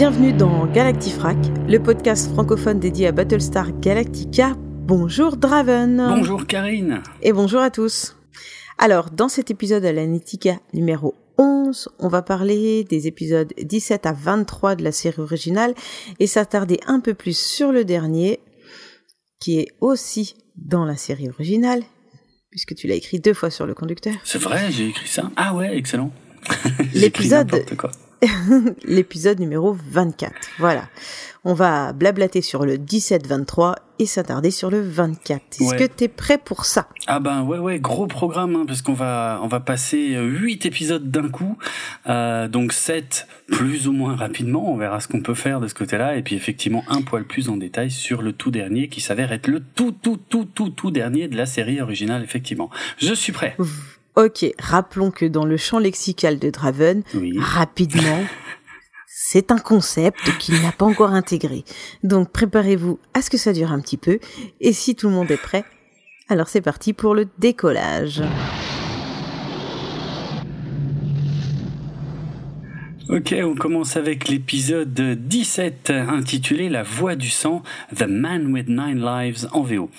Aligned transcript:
Bienvenue 0.00 0.32
dans 0.32 0.64
Galactifrac, 0.64 1.36
le 1.68 1.76
podcast 1.76 2.32
francophone 2.32 2.80
dédié 2.80 3.08
à 3.08 3.12
Battlestar 3.12 3.78
Galactica. 3.80 4.56
Bonjour 4.56 5.36
Draven. 5.36 5.98
Bonjour 5.98 6.46
Karine. 6.46 7.02
Et 7.20 7.34
bonjour 7.34 7.60
à 7.60 7.70
tous. 7.70 8.16
Alors, 8.78 9.10
dans 9.10 9.28
cet 9.28 9.50
épisode 9.50 9.84
à 9.84 9.92
l'Anitica 9.92 10.58
numéro 10.72 11.14
11, 11.36 11.90
on 11.98 12.08
va 12.08 12.22
parler 12.22 12.82
des 12.84 13.08
épisodes 13.08 13.52
17 13.58 14.06
à 14.06 14.12
23 14.12 14.76
de 14.76 14.84
la 14.84 14.92
série 14.92 15.20
originale 15.20 15.74
et 16.18 16.26
s'attarder 16.26 16.80
un 16.86 17.00
peu 17.00 17.12
plus 17.12 17.36
sur 17.36 17.70
le 17.70 17.84
dernier, 17.84 18.40
qui 19.38 19.58
est 19.58 19.68
aussi 19.82 20.34
dans 20.56 20.86
la 20.86 20.96
série 20.96 21.28
originale, 21.28 21.82
puisque 22.50 22.74
tu 22.74 22.86
l'as 22.86 22.94
écrit 22.94 23.20
deux 23.20 23.34
fois 23.34 23.50
sur 23.50 23.66
le 23.66 23.74
conducteur. 23.74 24.14
C'est 24.24 24.40
vrai, 24.40 24.70
j'ai 24.70 24.86
écrit 24.86 25.08
ça. 25.08 25.30
Ah 25.36 25.54
ouais, 25.54 25.76
excellent. 25.76 26.10
L'épisode 26.94 27.66
l'épisode 28.84 29.40
numéro 29.40 29.76
24. 29.90 30.32
Voilà. 30.58 30.88
On 31.44 31.54
va 31.54 31.92
blablater 31.94 32.42
sur 32.42 32.66
le 32.66 32.76
17-23 32.76 33.74
et 33.98 34.06
s'attarder 34.06 34.50
sur 34.50 34.70
le 34.70 34.80
24. 34.82 35.42
Est-ce 35.60 35.74
que 35.74 35.84
tu 35.84 36.04
es 36.04 36.08
prêt 36.08 36.36
pour 36.36 36.66
ça? 36.66 36.88
Ah 37.06 37.18
ben 37.18 37.42
ouais 37.42 37.58
ouais, 37.58 37.78
gros 37.78 38.06
programme 38.06 38.56
hein, 38.56 38.64
parce 38.66 38.82
qu'on 38.82 38.92
va 38.92 39.40
on 39.42 39.46
va 39.46 39.60
passer 39.60 40.16
8 40.18 40.66
épisodes 40.66 41.10
d'un 41.10 41.28
coup. 41.28 41.56
Euh, 42.08 42.46
donc 42.46 42.72
7 42.72 43.26
plus 43.50 43.88
ou 43.88 43.92
moins 43.92 44.16
rapidement, 44.16 44.70
on 44.70 44.76
verra 44.76 45.00
ce 45.00 45.08
qu'on 45.08 45.22
peut 45.22 45.34
faire 45.34 45.60
de 45.60 45.66
ce 45.66 45.74
côté-là 45.74 46.16
et 46.16 46.22
puis 46.22 46.36
effectivement 46.36 46.84
un 46.88 47.02
poil 47.02 47.24
plus 47.24 47.48
en 47.48 47.56
détail 47.56 47.90
sur 47.90 48.20
le 48.20 48.32
tout 48.32 48.50
dernier 48.50 48.88
qui 48.88 49.00
s'avère 49.00 49.32
être 49.32 49.48
le 49.48 49.60
tout 49.60 49.92
tout 49.92 50.18
tout 50.28 50.44
tout 50.44 50.68
tout 50.68 50.90
dernier 50.90 51.28
de 51.28 51.36
la 51.36 51.46
série 51.46 51.80
originale 51.80 52.22
effectivement. 52.22 52.70
Je 52.98 53.14
suis 53.14 53.32
prêt. 53.32 53.56
Ok, 54.16 54.44
rappelons 54.58 55.10
que 55.10 55.24
dans 55.24 55.44
le 55.44 55.56
champ 55.56 55.78
lexical 55.78 56.38
de 56.38 56.50
Draven, 56.50 57.02
rapidement, 57.38 58.24
c'est 59.06 59.52
un 59.52 59.58
concept 59.58 60.36
qu'il 60.38 60.60
n'a 60.62 60.72
pas 60.72 60.84
encore 60.84 61.10
intégré. 61.10 61.64
Donc 62.02 62.30
préparez-vous 62.32 62.98
à 63.14 63.22
ce 63.22 63.30
que 63.30 63.36
ça 63.36 63.52
dure 63.52 63.70
un 63.70 63.80
petit 63.80 63.96
peu, 63.96 64.18
et 64.60 64.72
si 64.72 64.96
tout 64.96 65.08
le 65.08 65.14
monde 65.14 65.30
est 65.30 65.36
prêt, 65.36 65.64
alors 66.28 66.48
c'est 66.48 66.60
parti 66.60 66.92
pour 66.92 67.14
le 67.14 67.28
décollage. 67.38 68.22
Ok, 73.08 73.34
on 73.42 73.56
commence 73.56 73.96
avec 73.96 74.28
l'épisode 74.28 74.94
17 74.94 75.90
intitulé 75.90 76.68
La 76.68 76.84
voix 76.84 77.16
du 77.16 77.28
sang, 77.28 77.62
The 77.96 78.06
Man 78.08 78.52
with 78.52 78.68
Nine 78.68 79.00
Lives 79.04 79.48
en 79.52 79.62
VO. 79.62 79.90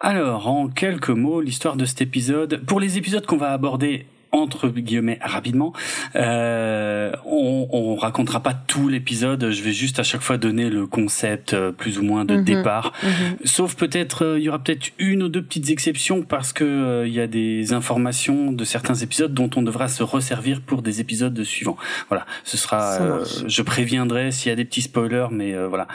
Alors, 0.00 0.46
en 0.46 0.68
quelques 0.68 1.10
mots, 1.10 1.40
l'histoire 1.40 1.74
de 1.74 1.84
cet 1.84 2.00
épisode. 2.00 2.64
Pour 2.66 2.78
les 2.78 2.98
épisodes 2.98 3.26
qu'on 3.26 3.36
va 3.36 3.52
aborder 3.52 4.06
entre 4.32 4.68
guillemets 4.68 5.18
rapidement. 5.22 5.72
Euh, 6.16 7.12
on, 7.24 7.68
on 7.70 7.96
racontera 7.96 8.40
pas 8.40 8.54
tout 8.54 8.88
l'épisode. 8.88 9.50
Je 9.50 9.62
vais 9.62 9.72
juste 9.72 9.98
à 9.98 10.02
chaque 10.02 10.20
fois 10.20 10.36
donner 10.36 10.70
le 10.70 10.86
concept 10.86 11.54
euh, 11.54 11.72
plus 11.72 11.98
ou 11.98 12.02
moins 12.02 12.24
de 12.24 12.36
mhm. 12.36 12.44
départ. 12.44 12.92
Mhm. 13.02 13.10
Sauf 13.44 13.74
peut-être 13.76 14.24
euh, 14.24 14.38
il 14.38 14.44
y 14.44 14.48
aura 14.48 14.58
peut-être 14.58 14.90
une 14.98 15.22
ou 15.22 15.28
deux 15.28 15.42
petites 15.42 15.70
exceptions 15.70 16.22
parce 16.22 16.52
que 16.52 16.64
euh, 16.64 17.06
il 17.06 17.12
y 17.12 17.20
a 17.20 17.26
des 17.26 17.72
informations 17.72 18.52
de 18.52 18.64
certains 18.64 18.94
épisodes 18.94 19.32
dont 19.32 19.50
on 19.56 19.62
devra 19.62 19.88
se 19.88 20.02
resservir 20.02 20.60
pour 20.60 20.82
des 20.82 21.00
épisodes 21.00 21.42
suivants. 21.44 21.76
Voilà, 22.08 22.26
ce 22.44 22.56
sera. 22.56 23.22
je 23.46 23.62
préviendrai 23.62 24.30
s'il 24.32 24.50
y 24.50 24.52
a 24.52 24.56
des 24.56 24.64
petits 24.64 24.82
spoilers, 24.82 25.28
mais 25.30 25.54
voilà. 25.66 25.86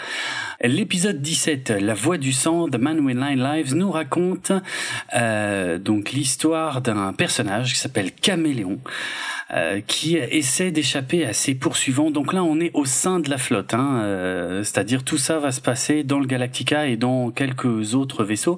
L'épisode 0.61 1.21
17, 1.21 1.71
La 1.81 1.93
Voix 1.93 2.17
du 2.17 2.31
sang, 2.31 2.67
The 2.69 2.77
Man 2.77 2.99
with 2.99 3.17
Nine 3.17 3.41
Lives, 3.41 3.75
nous 3.75 3.91
raconte 3.91 4.51
donc 5.79 6.11
l'histoire 6.11 6.81
d'un 6.81 7.13
personnage 7.13 7.73
qui 7.73 7.79
s'appelle 7.79 8.11
caméléon 8.23 8.79
euh, 9.53 9.81
qui 9.85 10.15
essaie 10.15 10.71
d'échapper 10.71 11.25
à 11.25 11.33
ses 11.33 11.53
poursuivants. 11.53 12.09
Donc 12.09 12.33
là, 12.33 12.43
on 12.43 12.59
est 12.59 12.71
au 12.73 12.85
sein 12.85 13.19
de 13.19 13.29
la 13.29 13.37
flotte, 13.37 13.75
hein, 13.75 13.99
euh, 14.01 14.63
c'est-à-dire 14.63 15.03
tout 15.03 15.19
ça 15.19 15.37
va 15.37 15.51
se 15.51 15.61
passer 15.61 16.03
dans 16.03 16.19
le 16.19 16.25
Galactica 16.25 16.87
et 16.87 16.95
dans 16.97 17.29
quelques 17.29 17.93
autres 17.93 18.23
vaisseaux. 18.23 18.57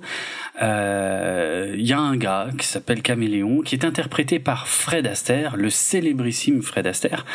Euh, 0.62 1.76
il 1.78 1.86
y 1.86 1.92
a 1.92 2.00
un 2.00 2.16
gars 2.16 2.48
qui 2.58 2.66
s'appelle 2.66 3.02
Caméléon, 3.02 3.62
qui 3.62 3.76
est 3.76 3.84
interprété 3.84 4.40
par 4.40 4.70
Fred 4.70 5.06
Astaire, 5.08 5.58
le 5.58 5.70
célébrissime 5.70 6.62
Fred 6.62 6.88
Astaire, 6.88 7.26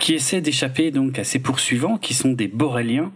qui 0.00 0.14
essaie 0.14 0.40
d'échapper 0.40 0.90
donc 0.90 1.18
à 1.18 1.24
ses 1.24 1.38
poursuivants, 1.38 1.98
qui 1.98 2.14
sont 2.14 2.32
des 2.32 2.48
Boréliens. 2.48 3.12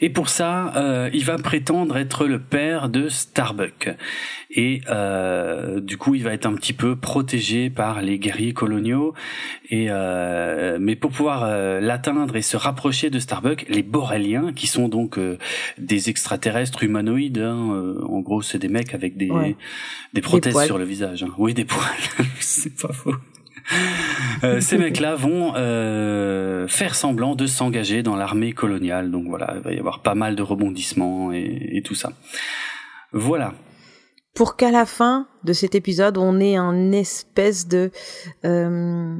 Et 0.00 0.10
pour 0.10 0.28
ça, 0.28 0.74
euh, 0.76 1.10
il 1.12 1.24
va 1.24 1.38
prétendre 1.38 1.96
être 1.96 2.26
le 2.26 2.38
père 2.38 2.88
de 2.88 3.08
Starbuck. 3.08 3.90
Et 4.50 4.80
euh, 4.88 5.80
du 5.80 5.96
coup, 5.96 6.14
il 6.14 6.22
va 6.22 6.32
être 6.32 6.46
un 6.46 6.54
petit 6.54 6.72
peu 6.72 6.96
protégé 6.96 7.70
par 7.70 8.02
les 8.02 8.18
guerriers 8.18 8.52
coloniaux. 8.52 9.14
Et 9.70 9.86
euh, 9.90 10.78
mais 10.80 10.94
pour 10.96 11.10
pouvoir 11.10 11.44
euh, 11.44 11.80
l'atteindre 11.80 12.36
et 12.36 12.42
se 12.42 12.56
rapprocher 12.56 13.10
de 13.10 13.18
Starbuck, 13.18 13.66
les 13.68 13.82
Boréliens, 13.82 14.52
qui 14.54 14.66
sont 14.66 14.88
donc 14.88 15.18
euh, 15.18 15.38
des 15.78 16.10
extraterrestres 16.10 16.82
humanoïdes, 16.82 17.38
hein, 17.38 17.72
euh, 17.72 18.04
en 18.08 18.20
gros, 18.20 18.42
c'est 18.42 18.58
des 18.58 18.68
mecs 18.68 18.94
avec 18.94 19.16
des 19.16 19.30
des 20.12 20.20
prothèses 20.20 20.64
sur 20.64 20.78
le 20.78 20.84
visage. 20.84 21.22
Hein. 21.22 21.30
Oui, 21.38 21.54
des 21.54 21.64
poils. 21.64 21.82
c'est 22.40 22.74
pas 22.76 22.92
faux. 22.92 23.14
Euh, 24.44 24.60
ces 24.60 24.76
mecs-là 24.76 25.14
vont 25.14 25.54
euh, 25.56 26.68
faire 26.68 26.94
semblant 26.94 27.34
de 27.34 27.46
s'engager 27.46 28.02
dans 28.02 28.16
l'armée 28.16 28.52
coloniale. 28.52 29.10
Donc 29.10 29.26
voilà, 29.28 29.54
il 29.56 29.62
va 29.62 29.72
y 29.72 29.78
avoir 29.78 30.02
pas 30.02 30.14
mal 30.14 30.36
de 30.36 30.42
rebondissements 30.42 31.32
et, 31.32 31.80
tout 31.82 31.94
ça. 31.94 32.12
Voilà. 33.12 33.54
Pour 34.34 34.56
qu'à 34.56 34.70
la 34.70 34.84
fin 34.84 35.26
de 35.44 35.54
cet 35.54 35.74
épisode, 35.74 36.18
on 36.18 36.38
ait 36.38 36.56
un 36.56 36.92
espèce 36.92 37.66
de 37.66 37.90
euh, 38.44 39.16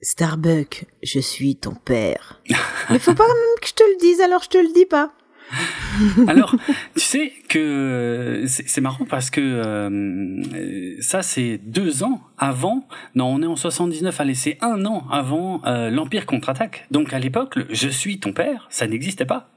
Starbuck, 0.00 0.86
je 1.02 1.20
suis 1.20 1.56
ton 1.56 1.74
père. 1.74 2.40
Mais 2.90 2.98
faut 2.98 3.14
pas 3.14 3.26
que 3.60 3.68
je 3.68 3.74
te 3.74 3.82
le 3.82 3.98
dise, 4.00 4.22
alors 4.22 4.42
je 4.42 4.48
te 4.48 4.58
le 4.58 4.72
dis 4.72 4.86
pas. 4.86 5.12
Alors, 6.28 6.54
tu 6.94 7.00
sais 7.00 7.32
que 7.48 8.44
c'est 8.46 8.80
marrant 8.80 9.04
parce 9.04 9.30
que 9.30 9.40
euh, 9.40 11.00
ça, 11.00 11.22
c'est 11.22 11.58
deux 11.58 12.02
ans 12.02 12.20
avant. 12.36 12.86
Non, 13.14 13.26
on 13.26 13.42
est 13.42 13.46
en 13.46 13.56
79. 13.56 14.20
Allez, 14.20 14.34
c'est 14.34 14.58
un 14.60 14.84
an 14.84 15.06
avant 15.10 15.62
euh, 15.66 15.90
l'Empire 15.90 16.26
contre-attaque. 16.26 16.86
Donc 16.90 17.12
à 17.12 17.18
l'époque, 17.18 17.58
"Je 17.70 17.88
suis 17.88 18.20
ton 18.20 18.32
père", 18.32 18.66
ça 18.70 18.86
n'existait 18.86 19.26
pas. 19.26 19.50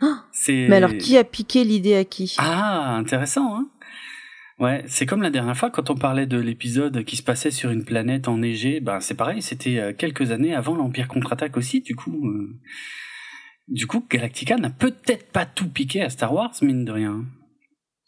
Ah, 0.00 0.24
mais 0.48 0.74
alors, 0.74 0.96
qui 0.96 1.16
a 1.16 1.22
piqué 1.22 1.62
l'idée 1.62 1.94
à 1.94 2.04
qui? 2.04 2.34
Ah, 2.38 2.96
intéressant. 2.96 3.56
Hein 3.56 3.68
Ouais, 4.58 4.84
c'est 4.86 5.06
comme 5.06 5.22
la 5.22 5.30
dernière 5.30 5.56
fois 5.56 5.70
quand 5.70 5.90
on 5.90 5.96
parlait 5.96 6.26
de 6.26 6.38
l'épisode 6.38 7.04
qui 7.04 7.16
se 7.16 7.22
passait 7.22 7.50
sur 7.50 7.70
une 7.70 7.84
planète 7.84 8.28
enneigée. 8.28 8.80
Ben 8.80 9.00
c'est 9.00 9.14
pareil, 9.14 9.42
c'était 9.42 9.78
euh, 9.78 9.92
quelques 9.92 10.30
années 10.30 10.54
avant 10.54 10.76
l'Empire 10.76 11.08
contre-attaque 11.08 11.56
aussi. 11.56 11.80
Du 11.80 11.96
coup. 11.96 12.28
Du 13.68 13.86
coup, 13.86 14.04
Galactica 14.10 14.56
n'a 14.56 14.70
peut-être 14.70 15.30
pas 15.30 15.46
tout 15.46 15.68
piqué 15.68 16.02
à 16.02 16.10
Star 16.10 16.32
Wars, 16.34 16.52
mine 16.62 16.84
de 16.84 16.92
rien. 16.92 17.24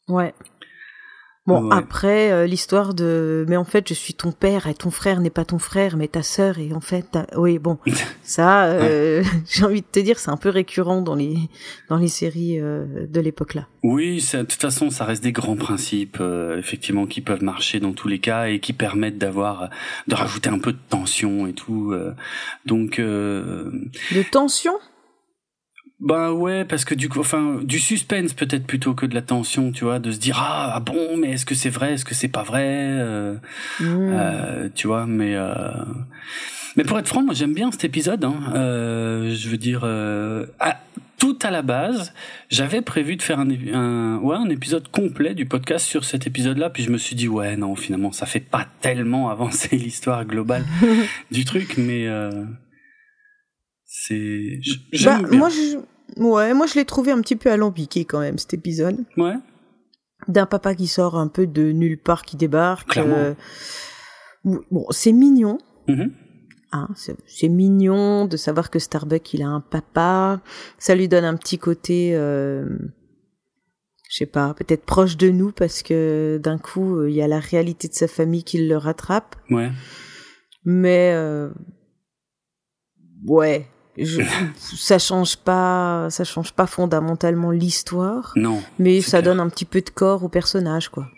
Ouais. 0.09 0.35
Bon, 1.47 1.71
après, 1.71 2.33
euh, 2.33 2.47
l'histoire 2.47 2.95
de... 2.95 3.45
Mais 3.49 3.59
en 3.59 3.67
fait, 3.67 3.87
je 3.89 3.93
suis 3.93 4.15
ton 4.15 4.33
père 4.33 4.67
et 4.67 4.73
ton 4.73 4.91
frère 4.91 5.21
n'est 5.21 5.29
pas 5.29 5.45
ton 5.45 5.59
frère, 5.59 5.99
mais 5.99 6.09
ta 6.09 6.23
sœur, 6.23 6.59
et 6.59 6.73
en 6.73 6.81
fait... 6.81 7.19
Oui, 7.37 7.59
bon, 7.59 7.77
ça, 8.23 8.65
euh, 8.65 9.23
j'ai 9.47 9.65
envie 9.65 9.83
de 9.83 9.87
te 9.87 10.01
dire, 10.01 10.19
c'est 10.19 10.31
un 10.31 10.39
peu 10.39 10.49
récurrent 10.49 11.03
dans 11.03 11.15
les, 11.15 11.37
dans 11.91 11.99
les 11.99 12.09
séries 12.09 12.59
euh, 12.59 13.07
de 13.07 13.21
l'époque-là. 13.21 13.69
Oui, 13.83 14.27
de 14.33 14.43
toute 14.43 14.61
façon, 14.61 14.89
ça 14.89 15.05
reste 15.05 15.23
des 15.23 15.33
grands 15.33 15.57
principes, 15.57 16.19
effectivement, 16.57 17.05
qui 17.05 17.21
peuvent 17.21 17.43
marcher 17.43 17.79
dans 17.79 17.93
tous 17.93 18.09
les 18.09 18.21
cas 18.21 18.47
et 18.47 18.59
qui 18.59 18.73
permettent 18.73 19.19
d'avoir... 19.19 19.69
de 20.09 20.15
rajouter 20.15 20.49
un 20.49 20.59
peu 20.59 20.73
de 20.73 20.79
tension 20.89 21.47
et 21.47 21.53
tout. 21.53 21.95
donc... 22.65 22.99
De 22.99 24.31
tension? 24.31 24.73
Bah 26.01 26.33
ouais, 26.33 26.65
parce 26.65 26.85
que 26.85 26.95
du 26.95 27.09
coup, 27.09 27.21
enfin, 27.21 27.61
du 27.63 27.79
suspense 27.79 28.33
peut-être 28.33 28.67
plutôt 28.67 28.95
que 28.95 29.07
de 29.07 29.15
la 29.15 29.23
tension, 29.23 29.71
tu 29.71 29.85
vois, 29.85 30.01
de 30.01 30.11
se 30.11 30.19
dire 30.19 30.37
ah, 30.39 30.73
ah 30.75 30.81
bon, 30.81 31.17
mais 31.17 31.33
est-ce 31.33 31.47
que 31.47 31.55
c'est 31.55 31.71
vrai, 31.71 31.95
est-ce 31.95 32.05
que 32.05 32.15
c'est 32.15 32.29
pas 32.29 32.43
vrai, 32.43 32.67
euh, 32.67 33.35
mmh. 33.81 33.85
euh, 33.85 34.69
tu 34.75 34.89
vois, 34.89 35.07
mais 35.07 35.37
euh, 35.37 35.71
mais 36.77 36.83
pour 36.83 36.99
être 36.99 37.07
franc, 37.07 37.23
moi 37.23 37.33
j'aime 37.33 37.55
bien 37.55 37.71
cet 37.71 37.85
épisode. 37.85 38.25
Hein, 38.25 38.35
euh, 38.57 39.35
je 39.35 39.49
veux 39.49 39.57
dire, 39.57 39.85
à, 40.59 40.81
tout 41.19 41.39
à 41.43 41.53
la 41.53 41.63
base, 41.63 42.13
j'avais 42.51 42.83
prévu 42.83 43.15
de 43.15 43.23
faire 43.23 43.39
un, 43.39 43.49
un, 43.73 44.19
ouais, 44.19 44.37
un 44.37 44.51
épisode 44.51 44.89
complet 44.89 45.35
du 45.35 45.47
podcast 45.47 45.87
sur 45.87 46.05
cet 46.05 46.27
épisode-là, 46.27 46.71
puis 46.71 46.83
je 46.83 46.91
me 46.91 46.99
suis 46.99 47.15
dit 47.15 47.29
ouais 47.29 47.57
non, 47.57 47.77
finalement 47.77 48.11
ça 48.11 48.27
fait 48.27 48.41
pas 48.41 48.67
tellement 48.81 49.31
avancer 49.31 49.77
l'histoire 49.77 50.25
globale 50.25 50.65
du 51.31 51.45
truc, 51.45 51.77
mais 51.79 52.09
c'est 54.09 54.61
bah, 55.05 55.21
moi 55.31 55.49
je 55.49 55.79
Ouais, 56.17 56.55
moi 56.55 56.67
je 56.67 56.75
l'ai 56.75 56.85
trouvé 56.85 57.13
un 57.13 57.21
petit 57.21 57.37
peu 57.37 57.51
alambiqué 57.51 58.05
quand 58.05 58.21
même 58.21 58.39
cet 58.39 58.55
épisode. 58.55 59.05
Ouais. 59.17 59.35
D'un 60.29 60.47
papa 60.47 60.75
qui 60.75 60.87
sort 60.87 61.17
un 61.17 61.29
peu 61.29 61.47
de 61.47 61.73
nulle 61.73 61.99
part 61.99 62.23
qui 62.23 62.37
débarque. 62.37 62.97
Euh, 62.97 63.35
bon, 64.45 64.87
c'est 64.91 65.13
mignon. 65.13 65.59
Mm-hmm. 65.89 66.11
Hein, 66.73 66.89
c'est 67.27 67.49
mignon 67.49 68.27
de 68.27 68.37
savoir 68.37 68.71
que 68.71 68.79
Starbuck 68.79 69.35
il 69.35 69.43
a 69.43 69.49
un 69.49 69.61
papa. 69.61 70.41
Ça 70.79 70.95
lui 70.95 71.09
donne 71.09 71.25
un 71.25 71.37
petit 71.37 71.59
côté, 71.59 72.15
euh, 72.15 72.67
je 74.11 74.17
sais 74.17 74.27
pas, 74.27 74.55
peut-être 74.55 74.85
proche 74.85 75.17
de 75.17 75.31
nous 75.31 75.53
parce 75.53 75.83
que 75.83 76.41
d'un 76.43 76.59
coup 76.59 76.99
euh, 76.99 77.11
il 77.11 77.17
y 77.17 77.23
a 77.23 77.29
la 77.29 77.39
réalité 77.39 77.89
de 77.89 77.95
sa 77.95 78.09
famille 78.09 78.45
qui 78.45 78.67
le 78.67 78.77
rattrape. 78.77 79.37
Ouais. 79.51 79.71
Mais 80.65 81.13
euh, 81.15 81.51
ouais, 83.27 83.67
je, 83.97 84.23
ça 84.77 84.99
change 84.99 85.37
pas, 85.37 86.09
ça 86.11 86.25
change 86.25 86.53
pas 86.53 86.67
fondamentalement 86.67 87.51
l'histoire. 87.51 88.33
Non. 88.37 88.63
Mais 88.79 89.01
ça 89.01 89.23
donne 89.23 89.41
un 89.41 89.49
petit 89.49 89.65
peu 89.65 89.81
de 89.81 89.91
corps 89.91 90.25
au 90.25 90.29
personnage, 90.29 90.89
quoi. 90.89 91.09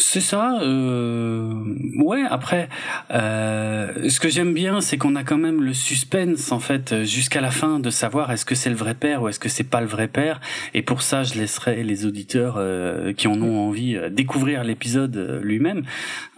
C'est 0.00 0.20
ça. 0.20 0.60
Euh... 0.62 1.52
Ouais. 1.96 2.22
Après, 2.30 2.68
euh... 3.10 4.08
ce 4.08 4.20
que 4.20 4.28
j'aime 4.28 4.54
bien, 4.54 4.80
c'est 4.80 4.96
qu'on 4.96 5.16
a 5.16 5.24
quand 5.24 5.38
même 5.38 5.60
le 5.62 5.74
suspense 5.74 6.52
en 6.52 6.60
fait 6.60 7.02
jusqu'à 7.04 7.40
la 7.40 7.50
fin 7.50 7.80
de 7.80 7.90
savoir 7.90 8.30
est-ce 8.30 8.44
que 8.44 8.54
c'est 8.54 8.70
le 8.70 8.76
vrai 8.76 8.94
père 8.94 9.22
ou 9.22 9.28
est-ce 9.28 9.40
que 9.40 9.48
c'est 9.48 9.64
pas 9.64 9.80
le 9.80 9.88
vrai 9.88 10.06
père. 10.06 10.40
Et 10.72 10.82
pour 10.82 11.02
ça, 11.02 11.24
je 11.24 11.34
laisserai 11.34 11.82
les 11.82 12.06
auditeurs 12.06 12.54
euh, 12.58 13.12
qui 13.12 13.26
en 13.26 13.42
ont 13.42 13.58
envie 13.68 13.96
euh, 13.96 14.08
découvrir 14.08 14.62
l'épisode 14.62 15.16
euh, 15.16 15.40
lui-même, 15.42 15.82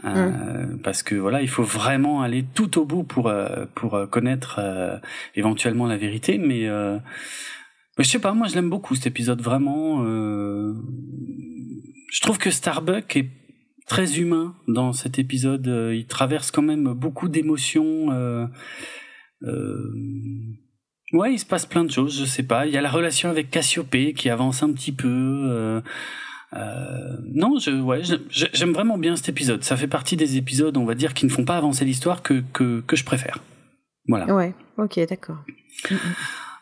mm. 0.04 0.78
parce 0.82 1.02
que 1.02 1.14
voilà, 1.14 1.42
il 1.42 1.48
faut 1.48 1.62
vraiment 1.62 2.22
aller 2.22 2.44
tout 2.54 2.78
au 2.78 2.86
bout 2.86 3.04
pour 3.04 3.32
pour 3.74 4.08
connaître 4.10 4.60
éventuellement 5.34 5.86
la 5.86 5.96
vérité. 5.96 6.38
Mais 6.38 6.66
je 7.98 8.02
sais 8.02 8.18
pas, 8.18 8.32
moi 8.32 8.46
je 8.48 8.54
l'aime 8.54 8.70
beaucoup 8.70 8.94
cet 8.94 9.06
épisode 9.06 9.42
vraiment. 9.42 10.02
Je 12.10 12.20
trouve 12.20 12.38
que 12.38 12.50
Starbuck 12.50 13.16
est 13.16 13.28
très 13.90 14.20
humain 14.20 14.54
dans 14.68 14.92
cet 14.92 15.18
épisode. 15.18 15.66
Euh, 15.66 15.96
il 15.96 16.06
traverse 16.06 16.52
quand 16.52 16.62
même 16.62 16.94
beaucoup 16.94 17.28
d'émotions. 17.28 18.12
Euh, 18.12 18.46
euh, 19.42 19.92
ouais, 21.12 21.34
il 21.34 21.38
se 21.40 21.44
passe 21.44 21.66
plein 21.66 21.82
de 21.82 21.90
choses, 21.90 22.16
je 22.20 22.24
sais 22.24 22.44
pas. 22.44 22.66
Il 22.66 22.72
y 22.72 22.76
a 22.76 22.80
la 22.82 22.88
relation 22.88 23.28
avec 23.28 23.50
Cassiopée 23.50 24.14
qui 24.14 24.30
avance 24.30 24.62
un 24.62 24.72
petit 24.72 24.92
peu. 24.92 25.82
Euh, 26.52 27.16
non, 27.34 27.58
je, 27.58 27.72
ouais, 27.72 28.02
j'aime 28.30 28.72
vraiment 28.72 28.96
bien 28.96 29.16
cet 29.16 29.28
épisode. 29.28 29.64
Ça 29.64 29.76
fait 29.76 29.88
partie 29.88 30.16
des 30.16 30.36
épisodes, 30.36 30.76
on 30.76 30.84
va 30.84 30.94
dire, 30.94 31.12
qui 31.12 31.26
ne 31.26 31.30
font 31.30 31.44
pas 31.44 31.56
avancer 31.56 31.84
l'histoire 31.84 32.22
que, 32.22 32.44
que, 32.52 32.82
que 32.86 32.94
je 32.94 33.04
préfère. 33.04 33.38
Voilà. 34.06 34.32
Ouais, 34.32 34.54
ok, 34.78 35.00
d'accord. 35.08 35.38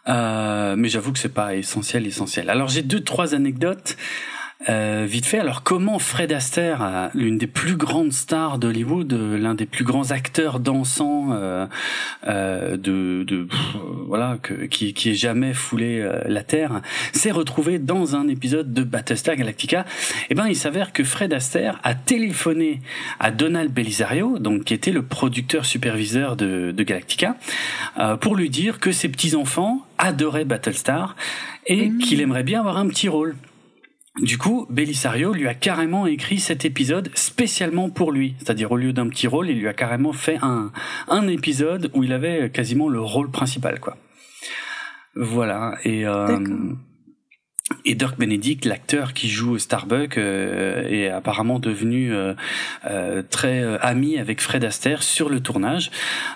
Euh, 0.08 0.76
mais 0.76 0.88
j'avoue 0.88 1.12
que 1.12 1.18
c'est 1.18 1.34
pas 1.34 1.56
essentiel, 1.56 2.06
essentiel. 2.06 2.48
Alors 2.48 2.68
j'ai 2.68 2.80
deux, 2.82 3.00
trois 3.00 3.34
anecdotes. 3.34 3.98
Euh, 4.68 5.06
vite 5.08 5.24
fait, 5.24 5.38
alors 5.38 5.62
comment 5.62 6.00
Fred 6.00 6.32
Astaire, 6.32 7.10
l'une 7.14 7.38
des 7.38 7.46
plus 7.46 7.76
grandes 7.76 8.12
stars 8.12 8.58
d'Hollywood, 8.58 9.12
euh, 9.12 9.38
l'un 9.38 9.54
des 9.54 9.66
plus 9.66 9.84
grands 9.84 10.10
acteurs 10.10 10.58
dansants 10.58 11.28
euh, 11.30 11.66
euh 12.26 12.76
de, 12.76 13.22
de 13.22 13.46
voilà, 14.08 14.36
que, 14.42 14.64
qui, 14.64 14.94
qui 14.94 15.10
ait 15.10 15.14
jamais 15.14 15.54
foulé 15.54 16.04
la 16.26 16.42
terre, 16.42 16.82
s'est 17.12 17.30
retrouvé 17.30 17.78
dans 17.78 18.16
un 18.16 18.26
épisode 18.26 18.72
de 18.72 18.82
Battlestar 18.82 19.36
Galactica 19.36 19.84
Eh 20.28 20.34
ben, 20.34 20.48
il 20.48 20.56
s'avère 20.56 20.92
que 20.92 21.04
Fred 21.04 21.32
Astaire 21.32 21.78
a 21.84 21.94
téléphoné 21.94 22.80
à 23.20 23.30
Donald 23.30 23.72
Belisario, 23.72 24.40
donc 24.40 24.64
qui 24.64 24.74
était 24.74 24.90
le 24.90 25.02
producteur 25.02 25.66
superviseur 25.66 26.34
de, 26.34 26.72
de 26.72 26.82
Galactica, 26.82 27.36
pour 28.20 28.34
lui 28.34 28.50
dire 28.50 28.80
que 28.80 28.90
ses 28.90 29.08
petits 29.08 29.36
enfants 29.36 29.86
adoraient 29.98 30.44
Battlestar 30.44 31.14
et 31.66 31.88
mmh. 31.90 31.98
qu'il 31.98 32.20
aimerait 32.20 32.42
bien 32.42 32.60
avoir 32.60 32.78
un 32.78 32.88
petit 32.88 33.08
rôle. 33.08 33.36
Du 34.20 34.38
coup, 34.38 34.66
Belisario 34.70 35.32
lui 35.32 35.46
a 35.46 35.54
carrément 35.54 36.06
écrit 36.06 36.38
cet 36.38 36.64
épisode 36.64 37.10
spécialement 37.14 37.90
pour 37.90 38.12
lui. 38.12 38.34
C'est-à-dire, 38.38 38.72
au 38.72 38.76
lieu 38.76 38.92
d'un 38.92 39.08
petit 39.08 39.26
rôle, 39.26 39.48
il 39.48 39.58
lui 39.58 39.68
a 39.68 39.74
carrément 39.74 40.12
fait 40.12 40.38
un, 40.42 40.72
un 41.08 41.28
épisode 41.28 41.90
où 41.94 42.04
il 42.04 42.12
avait 42.12 42.50
quasiment 42.50 42.88
le 42.88 43.00
rôle 43.00 43.30
principal, 43.30 43.80
quoi. 43.80 43.96
Voilà. 45.14 45.76
Et, 45.84 46.06
euh, 46.06 46.38
et 47.84 47.94
Dirk 47.94 48.18
Benedict, 48.18 48.64
l'acteur 48.64 49.12
qui 49.12 49.28
joue 49.28 49.58
Starbuck, 49.58 50.16
euh, 50.16 50.88
est 50.88 51.08
apparemment 51.08 51.58
devenu 51.58 52.12
euh, 52.12 52.34
euh, 52.86 53.22
très 53.28 53.62
ami 53.80 54.18
avec 54.18 54.40
Fred 54.40 54.64
Astaire 54.64 55.02
sur 55.02 55.28
le 55.28 55.40
tournage. 55.40 55.90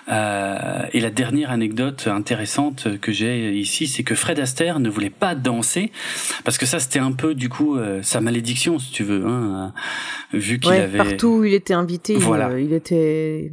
et 0.07 0.99
la 0.99 1.09
dernière 1.09 1.51
anecdote 1.51 2.07
intéressante 2.07 2.99
que 2.99 3.11
j'ai 3.11 3.53
ici, 3.53 3.87
c'est 3.87 4.03
que 4.03 4.15
Fred 4.15 4.39
Astaire 4.39 4.79
ne 4.79 4.89
voulait 4.89 5.09
pas 5.09 5.35
danser 5.35 5.91
parce 6.43 6.57
que 6.57 6.65
ça 6.65 6.79
c'était 6.79 6.99
un 6.99 7.11
peu 7.11 7.33
du 7.33 7.49
coup 7.49 7.77
sa 8.01 8.21
malédiction, 8.21 8.79
si 8.79 8.91
tu 8.91 9.03
veux, 9.03 9.25
hein, 9.25 9.73
vu 10.33 10.59
qu'il 10.59 10.73
avait 10.73 10.97
partout 10.97 11.39
où 11.39 11.43
il 11.43 11.53
était 11.53 11.73
invité, 11.73 12.15
voilà. 12.15 12.59
il, 12.59 12.73
était 12.73 13.51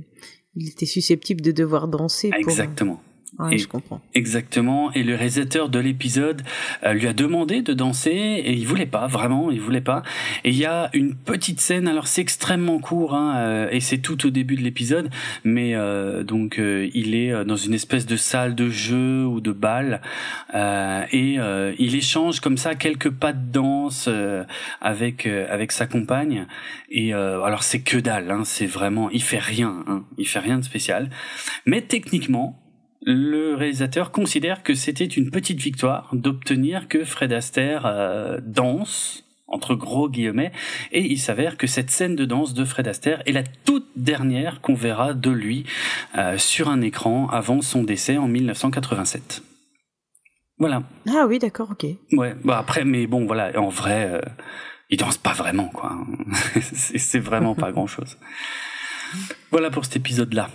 il 0.55 0.69
était 0.69 0.87
susceptible 0.87 1.41
de 1.41 1.53
devoir 1.53 1.89
danser. 1.89 2.31
Exactement 2.37 3.03
je 3.39 3.67
comprends. 3.67 4.01
Exactement. 4.15 4.93
Et 4.93 5.03
le 5.03 5.15
réalisateur 5.15 5.69
de 5.69 5.79
l'épisode 5.79 6.43
euh, 6.85 6.93
lui 6.93 7.07
a 7.07 7.13
demandé 7.13 7.63
de 7.63 7.73
danser 7.73 8.11
et 8.11 8.53
il 8.53 8.67
voulait 8.67 8.87
pas, 8.87 9.07
vraiment, 9.07 9.51
il 9.51 9.61
voulait 9.61 9.81
pas. 9.81 10.03
Et 10.45 10.51
il 10.51 10.57
y 10.57 10.67
a 10.67 10.91
une 10.93 11.15
petite 11.15 11.61
scène, 11.61 11.89
alors 11.89 12.07
c'est 12.07 12.21
extrêmement 12.21 12.79
court, 12.79 13.15
hein, 13.15 13.37
euh, 13.37 13.69
et 13.71 13.81
c'est 13.81 13.99
tout 13.99 14.27
au 14.27 14.31
début 14.31 14.57
de 14.57 14.63
l'épisode, 14.63 15.11
mais 15.45 15.75
euh, 15.75 16.23
donc 16.23 16.59
il 16.59 17.15
est 17.15 17.45
dans 17.45 17.57
une 17.57 17.75
espèce 17.75 18.07
de 18.07 18.17
salle 18.17 18.55
de 18.55 18.69
jeu 18.69 19.25
ou 19.25 19.41
de 19.41 19.53
bal 19.53 20.01
et 20.55 21.39
il 21.79 21.95
échange 21.95 22.41
comme 22.41 22.57
ça 22.57 22.75
quelques 22.75 23.11
pas 23.11 23.33
de 23.33 23.51
danse 23.51 24.09
avec 24.81 25.27
avec 25.27 25.73
sa 25.73 25.87
compagne. 25.87 26.47
Et 26.91 27.13
alors 27.13 27.63
c'est 27.63 27.81
que 27.81 27.97
dalle, 27.97 28.31
hein, 28.31 28.43
c'est 28.45 28.67
vraiment, 28.67 29.11
il 29.11 29.23
fait 29.23 29.39
rien, 29.39 29.85
hein, 29.87 30.05
il 30.19 30.27
fait 30.27 30.39
rien 30.41 30.59
de 30.59 30.65
spécial, 30.65 31.11
mais 31.67 31.83
techniquement 31.83 32.60
le 33.03 33.55
réalisateur 33.55 34.11
considère 34.13 34.63
que 34.63 34.75
c'était 34.75 35.07
une 35.07 35.31
petite 35.31 35.59
victoire 35.59 36.11
d'obtenir 36.13 36.89
que 36.89 37.05
Fred 37.05 37.33
Astaire 37.33 37.87
euh, 37.87 38.39
danse 38.43 39.25
entre 39.51 39.75
gros 39.75 40.09
guillemets, 40.09 40.53
et 40.93 41.03
il 41.03 41.19
s'avère 41.19 41.57
que 41.57 41.67
cette 41.67 41.91
scène 41.91 42.15
de 42.15 42.25
danse 42.25 42.55
de 42.55 42.65
Fred 42.65 42.87
Astaire 42.87 43.21
est 43.27 43.33
la 43.33 43.43
toute 43.43 43.89
dernière 43.97 44.61
qu'on 44.61 44.75
verra 44.75 45.13
de 45.13 45.31
lui 45.31 45.65
euh, 46.17 46.39
sur 46.39 46.69
un 46.69 46.81
écran 46.81 47.29
avant 47.29 47.61
son 47.61 47.83
décès 47.83 48.17
en 48.17 48.29
1987. 48.29 49.43
Voilà. 50.59 50.83
Ah 51.09 51.25
oui, 51.27 51.39
d'accord, 51.39 51.71
ok. 51.73 51.87
Ouais, 52.13 52.37
bah 52.45 52.59
après, 52.59 52.85
mais 52.85 53.07
bon, 53.07 53.27
voilà, 53.27 53.59
en 53.59 53.71
vrai, 53.71 54.09
euh, 54.13 54.21
il 54.89 54.99
danse 54.99 55.19
pas 55.19 55.33
vraiment, 55.33 55.69
quoi. 55.69 55.99
c'est 56.61 57.19
vraiment 57.19 57.55
pas 57.55 57.73
grand 57.73 57.87
chose. 57.87 58.19
Voilà 59.51 59.71
pour 59.71 59.85
cet 59.85 59.97
épisode-là. 59.97 60.49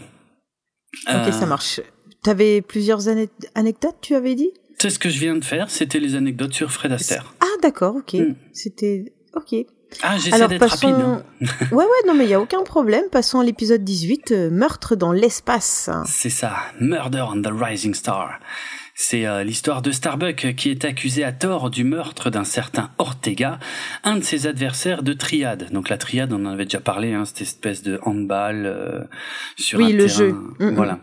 Ok, 1.10 1.34
ça 1.34 1.46
marche. 1.46 1.81
T'avais 2.25 2.63
plusieurs 2.63 3.08
anecdotes, 3.53 3.98
tu 4.01 4.15
avais 4.15 4.34
dit? 4.34 4.50
C'est 4.79 4.89
ce 4.89 4.98
que 4.98 5.10
je 5.10 5.20
viens 5.20 5.36
de 5.36 5.46
faire, 5.46 5.70
c'était 5.70 6.00
les 6.00 6.15
anecdotes 6.15 6.53
sur 6.53 6.72
Fred 6.72 6.91
Astaire. 6.91 7.36
Ah 7.39 7.46
d'accord, 7.62 7.98
ok. 7.98 8.13
Hmm. 8.13 8.34
C'était... 8.51 9.13
Ok. 9.36 9.53
Ah, 10.01 10.17
j'essaie 10.17 10.48
d'être 10.48 10.67
rapide. 10.67 10.89
Hein. 10.89 11.22
ouais, 11.72 11.84
ouais, 11.84 12.08
non, 12.08 12.15
mais 12.15 12.24
il 12.24 12.29
n'y 12.29 12.34
a 12.34 12.41
aucun 12.41 12.63
problème. 12.63 13.03
Passons 13.12 13.41
à 13.41 13.44
l'épisode 13.44 13.84
18, 13.84 14.32
euh, 14.32 14.50
Meurtre 14.50 14.96
dans 14.96 15.12
l'espace. 15.12 15.91
C'est 16.08 16.32
ça, 16.32 16.55
Murder 16.79 17.25
on 17.32 17.44
the 17.44 17.51
Rising 17.51 17.94
Star. 17.94 18.39
C'est 18.96 19.27
euh, 19.27 19.44
l'histoire 19.44 19.84
de 19.84 19.91
Starbuck 19.91 20.55
qui 20.55 20.72
est 20.72 20.84
accusé 20.84 21.24
à 21.24 21.32
tort 21.32 21.70
du 21.70 21.84
meurtre 21.84 22.32
d'un 22.32 22.44
certain 22.44 22.89
Ortega, 22.98 23.60
un 24.03 24.15
de 24.17 24.24
ses 24.24 24.48
adversaires 24.48 25.03
de 25.03 25.13
triade. 25.13 25.70
Donc 25.72 25.89
la 25.89 26.00
triade, 26.00 26.34
on 26.34 26.44
en 26.48 26.53
avait 26.53 26.65
déjà 26.65 26.79
parlé, 26.79 27.13
hein, 27.13 27.25
cette 27.25 27.41
espèce 27.41 27.84
de 27.84 28.00
handball 28.01 28.65
euh, 28.65 29.03
sur 29.58 29.77
oui, 29.77 29.94
le 29.94 30.08
jeu. 30.08 30.32
Mm, 30.32 30.72
mm. 30.72 30.98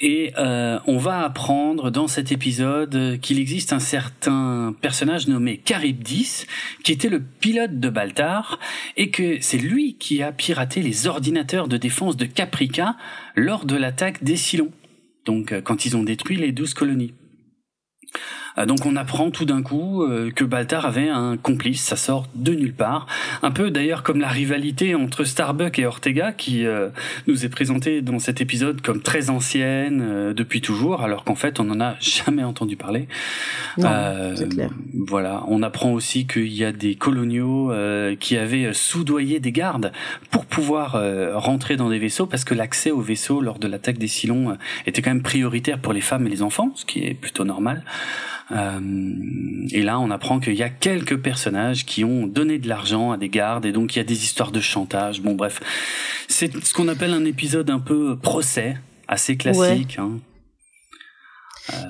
Et 0.00 0.32
euh, 0.38 0.78
on 0.86 0.96
va 0.96 1.24
apprendre 1.24 1.90
dans 1.90 2.06
cet 2.06 2.30
épisode 2.30 3.18
qu'il 3.20 3.40
existe 3.40 3.72
un 3.72 3.80
certain 3.80 4.74
personnage 4.80 5.26
nommé 5.26 5.60
Charybdis, 5.64 6.46
qui 6.84 6.92
était 6.92 7.08
le 7.08 7.20
pilote 7.20 7.80
de 7.80 7.88
Baltar, 7.88 8.60
et 8.96 9.10
que 9.10 9.38
c'est 9.40 9.58
lui 9.58 9.96
qui 9.96 10.22
a 10.22 10.30
piraté 10.30 10.82
les 10.82 11.08
ordinateurs 11.08 11.66
de 11.66 11.76
défense 11.76 12.16
de 12.16 12.26
Caprica 12.26 12.96
lors 13.34 13.64
de 13.64 13.74
l'attaque 13.74 14.22
des 14.22 14.36
Silons, 14.36 14.72
donc 15.24 15.50
euh, 15.50 15.60
quand 15.60 15.84
ils 15.84 15.96
ont 15.96 16.04
détruit 16.04 16.36
les 16.36 16.52
douze 16.52 16.74
colonies. 16.74 17.14
Euh, 18.58 18.66
donc 18.66 18.86
on 18.86 18.96
apprend 18.96 19.30
tout 19.30 19.44
d'un 19.44 19.62
coup 19.62 20.02
euh, 20.02 20.30
que 20.30 20.44
Baltar 20.44 20.86
avait 20.86 21.08
un 21.08 21.36
complice, 21.36 21.82
ça 21.82 21.96
sort 21.96 22.26
de 22.34 22.52
nulle 22.52 22.74
part. 22.74 23.06
Un 23.42 23.50
peu 23.50 23.70
d'ailleurs 23.70 24.02
comme 24.02 24.20
la 24.20 24.28
rivalité 24.28 24.94
entre 24.94 25.24
Starbuck 25.24 25.78
et 25.78 25.86
Ortega 25.86 26.32
qui 26.32 26.66
euh, 26.66 26.88
nous 27.26 27.44
est 27.44 27.48
présentée 27.48 28.02
dans 28.02 28.18
cet 28.18 28.40
épisode 28.40 28.80
comme 28.80 29.00
très 29.00 29.30
ancienne 29.30 30.32
depuis 30.34 30.60
toujours, 30.60 31.02
alors 31.02 31.24
qu'en 31.24 31.34
fait 31.34 31.60
on 31.60 31.64
n'en 31.64 31.80
a 31.80 31.96
jamais 32.00 32.44
entendu 32.44 32.76
parler. 32.76 33.08
Non, 33.76 34.34
c'est 34.34 34.48
clair. 34.48 34.70
Voilà, 34.94 35.44
on 35.48 35.62
apprend 35.62 35.92
aussi 35.92 36.26
qu'il 36.26 36.52
y 36.52 36.64
a 36.64 36.72
des 36.72 36.94
coloniaux 36.94 37.72
qui 38.20 38.36
avaient 38.36 38.72
soudoyé 38.72 39.40
des 39.40 39.52
gardes 39.52 39.92
pour 40.30 40.46
pouvoir 40.46 41.00
rentrer 41.34 41.76
dans 41.76 41.88
des 41.88 41.98
vaisseaux 41.98 42.26
parce 42.26 42.44
que 42.44 42.54
l'accès 42.54 42.90
aux 42.90 43.00
vaisseaux 43.00 43.40
lors 43.40 43.58
de 43.58 43.68
l'attaque 43.68 43.98
des 43.98 44.08
Silons 44.08 44.56
était 44.86 45.02
quand 45.02 45.10
même 45.10 45.22
prioritaire 45.22 45.78
pour 45.78 45.92
les 45.92 46.00
femmes 46.00 46.26
et 46.26 46.30
les 46.30 46.42
enfants, 46.42 46.72
ce 46.74 46.84
qui 46.84 47.04
est 47.04 47.14
plutôt 47.14 47.44
normal. 47.44 47.84
Euh, 48.50 48.80
et 49.70 49.82
là, 49.82 50.00
on 50.00 50.10
apprend 50.10 50.40
qu'il 50.40 50.54
y 50.54 50.62
a 50.62 50.70
quelques 50.70 51.18
personnages 51.18 51.84
qui 51.84 52.04
ont 52.04 52.26
donné 52.26 52.58
de 52.58 52.68
l'argent 52.68 53.12
à 53.12 53.16
des 53.16 53.28
gardes, 53.28 53.66
et 53.66 53.72
donc 53.72 53.94
il 53.94 53.98
y 53.98 54.00
a 54.00 54.04
des 54.04 54.24
histoires 54.24 54.52
de 54.52 54.60
chantage. 54.60 55.20
Bon, 55.20 55.34
bref, 55.34 55.60
c'est 56.28 56.64
ce 56.64 56.72
qu'on 56.72 56.88
appelle 56.88 57.12
un 57.12 57.24
épisode 57.24 57.70
un 57.70 57.80
peu 57.80 58.16
procès, 58.16 58.76
assez 59.06 59.36
classique. 59.36 59.98
Hein. 59.98 60.18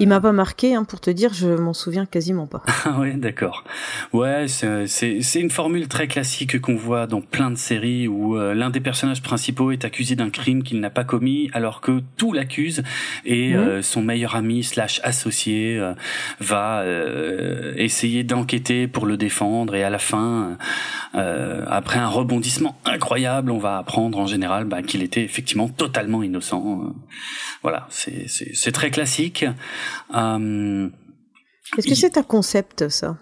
Il 0.00 0.08
m'a 0.08 0.20
pas 0.20 0.32
marqué, 0.32 0.75
hein, 0.75 0.85
pour 0.85 1.00
te 1.00 1.11
dire, 1.11 1.35
je 1.35 1.49
m'en 1.49 1.73
souviens 1.73 2.06
quasiment 2.06 2.47
pas. 2.47 2.62
Ah 2.85 3.00
ouais, 3.00 3.14
d'accord. 3.14 3.64
Ouais, 4.12 4.47
c'est 4.49 5.40
une 5.40 5.50
formule 5.50 5.88
très 5.88 6.08
classique 6.08 6.61
qu'on 6.61 6.76
voit 6.76 7.06
dans 7.06 7.20
plein 7.20 7.50
de 7.50 7.56
séries 7.56 8.08
où 8.08 8.37
euh, 8.37 8.54
l'un 8.54 8.70
des 8.70 8.80
personnages 8.80 9.20
principaux 9.20 9.73
est 9.73 9.85
accusé 9.85 10.16
d'un 10.16 10.30
crime 10.30 10.62
qu'il 10.62 10.80
n'a 10.80 10.90
pas 10.90 11.04
commis, 11.04 11.50
alors 11.52 11.80
que 11.80 12.02
tout 12.16 12.32
l'accuse 12.32 12.82
et 13.25 13.50
mhm. 13.50 13.56
euh, 13.56 13.82
son 13.82 14.00
meilleur 14.00 14.37
ami 14.37 14.64
slash 14.64 15.00
associé 15.04 15.76
euh, 15.78 15.92
va 16.40 16.85
essayer 17.76 18.25
d'enquêter 18.25 18.87
pour 18.87 19.06
le 19.06 19.16
défendre 19.16 19.75
et 19.75 19.82
à 19.82 19.90
la 19.90 19.99
fin, 19.99 20.56
après 21.12 21.99
un 21.99 22.08
rebondissement 22.08 22.78
incroyable, 22.85 23.50
on 23.50 23.58
va 23.58 23.78
apprendre 23.78 24.18
en 24.18 24.26
général 24.26 24.64
bah, 24.64 24.82
qu'il 24.82 25.02
était 25.02 25.23
effectivement 25.23 25.68
totalement 25.68 26.23
innocent. 26.23 26.94
Voilà, 27.62 27.88
c'est 27.90 28.73
très 28.73 28.90
classique. 28.90 29.44
Euh, 30.14 30.88
Est-ce 31.76 31.87
que 31.87 31.94
c'est 31.94 32.18
un 32.18 32.22
concept, 32.22 32.88
ça? 32.88 33.16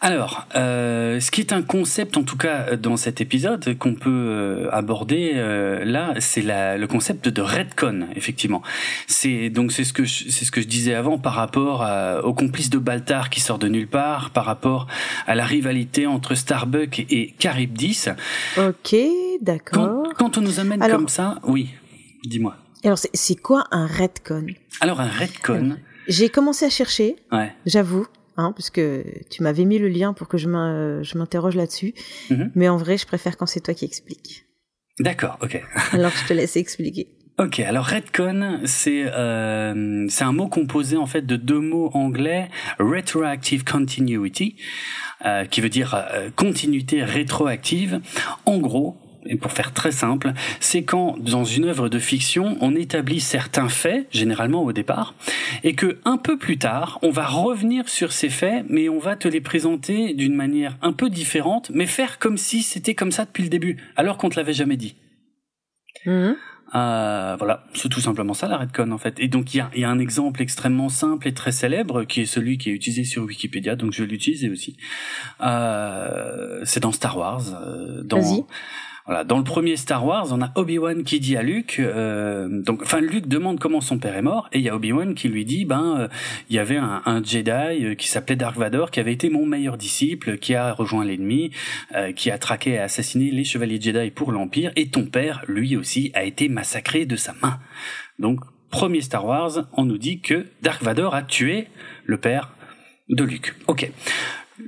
Alors, 0.00 0.48
euh, 0.56 1.20
ce 1.20 1.30
qui 1.30 1.42
est 1.42 1.52
un 1.52 1.62
concept, 1.62 2.16
en 2.16 2.24
tout 2.24 2.36
cas 2.36 2.74
dans 2.74 2.96
cet 2.96 3.20
épisode, 3.20 3.78
qu'on 3.78 3.94
peut 3.94 4.10
euh, 4.10 4.68
aborder 4.72 5.34
là, 5.84 6.14
c'est 6.18 6.42
le 6.42 6.86
concept 6.86 7.28
de 7.28 7.40
redcon, 7.40 8.08
effectivement. 8.16 8.62
C'est 9.06 9.48
donc 9.48 9.70
c'est 9.70 9.84
ce 9.84 9.92
que 9.92 10.06
c'est 10.06 10.44
ce 10.44 10.50
que 10.50 10.60
je 10.60 10.66
disais 10.66 10.94
avant 10.94 11.18
par 11.18 11.34
rapport 11.34 11.86
au 12.24 12.34
complice 12.34 12.68
de 12.68 12.78
Baltar 12.78 13.30
qui 13.30 13.40
sort 13.40 13.58
de 13.58 13.68
nulle 13.68 13.86
part, 13.86 14.30
par 14.30 14.44
rapport 14.44 14.88
à 15.28 15.36
la 15.36 15.44
rivalité 15.44 16.06
entre 16.06 16.34
Starbuck 16.34 17.06
et 17.08 17.34
Charybdis. 17.38 18.06
Ok, 18.56 18.96
d'accord. 19.40 20.02
Quand, 20.16 20.36
on 20.36 20.40
nous 20.40 20.58
amène 20.58 20.80
comme 20.80 21.08
ça, 21.08 21.38
oui, 21.44 21.70
dis-moi. 22.24 22.56
Alors, 22.84 22.98
c'est 22.98 23.36
quoi 23.36 23.66
un 23.70 23.86
redcon? 23.86 24.46
Alors, 24.80 25.00
un 25.00 25.08
redcon? 25.08 25.76
J'ai 26.08 26.28
commencé 26.28 26.64
à 26.64 26.70
chercher, 26.70 27.16
ouais. 27.30 27.52
j'avoue, 27.66 28.06
hein, 28.36 28.52
parce 28.56 28.70
que 28.70 29.04
tu 29.30 29.42
m'avais 29.42 29.64
mis 29.64 29.78
le 29.78 29.88
lien 29.88 30.12
pour 30.12 30.28
que 30.28 30.38
je 30.38 30.48
m'interroge 30.48 31.56
là-dessus. 31.56 31.94
Mhm. 32.30 32.52
Mais 32.54 32.68
en 32.68 32.76
vrai, 32.76 32.96
je 32.96 33.06
préfère 33.06 33.36
quand 33.36 33.46
c'est 33.46 33.60
toi 33.60 33.74
qui 33.74 33.84
expliques. 33.84 34.44
D'accord, 34.98 35.38
ok. 35.42 35.62
Alors, 35.92 36.12
je 36.12 36.26
te 36.26 36.32
laisse 36.32 36.56
expliquer. 36.56 37.08
Ok, 37.40 37.58
alors 37.60 37.86
redcon, 37.86 38.60
c'est 38.66 39.04
euh, 39.06 40.04
c'est 40.10 40.24
un 40.24 40.32
mot 40.32 40.46
composé 40.46 40.98
en 40.98 41.06
fait 41.06 41.22
de 41.22 41.36
deux 41.36 41.58
mots 41.58 41.90
anglais, 41.94 42.50
retroactive 42.78 43.64
continuity, 43.64 44.56
euh, 45.24 45.46
qui 45.46 45.62
veut 45.62 45.70
dire 45.70 45.94
euh, 45.94 46.28
continuité 46.36 47.02
rétroactive. 47.02 48.00
En 48.44 48.58
gros, 48.58 48.98
et 49.26 49.36
pour 49.36 49.52
faire 49.52 49.72
très 49.72 49.92
simple, 49.92 50.32
c'est 50.60 50.82
quand 50.82 51.16
dans 51.18 51.44
une 51.44 51.66
œuvre 51.66 51.88
de 51.88 51.98
fiction, 51.98 52.56
on 52.60 52.74
établit 52.74 53.20
certains 53.20 53.68
faits, 53.68 54.06
généralement 54.10 54.64
au 54.64 54.72
départ, 54.72 55.14
et 55.62 55.74
que 55.74 55.98
un 56.04 56.16
peu 56.16 56.38
plus 56.38 56.58
tard, 56.58 56.98
on 57.02 57.10
va 57.10 57.26
revenir 57.26 57.88
sur 57.88 58.12
ces 58.12 58.28
faits, 58.28 58.64
mais 58.68 58.88
on 58.88 58.98
va 58.98 59.16
te 59.16 59.28
les 59.28 59.40
présenter 59.40 60.14
d'une 60.14 60.34
manière 60.34 60.76
un 60.82 60.92
peu 60.92 61.10
différente, 61.10 61.70
mais 61.74 61.86
faire 61.86 62.18
comme 62.18 62.36
si 62.36 62.62
c'était 62.62 62.94
comme 62.94 63.12
ça 63.12 63.24
depuis 63.24 63.42
le 63.42 63.50
début, 63.50 63.76
alors 63.96 64.16
qu'on 64.16 64.30
te 64.30 64.36
l'avait 64.36 64.54
jamais 64.54 64.76
dit. 64.76 64.96
Mmh. 66.06 66.32
Euh, 66.74 67.34
voilà, 67.36 67.64
c'est 67.74 67.88
tout 67.88 68.00
simplement 68.00 68.32
ça 68.32 68.46
la 68.46 68.56
redcon 68.56 68.92
en 68.92 68.98
fait. 68.98 69.18
Et 69.18 69.26
donc 69.26 69.54
il 69.54 69.58
y 69.58 69.60
a, 69.60 69.70
y 69.74 69.82
a, 69.82 69.90
un 69.90 69.98
exemple 69.98 70.40
extrêmement 70.40 70.88
simple 70.88 71.26
et 71.26 71.34
très 71.34 71.50
célèbre 71.50 72.04
qui 72.04 72.20
est 72.20 72.26
celui 72.26 72.58
qui 72.58 72.70
est 72.70 72.72
utilisé 72.72 73.02
sur 73.02 73.24
Wikipédia, 73.24 73.74
donc 73.74 73.92
je 73.92 74.04
vais 74.04 74.08
l'utiliser 74.08 74.48
aussi. 74.48 74.76
Euh, 75.40 76.60
c'est 76.64 76.80
dans 76.80 76.92
Star 76.92 77.18
Wars. 77.18 77.42
Euh, 77.54 78.02
dans, 78.04 78.46
voilà, 79.10 79.24
dans 79.24 79.38
le 79.38 79.42
premier 79.42 79.74
Star 79.74 80.06
Wars, 80.06 80.28
on 80.30 80.40
a 80.40 80.52
Obi-Wan 80.54 81.02
qui 81.02 81.18
dit 81.18 81.36
à 81.36 81.42
Luke, 81.42 81.80
euh, 81.80 82.46
donc, 82.62 82.80
enfin, 82.84 83.00
Luke 83.00 83.26
demande 83.26 83.58
comment 83.58 83.80
son 83.80 83.98
père 83.98 84.16
est 84.16 84.22
mort, 84.22 84.48
et 84.52 84.58
il 84.58 84.64
y 84.64 84.68
a 84.68 84.76
Obi-Wan 84.76 85.16
qui 85.16 85.28
lui 85.28 85.44
dit, 85.44 85.64
ben, 85.64 85.96
euh, 85.98 86.08
il 86.48 86.54
y 86.54 86.60
avait 86.60 86.76
un, 86.76 87.02
un 87.04 87.20
Jedi 87.20 87.50
euh, 87.50 87.94
qui 87.96 88.06
s'appelait 88.06 88.36
Dark 88.36 88.56
Vador, 88.56 88.92
qui 88.92 89.00
avait 89.00 89.12
été 89.12 89.28
mon 89.28 89.44
meilleur 89.44 89.78
disciple, 89.78 90.38
qui 90.38 90.54
a 90.54 90.72
rejoint 90.72 91.04
l'ennemi, 91.04 91.50
euh, 91.96 92.12
qui 92.12 92.30
a 92.30 92.38
traqué 92.38 92.74
et 92.74 92.78
assassiné 92.78 93.32
les 93.32 93.42
chevaliers 93.42 93.80
Jedi 93.80 94.12
pour 94.12 94.30
l'Empire, 94.30 94.70
et 94.76 94.90
ton 94.90 95.06
père, 95.06 95.42
lui 95.48 95.76
aussi, 95.76 96.12
a 96.14 96.22
été 96.22 96.48
massacré 96.48 97.04
de 97.04 97.16
sa 97.16 97.34
main. 97.42 97.58
Donc, 98.20 98.38
premier 98.70 99.00
Star 99.00 99.26
Wars, 99.26 99.66
on 99.72 99.86
nous 99.86 99.98
dit 99.98 100.20
que 100.20 100.46
Dark 100.62 100.84
Vador 100.84 101.16
a 101.16 101.22
tué 101.22 101.66
le 102.04 102.18
père 102.18 102.52
de 103.08 103.24
Luke. 103.24 103.56
Ok. 103.66 103.90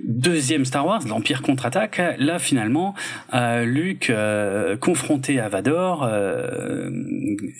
Deuxième 0.04 0.64
Star 0.64 0.86
Wars, 0.86 1.02
l'Empire 1.06 1.42
contre-attaque. 1.42 2.00
Là, 2.18 2.38
finalement, 2.38 2.94
euh, 3.34 3.64
Luke, 3.64 4.10
euh, 4.10 4.76
confronté 4.76 5.40
à 5.40 5.48
Vador, 5.48 6.04
euh, 6.04 6.90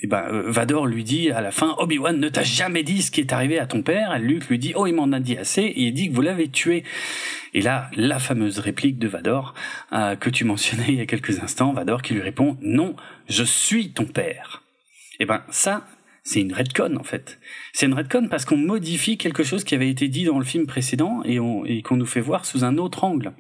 et 0.03 0.07
ben, 0.07 0.25
euh, 0.31 0.45
Vador 0.47 0.87
lui 0.87 1.05
dit 1.05 1.31
à 1.31 1.41
la 1.41 1.51
fin, 1.51 1.75
Obi-Wan 1.79 2.19
ne 2.19 2.29
t'a 2.29 2.43
jamais 2.43 2.83
dit 2.83 3.03
ce 3.03 3.11
qui 3.11 3.21
est 3.21 3.33
arrivé 3.33 3.59
à 3.59 3.67
ton 3.67 3.83
père. 3.83 4.19
Luke 4.19 4.49
lui 4.49 4.59
dit, 4.59 4.73
oh, 4.75 4.87
il 4.87 4.95
m'en 4.95 5.13
a 5.13 5.21
dit 5.21 5.37
assez, 5.37 5.73
il 5.77 5.93
dit 5.93 6.11
que 6.11 6.15
vous 6.15 6.23
l'avez 6.23 6.49
tué. 6.49 6.85
Et 7.55 7.61
là, 7.61 7.91
la 7.97 8.19
fameuse 8.19 8.59
réplique 8.59 8.99
de 8.99 9.09
Vador 9.09 9.55
que 9.91 10.31
tu 10.31 10.45
mentionnais 10.45 10.87
il 10.89 10.95
y 10.95 11.01
a 11.01 11.07
quelques 11.07 11.41
instants, 11.41 11.73
Vador 11.73 12.01
qui 12.01 12.15
lui 12.15 12.23
répond, 12.23 12.57
non, 12.63 12.97
je 13.29 13.45
suis 13.45 13.91
ton 13.91 14.05
père. 14.05 14.63
Et 15.21 15.27
ben 15.27 15.43
ça, 15.51 15.87
c'est 16.23 16.41
une 16.41 16.53
redcon 16.53 16.97
en 16.97 17.03
fait. 17.03 17.39
C'est 17.73 17.87
une 17.87 17.95
redcon 17.95 18.29
parce 18.29 18.45
qu'on 18.45 18.57
modifie 18.57 19.19
quelque 19.19 19.43
chose 19.43 19.65
qui 19.65 19.75
avait 19.75 19.91
été 19.91 20.09
dit 20.09 20.25
dans 20.25 20.39
le 20.39 20.45
film 20.45 20.67
précédent 20.67 21.23
et, 21.25 21.39
et 21.67 21.83
qu'on 21.83 21.97
nous 21.97 22.07
fait 22.07 22.21
voir 22.21 22.45
sous 22.45 22.65
un 22.65 22.79
autre 22.79 23.05
angle. 23.05 23.33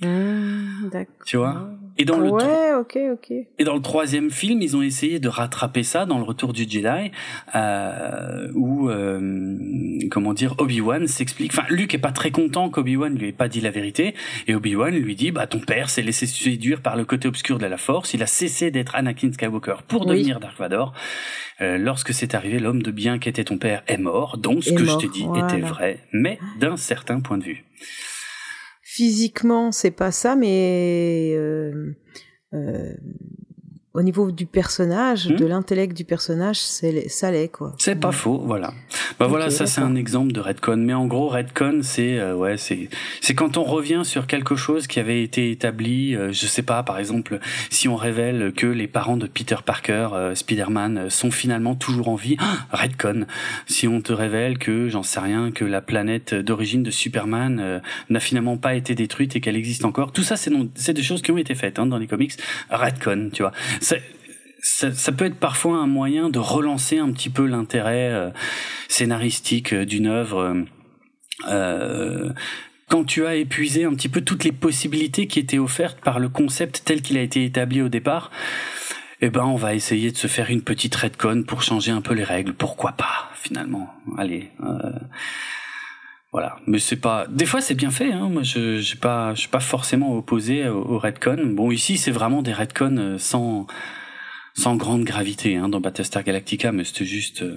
Mmh, 0.00 0.88
tu 1.26 1.36
vois? 1.36 1.70
Et 2.00 2.04
dans 2.06 2.18
le 2.18 2.30
ouais, 2.30 2.72
ok, 2.78 2.98
ok. 3.12 3.30
Et 3.58 3.64
dans 3.64 3.74
le 3.74 3.82
troisième 3.82 4.30
film, 4.30 4.62
ils 4.62 4.74
ont 4.74 4.80
essayé 4.80 5.18
de 5.18 5.28
rattraper 5.28 5.82
ça 5.82 6.06
dans 6.06 6.16
le 6.16 6.24
Retour 6.24 6.54
du 6.54 6.62
Jedi, 6.62 7.10
euh, 7.54 8.50
où 8.54 8.88
euh, 8.88 9.98
comment 10.10 10.32
dire, 10.32 10.54
Obi-Wan 10.56 11.06
s'explique. 11.06 11.52
Enfin, 11.52 11.66
Luke 11.68 11.92
est 11.92 11.98
pas 11.98 12.12
très 12.12 12.30
content 12.30 12.70
qu'Obi-Wan 12.70 13.14
lui 13.14 13.28
ait 13.28 13.32
pas 13.32 13.48
dit 13.48 13.60
la 13.60 13.70
vérité, 13.70 14.14
et 14.46 14.54
Obi-Wan 14.54 14.94
lui 14.94 15.14
dit, 15.14 15.30
bah 15.30 15.46
ton 15.46 15.60
père 15.60 15.90
s'est 15.90 16.00
laissé 16.00 16.26
séduire 16.26 16.80
par 16.80 16.96
le 16.96 17.04
côté 17.04 17.28
obscur 17.28 17.58
de 17.58 17.66
la 17.66 17.76
Force, 17.76 18.14
il 18.14 18.22
a 18.22 18.26
cessé 18.26 18.70
d'être 18.70 18.94
Anakin 18.94 19.30
Skywalker 19.32 19.82
pour 19.86 20.06
devenir 20.06 20.40
Dark 20.40 20.58
Vador. 20.58 20.94
Euh, 21.60 21.76
lorsque 21.76 22.14
c'est 22.14 22.34
arrivé, 22.34 22.58
l'homme 22.60 22.82
de 22.82 22.90
bien 22.90 23.18
qui 23.18 23.28
était 23.28 23.44
ton 23.44 23.58
père 23.58 23.82
est 23.88 23.98
mort, 23.98 24.38
donc 24.38 24.64
ce 24.64 24.72
que 24.72 24.86
je 24.86 24.96
t'ai 24.96 25.08
dit 25.08 25.26
était 25.36 25.60
vrai, 25.60 25.98
mais 26.12 26.38
d'un 26.58 26.78
certain 26.78 27.20
point 27.20 27.36
de 27.36 27.44
vue 27.44 27.64
physiquement, 28.90 29.70
c'est 29.70 29.92
pas 29.92 30.10
ça, 30.10 30.34
mais 30.34 31.32
euh, 31.36 31.94
euh, 32.54 32.92
au 33.92 34.02
niveau 34.02 34.30
du 34.30 34.46
personnage, 34.46 35.26
de 35.26 35.44
hmm. 35.44 35.48
l'intellect 35.48 35.96
du 35.96 36.04
personnage, 36.04 36.60
c'est 36.60 37.08
ça 37.08 37.32
l'est 37.32 37.48
quoi. 37.48 37.74
C'est 37.76 37.96
pas 37.96 38.12
faux, 38.12 38.38
voilà. 38.38 38.72
Bah 39.18 39.26
voilà, 39.26 39.50
ça 39.50 39.66
c'est 39.66 39.80
un 39.80 39.96
exemple 39.96 40.30
de 40.30 40.38
redcon. 40.38 40.76
Mais 40.76 40.94
en 40.94 41.06
gros, 41.06 41.28
redcon, 41.28 41.80
c'est 41.82 42.18
euh, 42.18 42.34
ouais, 42.34 42.56
c'est 42.56 42.88
c'est 43.20 43.34
quand 43.34 43.56
on 43.56 43.64
revient 43.64 44.02
sur 44.04 44.28
quelque 44.28 44.54
chose 44.54 44.86
qui 44.86 45.00
avait 45.00 45.24
été 45.24 45.50
établi. 45.50 46.14
Euh, 46.14 46.30
je 46.32 46.46
sais 46.46 46.62
pas, 46.62 46.84
par 46.84 46.98
exemple, 46.98 47.40
si 47.68 47.88
on 47.88 47.96
révèle 47.96 48.52
que 48.56 48.66
les 48.66 48.86
parents 48.86 49.16
de 49.16 49.26
Peter 49.26 49.56
Parker, 49.64 50.08
euh, 50.12 50.34
Spider-Man, 50.36 51.10
sont 51.10 51.32
finalement 51.32 51.74
toujours 51.74 52.08
en 52.08 52.14
vie, 52.14 52.36
ah, 52.38 52.58
redcon. 52.70 53.26
Si 53.66 53.88
on 53.88 54.00
te 54.00 54.12
révèle 54.12 54.58
que, 54.58 54.88
j'en 54.88 55.02
sais 55.02 55.20
rien, 55.20 55.50
que 55.50 55.64
la 55.64 55.80
planète 55.80 56.32
d'origine 56.32 56.84
de 56.84 56.92
Superman 56.92 57.82
n'a 58.08 58.20
finalement 58.20 58.56
pas 58.56 58.74
été 58.74 58.94
détruite 58.94 59.34
et 59.34 59.40
qu'elle 59.40 59.56
existe 59.56 59.84
encore, 59.84 60.12
tout 60.12 60.22
ça, 60.22 60.36
c'est 60.36 60.50
c'est 60.74 60.92
des 60.92 61.02
choses 61.02 61.22
qui 61.22 61.32
ont 61.32 61.38
été 61.38 61.54
faites 61.54 61.78
hein, 61.78 61.86
dans 61.86 61.98
les 61.98 62.06
comics. 62.06 62.32
Redcon, 62.70 63.30
tu 63.32 63.42
vois 63.42 63.52
ça, 63.80 63.96
ça, 64.62 65.12
peut 65.12 65.24
être 65.24 65.38
parfois 65.38 65.78
un 65.78 65.86
moyen 65.86 66.28
de 66.28 66.38
relancer 66.38 66.98
un 66.98 67.10
petit 67.12 67.30
peu 67.30 67.46
l'intérêt 67.46 68.10
euh, 68.12 68.30
scénaristique 68.88 69.72
euh, 69.72 69.84
d'une 69.84 70.06
œuvre. 70.06 70.64
Euh, 71.48 72.30
quand 72.88 73.04
tu 73.04 73.24
as 73.24 73.36
épuisé 73.36 73.84
un 73.84 73.94
petit 73.94 74.08
peu 74.08 74.20
toutes 74.20 74.44
les 74.44 74.52
possibilités 74.52 75.26
qui 75.26 75.38
étaient 75.38 75.58
offertes 75.58 76.00
par 76.00 76.18
le 76.18 76.28
concept 76.28 76.82
tel 76.84 77.02
qu'il 77.02 77.16
a 77.18 77.22
été 77.22 77.44
établi 77.44 77.82
au 77.82 77.88
départ, 77.88 78.30
eh 79.20 79.30
ben 79.30 79.44
on 79.44 79.56
va 79.56 79.74
essayer 79.74 80.10
de 80.10 80.16
se 80.16 80.26
faire 80.26 80.50
une 80.50 80.62
petite 80.62 80.94
redcon 80.96 81.44
pour 81.46 81.62
changer 81.62 81.92
un 81.92 82.00
peu 82.00 82.14
les 82.14 82.24
règles. 82.24 82.52
Pourquoi 82.52 82.92
pas 82.92 83.30
finalement? 83.34 83.88
Allez. 84.18 84.50
Euh, 84.62 84.90
voilà, 86.32 86.56
mais 86.66 86.78
c'est 86.78 86.96
pas. 86.96 87.26
Des 87.28 87.46
fois, 87.46 87.60
c'est 87.60 87.74
bien 87.74 87.90
fait. 87.90 88.12
Hein. 88.12 88.28
Moi, 88.28 88.42
je 88.42 88.78
j'ai 88.78 88.96
pas, 88.96 89.34
je 89.34 89.40
suis 89.40 89.48
pas 89.48 89.60
forcément 89.60 90.16
opposé 90.16 90.68
au, 90.68 90.78
au 90.78 90.98
redcon. 90.98 91.38
Bon, 91.54 91.72
ici, 91.72 91.96
c'est 91.96 92.12
vraiment 92.12 92.42
des 92.42 92.52
redcons 92.52 92.96
euh, 92.98 93.18
sans 93.18 93.66
sans 94.54 94.76
grande 94.76 95.04
gravité 95.04 95.56
hein, 95.56 95.68
dans 95.68 95.80
Battlestar 95.80 96.22
Galactica, 96.22 96.70
mais 96.70 96.84
c'était 96.84 97.04
juste 97.04 97.42
euh, 97.42 97.56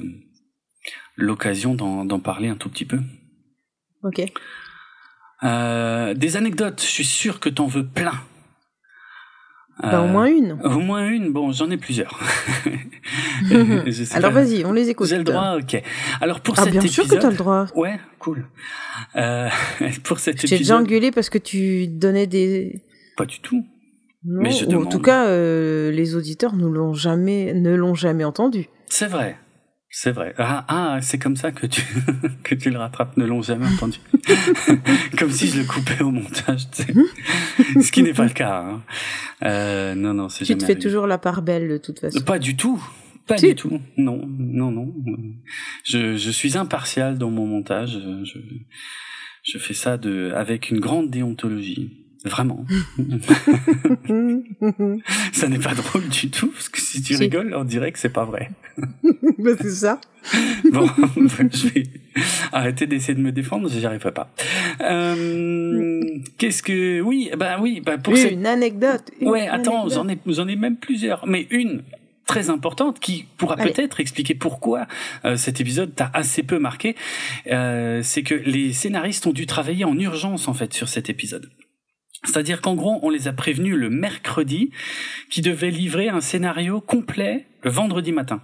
l'occasion 1.16 1.76
d'en 1.76 2.20
parler 2.20 2.48
un 2.48 2.56
tout 2.56 2.70
petit 2.70 2.86
peu. 2.86 3.00
Ok. 4.04 4.22
Euh, 5.44 6.14
des 6.14 6.38
anecdotes. 6.38 6.82
Je 6.82 6.88
suis 6.88 7.06
sûr 7.06 7.40
que 7.40 7.50
t'en 7.50 7.68
veux 7.68 7.86
plein. 7.86 8.20
Bah, 9.82 10.02
au 10.02 10.08
moins 10.08 10.26
une. 10.26 10.60
Au 10.64 10.80
moins 10.80 11.08
une. 11.10 11.32
Bon, 11.32 11.52
j'en 11.52 11.70
ai 11.72 11.78
plusieurs. 11.78 12.20
Alors 14.14 14.32
vas-y, 14.32 14.64
on 14.66 14.72
les 14.72 14.90
écoute. 14.90 15.08
J'ai 15.08 15.18
le 15.18 15.24
droit, 15.24 15.58
ok. 15.60 15.82
Alors 16.22 16.42
pour 16.42 16.56
ah, 16.58 16.64
cet 16.64 16.72
bien 16.72 16.82
épisode. 16.82 17.06
sûr 17.08 17.16
que 17.16 17.22
t'as 17.22 17.32
le 17.32 17.36
droit. 17.36 17.66
Ouais, 17.76 18.00
cool. 18.20 18.46
Euh, 19.16 19.50
pour 20.04 20.20
cet 20.20 20.36
épisode. 20.36 20.50
J'ai 20.50 20.58
déjà 20.60 20.78
engueulé 20.78 21.12
parce 21.12 21.30
que 21.30 21.40
tu 21.40 21.88
donnais 21.88 22.28
des. 22.28 22.84
Pas 23.18 23.26
du 23.26 23.40
tout. 23.40 23.66
Non, 24.26 24.42
Mais 24.42 24.52
je 24.52 24.66
demande... 24.66 24.88
en 24.88 24.90
tout 24.90 25.00
cas, 25.02 25.26
euh, 25.28 25.92
les 25.92 26.16
auditeurs 26.16 26.56
ne 26.56 26.68
l'ont 26.68 26.94
jamais, 26.94 27.54
ne 27.54 27.76
l'ont 27.76 27.96
jamais 27.96 28.24
entendu. 28.24 28.70
C'est 28.86 29.08
vrai. 29.08 29.38
C'est 29.96 30.12
vrai. 30.12 30.34
Ah, 30.40 30.66
ah 30.70 31.02
c'est 31.04 31.20
comme 31.20 31.36
ça 31.36 31.52
que 31.52 31.68
tu, 31.68 31.84
que 32.44 32.56
tu 32.56 32.72
le 32.72 32.80
rattrapes, 32.80 33.16
ne 33.16 33.26
l'ont 33.26 33.44
jamais 33.44 33.68
entendu. 33.68 34.00
comme 35.20 35.30
si 35.30 35.48
je 35.48 35.60
le 35.60 35.66
coupais 35.66 36.02
au 36.02 36.10
montage, 36.10 36.68
tu 36.72 36.82
sais. 36.82 36.94
Ce 37.80 37.92
qui 37.92 38.02
n'est 38.02 38.14
pas 38.14 38.24
le 38.24 38.32
cas. 38.32 38.64
Hein. 38.64 38.82
Euh, 39.44 39.94
non, 39.94 40.16
non, 40.16 40.30
c'est 40.30 40.46
Tu 40.46 40.58
te 40.58 40.66
fais 40.66 40.80
toujours 40.80 41.06
la 41.06 41.20
part 41.20 41.44
belle, 41.44 41.70
de 41.70 41.78
toute 41.78 42.00
façon. 42.00 42.22
Pas 42.22 42.40
du 42.40 42.58
tout. 42.58 42.84
Pas 43.28 43.36
du 43.36 43.54
tout. 43.54 43.80
Non, 43.96 44.28
non, 44.40 44.72
non. 44.72 44.92
Je, 45.84 46.18
je 46.18 46.32
suis 46.32 46.58
impartial 46.58 47.20
dans 47.20 47.30
mon 47.30 47.46
montage. 47.46 48.00
Je, 48.24 48.40
je 49.44 49.58
fais 49.60 49.76
ça 49.76 49.98
de, 49.98 50.32
avec 50.36 50.72
une 50.72 50.80
grande 50.80 51.12
déontologie. 51.12 52.03
Vraiment. 52.24 52.66
ça 55.34 55.50
n'est 55.50 55.60
pas 55.60 55.74
drôle 55.74 56.08
du 56.08 56.30
tout, 56.30 56.48
parce 56.48 56.70
que 56.70 56.80
si 56.80 57.02
tu 57.02 57.18
rigoles, 57.18 57.54
on 57.56 57.66
dirait 57.66 57.92
que 57.92 58.00
c'est 58.00 58.10
pas 58.10 58.24
vrai. 58.24 58.50
bah 59.40 59.52
c'est 59.60 59.72
ça. 59.72 60.00
bon, 60.72 60.88
je 61.28 61.68
vais 61.68 61.84
arrêter 62.54 62.88
d'essayer 62.88 63.14
de 63.14 63.20
me 63.20 63.34
défendre, 63.34 63.70
j'y 63.70 63.86
arriverai 63.86 64.14
pas. 64.14 64.32
Euh, 64.80 66.02
Qu'est-ce 66.38 66.64
que... 66.64 67.02
Oui, 67.02 67.30
bah 67.38 67.58
oui, 67.60 67.82
bah 67.86 67.98
pour 67.98 68.16
Une 68.16 68.46
anecdote. 68.46 69.12
ouais, 69.22 69.50
attends, 69.50 69.90
j'en 69.90 70.08
ai, 70.08 70.18
j'en 70.26 70.48
ai 70.48 70.56
même 70.56 70.78
plusieurs. 70.78 71.28
Mais 71.28 71.46
une, 71.52 71.84
très 72.26 72.50
importante 72.50 73.00
qui 73.00 73.26
pourra 73.38 73.58
peut-être 73.58 74.00
expliquer 74.00 74.34
pourquoi 74.34 74.88
euh, 75.26 75.36
cet 75.36 75.62
épisode 75.62 75.94
t'a 75.94 76.10
assez 76.14 76.44
peu 76.44 76.60
marqué. 76.60 76.96
Euh, 77.48 78.02
c'est 78.04 78.24
que 78.24 78.36
les 78.36 78.74
scénaristes 78.74 79.28
ont 79.28 79.34
dû 79.34 79.46
travailler 79.46 79.86
en 79.86 79.98
urgence 79.98 80.48
en 80.48 80.54
fait 80.54 80.74
sur 80.74 80.88
cet 80.88 81.10
épisode. 81.10 81.50
C'est-à-dire 82.26 82.62
qu'en 82.62 82.76
gros, 82.76 83.00
on 83.02 83.10
les 83.10 83.28
a 83.28 83.34
prévenus 83.34 83.76
le 83.76 83.90
mercredi 83.90 84.72
qui 85.30 85.42
devaient 85.42 85.72
livrer 85.72 86.10
un 86.10 86.22
scénario 86.22 86.82
complet 86.82 87.46
le 87.64 87.72
vendredi 87.72 88.12
matin. 88.12 88.42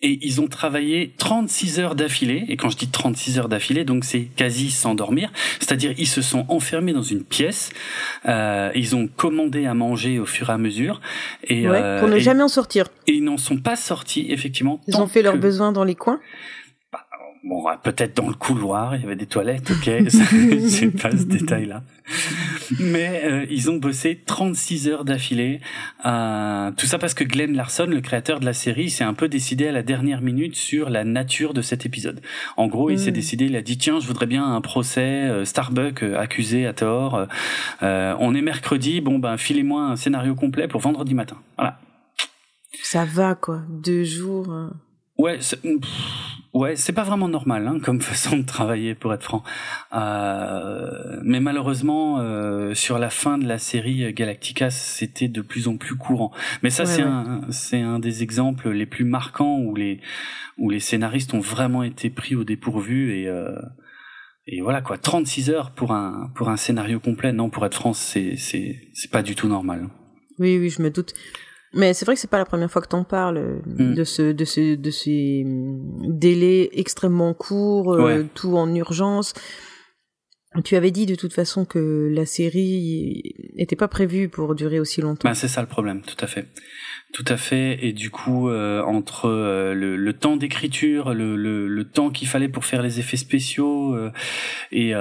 Et 0.00 0.18
ils 0.22 0.40
ont 0.40 0.46
travaillé 0.46 1.12
36 1.18 1.80
heures 1.80 1.94
d'affilée, 1.96 2.44
et 2.48 2.56
quand 2.56 2.70
je 2.70 2.76
dis 2.76 2.88
36 2.88 3.40
heures 3.40 3.48
d'affilée, 3.48 3.84
donc 3.84 4.04
c'est 4.04 4.26
quasi 4.36 4.70
sans 4.70 4.94
dormir, 4.94 5.32
c'est-à-dire 5.58 5.92
ils 5.98 6.06
se 6.06 6.22
sont 6.22 6.46
enfermés 6.48 6.92
dans 6.92 7.02
une 7.02 7.24
pièce, 7.24 7.70
euh, 8.28 8.70
ils 8.76 8.94
ont 8.94 9.08
commandé 9.08 9.66
à 9.66 9.74
manger 9.74 10.20
au 10.20 10.26
fur 10.26 10.50
et 10.50 10.52
à 10.52 10.58
mesure, 10.58 11.00
et 11.42 11.66
euh, 11.66 11.98
pour 11.98 12.08
ne 12.08 12.18
jamais 12.18 12.44
en 12.44 12.48
sortir. 12.48 12.86
Et 13.08 13.14
ils 13.14 13.24
n'en 13.24 13.38
sont 13.38 13.56
pas 13.56 13.74
sortis, 13.74 14.26
effectivement. 14.30 14.80
Ils 14.86 14.98
ont 14.98 15.08
fait 15.08 15.22
leurs 15.22 15.36
besoins 15.36 15.72
dans 15.72 15.84
les 15.84 15.96
coins 15.96 16.20
Bon, 17.44 17.64
peut-être 17.82 18.16
dans 18.16 18.28
le 18.28 18.34
couloir, 18.34 18.96
il 18.96 19.02
y 19.02 19.04
avait 19.04 19.16
des 19.16 19.26
toilettes, 19.26 19.70
ok, 19.70 19.84
j'ai 20.08 20.90
pas 20.90 21.10
ce 21.12 21.24
détail-là. 21.24 21.82
Mais 22.80 23.22
euh, 23.24 23.46
ils 23.50 23.70
ont 23.70 23.76
bossé 23.76 24.20
36 24.26 24.88
heures 24.88 25.04
d'affilée. 25.04 25.60
Euh, 26.04 26.70
tout 26.72 26.86
ça 26.86 26.98
parce 26.98 27.14
que 27.14 27.24
Glenn 27.24 27.54
Larson, 27.54 27.86
le 27.86 28.00
créateur 28.00 28.40
de 28.40 28.44
la 28.44 28.52
série, 28.52 28.90
s'est 28.90 29.04
un 29.04 29.14
peu 29.14 29.28
décidé 29.28 29.68
à 29.68 29.72
la 29.72 29.82
dernière 29.82 30.20
minute 30.20 30.56
sur 30.56 30.90
la 30.90 31.04
nature 31.04 31.54
de 31.54 31.62
cet 31.62 31.86
épisode. 31.86 32.20
En 32.56 32.66
gros, 32.66 32.90
il 32.90 32.98
s'est 32.98 33.10
hmm. 33.10 33.14
décidé, 33.14 33.44
il 33.46 33.56
a 33.56 33.62
dit 33.62 33.78
tiens, 33.78 34.00
je 34.00 34.06
voudrais 34.06 34.26
bien 34.26 34.44
un 34.44 34.60
procès 34.60 35.00
euh, 35.00 35.44
Starbucks 35.44 36.02
euh, 36.02 36.18
accusé 36.18 36.66
à 36.66 36.72
tort. 36.72 37.26
Euh, 37.82 38.14
on 38.18 38.34
est 38.34 38.42
mercredi, 38.42 39.00
bon 39.00 39.18
ben 39.18 39.36
filez-moi 39.36 39.82
un 39.82 39.96
scénario 39.96 40.34
complet 40.34 40.68
pour 40.68 40.80
vendredi 40.80 41.14
matin. 41.14 41.36
Voilà. 41.56 41.78
Ça 42.82 43.04
va 43.04 43.34
quoi, 43.34 43.62
deux 43.68 44.04
jours. 44.04 44.48
Ouais, 45.16 45.38
ouais, 46.54 46.76
c'est 46.76 46.92
pas 46.92 47.02
vraiment 47.02 47.28
normal 47.28 47.66
hein, 47.66 47.78
comme 47.82 48.00
façon 48.02 48.36
de 48.36 48.44
travailler, 48.44 48.94
pour 48.94 49.12
être 49.12 49.22
franc. 49.22 49.42
Euh, 49.94 51.20
mais 51.22 51.40
malheureusement, 51.40 52.20
euh, 52.20 52.74
sur 52.74 52.98
la 52.98 53.10
fin 53.10 53.38
de 53.38 53.46
la 53.46 53.58
série 53.58 54.12
Galactica, 54.12 54.70
c'était 54.70 55.28
de 55.28 55.40
plus 55.40 55.68
en 55.68 55.76
plus 55.76 55.96
courant. 55.96 56.32
Mais 56.62 56.70
ça, 56.70 56.86
c'est 56.86 57.02
un, 57.02 57.42
c'est 57.50 57.80
un 57.80 57.98
des 57.98 58.22
exemples 58.22 58.70
les 58.70 58.86
plus 58.86 59.04
marquants 59.04 59.58
où 59.58 59.74
les 59.74 60.00
où 60.56 60.70
les 60.70 60.80
scénaristes 60.80 61.34
ont 61.34 61.40
vraiment 61.40 61.84
été 61.84 62.10
pris 62.10 62.34
au 62.34 62.44
dépourvu 62.44 63.14
et 63.14 63.28
euh, 63.28 63.54
et 64.46 64.60
voilà 64.62 64.80
quoi, 64.80 64.96
36 64.96 65.50
heures 65.50 65.72
pour 65.72 65.92
un 65.92 66.32
pour 66.34 66.48
un 66.48 66.56
scénario 66.56 67.00
complet. 67.00 67.32
Non, 67.32 67.50
pour 67.50 67.64
être 67.66 67.74
franc, 67.74 67.92
c'est 67.92 68.36
c'est 68.36 68.80
c'est 68.94 69.10
pas 69.10 69.22
du 69.22 69.34
tout 69.34 69.48
normal. 69.48 69.88
Oui, 70.38 70.58
oui, 70.58 70.70
je 70.70 70.82
me 70.82 70.90
doute. 70.90 71.14
Mais 71.74 71.92
c'est 71.92 72.04
vrai 72.04 72.14
que 72.14 72.20
c'est 72.20 72.30
pas 72.30 72.38
la 72.38 72.44
première 72.44 72.70
fois 72.70 72.80
que 72.80 72.88
t'en 72.88 73.04
parles 73.04 73.60
mm. 73.66 73.94
de 73.94 74.04
ce 74.04 74.32
de 74.32 74.44
ce 74.44 74.74
de 74.74 74.90
ces 74.90 75.44
délais 75.46 76.70
extrêmement 76.72 77.34
courts, 77.34 77.92
euh, 77.92 78.24
tout 78.34 78.56
en 78.56 78.74
urgence. 78.74 79.34
Tu 80.64 80.76
avais 80.76 80.90
dit 80.90 81.04
de 81.04 81.14
toute 81.14 81.34
façon 81.34 81.66
que 81.66 82.10
la 82.10 82.24
série 82.24 83.22
n'était 83.56 83.76
pas 83.76 83.86
prévue 83.86 84.28
pour 84.30 84.54
durer 84.54 84.80
aussi 84.80 85.02
longtemps. 85.02 85.28
Bah, 85.28 85.34
c'est 85.34 85.48
ça 85.48 85.60
le 85.60 85.68
problème, 85.68 86.00
tout 86.00 86.16
à 86.24 86.26
fait. 86.26 86.48
Tout 87.14 87.24
à 87.28 87.38
fait. 87.38 87.78
Et 87.80 87.94
du 87.94 88.10
coup, 88.10 88.50
euh, 88.50 88.82
entre 88.82 89.30
euh, 89.30 89.72
le, 89.72 89.96
le, 89.96 90.12
temps 90.12 90.36
d'écriture, 90.36 91.14
le, 91.14 91.36
le, 91.36 91.66
le, 91.66 91.84
temps 91.84 92.10
qu'il 92.10 92.28
fallait 92.28 92.48
pour 92.48 92.66
faire 92.66 92.82
les 92.82 93.00
effets 93.00 93.16
spéciaux 93.16 93.94
euh, 93.94 94.10
et, 94.72 94.92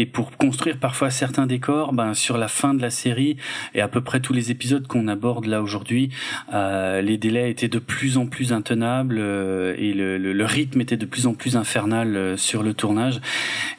et 0.00 0.06
pour 0.06 0.36
construire 0.36 0.78
parfois 0.78 1.10
certains 1.10 1.46
décors, 1.46 1.92
ben, 1.92 2.14
sur 2.14 2.38
la 2.38 2.46
fin 2.46 2.74
de 2.74 2.80
la 2.80 2.90
série 2.90 3.38
et 3.74 3.80
à 3.80 3.88
peu 3.88 4.02
près 4.02 4.20
tous 4.20 4.32
les 4.32 4.52
épisodes 4.52 4.86
qu'on 4.86 5.08
aborde 5.08 5.46
là 5.46 5.62
aujourd'hui, 5.62 6.10
les 6.52 7.18
délais 7.18 7.50
étaient 7.50 7.68
de 7.68 7.80
plus 7.80 8.18
en 8.18 8.26
plus 8.26 8.52
intenables 8.52 9.18
et 9.18 9.92
le, 9.94 10.44
rythme 10.44 10.80
était 10.80 10.96
de 10.96 11.06
plus 11.06 11.26
en 11.26 11.34
plus 11.34 11.56
infernal 11.56 12.38
sur 12.38 12.62
le 12.62 12.72
tournage. 12.72 13.20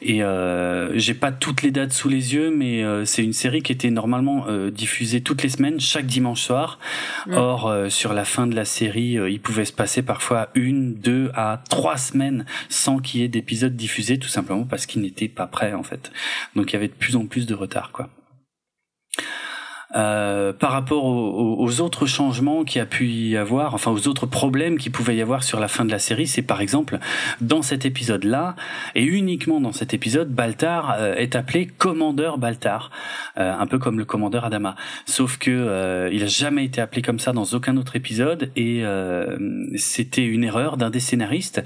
Et 0.02 0.20
j'ai 0.94 1.14
pas 1.14 1.32
toutes 1.32 1.62
les 1.62 1.70
dates 1.70 1.92
sous 1.92 2.10
les 2.10 2.34
yeux, 2.34 2.50
mais 2.54 2.84
c'est 3.06 3.24
une 3.24 3.32
série 3.32 3.62
qui 3.62 3.72
était 3.72 3.90
normalement 3.90 4.46
diffusée 4.70 5.22
toutes 5.22 5.42
les 5.42 5.48
semaines, 5.48 5.80
chaque 5.80 6.06
dimanche 6.06 6.42
soir. 6.42 6.78
Or, 7.38 7.68
euh, 7.68 7.88
sur 7.88 8.14
la 8.14 8.24
fin 8.24 8.46
de 8.48 8.56
la 8.56 8.64
série, 8.64 9.16
euh, 9.16 9.30
il 9.30 9.40
pouvait 9.40 9.64
se 9.64 9.72
passer 9.72 10.02
parfois 10.02 10.48
une, 10.54 10.94
deux 10.94 11.30
à 11.34 11.62
trois 11.70 11.96
semaines 11.96 12.44
sans 12.68 12.98
qu'il 12.98 13.20
y 13.20 13.24
ait 13.24 13.28
d'épisodes 13.28 13.76
diffusés, 13.76 14.18
tout 14.18 14.28
simplement 14.28 14.64
parce 14.64 14.86
qu'ils 14.86 15.02
n'étaient 15.02 15.28
pas 15.28 15.46
prêts 15.46 15.72
en 15.72 15.84
fait. 15.84 16.10
Donc 16.56 16.70
il 16.70 16.74
y 16.74 16.76
avait 16.76 16.88
de 16.88 16.94
plus 16.94 17.14
en 17.14 17.26
plus 17.26 17.46
de 17.46 17.54
retard, 17.54 17.92
quoi. 17.92 18.08
Euh, 19.96 20.52
par 20.52 20.72
rapport 20.72 21.06
aux, 21.06 21.80
autres 21.80 22.04
changements 22.04 22.64
qui 22.64 22.78
a 22.78 22.84
pu 22.84 23.06
y 23.06 23.36
avoir, 23.38 23.74
enfin 23.74 23.90
aux 23.90 24.06
autres 24.06 24.26
problèmes 24.26 24.76
qui 24.76 24.90
pouvaient 24.90 25.16
y 25.16 25.22
avoir 25.22 25.42
sur 25.42 25.60
la 25.60 25.68
fin 25.68 25.86
de 25.86 25.90
la 25.90 25.98
série, 25.98 26.26
c'est 26.26 26.42
par 26.42 26.60
exemple 26.60 26.98
dans 27.40 27.62
cet 27.62 27.86
épisode-là 27.86 28.54
et 28.94 29.02
uniquement 29.02 29.60
dans 29.60 29.72
cet 29.72 29.94
épisode, 29.94 30.28
Baltar 30.28 30.96
euh, 30.98 31.14
est 31.14 31.36
appelé 31.36 31.66
commandeur 31.66 32.36
Baltar, 32.36 32.90
euh, 33.38 33.54
un 33.58 33.66
peu 33.66 33.78
comme 33.78 33.98
le 33.98 34.04
commandeur 34.04 34.44
Adama, 34.44 34.76
sauf 35.06 35.38
que 35.38 36.10
il 36.12 36.22
a 36.22 36.26
jamais 36.26 36.64
été 36.64 36.82
appelé 36.82 37.00
comme 37.00 37.18
ça 37.18 37.32
dans 37.32 37.44
aucun 37.44 37.76
autre 37.78 37.96
épisode 37.96 38.50
et 38.56 38.82
c'était 39.76 40.24
une 40.24 40.44
erreur 40.44 40.76
d'un 40.76 40.90
des 40.90 41.00
scénaristes, 41.00 41.62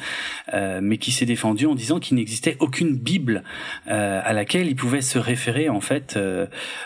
mais 0.52 0.98
qui 0.98 1.10
s'est 1.10 1.26
défendu 1.26 1.66
en 1.66 1.74
disant 1.74 1.98
qu'il 1.98 2.16
n'existait 2.16 2.56
aucune 2.60 2.96
bible 2.96 3.42
à 3.86 4.32
laquelle 4.32 4.68
il 4.68 4.76
pouvait 4.76 5.00
se 5.00 5.18
référer 5.18 5.68
en 5.68 5.80
fait. 5.80 6.18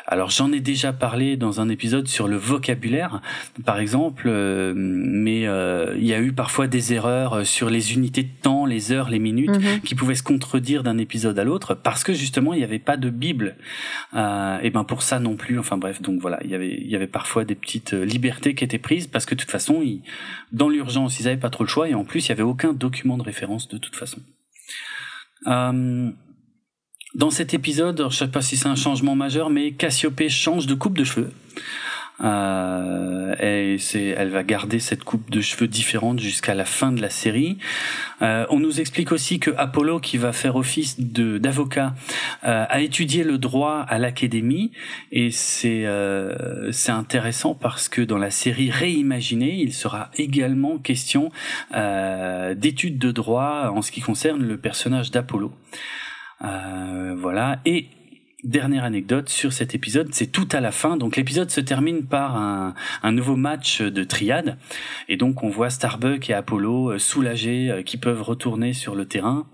alors 0.06 0.30
j'en 0.30 0.52
ai 0.52 0.60
déjà 0.60 0.92
parlé 0.92 1.25
dans 1.34 1.60
un 1.60 1.68
épisode 1.68 2.06
sur 2.06 2.28
le 2.28 2.36
vocabulaire, 2.36 3.20
par 3.64 3.80
exemple, 3.80 4.26
euh, 4.28 4.72
mais 4.76 5.48
euh, 5.48 5.96
il 5.98 6.06
y 6.06 6.14
a 6.14 6.20
eu 6.20 6.32
parfois 6.32 6.68
des 6.68 6.92
erreurs 6.92 7.32
euh, 7.32 7.44
sur 7.44 7.68
les 7.68 7.94
unités 7.94 8.22
de 8.22 8.28
temps, 8.42 8.66
les 8.66 8.92
heures, 8.92 9.10
les 9.10 9.18
minutes, 9.18 9.58
mhm. 9.58 9.80
qui 9.80 9.96
pouvaient 9.96 10.14
se 10.14 10.22
contredire 10.22 10.84
d'un 10.84 10.98
épisode 10.98 11.36
à 11.38 11.44
l'autre 11.44 11.74
parce 11.74 12.04
que 12.04 12.12
justement 12.12 12.54
il 12.54 12.58
n'y 12.58 12.64
avait 12.64 12.78
pas 12.78 12.96
de 12.96 13.10
Bible. 13.10 13.56
et 14.14 14.70
ben 14.70 14.84
pour 14.84 15.02
ça 15.02 15.18
non 15.18 15.34
plus. 15.36 15.58
Enfin 15.58 15.76
bref, 15.76 16.00
donc 16.00 16.20
voilà, 16.20 16.38
il 16.44 16.50
y 16.50 16.54
avait 16.54 16.78
il 16.80 16.88
y 16.88 16.94
avait 16.94 17.08
parfois 17.08 17.44
des 17.44 17.56
petites 17.56 17.92
libertés 17.92 18.54
qui 18.54 18.62
étaient 18.62 18.78
prises 18.78 19.08
parce 19.08 19.26
que 19.26 19.34
de 19.34 19.40
toute 19.40 19.50
façon, 19.50 19.82
dans 20.52 20.68
l'urgence, 20.68 21.18
ils 21.18 21.24
n'avaient 21.24 21.36
pas 21.36 21.50
trop 21.50 21.64
le 21.64 21.68
choix 21.68 21.88
et 21.88 21.94
en 21.94 22.04
plus 22.04 22.26
il 22.26 22.28
y 22.28 22.32
avait 22.32 22.42
aucun 22.42 22.72
document 22.72 23.16
de 23.16 23.22
référence 23.22 23.68
de 23.68 23.78
toute 23.78 23.96
façon. 23.96 24.20
Euh, 25.46 26.10
dans 27.16 27.30
cet 27.30 27.54
épisode, 27.54 28.08
je 28.10 28.14
sais 28.14 28.28
pas 28.28 28.42
si 28.42 28.58
c'est 28.58 28.68
un 28.68 28.76
changement 28.76 29.16
majeur, 29.16 29.48
mais 29.48 29.72
Cassiopée 29.72 30.28
change 30.28 30.66
de 30.66 30.74
coupe 30.74 30.98
de 30.98 31.04
cheveux. 31.04 31.30
Euh, 32.24 33.34
et 33.40 33.76
elle 34.16 34.30
va 34.30 34.42
garder 34.42 34.78
cette 34.78 35.04
coupe 35.04 35.30
de 35.30 35.40
cheveux 35.40 35.66
différente 35.66 36.18
jusqu'à 36.18 36.54
la 36.54 36.64
fin 36.64 36.92
de 36.92 37.00
la 37.00 37.10
série. 37.10 37.58
Euh, 38.22 38.46
on 38.50 38.58
nous 38.58 38.80
explique 38.80 39.12
aussi 39.12 39.38
que 39.38 39.50
Apollo, 39.56 40.00
qui 40.00 40.16
va 40.18 40.32
faire 40.32 40.56
office 40.56 40.98
d'avocat, 40.98 41.94
euh, 42.44 42.64
a 42.68 42.80
étudié 42.80 43.24
le 43.24 43.38
droit 43.38 43.84
à 43.88 43.98
l'académie 43.98 44.72
et 45.12 45.30
c'est 45.30 45.84
euh, 45.86 46.70
c'est 46.72 46.92
intéressant 46.92 47.54
parce 47.54 47.88
que 47.88 48.02
dans 48.02 48.18
la 48.18 48.30
série 48.30 48.70
réimaginée, 48.70 49.54
il 49.54 49.72
sera 49.74 50.10
également 50.16 50.78
question 50.78 51.30
euh, 51.74 52.54
d'études 52.54 52.98
de 52.98 53.10
droit 53.10 53.70
en 53.74 53.82
ce 53.82 53.90
qui 53.90 54.00
concerne 54.00 54.42
le 54.42 54.56
personnage 54.56 55.10
d'Apollo. 55.10 55.52
Euh, 56.42 57.14
voilà. 57.18 57.60
Et 57.64 57.86
dernière 58.44 58.84
anecdote 58.84 59.28
sur 59.28 59.52
cet 59.52 59.74
épisode, 59.74 60.08
c'est 60.12 60.30
tout 60.30 60.48
à 60.52 60.60
la 60.60 60.70
fin. 60.70 60.96
Donc 60.96 61.16
l'épisode 61.16 61.50
se 61.50 61.60
termine 61.60 62.06
par 62.06 62.36
un, 62.36 62.74
un, 63.02 63.12
nouveau 63.12 63.36
match 63.36 63.82
de 63.82 64.04
triade. 64.04 64.58
Et 65.08 65.16
donc 65.16 65.42
on 65.42 65.48
voit 65.48 65.70
Starbuck 65.70 66.30
et 66.30 66.34
Apollo 66.34 66.92
euh, 66.92 66.98
soulagés, 66.98 67.70
euh, 67.70 67.82
qui 67.82 67.96
peuvent 67.96 68.22
retourner 68.22 68.72
sur 68.72 68.94
le 68.94 69.06
terrain. 69.06 69.46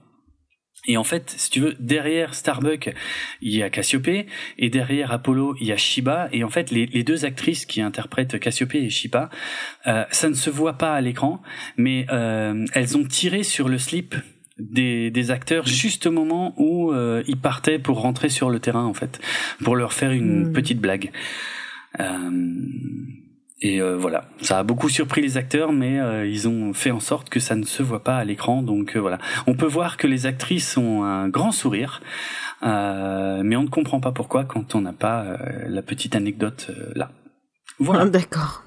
Et 0.87 0.97
en 0.97 1.05
fait, 1.05 1.31
si 1.37 1.51
tu 1.51 1.61
veux, 1.61 1.77
derrière 1.79 2.35
Starbuck, 2.35 2.93
il 3.41 3.55
y 3.55 3.63
a 3.63 3.71
Cassiope, 3.71 4.09
et 4.59 4.71
derrière 4.71 5.13
Apollo, 5.13 5.55
il 5.61 5.69
y 5.69 5.73
a 5.73 5.77
Shiba. 5.77 6.29
Et 6.33 6.43
en 6.43 6.49
fait, 6.49 6.71
les, 6.73 6.87
deux 7.05 7.25
actrices 7.25 7.67
qui 7.67 7.81
interprètent 7.81 8.39
Cassiope 8.41 8.75
et 8.75 8.91
Shiba, 8.91 9.31
euh, 9.87 10.05
ça 10.11 10.29
ne 10.29 10.35
se 10.35 10.51
voit 10.51 10.79
pas 10.79 10.95
à 10.95 11.01
l'écran, 11.01 11.41
mais 11.77 12.07
euh, 12.11 12.65
elles 12.75 12.97
ont 12.97 13.05
tiré 13.05 13.45
sur 13.45 13.69
le 13.69 13.79
slip 13.79 14.17
des, 14.71 15.11
des 15.11 15.31
acteurs 15.31 15.67
juste 15.67 16.07
au 16.07 16.13
moment 16.13 16.55
où 16.57 16.93
euh, 16.93 17.23
ils 17.27 17.39
partaient 17.39 17.79
pour 17.79 18.01
rentrer 18.01 18.29
sur 18.29 18.51
le 18.51 18.61
terrain, 18.61 18.85
en 18.85 18.95
fait, 18.95 19.21
pour 19.65 19.77
leur 19.77 19.93
faire 19.93 20.13
une 20.13 20.49
hmm. 20.49 20.53
petite 20.53 20.81
blague. 20.81 21.11
Euh, 22.01 22.31
et 23.63 23.81
euh, 23.81 23.97
voilà, 23.97 24.25
ça 24.41 24.59
a 24.59 24.63
beaucoup 24.65 24.89
surpris 24.89 25.23
les 25.23 25.37
acteurs, 25.37 25.73
mais 25.73 26.01
euh, 26.01 26.27
ils 26.27 26.49
ont 26.49 26.75
fait 26.75 26.91
en 26.91 26.99
sorte 26.99 27.31
que 27.31 27.39
ça 27.39 27.55
ne 27.55 27.65
se 27.65 27.85
voit 27.85 28.03
pas 28.03 28.17
à 28.17 28.25
l'écran. 28.25 28.61
Donc 28.61 28.97
euh, 28.97 28.99
voilà, 28.99 29.19
on 29.47 29.55
peut 29.55 29.67
voir 29.67 29.97
que 29.97 30.09
les 30.09 30.27
actrices 30.27 30.77
ont 30.77 31.05
un 31.05 31.29
grand 31.29 31.53
sourire, 31.53 32.03
mais 32.63 33.57
on 33.57 33.63
ne 33.63 33.69
comprend 33.69 34.01
pas 34.01 34.11
pourquoi 34.11 34.45
quand 34.45 34.75
on 34.75 34.81
n'a 34.81 34.93
pas 34.93 35.39
la 35.69 35.83
petite 35.83 36.17
anecdote 36.17 36.71
là. 36.97 37.13
Voilà. 37.79 38.07
D'accord. 38.07 38.65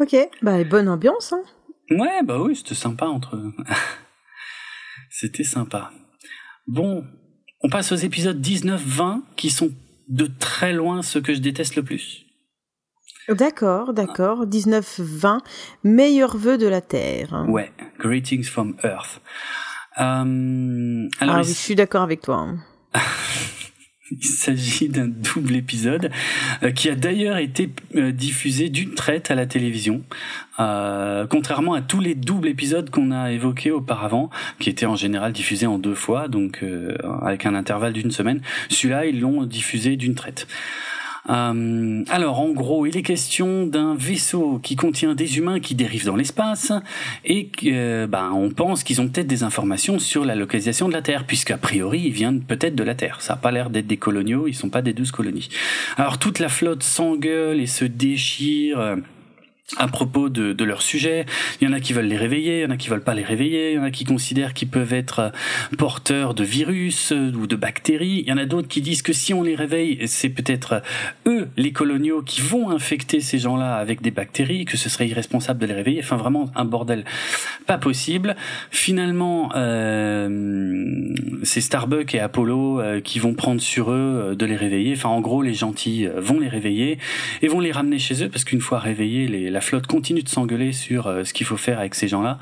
Ok, 0.00 0.16
bah 0.40 0.64
bonne 0.64 0.88
ambiance. 0.88 1.34
Hein. 1.34 1.42
Ouais, 1.90 2.22
bah 2.24 2.38
oui, 2.40 2.56
c'était 2.56 2.74
sympa 2.74 3.06
entre. 3.06 3.38
c'était 5.20 5.44
sympa. 5.44 5.90
Bon, 6.66 7.04
on 7.60 7.68
passe 7.68 7.92
aux 7.92 7.96
épisodes 7.96 8.40
19-20 8.40 9.20
qui 9.36 9.50
sont 9.50 9.70
de 10.08 10.26
très 10.26 10.72
loin 10.72 11.02
ceux 11.02 11.20
que 11.20 11.34
je 11.34 11.40
déteste 11.40 11.76
le 11.76 11.82
plus. 11.82 12.24
D'accord, 13.28 13.92
d'accord. 13.92 14.46
19-20, 14.46 15.40
meilleurs 15.84 16.38
vœux 16.38 16.56
de 16.56 16.66
la 16.66 16.80
Terre. 16.80 17.44
Ouais, 17.48 17.70
Greetings 17.98 18.44
from 18.44 18.76
Earth. 18.82 19.20
Euh, 19.98 21.06
alors, 21.20 21.34
ah 21.36 21.40
oui, 21.40 21.44
je 21.44 21.52
suis 21.52 21.74
d'accord 21.74 22.02
avec 22.02 22.22
toi. 22.22 22.54
Il 24.10 24.24
s'agit 24.24 24.88
d'un 24.88 25.08
double 25.08 25.54
épisode 25.54 26.10
euh, 26.62 26.70
qui 26.72 26.88
a 26.88 26.94
d'ailleurs 26.94 27.36
été 27.36 27.70
euh, 27.94 28.12
diffusé 28.12 28.68
d'une 28.68 28.94
traite 28.94 29.30
à 29.30 29.34
la 29.34 29.46
télévision, 29.46 30.02
contrairement 31.30 31.72
à 31.72 31.80
tous 31.80 32.00
les 32.00 32.14
doubles 32.14 32.48
épisodes 32.48 32.90
qu'on 32.90 33.12
a 33.12 33.32
évoqués 33.32 33.70
auparavant, 33.70 34.28
qui 34.58 34.68
étaient 34.68 34.86
en 34.86 34.96
général 34.96 35.32
diffusés 35.32 35.66
en 35.66 35.78
deux 35.78 35.94
fois, 35.94 36.28
donc 36.28 36.62
avec 37.22 37.46
un 37.46 37.54
intervalle 37.54 37.94
d'une 37.94 38.10
semaine. 38.10 38.42
Celui-là, 38.68 39.06
ils 39.06 39.20
l'ont 39.20 39.44
diffusé 39.44 39.96
d'une 39.96 40.14
traite. 40.14 40.46
Euh, 41.28 42.04
alors, 42.08 42.40
en 42.40 42.48
gros, 42.50 42.86
il 42.86 42.96
est 42.96 43.02
question 43.02 43.66
d'un 43.66 43.94
vaisseau 43.94 44.58
qui 44.62 44.76
contient 44.76 45.14
des 45.14 45.38
humains 45.38 45.60
qui 45.60 45.74
dérivent 45.74 46.06
dans 46.06 46.16
l'espace 46.16 46.72
et 47.24 47.50
euh, 47.64 48.06
ben, 48.06 48.30
on 48.32 48.50
pense 48.50 48.82
qu'ils 48.82 49.00
ont 49.00 49.08
peut-être 49.08 49.26
des 49.26 49.42
informations 49.42 49.98
sur 49.98 50.24
la 50.24 50.34
localisation 50.34 50.88
de 50.88 50.92
la 50.92 51.02
Terre, 51.02 51.26
puisqu'a 51.26 51.58
priori, 51.58 52.00
ils 52.06 52.12
viennent 52.12 52.40
peut-être 52.40 52.74
de 52.74 52.82
la 52.82 52.94
Terre. 52.94 53.20
Ça 53.20 53.34
n'a 53.34 53.40
pas 53.40 53.50
l'air 53.50 53.70
d'être 53.70 53.86
des 53.86 53.96
coloniaux, 53.96 54.46
ils 54.46 54.54
sont 54.54 54.70
pas 54.70 54.82
des 54.82 54.92
douze 54.92 55.10
colonies. 55.10 55.48
Alors, 55.96 56.18
toute 56.18 56.38
la 56.38 56.48
flotte 56.48 56.82
s'engueule 56.82 57.60
et 57.60 57.66
se 57.66 57.84
déchire 57.84 58.96
à 59.76 59.88
propos 59.88 60.28
de, 60.28 60.52
de, 60.52 60.64
leur 60.64 60.82
sujet. 60.82 61.26
Il 61.60 61.68
y 61.68 61.70
en 61.70 61.72
a 61.72 61.80
qui 61.80 61.92
veulent 61.92 62.06
les 62.06 62.16
réveiller, 62.16 62.58
il 62.58 62.62
y 62.62 62.66
en 62.66 62.70
a 62.70 62.76
qui 62.76 62.88
veulent 62.88 63.04
pas 63.04 63.14
les 63.14 63.22
réveiller, 63.22 63.72
il 63.72 63.76
y 63.76 63.78
en 63.78 63.84
a 63.84 63.90
qui 63.90 64.04
considèrent 64.04 64.52
qu'ils 64.54 64.68
peuvent 64.68 64.92
être 64.92 65.18
euh, 65.20 65.30
porteurs 65.76 66.34
de 66.34 66.44
virus 66.44 67.12
euh, 67.12 67.32
ou 67.32 67.46
de 67.46 67.56
bactéries. 67.56 68.22
Il 68.26 68.28
y 68.28 68.32
en 68.32 68.38
a 68.38 68.46
d'autres 68.46 68.68
qui 68.68 68.80
disent 68.80 69.02
que 69.02 69.12
si 69.12 69.32
on 69.32 69.42
les 69.42 69.54
réveille, 69.54 70.00
c'est 70.06 70.28
peut-être 70.28 70.82
euh, 71.26 71.30
eux, 71.30 71.48
les 71.56 71.72
coloniaux, 71.72 72.22
qui 72.22 72.40
vont 72.40 72.70
infecter 72.70 73.20
ces 73.20 73.38
gens-là 73.38 73.76
avec 73.76 74.02
des 74.02 74.10
bactéries, 74.10 74.64
que 74.64 74.76
ce 74.76 74.88
serait 74.88 75.08
irresponsable 75.08 75.60
de 75.60 75.66
les 75.66 75.74
réveiller. 75.74 76.00
Enfin, 76.02 76.16
vraiment 76.16 76.50
un 76.56 76.64
bordel 76.64 77.04
pas 77.66 77.78
possible. 77.78 78.36
Finalement, 78.70 79.52
euh, 79.54 81.14
c'est 81.44 81.60
Starbuck 81.60 82.14
et 82.14 82.20
Apollo 82.20 82.82
qui 83.04 83.18
vont 83.18 83.34
prendre 83.34 83.60
sur 83.60 83.90
eux 83.90 84.34
de 84.36 84.46
les 84.46 84.56
réveiller. 84.56 84.94
Enfin, 84.96 85.08
en 85.08 85.20
gros, 85.20 85.42
les 85.42 85.54
gentils 85.54 86.08
vont 86.16 86.40
les 86.40 86.48
réveiller 86.48 86.98
et 87.42 87.48
vont 87.48 87.60
les 87.60 87.72
ramener 87.72 87.98
chez 87.98 88.24
eux 88.24 88.28
parce 88.28 88.44
qu'une 88.44 88.60
fois 88.60 88.78
réveillés, 88.78 89.28
les, 89.28 89.59
flotte 89.60 89.86
continue 89.86 90.22
de 90.22 90.28
s'engueuler 90.28 90.72
sur 90.72 91.06
euh, 91.06 91.24
ce 91.24 91.32
qu'il 91.32 91.46
faut 91.46 91.56
faire 91.56 91.78
avec 91.78 91.94
ces 91.94 92.08
gens-là. 92.08 92.38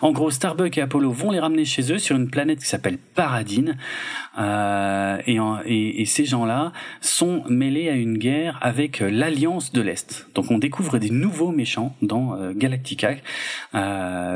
En 0.00 0.12
gros, 0.12 0.30
Starbuck 0.30 0.76
et 0.78 0.80
Apollo 0.80 1.10
vont 1.10 1.30
les 1.30 1.40
ramener 1.40 1.64
chez 1.64 1.92
eux 1.92 1.98
sur 1.98 2.16
une 2.16 2.28
planète 2.28 2.60
qui 2.60 2.66
s'appelle 2.66 2.98
Paradine. 2.98 3.76
Euh, 4.38 5.18
et, 5.26 6.02
et, 6.02 6.06
ces 6.06 6.24
gens-là 6.24 6.72
sont 7.00 7.44
mêlés 7.48 7.88
à 7.88 7.94
une 7.94 8.18
guerre 8.18 8.58
avec 8.62 9.02
euh, 9.02 9.10
l'Alliance 9.10 9.72
de 9.72 9.80
l'Est. 9.80 10.28
Donc 10.34 10.50
on 10.50 10.58
découvre 10.58 10.98
des 10.98 11.10
nouveaux 11.10 11.52
méchants 11.52 11.96
dans 12.02 12.52
Galactica, 12.52 13.14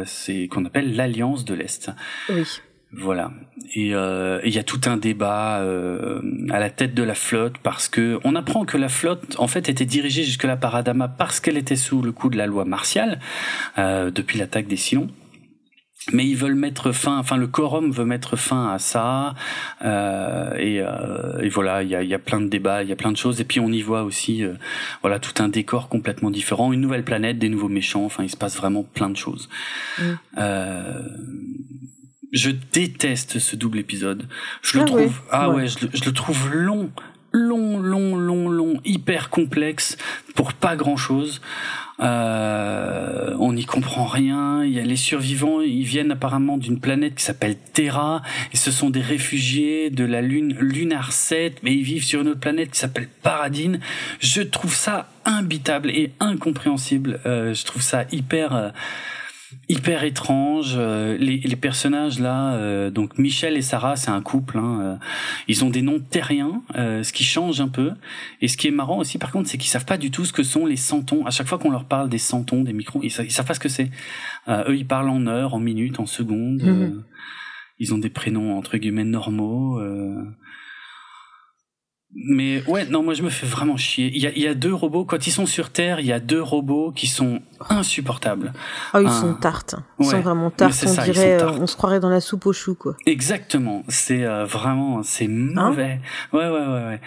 c'est 0.05 0.49
qu'on 0.49 0.65
appelle 0.65 0.97
l'Alliance 0.97 1.45
de 1.45 1.55
l'Est. 1.55 1.91
Oui. 2.29 2.45
Voilà. 2.99 3.31
Et 3.75 3.95
euh, 3.95 4.41
il 4.45 4.55
y 4.55 4.59
a 4.59 4.63
tout 4.63 4.81
un 4.87 4.97
débat 4.97 5.61
euh, 5.61 6.21
à 6.51 6.59
la 6.59 6.71
tête 6.71 6.95
de 6.95 7.03
la 7.03 7.15
flotte 7.15 7.59
parce 7.59 7.89
que 7.89 8.19
on 8.25 8.35
apprend 8.35 8.65
que 8.65 8.77
la 8.77 8.89
flotte 8.89 9.37
en 9.39 9.49
fait 9.49 9.69
était 9.69 9.85
dirigée 9.85 10.23
jusque-là 10.23 10.57
par 10.57 10.75
Adama 10.75 11.09
parce 11.09 11.41
qu'elle 11.41 11.57
était 11.57 11.77
sous 11.77 12.01
le 12.01 12.13
coup 12.13 12.31
de 12.31 12.37
la 12.37 12.47
loi 12.47 12.65
martiale 12.65 13.21
euh, 13.79 14.11
depuis 14.11 14.39
l'attaque 14.39 14.67
des 14.67 14.77
Silons. 14.77 15.09
Mais 16.13 16.25
ils 16.25 16.37
veulent 16.37 16.55
mettre 16.55 16.93
fin, 16.93 17.19
enfin 17.19 17.37
le 17.37 17.49
quorum 17.49 17.91
veut 17.91 18.05
mettre 18.05 18.37
fin 18.37 18.69
à 18.69 18.79
ça, 18.79 19.35
euh, 19.85 20.55
et, 20.57 20.81
euh, 20.81 21.41
et, 21.41 21.49
voilà, 21.49 21.83
il 21.83 21.89
y 21.89 21.97
a, 21.97 22.03
y 22.05 22.15
a, 22.15 22.19
plein 22.21 22.41
de 22.41 22.47
débats, 22.47 22.85
il 22.85 22.89
y 22.89 22.93
a 22.93 22.97
plein 22.97 23.11
de 23.11 23.17
choses, 23.17 23.41
et 23.41 23.45
puis 23.45 23.59
on 23.59 23.73
y 23.73 23.83
voit 23.83 24.05
aussi, 24.05 24.45
euh, 24.45 24.53
voilà, 25.03 25.19
tout 25.19 25.43
un 25.43 25.49
décor 25.49 25.89
complètement 25.89 26.31
différent, 26.31 26.73
une 26.73 26.81
nouvelle 26.81 27.03
planète, 27.03 27.39
des 27.39 27.49
nouveaux 27.49 27.69
méchants, 27.69 28.05
enfin 28.05 28.23
il 28.23 28.31
se 28.31 28.37
passe 28.37 28.57
vraiment 28.57 28.85
plein 28.85 29.11
de 29.11 29.17
choses. 29.17 29.49
Mm. 29.99 30.15
Je 32.37 32.51
déteste 32.51 33.39
ce 33.39 33.57
double 33.57 33.79
épisode. 33.79 34.29
Je 34.61 34.77
le 34.77 34.83
ah 34.83 34.87
trouve, 34.87 35.21
ah 35.31 35.51
ouais, 35.51 35.69
je, 35.69 35.87
le, 35.87 36.13
trouve 36.13 36.53
long, 36.53 36.91
long, 37.33 37.79
long, 37.79 38.15
long, 38.15 38.51
long, 38.51 38.81
hyper 38.85 39.31
complexe 39.31 39.97
pour 40.35 40.53
pas 40.53 40.77
grand 40.77 40.99
chose. 40.99 41.41
Euh, 42.01 43.35
on 43.39 43.55
n'y 43.55 43.65
comprend 43.65 44.05
rien. 44.05 44.63
Il 44.65 44.71
y 44.73 44.79
a 44.79 44.83
les 44.83 44.97
survivants, 44.97 45.63
ils 45.63 45.85
viennent 45.85 46.11
apparemment 46.11 46.59
d'une 46.59 46.79
planète 46.79 47.15
qui 47.15 47.25
s'appelle 47.25 47.57
Terra, 47.73 48.21
et 48.53 48.59
ce 48.59 48.71
sont 48.71 48.91
des 48.91 49.01
réfugiés 49.01 49.89
de 49.89 50.05
la 50.05 50.21
lune 50.21 50.55
Lunar 50.61 51.13
7, 51.13 51.63
mais 51.63 51.73
ils 51.73 51.85
vivent 51.85 52.05
sur 52.05 52.21
une 52.21 52.29
autre 52.29 52.41
planète 52.41 52.73
qui 52.73 52.79
s'appelle 52.79 53.09
Paradine. 53.23 53.81
Je 54.21 54.43
trouve 54.43 54.75
ça 54.75 55.09
imbitable 55.25 55.89
et 55.89 56.13
incompréhensible. 56.21 57.19
Euh, 57.25 57.55
je 57.55 57.65
trouve 57.65 57.81
ça 57.81 58.05
hyper. 58.13 58.55
Euh, 58.55 58.69
hyper 59.69 60.05
étrange. 60.05 60.75
Euh, 60.77 61.17
les, 61.19 61.39
les, 61.39 61.57
personnages 61.57 62.19
là, 62.19 62.55
euh, 62.55 62.91
donc 62.91 63.19
Michel 63.19 63.57
et 63.57 63.63
Sarah, 63.63 63.97
c'est 63.97 64.11
un 64.11 64.23
couple. 64.23 64.59
Hein, 64.59 64.81
euh, 64.81 64.97
ils 65.49 65.65
ont 65.65 65.71
des 65.71 65.83
noms 65.83 66.01
terriens, 66.01 66.63
ce 66.75 67.13
qui 67.13 67.25
change 67.25 67.61
un 67.61 67.69
peu. 67.69 67.93
Et 68.41 68.49
ce 68.49 68.57
qui 68.57 68.69
est 68.69 68.73
marrant 68.73 68.99
aussi, 68.99 69.19
par 69.19 69.31
contre, 69.33 69.49
c'est 69.49 69.59
qu'ils 69.59 69.71
savent 69.71 69.85
pas 69.85 69.99
du 69.99 70.11
tout 70.11 70.25
ce 70.25 70.33
que 70.33 70.43
sont 70.43 70.67
les 70.67 70.77
centons. 70.77 71.27
À 71.27 71.31
chaque 71.31 71.47
fois 71.47 71.59
qu'on 71.59 71.71
leur 71.71 71.85
parle 71.85 72.09
des 72.09 72.19
centons, 72.19 72.63
des 72.63 72.73
micros, 72.73 73.01
ils, 73.03 73.11
savent, 73.11 73.29
savent 73.29 73.47
pas 73.47 73.55
ce 73.55 73.61
que 73.61 73.69
c'est. 73.69 73.91
eux, 74.49 74.77
ils 74.77 74.87
parlent 74.87 75.09
en 75.09 75.27
heures, 75.27 75.55
en 75.55 75.61
minutes, 75.61 76.01
en 76.01 76.07
secondes. 76.07 76.63
Mhm. 76.63 77.03
ils 77.79 77.93
ont 77.93 77.99
des 77.99 78.11
prénoms 78.11 78.57
entre 78.57 78.77
guillemets 78.77 79.05
normaux. 79.05 79.81
Mais 82.19 82.63
ouais, 82.67 82.87
non, 82.87 83.03
moi 83.03 83.13
je 83.13 83.23
me 83.23 83.29
fais 83.29 83.47
vraiment 83.47 83.77
chier. 83.77 84.11
Il 84.15 84.23
y 84.23 84.27
a, 84.27 84.31
il 84.31 84.41
y 84.41 84.47
a 84.47 84.55
deux 84.55 84.73
robots, 84.73 85.05
quand 85.05 85.27
ils 85.27 85.31
sont 85.31 85.45
sur 85.45 85.71
Terre, 85.71 86.01
il 86.01 86.07
y 86.07 86.13
a 86.13 86.21
deux 86.21 86.41
robots 86.41 86.91
qui 86.91 87.07
sont 87.07 87.43
insupportables. 87.69 88.55
Ah, 88.95 89.03
ils 89.03 89.11
sont 89.11 89.35
tartes. 89.35 89.77
Ils 90.01 90.07
sont 90.07 90.21
vraiment 90.21 90.51
tartes. 90.51 90.83
On 90.87 91.03
dirait, 91.05 91.43
euh, 91.43 91.51
on 91.51 91.67
se 91.67 91.77
croirait 91.77 92.01
dans 92.01 92.09
la 92.09 92.21
soupe 92.21 92.47
aux 92.47 92.55
choux, 92.55 92.75
quoi. 92.75 92.97
Exactement. 93.05 93.85
C'est 93.89 94.25
euh, 94.25 94.47
vraiment, 94.47 95.03
c'est 95.03 95.27
hein 95.27 95.69
mauvais. 95.69 96.01
ouais, 96.33 96.49
ouais, 96.49 96.67
ouais, 96.67 96.85
ouais. 96.87 97.01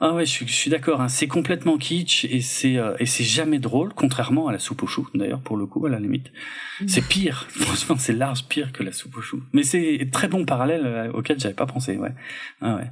Ah 0.00 0.14
ouais, 0.14 0.24
je 0.24 0.30
suis, 0.30 0.48
je 0.48 0.54
suis 0.54 0.70
d'accord. 0.70 1.00
Hein. 1.00 1.08
C'est 1.08 1.28
complètement 1.28 1.76
kitsch 1.76 2.24
et 2.24 2.40
c'est 2.40 2.76
euh, 2.76 2.96
et 2.98 3.06
c'est 3.06 3.22
jamais 3.22 3.58
drôle, 3.58 3.92
contrairement 3.94 4.48
à 4.48 4.52
la 4.52 4.58
soupe 4.58 4.82
aux 4.82 4.86
choux. 4.86 5.08
D'ailleurs, 5.14 5.42
pour 5.42 5.58
le 5.58 5.66
coup, 5.66 5.86
à 5.86 5.90
la 5.90 6.00
limite, 6.00 6.32
c'est 6.88 7.06
pire. 7.06 7.46
Franchement, 7.50 7.96
c'est 7.98 8.14
large 8.14 8.46
pire 8.46 8.72
que 8.72 8.82
la 8.82 8.92
soupe 8.92 9.16
aux 9.16 9.22
choux. 9.22 9.42
Mais 9.52 9.62
c'est 9.62 10.08
très 10.10 10.26
bon 10.26 10.44
parallèle 10.44 11.10
auquel 11.14 11.38
j'avais 11.38 11.54
pas 11.54 11.66
pensé. 11.66 11.98
Ouais. 11.98 12.12
Ah 12.62 12.76
ouais. 12.76 12.90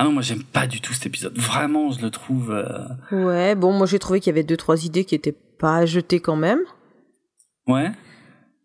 Ah 0.00 0.04
non, 0.04 0.12
moi 0.12 0.22
j'aime 0.22 0.44
pas 0.44 0.68
du 0.68 0.80
tout 0.80 0.92
cet 0.92 1.06
épisode. 1.06 1.36
Vraiment, 1.36 1.90
je 1.90 2.00
le 2.00 2.10
trouve. 2.10 2.52
Euh, 2.52 2.86
ouais, 3.10 3.56
bon, 3.56 3.72
moi 3.72 3.84
j'ai 3.84 3.98
trouvé 3.98 4.20
qu'il 4.20 4.30
y 4.30 4.34
avait 4.34 4.44
deux 4.44 4.56
trois 4.56 4.84
idées 4.84 5.04
qui 5.04 5.16
étaient 5.16 5.34
pas 5.58 5.78
à 5.78 5.86
jeter 5.86 6.20
quand 6.20 6.36
même. 6.36 6.60
Ouais. 7.66 7.90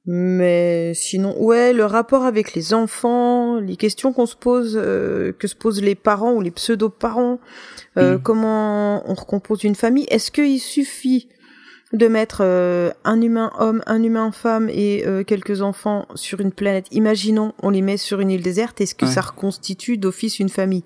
Mais 0.05 0.93
sinon, 0.93 1.35
ouais, 1.41 1.73
le 1.73 1.85
rapport 1.85 2.23
avec 2.23 2.53
les 2.53 2.75
enfants, 2.75 3.59
les 3.59 3.77
questions 3.77 4.13
qu'on 4.13 4.27
se 4.27 4.35
pose, 4.35 4.79
euh, 4.79 5.31
que 5.31 5.47
se 5.47 5.55
posent 5.55 5.81
les 5.81 5.95
parents 5.95 6.33
ou 6.33 6.41
les 6.41 6.51
pseudo-parents, 6.51 7.39
euh, 7.97 8.17
mm. 8.17 8.21
comment 8.21 9.09
on 9.09 9.15
recompose 9.15 9.63
une 9.63 9.75
famille. 9.75 10.05
Est-ce 10.09 10.29
qu'il 10.29 10.59
suffit 10.59 11.29
de 11.93 12.07
mettre 12.07 12.41
un 12.41 13.21
humain 13.21 13.51
homme, 13.57 13.81
un 13.87 14.03
humain 14.03 14.31
femme 14.31 14.69
et 14.69 15.03
quelques 15.25 15.63
enfants 15.63 16.07
sur 16.13 16.41
une 16.41 16.51
planète? 16.51 16.85
Imaginons, 16.91 17.53
on 17.63 17.71
les 17.71 17.81
met 17.81 17.97
sur 17.97 18.19
une 18.19 18.29
île 18.29 18.43
déserte. 18.43 18.81
Est-ce 18.81 18.93
que 18.93 19.07
ça 19.07 19.21
reconstitue 19.21 19.97
d'office 19.97 20.37
une 20.37 20.49
famille? 20.49 20.83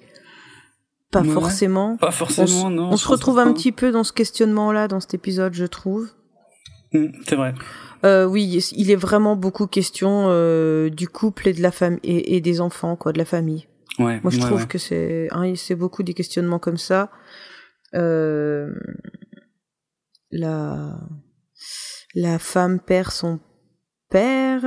Pas 1.11 1.23
forcément. 1.23 1.97
Pas 1.97 2.11
forcément, 2.11 2.65
on 2.65 2.69
non. 2.69 2.89
On 2.91 2.97
se 2.97 3.07
retrouve 3.07 3.39
un 3.39 3.53
petit 3.53 3.71
peu 3.71 3.91
dans 3.91 4.03
ce 4.03 4.13
questionnement-là, 4.13 4.87
dans 4.87 4.99
cet 4.99 5.13
épisode, 5.13 5.53
je 5.53 5.65
trouve. 5.65 6.09
Mm, 6.93 7.07
c'est 7.25 7.35
vrai. 7.35 7.53
Euh, 8.05 8.25
oui, 8.25 8.63
il 8.73 8.91
est 8.91 8.95
vraiment 8.95 9.35
beaucoup 9.35 9.67
question 9.67 10.27
euh, 10.27 10.89
du 10.89 11.07
couple 11.07 11.47
et 11.47 11.53
de 11.53 11.61
la 11.61 11.71
famille 11.71 11.99
et, 12.03 12.41
des 12.41 12.61
enfants, 12.61 12.95
quoi, 12.95 13.11
de 13.11 13.17
la 13.17 13.25
famille. 13.25 13.67
Ouais, 13.99 14.19
Moi, 14.21 14.31
je 14.31 14.39
trouve 14.39 14.61
ouais. 14.61 14.67
que 14.67 14.77
c'est, 14.77 15.27
hein, 15.31 15.53
c'est 15.55 15.75
beaucoup 15.75 16.03
des 16.03 16.13
questionnements 16.13 16.59
comme 16.59 16.77
ça. 16.77 17.09
Euh, 17.95 18.71
la 20.29 20.99
la 22.13 22.39
femme 22.39 22.79
perd 22.79 23.11
son 23.11 23.39
père. 24.09 24.63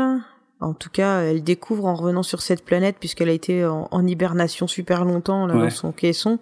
En 0.60 0.74
tout 0.74 0.90
cas, 0.90 1.22
elle 1.22 1.42
découvre 1.42 1.86
en 1.86 1.94
revenant 1.94 2.22
sur 2.22 2.42
cette 2.42 2.64
planète, 2.64 2.96
puisqu'elle 3.00 3.30
a 3.30 3.32
été 3.32 3.64
en, 3.64 3.88
en, 3.90 4.06
hibernation 4.06 4.66
super 4.66 5.04
longtemps 5.06 5.46
là, 5.46 5.54
Ouais. 5.54 5.62
dans 5.64 5.70
son 5.70 5.90
caisson, 5.92 6.38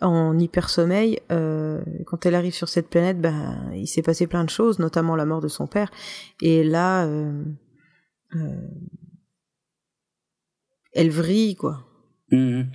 en 0.00 0.38
hypersommeil. 0.38 1.20
Euh, 1.30 1.82
quand 2.06 2.24
elle 2.24 2.34
arrive 2.34 2.54
sur 2.54 2.68
cette 2.70 2.88
planète, 2.88 3.20
ben, 3.20 3.70
il 3.74 3.86
s'est 3.86 4.00
passé 4.02 4.26
plein 4.26 4.44
de 4.44 4.50
choses, 4.50 4.78
notamment 4.78 5.16
la 5.16 5.26
mort 5.26 5.40
de 5.42 5.48
son 5.48 5.66
père. 5.66 5.90
Et 6.40 6.64
là, 6.64 7.04
euh, 7.04 7.42
euh, 8.36 8.68
elle 10.92 11.10
vrille, 11.10 11.56
quoi. 11.56 11.84
Mhm. 12.30 12.70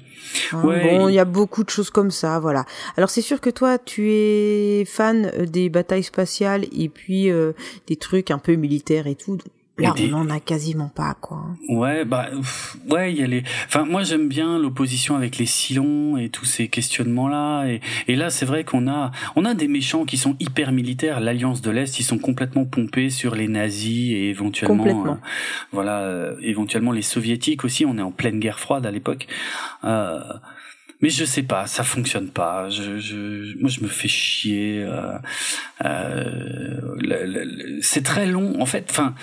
Hein, 0.54 0.64
Ouais, 0.68 0.84
bon, 0.84 1.08
il- 1.08 1.14
il 1.14 1.16
y 1.16 1.20
a 1.20 1.26
beaucoup 1.26 1.64
de 1.64 1.70
choses 1.72 1.90
comme 1.90 2.12
ça, 2.12 2.40
voilà. 2.40 2.66
Alors 2.96 3.10
c'est 3.10 3.22
sûr 3.24 3.42
que 3.42 3.50
toi, 3.50 3.80
tu 3.80 4.12
es 4.12 4.86
fan 4.86 5.32
euh, 5.34 5.46
des 5.48 5.70
batailles 5.70 6.04
spatiales 6.04 6.66
et 6.72 6.90
puis 6.90 7.32
euh, 7.32 7.54
des 7.88 7.96
trucs 7.96 8.30
un 8.30 8.38
peu 8.38 8.54
militaires 8.56 9.08
et 9.08 9.16
tout. 9.16 9.40
Là, 9.80 9.94
des- 9.96 10.12
on 10.12 10.18
en 10.18 10.30
a 10.32 10.40
quasiment 10.40 10.90
pas, 10.90 11.16
quoi. 11.22 11.46
Ouais, 11.70 12.04
bah, 12.04 12.30
pff, 12.36 12.78
ouais, 12.90 13.14
il 13.14 13.20
y 13.20 13.24
a 13.24 13.28
les. 13.28 13.44
Enfin, 13.68 13.86
moi, 13.86 14.02
j'aime 14.02 14.28
bien 14.28 14.58
l'opposition 14.58 15.16
avec 15.16 15.38
les 15.38 15.46
Silons 15.46 16.18
et 16.18 16.30
tous 16.30 16.46
ces 16.46 16.68
questionnements-là. 16.68 17.66
Et, 17.68 17.82
et 18.08 18.16
là, 18.16 18.32
c'est 18.32 18.46
vrai 18.48 18.64
qu'on 18.64 18.88
a, 18.88 19.12
on 19.36 19.46
a 19.46 19.54
des 19.54 19.68
méchants 19.68 20.06
qui 20.06 20.18
sont 20.18 20.36
hyper 20.40 20.72
militaires. 20.72 21.20
L'Alliance 21.20 21.62
de 21.62 21.70
l'Est, 21.70 22.00
ils 22.00 22.04
sont 22.04 22.18
complètement 22.18 22.66
pompés 22.66 23.12
sur 23.12 23.36
les 23.36 23.48
nazis 23.48 24.14
et 24.14 24.30
éventuellement, 24.30 24.84
euh, 24.86 25.16
voilà, 25.72 26.00
euh, 26.00 26.36
éventuellement 26.42 26.92
les 26.92 27.04
soviétiques 27.04 27.64
aussi. 27.64 27.86
On 27.86 28.00
est 28.00 28.02
en 28.02 28.12
pleine 28.12 28.40
guerre 28.40 28.60
froide 28.60 28.86
à 28.88 28.92
l'époque. 28.92 29.28
Euh, 29.84 30.20
mais 31.02 31.10
je 31.10 31.24
sais 31.26 31.44
pas, 31.44 31.68
ça 31.68 31.84
fonctionne 31.84 32.30
pas. 32.30 32.70
Je, 32.70 32.98
je, 32.98 33.56
moi, 33.60 33.70
je 33.70 33.82
me 33.82 33.88
fais 33.88 34.08
chier. 34.08 34.82
Euh, 34.84 35.14
euh, 35.86 37.78
c'est 37.82 38.04
très 38.04 38.26
long, 38.26 38.60
en 38.60 38.66
fait. 38.66 38.88
Enfin, 38.90 39.14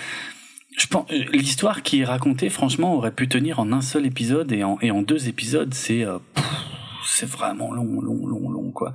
je 0.77 0.87
pense 0.87 1.09
l'histoire 1.09 1.83
qui 1.83 2.01
est 2.01 2.05
racontée, 2.05 2.49
franchement, 2.49 2.95
aurait 2.95 3.13
pu 3.13 3.27
tenir 3.27 3.59
en 3.59 3.71
un 3.71 3.81
seul 3.81 4.05
épisode 4.05 4.51
et 4.51 4.63
en 4.63 4.77
et 4.81 4.91
en 4.91 5.01
deux 5.01 5.27
épisodes, 5.27 5.73
c'est 5.73 6.03
euh, 6.03 6.17
c'est 7.05 7.25
vraiment 7.29 7.73
long, 7.73 8.01
long, 8.01 8.25
long, 8.25 8.49
long, 8.49 8.71
quoi. 8.71 8.93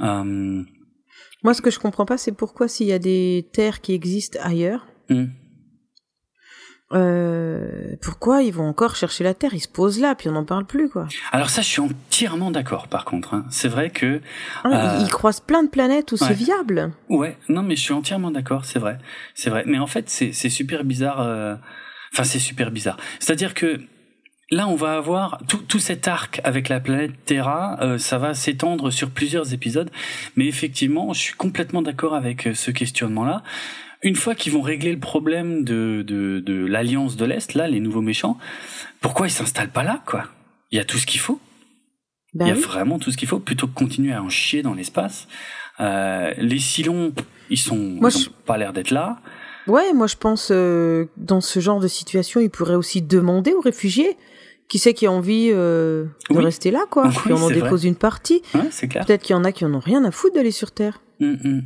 Euh, 0.00 0.62
Moi, 1.42 1.54
ce 1.54 1.62
que 1.62 1.70
je 1.70 1.78
comprends 1.78 2.06
pas, 2.06 2.18
c'est 2.18 2.32
pourquoi 2.32 2.68
s'il 2.68 2.86
y 2.86 2.92
a 2.92 2.98
des 2.98 3.48
terres 3.52 3.80
qui 3.80 3.94
existent 3.94 4.38
ailleurs, 4.42 4.86
hum. 5.10 5.30
Euh, 6.94 7.94
pourquoi 8.00 8.42
ils 8.42 8.52
vont 8.52 8.66
encore 8.68 8.96
chercher 8.96 9.24
la 9.24 9.34
terre? 9.34 9.52
Ils 9.54 9.60
se 9.60 9.68
posent 9.68 10.00
là, 10.00 10.14
puis 10.14 10.28
on 10.28 10.32
n'en 10.32 10.44
parle 10.44 10.64
plus, 10.64 10.88
quoi. 10.88 11.06
Alors 11.32 11.50
ça, 11.50 11.60
je 11.62 11.66
suis 11.66 11.80
entièrement 11.80 12.50
d'accord. 12.50 12.88
Par 12.88 13.04
contre, 13.04 13.34
hein. 13.34 13.44
c'est 13.50 13.68
vrai 13.68 13.90
que 13.90 14.20
Ah, 14.64 14.68
Euh, 14.94 14.96
Ils, 15.00 15.04
ils 15.06 15.10
croisent 15.10 15.40
plein 15.40 15.62
de 15.62 15.68
planètes 15.68 16.12
où 16.12 16.14
ouais. 16.16 16.26
c'est 16.26 16.34
viable. 16.34 16.92
Ouais, 17.08 17.36
non, 17.48 17.62
mais 17.62 17.76
je 17.76 17.82
suis 17.82 17.92
entièrement 17.94 18.30
d'accord, 18.30 18.64
c'est 18.64 18.78
vrai, 18.78 18.98
c'est 19.34 19.50
vrai. 19.50 19.64
Mais 19.66 19.78
en 19.78 19.86
fait, 19.86 20.08
c'est 20.08 20.32
c'est 20.32 20.50
super 20.50 20.84
bizarre. 20.84 21.20
euh, 21.20 21.54
Enfin, 22.14 22.24
c'est 22.24 22.38
super 22.38 22.70
bizarre. 22.70 22.96
C'est-à-dire 23.20 23.52
que 23.52 23.80
là, 24.50 24.66
on 24.66 24.76
va 24.76 24.96
avoir 24.96 25.38
tout, 25.46 25.58
tout 25.58 25.78
cet 25.78 26.08
arc 26.08 26.40
avec 26.42 26.70
la 26.70 26.80
planète 26.80 27.12
Terra. 27.26 27.76
euh, 27.82 27.98
ça 27.98 28.16
va 28.16 28.32
s'étendre 28.32 28.90
sur 28.90 29.10
plusieurs 29.10 29.52
épisodes. 29.52 29.90
Mais 30.36 30.46
effectivement, 30.46 31.12
je 31.12 31.20
suis 31.20 31.34
complètement 31.34 31.82
d'accord 31.82 32.14
avec 32.14 32.46
euh, 32.46 32.54
ce 32.54 32.70
questionnement-là. 32.70 33.42
Une 34.02 34.14
fois 34.16 34.34
qu'ils 34.34 34.52
vont 34.52 34.62
régler 34.62 34.92
le 34.92 35.00
problème 35.00 35.64
de 35.64 36.02
de, 36.06 36.40
de 36.40 36.64
l'alliance 36.66 37.16
de 37.16 37.24
l'Est, 37.24 37.54
là, 37.54 37.66
les 37.68 37.80
nouveaux 37.80 38.02
méchants, 38.02 38.38
pourquoi 39.00 39.26
ils 39.26 39.30
s'installent 39.30 39.70
pas 39.72 39.82
là, 39.82 40.02
quoi? 40.06 40.24
Il 40.70 40.76
y 40.78 40.80
a 40.80 40.84
tout 40.84 40.98
ce 40.98 41.06
qu'il 41.06 41.20
faut. 41.20 41.40
Ben 42.34 42.46
Il 42.46 42.48
y 42.48 42.52
a 42.52 42.54
oui. 42.54 42.60
vraiment 42.62 42.98
tout 42.98 43.10
ce 43.10 43.16
qu'il 43.16 43.26
faut 43.28 43.38
plutôt 43.40 43.66
que 43.66 43.74
continuer 43.74 44.12
à 44.12 44.22
en 44.22 44.28
chier 44.28 44.62
dans 44.62 44.74
l'espace. 44.74 45.26
Euh, 45.80 46.32
les 46.38 46.58
Silons, 46.58 47.12
ils 47.50 47.58
sont, 47.58 47.76
Moi, 47.76 48.10
ils 48.14 48.28
ont 48.28 48.32
pas 48.44 48.58
l'air 48.58 48.72
d'être 48.72 48.90
là. 48.90 49.18
Ouais, 49.66 49.92
moi 49.92 50.06
je 50.06 50.16
pense 50.16 50.48
euh, 50.50 51.06
dans 51.16 51.40
ce 51.40 51.60
genre 51.60 51.78
de 51.80 51.88
situation, 51.88 52.40
ils 52.40 52.50
pourraient 52.50 52.74
aussi 52.74 53.02
demander 53.02 53.52
aux 53.52 53.60
réfugiés 53.60 54.16
qui 54.68 54.78
c'est 54.78 54.92
qui 54.94 55.06
a 55.06 55.12
envie 55.12 55.48
euh, 55.52 56.04
de 56.30 56.36
Oui. 56.36 56.44
rester 56.44 56.70
là, 56.70 56.84
quoi? 56.90 57.04
Oui, 57.08 57.14
Puis 57.24 57.32
on 57.32 57.36
en 57.42 57.50
dépose 57.50 57.84
une 57.84 57.96
partie. 57.96 58.42
Ouais, 58.54 58.68
c'est 58.70 58.88
clair. 58.88 59.04
Peut-être 59.06 59.22
qu'il 59.22 59.34
y 59.34 59.38
en 59.38 59.44
a 59.44 59.52
qui 59.52 59.64
en 59.64 59.72
ont 59.74 59.78
rien 59.80 60.04
à 60.04 60.10
foutre 60.10 60.34
d'aller 60.34 60.50
sur 60.50 60.70
Terre. 60.72 61.00
Mm, 61.20 61.26
mm. 61.42 61.62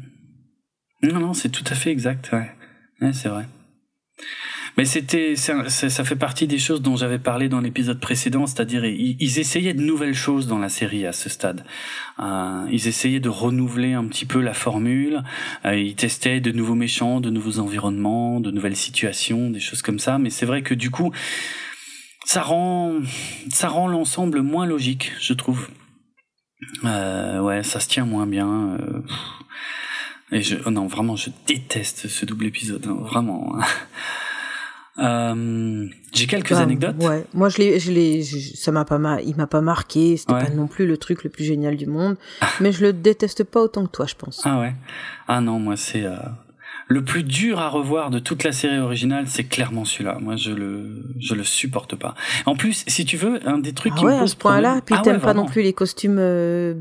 Non, 1.02 1.18
non, 1.20 1.34
c'est 1.34 1.48
tout 1.50 1.64
à 1.68 1.74
fait 1.74 1.90
exact. 1.90 2.30
Ouais, 2.32 2.50
ouais 3.00 3.12
c'est 3.12 3.28
vrai. 3.28 3.46
Mais 4.78 4.84
c'était, 4.86 5.34
c'est- 5.36 5.90
ça 5.90 6.04
fait 6.04 6.16
partie 6.16 6.46
des 6.46 6.58
choses 6.58 6.80
dont 6.80 6.96
j'avais 6.96 7.18
parlé 7.18 7.48
dans 7.50 7.60
l'épisode 7.60 8.00
précédent, 8.00 8.46
c'est-à-dire 8.46 8.84
ils, 8.86 9.38
essayaient 9.38 9.74
de 9.74 9.82
nouvelles 9.82 10.14
choses 10.14 10.46
dans 10.46 10.58
la 10.58 10.70
série 10.70 11.04
à 11.04 11.12
ce 11.12 11.28
stade. 11.28 11.64
Euh, 12.20 12.66
ils 12.70 12.88
essayaient 12.88 13.20
de 13.20 13.28
renouveler 13.28 13.92
un 13.92 14.04
petit 14.06 14.24
peu 14.24 14.40
la 14.40 14.54
formule. 14.54 15.24
Euh, 15.66 15.74
ils 15.76 15.94
testaient 15.94 16.40
de 16.40 16.52
nouveaux 16.52 16.74
méchants, 16.74 17.20
de 17.20 17.28
nouveaux 17.28 17.58
environnements, 17.58 18.40
de 18.40 18.50
nouvelles 18.50 18.76
situations, 18.76 19.50
des 19.50 19.60
choses 19.60 19.82
comme 19.82 19.98
ça. 19.98 20.18
Mais 20.18 20.30
c'est 20.30 20.46
vrai 20.46 20.62
que 20.62 20.72
du 20.74 20.90
coup, 20.90 21.12
ça 22.24 22.40
rend, 22.42 22.94
ça 23.50 23.68
rend 23.68 23.88
l'ensemble 23.88 24.40
moins 24.40 24.64
logique, 24.64 25.12
je 25.20 25.34
trouve. 25.34 25.68
Euh, 26.84 27.40
ouais, 27.40 27.62
ça 27.62 27.78
se 27.80 27.88
tient 27.88 28.06
moins 28.06 28.26
bien. 28.26 28.78
euh. 28.80 29.02
Et 30.32 30.42
je, 30.42 30.56
oh 30.66 30.70
non, 30.70 30.86
vraiment, 30.86 31.14
je 31.16 31.30
déteste 31.46 32.08
ce 32.08 32.24
double 32.26 32.46
épisode, 32.46 32.84
hein, 32.88 32.96
vraiment. 33.02 33.56
Euh, 34.98 35.86
J'ai 36.12 36.26
quelques 36.26 36.52
anecdotes. 36.52 36.96
Ouais, 37.02 37.24
moi 37.32 37.48
je 37.48 37.56
l'ai, 37.56 37.80
je 37.80 37.90
l'ai, 37.90 38.22
ça 38.22 38.72
m'a 38.72 38.84
pas 38.84 38.98
ma- 38.98 39.22
il 39.22 39.34
m'a 39.36 39.46
pas 39.46 39.62
marqué. 39.62 40.18
C'était 40.18 40.34
Ouais. 40.34 40.44
pas 40.44 40.50
non 40.50 40.66
plus 40.66 40.86
le 40.86 40.98
truc 40.98 41.24
le 41.24 41.30
plus 41.30 41.44
génial 41.44 41.76
du 41.78 41.86
monde, 41.86 42.16
mais 42.60 42.72
je 42.72 42.82
le 42.84 42.92
déteste 42.92 43.42
pas 43.44 43.62
autant 43.62 43.86
que 43.86 43.90
toi, 43.90 44.04
je 44.06 44.14
pense. 44.16 44.42
Ah 44.44 44.60
ouais. 44.60 44.74
Ah 45.28 45.40
non, 45.40 45.58
moi 45.58 45.78
c'est 45.78 46.04
euh, 46.04 46.16
le 46.88 47.02
plus 47.02 47.22
dur 47.24 47.58
à 47.58 47.70
revoir 47.70 48.10
de 48.10 48.18
toute 48.18 48.44
la 48.44 48.52
série 48.52 48.78
originale, 48.80 49.28
c'est 49.28 49.44
clairement 49.44 49.86
celui-là. 49.86 50.18
Moi 50.20 50.36
je 50.36 50.50
le 50.50 51.02
je 51.18 51.34
le 51.34 51.42
supporte 51.44 51.96
pas. 51.96 52.14
En 52.44 52.54
plus, 52.54 52.84
si 52.86 53.06
tu 53.06 53.16
veux, 53.16 53.40
un 53.48 53.56
des 53.56 53.72
trucs 53.72 53.94
Ah 53.96 53.98
qui 53.98 54.04
ouais, 54.04 54.12
me 54.12 54.16
à 54.18 54.20
pose 54.20 54.32
ce 54.32 54.36
point-là. 54.36 54.82
Puis 54.84 54.94
Ah 54.98 55.00
t'aimes 55.02 55.16
ouais, 55.16 55.22
pas 55.22 55.32
non 55.32 55.46
plus 55.46 55.62
les 55.62 55.72
costumes 55.72 56.18
euh, 56.18 56.74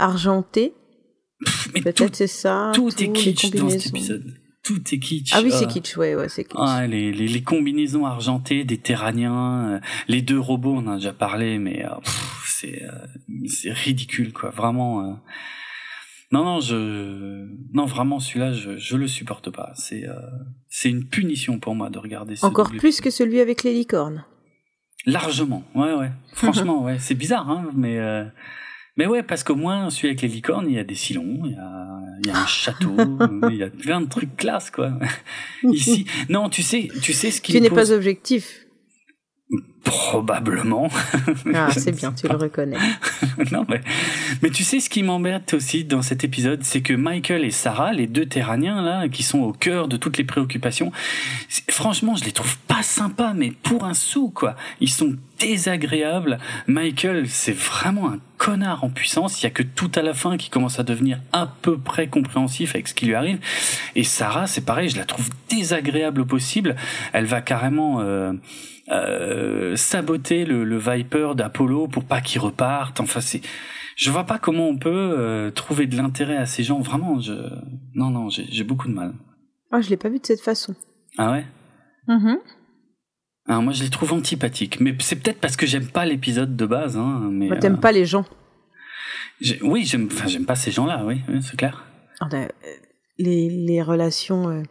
argentés. 0.00 0.74
Mais 1.40 1.80
tout, 1.80 1.82
Peut-être 1.82 2.16
c'est 2.16 2.26
ça. 2.26 2.72
tout 2.74 2.90
tous 2.90 3.02
est 3.02 3.12
kitsch 3.12 3.50
dans 3.50 3.68
cet 3.68 3.86
épisode. 3.88 4.34
Tout 4.62 4.80
est 4.92 4.98
kitsch. 4.98 5.32
Ah 5.34 5.40
oui, 5.42 5.50
c'est 5.50 5.66
Ah. 5.66 5.68
kitsch, 5.72 5.96
ouais, 5.98 6.14
ouais, 6.14 6.28
c'est 6.28 6.44
kitsch. 6.44 6.56
Ah, 6.58 6.86
les, 6.86 7.12
les, 7.12 7.28
les 7.28 7.42
combinaisons 7.42 8.06
argentées 8.06 8.64
des 8.64 8.78
Terraniens, 8.78 9.68
euh, 9.74 9.80
les 10.08 10.22
deux 10.22 10.38
robots, 10.38 10.74
on 10.76 10.86
en 10.86 10.92
a 10.92 10.96
déjà 10.96 11.12
parlé, 11.12 11.58
mais 11.58 11.84
euh, 11.84 11.90
c'est 12.46 12.82
euh, 12.82 13.46
c'est 13.46 13.72
ridicule, 13.72 14.32
quoi. 14.32 14.50
Vraiment. 14.50 15.20
Non, 16.32 16.44
non, 16.44 16.60
je, 16.60 17.46
non, 17.74 17.84
vraiment, 17.84 18.18
celui-là, 18.20 18.52
je, 18.54 18.76
je 18.78 18.96
le 18.96 19.06
supporte 19.06 19.50
pas. 19.50 19.72
C'est, 19.76 20.08
euh, 20.08 20.14
c'est 20.68 20.88
une 20.88 21.04
punition 21.04 21.58
pour 21.60 21.74
moi 21.74 21.90
de 21.90 21.98
regarder. 21.98 22.34
Ce 22.36 22.46
Encore 22.46 22.66
double 22.68 22.78
plus 22.78 23.00
que 23.00 23.10
celui 23.10 23.40
avec 23.40 23.62
les 23.64 23.72
licornes. 23.74 24.24
Largement, 25.06 25.62
ouais, 25.74 25.92
ouais. 25.92 26.10
Franchement, 26.32 26.82
ouais. 26.84 26.98
C'est 26.98 27.14
bizarre, 27.14 27.50
hein, 27.50 27.70
mais. 27.74 27.98
euh, 27.98 28.24
Mais 28.96 29.06
ouais, 29.06 29.22
parce 29.22 29.42
qu'au 29.42 29.56
moins, 29.56 29.90
celui 29.90 30.08
avec 30.08 30.22
les 30.22 30.28
licornes, 30.28 30.66
il 30.68 30.74
y 30.74 30.78
a 30.78 30.84
des 30.84 30.94
silons, 30.94 31.40
il 31.44 31.52
y 31.52 31.54
a, 31.56 32.00
il 32.22 32.26
y 32.28 32.30
a 32.30 32.36
un 32.38 32.46
château, 32.46 32.94
il 33.50 33.56
y 33.56 33.62
a 33.62 33.68
plein 33.68 34.00
de 34.00 34.08
trucs 34.08 34.36
classe, 34.36 34.70
quoi. 34.70 34.92
Ici, 35.64 36.06
non, 36.28 36.48
tu 36.48 36.62
sais, 36.62 36.88
tu 37.02 37.12
sais 37.12 37.30
ce 37.32 37.40
qui 37.40 37.52
Tu 37.52 37.60
n'es 37.60 37.68
pose- 37.70 37.88
pas 37.88 37.92
objectif. 37.94 38.63
Probablement. 39.84 40.88
Ah, 41.54 41.68
c'est 41.76 41.92
bien, 41.92 42.10
tu 42.12 42.26
le 42.26 42.36
reconnais. 42.36 42.78
non, 43.52 43.66
mais, 43.68 43.82
mais 44.42 44.48
tu 44.48 44.64
sais 44.64 44.80
ce 44.80 44.88
qui 44.88 45.02
m'embête 45.02 45.52
aussi 45.52 45.84
dans 45.84 46.00
cet 46.00 46.24
épisode, 46.24 46.62
c'est 46.62 46.80
que 46.80 46.94
Michael 46.94 47.44
et 47.44 47.50
Sarah, 47.50 47.92
les 47.92 48.06
deux 48.06 48.24
Terraniens 48.24 48.80
là, 48.80 49.08
qui 49.08 49.22
sont 49.22 49.40
au 49.40 49.52
cœur 49.52 49.86
de 49.86 49.98
toutes 49.98 50.16
les 50.16 50.24
préoccupations, 50.24 50.90
franchement, 51.68 52.16
je 52.16 52.24
les 52.24 52.32
trouve 52.32 52.56
pas 52.60 52.82
sympas, 52.82 53.34
mais 53.34 53.52
pour 53.62 53.84
un 53.84 53.92
sou 53.92 54.30
quoi. 54.30 54.56
Ils 54.80 54.88
sont 54.88 55.16
désagréables. 55.38 56.38
Michael, 56.66 57.28
c'est 57.28 57.56
vraiment 57.56 58.08
un 58.08 58.18
connard 58.38 58.84
en 58.84 58.88
puissance. 58.88 59.42
Il 59.42 59.44
y 59.44 59.46
a 59.46 59.50
que 59.50 59.62
tout 59.62 59.90
à 59.94 60.02
la 60.02 60.14
fin 60.14 60.38
qui 60.38 60.48
commence 60.48 60.78
à 60.78 60.82
devenir 60.82 61.20
à 61.32 61.46
peu 61.60 61.76
près 61.76 62.06
compréhensif 62.06 62.74
avec 62.74 62.88
ce 62.88 62.94
qui 62.94 63.04
lui 63.04 63.14
arrive. 63.14 63.38
Et 63.96 64.04
Sarah, 64.04 64.46
c'est 64.46 64.64
pareil, 64.64 64.88
je 64.88 64.96
la 64.96 65.04
trouve 65.04 65.28
désagréable 65.50 66.22
au 66.22 66.24
possible. 66.24 66.76
Elle 67.12 67.26
va 67.26 67.42
carrément 67.42 68.00
euh, 68.00 68.32
euh, 68.90 69.76
saboter 69.76 70.44
le, 70.44 70.64
le 70.64 70.78
Viper 70.78 71.32
d'Apollo 71.34 71.88
pour 71.88 72.04
pas 72.04 72.20
qu'il 72.20 72.40
reparte. 72.40 73.00
Enfin, 73.00 73.20
c'est, 73.20 73.40
je 73.96 74.10
vois 74.10 74.24
pas 74.24 74.38
comment 74.38 74.68
on 74.68 74.76
peut 74.76 74.90
euh, 75.18 75.50
trouver 75.50 75.86
de 75.86 75.96
l'intérêt 75.96 76.36
à 76.36 76.46
ces 76.46 76.62
gens. 76.62 76.80
Vraiment, 76.80 77.20
je, 77.20 77.32
non, 77.94 78.10
non, 78.10 78.28
j'ai 78.28 78.64
beaucoup 78.64 78.88
de 78.88 78.94
mal. 78.94 79.14
Ah, 79.70 79.80
je 79.80 79.90
l'ai 79.90 79.96
pas 79.96 80.08
vu 80.08 80.18
de 80.18 80.26
cette 80.26 80.40
façon. 80.40 80.74
Ah 81.18 81.32
ouais? 81.32 81.44
Mhm. 82.08 82.38
Alors 83.46 83.62
moi, 83.62 83.72
je 83.72 83.82
les 83.82 83.90
trouve 83.90 84.12
antipathiques. 84.12 84.80
Mais 84.80 84.94
c'est 85.00 85.16
peut-être 85.16 85.40
parce 85.40 85.56
que 85.56 85.66
j'aime 85.66 85.88
pas 85.88 86.04
l'épisode 86.04 86.56
de 86.56 86.66
base. 86.66 86.96
Hein, 86.96 87.28
mais 87.30 87.48
Moi, 87.48 87.56
T'aimes 87.56 87.74
euh, 87.74 87.78
pas 87.78 87.92
les 87.92 88.04
gens. 88.04 88.24
Oui, 89.62 89.84
j'aime, 89.84 90.08
enfin, 90.10 90.28
j'aime 90.28 90.46
pas 90.46 90.54
ces 90.54 90.70
gens-là. 90.70 91.04
Oui, 91.04 91.20
oui 91.28 91.40
c'est 91.42 91.56
clair. 91.56 91.84
Ah, 92.20 92.28
euh, 92.32 92.46
les, 93.18 93.48
les 93.50 93.82
relations. 93.82 94.62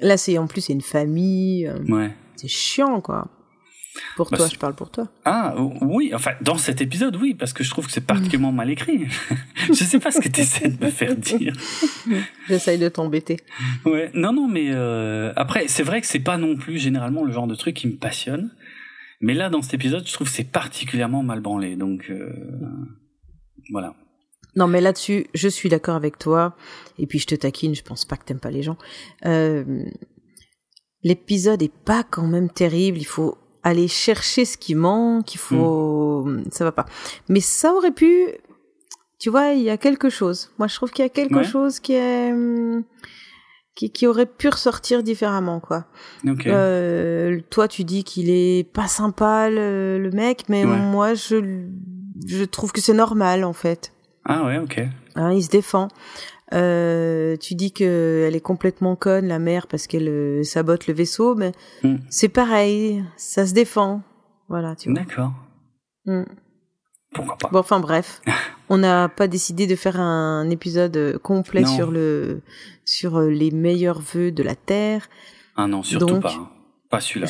Là, 0.00 0.16
c'est 0.16 0.36
en 0.38 0.46
plus 0.46 0.62
c'est 0.62 0.72
une 0.72 0.80
famille. 0.80 1.70
Ouais. 1.88 2.14
C'est 2.38 2.48
chiant, 2.48 3.00
quoi. 3.00 3.28
Pour 4.16 4.30
bah, 4.30 4.36
toi, 4.36 4.48
je 4.52 4.56
parle 4.56 4.74
pour 4.74 4.90
toi. 4.90 5.08
Ah 5.24 5.56
oui, 5.80 6.12
enfin 6.14 6.32
dans 6.40 6.56
cet 6.56 6.80
épisode, 6.80 7.16
oui, 7.16 7.34
parce 7.34 7.52
que 7.52 7.64
je 7.64 7.70
trouve 7.70 7.86
que 7.86 7.92
c'est 7.92 8.06
particulièrement 8.06 8.52
mal 8.52 8.70
écrit. 8.70 9.06
je 9.66 9.72
sais 9.72 9.98
pas 9.98 10.12
ce 10.12 10.20
que 10.20 10.28
tu 10.28 10.40
essaies 10.40 10.68
de 10.68 10.84
me 10.84 10.90
faire 10.90 11.16
dire. 11.16 11.52
J'essaye 12.46 12.78
de 12.78 12.88
t'embêter. 12.88 13.38
Ouais, 13.84 14.10
non, 14.14 14.32
non, 14.32 14.46
mais 14.46 14.68
euh, 14.70 15.32
après, 15.34 15.66
c'est 15.66 15.82
vrai 15.82 16.00
que 16.00 16.06
c'est 16.06 16.20
pas 16.20 16.36
non 16.38 16.56
plus 16.56 16.78
généralement 16.78 17.24
le 17.24 17.32
genre 17.32 17.48
de 17.48 17.56
truc 17.56 17.74
qui 17.74 17.88
me 17.88 17.96
passionne. 17.96 18.54
Mais 19.20 19.34
là, 19.34 19.50
dans 19.50 19.62
cet 19.62 19.74
épisode, 19.74 20.06
je 20.06 20.12
trouve 20.12 20.28
que 20.28 20.32
c'est 20.32 20.44
particulièrement 20.44 21.24
mal 21.24 21.40
branlé. 21.40 21.74
Donc 21.74 22.08
euh, 22.08 22.32
voilà. 23.72 23.94
Non, 24.56 24.66
mais 24.66 24.80
là-dessus, 24.80 25.26
je 25.34 25.48
suis 25.48 25.68
d'accord 25.68 25.96
avec 25.96 26.18
toi. 26.18 26.56
Et 26.98 27.06
puis, 27.06 27.18
je 27.18 27.26
te 27.26 27.34
taquine, 27.34 27.74
je 27.74 27.82
pense 27.82 28.04
pas 28.04 28.16
que 28.16 28.24
t'aimes 28.24 28.40
pas 28.40 28.50
les 28.50 28.62
gens. 28.62 28.76
Euh, 29.26 29.84
L'épisode 31.04 31.62
est 31.62 31.72
pas 31.84 32.02
quand 32.02 32.26
même 32.26 32.50
terrible. 32.50 32.98
Il 32.98 33.06
faut 33.06 33.38
aller 33.62 33.88
chercher 33.88 34.44
ce 34.44 34.56
qui 34.56 34.74
manque. 34.74 35.34
Il 35.34 35.38
faut, 35.38 36.24
hmm. 36.24 36.44
ça 36.50 36.64
va 36.64 36.72
pas. 36.72 36.86
Mais 37.28 37.40
ça 37.40 37.72
aurait 37.74 37.92
pu, 37.92 38.26
tu 39.18 39.30
vois, 39.30 39.52
il 39.52 39.62
y 39.62 39.70
a 39.70 39.76
quelque 39.76 40.10
chose. 40.10 40.50
Moi, 40.58 40.68
je 40.68 40.74
trouve 40.74 40.90
qu'il 40.90 41.04
y 41.04 41.06
a 41.06 41.10
quelque 41.10 41.42
chose 41.42 41.80
qui 41.80 41.94
est, 41.94 42.32
qui, 43.74 43.90
qui, 43.90 44.06
aurait 44.06 44.26
pu 44.26 44.48
ressortir 44.48 45.02
différemment, 45.02 45.60
quoi. 45.60 45.86
Okay. 46.26 46.50
Euh, 46.52 47.40
toi, 47.50 47.68
tu 47.68 47.84
dis 47.84 48.04
qu'il 48.04 48.30
est 48.30 48.68
pas 48.72 48.88
sympa, 48.88 49.50
le, 49.50 49.98
le 49.98 50.10
mec, 50.10 50.44
mais 50.48 50.64
moi, 50.64 51.14
je, 51.14 51.64
je 52.26 52.44
trouve 52.44 52.72
que 52.72 52.80
c'est 52.80 52.94
normal, 52.94 53.44
en 53.44 53.52
fait. 53.52 53.92
Ah 54.24 54.44
ouais, 54.44 54.58
ok. 54.58 54.80
Hein, 55.14 55.32
il 55.32 55.42
se 55.42 55.48
défend. 55.48 55.88
Euh, 56.54 57.36
tu 57.36 57.54
dis 57.54 57.72
que 57.72 58.24
elle 58.26 58.34
est 58.34 58.40
complètement 58.40 58.96
conne, 58.96 59.26
la 59.28 59.38
mère, 59.38 59.66
parce 59.66 59.86
qu'elle 59.86 60.08
euh, 60.08 60.42
sabote 60.44 60.86
le 60.86 60.94
vaisseau, 60.94 61.34
mais 61.34 61.52
hmm. 61.82 61.96
c'est 62.08 62.28
pareil, 62.28 63.04
ça 63.16 63.46
se 63.46 63.52
défend. 63.52 64.02
Voilà, 64.48 64.74
tu 64.74 64.90
vois. 64.90 65.00
D'accord. 65.00 65.32
Hmm. 66.06 66.24
Pourquoi 67.12 67.36
pas 67.36 67.48
Bon, 67.50 67.58
enfin 67.58 67.80
bref, 67.80 68.22
on 68.68 68.78
n'a 68.78 69.08
pas 69.08 69.28
décidé 69.28 69.66
de 69.66 69.76
faire 69.76 70.00
un 70.00 70.48
épisode 70.50 70.96
euh, 70.96 71.18
complet 71.18 71.66
sur 71.66 71.90
le 71.90 72.40
sur 72.84 73.20
les 73.20 73.50
meilleurs 73.50 74.00
vœux 74.00 74.32
de 74.32 74.42
la 74.42 74.54
Terre. 74.54 75.08
Ah 75.56 75.66
non, 75.66 75.82
surtout 75.82 76.20
pas. 76.20 76.50
Pas 76.90 77.00
celui-là. 77.00 77.28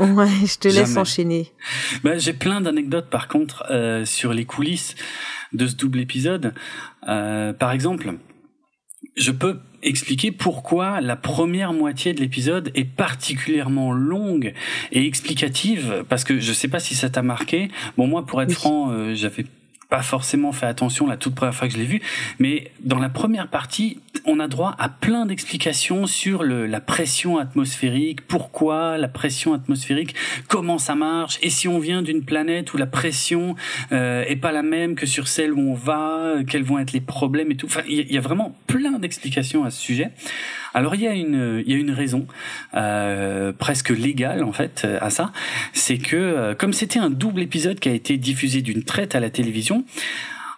ouais, 0.00 0.30
je 0.46 0.58
te 0.58 0.68
laisse 0.68 0.96
enchaîner. 0.96 1.52
Bah, 2.02 2.16
j'ai 2.16 2.32
plein 2.32 2.60
d'anecdotes 2.60 3.10
par 3.10 3.28
contre 3.28 3.64
euh, 3.70 4.04
sur 4.06 4.32
les 4.32 4.46
coulisses 4.46 4.94
de 5.52 5.66
ce 5.66 5.74
double 5.74 6.00
épisode. 6.00 6.54
Euh, 7.06 7.52
par 7.52 7.72
exemple, 7.72 8.14
je 9.16 9.30
peux 9.30 9.60
expliquer 9.82 10.32
pourquoi 10.32 11.00
la 11.00 11.16
première 11.16 11.72
moitié 11.72 12.14
de 12.14 12.20
l'épisode 12.20 12.70
est 12.74 12.84
particulièrement 12.84 13.92
longue 13.92 14.54
et 14.92 15.06
explicative 15.06 16.04
parce 16.08 16.24
que 16.24 16.38
je 16.38 16.52
sais 16.52 16.68
pas 16.68 16.78
si 16.78 16.94
ça 16.94 17.10
t'a 17.10 17.22
marqué. 17.22 17.68
Bon 17.98 18.06
moi 18.06 18.24
pour 18.24 18.40
être 18.40 18.52
franc, 18.52 18.90
euh, 18.90 19.14
j'avais 19.14 19.44
pas 19.92 20.00
forcément 20.00 20.52
fait 20.52 20.64
attention 20.64 21.06
la 21.06 21.18
toute 21.18 21.34
première 21.34 21.54
fois 21.54 21.68
que 21.68 21.74
je 21.74 21.78
l'ai 21.78 21.84
vu, 21.84 22.00
mais 22.38 22.72
dans 22.80 22.98
la 22.98 23.10
première 23.10 23.48
partie, 23.48 24.00
on 24.24 24.40
a 24.40 24.48
droit 24.48 24.74
à 24.78 24.88
plein 24.88 25.26
d'explications 25.26 26.06
sur 26.06 26.44
le, 26.44 26.64
la 26.64 26.80
pression 26.80 27.36
atmosphérique, 27.36 28.26
pourquoi 28.26 28.96
la 28.96 29.08
pression 29.08 29.52
atmosphérique, 29.52 30.14
comment 30.48 30.78
ça 30.78 30.94
marche, 30.94 31.38
et 31.42 31.50
si 31.50 31.68
on 31.68 31.78
vient 31.78 32.00
d'une 32.00 32.24
planète 32.24 32.72
où 32.72 32.78
la 32.78 32.86
pression 32.86 33.54
euh, 33.92 34.24
est 34.26 34.36
pas 34.36 34.50
la 34.50 34.62
même 34.62 34.94
que 34.94 35.04
sur 35.04 35.28
celle 35.28 35.52
où 35.52 35.60
on 35.60 35.74
va, 35.74 36.36
quels 36.48 36.64
vont 36.64 36.78
être 36.78 36.94
les 36.94 37.02
problèmes 37.02 37.50
et 37.50 37.56
tout. 37.58 37.66
Enfin, 37.66 37.82
il 37.86 38.10
y, 38.10 38.16
a 38.16 38.22
vraiment 38.22 38.56
plein 38.66 38.98
d'explications 38.98 39.62
à 39.62 39.70
ce 39.70 39.78
sujet. 39.78 40.10
Alors 40.74 40.94
il 40.94 41.02
y 41.02 41.06
a 41.06 41.14
une, 41.14 41.62
il 41.64 41.72
y 41.72 41.74
a 41.74 41.78
une 41.78 41.90
raison 41.90 42.26
euh, 42.74 43.52
presque 43.52 43.90
légale 43.90 44.42
en 44.44 44.52
fait 44.52 44.86
à 45.00 45.10
ça, 45.10 45.32
c'est 45.72 45.98
que 45.98 46.16
euh, 46.16 46.54
comme 46.54 46.72
c'était 46.72 46.98
un 46.98 47.10
double 47.10 47.42
épisode 47.42 47.80
qui 47.80 47.88
a 47.88 47.92
été 47.92 48.16
diffusé 48.16 48.62
d'une 48.62 48.82
traite 48.82 49.14
à 49.14 49.20
la 49.20 49.30
télévision, 49.30 49.84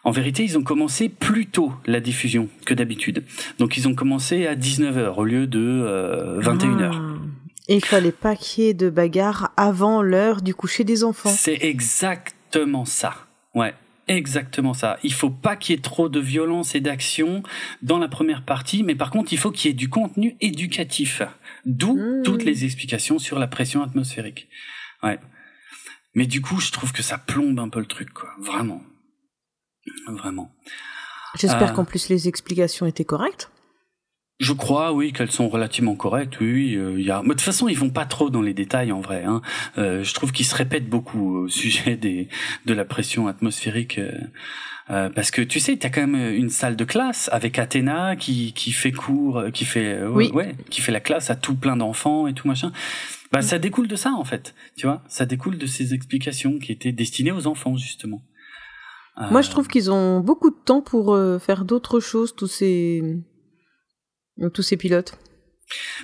en 0.05 0.11
vérité, 0.11 0.45
ils 0.45 0.59
ont 0.59 0.63
commencé 0.63 1.09
plus 1.09 1.47
tôt 1.47 1.73
la 1.87 1.99
diffusion 1.99 2.49
que 2.67 2.75
d'habitude. 2.75 3.25
Donc 3.59 3.79
ils 3.79 3.89
ont 3.89 3.95
commencé 3.95 4.47
à 4.47 4.55
19h 4.55 5.15
au 5.17 5.25
lieu 5.25 5.47
de 5.47 6.41
21h. 6.43 6.83
Euh, 6.83 6.91
ah. 6.93 7.01
Et 7.69 7.77
il 7.77 7.85
fallait 7.85 8.13
pas 8.13 8.37
qu'il 8.37 8.65
y 8.65 8.69
ait 8.69 8.75
de 8.75 8.91
bagarre 8.91 9.53
avant 9.57 10.03
l'heure 10.03 10.43
du 10.43 10.55
coucher 10.55 10.85
des 10.85 11.03
enfants. 11.03 11.31
C'est 11.31 11.59
exactement 11.63 12.85
ça. 12.85 13.15
Ouais. 13.55 13.75
Exactement 14.07 14.75
ça. 14.75 14.99
Il 15.03 15.13
faut 15.13 15.31
pas 15.31 15.57
qu'il 15.57 15.75
y 15.75 15.79
ait 15.79 15.83
trop 15.83 16.09
de 16.09 16.21
violence 16.21 16.75
et 16.75 16.81
d'action 16.81 17.43
dans 17.83 17.99
la 17.99 18.09
première 18.09 18.45
partie, 18.45 18.83
mais 18.83 18.95
par 18.95 19.11
contre, 19.11 19.33
il 19.33 19.39
faut 19.39 19.51
qu'il 19.51 19.71
y 19.71 19.73
ait 19.73 19.77
du 19.77 19.89
contenu 19.89 20.37
éducatif. 20.41 21.23
D'où 21.65 21.97
mmh. 21.97 22.23
toutes 22.23 22.45
les 22.45 22.65
explications 22.65 23.19
sur 23.19 23.39
la 23.39 23.47
pression 23.47 23.83
atmosphérique. 23.83 24.49
Ouais. 25.03 25.19
Mais 26.15 26.27
du 26.27 26.43
coup, 26.43 26.61
je 26.61 26.71
trouve 26.71 26.93
que 26.93 27.03
ça 27.03 27.19
plombe 27.19 27.59
un 27.59 27.69
peu 27.69 27.81
le 27.81 27.87
truc, 27.87 28.13
quoi. 28.13 28.29
Vraiment. 28.41 28.83
Vraiment. 30.07 30.55
J'espère 31.37 31.71
euh, 31.71 31.75
qu'en 31.75 31.85
plus 31.85 32.09
les 32.09 32.29
explications 32.29 32.87
étaient 32.87 33.05
correctes. 33.05 33.51
Je 34.41 34.53
crois, 34.53 34.93
oui, 34.93 35.13
qu'elles 35.13 35.31
sont 35.31 35.49
relativement 35.49 35.95
correctes. 35.95 36.41
Oui, 36.41 36.71
il 36.73 36.79
euh, 36.79 37.01
y 37.01 37.11
a. 37.11 37.23
Mais 37.23 37.29
de 37.29 37.35
toute 37.35 37.43
façon, 37.43 37.69
ils 37.69 37.79
vont 37.79 37.91
pas 37.91 38.05
trop 38.05 38.31
dans 38.31 38.43
les 38.43 38.53
détails 38.55 38.91
en 38.91 39.01
vrai. 39.01 39.23
Hein. 39.25 39.43
Euh, 39.79 40.03
je 40.03 40.13
trouve 40.13 40.33
qu'ils 40.33 40.47
se 40.47 40.57
répètent 40.57 40.89
beaucoup 40.89 41.37
au 41.37 41.49
sujet 41.49 41.97
des 41.97 42.29
de 42.67 42.75
la 42.75 42.85
pression 42.85 43.29
atmosphérique. 43.29 43.99
Euh, 43.99 44.11
euh 44.91 45.09
parce 45.09 45.31
que 45.31 45.41
tu 45.41 45.61
sais, 45.61 45.77
tu 45.77 45.87
as 45.87 45.91
quand 45.91 46.05
même 46.05 46.35
une 46.35 46.51
salle 46.51 46.75
de 46.75 46.85
classe 46.85 47.31
avec 47.33 47.61
Athéna 47.61 48.17
qui 48.17 48.53
qui 48.55 48.73
fait 48.73 48.91
cours, 48.91 49.45
qui 49.53 49.65
fait 49.65 50.05
oui. 50.05 50.33
ouais, 50.33 50.57
qui 50.69 50.81
fait 50.81 50.93
la 50.93 51.01
classe 51.01 51.31
à 51.31 51.37
tout 51.37 51.55
plein 51.55 51.77
d'enfants 51.77 52.27
et 52.27 52.35
tout 52.35 52.49
machin. 52.49 52.73
Bah, 53.31 53.41
ça 53.41 53.61
découle 53.61 53.87
de 53.87 53.97
ça 53.97 54.13
en 54.13 54.25
fait, 54.25 54.55
tu 54.77 54.87
vois. 54.87 55.03
Ça 55.07 55.27
découle 55.27 55.59
de 55.59 55.67
ces 55.67 55.95
explications 55.95 56.59
qui 56.59 56.73
étaient 56.73 56.93
destinées 56.93 57.33
aux 57.33 57.47
enfants 57.47 57.77
justement. 57.77 58.23
Moi, 59.31 59.43
je 59.43 59.51
trouve 59.51 59.69
qu'ils 59.69 59.93
ont 59.93 60.19
beaucoup 60.19 60.51
de 60.51 60.57
temps 60.57 60.83
pour 60.83 61.17
faire 61.41 61.65
d'autres 61.65 62.01
choses, 62.01 62.35
tous 62.35 62.49
ces 62.49 63.01
tous 64.53 64.63
ces 64.63 64.77
pilotes. 64.77 65.19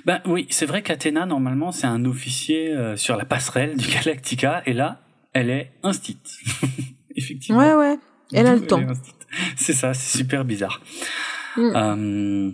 Ben 0.05 0.21
oui, 0.25 0.47
c'est 0.49 0.65
vrai 0.65 0.81
qu'Athéna, 0.81 1.25
normalement, 1.25 1.71
c'est 1.71 1.87
un 1.87 2.05
officier 2.05 2.69
euh, 2.69 2.97
sur 2.97 3.15
la 3.15 3.25
passerelle 3.25 3.77
du 3.77 3.87
Galactica, 3.93 4.63
et 4.65 4.73
là, 4.73 5.01
elle 5.33 5.49
est 5.49 5.71
instite. 5.83 6.37
Effectivement. 7.15 7.59
Ouais, 7.59 7.75
ouais, 7.75 7.99
elle 8.33 8.47
a 8.47 8.55
le 8.55 8.65
temps. 8.65 8.81
C'est 9.55 9.73
ça, 9.73 9.93
c'est 9.93 10.17
super 10.17 10.45
bizarre. 10.45 10.81
Mm. 11.57 11.71
Euh, 11.75 12.51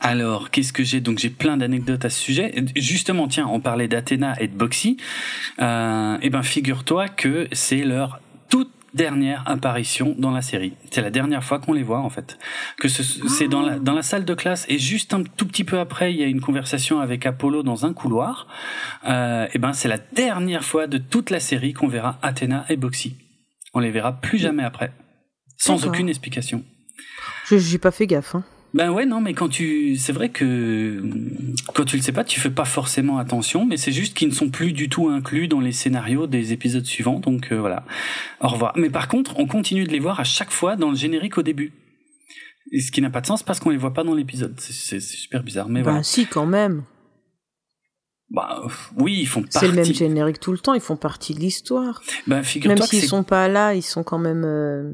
alors, 0.00 0.50
qu'est-ce 0.50 0.72
que 0.72 0.84
j'ai? 0.84 1.00
Donc, 1.00 1.18
j'ai 1.18 1.30
plein 1.30 1.56
d'anecdotes 1.56 2.04
à 2.04 2.10
ce 2.10 2.18
sujet. 2.18 2.54
Justement, 2.76 3.28
tiens, 3.28 3.48
on 3.48 3.60
parlait 3.60 3.88
d'Athéna 3.88 4.40
et 4.40 4.46
de 4.46 4.54
Boxy. 4.54 4.96
Euh, 5.60 6.18
eh 6.22 6.30
ben, 6.30 6.42
figure-toi 6.42 7.08
que 7.08 7.48
c'est 7.52 7.84
leur 7.84 8.20
toute 8.48 8.70
dernière 8.94 9.42
apparition 9.46 10.14
dans 10.18 10.30
la 10.30 10.42
série. 10.42 10.74
C'est 10.90 11.00
la 11.00 11.10
dernière 11.10 11.42
fois 11.42 11.58
qu'on 11.58 11.72
les 11.72 11.82
voit 11.82 12.00
en 12.00 12.10
fait. 12.10 12.38
Que 12.78 12.88
c'est 12.88 13.48
dans 13.48 13.62
la 13.62 13.78
dans 13.78 13.94
la 13.94 14.02
salle 14.02 14.24
de 14.24 14.34
classe 14.34 14.66
et 14.68 14.78
juste 14.78 15.14
un 15.14 15.22
tout 15.22 15.46
petit 15.46 15.64
peu 15.64 15.78
après, 15.78 16.12
il 16.12 16.20
y 16.20 16.22
a 16.22 16.26
une 16.26 16.40
conversation 16.40 17.00
avec 17.00 17.26
Apollo 17.26 17.62
dans 17.62 17.86
un 17.86 17.92
couloir. 17.92 18.46
Euh, 19.06 19.46
et 19.52 19.58
ben 19.58 19.72
c'est 19.72 19.88
la 19.88 19.98
dernière 19.98 20.64
fois 20.64 20.86
de 20.86 20.98
toute 20.98 21.30
la 21.30 21.40
série 21.40 21.72
qu'on 21.72 21.88
verra 21.88 22.18
Athéna 22.22 22.64
et 22.68 22.76
Boxy. 22.76 23.16
On 23.74 23.80
les 23.80 23.90
verra 23.90 24.12
plus 24.12 24.38
jamais 24.38 24.62
après, 24.62 24.92
sans 25.56 25.86
aucune 25.86 26.08
explication. 26.08 26.62
Je 27.46 27.56
j'ai 27.58 27.78
pas 27.78 27.90
fait 27.90 28.06
gaffe. 28.06 28.34
Hein. 28.34 28.44
Ben 28.74 28.90
ouais, 28.90 29.04
non, 29.04 29.20
mais 29.20 29.34
quand 29.34 29.50
tu, 29.50 29.96
c'est 29.96 30.12
vrai 30.12 30.30
que 30.30 31.02
quand 31.74 31.84
tu 31.84 31.96
le 31.96 32.02
sais 32.02 32.12
pas, 32.12 32.24
tu 32.24 32.40
fais 32.40 32.50
pas 32.50 32.64
forcément 32.64 33.18
attention, 33.18 33.66
mais 33.66 33.76
c'est 33.76 33.92
juste 33.92 34.16
qu'ils 34.16 34.28
ne 34.28 34.34
sont 34.34 34.48
plus 34.48 34.72
du 34.72 34.88
tout 34.88 35.08
inclus 35.08 35.46
dans 35.46 35.60
les 35.60 35.72
scénarios 35.72 36.26
des 36.26 36.54
épisodes 36.54 36.84
suivants, 36.84 37.20
donc 37.20 37.52
euh, 37.52 37.60
voilà. 37.60 37.84
Au 38.40 38.48
revoir. 38.48 38.72
Mais 38.76 38.88
par 38.88 39.08
contre, 39.08 39.38
on 39.38 39.46
continue 39.46 39.84
de 39.84 39.90
les 39.90 39.98
voir 39.98 40.20
à 40.20 40.24
chaque 40.24 40.50
fois 40.50 40.76
dans 40.76 40.88
le 40.88 40.96
générique 40.96 41.36
au 41.36 41.42
début. 41.42 41.72
Et 42.70 42.80
ce 42.80 42.90
qui 42.90 43.02
n'a 43.02 43.10
pas 43.10 43.20
de 43.20 43.26
sens 43.26 43.42
parce 43.42 43.60
qu'on 43.60 43.70
les 43.70 43.76
voit 43.76 43.92
pas 43.92 44.04
dans 44.04 44.14
l'épisode. 44.14 44.58
C'est 44.58 45.00
super 45.00 45.42
bizarre, 45.42 45.68
mais 45.68 45.82
bah 45.82 46.02
si, 46.02 46.26
quand 46.26 46.46
même. 46.46 46.84
Bah 48.30 48.62
oui, 48.96 49.18
ils 49.20 49.26
font 49.26 49.42
partie. 49.42 49.58
C'est 49.58 49.68
le 49.68 49.74
même 49.74 49.84
générique 49.84 50.40
tout 50.40 50.52
le 50.52 50.58
temps. 50.58 50.72
Ils 50.72 50.80
font 50.80 50.96
partie 50.96 51.34
de 51.34 51.40
l'histoire. 51.40 52.00
Ben 52.26 52.42
figure-toi 52.42 52.76
Même 52.76 52.86
s'ils 52.86 53.02
sont 53.02 53.24
pas 53.24 53.48
là, 53.48 53.74
ils 53.74 53.82
sont 53.82 54.02
quand 54.02 54.18
même. 54.18 54.44
Euh, 54.46 54.92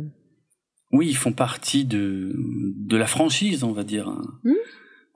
oui, 0.93 1.09
ils 1.09 1.17
font 1.17 1.33
partie 1.33 1.85
de 1.85 2.33
de 2.37 2.97
la 2.97 3.07
franchise, 3.07 3.65
on 3.65 3.73
va 3.73 3.85
dire. 3.85 4.09
Hmm. 4.45 4.53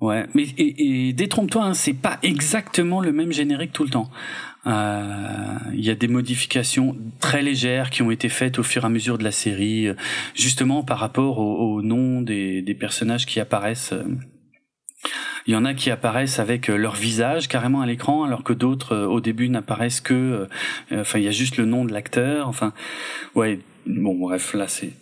Ouais, 0.00 0.26
mais 0.34 0.44
et, 0.58 1.08
et 1.08 1.12
détrompe-toi, 1.12 1.64
hein, 1.64 1.74
c'est 1.74 1.92
pas 1.92 2.18
exactement 2.24 3.00
le 3.00 3.12
même 3.12 3.30
générique 3.30 3.72
tout 3.72 3.84
le 3.84 3.90
temps. 3.90 4.10
Euh, 4.66 5.56
il 5.74 5.84
y 5.84 5.90
a 5.90 5.94
des 5.94 6.08
modifications 6.08 6.96
très 7.20 7.42
légères 7.42 7.90
qui 7.90 8.02
ont 8.02 8.10
été 8.10 8.28
faites 8.28 8.58
au 8.58 8.64
fur 8.64 8.82
et 8.82 8.86
à 8.86 8.88
mesure 8.88 9.16
de 9.16 9.24
la 9.24 9.30
série, 9.32 9.88
justement 10.34 10.82
par 10.82 10.98
rapport 10.98 11.38
au, 11.38 11.74
au 11.74 11.82
nom 11.82 12.20
des, 12.20 12.62
des 12.62 12.74
personnages 12.74 13.26
qui 13.26 13.38
apparaissent. 13.38 13.94
Il 15.46 15.52
y 15.52 15.56
en 15.56 15.64
a 15.64 15.74
qui 15.74 15.90
apparaissent 15.90 16.38
avec 16.38 16.68
leur 16.68 16.94
visage 16.94 17.48
carrément 17.48 17.80
à 17.80 17.86
l'écran, 17.86 18.24
alors 18.24 18.44
que 18.44 18.52
d'autres 18.52 18.96
au 18.96 19.20
début 19.20 19.48
n'apparaissent 19.48 20.00
que, 20.00 20.46
enfin 20.92 21.18
il 21.18 21.24
y 21.24 21.28
a 21.28 21.32
juste 21.32 21.56
le 21.56 21.64
nom 21.64 21.84
de 21.84 21.92
l'acteur. 21.92 22.48
Enfin, 22.48 22.72
ouais, 23.34 23.58
bon 23.86 24.16
bref, 24.16 24.54
là 24.54 24.68
c'est 24.68 24.92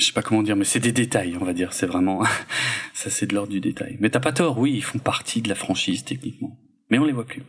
je 0.00 0.06
sais 0.06 0.12
pas 0.12 0.22
comment 0.22 0.42
dire, 0.42 0.56
mais 0.56 0.64
c'est 0.64 0.80
des 0.80 0.92
détails, 0.92 1.36
on 1.40 1.44
va 1.44 1.52
dire. 1.52 1.72
C'est 1.72 1.86
vraiment, 1.86 2.24
ça 2.94 3.10
c'est 3.10 3.26
de 3.26 3.34
l'ordre 3.34 3.52
du 3.52 3.60
détail. 3.60 3.96
Mais 4.00 4.10
t'as 4.10 4.20
pas 4.20 4.32
tort, 4.32 4.58
oui, 4.58 4.72
ils 4.74 4.84
font 4.84 4.98
partie 4.98 5.42
de 5.42 5.48
la 5.48 5.54
franchise 5.54 6.04
techniquement, 6.04 6.58
mais 6.90 6.98
on 6.98 7.04
les 7.04 7.12
voit 7.12 7.26
plus. 7.26 7.42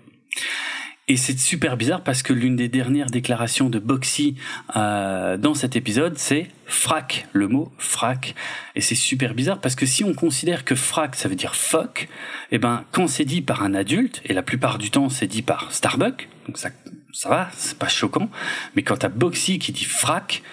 Et 1.08 1.18
c'est 1.18 1.38
super 1.38 1.76
bizarre 1.78 2.04
parce 2.04 2.24
que 2.24 2.32
l'une 2.32 2.56
des 2.56 2.70
dernières 2.70 3.10
déclarations 3.10 3.70
de 3.70 3.80
Boxy 3.80 4.36
euh, 4.76 5.36
dans 5.36 5.54
cet 5.54 5.76
épisode, 5.76 6.18
c'est 6.18 6.47
frac, 6.68 7.28
le 7.34 7.47
mot 7.47 7.72
frac. 7.78 8.36
Et 8.76 8.82
c'est 8.82 8.95
super 8.95 9.34
bizarre 9.34 9.60
parce 9.60 9.76
que 9.76 9.86
si 9.86 10.04
on 10.04 10.14
considère 10.14 10.64
que 10.64 10.76
frac, 10.76 11.16
ça 11.16 11.28
veut 11.28 11.36
dire 11.36 11.56
fuck, 11.56 12.04
et 12.04 12.56
eh 12.56 12.58
ben 12.60 12.86
quand 12.91 13.08
c'est 13.08 13.26
dit 13.26 13.41
par 13.41 13.64
un 13.64 13.74
adulte, 13.74 14.22
et 14.26 14.34
la 14.34 14.43
plupart 14.43 14.78
du 14.78 14.89
temps 14.89 15.10
c'est 15.10 15.28
dit 15.28 15.41
par 15.41 15.74
Starbuck, 15.74 16.30
donc 16.47 16.58
ça, 16.58 16.70
ça 17.12 17.30
va, 17.30 17.49
c'est 17.58 17.78
pas 17.78 17.89
choquant. 17.89 18.30
Mais 18.76 18.84
quand 18.84 18.97
t'as 18.97 19.10
Boxy 19.10 19.60
qui 19.60 19.72
dit 19.72 19.86
frac, 19.86 20.43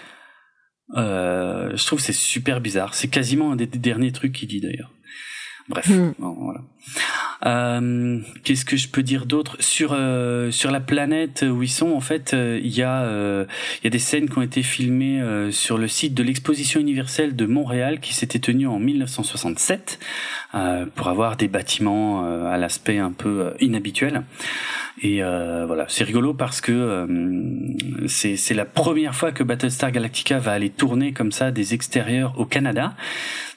je 0.94 1.86
trouve 1.86 2.00
c'est 2.00 2.12
super 2.12 2.60
bizarre. 2.60 2.94
C'est 2.94 3.08
quasiment 3.08 3.52
un 3.52 3.56
des 3.56 3.66
derniers 3.66 4.12
trucs 4.12 4.32
qu'il 4.32 4.48
dit 4.48 4.60
d'ailleurs. 4.60 4.92
Bref, 5.68 5.88
hmm. 5.88 6.14
voilà. 6.18 6.62
Euh, 7.46 8.18
Qu'est-ce 8.42 8.64
que 8.64 8.76
je 8.76 8.88
peux 8.88 9.02
dire 9.02 9.26
d'autre? 9.26 9.56
Sur 9.60 9.92
euh, 9.92 10.50
sur 10.50 10.70
la 10.70 10.80
planète 10.80 11.44
où 11.48 11.62
ils 11.62 11.70
sont 11.70 11.92
En 11.92 12.00
fait, 12.00 12.34
euh, 12.34 12.60
il 12.62 12.74
y 12.76 12.82
a 12.82 13.08
il 13.08 13.84
y 13.84 13.86
a 13.86 13.90
des 13.90 13.98
scènes 13.98 14.28
qui 14.28 14.38
ont 14.38 14.42
été 14.42 14.62
filmées 14.62 15.22
sur 15.50 15.78
le 15.78 15.88
site 15.88 16.14
de 16.14 16.22
l'exposition 16.22 16.80
universelle 16.80 17.36
de 17.36 17.46
Montréal 17.46 18.00
qui 18.00 18.14
s'était 18.14 18.38
tenue 18.38 18.66
en 18.66 18.78
1967 18.78 19.98
pour 20.94 21.08
avoir 21.08 21.36
des 21.36 21.48
bâtiments 21.48 22.24
à 22.46 22.56
l'aspect 22.58 22.98
un 22.98 23.12
peu 23.12 23.52
inhabituel. 23.60 24.22
Et 25.02 25.22
voilà, 25.22 25.86
c'est 25.88 26.04
rigolo 26.04 26.34
parce 26.34 26.60
que 26.60 27.06
c'est 28.06 28.36
c'est 28.36 28.54
la 28.54 28.64
première 28.64 29.14
fois 29.14 29.32
que 29.32 29.42
Battlestar 29.42 29.92
Galactica 29.92 30.38
va 30.38 30.52
aller 30.52 30.70
tourner 30.70 31.12
comme 31.12 31.32
ça 31.32 31.50
des 31.50 31.74
extérieurs 31.74 32.34
au 32.38 32.44
Canada. 32.44 32.94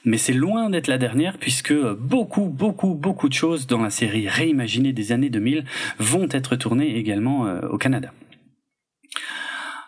Mais 0.04 0.18
c'est 0.18 0.34
loin 0.34 0.70
d'être 0.70 0.88
la 0.88 0.98
dernière 0.98 1.38
puisque 1.38 1.74
beaucoup, 1.74 2.46
beaucoup, 2.46 2.96
beaucoup 2.96 3.21
de 3.30 3.34
choses 3.34 3.68
dans 3.68 3.82
la 3.82 3.90
série 3.90 4.28
réimaginée 4.28 4.94
des 4.94 5.12
années 5.12 5.30
2000 5.30 5.66
vont 6.00 6.28
être 6.32 6.56
tournées 6.56 6.98
également 6.98 7.48
euh, 7.48 7.62
au 7.70 7.78
Canada. 7.78 8.14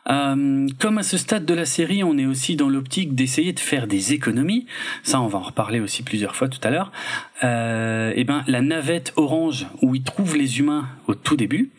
Euh, 0.09 0.67
comme 0.79 0.97
à 0.97 1.03
ce 1.03 1.17
stade 1.17 1.45
de 1.45 1.53
la 1.53 1.65
série, 1.65 2.03
on 2.03 2.17
est 2.17 2.25
aussi 2.25 2.55
dans 2.55 2.69
l'optique 2.69 3.15
d'essayer 3.15 3.53
de 3.53 3.59
faire 3.59 3.87
des 3.87 4.13
économies. 4.13 4.65
Ça, 5.03 5.21
on 5.21 5.27
va 5.27 5.39
en 5.39 5.43
reparler 5.43 5.79
aussi 5.79 6.03
plusieurs 6.03 6.35
fois 6.35 6.49
tout 6.49 6.59
à 6.63 6.69
l'heure. 6.69 6.91
Euh, 7.43 8.11
et 8.11 8.21
eh 8.21 8.23
ben, 8.23 8.43
la 8.47 8.61
navette 8.61 9.13
orange 9.15 9.67
où 9.81 9.95
ils 9.95 10.03
trouvent 10.03 10.37
les 10.37 10.59
humains 10.59 10.87
au 11.07 11.15
tout 11.15 11.35
début, 11.35 11.71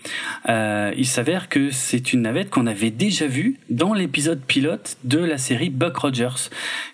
euh, 0.48 0.92
il 0.96 1.06
s'avère 1.06 1.48
que 1.48 1.70
c'est 1.70 2.12
une 2.12 2.22
navette 2.22 2.50
qu'on 2.50 2.66
avait 2.66 2.90
déjà 2.90 3.26
vue 3.26 3.58
dans 3.70 3.94
l'épisode 3.94 4.40
pilote 4.40 4.96
de 5.04 5.18
la 5.18 5.38
série 5.38 5.70
Buck 5.70 5.96
Rogers, 5.96 6.50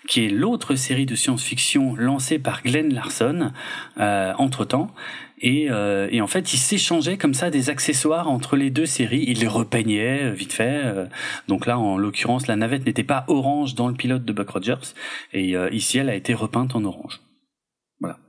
qui 0.07 0.25
est 0.25 0.29
l'autre 0.29 0.75
série 0.75 1.05
de 1.05 1.15
science-fiction 1.15 1.95
lancée 1.95 2.39
par 2.39 2.63
Glenn 2.63 2.93
Larson 2.93 3.51
euh, 3.99 4.33
entre 4.37 4.65
temps 4.65 4.93
euh, 5.43 6.07
et, 6.11 6.21
en 6.21 6.27
fait, 6.27 6.53
ils 6.53 6.57
s'échangeaient 6.57 7.17
comme 7.17 7.33
ça 7.33 7.49
des 7.49 7.69
accessoires 7.69 8.29
entre 8.29 8.55
les 8.55 8.69
deux 8.69 8.85
séries. 8.85 9.25
Ils 9.27 9.39
les 9.39 9.47
repeignaient 9.47 10.23
euh, 10.23 10.31
vite 10.31 10.53
fait. 10.53 10.81
Euh. 10.83 11.07
donc 11.47 11.65
là, 11.65 11.79
en 11.79 11.97
l'occurrence, 11.97 12.47
la 12.47 12.55
navette 12.55 12.85
n'était 12.85 13.03
pas 13.03 13.25
orange 13.27 13.75
dans 13.75 13.87
le 13.87 13.95
pilote 13.95 14.23
de 14.23 14.33
Buck 14.33 14.49
Rogers. 14.49 14.93
Et 15.33 15.55
ici, 15.71 15.97
elle 15.97 16.09
a 16.09 16.15
été 16.15 16.33
repeinte 16.33 16.75
en 16.75 16.83
orange. 16.83 17.21
Voilà. 17.99 18.19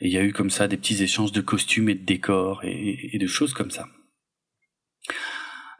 Et 0.00 0.06
il 0.06 0.12
y 0.12 0.18
a 0.18 0.22
eu 0.22 0.32
comme 0.32 0.50
ça 0.50 0.68
des 0.68 0.76
petits 0.76 1.02
échanges 1.02 1.32
de 1.32 1.40
costumes 1.40 1.88
et 1.88 1.94
de 1.94 2.04
décors 2.04 2.62
et 2.64 3.18
de 3.18 3.26
choses 3.26 3.52
comme 3.52 3.70
ça. 3.70 3.86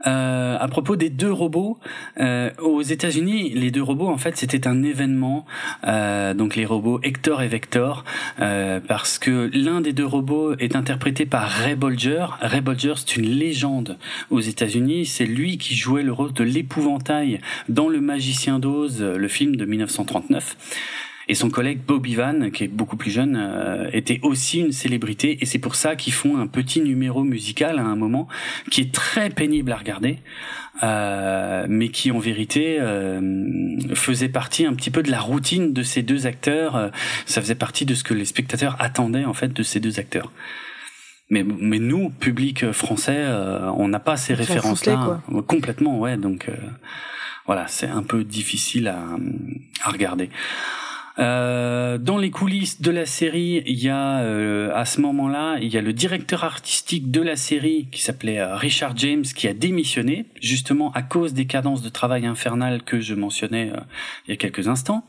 Euh, 0.06 0.56
à 0.58 0.68
propos 0.68 0.96
des 0.96 1.10
deux 1.10 1.32
robots, 1.32 1.78
euh, 2.20 2.50
aux 2.62 2.82
États-Unis, 2.82 3.50
les 3.50 3.70
deux 3.70 3.82
robots, 3.82 4.08
en 4.08 4.18
fait, 4.18 4.36
c'était 4.36 4.66
un 4.66 4.82
événement. 4.82 5.46
Euh, 5.86 6.34
donc 6.34 6.56
les 6.56 6.64
robots 6.64 7.00
Hector 7.02 7.42
et 7.42 7.48
Vector, 7.48 8.04
euh, 8.40 8.80
parce 8.86 9.18
que 9.18 9.50
l'un 9.52 9.80
des 9.80 9.92
deux 9.92 10.06
robots 10.06 10.54
est 10.58 10.76
interprété 10.76 11.26
par 11.26 11.48
Ray 11.48 11.74
Bolger. 11.74 12.26
Ray 12.40 12.60
Bolger, 12.60 12.94
c'est 12.96 13.16
une 13.16 13.28
légende 13.28 13.98
aux 14.30 14.40
États-Unis. 14.40 15.06
C'est 15.06 15.26
lui 15.26 15.58
qui 15.58 15.74
jouait 15.74 16.02
le 16.02 16.12
rôle 16.12 16.32
de 16.32 16.44
l'épouvantail 16.44 17.40
dans 17.68 17.88
Le 17.88 18.00
Magicien 18.00 18.58
d'Oz, 18.58 19.02
le 19.02 19.28
film 19.28 19.56
de 19.56 19.64
1939. 19.64 20.56
Et 21.28 21.34
son 21.34 21.50
collègue 21.50 21.80
Bob 21.84 22.06
Ivan, 22.06 22.50
qui 22.50 22.64
est 22.64 22.68
beaucoup 22.68 22.96
plus 22.96 23.10
jeune, 23.10 23.36
euh, 23.36 23.90
était 23.92 24.20
aussi 24.22 24.60
une 24.60 24.72
célébrité. 24.72 25.38
Et 25.40 25.46
c'est 25.46 25.58
pour 25.58 25.74
ça 25.74 25.96
qu'ils 25.96 26.12
font 26.12 26.38
un 26.38 26.46
petit 26.46 26.80
numéro 26.80 27.24
musical 27.24 27.78
à 27.78 27.82
un 27.82 27.96
moment 27.96 28.28
qui 28.70 28.82
est 28.82 28.94
très 28.94 29.30
pénible 29.30 29.72
à 29.72 29.76
regarder, 29.76 30.18
euh, 30.84 31.66
mais 31.68 31.88
qui 31.88 32.12
en 32.12 32.20
vérité 32.20 32.76
euh, 32.78 33.94
faisait 33.94 34.28
partie 34.28 34.66
un 34.66 34.74
petit 34.74 34.90
peu 34.90 35.02
de 35.02 35.10
la 35.10 35.20
routine 35.20 35.72
de 35.72 35.82
ces 35.82 36.02
deux 36.02 36.26
acteurs. 36.26 36.92
Ça 37.26 37.40
faisait 37.40 37.56
partie 37.56 37.86
de 37.86 37.94
ce 37.94 38.04
que 38.04 38.14
les 38.14 38.24
spectateurs 38.24 38.76
attendaient 38.78 39.24
en 39.24 39.34
fait 39.34 39.52
de 39.52 39.62
ces 39.64 39.80
deux 39.80 39.98
acteurs. 39.98 40.30
Mais, 41.28 41.42
mais 41.42 41.80
nous, 41.80 42.10
public 42.10 42.70
français, 42.70 43.26
on 43.76 43.88
n'a 43.88 43.98
pas 43.98 44.16
ces 44.16 44.32
références-là 44.32 45.22
complètement, 45.48 45.98
ouais. 45.98 46.16
Donc 46.16 46.48
voilà, 47.46 47.66
c'est 47.66 47.88
un 47.88 48.04
peu 48.04 48.22
difficile 48.22 48.86
à, 48.86 49.00
à 49.82 49.90
regarder. 49.90 50.30
Euh, 51.18 51.96
dans 51.96 52.18
les 52.18 52.30
coulisses 52.30 52.82
de 52.82 52.90
la 52.90 53.06
série, 53.06 53.62
il 53.66 53.82
y 53.82 53.88
a 53.88 54.20
euh, 54.20 54.70
à 54.74 54.84
ce 54.84 55.00
moment-là, 55.00 55.56
il 55.60 55.72
y 55.72 55.78
a 55.78 55.80
le 55.80 55.92
directeur 55.92 56.44
artistique 56.44 57.10
de 57.10 57.22
la 57.22 57.36
série 57.36 57.88
qui 57.90 58.02
s'appelait 58.02 58.38
euh, 58.38 58.56
Richard 58.56 58.96
James 58.96 59.22
qui 59.22 59.48
a 59.48 59.54
démissionné 59.54 60.26
justement 60.42 60.92
à 60.92 61.02
cause 61.02 61.32
des 61.32 61.46
cadences 61.46 61.82
de 61.82 61.88
travail 61.88 62.26
infernales 62.26 62.82
que 62.82 63.00
je 63.00 63.14
mentionnais 63.14 63.72
il 64.26 64.30
y 64.30 64.34
a 64.34 64.36
quelques 64.36 64.68
instants. 64.68 65.04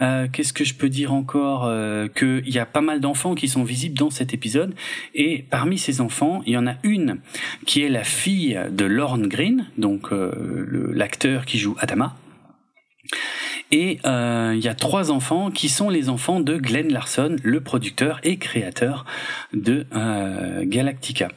Qu'est-ce 0.00 0.52
que 0.52 0.62
je 0.62 0.74
peux 0.74 0.88
dire 0.88 1.12
encore 1.12 1.68
Qu'il 2.14 2.48
y 2.48 2.60
a 2.60 2.66
pas 2.66 2.80
mal 2.80 3.00
d'enfants 3.00 3.34
qui 3.34 3.48
sont 3.48 3.64
visibles 3.64 3.98
dans 3.98 4.10
cet 4.10 4.32
épisode 4.32 4.76
et 5.16 5.44
parmi 5.50 5.76
ces 5.76 6.00
enfants, 6.00 6.40
il 6.46 6.52
y 6.52 6.56
en 6.56 6.68
a 6.68 6.74
une 6.84 7.18
qui 7.66 7.82
est 7.82 7.88
la 7.88 8.04
fille 8.04 8.56
de 8.70 8.84
Lorne 8.84 9.26
Green, 9.26 9.66
donc 9.76 10.10
l'acteur 10.12 11.46
qui 11.46 11.58
joue 11.58 11.74
Adama 11.80 12.14
et 13.70 13.98
euh, 14.04 14.54
il 14.56 14.64
y 14.64 14.68
a 14.68 14.74
trois 14.74 15.10
enfants 15.10 15.50
qui 15.50 15.68
sont 15.68 15.90
les 15.90 16.08
enfants 16.08 16.40
de 16.40 16.56
Glenn 16.56 16.92
Larson, 16.92 17.36
le 17.42 17.60
producteur 17.60 18.20
et 18.22 18.38
créateur 18.38 19.04
de 19.52 19.86
euh, 19.94 20.64
Galactica. 20.64 21.28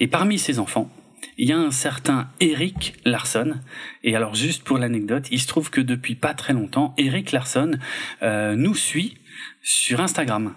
Et 0.00 0.06
parmi 0.06 0.38
ces 0.38 0.58
enfants, 0.58 0.90
il 1.36 1.48
y 1.48 1.52
a 1.52 1.58
un 1.58 1.70
certain 1.70 2.28
Eric 2.40 2.94
Larson. 3.04 3.54
Et 4.02 4.16
alors 4.16 4.34
juste 4.34 4.64
pour 4.64 4.78
l'anecdote, 4.78 5.26
il 5.30 5.40
se 5.40 5.46
trouve 5.46 5.70
que 5.70 5.80
depuis 5.80 6.14
pas 6.14 6.34
très 6.34 6.52
longtemps, 6.52 6.94
Eric 6.96 7.32
Larson 7.32 7.72
euh, 8.22 8.54
nous 8.56 8.74
suit 8.74 9.18
sur 9.62 10.00
Instagram. 10.00 10.54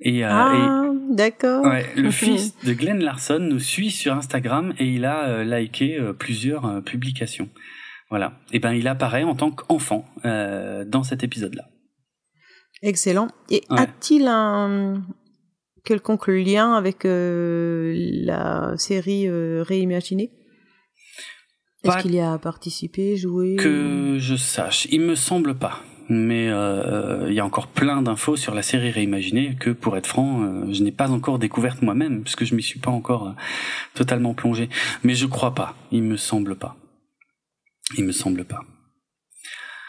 Et, 0.00 0.24
euh, 0.24 0.28
ah, 0.30 0.84
d'accord. 1.10 1.64
Ouais, 1.64 1.86
le 1.96 2.10
fils 2.10 2.58
de 2.64 2.72
Glenn 2.72 3.02
Larson 3.02 3.38
nous 3.38 3.60
suit 3.60 3.90
sur 3.90 4.14
Instagram 4.14 4.74
et 4.78 4.86
il 4.86 5.04
a 5.04 5.28
euh, 5.28 5.44
liké 5.44 5.98
euh, 5.98 6.12
plusieurs 6.12 6.82
publications. 6.82 7.48
Voilà. 8.10 8.38
Et 8.52 8.56
eh 8.56 8.58
ben 8.58 8.72
il 8.72 8.86
apparaît 8.88 9.24
en 9.24 9.34
tant 9.34 9.50
qu'enfant 9.50 10.04
euh, 10.24 10.84
dans 10.84 11.02
cet 11.02 11.24
épisode-là. 11.24 11.64
Excellent. 12.82 13.28
Et 13.50 13.64
a-t-il 13.70 14.26
un 14.28 15.02
quelconque 15.84 16.28
lien 16.28 16.74
avec 16.74 17.04
euh, 17.04 17.94
la 17.96 18.74
série 18.76 19.26
euh, 19.26 19.62
réimaginée? 19.62 20.32
Est-ce 21.82 21.98
qu'il 21.98 22.14
y 22.14 22.20
a 22.20 22.38
participé, 22.38 23.16
joué 23.16 23.56
Que 23.56 24.16
je 24.18 24.36
sache, 24.36 24.86
il 24.90 25.02
me 25.02 25.14
semble 25.14 25.54
pas. 25.54 25.82
Mais 26.08 26.46
il 26.46 27.32
y 27.32 27.40
a 27.40 27.44
encore 27.44 27.66
plein 27.66 28.00
d'infos 28.00 28.36
sur 28.36 28.54
la 28.54 28.62
série 28.62 28.90
réimaginée 28.90 29.56
que, 29.58 29.70
pour 29.70 29.96
être 29.96 30.06
franc, 30.06 30.70
je 30.70 30.82
n'ai 30.82 30.92
pas 30.92 31.10
encore 31.10 31.38
découverte 31.38 31.82
moi-même, 31.82 32.22
puisque 32.22 32.44
je 32.44 32.54
m'y 32.54 32.62
suis 32.62 32.78
pas 32.78 32.90
encore 32.90 33.34
totalement 33.92 34.32
plongé. 34.32 34.70
Mais 35.02 35.14
je 35.14 35.26
crois 35.26 35.54
pas, 35.54 35.74
il 35.92 36.04
me 36.04 36.16
semble 36.16 36.56
pas. 36.56 36.76
Il 37.96 38.04
me 38.04 38.12
semble 38.12 38.44
pas. 38.44 38.60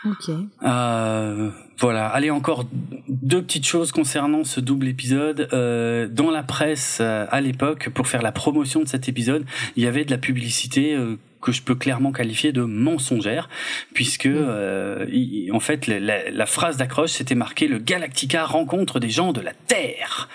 Ok. 0.06 0.30
Euh, 0.64 1.50
voilà. 1.80 2.08
Allez, 2.08 2.30
encore 2.30 2.66
deux 3.08 3.42
petites 3.42 3.66
choses 3.66 3.92
concernant 3.92 4.44
ce 4.44 4.60
double 4.60 4.88
épisode. 4.88 5.50
Euh, 5.52 6.08
dans 6.08 6.30
la 6.30 6.44
presse, 6.44 7.00
euh, 7.02 7.26
à 7.30 7.42
l'époque, 7.42 7.90
pour 7.90 8.08
faire 8.08 8.22
la 8.22 8.32
promotion 8.32 8.82
de 8.82 8.88
cet 8.88 9.10
épisode, 9.10 9.46
il 9.76 9.84
y 9.84 9.88
avait 9.88 10.06
de 10.06 10.12
la 10.12 10.18
publicité 10.20 10.94
euh, 10.94 11.18
que 11.42 11.52
je 11.52 11.64
peux 11.64 11.76
clairement 11.76 12.12
qualifier 12.12 12.52
de 12.52 12.62
mensongère, 12.62 13.50
puisque 13.94 14.28
mm. 14.28 15.54
en 15.54 15.60
fait 15.60 15.86
la, 15.88 16.32
la 16.32 16.46
phrase 16.48 16.78
d'accroche 16.78 17.12
c'était 17.12 17.36
marqué 17.36 17.68
le 17.68 17.78
Galactica 17.78 18.46
rencontre 18.46 19.00
des 19.00 19.12
gens 19.12 19.32
de 19.32 19.42
la 19.42 19.54
Terre. 19.54 20.28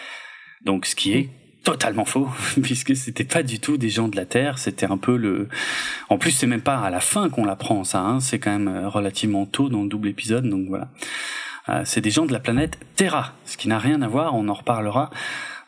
Donc 0.65 0.87
ce 0.87 0.95
qui 0.95 1.15
est 1.15 1.29
totalement 1.63 2.05
faux 2.05 2.29
puisque 2.63 2.97
c'était 2.97 3.25
pas 3.25 3.43
du 3.43 3.61
tout 3.61 3.77
des 3.77 3.91
gens 3.91 4.09
de 4.09 4.17
la 4.17 4.27
Terre 4.27 4.59
c'était 4.59 4.87
un 4.87 4.97
peu 4.97 5.17
le 5.17 5.49
en 6.09 6.19
plus 6.19 6.31
c'est 6.31 6.47
même 6.47 6.63
pas 6.63 6.79
à 6.79 6.91
la 6.91 7.01
fin 7.01 7.29
qu'on 7.29 7.45
l'apprend 7.45 7.85
ça 7.85 8.01
hein. 8.01 8.21
c'est 8.21 8.39
quand 8.39 8.51
même 8.51 8.69
euh, 8.69 8.89
relativement 8.89 9.47
tôt 9.47 9.69
dans 9.69 9.83
le 9.83 9.89
double 9.89 10.09
épisode 10.09 10.49
donc 10.49 10.69
voilà. 10.69 10.89
Euh, 11.69 11.83
c'est 11.85 12.01
des 12.01 12.11
gens 12.11 12.25
de 12.25 12.33
la 12.33 12.41
planète 12.41 12.79
Terra 12.97 13.35
ce 13.45 13.57
qui 13.57 13.69
n'a 13.69 13.79
rien 13.79 14.03
à 14.03 14.09
voir 14.09 14.35
on 14.35 14.49
en 14.49 14.55
reparlera 14.55 15.11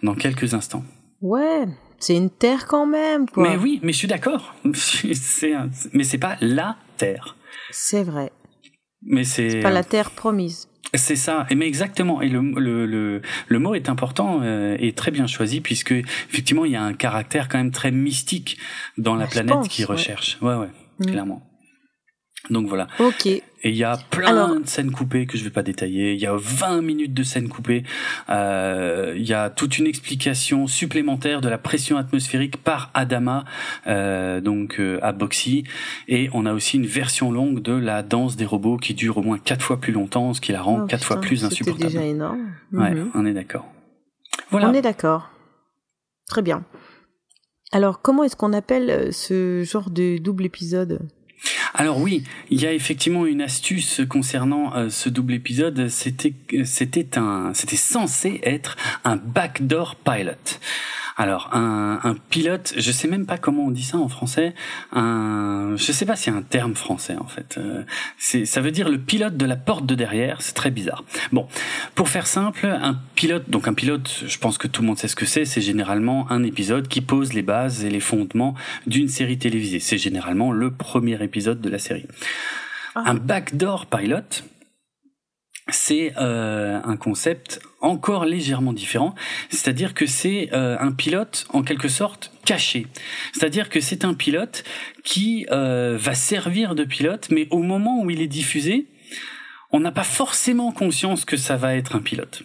dans 0.03 0.15
quelques 0.15 0.55
instants. 0.55 0.85
Ouais 1.21 1.67
c'est 1.99 2.17
une 2.17 2.31
Terre 2.31 2.67
quand 2.67 2.87
même 2.87 3.29
quoi. 3.29 3.49
Mais 3.49 3.57
oui 3.57 3.81
mais 3.83 3.93
je 3.93 3.99
suis 3.99 4.09
d'accord. 4.09 4.55
Mais 4.65 6.05
c'est 6.05 6.19
pas 6.19 6.37
la 6.41 6.77
Terre. 6.97 7.37
C'est 7.71 8.03
vrai. 8.03 8.33
Mais 9.05 9.25
c'est 9.25 9.61
pas 9.61 9.71
la 9.71 9.85
terre 9.85 10.11
promise. 10.11 10.69
C'est 10.95 11.17
ça, 11.17 11.47
mais 11.55 11.67
exactement. 11.67 12.21
Et 12.21 12.29
le, 12.29 12.41
le, 12.41 12.87
le, 12.87 13.23
le 13.49 13.59
mot 13.59 13.75
est 13.75 13.89
important 13.89 14.41
euh, 14.43 14.77
et 14.79 14.93
très 14.93 15.11
bien 15.11 15.27
choisi 15.27 15.61
puisque 15.61 15.93
effectivement 15.93 16.65
il 16.65 16.73
y 16.73 16.77
a 16.77 16.83
un 16.83 16.93
caractère 16.93 17.49
quand 17.49 17.59
même 17.59 17.71
très 17.71 17.91
mystique 17.91 18.59
dans 18.99 19.15
la 19.15 19.27
planète 19.27 19.69
qui 19.69 19.85
recherche. 19.85 20.39
Ouais, 20.43 20.55
ouais, 20.55 20.69
mm. 20.99 21.07
clairement. 21.07 21.43
Donc 22.51 22.67
voilà. 22.67 22.89
Ok. 22.99 23.27
Et 23.27 23.71
il 23.71 23.77
y 23.77 23.85
a 23.85 23.97
plein 24.11 24.59
de 24.59 24.67
scènes 24.67 24.91
coupées 24.91 25.27
que 25.27 25.39
je 25.39 25.45
vais 25.45 25.51
pas 25.51 25.63
détailler. 25.63 26.15
Il 26.15 26.21
y 26.21 26.27
a 26.27 26.35
20 26.35 26.83
minutes 26.83 27.15
de 27.15 27.23
scènes 27.23 27.49
coupées. 27.49 27.85
Euh, 28.29 29.15
il 29.17 29.25
y 29.25 29.35
a 29.35 29.51
toute 29.51 29.79
une 29.79 29.87
explication 29.87 30.67
supplémentaire 30.67 31.41
de 31.41 31.49
la 31.49 31.59
pression 31.59 31.97
atmosphérique 31.97 32.57
par 32.57 32.91
Adama, 32.95 33.45
euh, 33.87 34.41
donc 34.41 34.81
euh, 34.81 34.99
à 35.03 35.13
Boxy. 35.13 35.63
Et 36.09 36.29
on 36.33 36.45
a 36.45 36.53
aussi 36.53 36.77
une 36.77 36.87
version 36.87 37.31
longue 37.31 37.63
de 37.63 37.73
la 37.73 38.03
danse 38.03 38.35
des 38.35 38.47
robots 38.47 38.79
qui 38.79 38.95
dure 38.95 39.19
au 39.19 39.23
moins 39.23 39.39
quatre 39.39 39.65
fois 39.65 39.81
plus 39.81 39.93
longtemps, 39.93 40.35
ce 40.35 40.41
qui 40.41 40.51
la 40.51 40.63
rend 40.63 40.81
oh, 40.83 40.87
quatre 40.87 41.05
fois 41.05 41.21
plus 41.21 41.45
insupportable. 41.45 41.91
C'est 41.93 41.99
déjà 41.99 42.05
énorme. 42.05 42.51
Ouais, 42.73 42.91
mhm. 42.91 43.11
on 43.15 43.25
est 43.25 43.35
d'accord. 43.35 43.67
Voilà. 44.51 44.69
On 44.69 44.75
est 44.75 44.83
d'accord. 44.83 45.31
Très 46.29 46.43
bien. 46.43 46.65
Alors, 47.71 48.03
comment 48.03 48.25
est-ce 48.25 48.37
qu'on 48.37 48.53
appelle 48.53 49.15
ce 49.15 49.63
genre 49.63 49.91
de 49.91 50.19
double 50.19 50.45
épisode? 50.45 50.99
Alors 51.75 51.99
oui, 51.99 52.25
il 52.51 52.61
y 52.61 52.67
a 52.67 52.73
effectivement 52.73 53.27
une 53.27 53.41
astuce 53.41 54.03
concernant 54.09 54.75
euh, 54.75 54.91
ce 54.91 55.09
double 55.09 55.35
épisode. 55.35 55.89
C'était 55.89 56.35
c'était 56.65 57.19
un 57.19 57.53
c'était 57.55 57.77
censé 57.77 58.41
être 58.45 58.77
un 59.05 59.17
backdoor 59.17 59.97
pilot. 59.97 60.59
Alors 61.17 61.51
un, 61.53 62.01
un, 62.03 62.15
pilote, 62.15 62.73
je 62.77 62.93
sais 62.93 63.09
même 63.09 63.27
pas 63.27 63.39
comment 63.39 63.65
on 63.67 63.71
dit 63.71 63.83
ça 63.83 63.99
en 63.99 64.09
français. 64.09 64.55
Un, 64.93 65.75
je 65.77 65.93
sais 65.93 66.07
pas 66.07 66.15
y 66.27 66.31
a 66.31 66.35
un 66.35 66.43
terme 66.43 66.75
français 66.75 67.17
en 67.19 67.27
fait. 67.27 67.57
Euh, 67.59 67.83
c'est, 68.19 68.45
ça 68.45 68.61
veut 68.61 68.71
dire 68.71 68.89
le 68.89 68.99
pilote 68.99 69.37
de 69.37 69.47
la 69.47 69.57
porte 69.57 69.87
de 69.87 69.95
derrière. 69.95 70.41
C'est 70.41 70.55
très 70.55 70.71
bizarre. 70.71 71.05
Bon, 71.33 71.47
pour 71.95 72.09
faire 72.09 72.27
simple, 72.27 72.67
un 72.67 72.99
pilote, 73.15 73.51
donc 73.51 73.69
un 73.69 73.75
pilote, 73.75 74.25
je 74.27 74.39
pense 74.39 74.59
que 74.59 74.69
tout 74.69 74.83
le 74.83 74.89
monde 74.89 74.99
sait 74.99 75.09
ce 75.09 75.17
que 75.17 75.27
c'est. 75.27 75.45
C'est 75.45 75.61
généralement 75.61 76.31
un 76.31 76.43
épisode 76.43 76.89
qui 76.89 77.01
pose 77.01 77.33
les 77.33 77.43
bases 77.43 77.85
et 77.85 77.91
les 77.91 78.01
fondements 78.01 78.55
d'une 78.87 79.09
série 79.09 79.39
télévisée. 79.39 79.81
C'est 79.81 79.99
généralement 79.99 80.53
le 80.53 80.71
premier 80.71 81.23
épisode 81.23 81.61
de 81.61 81.69
la 81.69 81.79
série. 81.79 82.07
Ah. 82.95 83.05
Un 83.07 83.15
backdoor 83.15 83.87
pilot, 83.87 84.45
c'est 85.69 86.13
euh, 86.19 86.81
un 86.85 86.97
concept 86.97 87.61
encore 87.83 88.25
légèrement 88.25 88.73
différent, 88.73 89.15
c'est-à-dire 89.51 89.93
que 89.93 90.07
c'est 90.07 90.49
euh, 90.53 90.77
un 90.79 90.93
pilote 90.93 91.47
en 91.51 91.63
quelque 91.63 91.89
sorte 91.89 92.33
caché. 92.45 92.87
C'est-à-dire 93.33 93.69
que 93.69 93.81
c'est 93.81 94.05
un 94.05 94.15
pilote 94.15 94.65
qui 95.05 95.47
euh, 95.51 95.97
va 96.01 96.15
servir 96.15 96.75
de 96.75 96.85
pilote, 96.85 97.29
mais 97.31 97.49
au 97.51 97.63
moment 97.63 98.03
où 98.03 98.11
il 98.11 98.23
est 98.23 98.29
diffusé, 98.29 98.87
on 99.73 99.81
n'a 99.81 99.93
pas 99.93 100.05
forcément 100.05 100.71
conscience 100.71 101.25
que 101.25 101.37
ça 101.37 101.57
va 101.57 101.75
être 101.75 101.97
un 101.97 102.01
pilote. 102.01 102.45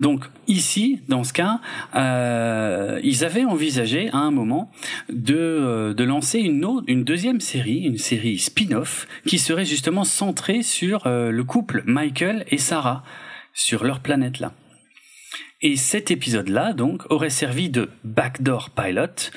Donc 0.00 0.24
ici, 0.48 1.00
dans 1.08 1.22
ce 1.22 1.32
cas, 1.32 1.60
euh, 1.94 2.98
ils 3.04 3.24
avaient 3.24 3.44
envisagé 3.44 4.08
à 4.12 4.16
un 4.16 4.32
moment 4.32 4.72
de, 5.10 5.94
de 5.96 6.04
lancer 6.04 6.40
une, 6.40 6.64
autre, 6.64 6.84
une 6.88 7.04
deuxième 7.04 7.40
série, 7.40 7.82
une 7.84 7.98
série 7.98 8.38
spin-off, 8.38 9.06
qui 9.26 9.38
serait 9.38 9.64
justement 9.64 10.02
centrée 10.02 10.62
sur 10.62 11.02
le 11.06 11.44
couple 11.44 11.84
Michael 11.86 12.44
et 12.48 12.58
Sarah, 12.58 13.04
sur 13.54 13.84
leur 13.84 14.00
planète 14.00 14.40
là. 14.40 14.52
Et 15.62 15.76
cet 15.76 16.10
épisode-là, 16.10 16.72
donc, 16.72 17.08
aurait 17.08 17.30
servi 17.30 17.70
de 17.70 17.88
backdoor 18.02 18.70
pilot 18.70 19.30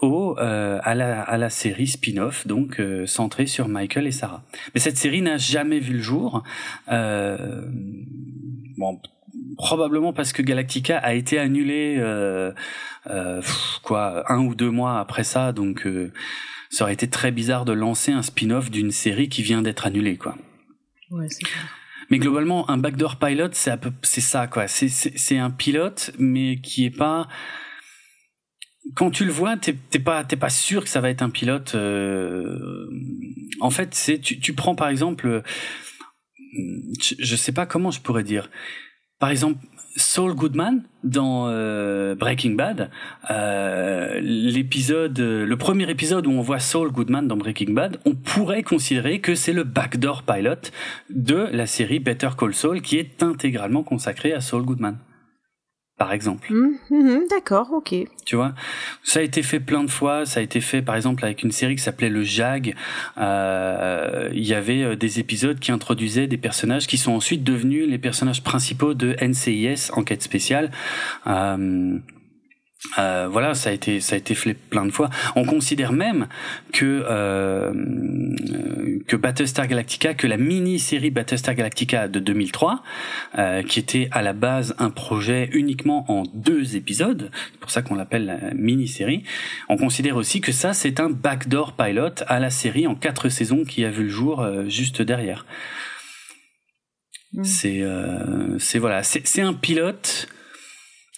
au, 0.00 0.36
euh, 0.38 0.78
à, 0.82 0.94
la, 0.94 1.22
à 1.22 1.38
la 1.38 1.48
série 1.48 1.86
spin-off, 1.86 2.46
donc 2.46 2.80
euh, 2.80 3.06
centrée 3.06 3.46
sur 3.46 3.66
Michael 3.68 4.06
et 4.06 4.12
Sarah. 4.12 4.44
Mais 4.74 4.80
cette 4.80 4.98
série 4.98 5.22
n'a 5.22 5.38
jamais 5.38 5.78
vu 5.78 5.94
le 5.94 6.02
jour. 6.02 6.42
Euh, 6.90 7.62
bon, 8.76 9.00
probablement 9.56 10.12
parce 10.12 10.34
que 10.34 10.42
Galactica 10.42 10.98
a 10.98 11.14
été 11.14 11.38
annulé 11.38 11.96
euh, 11.98 12.52
quoi 13.82 14.30
un 14.30 14.40
ou 14.40 14.54
deux 14.54 14.70
mois 14.70 15.00
après 15.00 15.24
ça, 15.24 15.52
donc 15.52 15.86
ça 16.68 16.84
aurait 16.84 16.94
été 16.94 17.08
très 17.08 17.30
bizarre 17.30 17.64
de 17.64 17.72
lancer 17.72 18.12
un 18.12 18.22
spin-off 18.22 18.70
d'une 18.70 18.90
série 18.90 19.30
qui 19.30 19.42
vient 19.42 19.62
d'être 19.62 19.86
annulée, 19.86 20.18
quoi. 20.18 20.36
Ouais, 21.10 21.26
c'est. 21.28 21.46
Mais 22.10 22.18
globalement, 22.18 22.68
un 22.68 22.78
backdoor 22.78 23.16
pilot, 23.16 23.50
c'est 23.52 23.72
c'est 24.02 24.20
ça, 24.20 24.46
quoi. 24.46 24.66
C'est, 24.66 25.38
un 25.38 25.50
pilote, 25.50 26.10
mais 26.18 26.60
qui 26.60 26.84
est 26.84 26.96
pas. 26.96 27.28
Quand 28.96 29.10
tu 29.10 29.24
le 29.24 29.30
vois, 29.30 29.56
t'es, 29.56 29.74
pas, 29.98 30.24
pas 30.24 30.50
sûr 30.50 30.82
que 30.82 30.90
ça 30.90 31.00
va 31.00 31.10
être 31.10 31.22
un 31.22 31.30
pilote. 31.30 31.76
En 33.60 33.70
fait, 33.70 33.94
c'est, 33.94 34.18
tu, 34.18 34.40
tu 34.40 34.54
prends 34.54 34.74
par 34.74 34.88
exemple, 34.88 35.42
je, 37.00 37.14
je 37.18 37.36
sais 37.36 37.52
pas 37.52 37.66
comment 37.66 37.90
je 37.90 38.00
pourrais 38.00 38.24
dire 38.24 38.50
par 39.20 39.28
exemple, 39.28 39.58
Saul 39.96 40.34
Goodman 40.34 40.82
dans 41.02 41.46
euh, 41.48 42.14
Breaking 42.14 42.52
Bad, 42.52 42.90
euh, 43.30 44.20
l'épisode, 44.20 45.18
le 45.18 45.56
premier 45.56 45.90
épisode 45.90 46.26
où 46.26 46.30
on 46.30 46.42
voit 46.42 46.60
Saul 46.60 46.90
Goodman 46.90 47.26
dans 47.26 47.36
Breaking 47.36 47.72
Bad, 47.72 47.98
on 48.04 48.14
pourrait 48.14 48.62
considérer 48.62 49.20
que 49.20 49.34
c'est 49.34 49.52
le 49.52 49.64
backdoor 49.64 50.22
pilot 50.22 50.70
de 51.10 51.48
la 51.52 51.66
série 51.66 51.98
Better 51.98 52.30
Call 52.38 52.54
Saul 52.54 52.82
qui 52.82 52.98
est 52.98 53.22
intégralement 53.22 53.82
consacrée 53.82 54.32
à 54.32 54.40
Saul 54.40 54.62
Goodman 54.62 54.98
par 56.00 56.14
exemple. 56.14 56.50
Mmh, 56.50 56.78
mmh, 56.88 57.18
d'accord, 57.28 57.74
ok. 57.74 57.94
Tu 58.24 58.34
vois, 58.34 58.54
ça 59.02 59.20
a 59.20 59.22
été 59.22 59.42
fait 59.42 59.60
plein 59.60 59.84
de 59.84 59.90
fois. 59.90 60.24
Ça 60.24 60.40
a 60.40 60.42
été 60.42 60.62
fait, 60.62 60.80
par 60.80 60.96
exemple, 60.96 61.22
avec 61.26 61.42
une 61.42 61.52
série 61.52 61.76
qui 61.76 61.82
s'appelait 61.82 62.08
Le 62.08 62.24
Jag. 62.24 62.74
Euh, 63.18 64.30
il 64.32 64.48
y 64.48 64.54
avait 64.54 64.82
euh, 64.82 64.96
des 64.96 65.20
épisodes 65.20 65.58
qui 65.58 65.70
introduisaient 65.72 66.26
des 66.26 66.38
personnages 66.38 66.86
qui 66.86 66.96
sont 66.96 67.12
ensuite 67.12 67.44
devenus 67.44 67.86
les 67.86 67.98
personnages 67.98 68.42
principaux 68.42 68.94
de 68.94 69.14
NCIS, 69.20 69.90
Enquête 69.92 70.22
spéciale. 70.22 70.70
Euh, 71.26 71.98
euh, 72.98 73.28
voilà, 73.30 73.54
ça 73.54 73.68
a 73.68 73.72
été 73.74 74.00
ça 74.00 74.14
a 74.14 74.18
été 74.18 74.34
fait 74.34 74.54
plein 74.54 74.86
de 74.86 74.90
fois. 74.90 75.10
On 75.36 75.44
considère 75.44 75.92
même 75.92 76.28
que 76.72 77.04
euh, 77.08 77.72
que 79.06 79.16
Battlestar 79.16 79.66
Galactica, 79.66 80.14
que 80.14 80.26
la 80.26 80.38
mini-série 80.38 81.10
Battlestar 81.10 81.54
Galactica 81.54 82.08
de 82.08 82.20
2003, 82.20 82.82
euh, 83.38 83.62
qui 83.62 83.80
était 83.80 84.08
à 84.12 84.22
la 84.22 84.32
base 84.32 84.74
un 84.78 84.88
projet 84.88 85.50
uniquement 85.52 86.10
en 86.10 86.22
deux 86.32 86.74
épisodes, 86.74 87.30
c'est 87.52 87.60
pour 87.60 87.70
ça 87.70 87.82
qu'on 87.82 87.96
l'appelle 87.96 88.24
la 88.24 88.54
mini-série. 88.54 89.24
On 89.68 89.76
considère 89.76 90.16
aussi 90.16 90.40
que 90.40 90.52
ça 90.52 90.72
c'est 90.72 91.00
un 91.00 91.10
backdoor 91.10 91.76
pilot 91.76 92.22
à 92.28 92.40
la 92.40 92.48
série 92.48 92.86
en 92.86 92.94
quatre 92.94 93.28
saisons 93.28 93.64
qui 93.64 93.84
a 93.84 93.90
vu 93.90 94.04
le 94.04 94.08
jour 94.08 94.46
juste 94.68 95.02
derrière. 95.02 95.44
Mm. 97.34 97.44
C'est 97.44 97.84
c'est 98.58 98.78
voilà, 98.78 99.02
c'est 99.02 99.42
un 99.42 99.52
pilote 99.52 100.28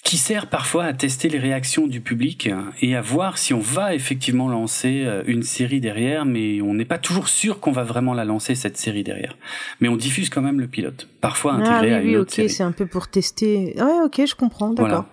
qui 0.02 0.16
sert 0.16 0.48
parfois 0.48 0.84
à 0.84 0.92
tester 0.92 1.28
les 1.28 1.38
réactions 1.38 1.86
du 1.86 2.00
public 2.00 2.50
et 2.80 2.96
à 2.96 3.00
voir 3.00 3.38
si 3.38 3.54
on 3.54 3.60
va 3.60 3.94
effectivement 3.94 4.48
lancer 4.48 5.04
euh, 5.06 5.22
une 5.26 5.44
série 5.44 5.80
derrière, 5.80 6.24
mais 6.24 6.60
on 6.60 6.74
n'est 6.74 6.84
pas 6.84 6.98
toujours 6.98 7.28
sûr 7.28 7.60
qu'on 7.60 7.70
va 7.70 7.84
vraiment 7.84 8.12
la 8.12 8.24
lancer 8.24 8.56
cette 8.56 8.76
série 8.76 9.04
derrière. 9.04 9.36
Mais 9.80 9.88
on 9.88 9.96
diffuse 9.96 10.28
quand 10.28 10.42
même 10.42 10.58
le 10.58 10.66
pilote, 10.66 11.08
parfois 11.20 11.52
intégré 11.52 11.74
ah, 11.76 11.80
oui, 11.82 11.92
à 11.92 12.00
une 12.00 12.08
oui, 12.08 12.16
autre 12.16 12.42
ok, 12.42 12.50
c'est 12.50 12.64
un 12.64 12.72
peu 12.72 12.86
pour 12.86 13.08
tester. 13.08 13.74
Ouais, 13.76 14.00
ok, 14.04 14.22
je 14.26 14.34
comprends, 14.34 14.72
d'accord. 14.72 15.06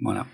Voilà. 0.00 0.22
voilà. 0.22 0.26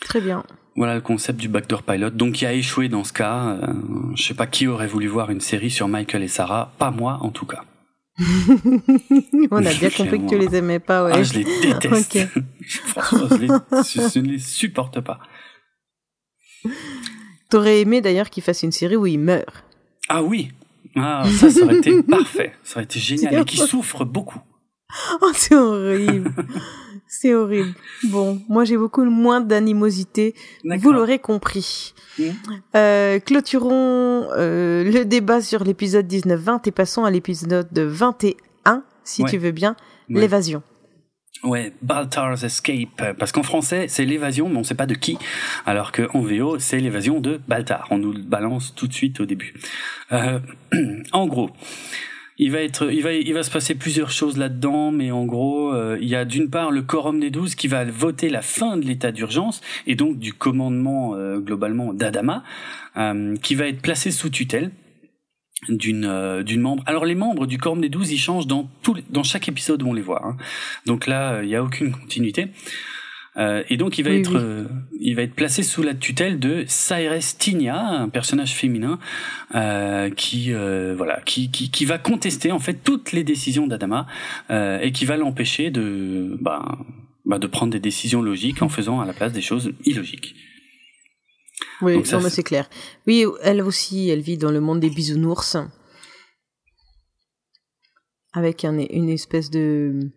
Très 0.00 0.20
bien. 0.20 0.44
Voilà 0.74 0.94
le 0.94 1.00
concept 1.00 1.40
du 1.40 1.48
backdoor 1.48 1.82
pilot. 1.82 2.10
Donc 2.10 2.34
qui 2.34 2.46
a 2.46 2.52
échoué 2.52 2.88
dans 2.88 3.04
ce 3.04 3.12
cas. 3.12 3.58
Euh, 3.62 3.72
je 4.14 4.22
sais 4.22 4.34
pas 4.34 4.46
qui 4.46 4.66
aurait 4.66 4.86
voulu 4.86 5.06
voir 5.08 5.30
une 5.30 5.40
série 5.40 5.70
sur 5.70 5.88
Michael 5.88 6.22
et 6.22 6.28
Sarah, 6.28 6.72
pas 6.78 6.90
moi 6.90 7.18
en 7.22 7.30
tout 7.30 7.46
cas. 7.46 7.64
On 9.50 9.64
a 9.64 9.74
bien 9.74 9.90
compris 9.90 10.20
que 10.20 10.28
tu 10.28 10.38
les 10.38 10.56
aimais 10.56 10.80
pas, 10.80 11.04
ouais. 11.04 11.12
Ah, 11.14 11.22
je 11.22 11.34
les 11.34 11.44
déteste. 11.62 12.18
Franchement, 12.86 13.28
je, 13.70 14.18
ne 14.18 14.28
les 14.28 14.38
supporte 14.38 15.00
pas. 15.00 15.20
T'aurais 17.48 17.80
aimé 17.80 18.00
d'ailleurs 18.00 18.30
qu'il 18.30 18.42
fasse 18.42 18.62
une 18.62 18.72
série 18.72 18.96
où 18.96 19.06
il 19.06 19.18
meurt. 19.18 19.64
Ah 20.08 20.22
oui. 20.22 20.50
Ah, 20.96 21.24
ça, 21.38 21.50
ça 21.50 21.62
aurait 21.62 21.78
été 21.78 22.02
parfait. 22.02 22.52
Ça 22.64 22.76
aurait 22.76 22.84
été 22.84 22.98
génial. 22.98 23.42
Et 23.42 23.44
qui 23.44 23.58
souffre 23.58 24.04
beaucoup. 24.04 24.40
Oh, 25.20 25.30
c'est 25.34 25.54
horrible. 25.54 26.32
C'est 27.08 27.34
horrible. 27.34 27.74
Bon, 28.04 28.40
moi 28.48 28.64
j'ai 28.64 28.76
beaucoup 28.76 29.04
moins 29.04 29.40
d'animosité. 29.40 30.34
Vous 30.64 30.92
l'aurez 30.92 31.18
compris. 31.18 31.94
Euh, 32.74 33.18
clôturons 33.20 34.28
euh, 34.36 34.84
le 34.84 35.04
débat 35.04 35.40
sur 35.40 35.64
l'épisode 35.64 36.06
19-20 36.06 36.60
et 36.66 36.70
passons 36.70 37.04
à 37.04 37.10
l'épisode 37.10 37.68
21, 37.72 38.82
si 39.04 39.24
tu 39.24 39.38
veux 39.38 39.52
bien, 39.52 39.76
l'évasion. 40.08 40.62
Ouais, 41.44 41.72
Baltar's 41.82 42.42
Escape, 42.42 43.14
parce 43.16 43.30
qu'en 43.30 43.44
français 43.44 43.86
c'est 43.88 44.04
l'évasion, 44.04 44.48
mais 44.48 44.56
on 44.56 44.64
sait 44.64 44.74
pas 44.74 44.86
de 44.86 44.94
qui, 44.94 45.18
alors 45.66 45.92
qu'en 45.92 46.20
VO 46.20 46.58
c'est 46.58 46.80
l'évasion 46.80 47.20
de 47.20 47.40
Baltar. 47.46 47.86
On 47.90 47.98
nous 47.98 48.12
le 48.12 48.22
balance 48.22 48.74
tout 48.74 48.88
de 48.88 48.92
suite 48.92 49.20
au 49.20 49.24
début. 49.24 49.54
Euh, 50.10 50.40
en 51.12 51.26
gros, 51.28 51.50
il 52.38 52.52
va 52.52 52.60
être, 52.60 52.92
il 52.92 53.02
va, 53.02 53.12
il 53.12 53.34
va 53.34 53.42
se 53.42 53.50
passer 53.50 53.74
plusieurs 53.74 54.10
choses 54.10 54.36
là-dedans, 54.36 54.92
mais 54.92 55.10
en 55.10 55.26
gros, 55.26 55.72
euh, 55.72 55.98
il 56.00 56.08
y 56.08 56.14
a 56.14 56.24
d'une 56.24 56.50
part 56.50 56.70
le 56.70 56.82
quorum 56.82 57.18
des 57.18 57.30
douze 57.30 57.56
qui 57.56 57.66
va 57.66 57.84
voter 57.84 58.28
la 58.28 58.42
fin 58.42 58.76
de 58.76 58.86
l'état 58.86 59.10
d'urgence 59.10 59.60
et 59.86 59.96
donc 59.96 60.18
du 60.18 60.32
commandement 60.32 61.14
euh, 61.14 61.38
globalement 61.38 61.92
d'Adama, 61.92 62.44
euh, 62.96 63.36
qui 63.36 63.56
va 63.56 63.66
être 63.66 63.82
placé 63.82 64.12
sous 64.12 64.30
tutelle. 64.30 64.70
d'une 65.68 66.42
d'une 66.44 66.60
membre. 66.60 66.84
Alors 66.86 67.04
les 67.04 67.16
membres 67.16 67.46
du 67.46 67.58
Quorum 67.58 67.80
des 67.80 67.88
Douze, 67.88 68.12
ils 68.12 68.18
changent 68.18 68.46
dans 68.46 68.70
tout, 68.82 68.96
dans 69.10 69.24
chaque 69.24 69.48
épisode 69.48 69.82
où 69.82 69.88
on 69.88 69.92
les 69.92 70.02
voit. 70.02 70.24
Hein. 70.24 70.36
Donc 70.86 71.08
là, 71.08 71.42
il 71.42 71.48
n'y 71.48 71.56
a 71.56 71.64
aucune 71.64 71.90
continuité. 71.90 72.46
Euh, 73.38 73.62
et 73.68 73.76
donc 73.76 73.98
il 73.98 74.04
va 74.04 74.10
être, 74.10 74.36
euh, 74.36 74.64
il 74.98 75.14
va 75.14 75.22
être 75.22 75.34
placé 75.34 75.62
sous 75.62 75.82
la 75.82 75.94
tutelle 75.94 76.40
de 76.40 76.64
Cyrus 76.66 77.38
Tinia, 77.38 77.78
un 77.78 78.08
personnage 78.08 78.54
féminin 78.54 78.98
euh, 79.54 80.10
qui, 80.10 80.52
voilà, 80.52 81.20
qui, 81.24 81.50
qui, 81.50 81.70
qui, 81.70 81.84
va 81.84 81.98
contester 81.98 82.50
en 82.50 82.58
fait 82.58 82.82
toutes 82.82 83.12
les 83.12 83.24
décisions 83.24 83.66
d'Adama 83.66 84.06
et 84.50 84.92
qui 84.92 85.04
va 85.04 85.16
l'empêcher 85.16 85.70
de, 85.70 86.36
bah, 86.40 86.78
bah, 87.24 87.38
de 87.38 87.46
prendre 87.46 87.72
des 87.72 87.80
décisions 87.80 88.22
logiques 88.22 88.62
en 88.62 88.68
faisant 88.68 89.00
à 89.00 89.06
la 89.06 89.12
place 89.12 89.32
des 89.32 89.42
choses 89.42 89.72
illogiques. 89.84 90.34
Oui, 91.80 91.96
non, 92.12 92.20
mais 92.20 92.30
c'est 92.30 92.42
clair. 92.42 92.68
Oui, 93.06 93.24
elle 93.42 93.62
aussi, 93.62 94.08
elle 94.08 94.20
vit 94.20 94.36
dans 94.36 94.50
le 94.50 94.60
monde 94.60 94.80
des 94.80 94.90
bisounours 94.90 95.56
avec 98.32 98.64
un, 98.64 98.78
une 98.78 99.08
espèce 99.08 99.50
de 99.50 100.10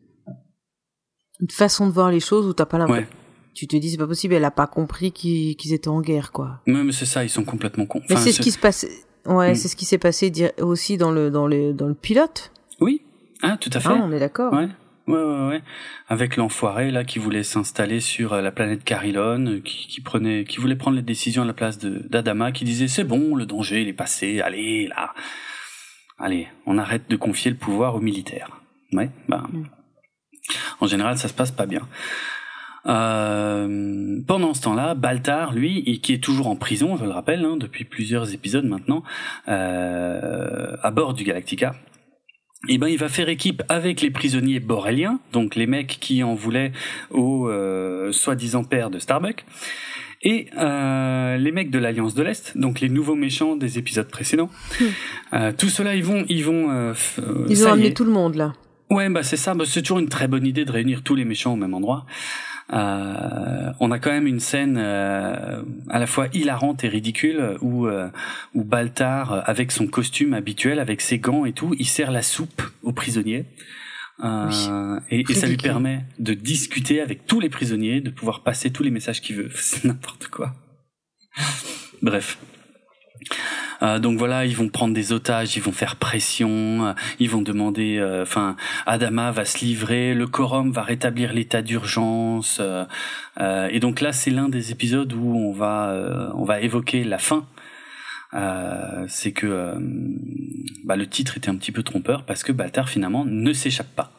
une 1.41 1.49
façon 1.49 1.87
de 1.87 1.91
voir 1.91 2.11
les 2.11 2.19
choses 2.19 2.45
où 2.45 2.53
t'as 2.53 2.65
pas 2.65 2.77
l'impression. 2.77 3.07
Tu 3.53 3.67
te 3.67 3.75
dis 3.75 3.89
c'est 3.89 3.97
pas 3.97 4.07
possible, 4.07 4.33
elle 4.33 4.45
a 4.45 4.51
pas 4.51 4.67
compris 4.67 5.11
qu'ils 5.11 5.73
étaient 5.73 5.89
en 5.89 6.01
guerre 6.01 6.31
quoi. 6.31 6.61
Ouais, 6.67 6.83
mais 6.83 6.93
c'est 6.93 7.05
ça, 7.05 7.23
ils 7.23 7.29
sont 7.29 7.43
complètement 7.43 7.85
cons. 7.85 8.01
mais 8.09 8.15
c'est 8.15 8.31
ce 8.31 8.41
qui 8.41 8.51
se 8.51 8.59
passe. 8.59 8.85
Ouais, 9.25 9.51
mm. 9.51 9.55
c'est 9.55 9.67
ce 9.67 9.75
qui 9.75 9.85
s'est 9.85 9.97
passé 9.97 10.31
aussi 10.59 10.97
dans 10.97 11.11
le 11.11 11.29
dans 11.29 11.47
le 11.47 11.73
dans 11.73 11.87
le 11.87 11.93
pilote. 11.93 12.51
Oui, 12.79 13.01
ah 13.41 13.57
tout 13.59 13.69
à 13.73 13.79
fait. 13.79 13.89
Ah, 13.89 14.01
on 14.03 14.11
est 14.11 14.19
d'accord. 14.19 14.53
Ouais. 14.53 14.69
Ouais, 15.07 15.21
ouais, 15.21 15.47
ouais. 15.47 15.61
Avec 16.07 16.37
l'enfoiré 16.37 16.91
là 16.91 17.03
qui 17.03 17.19
voulait 17.19 17.43
s'installer 17.43 17.99
sur 17.99 18.33
euh, 18.33 18.41
la 18.41 18.51
planète 18.51 18.83
Carilon, 18.83 19.59
qui, 19.65 19.87
qui 19.87 19.99
prenait, 19.99 20.43
qui 20.45 20.59
voulait 20.59 20.75
prendre 20.75 20.95
les 20.95 21.03
décisions 21.03 21.41
à 21.41 21.45
la 21.45 21.53
place 21.53 21.79
d'Adama, 21.79 22.51
qui 22.51 22.63
disait 22.63 22.87
c'est 22.87 23.03
bon, 23.03 23.35
le 23.35 23.45
danger 23.45 23.81
il 23.81 23.87
est 23.87 23.93
passé, 23.93 24.41
allez 24.41 24.87
là, 24.87 25.13
allez, 26.19 26.47
on 26.65 26.77
arrête 26.77 27.09
de 27.09 27.15
confier 27.15 27.51
le 27.51 27.57
pouvoir 27.57 27.95
aux 27.95 27.99
militaires. 27.99 28.61
Ouais, 28.93 29.09
bah. 29.27 29.43
Mm. 29.51 29.63
En 30.79 30.87
général, 30.87 31.17
ça 31.17 31.27
se 31.27 31.33
passe 31.33 31.51
pas 31.51 31.65
bien. 31.65 31.81
Euh, 32.87 34.19
pendant 34.25 34.53
ce 34.53 34.61
temps-là, 34.61 34.95
Baltar, 34.95 35.53
lui, 35.53 35.99
qui 36.01 36.13
est 36.13 36.23
toujours 36.23 36.47
en 36.47 36.55
prison, 36.55 36.97
je 36.97 37.05
le 37.05 37.11
rappelle, 37.11 37.45
hein, 37.45 37.57
depuis 37.57 37.85
plusieurs 37.85 38.33
épisodes 38.33 38.65
maintenant, 38.65 39.03
euh, 39.47 40.75
à 40.81 40.91
bord 40.91 41.13
du 41.13 41.23
Galactica, 41.23 41.75
et 42.69 42.75
eh 42.75 42.77
ben 42.77 42.87
il 42.87 42.97
va 42.99 43.09
faire 43.09 43.27
équipe 43.27 43.63
avec 43.69 44.01
les 44.01 44.11
prisonniers 44.11 44.59
boréliens, 44.59 45.19
donc 45.33 45.55
les 45.55 45.65
mecs 45.65 45.97
qui 45.99 46.21
en 46.21 46.35
voulaient 46.35 46.71
au 47.09 47.49
euh, 47.49 48.11
soi-disant 48.11 48.63
père 48.63 48.91
de 48.91 48.99
Starbuck, 48.99 49.45
et 50.21 50.47
euh, 50.57 51.37
les 51.37 51.51
mecs 51.51 51.71
de 51.71 51.79
l'Alliance 51.79 52.13
de 52.13 52.21
l'Est, 52.21 52.55
donc 52.55 52.79
les 52.79 52.89
nouveaux 52.89 53.15
méchants 53.15 53.55
des 53.55 53.79
épisodes 53.79 54.07
précédents. 54.07 54.49
Hmm. 54.79 54.85
Euh, 55.33 55.51
tout 55.57 55.69
cela, 55.69 55.95
ils 55.95 56.03
vont, 56.03 56.23
ils 56.29 56.45
vont. 56.45 56.69
Euh, 56.69 56.93
ils 57.49 57.65
ont 57.65 57.71
amené 57.71 57.93
tout 57.93 58.03
le 58.03 58.11
monde 58.11 58.35
là. 58.35 58.53
Ouais, 58.91 59.09
bah 59.09 59.23
c'est 59.23 59.37
ça. 59.37 59.53
Bah, 59.53 59.63
c'est 59.65 59.81
toujours 59.81 59.99
une 59.99 60.09
très 60.09 60.27
bonne 60.27 60.45
idée 60.45 60.65
de 60.65 60.71
réunir 60.71 61.01
tous 61.01 61.15
les 61.15 61.23
méchants 61.23 61.53
au 61.53 61.55
même 61.55 61.73
endroit. 61.73 62.05
Euh, 62.73 63.71
on 63.79 63.89
a 63.89 63.99
quand 63.99 64.11
même 64.11 64.27
une 64.27 64.41
scène 64.41 64.77
euh, 64.77 65.61
à 65.89 65.97
la 65.97 66.07
fois 66.07 66.27
hilarante 66.33 66.83
et 66.83 66.89
ridicule 66.89 67.57
où 67.61 67.87
euh, 67.87 68.09
où 68.53 68.63
Baltar, 68.65 69.49
avec 69.49 69.71
son 69.71 69.87
costume 69.87 70.33
habituel, 70.33 70.77
avec 70.77 70.99
ses 70.99 71.19
gants 71.19 71.45
et 71.45 71.53
tout, 71.53 71.73
il 71.79 71.87
sert 71.87 72.11
la 72.11 72.21
soupe 72.21 72.61
aux 72.83 72.91
prisonniers. 72.93 73.45
Et, 75.09 75.23
et, 75.27 75.33
ça 75.33 75.47
lui 75.47 75.57
permet 75.57 76.05
de 76.19 76.35
discuter 76.35 77.01
avec 77.01 77.25
tous 77.25 77.39
les 77.39 77.49
prisonniers, 77.49 78.01
de 78.01 78.11
pouvoir 78.11 78.43
passer 78.43 78.71
tous 78.71 78.83
les 78.83 78.91
messages 78.91 79.19
qu'il 79.19 79.37
veut. 79.37 79.49
C'est 79.55 79.85
n'importe 79.85 80.27
quoi. 80.27 80.53
Bref. 82.03 82.37
Euh, 83.81 83.99
donc 83.99 84.17
voilà, 84.17 84.45
ils 84.45 84.55
vont 84.55 84.69
prendre 84.69 84.93
des 84.93 85.11
otages, 85.11 85.55
ils 85.55 85.61
vont 85.61 85.71
faire 85.71 85.95
pression, 85.95 86.85
euh, 86.85 86.93
ils 87.19 87.29
vont 87.29 87.41
demander, 87.41 87.97
euh, 87.97 88.23
enfin, 88.23 88.55
Adama 88.85 89.31
va 89.31 89.45
se 89.45 89.59
livrer, 89.65 90.13
le 90.13 90.27
quorum 90.27 90.71
va 90.71 90.83
rétablir 90.83 91.33
l'état 91.33 91.61
d'urgence, 91.61 92.61
et 93.39 93.79
donc 93.79 94.01
là, 94.01 94.13
c'est 94.13 94.31
l'un 94.31 94.49
des 94.49 94.71
épisodes 94.71 95.11
où 95.13 95.35
on 95.35 95.51
va, 95.51 96.31
on 96.35 96.43
va 96.43 96.61
évoquer 96.61 97.03
la 97.03 97.17
fin. 97.17 97.45
c'est 99.07 99.31
que 99.31 99.75
bah, 100.83 100.95
le 100.95 101.07
titre 101.07 101.37
était 101.37 101.49
un 101.49 101.55
petit 101.55 101.71
peu 101.71 101.83
trompeur 101.83 102.23
parce 102.23 102.43
que 102.43 102.51
Baltar 102.51 102.89
finalement 102.89 103.25
ne 103.25 103.53
s'échappe 103.53 103.93
pas. 103.95 104.11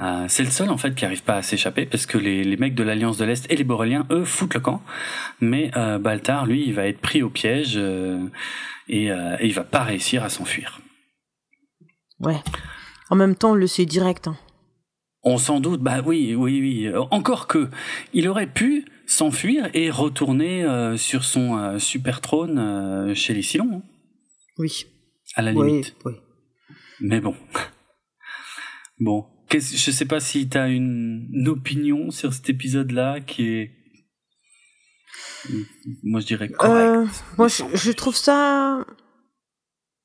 Euh, 0.00 0.26
c'est 0.28 0.44
le 0.44 0.50
seul 0.50 0.70
en 0.70 0.76
fait 0.76 0.94
qui 0.94 1.04
arrive 1.04 1.24
pas 1.24 1.36
à 1.36 1.42
s'échapper 1.42 1.84
parce 1.84 2.06
que 2.06 2.18
les, 2.18 2.44
les, 2.44 2.56
mecs 2.56 2.74
de 2.74 2.84
l'Alliance 2.84 3.16
de 3.18 3.24
l'Est 3.24 3.50
et 3.50 3.56
les 3.56 3.64
Boréliens, 3.64 4.06
eux, 4.10 4.24
foutent 4.24 4.54
le 4.54 4.60
camp. 4.60 4.80
Mais 5.40 5.72
euh, 5.76 5.98
Baltar, 5.98 6.46
lui, 6.46 6.64
il 6.66 6.74
va 6.74 6.86
être 6.86 7.00
pris 7.00 7.22
au 7.22 7.30
piège 7.30 7.74
euh, 7.76 8.24
et, 8.88 9.10
euh, 9.10 9.36
et, 9.40 9.46
il 9.46 9.54
va 9.54 9.64
pas 9.64 9.82
réussir 9.82 10.22
à 10.22 10.28
s'enfuir. 10.28 10.80
Ouais. 12.20 12.40
En 13.10 13.16
même 13.16 13.34
temps, 13.34 13.52
on 13.52 13.54
le 13.54 13.66
sait 13.66 13.86
direct. 13.86 14.28
Hein. 14.28 14.36
On 15.24 15.36
s'en 15.36 15.58
doute, 15.58 15.80
bah 15.80 16.00
oui, 16.04 16.34
oui, 16.36 16.60
oui. 16.60 16.92
Encore 17.10 17.48
que, 17.48 17.68
il 18.12 18.28
aurait 18.28 18.46
pu 18.46 18.84
s'enfuir 19.06 19.68
et 19.74 19.90
retourner 19.90 20.64
sur 20.96 21.24
son 21.24 21.78
super 21.78 22.20
trône 22.20 23.14
chez 23.14 23.34
les 23.34 23.42
Silons. 23.42 23.68
Hein. 23.74 23.82
Oui. 24.58 24.86
À 25.34 25.42
la 25.42 25.52
limite. 25.52 25.96
Oui, 26.04 26.12
oui. 26.12 26.18
Mais 27.00 27.20
bon. 27.20 27.34
Bon, 29.00 29.26
je 29.50 29.90
sais 29.90 30.04
pas 30.04 30.20
si 30.20 30.48
tu 30.48 30.58
as 30.58 30.68
une, 30.68 31.48
opinion 31.48 32.10
sur 32.10 32.32
cet 32.32 32.50
épisode-là 32.50 33.20
qui 33.20 33.48
est. 33.48 33.70
Moi, 36.02 36.20
je 36.20 36.26
dirais 36.26 36.48
correct. 36.48 36.72
Euh, 36.72 37.06
moi, 37.38 37.48
je, 37.48 37.92
trouve 37.92 38.16
ça. 38.16 38.84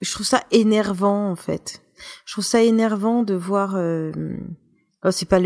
Je 0.01 0.11
trouve 0.11 0.25
ça 0.25 0.43
énervant, 0.51 1.29
en 1.29 1.35
fait. 1.35 1.81
Je 2.25 2.33
trouve 2.33 2.45
ça 2.45 2.61
énervant 2.61 3.23
de 3.23 3.33
voir. 3.33 3.75
Euh... 3.75 4.11
Oh, 5.03 5.11
c'est 5.11 5.27
pas 5.27 5.39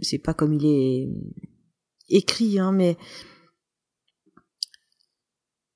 c'est 0.00 0.18
pas 0.18 0.34
comme 0.34 0.52
il 0.52 0.64
est 0.64 1.08
écrit, 2.08 2.60
hein, 2.60 2.70
mais 2.70 2.96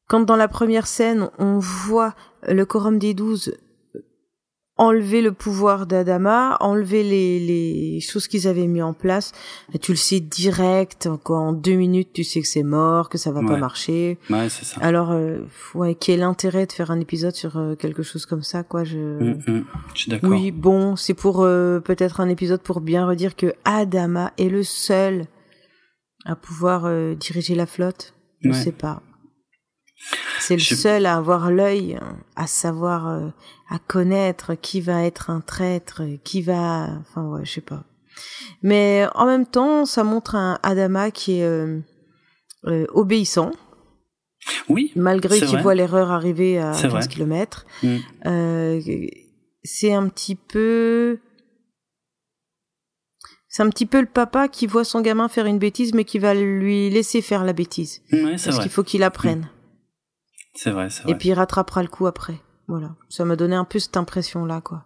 quand 0.07 0.21
dans 0.21 0.37
la 0.37 0.47
première 0.47 0.87
scène 0.87 1.31
on 1.39 1.59
voit 1.59 2.15
le 2.47 2.65
quorum 2.65 3.01
des 3.01 3.15
douze 3.15 3.57
enlever 4.79 5.23
le 5.23 5.33
pouvoir 5.33 5.87
d'Adama, 5.87 6.57
enlever 6.61 7.03
les, 7.03 7.41
les 7.41 8.01
choses 8.01 8.29
qu'ils 8.29 8.47
avaient 8.47 8.67
mis 8.67 8.83
en 8.83 8.93
place. 8.93 9.33
Et 9.73 9.79
tu 9.79 9.93
le 9.93 9.97
sais 9.97 10.21
direct, 10.21 11.09
en 11.25 11.53
deux 11.53 11.75
minutes, 11.75 12.11
tu 12.13 12.25
sais 12.25 12.41
que 12.43 12.47
c'est 12.47 12.63
mort, 12.63 13.09
que 13.09 13.19
ça 13.19 13.33
va 13.33 13.41
pas 13.41 13.57
marcher. 13.57 14.19
Ouais, 14.29 14.49
c'est 14.49 14.65
ça. 14.65 14.81
Alors, 14.83 15.13
euh, 15.13 15.39
ouais, 15.75 15.95
quel 15.95 16.23
intérêt 16.23 16.67
de 16.67 16.73
faire 16.73 16.91
un 16.91 17.01
épisode 17.01 17.35
sur 17.35 17.57
euh, 17.57 17.75
quelque 17.75 18.03
chose 18.03 18.27
comme 18.27 18.43
ça, 18.43 18.63
quoi 18.63 18.85
Je, 18.85 18.99
mm, 18.99 19.43
mm. 19.47 19.65
je 19.95 20.01
suis 20.01 20.11
d'accord. 20.11 20.31
Oui, 20.31 20.51
bon, 20.51 20.97
c'est 20.97 21.15
pour 21.15 21.43
euh, 21.43 21.81
peut-être 21.81 22.21
un 22.21 22.29
épisode 22.29 22.61
pour 22.61 22.81
bien 22.81 23.07
redire 23.07 23.35
que 23.35 23.55
Adama 23.65 24.33
est 24.39 24.49
le 24.49 24.63
seul 24.63 25.27
à 26.27 26.37
pouvoir 26.37 26.85
euh, 26.85 27.15
diriger 27.15 27.55
la 27.55 27.67
flotte. 27.67 28.13
Je 28.43 28.53
sais 28.53 28.73
pas. 28.73 29.03
C'est 30.39 30.55
le 30.55 30.61
seul 30.61 31.07
à 31.07 31.17
avoir 31.17 31.51
l'œil, 31.51 31.99
à 32.37 32.47
savoir, 32.47 33.09
euh, 33.09 33.29
à 33.69 33.79
connaître 33.79 34.55
qui 34.55 34.81
va 34.81 35.05
être 35.05 35.31
un 35.31 35.41
traître, 35.41 36.03
qui 36.23 36.43
va, 36.43 36.89
enfin 37.01 37.25
ouais, 37.27 37.45
je 37.45 37.53
sais 37.53 37.61
pas. 37.61 37.85
Mais 38.63 39.07
en 39.15 39.27
même 39.27 39.47
temps, 39.47 39.85
ça 39.85 40.05
montre 40.05 40.35
un 40.35 40.59
Adama 40.63 41.11
qui 41.11 41.41
est 41.41 41.45
euh, 41.45 41.81
euh, 42.67 42.87
obéissant. 42.93 43.51
Oui. 44.69 44.93
Malgré 44.95 45.41
qu'il 45.41 45.59
voit 45.59 45.75
l'erreur 45.75 46.11
arriver 46.11 46.59
à 46.59 46.73
15 46.73 47.09
km. 47.09 47.67
Mm. 47.83 47.97
c'est 49.65 49.93
un 49.93 50.09
petit 50.09 50.37
peu, 50.37 51.19
c'est 53.49 53.65
un 53.65 53.71
petit 53.71 53.87
peu 53.87 54.01
le 54.01 54.07
papa 54.07 54.47
qui 54.47 54.69
voit 54.69 54.85
son 54.85 55.01
gamin 55.01 55.29
faire 55.29 55.47
une 55.47 55.59
bêtise, 55.59 55.95
mais 55.95 56.05
qui 56.05 56.21
va 56.21 56.35
lui 56.35 56.91
laisser 56.91 57.23
faire 57.23 57.43
la 57.43 57.53
bêtise. 57.53 58.03
parce 58.11 58.61
qu'il 58.61 58.71
faut 58.71 58.85
qu'il 58.85 59.03
apprenne. 59.03 59.41
Mm. 59.41 59.56
C'est 60.57 60.71
vrai, 60.71 60.91
c'est 60.91 61.05
vrai. 61.05 61.13
Et 61.13 61.15
puis 61.15 61.29
il 61.29 61.35
rattrapera 61.35 61.83
le 61.83 61.89
coup 61.89 62.07
après. 62.07 62.41
Voilà. 62.67 62.97
Ça 63.09 63.25
m'a 63.25 63.37
donné 63.37 63.55
un 63.55 63.65
peu 63.65 63.79
cette 63.79 63.97
impression-là, 63.97 64.61
quoi. 64.61 64.85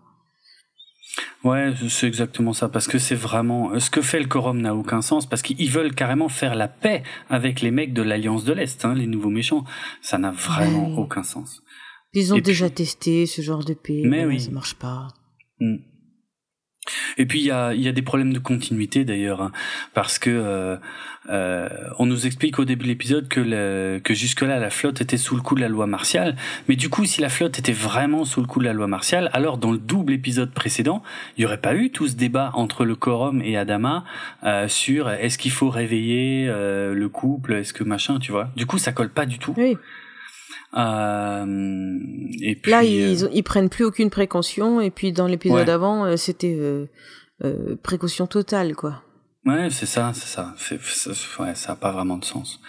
Ouais, 1.42 1.72
c'est 1.88 2.06
exactement 2.06 2.52
ça, 2.52 2.68
parce 2.68 2.86
que 2.86 2.98
c'est 2.98 3.14
vraiment 3.14 3.78
ce 3.80 3.90
que 3.90 4.02
fait 4.02 4.20
le 4.20 4.26
quorum 4.26 4.60
n'a 4.60 4.74
aucun 4.74 5.00
sens, 5.00 5.26
parce 5.26 5.42
qu'ils 5.42 5.70
veulent 5.70 5.94
carrément 5.94 6.28
faire 6.28 6.54
la 6.54 6.68
paix 6.68 7.02
avec 7.28 7.62
les 7.62 7.70
mecs 7.70 7.94
de 7.94 8.02
l'Alliance 8.02 8.44
de 8.44 8.52
l'Est, 8.52 8.84
hein, 8.84 8.94
les 8.94 9.06
nouveaux 9.06 9.30
méchants. 9.30 9.64
Ça 10.02 10.18
n'a 10.18 10.30
vraiment 10.30 10.98
aucun 10.98 11.22
sens. 11.22 11.62
Ils 12.12 12.34
ont 12.34 12.38
déjà 12.38 12.68
testé 12.68 13.26
ce 13.26 13.40
genre 13.40 13.64
de 13.64 13.74
paix, 13.74 14.02
mais 14.04 14.26
oui, 14.26 14.40
ça 14.40 14.50
marche 14.50 14.74
pas. 14.74 15.08
Mm. 15.60 15.76
Et 17.18 17.26
puis 17.26 17.40
il 17.40 17.46
y 17.46 17.50
a, 17.50 17.74
y 17.74 17.88
a 17.88 17.92
des 17.92 18.02
problèmes 18.02 18.32
de 18.32 18.38
continuité 18.38 19.04
d'ailleurs, 19.04 19.42
hein, 19.42 19.52
parce 19.94 20.18
que 20.18 20.30
euh, 20.30 20.76
euh, 21.28 21.68
on 21.98 22.06
nous 22.06 22.26
explique 22.26 22.58
au 22.58 22.64
début 22.64 22.84
de 22.84 22.88
l'épisode 22.88 23.28
que, 23.28 23.98
que 23.98 24.14
jusque-là 24.14 24.58
la 24.58 24.70
flotte 24.70 25.00
était 25.00 25.18
sous 25.18 25.36
le 25.36 25.42
coup 25.42 25.54
de 25.54 25.60
la 25.60 25.68
loi 25.68 25.86
martiale, 25.86 26.36
mais 26.68 26.76
du 26.76 26.88
coup 26.88 27.04
si 27.04 27.20
la 27.20 27.28
flotte 27.28 27.58
était 27.58 27.72
vraiment 27.72 28.24
sous 28.24 28.40
le 28.40 28.46
coup 28.46 28.58
de 28.58 28.64
la 28.64 28.72
loi 28.72 28.86
martiale, 28.86 29.30
alors 29.32 29.58
dans 29.58 29.72
le 29.72 29.78
double 29.78 30.14
épisode 30.14 30.52
précédent, 30.52 31.02
il 31.36 31.42
y 31.42 31.46
aurait 31.46 31.60
pas 31.60 31.74
eu 31.74 31.90
tout 31.90 32.08
ce 32.08 32.14
débat 32.14 32.50
entre 32.54 32.84
le 32.84 32.96
quorum 32.96 33.42
et 33.42 33.56
Adama 33.56 34.04
euh, 34.44 34.66
sur 34.68 35.10
est-ce 35.10 35.36
qu'il 35.36 35.52
faut 35.52 35.68
réveiller 35.68 36.46
euh, 36.48 36.94
le 36.94 37.08
couple, 37.08 37.52
est-ce 37.52 37.72
que 37.72 37.84
machin, 37.84 38.18
tu 38.18 38.32
vois. 38.32 38.48
Du 38.56 38.66
coup 38.66 38.78
ça 38.78 38.92
colle 38.92 39.10
pas 39.10 39.26
du 39.26 39.38
tout. 39.38 39.54
Oui. 39.56 39.76
Euh, 40.76 41.98
et 42.40 42.54
puis, 42.54 42.70
Là, 42.70 42.84
ils, 42.84 43.28
ils 43.32 43.42
prennent 43.42 43.68
plus 43.68 43.84
aucune 43.84 44.10
précaution, 44.10 44.80
et 44.80 44.90
puis 44.90 45.12
dans 45.12 45.26
l'épisode 45.26 45.68
avant, 45.68 46.16
c'était 46.16 46.58
précaution 47.82 48.26
totale, 48.26 48.74
quoi. 48.74 49.02
Ouais, 49.46 49.68
c'est 49.70 49.86
ça, 49.86 50.12
c'est 50.14 50.28
ça. 50.28 50.54
ouais, 51.38 51.54
ça 51.54 51.68
n'a 51.68 51.76
pas 51.76 51.92
vraiment 51.92 52.18
de 52.18 52.24
sens. 52.24 52.60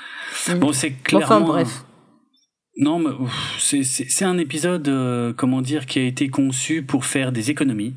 Mm. 0.47 0.53
Bon, 0.55 0.71
c'est 0.71 0.91
clairement. 0.91 1.25
Enfin, 1.25 1.41
bref. 1.41 1.83
Non, 2.77 2.99
mais 2.99 3.09
c'est 3.59 4.23
un 4.23 4.37
épisode, 4.37 4.87
euh, 4.87 5.33
comment 5.35 5.61
dire, 5.61 5.85
qui 5.85 5.99
a 5.99 6.03
été 6.03 6.29
conçu 6.29 6.81
pour 6.81 7.03
faire 7.03 7.33
des 7.33 7.51
économies, 7.51 7.93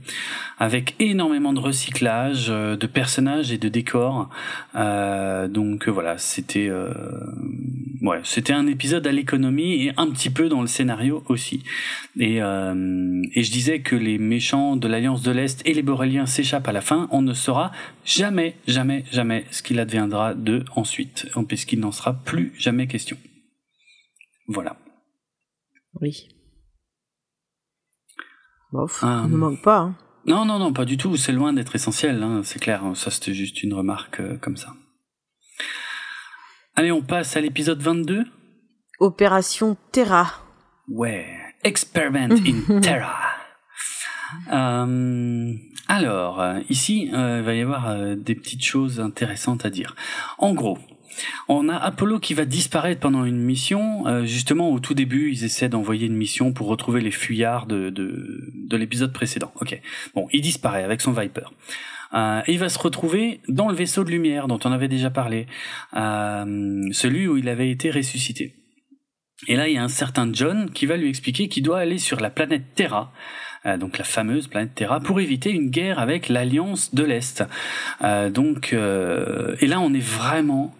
avec 0.59 0.97
énormément 0.99 1.53
de 1.53 1.61
recyclage, 1.61 2.49
euh, 2.51 2.77
de 2.77 2.89
personnages 2.89 3.53
et 3.53 3.59
de 3.59 3.69
décors. 3.69 4.31
Euh, 4.75 5.47
donc 5.47 5.89
voilà, 5.89 6.19
c'était, 6.19 6.73
ouais, 8.03 8.19
c'était 8.25 8.53
un 8.53 8.67
épisode 8.67 9.07
à 9.07 9.13
l'économie 9.13 9.85
et 9.85 9.93
un 9.97 10.11
petit 10.11 10.31
peu 10.31 10.49
dans 10.49 10.61
le 10.61 10.67
scénario 10.67 11.23
aussi. 11.29 11.63
Et, 12.19 12.39
et 12.39 13.43
je 13.43 13.53
disais 13.53 13.79
que 13.79 13.95
les 13.95 14.19
méchants 14.19 14.75
de 14.75 14.89
l'Alliance 14.89 15.23
de 15.23 15.31
l'Est 15.31 15.63
et 15.67 15.73
les 15.73 15.83
Boréliens 15.83 16.27
s'échappent 16.27 16.67
à 16.69 16.73
la 16.73 16.81
fin. 16.81 17.07
On 17.13 17.23
ne 17.23 17.33
saura 17.33 17.71
jamais, 18.05 18.57
jamais, 18.67 19.05
jamais 19.13 19.45
ce 19.53 19.63
qu'il 19.63 19.79
adviendra 19.79 20.35
d'eux 20.35 20.65
ensuite, 20.75 21.29
puisqu'il 21.47 21.79
n'en 21.79 21.93
sera 21.93 22.13
plus 22.13 22.53
jamais 22.59 22.89
question. 22.89 23.17
Voilà. 24.47 24.77
Oui. 26.01 26.29
Bof, 28.73 29.05
euh, 29.05 29.23
ne 29.23 29.37
manque 29.37 29.63
pas. 29.63 29.79
Hein. 29.79 29.97
Non, 30.27 30.45
non, 30.45 30.59
non, 30.59 30.73
pas 30.73 30.85
du 30.85 30.97
tout. 30.97 31.17
C'est 31.17 31.33
loin 31.33 31.53
d'être 31.53 31.77
essentiel, 31.77 32.23
hein, 32.23 32.43
c'est 32.43 32.59
clair. 32.59 32.83
Ça, 32.95 33.11
c'était 33.11 33.35
juste 33.35 33.63
une 33.63 33.75
remarque 33.75 34.21
euh, 34.21 34.37
comme 34.39 34.57
ça. 34.57 34.75
Allez, 36.75 36.91
on 36.91 37.03
passe 37.03 37.37
à 37.37 37.41
l'épisode 37.41 37.81
22. 37.81 38.25
Opération 38.99 39.77
Terra. 39.93 40.27
Ouais, 40.89 41.27
Experiment 41.63 42.33
in 42.33 42.81
Terra. 42.83 43.21
Euh, 44.53 45.53
alors, 45.87 46.43
ici, 46.69 47.07
il 47.07 47.43
va 47.43 47.55
y 47.55 47.61
avoir 47.61 48.17
des 48.17 48.35
petites 48.35 48.65
choses 48.65 48.99
intéressantes 49.01 49.65
à 49.65 49.71
dire. 49.71 49.95
En 50.39 50.53
gros, 50.53 50.79
on 51.49 51.69
a 51.69 51.77
Apollo 51.77 52.21
qui 52.21 52.35
va 52.35 52.45
disparaître 52.45 53.01
pendant 53.01 53.25
une 53.25 53.41
mission. 53.41 54.07
Euh, 54.07 54.25
justement, 54.25 54.71
au 54.71 54.81
tout 54.81 54.95
début, 54.95 55.31
ils 55.33 55.45
essaient 55.45 55.69
d'envoyer 55.69 56.07
une 56.07 56.17
mission 56.17 56.53
pour 56.53 56.69
retrouver 56.69 57.01
les 57.01 57.11
fuyards 57.11 57.67
de, 57.67 57.91
de, 57.91 58.77
l'épisode 58.77 59.13
précédent. 59.13 59.53
Ok. 59.61 59.81
Bon, 60.15 60.27
il 60.33 60.41
disparaît 60.41 60.83
avec 60.83 61.01
son 61.01 61.13
Viper. 61.13 61.47
Euh, 62.15 62.43
et 62.47 62.53
il 62.53 62.59
va 62.59 62.69
se 62.69 62.79
retrouver 62.79 63.41
dans 63.49 63.69
le 63.69 63.75
vaisseau 63.75 64.05
de 64.05 64.11
lumière 64.11 64.47
dont 64.49 64.59
on 64.65 64.73
avait 64.73 64.89
déjà 64.89 65.11
parlé, 65.11 65.47
euh, 65.97 66.83
celui 66.93 67.27
où 67.27 67.37
il 67.37 67.49
avait 67.49 67.71
été 67.71 67.91
ressuscité. 67.91 68.55
Et 69.49 69.57
là, 69.57 69.69
il 69.69 69.75
y 69.75 69.79
a 69.79 69.83
un 69.83 69.89
certain 69.89 70.33
John 70.33 70.71
qui 70.71 70.87
va 70.87 70.97
lui 70.97 71.09
expliquer 71.09 71.49
qu'il 71.49 71.63
doit 71.63 71.79
aller 71.79 71.99
sur 71.99 72.21
la 72.21 72.31
planète 72.31 72.75
Terra, 72.75 73.13
donc 73.79 73.99
la 73.99 74.05
fameuse 74.05 74.47
planète 74.47 74.75
Terra, 74.75 75.01
pour 75.01 75.21
éviter 75.21 75.51
une 75.51 75.71
guerre 75.71 75.99
avec 75.99 76.29
l'Alliance 76.29 76.95
de 76.95 77.03
l'Est. 77.03 77.43
donc, 78.31 78.73
et 78.73 79.67
là, 79.67 79.81
on 79.81 79.93
est 79.93 80.05
vraiment 80.05 80.75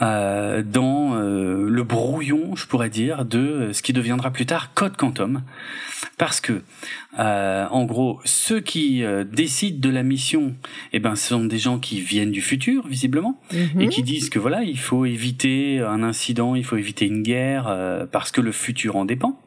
euh, 0.00 0.62
dans 0.62 1.14
euh, 1.14 1.68
le 1.68 1.82
brouillon, 1.82 2.56
je 2.56 2.66
pourrais 2.66 2.88
dire, 2.88 3.26
de 3.26 3.70
ce 3.72 3.82
qui 3.82 3.92
deviendra 3.92 4.30
plus 4.30 4.46
tard 4.46 4.72
Code 4.74 4.96
Quantum, 4.96 5.42
parce 6.16 6.40
que 6.40 6.62
euh, 7.18 7.66
en 7.70 7.84
gros, 7.84 8.20
ceux 8.24 8.60
qui 8.60 9.04
décident 9.30 9.78
de 9.78 9.92
la 9.92 10.02
mission, 10.02 10.54
eh 10.94 10.98
ben, 10.98 11.14
ce 11.14 11.28
sont 11.28 11.44
des 11.44 11.58
gens 11.58 11.78
qui 11.78 12.00
viennent 12.00 12.30
du 12.30 12.40
futur, 12.40 12.86
visiblement, 12.86 13.38
et 13.78 13.88
qui 13.88 14.02
disent 14.02 14.30
que 14.30 14.38
voilà, 14.38 14.62
il 14.62 14.78
faut 14.78 15.04
éviter 15.04 15.80
un 15.80 16.02
incident, 16.02 16.54
il 16.54 16.64
faut 16.64 16.78
éviter 16.78 17.06
une 17.06 17.22
guerre, 17.22 18.06
parce 18.10 18.30
que 18.30 18.40
le 18.40 18.52
futur 18.52 18.96
en 18.96 19.04
dépend. 19.04 19.41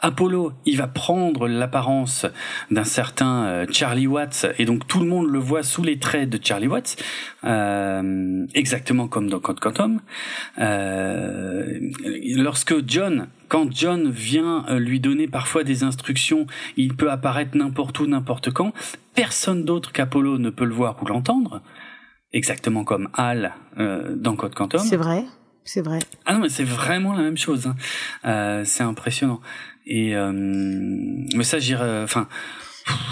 Apollo, 0.00 0.52
il 0.66 0.76
va 0.76 0.86
prendre 0.86 1.48
l'apparence 1.48 2.26
d'un 2.70 2.84
certain 2.84 3.44
euh, 3.44 3.66
Charlie 3.70 4.06
Watts, 4.06 4.46
et 4.58 4.64
donc 4.64 4.86
tout 4.86 5.00
le 5.00 5.06
monde 5.06 5.28
le 5.30 5.38
voit 5.38 5.62
sous 5.62 5.82
les 5.82 5.98
traits 5.98 6.28
de 6.28 6.38
Charlie 6.42 6.66
Watts, 6.66 6.96
euh, 7.44 8.46
exactement 8.54 9.08
comme 9.08 9.28
dans 9.28 9.40
Code 9.40 9.60
Quantum. 9.60 10.00
Euh, 10.58 11.78
lorsque 12.36 12.74
John, 12.88 13.28
quand 13.48 13.68
John 13.72 14.10
vient 14.10 14.64
lui 14.78 15.00
donner 15.00 15.28
parfois 15.28 15.64
des 15.64 15.84
instructions, 15.84 16.46
il 16.76 16.94
peut 16.94 17.10
apparaître 17.10 17.56
n'importe 17.56 18.00
où, 18.00 18.06
n'importe 18.06 18.50
quand. 18.50 18.72
Personne 19.14 19.64
d'autre 19.64 19.92
qu'Apollo 19.92 20.38
ne 20.38 20.50
peut 20.50 20.64
le 20.64 20.74
voir 20.74 20.96
ou 21.02 21.06
l'entendre, 21.06 21.60
exactement 22.32 22.84
comme 22.84 23.08
Hal 23.14 23.52
dans 23.76 24.36
Code 24.36 24.54
Quantum. 24.54 24.80
C'est 24.80 24.96
vrai 24.96 25.24
c'est 25.64 25.82
vrai. 25.82 26.00
Ah 26.24 26.34
non, 26.34 26.40
mais 26.40 26.48
c'est 26.48 26.64
vraiment 26.64 27.14
la 27.14 27.22
même 27.22 27.36
chose. 27.36 27.66
Hein. 27.66 27.76
Euh, 28.24 28.64
c'est 28.64 28.82
impressionnant. 28.82 29.40
Et 29.86 30.16
euh, 30.16 30.32
mais 30.32 31.44
ça, 31.44 31.58
j'irai. 31.58 32.02
Enfin. 32.02 32.28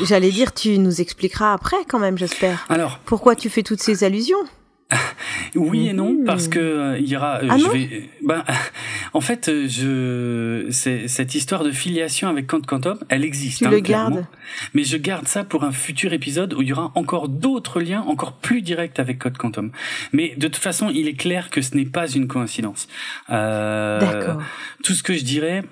J'allais 0.04 0.30
dire, 0.30 0.52
tu 0.52 0.78
nous 0.78 1.00
expliqueras 1.00 1.52
après, 1.52 1.76
quand 1.88 1.98
même, 1.98 2.18
j'espère. 2.18 2.66
Alors. 2.68 2.98
Pourquoi 3.04 3.36
tu 3.36 3.48
fais 3.48 3.62
toutes 3.62 3.80
ces 3.80 4.04
allusions? 4.04 4.44
oui 5.54 5.88
et 5.88 5.92
non 5.92 6.16
parce 6.26 6.48
que 6.48 6.58
euh, 6.58 6.98
il 6.98 7.08
y 7.08 7.16
aura 7.16 7.38
euh, 7.42 7.48
ah 7.50 7.56
je 7.58 7.68
vais 7.68 8.10
ben, 8.22 8.44
en 9.12 9.20
fait 9.20 9.48
euh, 9.48 9.68
je 9.68 10.70
c'est 10.70 11.08
cette 11.08 11.34
histoire 11.34 11.64
de 11.64 11.70
filiation 11.70 12.28
avec 12.28 12.46
Quant 12.46 12.60
Quantum 12.60 12.98
elle 13.08 13.24
existe 13.24 13.58
tu 13.58 13.66
hein, 13.66 13.70
le 13.70 13.80
gardes. 13.80 14.26
Mais 14.74 14.84
je 14.84 14.96
garde 14.96 15.28
ça 15.28 15.44
pour 15.44 15.64
un 15.64 15.72
futur 15.72 16.12
épisode 16.12 16.54
où 16.54 16.62
il 16.62 16.68
y 16.68 16.72
aura 16.72 16.92
encore 16.94 17.28
d'autres 17.28 17.80
liens 17.80 18.02
encore 18.02 18.32
plus 18.32 18.62
directs 18.62 18.98
avec 18.98 19.18
Code 19.18 19.38
Quantum. 19.38 19.70
Mais 20.12 20.34
de 20.36 20.48
toute 20.48 20.56
façon 20.56 20.90
il 20.90 21.08
est 21.08 21.14
clair 21.14 21.50
que 21.50 21.62
ce 21.62 21.76
n'est 21.76 21.84
pas 21.84 22.08
une 22.08 22.26
coïncidence. 22.26 22.88
Euh, 23.30 24.00
D'accord. 24.00 24.42
tout 24.82 24.94
ce 24.94 25.02
que 25.02 25.14
je 25.14 25.24
dirais 25.24 25.62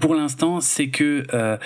pour 0.00 0.14
l'instant, 0.14 0.60
c'est 0.60 0.88
que 0.88 1.26
euh, 1.34 1.56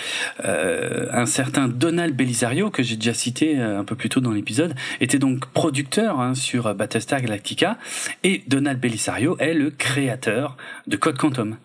euh, 0.45 1.07
un 1.13 1.27
certain 1.27 1.69
Donald 1.69 2.17
Belisario, 2.17 2.71
que 2.71 2.83
j'ai 2.83 2.97
déjà 2.97 3.15
cité 3.15 3.59
euh, 3.59 3.79
un 3.79 3.85
peu 3.85 3.95
plus 3.95 4.09
tôt 4.09 4.21
dans 4.21 4.33
l'épisode, 4.33 4.75
était 5.01 5.19
donc 5.19 5.47
producteur 5.47 6.21
hein, 6.21 6.35
sur 6.35 6.75
Battlestar 6.75 7.21
Galactica, 7.21 7.79
et 8.25 8.43
Donald 8.49 8.81
Belisario 8.81 9.37
est 9.39 9.55
le 9.55 9.71
créateur 9.71 10.57
de 10.87 10.97
Code 10.97 11.17
Quantum. 11.17 11.57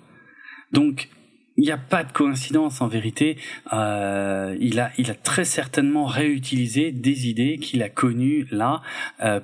Donc, 0.71 1.09
il 1.57 1.65
n'y 1.65 1.71
a 1.71 1.77
pas 1.77 2.03
de 2.03 2.11
coïncidence 2.11 2.79
en 2.79 2.87
vérité. 2.87 3.37
Il 3.71 4.79
a, 4.79 5.15
très 5.21 5.43
certainement 5.43 6.05
réutilisé 6.05 6.91
des 6.91 7.27
idées 7.27 7.57
qu'il 7.57 7.83
a 7.83 7.89
connues 7.89 8.47
là 8.51 8.81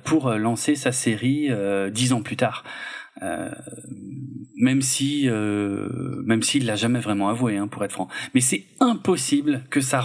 pour 0.04 0.30
lancer 0.32 0.74
sa 0.74 0.90
série 0.90 1.50
dix 1.92 2.14
ans 2.14 2.22
plus 2.22 2.36
tard. 2.36 2.64
Même 4.58 4.82
si 4.82 5.28
euh, 5.28 5.88
même 6.24 6.42
s'il 6.42 6.66
l'a 6.66 6.76
jamais 6.76 6.98
vraiment 6.98 7.28
avoué 7.28 7.56
hein, 7.56 7.68
pour 7.68 7.84
être 7.84 7.92
franc. 7.92 8.08
Mais 8.34 8.40
c'est 8.40 8.64
impossible 8.80 9.64
que 9.70 9.80
ça 9.80 10.04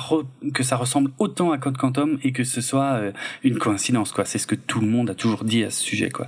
que 0.53 0.63
ça 0.63 0.77
ressemble 0.77 1.11
autant 1.17 1.51
à 1.51 1.57
Code 1.57 1.77
Quantum 1.77 2.19
et 2.23 2.31
que 2.31 2.43
ce 2.43 2.61
soit 2.61 2.93
euh, 2.93 3.11
une 3.43 3.57
coïncidence 3.57 4.11
quoi. 4.11 4.25
C'est 4.25 4.37
ce 4.37 4.47
que 4.47 4.55
tout 4.55 4.79
le 4.79 4.87
monde 4.87 5.09
a 5.09 5.15
toujours 5.15 5.43
dit 5.43 5.63
à 5.63 5.71
ce 5.71 5.81
sujet 5.81 6.09
quoi. 6.09 6.27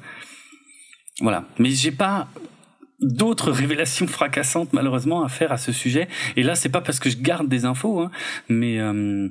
Voilà. 1.21 1.45
Mais 1.59 1.69
j'ai 1.69 1.91
pas 1.91 2.27
d'autres 2.99 3.51
révélations 3.51 4.07
fracassantes 4.07 4.73
malheureusement 4.73 5.23
à 5.23 5.29
faire 5.29 5.51
à 5.51 5.57
ce 5.57 5.71
sujet. 5.71 6.07
Et 6.35 6.43
là 6.43 6.55
c'est 6.55 6.69
pas 6.69 6.81
parce 6.81 6.99
que 6.99 7.09
je 7.09 7.17
garde 7.17 7.47
des 7.47 7.65
infos 7.65 7.99
hein, 7.99 8.11
mais 8.49 8.79
euh, 8.79 9.29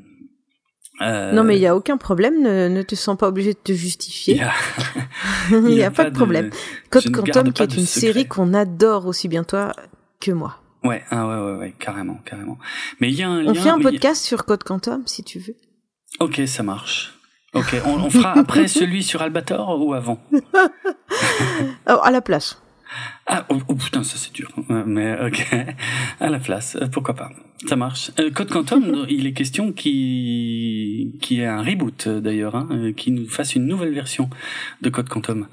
euh, 1.00 1.32
non, 1.32 1.42
mais 1.42 1.56
il 1.56 1.60
y 1.60 1.66
a 1.66 1.74
aucun 1.74 1.96
problème. 1.96 2.40
Ne, 2.42 2.68
ne, 2.68 2.82
te 2.82 2.94
sens 2.94 3.16
pas 3.16 3.28
obligé 3.28 3.52
de 3.52 3.58
te 3.58 3.72
justifier. 3.72 4.40
Il 5.50 5.60
n'y 5.62 5.82
a, 5.82 5.90
pas, 5.90 6.04
de 6.04 6.14
problème. 6.14 6.50
Code 6.90 7.10
Quantum, 7.10 7.52
qui 7.52 7.62
est 7.62 7.76
une 7.76 7.86
série 7.86 8.26
qu'on 8.26 8.54
adore 8.54 9.06
aussi 9.06 9.28
bien 9.28 9.44
toi 9.44 9.72
que 10.20 10.30
moi. 10.30 10.60
Ouais, 10.84 11.02
ah 11.10 11.26
ouais, 11.26 11.36
ouais, 11.36 11.58
ouais, 11.58 11.74
carrément, 11.78 12.20
carrément. 12.24 12.58
Mais 13.00 13.10
il 13.10 13.14
y 13.14 13.22
a 13.22 13.28
un 13.28 13.46
On 13.46 13.54
fait 13.54 13.70
un 13.70 13.80
podcast 13.80 14.22
sur 14.22 14.44
Code 14.44 14.62
Quantum, 14.62 15.02
si 15.06 15.24
tu 15.24 15.38
veux. 15.38 15.56
Ok, 16.20 16.42
ça 16.46 16.62
marche. 16.62 17.18
Ok, 17.54 17.74
on, 17.86 17.94
on 17.94 18.10
fera 18.10 18.38
après 18.38 18.68
celui 18.68 19.02
sur 19.02 19.22
Albator 19.22 19.80
ou 19.80 19.94
avant? 19.94 20.20
Oh, 21.88 21.98
À 22.02 22.10
la 22.10 22.20
place. 22.20 22.60
Ah, 23.26 23.46
oh, 23.48 23.58
oh, 23.68 23.74
putain, 23.74 24.02
ça 24.04 24.16
c'est 24.18 24.32
dur. 24.32 24.50
Mais 24.68 25.16
ok, 25.26 25.46
à 26.20 26.30
la 26.30 26.38
place, 26.38 26.76
euh, 26.80 26.86
pourquoi 26.88 27.14
pas. 27.14 27.30
Ça 27.66 27.76
marche. 27.76 28.10
Euh, 28.18 28.30
Code 28.30 28.50
Quantum, 28.50 29.06
il 29.08 29.26
est 29.26 29.32
question 29.32 29.72
qui 29.72 31.12
qui 31.20 31.40
est 31.40 31.46
un 31.46 31.62
reboot 31.62 32.08
d'ailleurs, 32.08 32.54
hein, 32.54 32.68
euh, 32.70 32.92
qui 32.92 33.10
nous 33.10 33.28
fasse 33.28 33.54
une 33.54 33.66
nouvelle 33.66 33.94
version 33.94 34.28
de 34.82 34.90
Code 34.90 35.08
Quantum. 35.08 35.46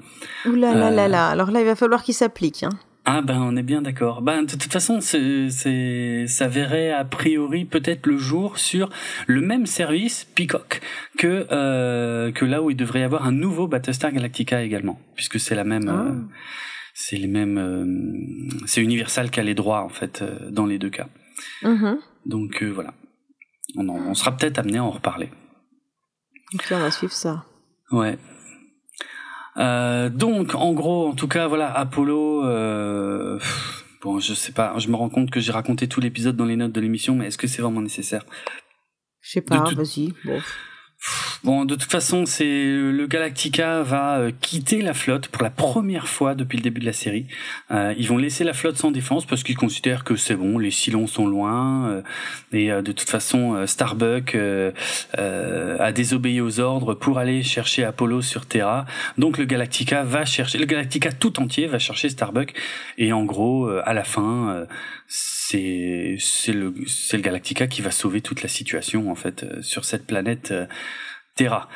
Ouh 0.46 0.54
là 0.54 0.74
là 0.74 0.90
là 0.90 1.08
là. 1.08 1.28
Alors 1.28 1.50
là, 1.50 1.60
il 1.60 1.66
va 1.66 1.76
falloir 1.76 2.02
qu'il 2.02 2.14
s'applique. 2.14 2.62
Hein. 2.62 2.70
Ah 3.04 3.20
ben 3.20 3.40
on 3.40 3.56
est 3.56 3.64
bien 3.64 3.82
d'accord. 3.82 4.22
Ben 4.22 4.42
de 4.42 4.52
toute 4.52 4.72
façon, 4.72 5.00
c'est, 5.00 5.48
ça 6.28 6.48
verrait 6.48 6.92
a 6.92 7.04
priori 7.04 7.64
peut-être 7.64 8.06
le 8.06 8.16
jour 8.16 8.58
sur 8.58 8.90
le 9.26 9.40
même 9.40 9.66
service 9.66 10.24
Peacock 10.36 10.80
que 11.18 11.46
euh, 11.50 12.30
que 12.30 12.44
là 12.44 12.62
où 12.62 12.70
il 12.70 12.76
devrait 12.76 13.00
y 13.00 13.02
avoir 13.02 13.26
un 13.26 13.32
nouveau 13.32 13.66
Battlestar 13.66 14.12
Galactica 14.12 14.62
également, 14.62 15.00
puisque 15.16 15.40
c'est 15.40 15.56
la 15.56 15.64
même. 15.64 15.88
Ah 15.88 16.12
c'est 16.94 17.16
les 17.16 17.26
mêmes. 17.26 17.58
Euh, 17.58 18.66
c'est 18.66 18.82
Universal 18.82 19.30
qui 19.30 19.40
a 19.40 19.42
les 19.42 19.54
droits 19.54 19.82
en 19.82 19.88
fait 19.88 20.22
euh, 20.22 20.50
dans 20.50 20.66
les 20.66 20.78
deux 20.78 20.90
cas. 20.90 21.08
Mm-hmm. 21.62 21.98
Donc 22.26 22.62
euh, 22.62 22.70
voilà. 22.70 22.94
On, 23.76 23.88
on 23.88 24.14
sera 24.14 24.36
peut-être 24.36 24.58
amené 24.58 24.78
à 24.78 24.84
en 24.84 24.90
reparler. 24.90 25.30
Ok, 26.54 26.66
on 26.72 26.78
va 26.78 26.90
suivre 26.90 27.12
ça. 27.12 27.46
Ouais. 27.90 28.18
donc 30.10 30.54
en 30.54 30.72
gros, 30.72 31.08
en 31.08 31.14
tout 31.14 31.28
cas, 31.28 31.46
voilà, 31.46 31.72
Apollo. 31.72 32.42
Bon, 34.02 34.18
je 34.18 34.34
sais 34.34 34.52
pas, 34.52 34.76
je 34.78 34.88
me 34.88 34.96
rends 34.96 35.08
compte 35.08 35.30
que 35.30 35.38
j'ai 35.38 35.52
raconté 35.52 35.86
tout 35.86 36.00
l'épisode 36.00 36.36
dans 36.36 36.44
les 36.44 36.56
notes 36.56 36.72
de 36.72 36.80
l'émission, 36.80 37.14
mais 37.14 37.28
est-ce 37.28 37.38
que 37.38 37.46
c'est 37.46 37.62
vraiment 37.62 37.80
nécessaire? 37.80 38.26
Je 39.20 39.30
sais 39.30 39.40
pas, 39.40 39.62
vas-y. 39.62 40.12
Bon. 40.24 40.40
Bon, 41.44 41.64
de 41.64 41.74
toute 41.74 41.90
façon, 41.90 42.24
c'est 42.24 42.44
le 42.44 43.04
Galactica 43.08 43.82
va 43.82 44.18
euh, 44.18 44.30
quitter 44.40 44.80
la 44.80 44.94
flotte 44.94 45.26
pour 45.26 45.42
la 45.42 45.50
première 45.50 46.06
fois 46.06 46.36
depuis 46.36 46.56
le 46.56 46.62
début 46.62 46.80
de 46.80 46.86
la 46.86 46.92
série. 46.92 47.26
Euh, 47.72 47.92
ils 47.98 48.06
vont 48.06 48.16
laisser 48.16 48.44
la 48.44 48.52
flotte 48.52 48.76
sans 48.76 48.92
défense 48.92 49.26
parce 49.26 49.42
qu'ils 49.42 49.56
considèrent 49.56 50.04
que 50.04 50.14
c'est 50.14 50.36
bon, 50.36 50.56
les 50.56 50.70
Silons 50.70 51.08
sont 51.08 51.26
loin 51.26 51.88
euh, 51.88 52.02
et 52.52 52.68
de 52.68 52.92
toute 52.92 53.10
façon, 53.10 53.66
Starbuck 53.66 54.36
a 55.16 55.92
désobéi 55.92 56.40
aux 56.40 56.60
ordres 56.60 56.94
pour 56.94 57.18
aller 57.18 57.42
chercher 57.42 57.82
Apollo 57.82 58.22
sur 58.22 58.46
Terra. 58.46 58.86
Donc 59.18 59.38
le 59.38 59.44
Galactica 59.44 60.04
va 60.04 60.24
chercher, 60.24 60.58
le 60.58 60.66
Galactica 60.66 61.10
tout 61.10 61.40
entier 61.40 61.66
va 61.66 61.80
chercher 61.80 62.08
Starbuck 62.08 62.52
et 62.98 63.12
en 63.12 63.24
gros, 63.24 63.68
à 63.68 63.94
la 63.94 64.04
fin, 64.04 64.66
c'est 65.14 66.16
c'est 66.18 66.52
le 66.54 66.74
c'est 66.86 67.18
le 67.18 67.22
Galactica 67.22 67.66
qui 67.66 67.82
va 67.82 67.90
sauver 67.90 68.22
toute 68.22 68.42
la 68.42 68.48
situation 68.48 69.10
en 69.10 69.14
fait 69.14 69.44
sur 69.60 69.84
cette 69.84 70.06
planète 70.06 70.54
Terra. 71.36 71.68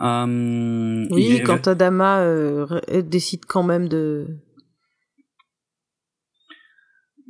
Euh, 0.00 1.06
oui, 1.10 1.42
quand 1.44 1.66
Adama 1.66 2.20
euh, 2.20 2.80
décide 3.02 3.44
quand 3.46 3.62
même 3.62 3.88
de... 3.88 4.26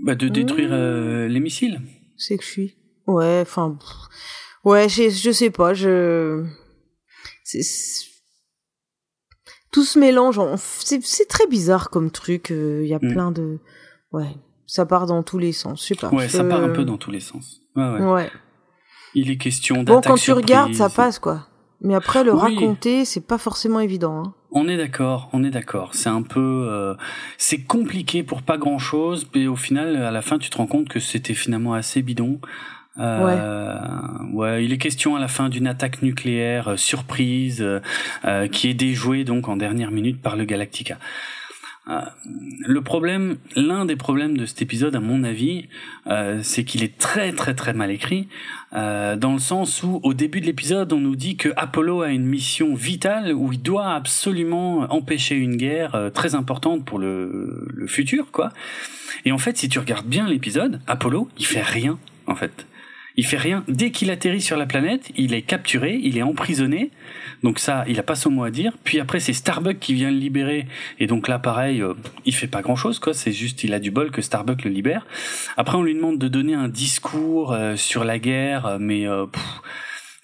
Bah, 0.05 0.15
de 0.15 0.29
détruire 0.29 0.71
euh, 0.73 1.29
les 1.29 1.41
missiles. 1.41 1.81
C'est 2.17 2.37
que 2.37 2.45
je 2.45 2.49
suis. 2.49 2.77
Ouais, 3.07 3.41
enfin... 3.43 3.79
Ouais, 4.65 4.89
je, 4.89 5.09
je 5.09 5.31
sais 5.31 5.51
pas, 5.51 5.73
je... 5.73 6.45
Tout 9.73 9.85
se 9.85 9.99
mélange, 9.99 10.41
c'est 10.57 11.29
très 11.29 11.47
bizarre 11.47 11.91
comme 11.91 12.11
truc, 12.11 12.51
il 12.51 12.87
y 12.87 12.95
a 12.95 12.99
mm. 13.01 13.13
plein 13.13 13.31
de... 13.33 13.59
Ouais, 14.13 14.37
ça 14.69 14.87
part 14.87 15.07
dans 15.07 15.25
tous 15.25 15.39
les 15.39 15.53
sens, 15.53 15.83
je 15.83 15.87
sais 15.89 15.95
pas. 15.97 16.11
Ouais, 16.11 16.29
ça 16.29 16.45
part 16.45 16.63
un 16.63 16.69
peu 16.69 16.85
dans 16.85 16.99
tous 16.99 17.11
les 17.11 17.21
sens. 17.21 17.63
Ouais, 17.75 17.89
ouais. 17.89 18.05
ouais. 18.05 18.31
Il 19.15 19.31
est 19.31 19.39
question 19.39 19.83
Bon, 19.83 20.01
quand 20.01 20.17
tu 20.17 20.31
regardes, 20.31 20.75
ça 20.75 20.91
passe, 20.91 21.19
quoi. 21.19 21.47
Mais 21.81 21.95
après, 21.95 22.23
le 22.23 22.33
raconter, 22.33 23.05
c'est 23.05 23.27
pas 23.27 23.39
forcément 23.39 23.81
évident. 23.81 24.23
Hein. 24.25 24.35
On 24.51 24.69
est 24.69 24.77
d'accord, 24.77 25.31
on 25.33 25.43
est 25.43 25.51
d'accord. 25.51 25.95
C'est 25.95 26.09
un 26.09 26.23
peu, 26.23 26.67
euh, 26.69 26.95
c'est 27.39 27.63
compliqué 27.63 28.23
pour 28.23 28.43
pas 28.43 28.59
grand 28.59 28.79
chose, 28.79 29.27
mais 29.35 29.47
au 29.47 29.57
final, 29.57 29.97
à 29.97 30.11
la 30.11 30.23
fin, 30.23 30.39
tu 30.39 30.51
te 30.51 30.57
rends 30.57 30.67
compte 30.67 30.89
que 30.89 31.01
c'était 31.01 31.35
finalement 31.35 31.75
assez 31.75 32.03
bidon. 32.03 32.41
Euh, 32.99 34.31
ouais. 34.33 34.37
ouais. 34.37 34.65
il 34.65 34.73
est 34.73 34.79
question 34.79 35.15
à 35.15 35.21
la 35.21 35.29
fin 35.29 35.49
d'une 35.49 35.69
attaque 35.69 36.03
nucléaire 36.03 36.71
euh, 36.71 36.77
surprise 36.77 37.65
qui 38.51 38.69
est 38.69 38.75
déjouée 38.75 39.23
donc 39.23 39.49
en 39.49 39.57
dernière 39.57 39.93
minute 39.93 40.21
par 40.21 40.35
le 40.35 40.45
Galactica. 40.45 40.99
Euh, 41.89 42.01
le 42.61 42.83
problème, 42.83 43.39
l'un 43.57 43.87
des 43.87 43.97
problèmes 43.97 44.37
de 44.37 44.45
cet 44.45 44.61
épisode, 44.61 44.95
à 44.95 45.01
mon 45.01 45.25
avis, 45.25 45.69
euh, 46.07 46.41
c'est 46.43 46.65
qu'il 46.65 46.83
est 46.83 46.99
très 46.99 47.33
très 47.33 47.55
très 47.55 47.73
mal 47.73 47.91
écrit, 47.91 48.29
euh, 48.75 49.17
dans 49.17 49.33
le 49.33 49.39
sens 49.39 49.83
où 49.83 50.01
au 50.03 50.13
début 50.13 50.41
de 50.41 50.47
l'épisode, 50.47 50.93
on 50.93 51.01
nous 51.01 51.17
dit 51.17 51.37
que 51.37 51.49
Apollo 51.57 52.03
a 52.03 52.11
une 52.11 52.27
mission 52.27 52.75
vitale 52.75 53.33
où 53.33 53.53
il 53.53 53.63
doit 53.63 53.95
absolument 53.95 54.81
empêcher 54.93 55.37
une 55.37 55.57
guerre 55.57 56.11
très 56.13 56.35
importante 56.35 56.85
pour 56.85 56.99
le, 56.99 57.67
le 57.73 57.87
futur, 57.87 58.31
quoi. 58.33 58.53
Et 59.25 59.33
en 59.33 59.39
fait, 59.39 59.57
si 59.57 59.69
tu 59.69 59.79
regardes 59.79 60.07
bien 60.07 60.29
l'épisode, 60.29 60.81
Apollo, 60.87 61.29
il 61.39 61.47
fait 61.47 61.63
rien, 61.63 61.99
en 62.27 62.35
fait. 62.35 62.67
Il 63.19 63.27
fait 63.27 63.37
rien. 63.37 63.65
Dès 63.67 63.91
qu'il 63.91 64.13
atterrit 64.13 64.41
sur 64.41 64.57
la 64.57 64.65
planète, 64.65 65.11
il 65.17 65.35
est 65.35 65.43
capturé, 65.43 65.99
il 66.01 66.17
est 66.17 66.23
emprisonné. 66.23 66.93
Donc 67.43 67.59
ça, 67.59 67.83
il 67.89 67.99
a 67.99 68.05
pas 68.05 68.15
son 68.15 68.31
mot 68.31 68.45
à 68.45 68.53
dire. 68.53 68.75
Puis 68.85 69.01
après, 69.01 69.19
c'est 69.19 69.33
Starbuck 69.33 69.81
qui 69.81 69.93
vient 69.93 70.13
le 70.13 70.17
libérer. 70.17 70.69
Et 71.01 71.09
donc 71.09 71.27
là, 71.27 71.41
pareil, 71.41 71.83
euh, 71.83 71.95
il 72.27 72.33
fait 72.33 72.47
pas 72.47 72.63
grand 72.63 72.77
chose, 72.77 73.01
quoi. 73.01 73.15
C'est 73.15 73.33
juste, 73.33 73.65
il 73.65 73.75
a 73.75 73.81
du 73.81 73.91
bol 73.91 74.13
que 74.13 74.23
Starbuck 74.23 74.63
le 74.63 74.71
libère. 74.71 75.05
Après, 75.57 75.77
on 75.77 75.83
lui 75.83 75.97
demande 75.97 76.19
de 76.19 76.29
donner 76.29 76.55
un 76.55 76.69
discours 76.69 77.53
euh, 77.53 77.75
sur 77.75 78.05
la 78.05 78.21
guerre, 78.21 78.77
mais 78.79 79.09
euh, 79.09 79.27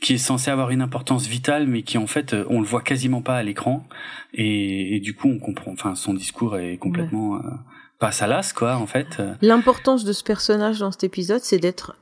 qui 0.00 0.14
est 0.14 0.18
censé 0.18 0.52
avoir 0.52 0.70
une 0.70 0.80
importance 0.80 1.26
vitale, 1.26 1.66
mais 1.66 1.82
qui 1.82 1.98
en 1.98 2.06
fait, 2.06 2.36
on 2.48 2.60
le 2.60 2.66
voit 2.66 2.82
quasiment 2.82 3.22
pas 3.22 3.34
à 3.34 3.42
l'écran. 3.42 3.88
Et, 4.34 5.00
du 5.00 5.16
coup, 5.16 5.28
on 5.28 5.40
comprend. 5.40 5.72
Enfin, 5.72 5.96
son 5.96 6.14
discours 6.14 6.58
est 6.58 6.76
complètement 6.76 7.40
pas 7.98 8.12
salace, 8.12 8.52
quoi, 8.52 8.76
en 8.76 8.86
fait. 8.86 9.20
L'importance 9.42 10.04
de 10.04 10.12
ce 10.12 10.22
personnage 10.22 10.78
dans 10.78 10.92
cet 10.92 11.02
épisode, 11.02 11.40
c'est 11.40 11.58
d'être 11.58 11.96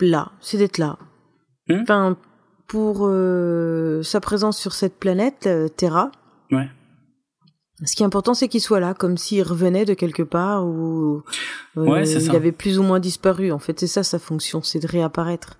là, 0.00 0.32
c'est 0.40 0.58
d'être 0.58 0.78
là. 0.78 0.98
Hmm? 1.68 1.80
Enfin, 1.82 2.16
pour 2.66 3.00
euh, 3.02 4.02
sa 4.02 4.20
présence 4.20 4.58
sur 4.58 4.72
cette 4.72 4.98
planète, 4.98 5.46
euh, 5.46 5.68
Terra. 5.68 6.10
Ouais. 6.50 6.68
Ce 7.84 7.96
qui 7.96 8.02
est 8.02 8.06
important, 8.06 8.34
c'est 8.34 8.48
qu'il 8.48 8.60
soit 8.60 8.80
là, 8.80 8.94
comme 8.94 9.16
s'il 9.16 9.42
revenait 9.42 9.84
de 9.84 9.94
quelque 9.94 10.22
part 10.22 10.64
ou 10.64 11.22
euh, 11.76 12.04
il 12.04 12.36
avait 12.36 12.52
plus 12.52 12.78
ou 12.78 12.82
moins 12.82 13.00
disparu. 13.00 13.50
En 13.50 13.58
fait, 13.58 13.78
c'est 13.80 13.86
ça 13.88 14.02
sa 14.02 14.18
fonction, 14.18 14.62
c'est 14.62 14.78
de 14.78 14.86
réapparaître. 14.86 15.58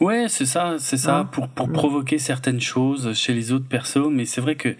Ouais, 0.00 0.26
c'est 0.28 0.46
ça, 0.46 0.76
c'est 0.78 0.96
ça, 0.96 1.18
hein? 1.18 1.24
pour 1.24 1.48
pour 1.48 1.70
provoquer 1.70 2.18
certaines 2.18 2.60
choses 2.60 3.12
chez 3.14 3.32
les 3.32 3.52
autres 3.52 3.68
persos. 3.68 4.10
Mais 4.10 4.24
c'est 4.24 4.40
vrai 4.40 4.54
que 4.54 4.76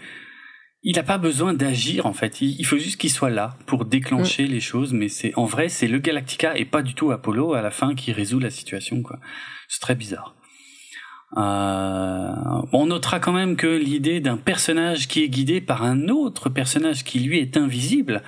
il 0.83 0.95
n'a 0.95 1.03
pas 1.03 1.17
besoin 1.17 1.53
d'agir 1.53 2.05
en 2.05 2.13
fait. 2.13 2.41
Il, 2.41 2.65
faut 2.65 2.77
juste 2.77 2.97
qu'il 2.97 3.09
soit 3.09 3.29
là 3.29 3.57
pour 3.65 3.85
déclencher 3.85 4.45
mm. 4.45 4.51
les 4.51 4.59
choses. 4.59 4.93
Mais 4.93 5.09
c'est 5.09 5.33
en 5.35 5.45
vrai, 5.45 5.69
c'est 5.69 5.87
le 5.87 5.99
Galactica 5.99 6.57
et 6.57 6.65
pas 6.65 6.81
du 6.81 6.93
tout 6.93 7.11
Apollo 7.11 7.53
à 7.53 7.61
la 7.61 7.71
fin 7.71 7.95
qui 7.95 8.11
résout 8.11 8.39
la 8.39 8.49
situation. 8.49 9.01
quoi. 9.01 9.19
C'est 9.67 9.81
très 9.81 9.95
bizarre. 9.95 10.35
Euh, 11.35 12.61
on 12.71 12.85
notera 12.85 13.19
quand 13.19 13.33
même 13.33 13.57
que 13.57 13.67
l'idée 13.67 14.21
d'un 14.21 14.37
personnage 14.37 15.09
qui 15.09 15.23
est 15.23 15.29
guidé 15.29 15.59
par 15.59 15.83
un 15.83 16.07
autre 16.07 16.49
personnage 16.49 17.03
qui 17.03 17.19
lui 17.19 17.39
est 17.39 17.57
invisible 17.57 18.23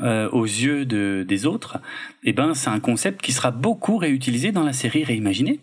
euh, 0.00 0.28
aux 0.30 0.44
yeux 0.44 0.84
de, 0.84 1.24
des 1.26 1.46
autres, 1.46 1.78
eh 2.24 2.32
ben 2.32 2.54
c'est 2.54 2.70
un 2.70 2.80
concept 2.80 3.22
qui 3.22 3.32
sera 3.32 3.52
beaucoup 3.52 3.98
réutilisé 3.98 4.50
dans 4.50 4.64
la 4.64 4.72
série 4.72 5.04
réimaginée 5.04 5.60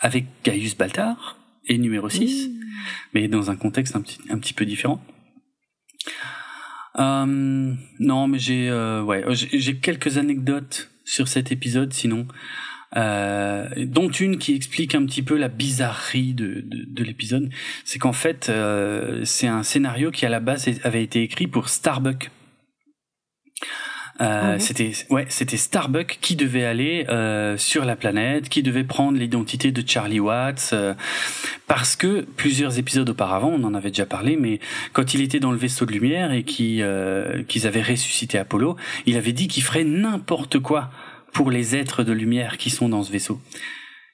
avec 0.00 0.24
Gaius 0.42 0.74
Baltar 0.74 1.36
et 1.66 1.76
numéro 1.76 2.08
6, 2.08 2.48
mm. 2.48 2.52
mais 3.12 3.28
dans 3.28 3.50
un 3.50 3.56
contexte 3.56 3.94
un 3.94 4.00
petit, 4.00 4.18
un 4.30 4.38
petit 4.38 4.54
peu 4.54 4.64
différent. 4.64 5.02
Euh, 6.98 7.74
non, 7.98 8.28
mais 8.28 8.38
j'ai 8.38 8.68
euh, 8.68 9.02
ouais, 9.02 9.24
j'ai 9.30 9.76
quelques 9.76 10.18
anecdotes 10.18 10.90
sur 11.04 11.28
cet 11.28 11.52
épisode, 11.52 11.92
sinon, 11.92 12.26
euh, 12.96 13.68
dont 13.76 14.10
une 14.10 14.38
qui 14.38 14.54
explique 14.54 14.94
un 14.94 15.04
petit 15.06 15.22
peu 15.22 15.36
la 15.36 15.48
bizarrerie 15.48 16.34
de, 16.34 16.62
de, 16.64 16.84
de 16.86 17.04
l'épisode. 17.04 17.50
C'est 17.84 17.98
qu'en 17.98 18.12
fait, 18.12 18.48
euh, 18.48 19.24
c'est 19.24 19.46
un 19.46 19.62
scénario 19.62 20.10
qui 20.10 20.26
à 20.26 20.28
la 20.28 20.40
base 20.40 20.68
avait 20.82 21.02
été 21.02 21.22
écrit 21.22 21.46
pour 21.46 21.68
Starbuck. 21.68 22.30
Euh, 24.20 24.54
ah 24.56 24.58
C'était 24.58 24.92
ouais, 25.08 25.24
c'était 25.30 25.56
Starbuck 25.56 26.18
qui 26.20 26.36
devait 26.36 26.64
aller 26.64 27.06
euh, 27.08 27.56
sur 27.56 27.86
la 27.86 27.96
planète, 27.96 28.50
qui 28.50 28.62
devait 28.62 28.84
prendre 28.84 29.18
l'identité 29.18 29.72
de 29.72 29.82
Charlie 29.86 30.20
Watts, 30.20 30.70
euh, 30.74 30.94
parce 31.66 31.96
que 31.96 32.20
plusieurs 32.36 32.78
épisodes 32.78 33.08
auparavant, 33.08 33.48
on 33.48 33.64
en 33.64 33.72
avait 33.72 33.88
déjà 33.88 34.04
parlé, 34.04 34.36
mais 34.36 34.60
quand 34.92 35.14
il 35.14 35.22
était 35.22 35.40
dans 35.40 35.52
le 35.52 35.56
vaisseau 35.56 35.86
de 35.86 35.92
lumière 35.92 36.32
et 36.32 36.44
euh, 36.60 37.42
qu'ils 37.44 37.66
avaient 37.66 37.82
ressuscité 37.82 38.36
Apollo, 38.36 38.76
il 39.06 39.16
avait 39.16 39.32
dit 39.32 39.48
qu'il 39.48 39.62
ferait 39.62 39.84
n'importe 39.84 40.58
quoi 40.58 40.90
pour 41.32 41.50
les 41.50 41.74
êtres 41.74 42.02
de 42.02 42.12
lumière 42.12 42.58
qui 42.58 42.68
sont 42.68 42.90
dans 42.90 43.02
ce 43.02 43.10
vaisseau. 43.10 43.40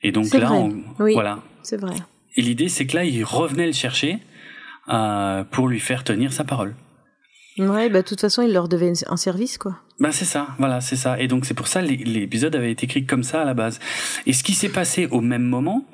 Et 0.03 0.13
donc 0.13 0.33
là, 0.35 0.53
oui, 1.01 1.15
voilà. 1.15 1.41
C'est 1.63 1.81
vrai. 1.81 1.97
Et 2.37 2.43
l'idée, 2.43 2.69
c'est 2.69 2.87
que 2.87 2.97
là, 2.97 3.05
il 3.05 3.25
revenait 3.25 3.67
le 3.67 3.73
chercher 3.73 4.19
euh, 4.89 5.43
pour 5.45 5.67
lui 5.67 5.81
faire 5.81 6.05
tenir 6.05 6.33
sa 6.33 6.45
parole. 6.45 6.75
Ouais, 7.59 7.89
bah 7.89 8.03
de 8.03 8.07
toute 8.07 8.21
façon, 8.21 8.43
il 8.43 8.53
leur 8.53 8.69
devait 8.69 8.93
un 9.07 9.17
service, 9.17 9.57
quoi. 9.57 9.77
Ben 9.99 10.13
c'est 10.13 10.27
ça, 10.27 10.49
voilà, 10.59 10.83
c'est 10.83 10.97
ça. 10.97 11.19
Et 11.19 11.27
donc 11.27 11.47
c'est 11.47 11.55
pour 11.55 11.69
ça 11.69 11.81
l'épisode 11.81 12.55
avait 12.55 12.71
été 12.71 12.85
écrit 12.85 13.07
comme 13.07 13.23
ça 13.23 13.41
à 13.41 13.45
la 13.47 13.55
base. 13.55 13.81
Et 14.27 14.35
ce 14.35 14.45
qui 14.45 14.53
s'est 14.53 14.69
passé 14.69 15.07
au 15.07 15.23
même 15.23 15.45
moment, 15.45 15.87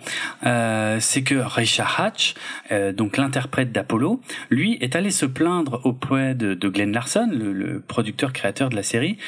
euh, 0.44 0.98
c'est 0.98 1.22
que 1.22 1.36
Richard 1.36 2.00
Hatch, 2.00 2.34
euh, 2.72 2.92
donc 2.92 3.16
l'interprète 3.16 3.70
d'Apollo, 3.70 4.20
lui 4.50 4.76
est 4.80 4.96
allé 4.96 5.12
se 5.12 5.24
plaindre 5.24 5.80
auprès 5.84 6.34
de, 6.34 6.54
de 6.54 6.68
Glenn 6.68 6.92
Larson, 6.92 7.28
le, 7.32 7.52
le, 7.52 7.78
producteur 7.78 8.32
créateur 8.32 8.70
de 8.70 8.74
la 8.74 8.82
série. 8.82 9.18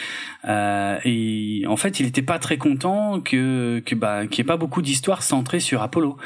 Euh, 0.48 0.98
et 1.04 1.62
en 1.68 1.76
fait, 1.76 2.00
il 2.00 2.06
n'était 2.06 2.22
pas 2.22 2.40
très 2.40 2.58
content 2.58 3.20
que 3.20 3.80
que 3.86 3.94
bah 3.94 4.26
qu'il 4.26 4.42
n'y 4.42 4.46
ait 4.48 4.52
pas 4.52 4.56
beaucoup 4.56 4.82
d'histoires 4.82 5.22
centrées 5.22 5.60
sur 5.60 5.82
Apollo 5.82 6.16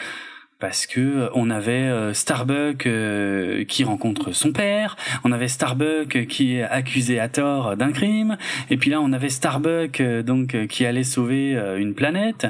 parce 0.60 0.86
que 0.86 1.00
euh, 1.00 1.28
on 1.34 1.50
avait 1.50 1.72
euh, 1.72 2.12
Starbuck 2.12 2.86
euh, 2.86 3.64
qui 3.64 3.84
rencontre 3.84 4.32
son 4.32 4.52
père, 4.52 4.96
on 5.24 5.32
avait 5.32 5.48
Starbuck 5.48 6.26
qui 6.26 6.56
est 6.56 6.62
accusé 6.62 7.20
à 7.20 7.28
tort 7.28 7.76
d'un 7.76 7.92
crime, 7.92 8.36
et 8.70 8.76
puis 8.76 8.90
là 8.90 9.00
on 9.00 9.12
avait 9.12 9.28
Starbuck 9.28 10.02
donc 10.24 10.66
qui 10.66 10.84
allait 10.84 11.04
sauver 11.04 11.52
une 11.78 11.94
planète, 11.94 12.46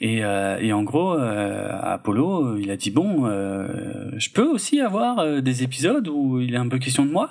et, 0.00 0.18
et 0.18 0.72
en 0.72 0.82
gros 0.82 1.12
Apollo 1.12 2.56
il 2.56 2.70
a 2.70 2.76
dit 2.76 2.90
bon, 2.90 3.26
je 3.26 4.30
peux 4.30 4.46
aussi 4.46 4.80
avoir 4.80 5.42
des 5.42 5.62
épisodes 5.62 6.08
où 6.08 6.40
il 6.40 6.54
est 6.54 6.58
un 6.58 6.68
peu 6.68 6.78
question 6.78 7.04
de 7.04 7.10
moi? 7.10 7.30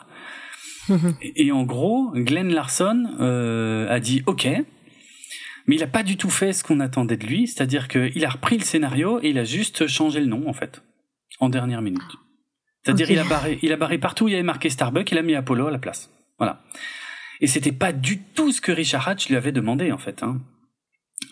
et, 1.35 1.51
en 1.51 1.63
gros, 1.63 2.11
Glenn 2.15 2.51
Larson 2.51 3.05
a 3.89 3.99
dit 3.99 4.23
ok, 4.25 4.47
mais 5.69 5.75
il 5.75 5.83
a 5.83 5.87
pas 5.87 6.01
du 6.01 6.17
tout 6.17 6.31
fait 6.31 6.51
ce 6.51 6.63
qu'on 6.63 6.79
attendait 6.79 7.15
de 7.15 7.27
lui, 7.27 7.47
c'est-à-dire 7.47 7.87
qu'il 7.87 8.25
a 8.25 8.29
repris 8.29 8.57
le 8.57 8.63
scénario 8.63 9.19
et 9.21 9.29
il 9.29 9.37
a 9.37 9.43
juste 9.43 9.85
changé 9.85 10.19
le 10.19 10.25
nom, 10.25 10.49
en 10.49 10.53
fait, 10.53 10.81
en 11.39 11.47
dernière 11.47 11.83
minute. 11.83 12.01
C'est-à-dire 12.81 13.11
il 13.11 13.19
a 13.19 13.23
barré, 13.23 13.59
il 13.61 13.71
a 13.71 13.77
barré 13.77 13.99
partout 13.99 14.25
où 14.25 14.27
il 14.29 14.31
y 14.31 14.33
avait 14.33 14.41
marqué 14.41 14.71
Starbucks, 14.71 15.11
il 15.11 15.19
a 15.19 15.21
mis 15.21 15.35
Apollo 15.35 15.67
à 15.67 15.71
la 15.71 15.77
place. 15.77 16.09
Voilà. 16.39 16.63
Et 17.39 17.45
c'était 17.45 17.71
pas 17.71 17.91
du 17.91 18.17
tout 18.17 18.51
ce 18.51 18.61
que 18.61 18.71
Richard 18.71 19.07
Hatch 19.07 19.29
lui 19.29 19.35
avait 19.35 19.51
demandé 19.51 19.91
en 19.91 19.99
fait. 19.99 20.23
Hein. 20.23 20.41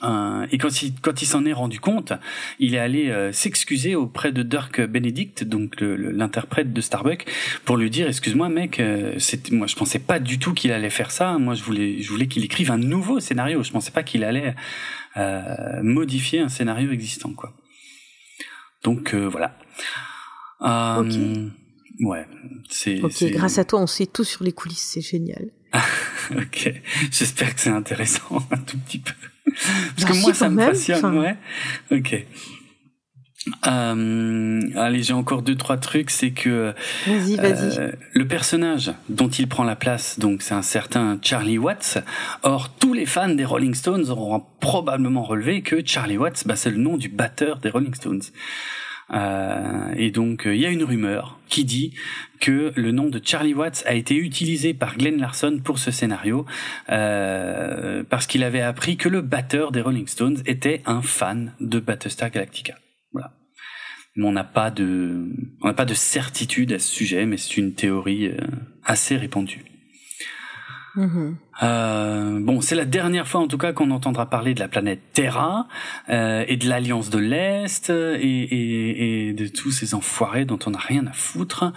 Euh, 0.03 0.45
et 0.51 0.57
quand 0.57 0.81
il, 0.83 0.93
quand 1.01 1.21
il 1.21 1.25
s'en 1.25 1.45
est 1.45 1.53
rendu 1.53 1.79
compte, 1.79 2.13
il 2.59 2.75
est 2.75 2.79
allé 2.79 3.09
euh, 3.09 3.31
s'excuser 3.31 3.95
auprès 3.95 4.31
de 4.31 4.43
Dirk 4.43 4.81
Benedict, 4.81 5.43
donc 5.43 5.75
l'interprète 5.79 6.71
de 6.71 6.81
Starbuck, 6.81 7.25
pour 7.65 7.77
lui 7.77 7.89
dire 7.89 8.07
excuse-moi 8.07 8.49
mec, 8.49 8.79
euh, 8.79 9.17
moi 9.51 9.65
je 9.65 9.75
pensais 9.75 9.99
pas 9.99 10.19
du 10.19 10.39
tout 10.39 10.53
qu'il 10.53 10.71
allait 10.71 10.89
faire 10.89 11.11
ça. 11.11 11.37
Moi 11.37 11.55
je 11.55 11.63
voulais 11.63 12.01
je 12.01 12.09
voulais 12.09 12.27
qu'il 12.27 12.43
écrive 12.43 12.69
un 12.71 12.77
nouveau 12.77 13.19
scénario. 13.19 13.63
Je 13.63 13.71
pensais 13.71 13.91
pas 13.91 14.03
qu'il 14.03 14.23
allait 14.23 14.55
modifier 15.81 16.41
un 16.41 16.49
scénario 16.49 16.91
existant 16.91 17.33
quoi. 17.33 17.53
Donc 18.83 19.15
voilà. 19.15 19.57
Ouais, 21.99 22.27
c'est. 22.69 23.01
Ok, 23.01 23.23
grâce 23.31 23.57
à 23.57 23.65
toi, 23.65 23.81
on 23.81 23.87
sait 23.87 24.05
tout 24.05 24.23
sur 24.23 24.43
les 24.43 24.51
coulisses, 24.51 24.91
c'est 24.93 25.01
génial. 25.01 25.49
ok, 26.31 26.71
j'espère 27.11 27.55
que 27.55 27.61
c'est 27.61 27.69
intéressant 27.69 28.37
un 28.51 28.57
tout 28.57 28.77
petit 28.77 28.99
peu. 28.99 29.13
Parce 29.95 30.05
que 30.05 30.21
moi, 30.21 30.33
ça 30.33 30.49
me 30.49 30.57
passionne, 30.57 31.17
ouais. 31.17 31.35
Ok. 31.91 32.25
Euh, 33.65 34.61
allez, 34.75 35.03
j'ai 35.03 35.13
encore 35.13 35.41
deux 35.41 35.55
trois 35.55 35.77
trucs. 35.77 36.09
C'est 36.09 36.31
que 36.31 36.73
vas-y, 37.05 37.35
vas-y. 37.37 37.79
Euh, 37.79 37.91
le 38.13 38.27
personnage 38.27 38.91
dont 39.09 39.29
il 39.29 39.47
prend 39.47 39.63
la 39.63 39.75
place, 39.75 40.19
donc 40.19 40.41
c'est 40.41 40.53
un 40.53 40.61
certain 40.61 41.17
Charlie 41.21 41.57
Watts. 41.57 41.99
Or, 42.43 42.69
tous 42.77 42.93
les 42.93 43.05
fans 43.05 43.29
des 43.29 43.45
Rolling 43.45 43.73
Stones 43.73 44.09
auront 44.09 44.43
probablement 44.59 45.23
relevé 45.23 45.61
que 45.61 45.85
Charlie 45.85 46.17
Watts, 46.17 46.43
bah, 46.45 46.55
c'est 46.55 46.71
le 46.71 46.77
nom 46.77 46.97
du 46.97 47.09
batteur 47.09 47.59
des 47.59 47.69
Rolling 47.69 47.93
Stones. 47.93 48.21
Euh, 49.13 49.93
et 49.95 50.11
donc 50.11 50.43
il 50.45 50.57
y 50.57 50.65
a 50.65 50.69
une 50.69 50.83
rumeur 50.83 51.39
qui 51.47 51.63
dit 51.63 51.93
que 52.39 52.73
le 52.75 52.91
nom 52.91 53.07
de 53.07 53.21
Charlie 53.23 53.53
Watts 53.53 53.83
a 53.85 53.93
été 53.93 54.15
utilisé 54.15 54.73
par 54.73 54.97
Glenn 54.97 55.17
Larson 55.17 55.59
pour 55.63 55.79
ce 55.79 55.91
scénario 55.91 56.45
euh, 56.89 58.03
parce 58.09 58.27
qu'il 58.27 58.43
avait 58.43 58.61
appris 58.61 58.97
que 58.97 59.09
le 59.09 59.21
batteur 59.21 59.71
des 59.71 59.81
Rolling 59.81 60.07
Stones 60.07 60.37
était 60.45 60.81
un 60.85 61.01
fan 61.01 61.53
de 61.59 61.79
Battlestar 61.79 62.31
Galactica. 62.31 62.75
Voilà. 63.13 63.33
Mais 64.15 64.25
on 64.25 64.31
n'a 64.31 64.43
pas 64.43 64.71
de 64.71 65.29
on 65.61 65.67
n'a 65.67 65.73
pas 65.73 65.85
de 65.85 65.93
certitude 65.93 66.73
à 66.73 66.79
ce 66.79 66.93
sujet, 66.93 67.25
mais 67.25 67.37
c'est 67.37 67.57
une 67.57 67.73
théorie 67.73 68.27
euh, 68.27 68.37
assez 68.83 69.15
répandue. 69.15 69.63
Mm-hmm. 70.97 71.35
Euh, 71.61 72.39
bon, 72.41 72.59
c'est 72.59 72.73
la 72.73 72.85
dernière 72.85 73.27
fois 73.27 73.39
en 73.39 73.47
tout 73.47 73.59
cas 73.59 73.71
qu'on 73.71 73.91
entendra 73.91 74.25
parler 74.25 74.55
de 74.55 74.59
la 74.59 74.67
planète 74.67 74.99
Terra 75.13 75.67
euh, 76.09 76.43
et 76.47 76.57
de 76.57 76.67
l'Alliance 76.67 77.11
de 77.11 77.19
l'Est 77.19 77.91
et, 77.91 77.93
et, 77.93 79.27
et, 79.29 79.33
de 79.33 79.47
tous 79.47 79.69
ces 79.69 79.93
enfoirés 79.93 80.45
dont 80.45 80.57
on 80.65 80.71
n'a 80.71 80.79
rien 80.79 81.05
à 81.05 81.13
foutre 81.13 81.71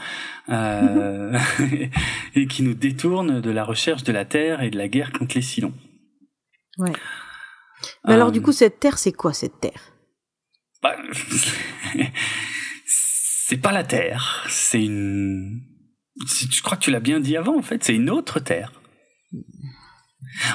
euh, 0.49 1.39
et 2.35 2.47
qui 2.47 2.63
nous 2.63 2.73
détournent 2.73 3.43
de 3.43 3.51
la 3.51 3.63
recherche 3.63 4.05
de 4.05 4.13
la 4.13 4.25
Terre 4.25 4.63
et 4.63 4.71
de 4.71 4.79
la 4.79 4.89
guerre 4.89 5.13
contre 5.13 5.35
les 5.35 5.43
Silons. 5.43 5.75
Ouais. 6.79 6.93
Mais 8.07 8.15
alors 8.15 8.33
du 8.33 8.41
coup, 8.41 8.53
cette 8.53 8.81
Terre, 8.81 8.97
c'est 8.97 9.13
quoi 9.13 9.35
cette 9.35 9.61
Terre? 9.61 9.93
Bah, 10.83 10.97
C'est 12.87 13.61
pas 13.61 13.73
la 13.73 13.83
Terre, 13.85 14.47
c'est 14.49 14.83
une... 14.83 15.61
Je 16.17 16.63
crois 16.63 16.77
que 16.77 16.85
tu 16.85 16.93
l'as 16.93 17.01
bien 17.01 17.19
dit 17.19 17.37
avant, 17.37 17.59
en 17.59 17.63
fait, 17.63 17.83
c'est 17.83 17.97
une 17.97 18.09
autre 18.09 18.39
Terre. 18.39 18.80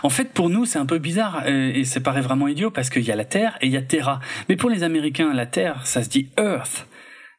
En 0.03 0.09
fait, 0.09 0.33
pour 0.33 0.49
nous, 0.49 0.65
c'est 0.65 0.79
un 0.79 0.85
peu 0.85 0.99
bizarre 0.99 1.43
euh, 1.45 1.71
et 1.73 1.83
ça 1.83 1.99
paraît 1.99 2.21
vraiment 2.21 2.47
idiot 2.47 2.71
parce 2.71 2.89
qu'il 2.89 3.03
y 3.03 3.11
a 3.11 3.15
la 3.15 3.25
Terre 3.25 3.57
et 3.61 3.67
il 3.67 3.71
y 3.71 3.77
a 3.77 3.81
Terra. 3.81 4.19
Mais 4.49 4.55
pour 4.55 4.69
les 4.69 4.83
Américains, 4.83 5.33
la 5.33 5.45
Terre, 5.45 5.85
ça 5.85 6.03
se 6.03 6.09
dit 6.09 6.29
Earth. 6.37 6.87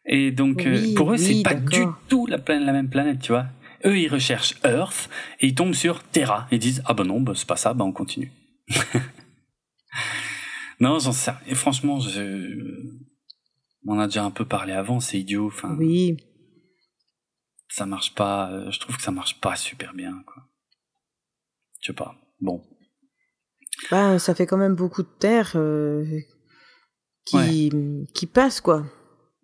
Et 0.05 0.31
donc, 0.31 0.67
euh, 0.67 0.95
pour 0.95 1.13
eux, 1.13 1.17
c'est 1.17 1.43
pas 1.43 1.55
du 1.55 1.85
tout 2.09 2.27
la, 2.27 2.39
la, 2.47 2.73
même 2.73 2.89
planète, 2.89 3.21
tu 3.21 3.33
vois. 3.33 3.47
Eux, 3.85 3.99
ils 3.99 4.09
recherchent 4.09 4.55
Earth 4.65 5.11
et 5.41 5.49
ils 5.49 5.55
tombent 5.55 5.75
sur 5.75 6.03
Terra. 6.03 6.47
Ils 6.53 6.59
disent, 6.59 6.83
ah 6.87 6.95
ben 6.95 7.05
non, 7.05 7.21
bah, 7.21 7.33
c'est 7.35 7.47
pas 7.47 7.57
ça, 7.57 7.75
bah 7.75 7.85
on 7.85 7.93
continue. 7.93 8.33
non, 10.81 10.99
j'en 10.99 11.13
sais. 11.13 11.33
Et 11.47 11.55
franchement, 11.55 11.99
je... 11.99 12.55
on 13.87 13.95
en 13.95 13.99
a 13.99 14.07
déjà 14.07 14.25
un 14.25 14.31
peu 14.31 14.45
parlé 14.45 14.73
avant, 14.73 15.01
c'est 15.01 15.19
idiot. 15.19 15.49
Enfin, 15.49 15.75
oui. 15.79 16.17
Ça 17.69 17.85
marche 17.85 18.15
pas, 18.15 18.51
euh, 18.53 18.71
je 18.71 18.79
trouve 18.79 18.97
que 18.97 19.03
ça 19.03 19.11
marche 19.11 19.41
pas 19.41 19.57
super 19.57 19.93
bien, 19.93 20.23
quoi. 20.25 20.46
Je 21.87 21.93
sais 21.93 21.97
pas. 21.97 22.17
Bon. 22.41 22.65
Bah, 23.93 24.19
ça 24.19 24.35
fait 24.35 24.45
quand 24.45 24.57
même 24.57 24.75
beaucoup 24.75 25.05
de 25.05 25.09
terre 25.21 25.53
euh, 25.55 26.05
qui, 27.25 27.71
qui 28.13 28.27
passe, 28.27 28.61
quoi. 28.61 28.85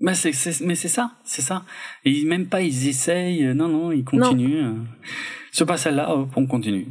Bah 0.01 0.14
c'est, 0.14 0.32
mais 0.62 0.74
c'est 0.74 0.88
ça, 0.88 1.12
c'est 1.24 1.43
ça. 1.43 1.64
Et 2.05 2.24
même 2.24 2.49
pas 2.49 2.62
ils 2.62 2.88
essayent, 2.88 3.55
non, 3.55 3.68
non, 3.68 3.93
ils 3.93 4.03
continuent. 4.03 4.64
Non. 4.64 4.84
Ce 5.53 5.62
pas 5.62 5.76
celle-là, 5.76 6.16
on 6.34 6.47
continue. 6.49 6.88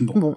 Bon. 0.00 0.18
bon. 0.18 0.36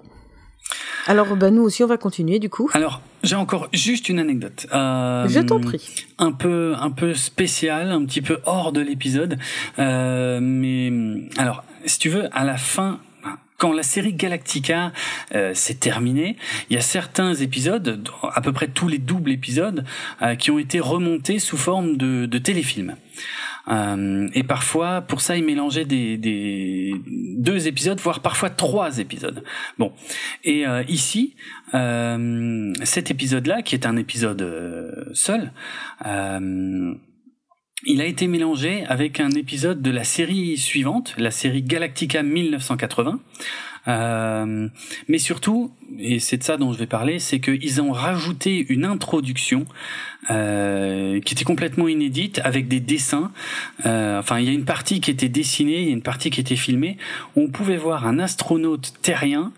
Alors, 1.06 1.34
bah, 1.34 1.50
nous 1.50 1.62
aussi, 1.62 1.82
on 1.82 1.88
va 1.88 1.96
continuer, 1.96 2.38
du 2.38 2.48
coup. 2.48 2.70
Alors, 2.72 3.02
j'ai 3.24 3.34
encore 3.34 3.68
juste 3.72 4.08
une 4.08 4.20
anecdote. 4.20 4.68
Euh, 4.72 5.26
Je 5.28 5.40
t'en 5.40 5.60
prie. 5.60 6.06
Un 6.18 6.30
peu, 6.30 6.74
un 6.78 6.90
peu 6.92 7.14
spécial, 7.14 7.90
un 7.90 8.04
petit 8.04 8.22
peu 8.22 8.38
hors 8.46 8.70
de 8.72 8.80
l'épisode. 8.80 9.38
Euh, 9.80 10.38
mais, 10.40 10.92
alors, 11.36 11.64
si 11.84 11.98
tu 11.98 12.08
veux, 12.08 12.28
à 12.32 12.44
la 12.44 12.56
fin 12.56 13.00
quand 13.58 13.72
la 13.72 13.82
série 13.82 14.12
Galactica 14.12 14.92
euh, 15.34 15.54
s'est 15.54 15.74
terminée, 15.74 16.36
il 16.70 16.74
y 16.74 16.78
a 16.78 16.82
certains 16.82 17.34
épisodes, 17.34 18.04
à 18.22 18.40
peu 18.40 18.52
près 18.52 18.68
tous 18.68 18.88
les 18.88 18.98
doubles 18.98 19.30
épisodes, 19.30 19.84
euh, 20.22 20.34
qui 20.34 20.50
ont 20.50 20.58
été 20.58 20.80
remontés 20.80 21.38
sous 21.38 21.56
forme 21.56 21.96
de, 21.96 22.26
de 22.26 22.38
téléfilms. 22.38 22.96
Euh, 23.68 24.28
et 24.34 24.42
parfois, 24.42 25.00
pour 25.00 25.20
ça, 25.20 25.36
ils 25.36 25.44
mélangeaient 25.44 25.84
des, 25.84 26.16
des, 26.16 26.94
deux 27.06 27.66
épisodes, 27.66 27.98
voire 28.00 28.20
parfois 28.20 28.50
trois 28.50 28.98
épisodes. 28.98 29.42
Bon, 29.78 29.92
et 30.42 30.66
euh, 30.66 30.82
ici, 30.88 31.34
euh, 31.74 32.72
cet 32.82 33.10
épisode-là, 33.10 33.62
qui 33.62 33.74
est 33.74 33.86
un 33.86 33.96
épisode 33.96 35.10
seul, 35.14 35.52
il 37.86 38.00
a 38.00 38.06
été 38.06 38.26
mélangé 38.26 38.84
avec 38.86 39.20
un 39.20 39.30
épisode 39.30 39.82
de 39.82 39.90
la 39.90 40.04
série 40.04 40.56
suivante, 40.56 41.14
la 41.18 41.30
série 41.30 41.62
Galactica 41.62 42.22
1980. 42.22 43.20
Euh, 43.86 44.68
mais 45.08 45.18
surtout, 45.18 45.70
et 45.98 46.18
c'est 46.18 46.38
de 46.38 46.42
ça 46.42 46.56
dont 46.56 46.72
je 46.72 46.78
vais 46.78 46.86
parler, 46.86 47.18
c'est 47.18 47.38
qu'ils 47.38 47.82
ont 47.82 47.92
rajouté 47.92 48.64
une 48.70 48.86
introduction 48.86 49.66
euh, 50.30 51.20
qui 51.20 51.34
était 51.34 51.44
complètement 51.44 51.86
inédite 51.88 52.40
avec 52.44 52.66
des 52.66 52.80
dessins. 52.80 53.30
Euh, 53.84 54.18
enfin, 54.18 54.38
il 54.38 54.46
y 54.46 54.48
a 54.48 54.52
une 54.52 54.64
partie 54.64 55.00
qui 55.00 55.10
était 55.10 55.28
dessinée, 55.28 55.82
il 55.82 55.88
y 55.88 55.90
a 55.90 55.92
une 55.92 56.02
partie 56.02 56.30
qui 56.30 56.40
était 56.40 56.56
filmée. 56.56 56.96
Où 57.36 57.42
on 57.42 57.48
pouvait 57.48 57.76
voir 57.76 58.06
un 58.06 58.18
astronaute 58.18 58.94
terrien 59.02 59.52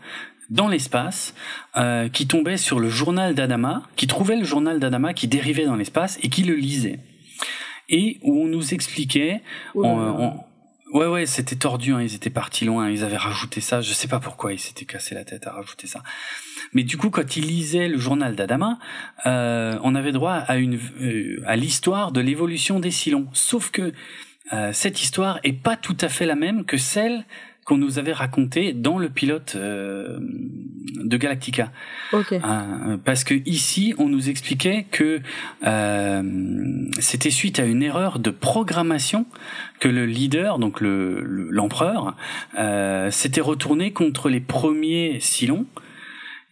dans 0.50 0.68
l'espace 0.68 1.34
euh, 1.76 2.08
qui 2.08 2.26
tombait 2.26 2.56
sur 2.56 2.80
le 2.80 2.88
journal 2.88 3.34
d'Adama, 3.34 3.82
qui 3.96 4.06
trouvait 4.06 4.36
le 4.36 4.44
journal 4.44 4.80
d'Adama 4.80 5.12
qui 5.14 5.28
dérivait 5.28 5.66
dans 5.66 5.76
l'espace 5.76 6.18
et 6.22 6.28
qui 6.28 6.42
le 6.42 6.54
lisait 6.54 6.98
et 7.88 8.18
où 8.22 8.42
on 8.42 8.46
nous 8.46 8.74
expliquait. 8.74 9.42
Ouais, 10.92 11.06
ouais, 11.06 11.26
c'était 11.26 11.56
tordu, 11.56 11.92
hein, 11.92 12.00
ils 12.00 12.14
étaient 12.14 12.30
partis 12.30 12.64
loin, 12.64 12.88
ils 12.88 13.02
avaient 13.02 13.16
rajouté 13.16 13.60
ça, 13.60 13.80
je 13.80 13.92
sais 13.92 14.06
pas 14.06 14.20
pourquoi 14.20 14.52
ils 14.52 14.58
s'étaient 14.60 14.84
cassé 14.84 15.16
la 15.16 15.24
tête 15.24 15.46
à 15.46 15.52
rajouter 15.52 15.88
ça. 15.88 16.02
Mais 16.72 16.84
du 16.84 16.96
coup, 16.96 17.10
quand 17.10 17.36
ils 17.36 17.44
lisaient 17.44 17.88
le 17.88 17.98
journal 17.98 18.36
d'Adama, 18.36 18.78
euh, 19.26 19.78
on 19.82 19.96
avait 19.96 20.12
droit 20.12 20.34
à 20.34 20.56
une 20.56 20.78
euh, 21.00 21.42
à 21.44 21.56
l'histoire 21.56 22.12
de 22.12 22.20
l'évolution 22.20 22.78
des 22.78 22.92
Silons. 22.92 23.26
Sauf 23.32 23.70
que 23.70 23.92
euh, 24.52 24.72
cette 24.72 25.02
histoire 25.02 25.40
est 25.42 25.52
pas 25.52 25.76
tout 25.76 25.96
à 26.00 26.08
fait 26.08 26.24
la 26.24 26.36
même 26.36 26.64
que 26.64 26.76
celle 26.76 27.24
qu'on 27.66 27.76
nous 27.78 27.98
avait 27.98 28.12
raconté 28.12 28.72
dans 28.72 28.96
le 28.96 29.08
pilote 29.08 29.54
euh, 29.56 30.18
de 30.20 31.16
Galactica. 31.16 31.72
Okay. 32.12 32.36
Euh, 32.36 32.96
parce 33.04 33.24
que 33.24 33.34
ici, 33.44 33.92
on 33.98 34.08
nous 34.08 34.30
expliquait 34.30 34.86
que 34.92 35.20
euh, 35.66 36.22
c'était 37.00 37.30
suite 37.30 37.58
à 37.58 37.64
une 37.64 37.82
erreur 37.82 38.20
de 38.20 38.30
programmation 38.30 39.26
que 39.80 39.88
le 39.88 40.06
leader, 40.06 40.60
donc 40.60 40.80
le 40.80 41.20
l'empereur, 41.50 42.16
euh, 42.56 43.10
s'était 43.10 43.40
retourné 43.40 43.90
contre 43.90 44.28
les 44.28 44.40
premiers 44.40 45.18
Silons 45.18 45.66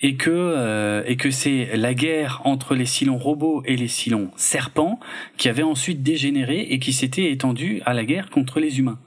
et 0.01 0.17
que 0.17 0.31
euh, 0.31 1.05
et 1.07 1.17
que 1.17 1.31
c'est 1.31 1.77
la 1.77 1.95
guerre 1.95 2.43
entre 2.45 2.75
les 2.75 2.87
Silons 2.87 3.19
robots 3.19 3.63
et 3.67 3.77
les 3.77 3.89
Silons 3.89 4.33
serpents 4.35 4.99
qui 5.37 5.49
avait 5.49 5.63
ensuite 5.63 6.03
dégénéré 6.03 6.59
et 6.59 6.81
qui 6.81 6.93
s'était 6.93 7.31
étendue 7.31 7.83
à 7.87 7.95
la 7.95 8.05
guerre 8.05 8.31
contre 8.31 8.59
les 8.59 8.81
humains. 8.81 8.99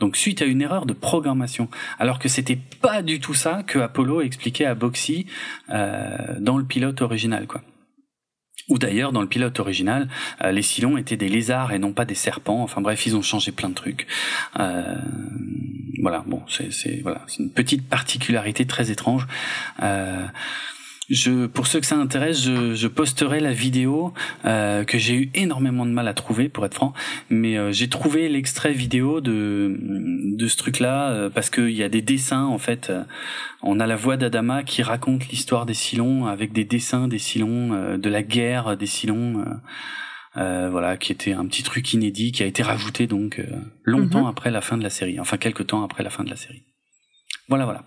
Donc 0.00 0.16
suite 0.16 0.42
à 0.42 0.44
une 0.44 0.60
erreur 0.60 0.86
de 0.86 0.92
programmation, 0.92 1.68
alors 1.98 2.18
que 2.18 2.28
c'était 2.28 2.58
pas 2.82 3.02
du 3.02 3.18
tout 3.20 3.34
ça 3.34 3.62
que 3.62 3.78
Apollo 3.78 4.20
expliquait 4.20 4.66
à 4.66 4.74
Boxy 4.74 5.26
euh, 5.70 6.36
dans 6.38 6.58
le 6.58 6.64
pilote 6.64 7.00
original, 7.00 7.46
quoi. 7.46 7.62
Ou 8.68 8.78
d'ailleurs, 8.78 9.12
dans 9.12 9.20
le 9.20 9.28
pilote 9.28 9.60
original, 9.60 10.08
euh, 10.42 10.50
les 10.50 10.62
Silons 10.62 10.96
étaient 10.96 11.16
des 11.16 11.28
lézards 11.28 11.72
et 11.72 11.78
non 11.78 11.92
pas 11.92 12.04
des 12.04 12.16
serpents. 12.16 12.62
Enfin 12.62 12.80
bref, 12.80 13.06
ils 13.06 13.14
ont 13.14 13.22
changé 13.22 13.52
plein 13.52 13.68
de 13.68 13.74
trucs. 13.74 14.08
Euh, 14.58 14.96
voilà, 16.02 16.24
bon, 16.26 16.42
c'est 16.48 17.00
voilà, 17.02 17.22
une 17.38 17.50
petite 17.50 17.88
particularité 17.88 18.66
très 18.66 18.90
étrange. 18.90 19.26
Euh, 19.82 20.26
je, 21.08 21.46
pour 21.46 21.66
ceux 21.66 21.80
que 21.80 21.86
ça 21.86 21.96
intéresse, 21.96 22.42
je, 22.42 22.74
je 22.74 22.88
posterai 22.88 23.40
la 23.40 23.52
vidéo 23.52 24.12
euh, 24.44 24.84
que 24.84 24.98
j'ai 24.98 25.14
eu 25.14 25.30
énormément 25.34 25.86
de 25.86 25.92
mal 25.92 26.08
à 26.08 26.14
trouver, 26.14 26.48
pour 26.48 26.66
être 26.66 26.74
franc. 26.74 26.92
Mais 27.30 27.56
euh, 27.56 27.72
j'ai 27.72 27.88
trouvé 27.88 28.28
l'extrait 28.28 28.72
vidéo 28.72 29.20
de 29.20 29.76
de 30.36 30.48
ce 30.48 30.56
truc-là 30.56 31.10
euh, 31.10 31.30
parce 31.30 31.50
qu'il 31.50 31.70
y 31.70 31.82
a 31.82 31.88
des 31.88 32.02
dessins 32.02 32.44
en 32.44 32.58
fait. 32.58 32.92
on 33.62 33.78
a 33.80 33.86
la 33.86 33.96
voix 33.96 34.16
d'Adama 34.16 34.64
qui 34.64 34.82
raconte 34.82 35.28
l'histoire 35.28 35.66
des 35.66 35.74
Silons 35.74 36.26
avec 36.26 36.52
des 36.52 36.64
dessins 36.64 37.08
des 37.08 37.18
Silons, 37.18 37.96
de 37.96 38.08
la 38.10 38.22
guerre 38.22 38.76
des 38.76 38.86
Silons. 38.86 39.44
voilà, 40.34 40.96
qui 40.96 41.12
était 41.12 41.32
un 41.32 41.46
petit 41.46 41.62
truc 41.62 41.92
inédit 41.92 42.32
qui 42.32 42.42
a 42.42 42.46
été 42.46 42.62
rajouté 42.62 43.06
donc 43.06 43.40
longtemps 43.84 44.22
mhm. 44.22 44.30
après 44.30 44.50
la 44.50 44.60
fin 44.60 44.76
de 44.76 44.82
la 44.82 44.90
série, 44.90 45.20
enfin 45.20 45.36
quelques 45.36 45.68
temps 45.68 45.82
après 45.84 46.02
la 46.02 46.10
fin 46.10 46.24
de 46.24 46.30
la 46.30 46.36
série. 46.36 46.64
Voilà, 47.48 47.64
voilà. 47.64 47.84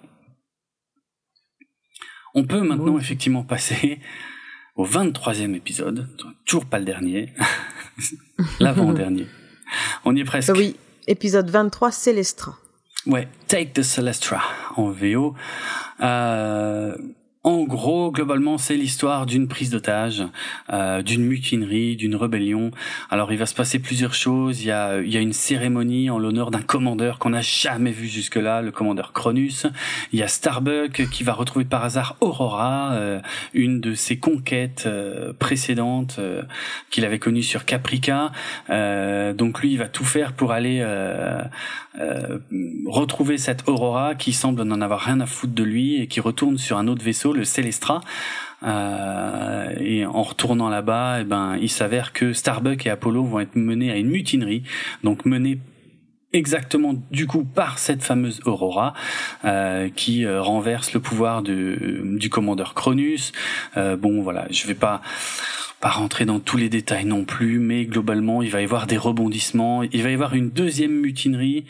On 2.36 2.44
peut 2.44 2.62
maintenant 2.62 2.98
effectivement 2.98 3.44
passer 3.44 4.00
au 4.76 4.86
23e 4.86 5.56
épisode, 5.56 6.08
toujours 6.46 6.66
pas 6.66 6.80
le 6.80 6.86
dernier, 6.86 7.34
l'avant-dernier. 8.60 9.28
On 10.06 10.16
y 10.16 10.22
est 10.22 10.26
presque. 10.26 10.54
Oui, 10.56 10.76
épisode 11.08 11.50
23, 11.50 11.92
Célestra. 11.92 12.56
Ouais, 13.06 13.28
Take 13.48 13.72
the 13.74 13.82
Celestra 13.82 14.42
en 14.76 14.90
VO. 14.90 15.36
Euh, 16.02 16.96
en 17.44 17.64
gros, 17.64 18.12
globalement, 18.12 18.58
c'est 18.58 18.76
l'histoire 18.76 19.26
d'une 19.26 19.48
prise 19.48 19.70
d'otage, 19.70 20.24
euh, 20.74 21.02
d'une 21.02 21.24
mutinerie, 21.26 21.96
d'une 21.96 22.18
rébellion. 22.18 22.72
Alors, 23.10 23.32
il 23.32 23.38
va 23.38 23.46
se 23.46 23.56
passer 23.56 23.80
plusieurs 23.80 24.14
choses. 24.14 24.62
Il 24.62 24.68
y 24.68 24.72
a, 24.72 25.00
il 25.00 25.10
y 25.10 25.16
a 25.16 25.22
une 25.22 25.32
cérémonie 25.32 26.10
en 26.10 26.20
l'honneur 26.20 26.52
d'un 26.52 26.62
commandeur 26.62 27.18
qu'on 27.18 27.30
n'a 27.30 27.40
jamais 27.40 27.92
vu 27.92 28.08
jusque-là, 28.08 28.62
le 28.62 28.72
commandeur 28.72 29.14
Cronus. 29.14 29.68
Il 30.12 30.20
y 30.20 30.24
a 30.24 30.28
Starbuck 30.28 31.10
qui 31.10 31.24
va 31.24 31.32
retrouver 31.32 31.64
par 31.64 31.86
hasard 31.86 32.18
Aurora, 32.20 32.92
euh, 32.96 33.22
une 33.54 33.80
de 33.80 33.94
ses 33.94 34.20
conquêtes 34.20 34.84
euh, 34.86 35.32
précédentes 35.32 36.18
euh, 36.20 36.44
qu'il 36.90 37.06
avait 37.06 37.20
connue 37.20 37.44
sur 37.44 37.64
Caprica. 37.64 38.32
donc, 38.68 39.62
lui, 39.62 39.72
il 39.72 39.78
va 39.78 39.88
tout 39.88 40.04
faire 40.04 40.34
pour 40.34 40.52
aller 40.52 40.86
retrouver 42.86 43.38
cette 43.38 43.68
Aurora 43.68 44.16
qui 44.16 44.32
semble 44.32 44.64
n'en 44.64 44.82
avoir 44.82 45.02
rien 45.02 45.20
à 45.20 45.26
foutre 45.26 45.54
de 45.54 45.64
lui 45.64 46.02
et 46.02 46.08
qui 46.08 46.20
retourne 46.20 46.58
sur 46.58 46.78
un 46.78 46.88
autre 46.88 47.04
vaisseau 47.04 47.34
le 47.34 47.44
Célestra. 47.44 48.02
Euh, 48.64 49.74
et 49.80 50.06
en 50.06 50.22
retournant 50.24 50.70
là-bas, 50.70 51.22
eh 51.22 51.24
ben, 51.24 51.58
il 51.62 51.70
s'avère 51.70 52.14
que 52.14 52.34
Starbuck 52.34 52.86
et 52.86 52.90
Apollo 52.90 53.24
vont 53.24 53.40
être 53.40 53.56
menés 53.56 53.92
à 53.92 53.98
une 53.98 54.10
mutinerie, 54.10 54.64
donc 55.04 55.26
menés 55.26 55.60
exactement 56.32 56.94
du 57.10 57.26
coup 57.26 57.44
par 57.44 57.80
cette 57.80 58.04
fameuse 58.04 58.40
Aurora 58.46 58.94
euh, 59.46 59.90
qui 59.90 60.26
euh, 60.26 60.42
renverse 60.42 60.94
le 60.94 61.00
pouvoir 61.00 61.42
du 61.42 62.30
commandeur 62.30 62.74
Cronus. 62.76 63.32
bon 63.76 64.22
voilà, 64.22 64.46
je 64.52 64.68
vais 64.68 64.76
pas 64.76 65.02
pas 65.82 65.90
rentrer 65.90 66.26
dans 66.26 66.40
tous 66.40 66.58
les 66.58 66.68
détails 66.68 67.06
non 67.06 67.24
plus, 67.24 67.60
mais 67.60 67.86
globalement, 67.86 68.42
il 68.42 68.52
va 68.52 68.60
y 68.62 68.66
avoir 68.66 68.86
des 68.86 68.98
rebondissements. 68.98 69.84
Il 69.84 70.04
va 70.04 70.10
y 70.10 70.14
avoir 70.14 70.34
une 70.34 70.50
deuxième 70.50 70.92
mutinerie, 70.92 71.66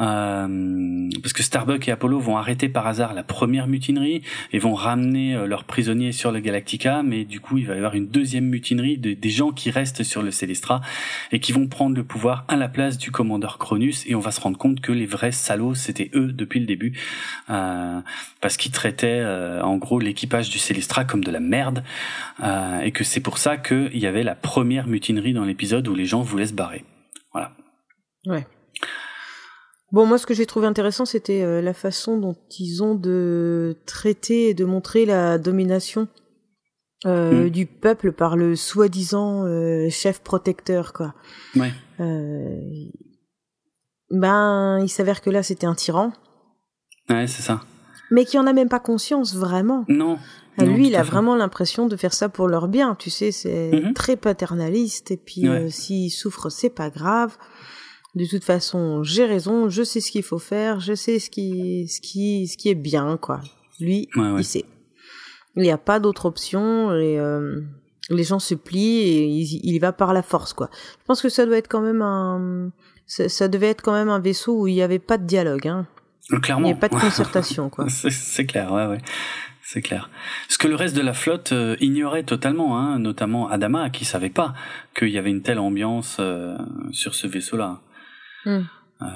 euh, 0.00 1.08
parce 1.22 1.32
que 1.32 1.42
Starbuck 1.42 1.88
et 1.88 1.90
Apollo 1.90 2.20
vont 2.20 2.36
arrêter 2.36 2.68
par 2.68 2.86
hasard 2.86 3.14
la 3.14 3.24
première 3.24 3.66
mutinerie 3.66 4.22
et 4.52 4.58
vont 4.58 4.74
ramener 4.74 5.34
euh, 5.34 5.46
leurs 5.46 5.64
prisonniers 5.64 6.12
sur 6.12 6.30
le 6.30 6.38
Galactica, 6.38 7.02
mais 7.02 7.24
du 7.24 7.40
coup, 7.40 7.58
il 7.58 7.66
va 7.66 7.74
y 7.74 7.78
avoir 7.78 7.94
une 7.94 8.06
deuxième 8.06 8.44
mutinerie 8.44 8.96
de, 8.96 9.12
des 9.14 9.30
gens 9.30 9.50
qui 9.50 9.70
restent 9.70 10.04
sur 10.04 10.22
le 10.22 10.30
Célestra 10.30 10.80
et 11.32 11.40
qui 11.40 11.52
vont 11.52 11.66
prendre 11.66 11.96
le 11.96 12.04
pouvoir 12.04 12.44
à 12.46 12.56
la 12.56 12.68
place 12.68 12.96
du 12.96 13.10
commandeur 13.10 13.58
Cronus, 13.58 14.04
et 14.06 14.14
on 14.14 14.20
va 14.20 14.30
se 14.30 14.40
rendre 14.40 14.58
compte 14.58 14.80
que 14.80 14.92
les 14.92 15.06
vrais 15.06 15.32
salauds, 15.32 15.74
c'était 15.74 16.10
eux 16.14 16.32
depuis 16.32 16.60
le 16.60 16.66
début, 16.66 16.92
euh, 17.50 18.00
parce 18.40 18.56
qu'ils 18.56 18.72
traitaient 18.72 19.20
euh, 19.20 19.62
en 19.62 19.76
gros 19.78 19.98
l'équipage 19.98 20.50
du 20.50 20.58
Célestra 20.58 21.04
comme 21.04 21.24
de 21.24 21.32
la 21.32 21.40
merde, 21.40 21.82
euh, 22.42 22.80
et 22.80 22.92
que 22.92 23.02
c'est 23.02 23.20
pour 23.20 23.38
ça 23.38 23.47
qu'il 23.56 23.98
y 23.98 24.06
avait 24.06 24.22
la 24.22 24.34
première 24.34 24.86
mutinerie 24.86 25.32
dans 25.32 25.44
l'épisode 25.44 25.88
où 25.88 25.94
les 25.94 26.04
gens 26.04 26.22
voulaient 26.22 26.46
se 26.46 26.52
barrer. 26.52 26.84
Voilà. 27.32 27.52
Ouais. 28.26 28.46
Bon, 29.90 30.04
moi, 30.04 30.18
ce 30.18 30.26
que 30.26 30.34
j'ai 30.34 30.44
trouvé 30.44 30.66
intéressant, 30.66 31.06
c'était 31.06 31.42
euh, 31.42 31.62
la 31.62 31.72
façon 31.72 32.18
dont 32.18 32.36
ils 32.58 32.82
ont 32.82 32.94
de 32.94 33.76
traiter 33.86 34.50
et 34.50 34.54
de 34.54 34.66
montrer 34.66 35.06
la 35.06 35.38
domination 35.38 36.08
euh, 37.06 37.46
mm. 37.46 37.50
du 37.50 37.64
peuple 37.64 38.12
par 38.12 38.36
le 38.36 38.54
soi-disant 38.54 39.46
euh, 39.46 39.88
chef 39.88 40.20
protecteur, 40.20 40.92
quoi. 40.92 41.14
Ouais. 41.56 41.72
ben, 44.10 44.78
il 44.82 44.88
s'avère 44.90 45.22
que 45.22 45.30
là, 45.30 45.42
c'était 45.42 45.66
un 45.66 45.74
tyran. 45.74 46.12
Ouais, 47.08 47.26
c'est 47.26 47.42
ça. 47.42 47.62
Mais 48.10 48.26
qui 48.26 48.38
en 48.38 48.46
a 48.46 48.52
même 48.52 48.68
pas 48.68 48.80
conscience, 48.80 49.34
vraiment. 49.34 49.84
Non. 49.88 50.18
Lui, 50.64 50.88
il 50.88 50.96
a 50.96 51.02
vraiment 51.02 51.36
l'impression 51.36 51.86
de 51.86 51.96
faire 51.96 52.12
ça 52.12 52.28
pour 52.28 52.48
leur 52.48 52.68
bien, 52.68 52.94
tu 52.94 53.10
sais, 53.10 53.32
c'est 53.32 53.70
mhm. 53.72 53.94
très 53.94 54.16
paternaliste, 54.16 55.10
et 55.10 55.16
puis 55.16 55.48
euh, 55.48 55.68
s'il 55.68 56.10
souffre, 56.10 56.48
c'est 56.50 56.70
pas 56.70 56.90
grave. 56.90 57.36
De 58.14 58.24
toute 58.24 58.44
façon, 58.44 59.02
j'ai 59.02 59.26
raison, 59.26 59.68
je 59.68 59.82
sais 59.82 60.00
ce 60.00 60.10
qu'il 60.10 60.22
faut 60.22 60.38
faire, 60.38 60.80
je 60.80 60.94
sais 60.94 61.18
ce 61.18 61.30
qui, 61.30 61.86
ce 61.88 62.00
qui, 62.00 62.46
ce 62.48 62.56
qui 62.56 62.70
est 62.70 62.74
bien, 62.74 63.16
quoi. 63.16 63.40
Lui, 63.80 64.08
il 64.16 64.44
sait. 64.44 64.64
Il 65.56 65.62
n'y 65.62 65.70
a 65.70 65.78
pas 65.78 66.00
d'autre 66.00 66.26
option, 66.26 66.92
et 66.92 67.18
euh, 67.18 67.60
les 68.10 68.24
gens 68.24 68.38
se 68.38 68.54
plient, 68.54 69.00
et 69.00 69.24
il, 69.24 69.60
il, 69.62 69.74
y 69.74 69.78
va 69.78 69.92
par 69.92 70.12
la 70.12 70.22
force, 70.22 70.52
quoi. 70.52 70.70
Je 71.00 71.04
pense 71.06 71.22
que 71.22 71.28
ça 71.28 71.46
doit 71.46 71.58
être 71.58 71.68
quand 71.68 71.82
même 71.82 72.02
un, 72.02 72.70
ça, 73.06 73.28
ça 73.28 73.48
devait 73.48 73.68
être 73.68 73.82
quand 73.82 73.92
même 73.92 74.08
un 74.08 74.20
vaisseau 74.20 74.62
où 74.62 74.66
il 74.66 74.74
n'y 74.74 74.82
avait 74.82 74.98
pas 74.98 75.18
de 75.18 75.24
dialogue, 75.24 75.68
hein. 75.68 75.86
Clairement. 76.42 76.66
Il 76.66 76.72
n'y 76.72 76.76
a 76.76 76.80
pas 76.80 76.88
de 76.88 76.94
concertation, 77.00 77.70
quoi. 77.70 77.86
c'est 77.88 78.46
clair, 78.46 78.72
ouais, 78.72 78.86
ouais 78.86 79.00
c'est 79.70 79.82
clair. 79.82 80.08
Ce 80.48 80.56
que 80.56 80.66
le 80.66 80.76
reste 80.76 80.96
de 80.96 81.02
la 81.02 81.12
flotte 81.12 81.52
euh, 81.52 81.76
ignorait 81.80 82.22
totalement, 82.22 82.78
hein, 82.78 82.98
notamment 82.98 83.50
Adama, 83.50 83.90
qui 83.90 84.06
savait 84.06 84.30
pas 84.30 84.54
qu'il 84.96 85.10
y 85.10 85.18
avait 85.18 85.28
une 85.28 85.42
telle 85.42 85.58
ambiance 85.58 86.16
euh, 86.20 86.56
sur 86.90 87.14
ce 87.14 87.26
vaisseau-là. 87.26 87.82
Hmm. 88.46 88.62
Euh, 89.02 89.06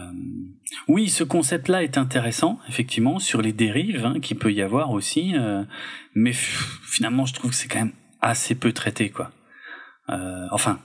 oui, 0.88 1.08
ce 1.08 1.24
concept-là 1.24 1.82
est 1.82 1.96
intéressant, 1.96 2.58
effectivement, 2.68 3.18
sur 3.18 3.40
les 3.40 3.54
dérives 3.54 4.04
hein, 4.04 4.20
qu'il 4.20 4.36
peut 4.36 4.52
y 4.52 4.60
avoir 4.60 4.90
aussi, 4.90 5.32
mais 6.14 6.32
finalement, 6.34 7.24
je 7.24 7.32
trouve 7.32 7.52
que 7.52 7.56
c'est 7.56 7.68
quand 7.68 7.78
même 7.78 7.94
assez 8.20 8.54
peu 8.54 8.72
traité, 8.72 9.08
quoi. 9.08 9.30
enfin, 10.50 10.80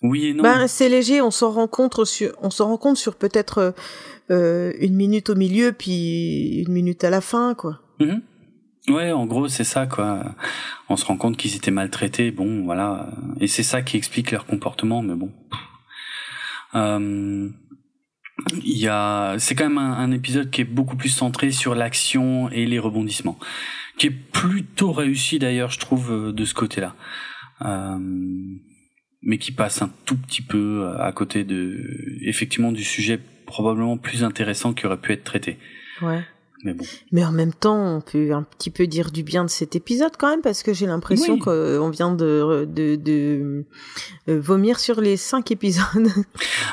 oui 0.00 0.26
et 0.26 0.32
non. 0.32 0.44
Ben, 0.44 0.68
c'est 0.68 0.88
léger, 0.88 1.20
on 1.22 1.32
s'en 1.32 1.50
rend 1.50 1.66
compte 1.66 2.04
sur, 2.04 2.30
on 2.40 2.50
s'en 2.50 2.68
rend 2.68 2.78
compte 2.78 2.96
sur 2.96 3.16
peut-être 3.16 3.74
une 4.30 4.94
minute 4.94 5.28
au 5.28 5.34
milieu, 5.34 5.72
puis 5.72 6.62
une 6.64 6.72
minute 6.72 7.02
à 7.02 7.10
la 7.10 7.20
fin, 7.20 7.54
quoi. 7.56 7.80
Mm-hmm. 7.98 8.20
Ouais, 8.88 9.12
en 9.12 9.26
gros, 9.26 9.48
c'est 9.48 9.64
ça, 9.64 9.86
quoi. 9.86 10.34
On 10.88 10.96
se 10.96 11.04
rend 11.04 11.16
compte 11.16 11.36
qu'ils 11.36 11.56
étaient 11.56 11.70
maltraités, 11.70 12.30
bon, 12.30 12.64
voilà. 12.64 13.10
Et 13.40 13.46
c'est 13.46 13.62
ça 13.62 13.82
qui 13.82 13.96
explique 13.96 14.30
leur 14.30 14.46
comportement, 14.46 15.02
mais 15.02 15.14
bon. 15.14 15.32
Euh, 16.74 17.48
il 18.64 18.78
y 18.78 18.88
a, 18.88 19.36
c'est 19.38 19.54
quand 19.54 19.68
même 19.68 19.78
un, 19.78 20.10
épisode 20.12 20.50
qui 20.50 20.62
est 20.62 20.64
beaucoup 20.64 20.96
plus 20.96 21.08
centré 21.08 21.50
sur 21.50 21.74
l'action 21.74 22.50
et 22.50 22.66
les 22.66 22.78
rebondissements, 22.78 23.38
qui 23.98 24.06
est 24.06 24.10
plutôt 24.10 24.92
réussi 24.92 25.38
d'ailleurs, 25.38 25.70
je 25.70 25.80
trouve, 25.80 26.12
euh, 26.12 26.32
de 26.32 26.44
ce 26.44 26.54
côté-là. 26.54 26.94
Euh, 27.62 27.98
mais 29.20 29.38
qui 29.38 29.50
passe 29.50 29.82
un 29.82 29.90
tout 30.06 30.16
petit 30.16 30.42
peu 30.42 30.92
à 30.98 31.10
côté 31.12 31.42
de, 31.42 31.84
effectivement, 32.22 32.70
du 32.70 32.84
sujet 32.84 33.18
probablement 33.46 33.98
plus 33.98 34.22
intéressant 34.22 34.72
qui 34.72 34.86
aurait 34.86 35.00
pu 35.00 35.12
être 35.12 35.24
traité. 35.24 35.58
Ouais. 36.00 36.22
Mais 36.64 36.74
bon. 36.74 36.84
Mais 37.12 37.24
en 37.24 37.32
même 37.32 37.52
temps, 37.52 37.96
on 37.96 38.00
peut 38.00 38.32
un 38.32 38.42
petit 38.42 38.70
peu 38.70 38.86
dire 38.86 39.10
du 39.10 39.22
bien 39.22 39.44
de 39.44 39.50
cet 39.50 39.76
épisode 39.76 40.12
quand 40.18 40.28
même, 40.28 40.40
parce 40.42 40.62
que 40.62 40.72
j'ai 40.72 40.86
l'impression 40.86 41.38
qu'on 41.38 41.90
vient 41.90 42.12
de, 42.12 42.66
de, 42.68 42.96
de, 42.96 43.64
euh, 44.28 44.40
vomir 44.40 44.80
sur 44.80 45.00
les 45.00 45.16
cinq 45.16 45.50
épisodes. 45.50 45.84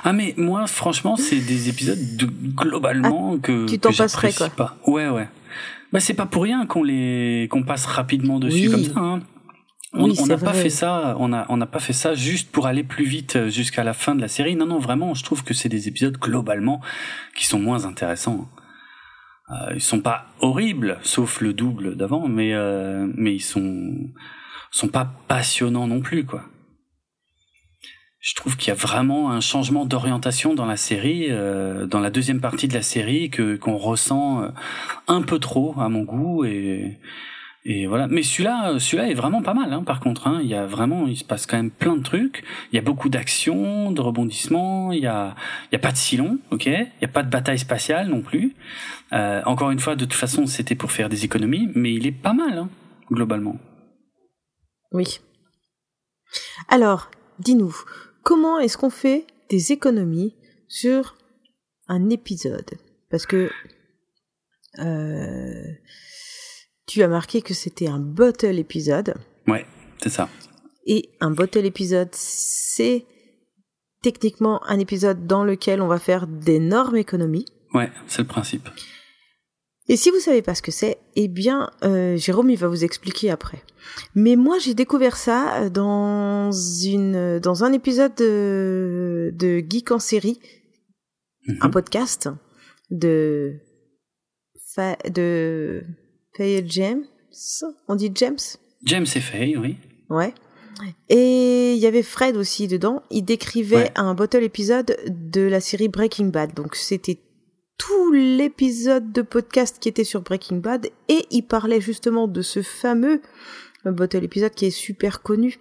Ah 0.03 0.13
mais 0.13 0.33
moi, 0.37 0.67
franchement, 0.67 1.15
c'est 1.15 1.39
des 1.39 1.69
épisodes 1.69 1.97
de, 2.17 2.27
globalement 2.55 3.33
ah, 3.35 3.39
que, 3.41 3.65
tu 3.65 3.79
t'en 3.79 3.91
passerais 3.91 4.33
quoi. 4.33 4.49
pas. 4.49 4.77
Ouais, 4.85 5.09
ouais. 5.09 5.27
Bah 5.91 5.99
c'est 5.99 6.13
pas 6.13 6.25
pour 6.25 6.43
rien 6.43 6.65
qu'on 6.65 6.83
les 6.83 7.47
qu'on 7.49 7.63
passe 7.63 7.85
rapidement 7.85 8.39
dessus 8.39 8.69
comme 8.69 8.83
ça. 8.83 8.99
Hein. 8.99 9.21
On 9.93 10.25
n'a 10.25 10.37
pas 10.37 10.53
fait 10.53 10.69
ça, 10.69 11.15
on 11.19 11.31
a 11.33 11.45
on 11.49 11.57
n'a 11.57 11.65
pas 11.65 11.79
fait 11.79 11.93
ça 11.93 12.13
juste 12.15 12.51
pour 12.51 12.67
aller 12.67 12.83
plus 12.83 13.05
vite 13.05 13.35
euh, 13.35 13.49
jusqu'à 13.49 13.83
la 13.83 13.93
fin 13.93 14.13
de 14.15 14.21
la 14.21 14.27
série. 14.27 14.55
Non 14.55 14.65
non, 14.65 14.79
vraiment, 14.79 15.13
je 15.13 15.23
trouve 15.23 15.43
que 15.43 15.53
c'est 15.53 15.69
des 15.69 15.87
épisodes 15.87 16.17
globalement 16.17 16.81
qui 17.35 17.45
sont 17.45 17.59
moins 17.59 17.85
intéressants. 17.85 18.47
Euh, 19.51 19.73
ils 19.75 19.81
sont 19.81 20.01
pas 20.01 20.27
horribles, 20.39 20.97
sauf 21.03 21.41
le 21.41 21.53
double 21.53 21.95
d'avant, 21.95 22.27
mais 22.27 22.53
euh, 22.53 23.07
mais 23.15 23.35
ils 23.35 23.41
sont 23.41 24.09
sont 24.71 24.87
pas 24.87 25.05
passionnants 25.27 25.87
non 25.87 26.01
plus 26.01 26.25
quoi. 26.25 26.45
Je 28.25 28.33
trouve 28.33 28.57
qu'il 28.57 28.69
y 28.69 28.71
a 28.71 28.75
vraiment 28.75 29.31
un 29.31 29.39
changement 29.39 29.85
d'orientation 29.85 30.55
dans 30.55 30.65
la 30.65 30.77
série, 30.77 31.27
euh, 31.29 31.85
dans 31.85 31.99
la 31.99 32.09
deuxième 32.09 32.41
partie 32.41 32.67
de 32.67 32.73
la 32.73 32.81
série 32.81 33.29
que 33.29 33.55
qu'on 33.55 33.77
ressent 33.77 34.41
euh, 34.41 34.49
un 35.07 35.21
peu 35.21 35.37
trop 35.37 35.79
à 35.79 35.89
mon 35.89 36.01
goût 36.01 36.43
et 36.43 36.99
et 37.67 37.87
voilà. 37.87 38.07
Mais 38.07 38.21
celui-là, 38.21 38.77
celui-là 38.79 39.09
est 39.09 39.15
vraiment 39.15 39.41
pas 39.41 39.55
mal. 39.55 39.73
Hein, 39.73 39.83
par 39.83 39.99
contre, 39.99 40.27
hein. 40.27 40.39
il 40.41 40.47
y 40.47 40.53
a 40.53 40.67
vraiment, 40.67 41.07
il 41.07 41.17
se 41.17 41.23
passe 41.23 41.47
quand 41.47 41.57
même 41.57 41.71
plein 41.71 41.97
de 41.97 42.03
trucs. 42.03 42.43
Il 42.71 42.75
y 42.75 42.79
a 42.79 42.83
beaucoup 42.83 43.09
d'actions, 43.09 43.91
de 43.91 44.01
rebondissements. 44.01 44.91
Il 44.91 44.99
y 44.99 45.07
a, 45.07 45.35
il 45.71 45.73
y 45.73 45.75
a 45.75 45.79
pas 45.79 45.91
de 45.91 45.97
silon, 45.97 46.37
ok? 46.51 46.67
Il 46.67 47.01
y 47.01 47.05
a 47.05 47.09
pas 47.09 47.23
de 47.23 47.29
bataille 47.29 47.57
spatiale 47.57 48.07
non 48.07 48.21
plus. 48.21 48.55
Euh, 49.13 49.41
encore 49.45 49.71
une 49.71 49.79
fois, 49.79 49.95
de 49.95 50.05
toute 50.05 50.13
façon, 50.13 50.45
c'était 50.45 50.75
pour 50.75 50.91
faire 50.91 51.09
des 51.09 51.25
économies, 51.25 51.69
mais 51.73 51.91
il 51.93 52.05
est 52.05 52.11
pas 52.11 52.33
mal. 52.33 52.57
Hein. 52.57 52.69
globalement. 53.09 53.57
Oui. 54.91 55.19
Alors, 56.69 57.09
dis-nous, 57.39 57.75
comment 58.23 58.59
est-ce 58.59 58.77
qu'on 58.77 58.91
fait 58.91 59.25
des 59.49 59.71
économies 59.71 60.35
sur 60.67 61.17
un 61.87 62.11
épisode? 62.11 62.69
Parce 63.09 63.25
que 63.25 63.49
euh, 64.79 65.63
tu 66.87 67.03
as 67.03 67.07
marqué 67.07 67.41
que 67.41 67.53
c'était 67.53 67.87
un 67.87 67.99
bottle 67.99 68.59
épisode. 68.59 69.15
Ouais, 69.47 69.65
c'est 70.01 70.09
ça. 70.09 70.29
Et 70.85 71.09
un 71.19 71.31
bottle 71.31 71.65
épisode, 71.65 72.09
c'est 72.11 73.05
techniquement 74.01 74.63
un 74.65 74.79
épisode 74.79 75.25
dans 75.25 75.43
lequel 75.43 75.81
on 75.81 75.87
va 75.87 75.97
faire 75.97 76.27
d'énormes 76.27 76.97
économies. 76.97 77.45
Ouais, 77.73 77.91
c'est 78.07 78.21
le 78.21 78.27
principe. 78.27 78.69
Et 79.87 79.97
si 79.97 80.09
vous 80.09 80.19
savez 80.19 80.41
pas 80.41 80.55
ce 80.55 80.61
que 80.61 80.71
c'est, 80.71 80.97
eh 81.15 81.27
bien, 81.27 81.69
euh, 81.83 82.17
Jérôme, 82.17 82.49
il 82.49 82.57
va 82.57 82.67
vous 82.67 82.83
expliquer 82.83 83.29
après. 83.29 83.61
Mais 84.15 84.35
moi, 84.35 84.57
j'ai 84.57 84.73
découvert 84.73 85.15
ça 85.15 85.69
dans 85.69 86.51
une, 86.51 87.39
dans 87.39 87.63
un 87.63 87.71
épisode 87.71 88.15
de, 88.15 89.31
de 89.33 89.63
Geek 89.67 89.91
en 89.91 89.99
série, 89.99 90.39
un 91.61 91.67
mhm. 91.67 91.71
podcast 91.71 92.29
de, 92.89 93.59
de 95.09 95.83
Faye 96.35 96.63
James. 96.67 97.05
On 97.87 97.95
dit 97.95 98.11
James? 98.13 98.37
James 98.83 99.05
et 99.15 99.19
Faye, 99.19 99.57
oui. 99.57 99.77
Ouais. 100.09 100.33
Et 101.09 101.73
il 101.73 101.79
y 101.79 101.85
avait 101.85 102.03
Fred 102.03 102.35
aussi 102.35 102.67
dedans. 102.67 103.01
Il 103.09 103.23
décrivait 103.23 103.91
un 103.95 104.13
bottle 104.13 104.43
épisode 104.43 104.97
de 105.07 105.41
la 105.41 105.61
série 105.61 105.87
Breaking 105.87 106.27
Bad. 106.27 106.53
Donc 106.53 106.75
c'était 106.75 107.19
tout 107.77 108.11
l'épisode 108.11 109.11
de 109.11 109.21
podcast 109.21 109.77
qui 109.79 109.89
était 109.89 110.03
sur 110.03 110.21
Breaking 110.21 110.57
Bad 110.57 110.87
et 111.07 111.25
il 111.31 111.43
parlait 111.43 111.81
justement 111.81 112.27
de 112.27 112.41
ce 112.41 112.61
fameux 112.61 113.21
bottle 113.85 114.23
épisode 114.23 114.53
qui 114.53 114.65
est 114.65 114.71
super 114.71 115.21
connu. 115.21 115.59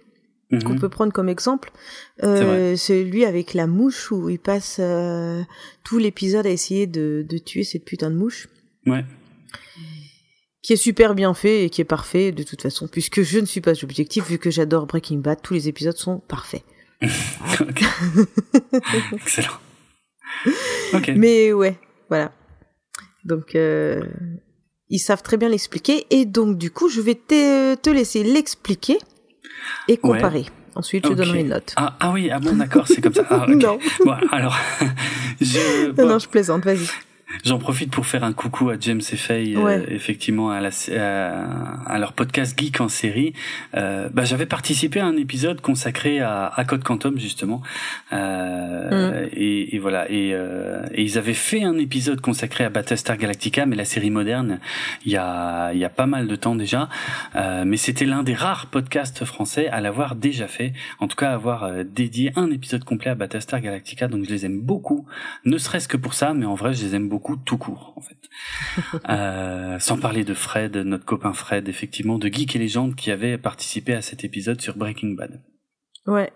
Mhm. 0.51 0.61
qu'on 0.61 0.75
peut 0.75 0.89
prendre 0.89 1.11
comme 1.11 1.27
exemple, 1.27 1.71
euh, 2.21 2.75
celui 2.75 3.25
avec 3.25 3.55
la 3.55 3.65
mouche 3.65 4.11
où 4.11 4.29
il 4.29 4.37
passe 4.37 4.77
euh, 4.79 5.41
tout 5.83 5.97
l'épisode 5.97 6.45
à 6.45 6.51
essayer 6.51 6.85
de, 6.85 7.25
de 7.27 7.37
tuer 7.39 7.63
cette 7.63 7.83
putain 7.83 8.11
de 8.11 8.15
mouche. 8.15 8.47
Ouais 8.85 9.03
qui 10.65 10.73
est 10.73 10.77
super 10.77 11.13
bien 11.13 11.35
fait 11.35 11.63
et 11.63 11.69
qui 11.69 11.81
est 11.81 11.85
parfait 11.85 12.31
de 12.31 12.41
toute 12.41 12.63
façon, 12.63 12.87
puisque 12.87 13.21
je 13.21 13.37
ne 13.37 13.45
suis 13.45 13.61
pas 13.61 13.83
objectif, 13.83 14.25
vu 14.25 14.39
que 14.39 14.49
j'adore 14.49 14.87
Breaking 14.87 15.19
Bad, 15.19 15.39
tous 15.43 15.53
les 15.53 15.67
épisodes 15.67 15.95
sont 15.95 16.23
parfaits. 16.27 16.63
Excellent. 19.13 19.59
Mais 21.15 21.53
ouais, 21.53 21.77
voilà. 22.09 22.31
Donc, 23.25 23.53
euh, 23.53 24.01
ils 24.89 24.97
savent 24.97 25.21
très 25.21 25.37
bien 25.37 25.49
l'expliquer, 25.49 26.07
et 26.09 26.25
donc 26.25 26.57
du 26.57 26.71
coup, 26.71 26.89
je 26.89 26.99
vais 26.99 27.13
te, 27.13 27.89
laisser 27.91 28.23
l'expliquer 28.23 28.97
et 29.87 29.97
comparer. 29.97 30.47
Ensuite, 30.73 31.07
je 31.07 31.13
donnerai 31.13 31.41
une 31.41 31.49
note. 31.49 31.73
Ah, 31.75 31.95
ah, 31.99 32.11
oui, 32.11 32.31
ah 32.31 32.39
bon, 32.39 32.55
d'accord, 32.55 32.87
c'est 32.87 33.01
comme 33.01 33.13
ça. 33.13 33.27
Ah, 33.29 33.45
non. 33.49 33.77
Bon, 34.03 34.15
alors, 34.31 34.57
je... 35.39 35.91
Non, 35.91 36.07
non, 36.07 36.17
je 36.17 36.27
plaisante, 36.27 36.65
vas-y. 36.65 36.87
J'en 37.43 37.57
profite 37.59 37.91
pour 37.91 38.05
faire 38.05 38.23
un 38.23 38.33
coucou 38.33 38.69
à 38.69 38.75
James 38.79 39.01
et 39.11 39.15
Faye, 39.15 39.55
euh, 39.55 39.83
effectivement, 39.89 40.51
à, 40.51 40.61
la, 40.61 40.69
à, 41.85 41.99
leur 41.99 42.13
podcast 42.13 42.57
Geek 42.59 42.81
en 42.81 42.87
série. 42.87 43.33
Euh, 43.75 44.09
bah, 44.13 44.23
J'avais 44.23 44.45
participé 44.45 44.99
à 44.99 45.05
un 45.05 45.17
épisode 45.17 45.61
consacré 45.61 46.19
à, 46.19 46.47
à 46.47 46.65
Code 46.65 46.83
Quantum, 46.83 47.19
justement. 47.19 47.61
Euh, 48.13 49.25
mm. 49.25 49.29
et, 49.33 49.75
et, 49.75 49.79
voilà. 49.79 50.09
Et, 50.09 50.31
euh, 50.33 50.85
et, 50.93 51.03
ils 51.03 51.17
avaient 51.17 51.33
fait 51.33 51.63
un 51.63 51.77
épisode 51.77 52.21
consacré 52.21 52.63
à 52.63 52.69
Battlestar 52.69 53.17
Galactica, 53.17 53.65
mais 53.65 53.75
la 53.75 53.85
série 53.85 54.11
moderne, 54.11 54.59
il 55.05 55.11
y 55.11 55.17
a, 55.17 55.71
il 55.73 55.79
y 55.79 55.85
a 55.85 55.89
pas 55.89 56.07
mal 56.07 56.27
de 56.27 56.35
temps 56.35 56.55
déjà. 56.55 56.89
Mais 57.35 57.77
c'était 57.77 58.05
l'un 58.05 58.23
des 58.23 58.33
rares 58.33 58.67
podcasts 58.67 59.25
français 59.25 59.67
à 59.67 59.81
l'avoir 59.81 60.15
déjà 60.15 60.47
fait. 60.47 60.73
En 60.99 61.07
tout 61.07 61.15
cas, 61.15 61.31
avoir 61.31 61.63
euh, 61.63 61.83
dédié 61.83 62.31
un 62.35 62.49
épisode 62.51 62.83
complet 62.83 63.11
à 63.11 63.15
Battlestar 63.15 63.61
Galactica. 63.61 64.07
Donc 64.07 64.25
je 64.25 64.29
les 64.29 64.45
aime 64.45 64.59
beaucoup, 64.59 65.05
ne 65.45 65.57
serait-ce 65.57 65.87
que 65.87 65.97
pour 65.97 66.13
ça, 66.13 66.33
mais 66.33 66.45
en 66.45 66.55
vrai, 66.55 66.73
je 66.73 66.83
les 66.83 66.95
aime 66.95 67.09
beaucoup 67.09 67.24
tout 67.33 67.57
court 67.57 67.93
en 67.95 68.01
fait. 68.01 68.17
euh, 69.09 69.79
sans 69.79 69.97
parler 69.97 70.23
de 70.23 70.33
Fred, 70.33 70.77
notre 70.77 71.05
copain 71.05 71.33
Fred, 71.33 71.67
effectivement, 71.67 72.17
de 72.17 72.27
Geek 72.27 72.55
et 72.55 72.59
Légende 72.59 72.95
qui 72.95 73.11
avait 73.11 73.37
participé 73.37 73.93
à 73.93 74.01
cet 74.01 74.23
épisode 74.23 74.61
sur 74.61 74.75
Breaking 74.77 75.15
Bad. 75.15 75.41
Ouais. 76.05 76.31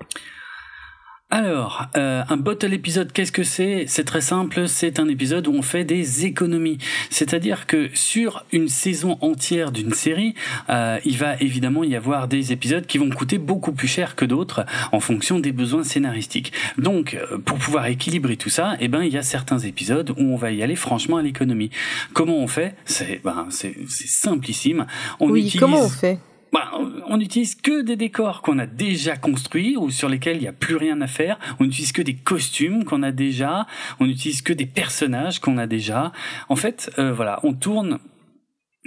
Alors, 1.32 1.86
euh, 1.96 2.24
un 2.28 2.38
bottle 2.38 2.74
épisode, 2.74 3.12
qu'est-ce 3.12 3.32
que 3.32 3.44
c'est? 3.44 3.86
C'est 3.88 4.04
très 4.04 4.22
simple, 4.22 4.68
c'est 4.68 5.00
un 5.00 5.08
épisode 5.08 5.48
où 5.48 5.54
on 5.54 5.62
fait 5.62 5.84
des 5.84 6.26
économies. 6.26 6.80
C'est-à-dire 7.12 7.68
que 7.68 7.92
sur 7.94 8.46
une 8.52 8.68
saison 8.68 9.16
entière 9.22 9.72
d'une 9.72 9.94
série, 9.94 10.34
euh, 10.72 10.98
il 11.06 11.18
va 11.18 11.36
évidemment 11.36 11.84
y 11.84 11.96
avoir 11.96 12.28
des 12.28 12.52
épisodes 12.52 12.88
qui 12.88 12.98
vont 12.98 13.12
coûter 13.12 13.38
beaucoup 13.38 13.74
plus 13.74 13.88
cher 13.88 14.16
que 14.16 14.26
d'autres 14.26 14.66
en 14.92 15.00
fonction 15.00 15.40
des 15.40 15.52
besoins 15.52 15.84
scénaristiques. 15.84 16.52
Donc, 16.80 17.14
euh, 17.14 17.38
pour 17.38 17.60
pouvoir 17.60 17.86
équilibrer 17.86 18.36
tout 18.36 18.50
ça, 18.50 18.76
eh 18.80 18.88
ben, 18.88 19.04
il 19.04 19.14
y 19.14 19.18
a 19.18 19.24
certains 19.24 19.60
épisodes 19.60 20.10
où 20.18 20.34
on 20.34 20.36
va 20.36 20.52
y 20.52 20.64
aller 20.64 20.76
franchement 20.76 21.18
à 21.18 21.22
l'économie. 21.22 21.70
Comment 22.14 22.38
on 22.38 22.48
fait? 22.48 22.74
C'est 22.86 23.22
ben, 23.24 23.46
c'est 23.52 23.76
simplissime. 23.88 24.88
On 25.20 25.30
oui, 25.30 25.54
comment 25.60 25.82
on 25.82 25.90
fait? 25.90 26.18
Bah, 26.52 26.72
on 27.08 27.18
n'utilise 27.18 27.56
que 27.56 27.82
des 27.82 27.96
décors 27.96 28.42
qu'on 28.42 28.58
a 28.60 28.66
déjà 28.66 29.16
construits 29.16 29.78
ou 29.78 29.92
sur 29.92 30.10
lesquels 30.10 30.38
il 30.38 30.42
n'y 30.42 30.48
a 30.48 30.54
plus 30.54 30.76
rien 30.76 31.00
à 31.02 31.08
faire. 31.08 31.38
On 31.60 31.66
n'utilise 31.66 31.92
que 31.92 32.02
des 32.02 32.16
costumes 32.16 32.86
qu'on 32.86 33.04
a 33.04 33.12
déjà. 33.12 33.68
On 34.00 34.06
n'utilise 34.06 34.42
que 34.42 34.54
des 34.54 34.66
personnages 34.66 35.40
qu'on 35.40 35.58
a 35.58 35.68
déjà. 35.68 36.12
En 36.48 36.56
fait, 36.56 36.92
euh, 36.98 37.14
voilà, 37.14 37.40
on 37.44 37.54
tourne 37.54 38.00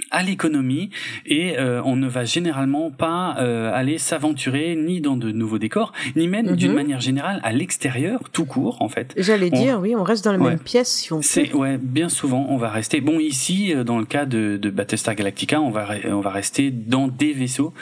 à 0.09 0.23
l'économie 0.23 0.89
et 1.25 1.57
euh, 1.59 1.81
on 1.85 1.95
ne 1.95 2.07
va 2.07 2.25
généralement 2.25 2.89
pas 2.89 3.35
euh, 3.37 3.71
aller 3.73 3.99
s'aventurer 3.99 4.75
ni 4.75 5.01
dans 5.01 5.17
de 5.17 5.31
nouveaux 5.31 5.59
décors 5.59 5.93
ni 6.15 6.27
même 6.27 6.47
mhm. 6.47 6.55
d'une 6.55 6.73
manière 6.73 6.99
générale 6.99 7.39
à 7.43 7.51
l'extérieur 7.51 8.19
tout 8.31 8.45
court 8.45 8.81
en 8.81 8.89
fait. 8.89 9.13
J'allais 9.17 9.51
dire 9.51 9.79
oui 9.79 9.95
on 9.95 10.03
reste 10.03 10.25
dans 10.25 10.31
la 10.31 10.39
même 10.39 10.59
pièce 10.59 10.89
si 10.89 11.13
on 11.13 11.21
c'est 11.21 11.53
ouais 11.53 11.77
bien 11.77 12.09
souvent 12.09 12.47
on 12.49 12.57
va 12.57 12.69
rester. 12.69 13.01
Bon 13.01 13.19
ici 13.19 13.73
euh, 13.73 13.83
dans 13.83 13.99
le 13.99 14.05
cas 14.05 14.25
de, 14.25 14.57
de 14.57 14.69
Battlestar 14.71 15.13
Galactica 15.13 15.61
on 15.61 15.69
va 15.69 15.87
on 16.05 16.21
va 16.21 16.31
rester 16.31 16.71
dans 16.71 17.07
des 17.07 17.33
vaisseaux. 17.33 17.73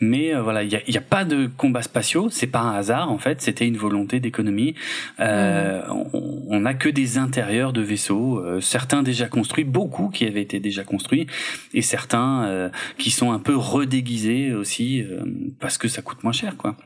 Mais 0.00 0.34
voilà 0.34 0.62
il 0.62 0.72
y 0.72 0.76
a, 0.76 0.80
y 0.86 0.96
a, 0.96 1.02
pas 1.02 1.24
de 1.24 1.48
combats 1.58 1.82
spatiaux. 1.82 2.28
C'est 2.30 2.46
pas 2.46 2.60
un 2.60 2.74
hasard 2.74 3.12
en 3.12 3.18
fait. 3.18 3.42
C'était 3.42 3.66
une 3.66 3.76
volonté 3.76 4.18
d'économie. 4.18 4.74
Euh, 5.18 5.82
mhm. 5.88 6.10
on 6.48 6.60
n'a 6.60 6.72
que 6.72 6.88
des 6.88 7.18
intérieurs 7.18 7.74
de 7.74 7.82
vaisseaux 7.82 8.42
certains 8.60 9.02
déjà 9.02 9.26
construits 9.26 9.64
beaucoup 9.64 10.08
qui 10.08 10.24
avaient 10.24 10.42
été 10.42 10.58
déjà 10.58 10.84
construits 10.84 11.26
et 11.74 11.82
certains 11.82 12.44
euh, 12.44 12.68
qui 12.98 13.10
sont 13.10 13.32
un 13.32 13.38
peu 13.38 13.56
redéguisés 13.56 14.52
aussi 14.52 15.02
euh, 15.02 15.24
parce 15.58 15.78
que 15.78 15.88
ça 15.88 16.02
coûte 16.02 16.22
moins 16.22 16.32
cher 16.32 16.56
quoi. 16.56 16.76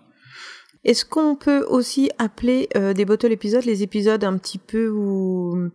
Est-ce 0.84 1.06
qu'on 1.06 1.34
peut 1.34 1.64
aussi 1.66 2.10
appeler 2.18 2.68
euh, 2.76 2.92
des 2.92 3.06
bottle 3.06 3.32
épisodes 3.32 3.64
les 3.64 3.82
épisodes 3.82 4.22
un 4.22 4.36
petit 4.36 4.58
peu 4.58 4.90
où 4.90 5.70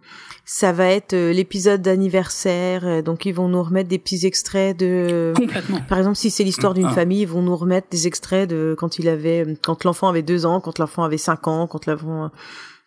ça 0.45 0.71
va 0.71 0.85
être 0.85 1.15
l'épisode 1.15 1.81
d'anniversaire, 1.81 3.01
donc 3.01 3.25
ils 3.25 3.33
vont 3.33 3.47
nous 3.47 3.63
remettre 3.63 3.89
des 3.89 3.97
petits 3.97 4.27
extraits 4.27 4.77
de. 4.77 5.33
Complètement. 5.35 5.81
Par 5.89 5.97
exemple, 5.97 6.15
si 6.15 6.29
c'est 6.29 6.43
l'histoire 6.43 6.75
d'une 6.75 6.85
ah. 6.85 6.93
famille, 6.93 7.21
ils 7.21 7.27
vont 7.27 7.41
nous 7.41 7.55
remettre 7.55 7.87
des 7.89 8.05
extraits 8.05 8.47
de 8.47 8.75
quand 8.77 8.99
il 8.99 9.09
avait, 9.09 9.57
quand 9.63 9.83
l'enfant 9.83 10.09
avait 10.09 10.21
deux 10.21 10.45
ans, 10.45 10.61
quand 10.61 10.77
l'enfant 10.77 11.03
avait 11.03 11.17
cinq 11.17 11.47
ans, 11.47 11.65
quand 11.65 11.87
l'enfant, 11.87 12.29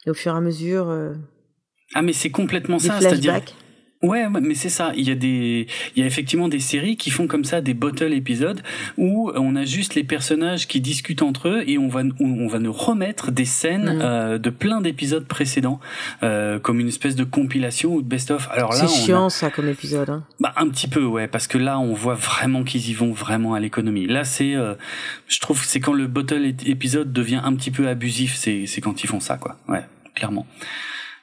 et 0.06 0.10
au 0.10 0.14
fur 0.14 0.32
et 0.32 0.36
à 0.36 0.40
mesure. 0.40 0.96
ah 1.94 2.02
mais 2.02 2.12
c'est 2.12 2.30
complètement 2.30 2.78
ça, 2.78 3.00
c'est-à-dire 3.00 3.40
Ouais, 4.02 4.28
mais 4.28 4.54
c'est 4.54 4.68
ça. 4.68 4.92
Il 4.96 5.08
y 5.08 5.12
a 5.12 5.14
des, 5.14 5.68
il 5.94 6.00
y 6.00 6.02
a 6.02 6.06
effectivement 6.06 6.48
des 6.48 6.58
séries 6.58 6.96
qui 6.96 7.10
font 7.10 7.28
comme 7.28 7.44
ça 7.44 7.60
des 7.60 7.72
bottle 7.72 8.12
épisodes 8.12 8.60
où 8.98 9.30
on 9.34 9.54
a 9.54 9.64
juste 9.64 9.94
les 9.94 10.02
personnages 10.02 10.66
qui 10.66 10.80
discutent 10.80 11.22
entre 11.22 11.48
eux 11.48 11.64
et 11.68 11.78
on 11.78 11.88
va, 11.88 12.02
on 12.18 12.48
va 12.48 12.58
nous 12.58 12.72
remettre 12.72 13.30
des 13.30 13.44
scènes 13.44 13.98
mm. 13.98 14.00
euh, 14.02 14.38
de 14.38 14.50
plein 14.50 14.80
d'épisodes 14.80 15.26
précédents, 15.26 15.78
euh, 16.24 16.58
comme 16.58 16.80
une 16.80 16.88
espèce 16.88 17.14
de 17.14 17.24
compilation 17.24 17.94
ou 17.94 18.02
de 18.02 18.08
best-of. 18.08 18.48
Alors 18.50 18.72
là, 18.72 18.86
c'est 18.86 19.04
chiant 19.04 19.28
ça 19.28 19.50
comme 19.50 19.68
épisode. 19.68 20.10
Hein. 20.10 20.24
Bah 20.40 20.52
un 20.56 20.68
petit 20.68 20.88
peu, 20.88 21.04
ouais, 21.04 21.28
parce 21.28 21.46
que 21.46 21.58
là 21.58 21.78
on 21.78 21.94
voit 21.94 22.14
vraiment 22.14 22.64
qu'ils 22.64 22.90
y 22.90 22.94
vont 22.94 23.12
vraiment 23.12 23.54
à 23.54 23.60
l'économie. 23.60 24.06
Là, 24.06 24.24
c'est, 24.24 24.54
euh, 24.54 24.74
je 25.28 25.38
trouve, 25.38 25.64
c'est 25.64 25.78
quand 25.78 25.92
le 25.92 26.08
bottle 26.08 26.54
épisode 26.66 27.12
devient 27.12 27.40
un 27.44 27.54
petit 27.54 27.70
peu 27.70 27.86
abusif, 27.86 28.34
c'est, 28.34 28.66
c'est 28.66 28.80
quand 28.80 29.04
ils 29.04 29.06
font 29.06 29.20
ça, 29.20 29.36
quoi. 29.36 29.56
Ouais, 29.68 29.84
clairement. 30.14 30.46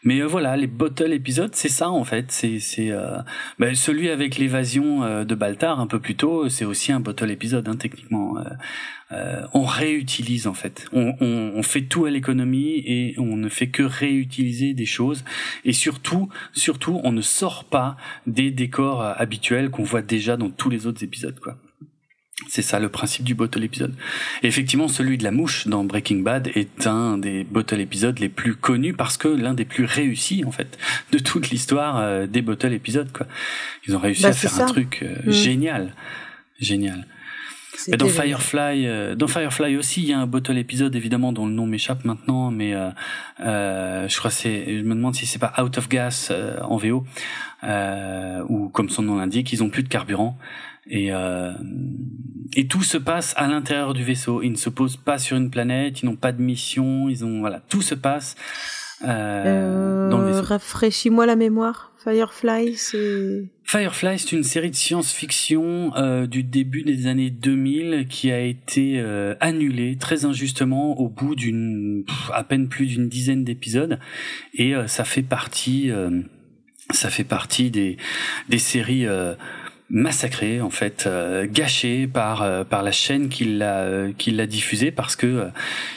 Mais 0.04 0.22
euh, 0.22 0.28
voilà, 0.28 0.56
les 0.56 0.68
bottle 0.68 1.12
épisodes, 1.12 1.54
c'est 1.54 1.70
ça 1.70 1.90
en 1.90 2.04
fait. 2.04 2.32
C'est 2.32 2.92
euh, 2.92 3.18
ben, 3.60 3.76
celui 3.76 4.10
avec 4.10 4.38
l'évasion 4.38 5.04
euh, 5.04 5.26
de 5.26 5.36
Baltar 5.36 5.80
un 5.80 5.88
peu 5.88 6.00
plus 6.00 6.16
tôt, 6.16 6.48
c'est 6.50 6.66
aussi 6.66 6.92
un 6.92 7.00
bottle 7.00 7.30
épisode 7.32 7.68
hein, 7.68 7.76
techniquement. 7.76 8.38
on 9.54 9.64
réutilise 9.64 10.48
en 10.48 10.54
fait. 10.54 10.88
On, 10.94 11.16
on, 11.20 11.52
on 11.56 11.64
fait 11.64 11.82
tout 11.82 12.06
à 12.06 12.12
l'économie 12.12 12.82
et 12.86 13.16
on 13.18 13.36
ne 13.36 13.50
fait 13.50 13.68
que 13.68 13.84
réutiliser 13.84 14.74
des 14.74 14.86
choses. 14.86 15.26
Et 15.66 15.74
surtout, 15.74 16.30
surtout, 16.54 17.02
on 17.04 17.12
ne 17.12 17.22
sort 17.22 17.66
pas 17.66 17.98
des 18.28 18.52
décors 18.52 19.02
habituels 19.02 19.70
qu'on 19.70 19.84
voit 19.84 20.02
déjà 20.02 20.38
dans 20.38 20.50
tous 20.50 20.70
les 20.70 20.88
autres 20.88 21.04
épisodes, 21.04 21.40
quoi. 21.40 21.58
C'est 22.48 22.62
ça 22.62 22.80
le 22.80 22.90
principe 22.90 23.26
du 23.26 23.36
bottle 23.36 23.64
épisode. 23.64 23.94
effectivement, 24.44 24.88
celui 24.88 25.18
de 25.18 25.24
la 25.24 25.32
mouche 25.32 25.68
dans 25.68 25.84
Breaking 25.84 26.20
Bad 26.20 26.50
est 26.56 26.88
un 26.88 27.18
des 27.18 27.44
bottle 27.44 27.82
épisodes 27.82 28.18
les 28.20 28.30
plus 28.30 28.56
connus 28.56 28.94
parce 28.94 29.18
que 29.18 29.28
l'un 29.28 29.54
des 29.54 29.66
plus 29.66 29.86
réussis 29.86 30.44
en 30.46 30.52
fait 30.52 30.78
de 31.12 31.20
toute 31.20 31.50
l'histoire 31.50 31.98
euh, 31.98 32.28
des 32.28 32.42
bottle 32.42 32.74
épisodes. 32.74 33.12
Quoi. 33.12 33.28
Ils 33.88 33.96
ont 33.96 34.00
réussi 34.00 34.24
bah, 34.24 34.30
à 34.30 34.34
faire 34.34 34.62
un 34.62 34.66
truc 34.66 35.02
euh, 35.04 35.16
mm. 35.26 35.32
génial, 35.32 35.94
génial. 36.60 37.06
dans 37.98 38.08
Firefly, 38.08 38.88
euh, 38.88 39.16
dans 39.16 39.28
Firefly 39.28 39.78
aussi, 39.78 40.02
il 40.02 40.10
y 40.10 40.14
a 40.14 40.20
un 40.20 40.28
bottle 40.28 40.58
épisode 40.58 40.96
évidemment 40.96 41.34
dont 41.34 41.46
le 41.46 41.54
nom 41.54 41.66
m'échappe 41.66 42.06
maintenant, 42.06 42.52
mais 42.52 42.74
euh, 42.74 42.90
euh, 43.42 44.08
je 44.08 44.18
crois 44.18 44.32
c'est, 44.32 44.78
je 44.80 44.84
me 44.84 44.96
demande 44.96 45.16
si 45.16 45.26
c'est 45.26 45.40
pas 45.40 45.54
Out 45.62 45.78
of 45.78 45.90
Gas 45.90 46.32
en 46.62 46.78
VO, 46.78 47.06
ou 48.50 48.70
comme 48.70 48.90
son 48.90 49.04
nom 49.04 49.18
l'indique, 49.18 49.52
ils 49.54 49.64
ont 49.64 49.70
plus 49.70 49.84
de 49.84 49.90
carburant 49.90 50.38
et 50.90 51.12
et 52.56 52.68
tout 52.68 52.84
se 52.84 52.98
passe 52.98 53.34
à 53.38 53.48
l'intérieur 53.48 53.94
du 53.94 54.04
vaisseau. 54.04 54.42
Ils 54.42 54.52
ne 54.52 54.58
se 54.58 54.70
posent 54.70 54.98
pas 54.98 55.20
sur 55.20 55.38
une 55.38 55.52
planète, 55.52 56.02
ils 56.02 56.06
n'ont 56.06 56.16
pas 56.16 56.32
de 56.32 56.42
mission, 56.42 57.08
ils 57.08 57.24
ont 57.24 57.40
voilà, 57.42 57.62
tout 57.70 57.82
se 57.82 57.96
passe 57.96 58.36
dans 59.02 59.08
le 59.08 60.26
vaisseau. 60.26 60.44
Rafraîchis-moi 60.44 61.26
la 61.26 61.36
mémoire. 61.36 61.90
Firefly, 62.04 62.76
c'est... 62.78 63.44
Firefly, 63.66 64.20
c'est 64.20 64.32
une 64.32 64.44
série 64.44 64.72
de 64.72 64.76
science-fiction 64.76 65.94
euh, 65.98 66.28
du 66.28 66.44
début 66.44 66.84
des 66.84 67.08
années 67.08 67.30
2000 67.30 68.08
qui 68.10 68.32
a 68.32 68.40
été 68.40 69.00
euh, 69.00 69.36
annulée 69.42 69.98
très 69.98 70.24
injustement 70.24 70.98
au 70.98 71.10
bout 71.10 71.36
d'une 71.36 72.06
à 72.34 72.44
peine 72.46 72.70
plus 72.70 72.88
d'une 72.88 73.10
dizaine 73.10 73.44
d'épisodes 73.44 74.00
et 74.54 74.76
euh, 74.76 74.88
ça 74.88 75.04
fait 75.04 75.24
partie 75.24 75.92
ça 76.92 77.10
fait 77.10 77.26
partie 77.26 77.70
des 77.70 77.98
des 78.48 78.60
séries 78.60 79.06
massacré 79.90 80.62
en 80.62 80.70
fait 80.70 81.06
euh, 81.08 81.48
gâché 81.50 82.06
par 82.08 82.44
euh, 82.44 82.64
par 82.64 82.84
la 82.84 82.92
chaîne 82.92 83.30
qui 83.30 83.46
l'a 83.46 84.08
qui 84.18 84.32
l'a 84.32 84.46
diffusé 84.46 84.92
parce 84.92 85.16
que 85.16 85.26
euh, 85.26 85.46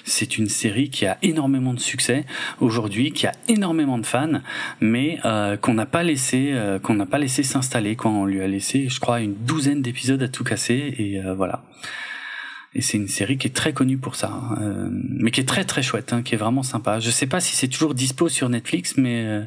c'est 0.05 0.39
une 0.39 0.48
série 0.48 0.89
qui 0.89 1.06
a 1.06 1.19
énormément 1.23 1.74
de 1.74 1.81
succès 1.81 2.24
aujourd'hui 2.60 3.12
qui 3.12 3.27
a 3.27 3.32
énormément 3.48 3.98
de 3.98 4.06
fans 4.06 4.40
mais 4.81 5.19
qu'on 5.60 5.74
n'a 5.74 5.86
pas 5.86 6.02
laissé 6.02 6.55
qu'on 6.82 6.94
n'a 6.94 7.06
pas 7.06 7.19
laissé 7.19 7.43
s'installer 7.43 7.97
quand 7.97 8.10
on 8.10 8.24
lui 8.24 8.40
a 8.40 8.48
laissé 8.48 8.89
je 8.89 9.01
crois 9.01 9.20
une 9.20 9.35
douzaine 9.35 9.82
d'épisodes 9.82 10.23
à 10.23 10.28
tout 10.28 10.44
casser 10.44 10.94
et 10.98 11.20
voilà 11.36 11.62
et 12.74 12.81
c'est 12.81 12.97
une 12.97 13.09
série 13.09 13.36
qui 13.36 13.48
est 13.48 13.55
très 13.55 13.74
connue 13.74 13.98
pour 13.98 14.16
ça, 14.16 14.28
hein, 14.28 14.89
mais 15.10 15.31
qui 15.31 15.40
est 15.40 15.48
très 15.48 15.64
très 15.64 15.82
chouette, 15.82 16.14
hein, 16.14 16.23
qui 16.23 16.35
est 16.35 16.39
vraiment 16.39 16.62
sympa. 16.62 17.01
Je 17.01 17.10
sais 17.10 17.27
pas 17.27 17.39
si 17.39 17.55
c'est 17.55 17.69
toujours 17.69 17.93
dispo 17.93 18.31
sur 18.31 18.48
Netflix, 18.48 18.94
mais 18.97 19.24
euh, 19.27 19.43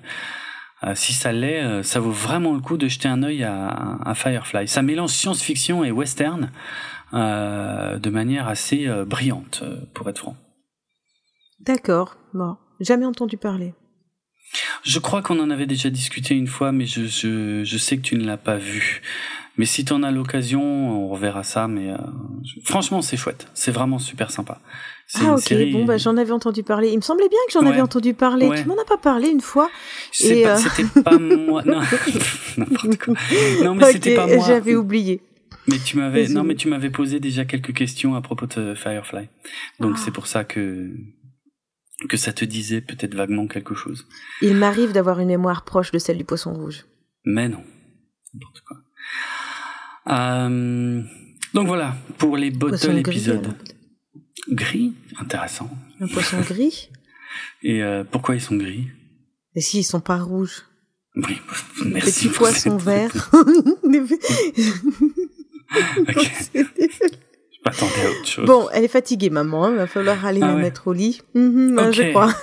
si 0.93 1.13
ça 1.13 1.31
l'est, 1.31 1.63
euh, 1.63 1.83
ça 1.83 1.99
vaut 1.99 2.11
vraiment 2.11 2.53
le 2.53 2.59
coup 2.59 2.77
de 2.77 2.87
jeter 2.87 3.07
un 3.07 3.23
œil 3.23 3.43
à, 3.43 4.13
Firefly. 4.13 4.67
Ça 4.67 4.81
mélange 4.81 5.11
science-fiction 5.11 5.83
et 5.83 5.91
western 5.91 6.51
euh, 7.13 7.97
de 7.97 8.09
manière 8.09 8.47
assez 8.47 8.87
brillante, 9.05 9.63
pour 9.93 10.09
être 10.09 10.19
franc. 10.19 10.37
D'accord. 11.61 12.17
Bon, 12.33 12.57
jamais 12.79 13.05
entendu 13.05 13.37
parler. 13.37 13.73
Je 14.83 14.99
crois 14.99 15.21
qu'on 15.21 15.39
en 15.39 15.49
avait 15.49 15.65
déjà 15.65 15.89
discuté 15.89 16.35
une 16.35 16.47
fois, 16.47 16.71
mais 16.71 16.85
je, 16.85 17.05
je, 17.63 17.77
sais 17.77 17.97
que 17.97 18.03
tu 18.03 18.15
ne 18.15 18.25
l'as 18.25 18.37
pas 18.37 18.57
vu. 18.57 19.01
Mais 19.57 19.65
si 19.65 19.85
tu 19.85 19.93
en 19.93 20.03
as 20.03 20.11
l'occasion, 20.11 20.61
on 20.61 21.09
reverra 21.09 21.43
ça. 21.43 21.67
Mais 21.67 21.93
franchement, 22.63 23.01
c'est 23.01 23.17
chouette. 23.17 23.47
C'est 23.53 23.71
vraiment 23.71 23.97
super 23.97 24.29
sympa. 24.29 24.59
Ah 25.13 25.35
ok, 25.35 25.53
bon 25.71 25.85
bah 25.85 25.97
j'en 25.97 26.17
avais 26.17 26.31
entendu 26.31 26.63
parler. 26.63 26.89
Il 26.89 26.97
me 26.97 27.01
semblait 27.01 27.29
bien 27.29 27.39
que 27.47 27.53
j'en 27.53 27.65
avais 27.65 27.81
entendu 27.81 28.13
parler. 28.13 28.49
Tu 28.57 28.67
m'en 28.67 28.79
as 28.81 28.85
pas 28.85 28.97
parlé 28.97 29.29
une 29.29 29.41
fois. 29.41 29.69
Et 30.19 30.47
euh, 30.47 30.57
C'était 30.57 31.01
pas 31.01 31.17
moi. 31.19 31.63
Non, 31.63 31.79
n'importe 32.57 32.97
quoi. 32.97 33.13
Non 33.63 33.75
mais 33.75 33.91
c'était 33.91 34.15
pas 34.15 34.27
moi. 34.27 34.45
J'avais 34.47 34.75
oublié. 34.75 35.21
Mais 35.67 35.77
tu 35.77 35.97
m'avais 35.97 36.27
non 36.27 36.43
mais 36.43 36.55
tu 36.55 36.67
m'avais 36.67 36.89
posé 36.89 37.19
déjà 37.19 37.45
quelques 37.45 37.73
questions 37.73 38.15
à 38.15 38.21
propos 38.21 38.47
de 38.47 38.73
Firefly. 38.73 39.29
Donc 39.79 39.93
ah. 39.95 40.01
c'est 40.03 40.11
pour 40.11 40.27
ça 40.27 40.43
que 40.43 40.91
que 42.09 42.17
ça 42.17 42.33
te 42.33 42.43
disait 42.43 42.81
peut-être 42.81 43.15
vaguement 43.15 43.47
quelque 43.47 43.75
chose. 43.75 44.07
Il 44.41 44.55
m'arrive 44.55 44.91
d'avoir 44.91 45.19
une 45.19 45.29
mémoire 45.29 45.63
proche 45.63 45.91
de 45.91 45.99
celle 45.99 46.17
du 46.17 46.25
poisson 46.25 46.53
rouge. 46.53 46.85
Mais 47.25 47.47
non. 47.47 47.63
N'importe 48.33 48.61
quoi. 48.67 48.77
Euh, 50.07 51.01
donc 51.53 51.67
voilà 51.67 51.95
pour 52.17 52.37
les 52.37 52.51
bottles 52.51 52.97
épisodes. 52.97 53.55
Gris 54.49 54.93
Intéressant. 55.19 55.69
Un 55.99 56.07
poisson 56.07 56.41
gris? 56.41 56.89
Et 57.63 57.83
euh, 57.83 58.03
pourquoi 58.03 58.35
ils 58.35 58.41
sont 58.41 58.55
gris? 58.55 58.87
Et 59.55 59.61
s'ils 59.61 59.85
sont 59.85 60.01
pas 60.01 60.17
rouges? 60.17 60.63
Oui, 61.15 61.37
merci. 61.85 62.27
Petits 62.27 62.29
poissons 62.29 62.77
verts. 62.77 63.31
Je 63.33 63.41
m'attendais 67.65 68.05
à 68.05 68.11
autre 68.11 68.27
chose. 68.27 68.45
Bon, 68.45 68.67
elle 68.73 68.83
est 68.83 68.89
fatiguée, 68.89 69.29
maman. 69.29 69.69
Il 69.69 69.73
hein. 69.73 69.77
va 69.77 69.87
falloir 69.87 70.25
aller 70.25 70.41
ah 70.43 70.47
la 70.47 70.55
mettre 70.55 70.87
au 70.87 70.93
lit. 70.93 71.21
Mhm, 71.33 71.91
je 71.91 72.11
crois. 72.11 72.33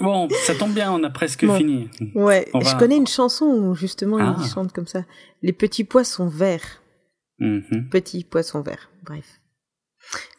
bon, 0.00 0.28
ça 0.42 0.54
tombe 0.54 0.72
bien, 0.72 0.92
on 0.92 1.02
a 1.02 1.10
presque 1.10 1.50
fini. 1.56 1.88
Ouais, 2.14 2.46
je 2.54 2.76
connais 2.78 2.96
une 2.96 3.06
chanson 3.06 3.46
où 3.46 3.74
justement 3.74 4.18
ils 4.18 4.34
ah. 4.36 4.48
chantent 4.52 4.72
comme 4.72 4.86
ça. 4.86 5.04
Les 5.42 5.52
petits 5.52 5.84
poissons 5.84 6.28
verts. 6.28 6.82
Mhm. 7.38 7.88
Petits 7.90 8.24
poissons 8.24 8.60
verts. 8.60 8.90
Bref. 9.04 9.39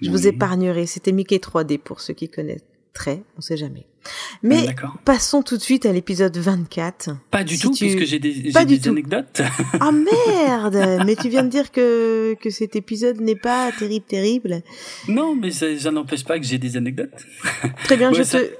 Je 0.01 0.09
vous 0.09 0.27
épargnerai. 0.27 0.85
C'était 0.85 1.11
Mickey 1.11 1.37
3D 1.37 1.77
pour 1.77 2.01
ceux 2.01 2.13
qui 2.13 2.29
connaissent 2.29 2.65
très, 2.93 3.23
on 3.37 3.41
sait 3.41 3.57
jamais. 3.57 3.85
Mais 4.43 4.75
passons 5.05 5.43
tout 5.43 5.57
de 5.57 5.61
suite 5.61 5.85
à 5.85 5.91
l'épisode 5.91 6.35
24. 6.35 7.11
Pas 7.29 7.43
du 7.43 7.57
tout, 7.59 7.71
puisque 7.71 8.03
j'ai 8.03 8.19
des, 8.19 8.33
des 8.33 8.87
anecdotes. 8.87 9.41
Ah 9.79 9.91
merde 10.37 11.03
Mais 11.05 11.15
tu 11.15 11.29
viens 11.29 11.43
de 11.43 11.49
dire 11.49 11.71
que, 11.71 12.35
que 12.41 12.49
cet 12.49 12.75
épisode 12.75 13.21
n'est 13.21 13.35
pas 13.35 13.71
terrible, 13.71 14.05
terrible. 14.05 14.61
Non, 15.07 15.35
mais 15.35 15.51
ça, 15.51 15.91
n'empêche 15.91 16.23
pas 16.23 16.39
que 16.39 16.45
j'ai 16.45 16.57
des 16.57 16.77
anecdotes. 16.77 17.11
Très 17.83 17.97
bien, 17.97 18.11
je 18.13 18.23
te, 18.23 18.51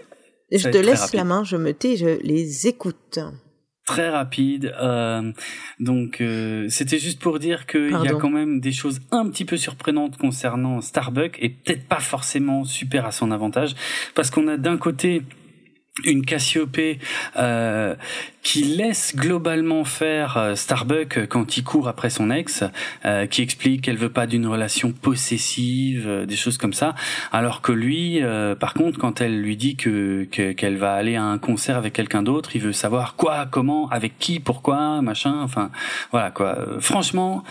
je 0.52 0.70
te 0.70 0.78
laisse 0.78 1.14
la 1.14 1.24
main, 1.24 1.44
je 1.44 1.58
me 1.58 1.74
tais, 1.74 1.98
je 1.98 2.22
les 2.22 2.68
écoute 2.68 3.20
très 3.92 4.10
rapide. 4.10 4.74
Euh, 4.82 5.32
donc 5.80 6.22
euh, 6.22 6.68
c'était 6.70 7.00
juste 7.00 7.20
pour 7.20 7.40
dire 7.40 7.66
qu'il 7.66 7.92
y 7.92 8.08
a 8.08 8.14
quand 8.14 8.30
même 8.30 8.62
des 8.62 8.72
choses 8.72 9.02
un 9.12 9.28
petit 9.30 9.44
peu 9.44 9.58
surprenantes 9.58 10.18
concernant 10.18 10.80
Starbucks 10.80 11.38
et 11.40 11.50
peut-être 11.50 11.86
pas 11.88 12.00
forcément 12.00 12.64
super 12.64 13.06
à 13.06 13.12
son 13.12 13.32
avantage 13.32 13.76
parce 14.16 14.30
qu'on 14.30 14.48
a 14.48 14.56
d'un 14.58 14.78
côté 14.78 15.24
une 16.06 16.26
Cassiopée 16.26 17.00
euh, 17.38 17.96
qui 18.44 18.64
laisse 18.64 19.16
globalement 19.16 19.84
faire 19.84 20.38
euh, 20.38 20.56
Starbuck 20.56 21.28
quand 21.28 21.58
il 21.58 21.64
court 21.64 21.88
après 21.88 22.10
son 22.10 22.32
ex, 22.32 22.64
euh, 23.06 23.28
qui 23.28 23.42
explique 23.42 23.84
qu'elle 23.84 23.98
veut 23.98 24.12
pas 24.12 24.26
d'une 24.26 24.48
relation 24.48 24.94
possessive, 24.94 26.08
euh, 26.08 26.26
des 26.26 26.38
choses 26.38 26.58
comme 26.58 26.74
ça, 26.74 26.96
alors 27.32 27.62
que 27.62 27.72
lui, 27.72 28.22
par 28.60 28.74
contre, 28.74 28.98
quand 29.00 29.22
elle 29.22 29.42
lui 29.42 29.58
dit 29.58 29.76
que 29.76 30.24
qu'elle 30.24 30.78
va 30.78 30.94
aller 30.94 31.16
à 31.16 31.24
un 31.24 31.38
concert 31.38 31.78
avec 31.78 31.94
quelqu'un 31.94 32.24
d'autre, 32.24 32.56
il 32.56 32.62
veut 32.62 32.74
savoir 32.74 33.16
quoi, 33.16 33.46
comment, 33.50 33.90
avec 33.90 34.18
qui, 34.18 34.40
pourquoi, 34.40 35.02
machin, 35.02 35.42
enfin 35.42 35.72
voilà 36.12 36.32
quoi. 36.32 36.58
Franchement, 36.80 37.44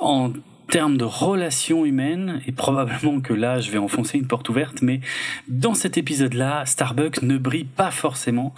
en 0.00 0.32
termes 0.68 0.96
de 0.96 1.04
relations 1.04 1.84
humaines, 1.84 2.40
et 2.46 2.52
probablement 2.52 3.20
que 3.20 3.32
là 3.32 3.60
je 3.60 3.70
vais 3.70 3.78
enfoncer 3.78 4.18
une 4.18 4.26
porte 4.26 4.48
ouverte, 4.48 4.82
mais 4.82 5.00
dans 5.48 5.74
cet 5.74 5.98
épisode-là, 5.98 6.64
Starbucks 6.66 7.22
ne 7.22 7.38
brille 7.38 7.64
pas 7.64 7.90
forcément. 7.90 8.54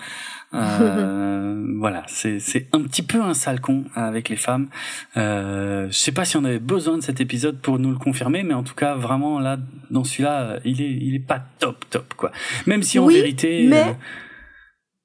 Euh, 0.52 1.64
voilà, 1.78 2.04
c'est 2.08 2.66
un 2.72 2.82
petit 2.82 3.02
peu 3.02 3.22
un 3.22 3.34
sale 3.34 3.60
con 3.60 3.84
avec 3.94 4.28
les 4.28 4.36
femmes. 4.36 4.68
Euh, 5.16 5.86
je 5.88 5.96
sais 5.96 6.12
pas 6.12 6.24
si 6.24 6.36
on 6.36 6.44
avait 6.44 6.58
besoin 6.58 6.98
de 6.98 7.02
cet 7.02 7.20
épisode 7.20 7.60
pour 7.60 7.78
nous 7.78 7.90
le 7.90 7.98
confirmer, 7.98 8.42
mais 8.42 8.54
en 8.54 8.62
tout 8.62 8.74
cas 8.74 8.94
vraiment 8.94 9.38
là 9.38 9.58
dans 9.90 10.04
celui-là, 10.04 10.58
il 10.64 10.82
est 10.82 10.92
il 10.92 11.14
est 11.14 11.26
pas 11.26 11.42
top 11.58 11.88
top 11.90 12.14
quoi. 12.14 12.32
Même 12.66 12.82
si 12.82 12.98
en 12.98 13.06
vérité, 13.06 13.66
mais... 13.68 13.88
Euh, 13.88 13.92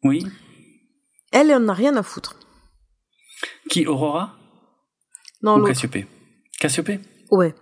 oui. 0.03 0.25
Elle 1.31 1.51
en 1.51 1.67
a 1.67 1.73
rien 1.73 1.95
à 1.95 2.03
foutre. 2.03 2.35
Qui 3.69 3.85
Aurora? 3.87 4.35
Non, 5.41 5.59
Ou 5.59 5.67
Cassiopée? 6.59 6.99
Ouais. 7.31 7.53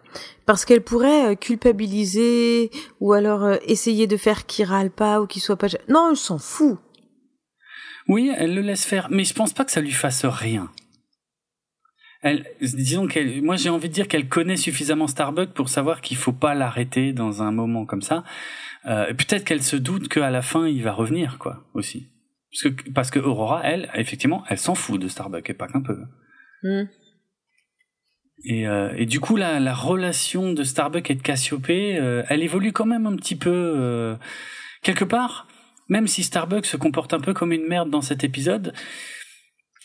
Parce 0.45 0.65
qu'elle 0.65 0.82
pourrait 0.82 1.32
euh, 1.32 1.36
culpabiliser 1.36 2.70
ou 2.99 3.14
alors 3.14 3.44
euh, 3.44 3.57
essayer 3.65 4.07
de 4.07 4.18
faire 4.18 4.45
qu'il 4.45 4.65
râle 4.65 4.91
pas 4.91 5.22
ou 5.22 5.28
qu'il 5.28 5.41
soit 5.41 5.57
pas. 5.57 5.68
Non, 5.90 6.10
elle 6.11 6.18
s'en 6.18 6.38
fout. 6.38 6.78
Oui, 8.07 8.32
elle 8.36 8.53
le 8.53 8.61
laisse 8.61 8.86
faire, 8.86 9.07
mais 9.10 9.24
je 9.24 9.34
pense 9.34 9.53
pas 9.53 9.64
que 9.64 9.72
ça 9.72 9.82
lui 9.82 9.91
fasse 9.91 10.26
rien. 10.26 10.70
Elle, 12.22 12.45
disons 12.61 13.07
qu'elle, 13.07 13.41
moi 13.41 13.57
j'ai 13.57 13.70
envie 13.70 13.90
de 13.90 13.94
dire 13.94 14.07
qu'elle 14.07 14.30
connaît 14.30 14.56
suffisamment 14.56 15.07
Starbucks 15.07 15.53
pour 15.53 15.68
savoir 15.68 15.99
qu'il 15.99 16.15
faut 16.15 16.32
pas 16.32 16.56
l'arrêter 16.56 17.11
dans 17.11 17.44
un 17.44 17.52
moment 17.52 17.86
comme 17.86 18.02
ça. 18.02 18.24
Euh, 18.86 19.14
peut-être 19.14 19.44
qu'elle 19.44 19.64
se 19.64 19.76
doute 19.76 20.07
qu'à 20.07 20.30
la 20.30 20.41
fin 20.41 20.68
il 20.68 20.84
va 20.84 20.94
revenir, 20.94 21.38
quoi, 21.38 21.65
aussi. 21.74 22.10
Parce 22.52 22.76
que, 22.76 22.90
parce 22.91 23.11
que 23.11 23.20
Aurora, 23.20 23.61
elle, 23.64 23.90
effectivement, 23.95 24.44
elle 24.49 24.60
s'en 24.60 24.76
fout 24.76 25.02
de 25.02 25.07
Starbucks 25.07 25.49
et 25.49 25.53
pas 25.53 25.68
qu'un 25.68 25.82
peu. 25.82 25.98
Hmm. 26.64 26.84
Et, 28.45 28.68
euh, 28.68 28.94
et, 28.98 29.06
du 29.06 29.20
coup, 29.20 29.38
la, 29.38 29.60
la, 29.60 29.74
relation 29.74 30.52
de 30.52 30.64
Starbucks 30.64 31.10
et 31.10 31.15
de 31.15 31.22
Cassiopée, 31.22 31.98
euh, 31.98 32.24
elle 32.30 32.44
évolue 32.44 32.74
quand 32.74 32.86
même 32.86 33.07
un 33.07 33.15
petit 33.15 33.36
peu 33.36 33.49
euh, 33.52 34.15
quelque 34.82 35.06
part. 35.06 35.48
Même 35.88 36.07
si 36.07 36.24
Starbucks 36.24 36.65
se 36.65 36.78
comporte 36.78 37.14
un 37.14 37.20
peu 37.20 37.34
comme 37.34 37.53
une 37.53 37.68
merde 37.68 37.90
dans 37.90 38.02
cet 38.02 38.24
épisode, 38.24 38.74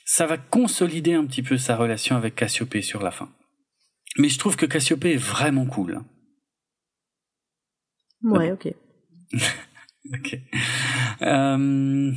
ça 0.05 0.27
va 0.27 0.39
consolider 0.39 1.15
un 1.15 1.25
petit 1.27 1.43
peu 1.43 1.57
sa 1.57 1.77
relation 1.77 2.17
avec 2.17 2.35
Cassiopée 2.35 2.83
sur 2.83 3.03
la 3.03 3.11
fin. 3.11 3.31
Mais 4.17 4.29
je 4.29 4.39
trouve 4.39 4.57
que 4.57 4.67
Cassiopée 4.67 5.13
est 5.13 5.17
vraiment 5.17 5.67
cool. 5.67 6.01
Ouais, 8.23 8.51
ok. 8.51 8.73
ok. 10.15 10.39
Euh, 11.23 12.12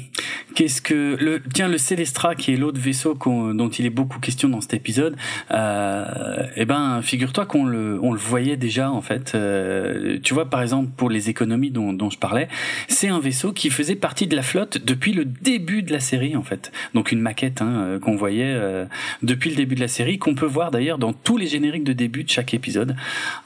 qu'est-ce 0.56 0.82
que 0.82 1.18
le 1.20 1.42
tiens 1.54 1.68
le 1.68 1.78
Célestra 1.78 2.36
qui 2.36 2.54
est 2.54 2.58
l'autre 2.58 2.80
vaisseau 2.80 3.18
dont 3.26 3.70
il 3.70 3.86
est 3.86 3.92
beaucoup 3.92 4.20
question 4.20 4.50
dans 4.50 4.62
cet 4.62 4.74
épisode. 4.74 5.16
Euh, 5.52 6.48
eh 6.56 6.66
ben, 6.66 7.02
figure-toi 7.02 7.46
qu'on 7.46 7.66
le 7.66 8.00
on 8.02 8.12
le 8.12 8.20
voyait 8.20 8.58
déjà 8.58 8.92
en 8.92 9.02
fait. 9.02 9.34
Euh, 9.36 10.18
tu 10.24 10.34
vois 10.34 10.50
par 10.50 10.62
exemple 10.62 10.90
pour 10.96 11.10
les 11.10 11.30
économies 11.30 11.72
dont, 11.72 12.10
je 12.10 12.18
parlais, 12.18 12.48
c'est 12.88 13.08
un 13.08 13.20
vaisseau 13.20 13.54
qui 13.54 13.70
faisait 13.70 13.96
partie 13.96 14.28
de 14.28 14.36
la 14.36 14.42
flotte 14.42 14.78
depuis 14.84 15.14
le 15.14 15.26
début 15.26 15.84
de 15.84 15.92
la 15.92 16.00
série 16.00 16.36
en 16.36 16.44
fait. 16.44 16.72
Donc 16.94 17.12
une 17.12 17.22
maquette 17.22 17.62
hein, 17.62 17.72
euh, 17.72 18.00
qu'on 18.00 18.16
voyait 18.16 18.60
depuis 19.24 19.50
le 19.50 19.56
début 19.56 19.76
de 19.76 19.80
la 19.80 19.88
série, 19.88 20.18
qu'on 20.18 20.36
peut 20.36 20.46
voir 20.46 20.72
d'ailleurs 20.72 20.98
dans 20.98 21.14
tous 21.14 21.38
les 21.38 21.48
génériques 21.48 21.84
de 21.84 21.94
début 21.94 22.24
de 22.24 22.30
chaque 22.30 22.54
épisode. 22.54 22.96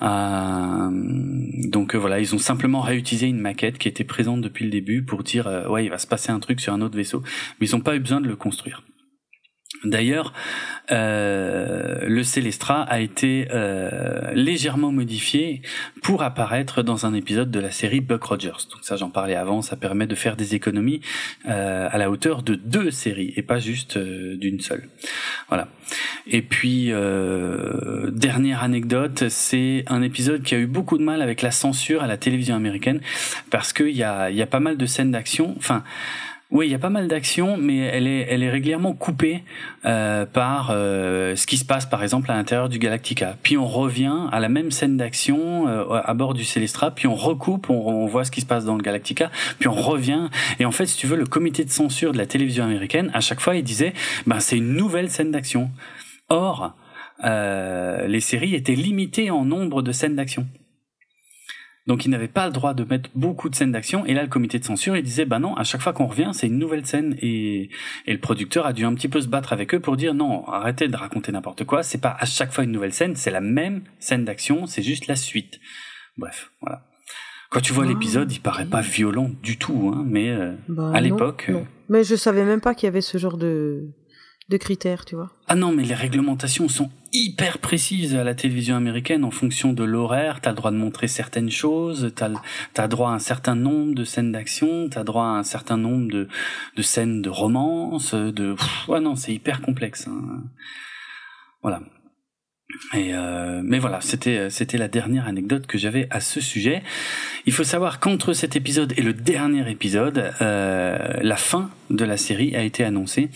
Donc 0.02 1.96
voilà, 1.96 2.20
ils 2.20 2.36
ont 2.36 2.40
simplement 2.40 2.82
réutilisé 2.82 3.28
une 3.28 3.40
maquette 3.40 3.78
qui 3.78 3.88
était 3.88 4.04
présente 4.04 4.42
depuis 4.42 4.66
le 4.66 4.72
début 4.72 5.02
dire 5.24 5.66
ouais 5.70 5.86
il 5.86 5.90
va 5.90 5.98
se 5.98 6.08
passer 6.08 6.32
un 6.32 6.40
truc 6.40 6.60
sur 6.60 6.74
un 6.74 6.82
autre 6.82 6.96
vaisseau, 6.96 7.24
mais 7.60 7.68
ils 7.68 7.76
n'ont 7.76 7.82
pas 7.82 7.96
eu 7.96 8.00
besoin 8.00 8.22
de 8.22 8.28
le 8.28 8.36
construire. 8.36 8.84
D'ailleurs, 9.86 10.34
euh, 10.92 12.00
le 12.08 12.24
Célestra 12.24 12.82
a 12.82 13.00
été 13.00 13.48
euh, 13.52 14.32
légèrement 14.34 14.92
modifié 14.92 15.62
pour 16.02 16.24
apparaître 16.24 16.84
dans 16.84 17.06
un 17.06 17.14
épisode 17.14 17.52
de 17.52 17.60
la 17.60 17.72
série 17.72 18.02
Buck 18.02 18.24
Rogers. 18.24 18.68
Donc 18.72 18.82
ça, 18.82 18.96
j'en 18.96 19.10
parlais 19.10 19.36
avant, 19.36 19.62
ça 19.62 19.76
permet 19.76 20.08
de 20.08 20.16
faire 20.16 20.36
des 20.36 20.56
économies 20.56 21.02
euh, 21.48 21.88
à 21.92 21.98
la 21.98 22.10
hauteur 22.10 22.44
de 22.44 22.56
deux 22.56 22.92
séries 22.92 23.34
et 23.36 23.42
pas 23.42 23.60
juste 23.60 23.98
d'une 23.98 24.60
seule. 24.60 24.88
Voilà. 25.50 25.68
Et 26.28 26.42
puis 26.42 26.92
dernière 28.12 28.64
anecdote, 28.64 29.26
c'est 29.30 29.84
un 29.88 30.02
épisode 30.02 30.44
qui 30.44 30.56
a 30.56 30.58
eu 30.58 30.66
beaucoup 30.66 30.98
de 30.98 31.04
mal 31.04 31.22
avec 31.22 31.42
la 31.42 31.52
censure 31.52 32.02
à 32.02 32.08
la 32.08 32.18
télévision 32.18 32.56
américaine 32.56 33.00
parce 33.52 33.74
qu'il 33.74 33.96
y 33.96 34.04
a, 34.04 34.32
y 34.32 34.42
a 34.42 34.48
pas 34.48 34.60
mal 34.60 34.78
de 34.78 34.86
scènes 34.86 35.12
d'action. 35.12 35.54
Enfin 35.58 35.84
oui, 36.56 36.68
il 36.68 36.72
y 36.72 36.76
a 36.76 36.80
pas 36.80 36.90
mal 36.90 37.10
d'actions, 37.10 37.58
mais 37.58 37.80
elle 37.80 38.08
est, 38.08 38.50
régulièrement 38.50 38.94
coupée 38.94 39.44
euh, 39.84 40.26
par 40.26 40.70
euh, 40.72 41.36
ce 41.36 41.46
qui 41.46 41.58
se 41.58 41.66
passe, 41.66 41.86
par 41.86 42.02
exemple, 42.02 42.32
à 42.32 42.36
l'intérieur 42.36 42.70
du 42.70 42.80
Galactica. 42.80 43.36
Puis 43.44 43.58
on 43.58 43.68
revient 43.68 44.30
à 44.32 44.40
la 44.40 44.48
même 44.48 44.72
scène 44.72 44.96
d'action 44.96 45.68
euh, 45.68 46.00
à 46.02 46.14
bord 46.14 46.34
du 46.34 46.46
Célestra, 46.46 46.92
puis 46.92 47.08
on 47.08 47.16
recoupe, 47.16 47.70
on, 47.70 47.74
on, 47.74 48.06
voit 48.06 48.24
ce 48.24 48.32
qui 48.32 48.40
se 48.40 48.46
passe 48.46 48.64
dans 48.64 48.78
le 48.78 48.82
Galactica, 48.82 49.32
puis 49.60 49.68
on 49.68 49.74
revient. 49.74 50.30
Et 50.60 50.64
en 50.64 50.72
fait, 50.72 50.86
si 50.86 50.96
tu 50.96 51.08
veux, 51.08 51.18
le 51.18 51.26
comité 51.26 51.66
de 51.66 51.72
censure 51.72 52.14
de 52.14 52.18
la 52.18 52.26
télévision 52.26 52.64
américaine, 52.64 53.12
à 53.14 53.20
chaque 53.20 53.42
fois, 53.42 53.58
il 53.58 53.64
disait, 53.64 53.94
ben 54.26 54.40
c'est 54.40 54.56
une 54.56 54.76
nouvelle 54.76 55.10
scène 55.10 55.32
d'action. 55.32 55.72
Or, 56.30 56.74
les 57.22 58.22
séries 58.22 58.56
étaient 58.56 58.76
limitées 58.76 59.30
en 59.30 59.44
nombre 59.44 59.82
de 59.82 59.92
scènes 59.92 60.16
d'action. 60.16 60.48
Donc 61.88 62.06
ils 62.06 62.10
n'avaient 62.10 62.28
pas 62.28 62.48
le 62.48 62.52
droit 62.52 62.74
de 62.74 62.84
mettre 62.84 63.10
beaucoup 63.14 63.50
de 63.50 63.56
scènes 63.56 63.72
d'action. 63.72 64.06
Et 64.06 64.14
là, 64.14 64.24
le 64.24 64.30
comité 64.30 64.58
de 64.58 64.64
censure, 64.64 64.98
il 64.98 65.04
disait, 65.04 65.26
bah 65.26 65.40
non, 65.40 65.56
à 65.56 65.64
chaque 65.64 65.82
fois 65.82 65.94
qu'on 65.94 66.08
revient, 66.08 66.32
c'est 66.34 66.48
une 66.48 66.58
nouvelle 66.58 66.86
scène. 66.86 67.16
Et, 67.22 67.70
et 68.08 68.14
le 68.14 68.20
producteur 68.20 68.66
a 68.66 68.74
dû 68.74 68.86
un 68.86 68.94
petit 68.96 69.08
peu 69.08 69.22
se 69.22 69.28
battre 69.28 69.54
avec 69.54 69.74
eux 69.76 69.80
pour 69.80 69.96
dire, 69.96 70.14
non, 70.14 70.48
arrêtez 70.48 70.88
de 70.88 70.96
raconter 70.96 71.32
n'importe 71.32 71.64
quoi. 71.64 71.84
C'est 71.84 72.02
pas 72.02 72.16
à 72.20 72.26
chaque 72.26 72.52
fois 72.52 72.64
une 72.64 72.72
nouvelle 72.72 72.94
scène, 72.94 73.16
c'est 73.16 73.32
la 73.32 73.42
même 73.42 73.84
scène 74.00 74.26
d'action, 74.26 74.66
c'est 74.66 74.82
juste 74.82 75.08
la 75.08 75.16
suite. 75.16 75.60
Bref, 76.18 76.52
voilà. 76.62 76.88
Quand 77.52 77.62
tu 77.62 77.72
vois 77.72 77.86
ah, 77.86 77.88
l'épisode, 77.88 78.32
il 78.32 78.42
paraît 78.42 78.66
pas 78.66 78.82
violent 78.82 79.30
du 79.44 79.58
tout, 79.58 79.94
hein, 79.94 80.04
mais 80.06 80.30
euh, 80.30 80.54
bah 80.68 80.92
à 80.94 81.00
l'époque. 81.00 81.46
Euh, 81.50 81.62
mais 81.88 82.04
je 82.04 82.16
savais 82.16 82.44
même 82.44 82.62
pas 82.62 82.74
qu'il 82.74 82.88
y 82.88 82.90
avait 82.90 83.02
ce 83.02 83.18
genre 83.18 83.38
de 83.38 83.92
de 84.50 84.58
critères, 84.58 85.06
tu 85.06 85.16
vois. 85.16 85.32
Ah 85.48 85.56
non, 85.56 85.72
mais 85.72 85.84
les 85.84 85.96
réglementations 85.96 86.70
sont 86.70 86.92
hyper 87.14 87.60
précises 87.60 88.16
à 88.16 88.24
la 88.24 88.36
télévision 88.36 88.76
américaine 88.76 89.24
en 89.24 89.32
fonction 89.32 89.74
de 89.74 89.84
l'horaire. 89.84 90.42
T'as 90.42 90.52
le 90.52 90.56
droit 90.56 90.72
de 90.72 90.78
montrer 90.78 91.08
certaines 91.08 91.50
choses, 91.50 92.12
t'as 92.16 92.30
as 92.78 92.88
droit 92.88 93.10
à 93.10 93.14
un 93.14 93.20
certain 93.20 93.56
nombre 93.56 93.96
de 93.96 94.04
scènes 94.04 94.32
d'action, 94.32 94.90
t'as 94.90 95.04
droit 95.04 95.26
à 95.26 95.38
un 95.38 95.44
certain 95.44 95.78
nombre 95.78 96.12
de, 96.12 96.28
de 96.76 96.82
scènes 96.82 97.22
de 97.22 97.30
romance, 97.30 98.14
de... 98.14 98.56
ah 98.94 99.00
non, 99.00 99.16
c'est 99.16 99.34
hyper 99.34 99.62
complexe. 99.62 100.08
Hein. 100.08 100.44
Voilà. 101.62 101.82
Et 102.94 103.14
euh, 103.14 103.62
mais 103.64 103.80
voilà, 103.80 104.02
c'était 104.02 104.50
c'était 104.50 104.78
la 104.78 104.88
dernière 104.88 105.28
anecdote 105.28 105.66
que 105.68 105.78
j'avais 105.78 106.08
à 106.12 106.20
ce 106.20 106.42
sujet. 106.42 106.84
Il 107.46 107.54
faut 107.54 107.64
savoir 107.64 108.00
qu'entre 108.00 108.34
cet 108.34 108.56
épisode 108.56 108.94
et 108.98 109.02
le 109.02 109.14
dernier 109.14 109.70
épisode, 109.70 110.32
euh, 110.42 110.98
la 111.22 111.36
fin 111.36 111.72
de 111.90 112.06
la 112.06 112.18
série 112.18 112.56
a 112.56 112.64
été 112.64 112.84
annoncée. 112.84 113.30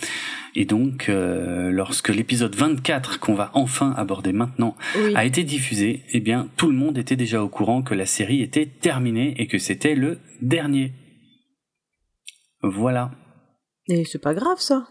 Et 0.56 0.66
donc, 0.66 1.10
euh, 1.10 1.70
lorsque 1.70 2.10
l'épisode 2.10 2.56
24, 2.56 3.20
qu'on 3.20 3.36
va 3.36 3.52
enfin 3.54 3.94
aborder 3.96 4.34
maintenant, 4.34 4.76
a 5.14 5.24
été 5.24 5.44
diffusé, 5.44 6.04
eh 6.12 6.20
bien, 6.20 6.50
tout 6.58 6.68
le 6.68 6.76
monde 6.76 6.98
était 6.98 7.16
déjà 7.16 7.44
au 7.44 7.50
courant 7.50 7.84
que 7.84 7.94
la 7.94 8.08
série 8.08 8.42
était 8.42 8.66
terminée 8.66 9.36
et 9.38 9.48
que 9.48 9.60
c'était 9.60 9.96
le 9.96 10.18
dernier. 10.42 10.94
Voilà. 12.64 13.12
Et 13.88 14.06
c'est 14.06 14.22
pas 14.22 14.34
grave 14.34 14.60
ça. 14.60 14.88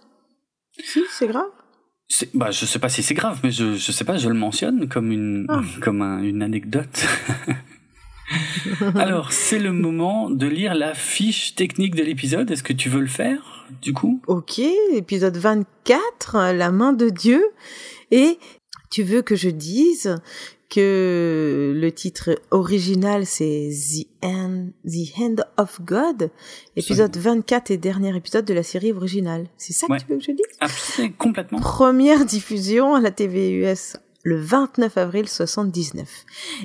Si, 0.85 1.03
c'est 1.11 1.27
grave. 1.27 1.51
Bah, 2.35 2.51
je 2.51 2.65
sais 2.65 2.79
pas 2.79 2.89
si 2.89 3.03
c'est 3.03 3.15
grave, 3.15 3.41
mais 3.45 3.51
je, 3.51 3.75
je 3.75 3.93
sais 3.93 4.05
pas, 4.05 4.17
je 4.17 4.29
le 4.29 4.35
mentionne 4.35 4.89
comme 4.89 5.13
une, 5.13 5.47
ah. 5.49 5.61
comme 5.81 6.03
une 6.03 6.43
anecdote. 6.43 7.07
Alors, 8.95 9.33
c'est 9.33 9.59
le 9.59 9.73
moment 9.73 10.31
de 10.31 10.47
lire 10.47 10.75
la 10.75 10.95
fiche 10.95 11.55
technique 11.55 11.95
de 11.95 12.03
l'épisode. 12.03 12.51
Est-ce 12.51 12.63
que 12.63 12.73
tu 12.73 12.89
veux 12.89 13.01
le 13.01 13.07
faire, 13.07 13.67
du 13.83 13.93
coup? 13.93 14.21
Ok, 14.27 14.59
épisode 14.93 15.37
24, 15.37 16.53
la 16.53 16.71
main 16.71 16.93
de 16.93 17.09
Dieu. 17.09 17.43
Et 18.11 18.39
tu 18.91 19.03
veux 19.03 19.23
que 19.23 19.37
je 19.37 19.51
dise 19.51 20.17
que 20.69 21.73
le 21.75 21.93
titre 21.93 22.39
original 22.51 23.25
c'est 23.25 23.71
The 23.71 24.07
End, 24.25 24.69
The 24.87 25.19
Hand 25.19 25.45
of 25.57 25.81
God, 25.83 26.31
épisode 26.77 27.17
24 27.17 27.71
et 27.71 27.79
dernier 27.79 28.15
épisode 28.17 28.45
de 28.45 28.55
la 28.55 28.63
série 28.63 28.93
originale. 28.93 29.47
C'est 29.57 29.73
ça 29.73 29.87
que 29.87 29.99
tu 29.99 30.07
veux 30.09 30.19
que 30.19 30.25
je 30.25 30.33
dise? 30.33 30.45
Absolument, 30.61 31.15
complètement. 31.19 31.61
Première 31.61 32.25
diffusion 32.25 32.95
à 32.95 33.01
la 33.01 33.11
TV 33.11 33.51
US 33.51 33.97
le 34.25 34.39
29 34.41 34.99
avril 34.99 35.29
79. 35.29 36.25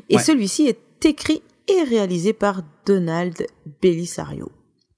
Et 0.10 0.18
celui-ci 0.18 0.68
est 0.68 1.06
écrit 1.06 1.42
et 1.68 1.84
réalisé 1.84 2.34
par 2.34 2.62
Donald 2.86 3.48
Bellisario. 3.82 4.52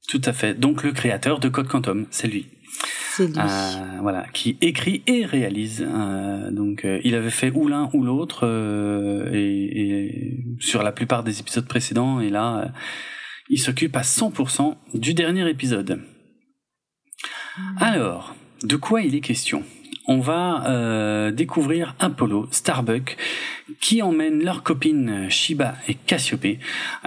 Tout 0.08 0.22
à 0.26 0.34
fait. 0.34 0.54
Donc 0.54 0.84
le 0.84 0.92
créateur 0.92 1.40
de 1.40 1.50
Code 1.50 1.68
Quantum, 1.68 2.08
c'est 2.12 2.28
lui. 2.28 2.48
C'est 3.12 3.28
lui. 3.28 3.36
Euh, 3.38 4.00
voilà, 4.02 4.26
qui 4.34 4.58
écrit 4.62 5.04
et 5.08 5.26
réalise. 5.26 5.86
Euh, 5.88 6.52
donc 6.52 6.86
euh, 6.86 7.00
il 7.04 7.16
avait 7.16 7.30
fait 7.30 7.52
ou 7.52 7.68
l'un 7.68 7.90
ou 7.94 8.04
l'autre 8.04 8.46
et, 9.34 10.44
sur 10.60 10.84
la 10.84 10.92
plupart 10.92 11.24
des 11.24 11.40
épisodes 11.40 11.68
précédents 11.68 12.20
et 12.20 12.30
là 12.30 12.72
il 13.50 13.60
s'occupe 13.60 13.96
à 13.96 14.02
100% 14.02 14.76
du 14.94 15.14
dernier 15.14 15.50
épisode. 15.50 16.02
Hmm. 17.58 17.78
Alors, 17.80 18.36
de 18.64 18.76
quoi 18.76 19.02
il 19.02 19.16
est 19.16 19.22
question? 19.22 19.64
On 20.08 20.20
va 20.20 20.64
euh, 20.68 21.32
découvrir 21.32 21.96
Apollo, 22.00 22.48
Starbuck, 22.52 23.18
qui 23.80 24.02
emmène 24.02 24.44
leurs 24.44 24.64
copines 24.64 25.30
Shiba 25.30 25.76
et 25.88 25.96
Cassiope 25.96 26.46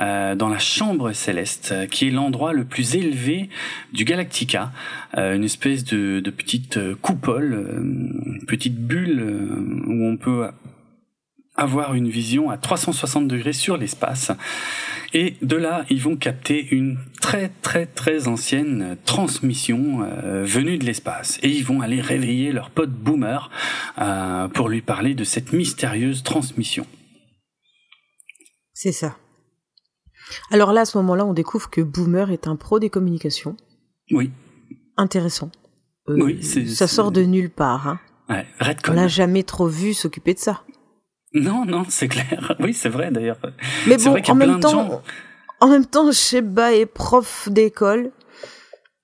euh, 0.01 0.35
dans 0.35 0.49
la 0.49 0.59
chambre 0.59 1.13
céleste, 1.13 1.75
qui 1.91 2.09
est 2.09 2.11
l'endroit 2.11 2.53
le 2.53 2.65
plus 2.65 2.97
élevé 2.97 3.49
du 3.93 4.05
Galactica, 4.05 4.73
euh, 5.17 5.37
une 5.37 5.45
espèce 5.45 5.85
de, 5.85 6.21
petite 6.31 6.79
coupole, 7.01 7.79
une 7.81 8.45
petite 8.47 8.77
bulle 8.77 9.23
où 9.87 10.05
on 10.05 10.17
peut 10.17 10.49
avoir 11.57 11.95
une 11.95 12.09
vision 12.09 12.51
à 12.51 12.57
360 12.57 13.29
degrés 13.29 13.53
sur 13.53 13.77
l'espace. 13.77 14.31
Et 15.15 15.37
de 15.41 15.57
là, 15.57 15.85
ils 15.89 16.03
vont 16.03 16.17
capter 16.17 16.69
une 16.71 16.99
très 17.21 17.51
très 17.63 17.87
très 17.87 18.29
ancienne 18.29 18.97
transmission 19.05 20.03
euh, 20.03 20.45
venue 20.45 20.77
de 20.77 20.85
l'espace. 20.85 21.39
Et 21.43 21.49
ils 21.49 21.65
vont 21.65 21.81
aller 21.81 22.01
réveiller 22.01 22.53
leur 22.53 22.71
pote 22.71 22.91
Boomer 22.91 23.51
euh, 23.99 24.49
pour 24.49 24.69
lui 24.69 24.83
parler 24.83 25.15
de 25.15 25.25
cette 25.25 25.53
mystérieuse 25.53 26.23
transmission. 26.23 26.87
C'est 28.75 28.93
ça. 28.93 29.17
Alors 30.51 30.73
là, 30.73 30.83
à 30.83 30.85
ce 30.85 30.99
moment-là, 30.99 31.25
on 31.25 31.33
découvre 31.33 31.71
que 31.71 31.81
Boomer 31.81 32.31
est 32.31 32.47
un 32.47 32.57
pro 32.57 32.79
des 32.79 32.91
communications. 32.91 33.57
Oui. 34.11 34.31
Intéressant. 34.97 35.51
Euh, 36.09 36.19
oui, 36.21 36.43
ça 36.43 36.87
sort 36.87 37.13
de 37.13 37.23
nulle 37.23 37.51
part. 37.51 37.89
Hein. 37.89 38.01
Ouais, 38.29 38.47
On 38.89 38.93
l'a 38.93 39.09
jamais 39.09 39.43
trop 39.43 39.67
vu 39.67 39.95
s'occuper 39.95 40.35
de 40.35 40.39
ça. 40.39 40.63
Non, 41.35 41.65
non, 41.65 41.85
c'est 41.89 42.09
clair. 42.09 42.57
Oui, 42.61 42.75
c'est 42.75 42.89
vrai 42.89 43.11
d'ailleurs. 43.11 43.39
Mais 43.87 43.97
bon, 43.97 44.17
en 44.29 44.35
même 44.35 44.61
temps, 44.61 45.03
en 45.61 45.69
même 45.69 45.87
temps, 45.87 46.11
Sheba 46.13 46.73
est 46.73 46.87
prof 46.87 47.49
d'école. 47.51 48.11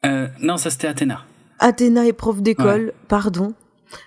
Euh, 0.06 0.28
non, 0.40 0.56
ça 0.56 0.70
c'était 0.70 0.88
Athéna. 0.88 1.24
Athéna 1.58 2.06
est 2.06 2.12
prof 2.12 2.40
d'école, 2.40 2.92
pardon. 3.08 3.54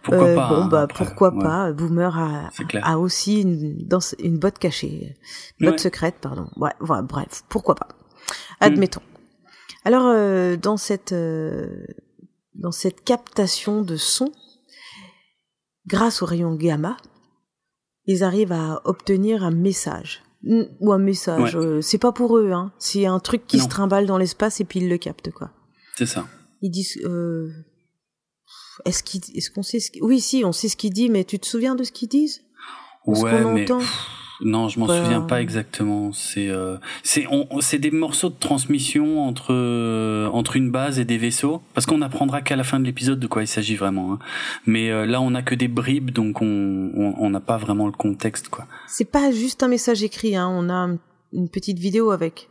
Pourquoi 0.03 0.27
euh, 0.27 0.35
pas 0.35 0.49
Bon, 0.49 0.65
bah 0.65 0.87
pourquoi 0.93 1.31
pas. 1.31 1.71
Boomer 1.71 2.17
a, 2.17 2.49
a 2.83 2.97
aussi 2.97 3.41
une, 3.41 3.87
dans, 3.87 3.99
une 4.19 4.37
botte 4.37 4.59
cachée, 4.59 5.15
une 5.59 5.69
botte 5.69 5.79
secrète, 5.79 6.15
pardon. 6.21 6.49
Ouais, 6.57 6.71
bref, 7.03 7.43
pourquoi 7.49 7.75
pas. 7.75 7.87
Admettons. 8.59 9.01
Alors, 9.85 10.07
euh, 10.07 10.57
dans 10.57 10.75
cette 10.75 11.13
dans 12.57 12.71
cette 12.71 13.03
captation 13.03 13.81
de 13.81 13.95
son, 13.95 14.31
grâce 15.85 16.21
au 16.21 16.25
rayon 16.25 16.55
gamma, 16.55 16.97
ils 18.07 18.23
arrivent 18.23 18.53
à 18.53 18.81
obtenir 18.85 19.43
un 19.43 19.51
message. 19.51 20.23
Ou 20.43 20.93
un 20.93 20.97
message. 20.97 21.55
Euh, 21.55 21.81
c'est 21.81 21.97
pas 21.97 22.11
pour 22.11 22.37
eux, 22.37 22.51
hein. 22.51 22.71
C'est 22.79 23.05
un 23.05 23.19
truc 23.19 23.45
qui 23.47 23.59
se 23.59 23.67
trimballe 23.67 24.05
dans 24.05 24.17
l'espace 24.17 24.61
et 24.61 24.65
puis 24.65 24.79
ils 24.79 24.89
le 24.89 24.97
captent, 24.97 25.31
quoi. 25.31 25.51
C'est 25.95 26.05
ça. 26.05 26.25
Ils 26.61 26.71
disent. 26.71 26.97
Euh... 27.03 27.49
Est-ce 28.85 29.03
qu'on 29.03 29.33
est 29.33 29.53
qu'on 29.53 29.63
sait 29.63 29.79
ce 29.79 29.91
qu... 29.91 29.99
Oui, 30.01 30.21
si, 30.21 30.45
on 30.45 30.51
sait 30.51 30.69
ce 30.69 30.77
qu'ils 30.77 30.93
disent, 30.93 31.09
mais 31.09 31.23
tu 31.25 31.39
te 31.39 31.45
souviens 31.47 31.75
de 31.75 31.83
ce 31.83 31.91
qu'ils 31.91 32.07
disent? 32.07 32.43
Ouais, 33.05 33.43
mais. 33.43 33.65
Non, 34.41 34.69
je 34.69 34.79
m'en 34.79 34.87
souviens 34.87 35.21
pas 35.21 35.41
exactement. 35.41 36.11
C'est 36.11 36.49
euh, 36.49 36.77
c'est 37.03 37.25
c'est 37.59 37.79
des 37.79 37.91
morceaux 37.91 38.29
de 38.29 38.35
transmission 38.39 39.27
entre 39.27 39.53
euh, 39.53 40.27
entre 40.27 40.55
une 40.55 40.69
base 40.69 40.99
et 40.99 41.05
des 41.05 41.17
vaisseaux, 41.17 41.61
parce 41.73 41.85
qu'on 41.85 42.01
apprendra 42.01 42.41
qu'à 42.41 42.55
la 42.55 42.63
fin 42.63 42.79
de 42.79 42.85
l'épisode 42.85 43.19
de 43.19 43.27
quoi 43.27 43.43
il 43.43 43.47
s'agit 43.47 43.75
vraiment. 43.75 44.13
Hein. 44.13 44.19
Mais 44.65 44.91
euh, 44.91 45.05
là, 45.05 45.21
on 45.21 45.33
a 45.33 45.41
que 45.41 45.55
des 45.55 45.67
bribes, 45.67 46.11
donc 46.11 46.41
on 46.41 46.91
on 46.95 47.29
n'a 47.29 47.39
pas 47.39 47.57
vraiment 47.57 47.87
le 47.87 47.93
contexte, 47.93 48.49
quoi. 48.49 48.65
C'est 48.87 49.11
pas 49.11 49.31
juste 49.31 49.63
un 49.63 49.67
message 49.67 50.03
écrit, 50.03 50.35
hein. 50.35 50.47
On 50.51 50.69
a 50.69 50.89
une 51.33 51.49
petite 51.49 51.79
vidéo 51.79 52.11
avec. 52.11 52.49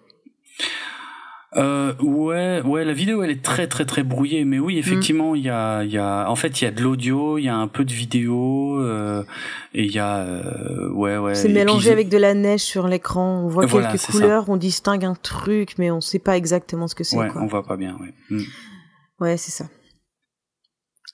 Euh, 1.57 1.95
ouais, 2.01 2.61
ouais, 2.62 2.85
la 2.85 2.93
vidéo 2.93 3.23
elle 3.23 3.31
est 3.31 3.43
très 3.43 3.66
très 3.66 3.87
très 3.87 4.03
brouillée, 4.03 4.45
mais 4.45 4.59
oui, 4.59 4.78
effectivement, 4.78 5.35
il 5.35 5.43
y 5.43 5.49
a, 5.49 5.85
il 5.85 5.91
y 5.91 5.97
a, 5.97 6.28
en 6.28 6.37
fait, 6.37 6.61
il 6.61 6.65
y 6.65 6.66
a 6.66 6.70
de 6.70 6.83
l'audio, 6.83 7.39
il 7.39 7.45
y 7.45 7.49
a 7.49 7.57
un 7.57 7.69
peu 7.69 7.85
de 7.85 7.93
vidéo, 7.93 8.78
euh, 8.81 9.23
et 9.73 9.85
il 9.85 9.91
y 9.91 9.99
a, 9.99 10.19
euh, 10.19 10.91
ouais, 10.91 11.16
ouais. 11.16 11.35
C'est 11.35 11.49
mélangé 11.49 11.91
avec 11.91 12.11
de 12.11 12.19
la 12.19 12.35
neige 12.35 12.61
sur 12.61 12.89
l'écran. 12.89 13.43
On 13.45 13.49
voit 13.49 13.66
quelques 13.66 14.03
couleurs, 14.03 14.49
on 14.49 14.59
distingue 14.59 15.05
un 15.07 15.15
truc, 15.15 15.77
mais 15.78 15.91
on 15.91 16.03
sait 16.03 16.19
pas 16.19 16.37
exactement 16.37 16.89
ce 16.89 16.95
que 16.95 17.05
c'est. 17.05 17.16
Ouais, 17.16 17.28
quoi. 17.28 17.41
on 17.41 17.47
voit 17.47 17.65
pas 17.65 17.77
bien, 17.78 17.97
ouais. 18.01 18.12
Mm. 18.28 18.43
Ouais, 19.20 19.37
c'est 19.39 19.53
ça. 19.53 19.65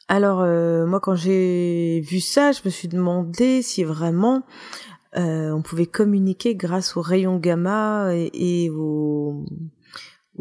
Alors 0.09 0.40
euh, 0.40 0.86
moi, 0.86 0.98
quand 1.01 1.14
j'ai 1.14 2.01
vu 2.01 2.20
ça, 2.20 2.51
je 2.52 2.60
me 2.64 2.70
suis 2.70 2.89
demandé 2.89 3.62
si 3.62 3.85
vraiment 3.85 4.43
euh, 5.16 5.52
on 5.52 5.62
pouvait 5.62 5.86
communiquer 5.86 6.55
grâce 6.55 6.97
aux 6.97 7.01
rayons 7.01 7.39
gamma 7.39 8.10
et, 8.12 8.31
et 8.35 8.70
aux 8.70 9.47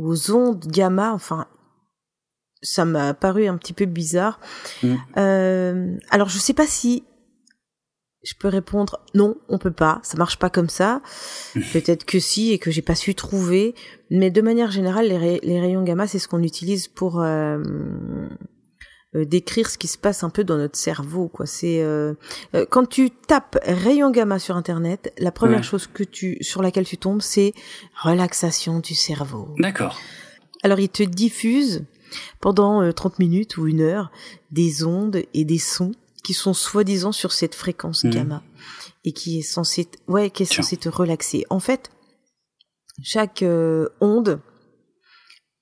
aux 0.02 0.32
ondes 0.32 0.66
gamma, 0.68 1.14
enfin, 1.14 1.48
ça 2.62 2.86
m'a 2.86 3.14
paru 3.14 3.48
un 3.48 3.58
petit 3.58 3.74
peu 3.74 3.86
bizarre. 3.86 4.40
Mm. 4.84 4.96
Euh, 5.18 5.98
alors 6.10 6.30
je 6.30 6.38
sais 6.38 6.54
pas 6.54 6.68
si 6.68 7.04
je 8.24 8.36
peux 8.36 8.48
répondre 8.48 9.00
non, 9.16 9.36
on 9.50 9.58
peut 9.58 9.72
pas, 9.72 10.00
ça 10.04 10.18
marche 10.18 10.38
pas 10.38 10.50
comme 10.50 10.70
ça. 10.70 11.02
Peut-être 11.74 12.06
que 12.06 12.20
si 12.20 12.52
et 12.52 12.60
que 12.60 12.70
j'ai 12.70 12.84
pas 12.84 12.96
su 12.96 13.16
trouver, 13.16 13.74
mais 14.12 14.30
de 14.30 14.42
manière 14.42 14.70
générale, 14.70 15.08
les, 15.08 15.60
rayons 15.60 15.84
gamma, 15.84 16.06
c'est 16.06 16.20
ce 16.20 16.28
qu'on 16.28 16.44
utilise 16.44 16.88
pour 16.88 17.22
euh, 17.22 17.64
décrire 19.14 19.70
ce 19.70 19.78
qui 19.78 19.88
se 19.88 19.98
passe 19.98 20.24
un 20.24 20.30
peu 20.30 20.44
dans 20.44 20.58
notre 20.58 20.78
cerveau 20.78 21.28
quoi. 21.28 21.46
C'est 21.46 21.82
euh, 21.82 22.14
euh, 22.56 22.66
quand 22.70 22.88
tu 22.88 23.12
tapes 23.12 23.60
rayon 23.64 24.10
gamma 24.10 24.40
sur 24.40 24.56
internet 24.56 25.14
la 25.18 25.32
première 25.32 25.64
chose 25.64 25.88
que 25.88 26.04
tu 26.04 26.38
sur 26.42 26.62
laquelle 26.62 26.86
tu 26.86 26.98
tombes 26.98 27.22
c'est 27.22 27.54
relaxation 28.02 28.80
du 28.80 28.96
cerveau. 28.96 29.50
D'accord. 29.58 30.00
Alors 30.64 30.80
il 30.80 30.90
te 30.90 31.04
diffuse 31.04 31.84
pendant 32.40 32.92
30 32.92 33.20
minutes 33.20 33.58
ou 33.58 33.68
une 33.68 33.82
heure 33.82 34.12
des 34.52 34.86
ondes 34.86 35.24
et 35.34 35.44
des 35.44 35.60
sons 35.60 35.92
qui 36.24 36.34
sont 36.34 36.54
soi-disant 36.54 37.12
sur 37.12 37.34
cette 37.34 37.56
fréquence 37.56 38.04
mmh. 38.04 38.10
gamma 38.12 38.44
et 39.04 39.12
qui 39.12 39.40
est 39.40 39.44
censé 39.44 39.88
ouais 40.08 40.30
qui 40.30 40.44
est 40.44 40.54
censé 40.54 40.78
te 40.78 40.88
relaxer. 40.88 41.46
En 41.50 41.60
fait 41.60 41.92
chaque 43.04 43.44
onde 44.00 44.40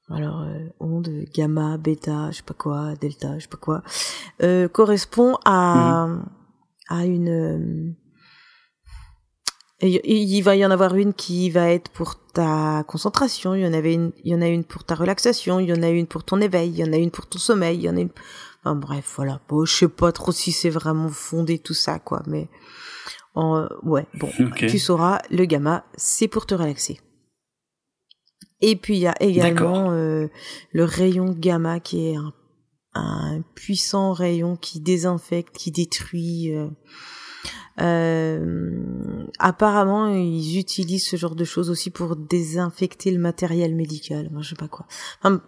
alors 0.10 0.42
euh, 0.42 0.68
onde 0.80 1.10
gamma, 1.34 1.78
bêta, 1.78 2.32
je 2.32 2.38
sais 2.38 2.44
pas 2.44 2.54
quoi, 2.54 2.96
delta, 3.00 3.38
je 3.38 3.44
sais 3.44 3.50
pas 3.50 3.58
quoi, 3.58 3.84
euh, 4.42 4.68
correspond 4.68 5.38
à 5.46 6.08
mhm. 6.08 6.26
à 6.90 7.06
une 7.06 7.30
euh, 7.30 7.94
il 9.82 10.42
va 10.42 10.56
y 10.56 10.66
en 10.66 10.72
avoir 10.72 10.96
une 10.96 11.14
qui 11.14 11.50
va 11.50 11.70
être 11.70 11.90
pour 11.92 12.16
ta 12.34 12.84
concentration, 12.88 13.56
il 13.56 13.62
y 13.62 13.68
en 13.68 13.74
avait 13.74 13.94
une, 13.94 14.12
il 14.24 14.32
y 14.34 14.36
en 14.36 14.42
a 14.42 14.48
une 14.48 14.66
pour 14.66 14.84
ta 14.84 14.96
relaxation, 14.96 15.60
il 15.60 15.70
y 15.70 15.74
en 15.74 15.84
a 15.84 15.90
une 15.90 16.08
pour 16.08 16.24
ton 16.24 16.42
éveil, 16.42 16.70
il 16.70 16.78
y 16.78 16.84
en 16.84 16.92
a 16.92 16.98
une 16.98 17.12
pour 17.12 17.28
ton 17.28 17.40
sommeil, 17.40 17.78
il 17.78 17.84
y 17.84 17.90
en 17.90 17.96
a 17.96 18.02
une, 18.02 18.10
enfin 18.64 18.76
bref, 18.76 19.14
voilà. 19.16 19.40
Bon, 19.48 19.64
je 19.64 19.74
sais 19.74 19.88
pas 19.88 20.12
trop 20.12 20.34
si 20.34 20.52
c'est 20.52 20.70
vraiment 20.70 21.08
fondé 21.08 21.60
tout 21.60 21.74
ça, 21.74 21.98
quoi, 22.00 22.24
mais 22.28 22.50
en, 23.36 23.70
ouais, 23.84 24.06
bon, 24.16 24.30
tu 24.58 24.80
sauras, 24.80 25.20
le 25.32 25.46
gamma, 25.46 25.86
c'est 25.96 26.28
pour 26.28 26.46
te 26.46 26.56
relaxer. 26.56 27.00
Et 28.62 28.76
puis 28.76 28.96
il 28.96 29.02
y 29.02 29.08
a 29.08 29.16
également 29.22 29.92
euh, 29.92 30.28
le 30.72 30.84
rayon 30.84 31.32
gamma 31.32 31.80
qui 31.80 32.08
est 32.08 32.16
un, 32.16 32.34
un, 32.94 33.42
puissant 33.56 34.14
rayon 34.14 34.56
qui 34.58 34.80
désinfecte, 34.80 35.56
qui 35.56 35.72
détruit. 35.72 36.54
Euh, 36.54 36.68
euh, 37.80 39.26
apparemment, 39.40 40.14
ils 40.14 40.60
utilisent 40.60 41.08
ce 41.08 41.16
genre 41.16 41.36
de 41.36 41.46
choses 41.46 41.70
aussi 41.70 41.90
pour 41.90 42.18
désinfecter 42.18 43.12
le 43.12 43.20
matériel 43.20 43.74
médical. 43.74 44.30
Moi, 44.32 44.42
je 44.42 44.50
sais 44.50 44.56
pas 44.56 44.68
quoi. 44.68 44.86
Enfin, 45.22 45.42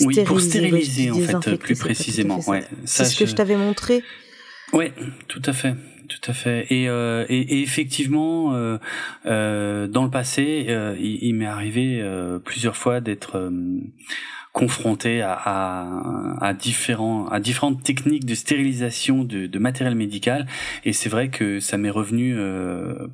oui, 0.00 0.22
pour 0.24 0.40
stériliser 0.40 1.10
en 1.10 1.40
fait, 1.40 1.56
plus 1.56 1.76
précisément. 1.76 2.40
Ouais, 2.46 2.66
c'est 2.84 3.04
ce 3.04 3.18
que 3.18 3.24
je 3.24 3.34
t'avais 3.34 3.56
montré. 3.56 4.04
Ouais, 4.74 4.92
tout 5.28 5.42
à 5.46 5.52
fait 5.52 5.74
tout 6.08 6.30
à 6.30 6.34
fait. 6.34 6.66
Et, 6.70 6.88
euh, 6.88 7.24
et, 7.28 7.40
et 7.40 7.62
effectivement, 7.62 8.54
euh, 8.54 8.78
euh, 9.26 9.86
dans 9.86 10.04
le 10.04 10.10
passé, 10.10 10.66
euh, 10.68 10.96
il, 10.98 11.18
il 11.22 11.34
m'est 11.34 11.46
arrivé 11.46 12.00
euh, 12.00 12.38
plusieurs 12.38 12.76
fois 12.76 13.00
d'être 13.00 13.36
euh, 13.36 13.50
confronté 14.52 15.22
à, 15.22 15.32
à, 15.32 16.38
à, 16.40 16.52
différents, 16.52 17.26
à 17.28 17.40
différentes 17.40 17.82
techniques 17.82 18.26
de 18.26 18.34
stérilisation 18.34 19.24
de, 19.24 19.46
de 19.46 19.58
matériel 19.58 19.94
médical. 19.94 20.46
Et 20.84 20.92
c'est 20.92 21.08
vrai 21.08 21.30
que 21.30 21.58
ça 21.58 21.78
m'est 21.78 21.88
revenu 21.88 22.36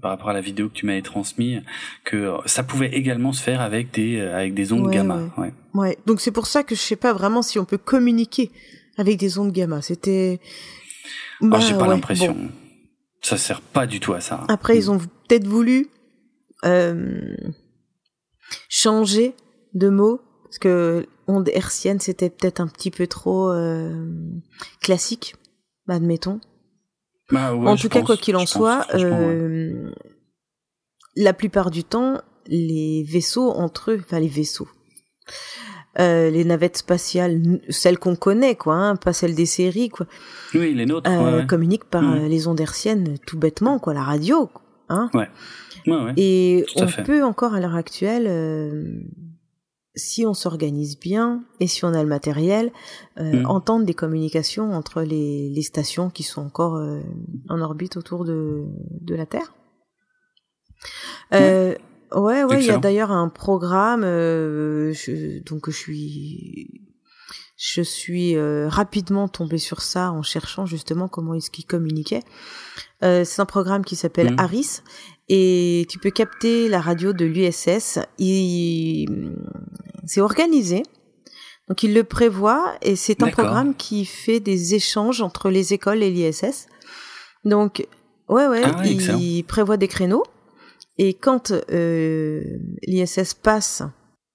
par 0.03 0.11
rapport 0.11 0.31
à 0.31 0.33
la 0.33 0.41
vidéo 0.41 0.69
que 0.69 0.75
tu 0.75 0.85
m'avais 0.87 1.01
transmise 1.03 1.63
que 2.03 2.35
ça 2.47 2.65
pouvait 2.65 2.89
également 2.89 3.33
se 3.33 3.41
faire 3.41 3.61
avec 3.61 3.93
des 3.93 4.21
avec 4.21 4.53
des 4.55 4.73
ondes 4.73 4.91
gamma. 4.91 5.21
Ouais. 5.37 5.53
ouais. 5.75 5.99
Donc 6.07 6.21
c'est 6.21 6.33
pour 6.33 6.49
ça 6.49 6.65
que 6.65 6.75
je 6.75 6.81
sais 6.81 6.97
pas 6.97 7.13
vraiment 7.13 7.43
si 7.43 7.61
on 7.61 7.65
peut 7.65 7.79
communiquer 7.79 8.51
avec 8.97 9.17
des 9.17 9.39
ondes 9.39 9.53
gamma. 9.53 9.81
C'était. 9.81 10.41
Ah, 11.41 11.47
bah, 11.47 11.61
j'ai 11.61 11.75
pas 11.75 11.87
l'impression. 11.87 12.37
Ça 13.21 13.37
sert 13.37 13.61
pas 13.61 13.87
du 13.87 14.01
tout 14.01 14.13
à 14.13 14.21
ça. 14.21 14.45
Après, 14.49 14.77
ils 14.77 14.91
ont 14.91 14.99
peut-être 14.99 15.47
voulu 15.47 15.89
euh, 16.65 17.35
changer 18.69 19.35
de 19.75 19.89
mot 19.89 20.21
parce 20.45 20.59
que 20.59 21.07
onde 21.27 21.49
hertzienne 21.51 22.01
c'était 22.01 22.31
peut-être 22.31 22.61
un 22.61 22.69
petit 22.69 22.91
peu 22.91 23.07
trop 23.07 23.51
euh, 23.51 24.07
classique, 24.81 25.37
admettons. 25.89 26.41
Bah 27.31 27.55
en 27.55 27.77
tout 27.77 27.91
cas, 27.91 28.03
quoi 28.03 28.17
qu'il 28.17 28.37
en 28.37 28.47
soit, 28.47 28.87
euh, 28.95 29.91
la 31.15 31.35
plupart 31.35 31.71
du 31.71 31.85
temps, 31.85 32.23
les 32.47 33.05
vaisseaux 33.07 33.51
entre 33.51 33.91
eux, 33.91 34.01
enfin 34.03 34.19
les 34.19 34.29
vaisseaux, 34.29 34.69
euh, 36.01 36.31
les 36.31 36.45
navettes 36.45 36.79
spatiales, 36.79 37.61
celles 37.69 37.99
qu'on 37.99 38.17
connaît, 38.17 38.55
quoi, 38.55 38.75
hein, 38.75 38.97
pas 38.97 39.13
celles 39.13 39.35
des 39.35 39.47
séries, 39.47 39.89
quoi. 39.89 40.07
Oui, 40.55 40.75
les 40.75 40.87
nôtres. 40.87 41.11
Euh, 41.11 41.45
communiquent 41.45 41.91
par 41.91 42.03
mmh. 42.03 42.15
euh, 42.15 42.29
les 42.29 42.47
ondes 42.47 42.61
hertziennes, 42.61 43.19
tout 43.27 43.39
bêtement, 43.39 43.79
quoi, 43.79 43.95
la 43.95 44.03
radio, 44.03 44.51
hein. 44.89 45.11
Ouais. 45.15 45.29
ouais, 45.87 46.13
Et 46.17 46.65
on 46.77 47.03
peut 47.05 47.25
encore 47.25 47.55
à 47.55 47.61
l'heure 47.61 47.75
actuelle, 47.75 48.27
euh, 48.29 48.85
si 49.95 50.25
on 50.25 50.35
s'organise 50.35 50.99
bien 50.99 51.45
et 51.59 51.67
si 51.67 51.85
on 51.85 51.93
a 51.93 52.03
le 52.03 52.09
matériel, 52.09 52.71
mmh. 53.19 53.47
entendre 53.47 53.85
des 53.85 53.95
communications 53.95 54.73
entre 54.73 55.03
les, 55.03 55.51
les 55.51 55.63
stations 55.63 56.11
qui 56.11 56.23
sont 56.23 56.43
encore 56.43 56.81
en 57.49 57.61
orbite 57.61 57.97
autour 57.97 58.25
de, 58.25 58.67
de 59.01 59.15
la 59.17 59.27
Terre. 59.27 59.53
Euh, 61.35 61.71
Ouais, 61.71 61.79
ouais, 62.15 62.45
il 62.61 62.67
y 62.67 62.71
a 62.71 62.79
d'ailleurs 62.79 63.11
un 63.11 63.29
programme. 63.29 64.03
Euh, 64.05 64.93
je, 64.93 65.43
donc 65.43 65.71
je 65.71 65.77
suis, 65.77 66.83
je 67.57 67.83
suis 67.83 68.37
euh, 68.37 68.69
rapidement 68.69 69.29
tombée 69.29 69.59
sur 69.59 69.83
ça 69.83 70.13
en 70.13 70.23
cherchant 70.23 70.67
justement 70.67 71.09
comment 71.09 71.35
est-ce 71.35 71.51
qu'ils 71.51 71.67
communiquaient. 71.67 72.23
Euh, 73.03 73.25
c'est 73.25 73.41
un 73.43 73.47
programme 73.47 73.85
qui 73.85 73.97
s'appelle 73.97 74.33
mmh. 74.33 74.41
Aris 74.41 74.81
et 75.29 75.87
tu 75.89 75.99
peux 75.99 76.11
capter 76.11 76.69
la 76.69 76.81
radio 76.81 77.13
de 77.13 77.25
l'USS. 77.25 77.99
C'est 80.07 80.21
organisé. 80.21 80.83
Donc 81.69 81.83
il 81.83 81.93
le 81.93 82.03
prévoit 82.03 82.75
et 82.81 82.97
c'est 82.97 83.23
un 83.23 83.29
programme 83.29 83.75
qui 83.75 84.07
fait 84.07 84.41
des 84.41 84.75
échanges 84.75 85.21
entre 85.21 85.51
les 85.51 85.75
écoles 85.75 86.03
et 86.03 86.11
l'ISS. 86.11 86.67
Donc 87.45 87.87
ouais 88.29 88.47
ouais, 88.47 88.63
ah 88.65 88.83
il 88.87 89.45
prévoit 89.45 89.77
des 89.77 89.89
créneaux 89.89 90.25
et 90.99 91.15
quand 91.15 91.53
euh, 91.53 92.43
l'ISS 92.87 93.35
passe 93.35 93.83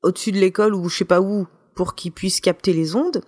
au-dessus 0.02 0.32
de 0.32 0.38
l'école 0.38 0.74
ou 0.74 0.90
je 0.90 0.98
sais 0.98 1.06
pas 1.06 1.22
où 1.22 1.48
pour 1.76 1.96
qu'il 1.96 2.12
puisse 2.12 2.40
capter 2.40 2.74
les 2.74 2.96
ondes, 2.96 3.22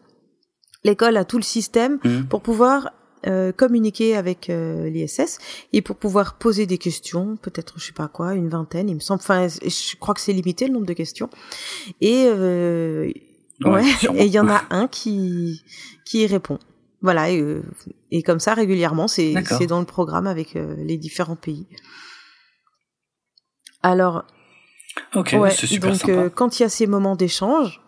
l'école 0.83 1.17
a 1.17 1.25
tout 1.25 1.37
le 1.37 1.43
système 1.43 1.99
mmh. 2.03 2.23
pour 2.29 2.41
pouvoir 2.41 2.91
euh, 3.27 3.51
communiquer 3.51 4.15
avec 4.15 4.49
euh, 4.49 4.87
l'ISS 4.89 5.39
et 5.73 5.81
pour 5.81 5.95
pouvoir 5.95 6.37
poser 6.37 6.65
des 6.65 6.77
questions, 6.77 7.37
peut-être 7.37 7.73
je 7.77 7.87
sais 7.87 7.93
pas 7.93 8.07
quoi, 8.07 8.35
une 8.35 8.49
vingtaine, 8.49 8.87
il 8.87 8.95
me 8.95 8.99
semble. 8.99 9.21
Enfin, 9.21 9.47
je 9.47 9.95
crois 9.95 10.13
que 10.13 10.21
c'est 10.21 10.33
limité 10.33 10.67
le 10.67 10.73
nombre 10.73 10.85
de 10.85 10.93
questions. 10.93 11.29
Et 12.01 12.25
euh, 12.27 13.11
ouais, 13.63 13.83
et 14.13 14.25
il 14.25 14.31
y 14.31 14.39
en 14.39 14.47
a 14.47 14.63
un 14.69 14.87
qui 14.87 15.63
qui 16.05 16.21
y 16.21 16.27
répond. 16.27 16.59
Voilà, 17.01 17.29
et, 17.29 17.39
euh, 17.39 17.61
et 18.11 18.23
comme 18.23 18.39
ça 18.39 18.53
régulièrement, 18.53 19.07
c'est 19.07 19.33
c'est 19.45 19.67
dans 19.67 19.79
le 19.79 19.85
programme 19.85 20.27
avec 20.27 20.55
euh, 20.55 20.75
les 20.77 20.97
différents 20.97 21.35
pays. 21.35 21.67
Alors, 23.85 24.25
ok, 25.13 25.35
c'est 25.51 25.67
super 25.67 25.91
donc, 25.91 25.99
sympa. 25.99 26.11
Euh, 26.13 26.29
quand 26.31 26.59
il 26.59 26.63
y 26.63 26.65
a 26.65 26.69
ces 26.69 26.87
moments 26.87 27.15
d'échange, 27.15 27.81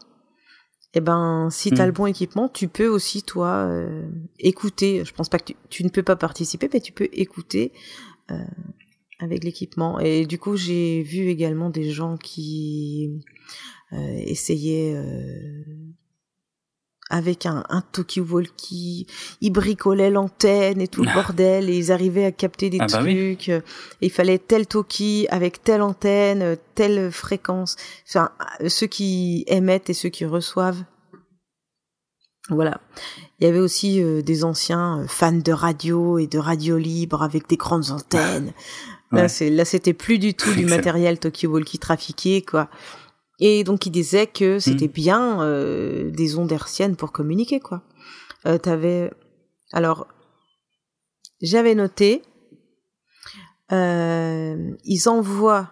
eh 0.93 1.01
ben, 1.01 1.49
si 1.49 1.71
tu 1.71 1.81
as 1.81 1.85
mm. 1.85 1.87
le 1.87 1.91
bon 1.91 2.05
équipement, 2.05 2.49
tu 2.49 2.67
peux 2.67 2.87
aussi, 2.87 3.23
toi, 3.23 3.65
euh, 3.67 4.07
écouter. 4.37 5.03
Je 5.03 5.11
pense 5.11 5.27
pas 5.27 5.39
que 5.39 5.53
tu, 5.69 5.83
ne 5.83 5.89
peux 5.89 6.03
pas 6.03 6.15
participer, 6.15 6.69
mais 6.71 6.81
tu 6.81 6.91
peux 6.91 7.09
écouter 7.13 7.73
euh, 8.29 8.37
avec 9.17 9.43
l'équipement. 9.43 9.99
Et 9.99 10.27
du 10.27 10.37
coup, 10.37 10.55
j'ai 10.55 11.01
vu 11.01 11.29
également 11.29 11.71
des 11.71 11.89
gens 11.89 12.15
qui 12.15 13.23
euh, 13.91 14.17
essayaient 14.19 15.01
avec 17.09 17.45
un, 17.45 17.63
un 17.69 17.81
talkie-walkie, 17.91 19.07
ils 19.41 19.51
bricolaient 19.51 20.09
l'antenne 20.09 20.81
et 20.81 20.87
tout 20.87 21.03
le 21.03 21.13
bordel, 21.13 21.69
et 21.69 21.77
ils 21.77 21.91
arrivaient 21.91 22.25
à 22.25 22.31
capter 22.31 22.69
des 22.69 22.79
ah 22.81 22.87
bah 22.87 22.99
trucs. 22.99 23.49
et 23.49 23.61
il 24.01 24.11
fallait 24.11 24.39
tel 24.39 24.67
talkie 24.67 25.27
avec 25.29 25.63
telle 25.63 25.81
antenne, 25.81 26.57
telle 26.75 27.11
fréquence. 27.11 27.77
Enfin, 28.07 28.31
ceux 28.67 28.87
qui 28.87 29.45
émettent 29.47 29.89
et 29.89 29.93
ceux 29.93 30.09
qui 30.09 30.25
reçoivent. 30.25 30.83
Voilà. 32.49 32.79
Il 33.39 33.45
y 33.45 33.49
avait 33.49 33.59
aussi 33.59 34.01
euh, 34.01 34.21
des 34.21 34.43
anciens 34.43 34.99
euh, 34.99 35.05
fans 35.07 35.31
de 35.33 35.51
radio 35.51 36.17
et 36.17 36.27
de 36.27 36.39
radio 36.39 36.77
libre 36.77 37.21
avec 37.21 37.47
des 37.47 37.57
grandes 37.57 37.91
antennes. 37.91 38.53
Là, 39.11 39.29
c'était 39.29 39.93
plus 39.93 40.19
du 40.19 40.33
tout 40.33 40.53
du 40.53 40.65
matériel 40.65 41.17
talkie-walkie 41.17 41.79
trafiqué, 41.79 42.41
quoi. 42.41 42.69
Et 43.39 43.63
donc 43.63 43.85
il 43.85 43.91
disait 43.91 44.27
que 44.27 44.59
c'était 44.59 44.87
hmm. 44.87 44.91
bien 44.91 45.41
euh, 45.41 46.09
des 46.11 46.37
ondes 46.37 46.51
hertziennes 46.51 46.95
pour 46.95 47.11
communiquer 47.11 47.59
quoi. 47.59 47.83
Euh, 48.45 48.57
t'avais 48.57 49.11
alors 49.73 50.07
j'avais 51.41 51.75
noté 51.75 52.23
euh, 53.71 54.71
ils 54.83 55.09
envoient 55.09 55.71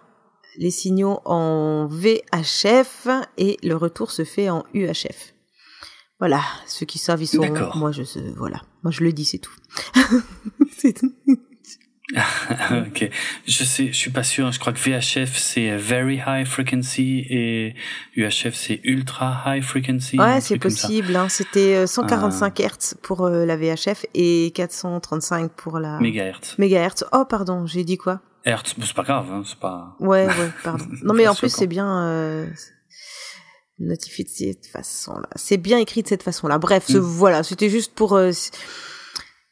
les 0.58 0.70
signaux 0.70 1.20
en 1.24 1.86
VHF 1.86 3.08
et 3.36 3.58
le 3.62 3.74
retour 3.74 4.10
se 4.10 4.24
fait 4.24 4.48
en 4.48 4.64
UHF. 4.74 5.34
Voilà, 6.18 6.40
ceux 6.66 6.86
qui 6.86 6.98
savent 6.98 7.22
ils 7.22 7.26
sont 7.26 7.46
moi 7.74 7.92
je 7.92 8.02
voilà, 8.36 8.62
moi 8.82 8.90
je 8.90 9.02
le 9.02 9.12
dis 9.12 9.24
c'est 9.24 9.38
tout. 9.38 9.56
c'est 10.78 10.92
tout. 10.92 11.12
ok, 12.70 13.10
je 13.46 13.64
sais, 13.64 13.88
je 13.88 13.96
suis 13.96 14.10
pas 14.10 14.22
sûr. 14.22 14.52
Je 14.52 14.60
crois 14.60 14.72
que 14.72 14.78
VHF 14.78 15.36
c'est 15.36 15.76
very 15.76 16.22
high 16.24 16.46
frequency 16.46 17.26
et 17.28 17.74
UHF 18.14 18.54
c'est 18.54 18.80
ultra 18.84 19.42
high 19.44 19.62
frequency. 19.62 20.18
Ouais, 20.18 20.40
c'est 20.40 20.58
possible. 20.58 21.16
Hein. 21.16 21.28
C'était 21.28 21.86
145 21.86 22.60
euh, 22.60 22.68
Hz 22.68 22.94
pour 23.02 23.22
euh, 23.22 23.44
la 23.44 23.56
VHF 23.56 24.06
et 24.14 24.52
435 24.54 25.50
pour 25.52 25.80
la 25.80 25.98
mégahertz. 25.98 26.56
Mégahertz. 26.58 27.04
Oh 27.12 27.24
pardon, 27.28 27.66
j'ai 27.66 27.82
dit 27.82 27.98
quoi? 27.98 28.20
Hertz, 28.44 28.76
c'est 28.80 28.94
pas 28.94 29.02
grave, 29.02 29.26
hein, 29.32 29.42
c'est 29.44 29.58
pas. 29.58 29.96
Ouais, 29.98 30.26
ouais, 30.26 30.50
pardon. 30.62 30.86
Non 31.02 31.12
mais 31.12 31.26
en 31.26 31.34
plus 31.34 31.50
c'est 31.50 31.66
bien. 31.66 32.06
Euh 32.06 32.46
notifié 33.78 34.24
de 34.24 34.30
cette 34.30 34.66
façon-là. 34.66 35.28
C'est 35.34 35.58
bien 35.58 35.78
écrit 35.78 36.02
de 36.02 36.08
cette 36.08 36.22
façon-là. 36.22 36.58
Bref, 36.58 36.88
mm. 36.88 36.96
voilà, 36.96 37.42
c'était 37.42 37.68
juste 37.68 37.92
pour 37.94 38.14
euh, 38.14 38.32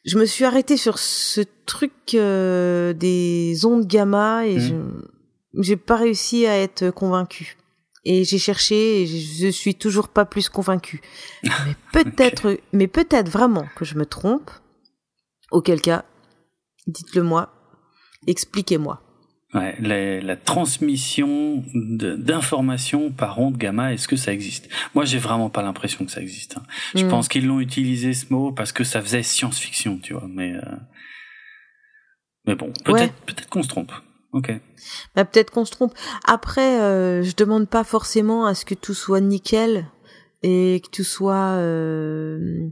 je 0.05 0.19
me 0.19 0.27
suis 0.27 0.45
arrêtée 0.45 0.77
sur 0.77 0.99
ce 0.99 1.41
truc 1.67 1.93
euh, 2.15 2.93
des 2.93 3.65
ondes 3.65 3.87
gamma 3.87 4.47
et 4.47 4.57
mmh. 4.57 4.61
je 4.61 4.75
j'ai 5.63 5.77
pas 5.77 5.97
réussi 5.97 6.47
à 6.47 6.59
être 6.59 6.91
convaincue. 6.91 7.57
Et 8.05 8.25
j'ai 8.25 8.39
cherché 8.39 9.03
et 9.03 9.07
je 9.07 9.49
suis 9.49 9.75
toujours 9.75 10.09
pas 10.09 10.25
plus 10.25 10.49
convaincue. 10.49 11.01
Mais 11.43 11.75
peut-être, 11.93 12.59
mais 12.73 12.87
peut-être 12.87 13.31
vraiment 13.31 13.67
que 13.77 13.85
je 13.85 13.97
me 13.97 14.05
trompe. 14.05 14.51
Auquel 15.51 15.81
cas, 15.81 16.05
dites-le 16.87 17.23
moi, 17.23 17.55
expliquez-moi. 18.27 19.04
Ouais, 19.55 19.77
la, 19.79 20.21
la 20.21 20.37
transmission 20.37 21.63
d'informations 21.75 23.13
par 23.13 23.39
onde 23.39 23.57
gamma, 23.57 23.93
est-ce 23.93 24.09
que 24.09 24.17
ça 24.17 24.33
existe? 24.33 24.69
Moi, 24.97 25.05
j'ai 25.05 25.19
vraiment 25.19 25.49
pas 25.49 25.63
l'impression 25.63 26.05
que 26.05 26.11
ça 26.11 26.21
existe. 26.21 26.57
Hein. 26.57 26.65
Je 26.97 27.05
hmm. 27.05 27.09
pense 27.09 27.29
qu'ils 27.29 27.47
l'ont 27.47 27.61
utilisé 27.61 28.15
ce 28.15 28.33
mot 28.33 28.51
parce 28.51 28.73
que 28.73 28.83
ça 28.83 29.01
faisait 29.01 29.23
science-fiction, 29.23 30.01
tu 30.03 30.15
vois. 30.15 30.27
Mais 30.29 30.55
euh... 30.55 30.61
mais 32.49 32.57
bon, 32.57 32.73
peut-être 32.85 33.15
peut-être 33.27 33.49
qu'on 33.49 33.63
se 33.63 33.69
trompe. 33.69 33.93
Ok. 34.33 34.51
Bah, 35.15 35.25
peut-être 35.25 35.53
qu'on 35.53 35.65
se 35.65 35.71
trompe. 35.71 35.95
Après, 36.25 36.81
euh, 36.81 37.23
je 37.23 37.37
demande 37.37 37.69
pas 37.69 37.85
forcément 37.85 38.47
à 38.47 38.55
ce 38.55 38.65
que 38.65 38.75
tout 38.75 38.95
soit 38.95 39.21
nickel 39.21 39.87
et 40.43 40.83
que 40.85 40.91
tout 40.91 41.05
soit 41.05 41.55
euh, 41.59 42.69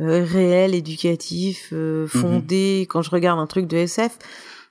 euh 0.00 0.24
réel, 0.24 0.74
éducatif, 0.74 1.68
euh, 1.74 2.04
mhm. 2.04 2.08
fondé. 2.08 2.86
Quand 2.88 3.02
je 3.02 3.10
regarde 3.10 3.38
un 3.38 3.46
truc 3.46 3.66
de 3.66 3.76
SF 3.76 4.18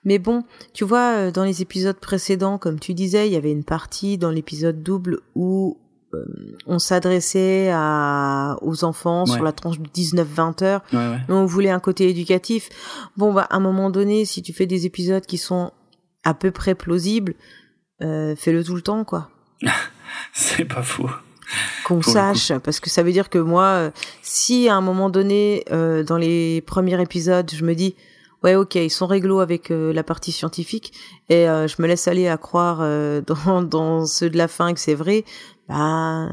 mais 0.06 0.20
bon, 0.20 0.44
tu 0.74 0.84
vois, 0.84 1.16
euh, 1.16 1.32
dans 1.32 1.44
les 1.44 1.62
épisodes 1.62 1.98
précédents, 1.98 2.58
comme 2.58 2.80
tu 2.80 2.94
disais, 2.94 3.28
il 3.28 3.34
y 3.34 3.38
avait 3.38 3.52
une 3.52 3.64
partie 3.64 4.18
dans 4.18 4.32
l'épisode 4.32 4.84
double 4.84 5.22
où 5.36 5.78
euh, 6.14 6.26
on 6.68 6.78
s'adressait 6.78 7.72
à 7.74 8.58
aux 8.62 8.84
enfants 8.84 9.26
sur 9.26 9.44
la 9.44 9.52
tranche 9.52 9.80
de 9.80 9.88
19-20 9.88 10.64
heures. 10.64 10.82
On 11.30 11.46
voulait 11.46 11.70
un 11.70 11.80
côté 11.80 12.10
éducatif. 12.10 12.70
Bon, 13.18 13.34
bah, 13.34 13.48
à 13.50 13.56
un 13.56 13.60
moment 13.60 13.90
donné, 13.90 14.26
si 14.26 14.42
tu 14.42 14.54
fais 14.54 14.66
des 14.66 14.86
épisodes 14.86 15.26
qui 15.26 15.38
sont 15.38 15.72
à 16.24 16.34
peu 16.34 16.52
près 16.52 16.76
plausibles, 16.76 17.36
euh, 18.02 18.36
fais-le 18.36 18.64
tout 18.64 18.76
le 18.76 18.82
temps, 18.82 19.06
quoi. 19.06 19.30
C'est 20.34 20.66
pas 20.66 20.84
faux. 20.84 21.10
Qu'on 21.86 22.02
sache, 22.02 22.52
parce 22.64 22.80
que 22.80 22.90
ça 22.90 23.04
veut 23.04 23.12
dire 23.12 23.30
que 23.30 23.38
moi, 23.38 23.92
si 24.22 24.70
à 24.70 24.76
un 24.76 24.82
moment 24.82 25.10
donné, 25.10 25.64
dans 25.70 26.18
les 26.18 26.62
premiers 26.62 27.00
épisodes, 27.00 27.52
je 27.54 27.64
me 27.64 27.76
dis, 27.76 27.96
ouais, 28.44 28.56
ok, 28.56 28.76
ils 28.76 28.90
sont 28.90 29.08
réglo 29.08 29.40
avec 29.40 29.72
euh, 29.72 29.94
la 29.94 30.04
partie 30.04 30.32
scientifique 30.32 30.94
et 31.30 31.48
euh, 31.48 31.68
je 31.68 31.82
me 31.82 31.88
laisse 31.88 32.08
aller 32.08 32.28
à 32.28 32.38
croire 32.38 32.80
euh, 32.82 33.22
dans, 33.46 33.62
dans 33.62 34.06
ceux 34.06 34.30
de 34.30 34.38
la 34.38 34.48
fin 34.48 34.74
que 34.74 34.80
c'est 34.80 34.96
vrai, 34.96 35.24
bah 35.68 36.30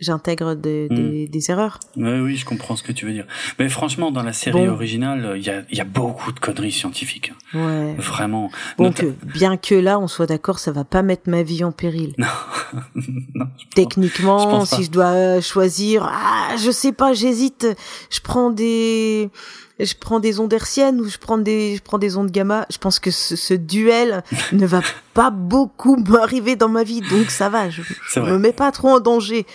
j'intègre 0.00 0.54
des, 0.54 0.86
hmm. 0.88 0.94
des, 0.94 1.28
des, 1.28 1.50
erreurs. 1.50 1.80
Oui, 1.96 2.20
oui, 2.20 2.36
je 2.36 2.44
comprends 2.44 2.76
ce 2.76 2.82
que 2.82 2.92
tu 2.92 3.04
veux 3.04 3.12
dire. 3.12 3.26
Mais 3.58 3.68
franchement, 3.68 4.12
dans 4.12 4.22
la 4.22 4.32
série 4.32 4.68
originale, 4.68 5.34
il 5.36 5.42
y 5.42 5.50
a, 5.50 5.64
y 5.72 5.80
a 5.80 5.84
beaucoup 5.84 6.30
de 6.30 6.38
conneries 6.38 6.72
scientifiques. 6.72 7.32
Ouais. 7.52 7.94
Vraiment. 7.98 8.50
Donc, 8.78 9.04
bien 9.34 9.56
que 9.56 9.74
là, 9.74 9.98
on 9.98 10.06
soit 10.06 10.26
d'accord, 10.26 10.60
ça 10.60 10.70
va 10.70 10.84
pas 10.84 11.02
mettre 11.02 11.28
ma 11.28 11.42
vie 11.42 11.64
en 11.64 11.72
péril. 11.72 12.14
Non. 12.16 12.28
non 13.34 13.46
Techniquement, 13.74 14.64
si 14.64 14.84
je 14.84 14.90
dois 14.90 15.40
choisir, 15.40 16.08
ah, 16.08 16.54
je 16.56 16.70
sais 16.70 16.92
pas, 16.92 17.12
j'hésite. 17.12 17.66
Je 18.10 18.20
prends 18.20 18.50
des 18.50 19.30
je 19.86 19.94
prends 19.94 20.20
des 20.20 20.40
ondes 20.40 20.52
hertziennes 20.52 21.00
ou 21.00 21.08
je 21.08 21.18
prends 21.18 21.38
des, 21.38 21.76
je 21.76 21.82
prends 21.82 21.98
des 21.98 22.16
ondes 22.16 22.30
gamma. 22.30 22.66
Je 22.70 22.78
pense 22.78 22.98
que 22.98 23.10
ce, 23.10 23.36
ce 23.36 23.54
duel 23.54 24.22
ne 24.52 24.66
va 24.66 24.82
pas 25.14 25.30
beaucoup 25.30 25.96
m'arriver 25.96 26.56
dans 26.56 26.68
ma 26.68 26.84
vie, 26.84 27.00
donc 27.00 27.30
ça 27.30 27.48
va. 27.48 27.70
Je, 27.70 27.82
je 27.82 28.20
me 28.20 28.38
mets 28.38 28.52
pas 28.52 28.72
trop 28.72 28.88
en 28.88 29.00
danger. 29.00 29.46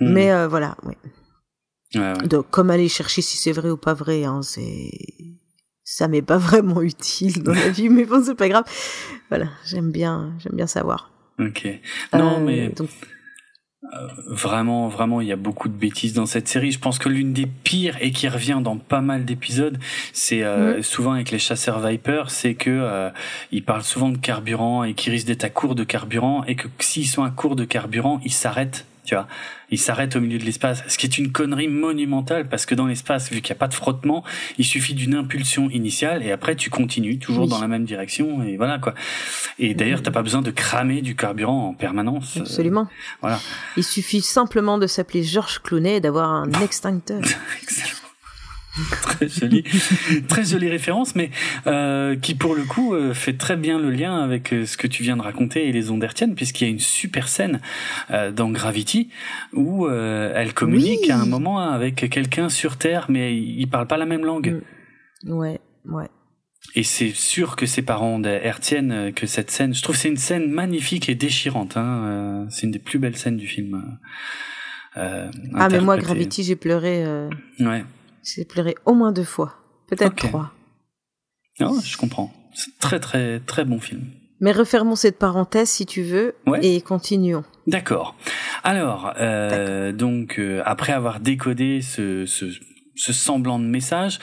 Hmm. 0.00 0.12
Mais 0.12 0.32
euh, 0.32 0.48
voilà, 0.48 0.76
oui. 0.84 0.94
Ouais, 1.94 2.00
ouais. 2.00 2.28
Donc, 2.28 2.50
comme 2.50 2.70
aller 2.70 2.88
chercher 2.88 3.22
si 3.22 3.38
c'est 3.38 3.52
vrai 3.52 3.70
ou 3.70 3.78
pas 3.78 3.94
vrai, 3.94 4.24
hein, 4.24 4.40
c'est 4.42 4.90
ça 5.84 6.06
m'est 6.06 6.22
pas 6.22 6.36
vraiment 6.38 6.82
utile 6.82 7.42
dans 7.42 7.54
la 7.54 7.70
vie, 7.70 7.88
mais 7.88 8.04
bon, 8.04 8.22
c'est 8.22 8.34
pas 8.34 8.48
grave. 8.48 8.64
Voilà, 9.30 9.46
j'aime 9.64 9.90
bien, 9.90 10.34
j'aime 10.38 10.54
bien 10.54 10.66
savoir. 10.66 11.10
Ok. 11.38 11.66
Non, 12.12 12.36
euh, 12.36 12.44
mais 12.44 12.68
donc... 12.68 12.90
Euh, 13.94 14.06
vraiment, 14.26 14.88
vraiment, 14.88 15.20
il 15.20 15.28
y 15.28 15.32
a 15.32 15.36
beaucoup 15.36 15.68
de 15.68 15.74
bêtises 15.74 16.12
dans 16.12 16.26
cette 16.26 16.48
série. 16.48 16.72
Je 16.72 16.78
pense 16.78 16.98
que 16.98 17.08
l'une 17.08 17.32
des 17.32 17.46
pires 17.46 17.96
et 18.00 18.10
qui 18.10 18.28
revient 18.28 18.60
dans 18.62 18.76
pas 18.76 19.00
mal 19.00 19.24
d'épisodes, 19.24 19.78
c'est 20.12 20.42
euh, 20.42 20.78
mm. 20.78 20.82
souvent 20.82 21.12
avec 21.12 21.30
les 21.30 21.38
chasseurs 21.38 21.80
Viper, 21.80 22.24
c'est 22.28 22.54
que 22.54 22.70
euh, 22.70 23.10
ils 23.50 23.64
parlent 23.64 23.84
souvent 23.84 24.10
de 24.10 24.18
carburant 24.18 24.84
et 24.84 24.94
qu'ils 24.94 25.12
risquent 25.12 25.28
d'être 25.28 25.44
à 25.44 25.50
court 25.50 25.74
de 25.74 25.84
carburant 25.84 26.44
et 26.44 26.54
que 26.54 26.68
s'ils 26.80 27.06
sont 27.06 27.22
à 27.22 27.30
court 27.30 27.56
de 27.56 27.64
carburant, 27.64 28.20
ils 28.24 28.32
s'arrêtent 28.32 28.84
tu 29.08 29.14
vois. 29.14 29.26
Il 29.70 29.78
s'arrête 29.78 30.16
au 30.16 30.20
milieu 30.20 30.38
de 30.38 30.44
l'espace, 30.44 30.82
ce 30.88 30.96
qui 30.98 31.06
est 31.06 31.18
une 31.18 31.32
connerie 31.32 31.68
monumentale 31.68 32.48
parce 32.48 32.66
que 32.66 32.74
dans 32.74 32.86
l'espace, 32.86 33.30
vu 33.30 33.40
qu'il 33.40 33.52
n'y 33.52 33.58
a 33.58 33.60
pas 33.60 33.68
de 33.68 33.74
frottement, 33.74 34.24
il 34.58 34.64
suffit 34.64 34.94
d'une 34.94 35.14
impulsion 35.14 35.70
initiale 35.70 36.22
et 36.22 36.32
après 36.32 36.56
tu 36.56 36.70
continues 36.70 37.18
toujours 37.18 37.46
dans 37.48 37.60
la 37.60 37.68
même 37.68 37.84
direction 37.84 38.42
et 38.42 38.56
voilà 38.56 38.78
quoi. 38.78 38.94
Et 39.58 39.74
d'ailleurs, 39.74 40.02
t'as 40.02 40.10
pas 40.10 40.22
besoin 40.22 40.42
de 40.42 40.50
cramer 40.50 41.02
du 41.02 41.16
carburant 41.16 41.68
en 41.68 41.74
permanence. 41.74 42.36
Absolument. 42.36 42.88
voilà. 43.20 43.38
Il 43.76 43.84
suffit 43.84 44.22
simplement 44.22 44.78
de 44.78 44.86
s'appeler 44.86 45.22
Georges 45.22 45.60
Clooney 45.62 45.96
et 45.96 46.00
d'avoir 46.00 46.30
un 46.30 46.50
extincteur. 46.62 47.20
Très 49.02 49.28
jolie, 49.28 49.64
très 50.28 50.44
jolie 50.44 50.68
référence, 50.68 51.14
mais 51.14 51.30
euh, 51.66 52.16
qui 52.16 52.34
pour 52.34 52.54
le 52.54 52.64
coup 52.64 52.94
euh, 52.94 53.14
fait 53.14 53.32
très 53.32 53.56
bien 53.56 53.78
le 53.78 53.90
lien 53.90 54.22
avec 54.22 54.52
euh, 54.52 54.66
ce 54.66 54.76
que 54.76 54.86
tu 54.86 55.02
viens 55.02 55.16
de 55.16 55.22
raconter 55.22 55.68
et 55.68 55.72
les 55.72 55.90
ondes 55.90 56.02
hertziennes, 56.02 56.34
puisqu'il 56.34 56.64
y 56.64 56.66
a 56.68 56.70
une 56.70 56.78
super 56.78 57.28
scène 57.28 57.60
dans 58.34 58.50
Gravity 58.50 59.10
où 59.52 59.88
elle 59.88 60.54
communique 60.54 61.10
à 61.10 61.18
un 61.18 61.26
moment 61.26 61.58
avec 61.58 62.08
quelqu'un 62.10 62.48
sur 62.48 62.76
Terre, 62.76 63.06
mais 63.08 63.36
ils 63.36 63.66
parlent 63.66 63.86
pas 63.86 63.96
la 63.96 64.06
même 64.06 64.24
langue. 64.24 64.60
Mm. 65.24 65.32
Ouais, 65.32 65.60
ouais. 65.86 66.08
Et 66.74 66.82
c'est 66.82 67.10
sûr 67.10 67.56
que 67.56 67.66
c'est 67.66 67.82
par 67.82 68.02
ondes 68.02 68.26
hertziennes 68.26 69.12
que 69.14 69.26
cette 69.26 69.50
scène, 69.50 69.74
je 69.74 69.82
trouve 69.82 69.96
c'est 69.96 70.08
une 70.08 70.16
scène 70.16 70.50
magnifique 70.50 71.08
et 71.08 71.14
déchirante. 71.14 71.76
Hein, 71.76 72.46
c'est 72.50 72.62
une 72.64 72.72
des 72.72 72.78
plus 72.78 72.98
belles 72.98 73.16
scènes 73.16 73.36
du 73.36 73.46
film. 73.46 73.98
ah 74.94 75.68
mais 75.70 75.80
moi 75.80 75.96
Gravity 75.96 76.42
j'ai 76.42 76.56
pleuré. 76.56 77.04
Ouais. 77.60 77.84
J'ai 78.34 78.44
pleuré 78.44 78.74
au 78.84 78.94
moins 78.94 79.12
deux 79.12 79.24
fois, 79.24 79.54
peut-être 79.86 80.16
trois. 80.16 80.52
Non, 81.60 81.80
je 81.80 81.96
comprends. 81.96 82.32
C'est 82.54 82.78
très 82.78 83.00
très 83.00 83.40
très 83.40 83.64
bon 83.64 83.80
film. 83.80 84.06
Mais 84.40 84.52
refermons 84.52 84.94
cette 84.96 85.18
parenthèse 85.18 85.68
si 85.68 85.86
tu 85.86 86.02
veux 86.02 86.34
et 86.62 86.80
continuons. 86.80 87.44
D'accord. 87.66 88.16
Alors, 88.62 89.12
euh, 89.18 89.92
donc 89.92 90.38
euh, 90.38 90.62
après 90.64 90.92
avoir 90.92 91.20
décodé 91.20 91.80
ce, 91.82 92.24
ce, 92.26 92.46
ce 92.98 93.12
semblant 93.12 93.58
de 93.58 93.64
message. 93.64 94.18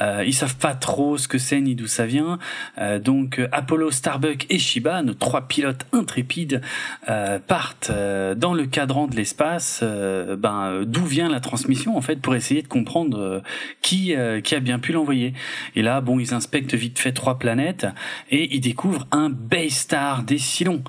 Euh, 0.00 0.24
ils 0.26 0.32
savent 0.32 0.56
pas 0.56 0.74
trop 0.74 1.18
ce 1.18 1.28
que 1.28 1.38
c'est 1.38 1.60
ni 1.60 1.74
d'où 1.74 1.86
ça 1.86 2.06
vient. 2.06 2.38
Euh, 2.78 2.98
donc 2.98 3.40
Apollo, 3.52 3.90
Starbuck 3.90 4.46
et 4.48 4.58
Shiba, 4.58 5.02
nos 5.02 5.14
trois 5.14 5.42
pilotes 5.42 5.86
intrépides, 5.92 6.62
euh, 7.08 7.38
partent 7.38 7.90
euh, 7.90 8.34
dans 8.34 8.54
le 8.54 8.66
cadran 8.66 9.06
de 9.06 9.14
l'espace. 9.14 9.84
ben 9.84 10.84
d'où 10.86 11.04
vient 11.04 11.28
la 11.28 11.40
transmission 11.40 11.96
en 11.96 12.00
fait 12.00 12.16
pour 12.16 12.34
essayer 12.34 12.62
de 12.62 12.68
comprendre 12.68 13.42
qui 13.82 14.14
qui 14.42 14.54
a 14.54 14.60
bien 14.60 14.78
pu 14.78 14.92
l'envoyer. 14.92 15.34
Et 15.76 15.82
là, 15.82 16.00
bon, 16.00 16.18
ils 16.18 16.32
inspectent 16.32 16.74
vite 16.74 16.98
fait 16.98 17.12
trois 17.12 17.38
planètes 17.38 17.86
et 18.30 18.54
ils 18.54 18.60
découvrent 18.60 19.06
un 19.10 19.28
Baystar 19.28 20.22
des 20.22 20.38
Silons 20.38 20.82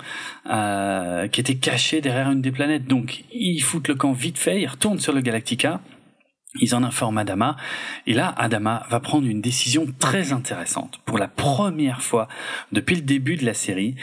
qui 0.46 1.40
était 1.40 1.56
caché 1.56 2.00
derrière 2.00 2.30
une 2.30 2.40
des 2.40 2.52
planètes. 2.52 2.86
Donc 2.86 3.24
ils 3.32 3.60
foutent 3.60 3.88
le 3.88 3.94
camp 3.94 4.12
vite 4.12 4.38
fait, 4.38 4.62
ils 4.62 4.66
retournent 4.66 5.00
sur 5.00 5.12
le 5.12 5.20
Galactica. 5.20 5.80
Ils 6.60 6.74
en 6.74 6.82
informent 6.82 7.18
Adama, 7.18 7.56
et 8.06 8.14
là, 8.14 8.34
Adama 8.36 8.86
va 8.90 9.00
prendre 9.00 9.26
une 9.26 9.40
décision 9.40 9.86
très 9.98 10.32
intéressante. 10.32 11.00
Pour 11.04 11.18
la 11.18 11.28
première 11.28 12.02
fois 12.02 12.28
depuis 12.72 12.96
le 12.96 13.02
début 13.02 13.36
de 13.36 13.44
la 13.44 13.54
série, 13.54 13.96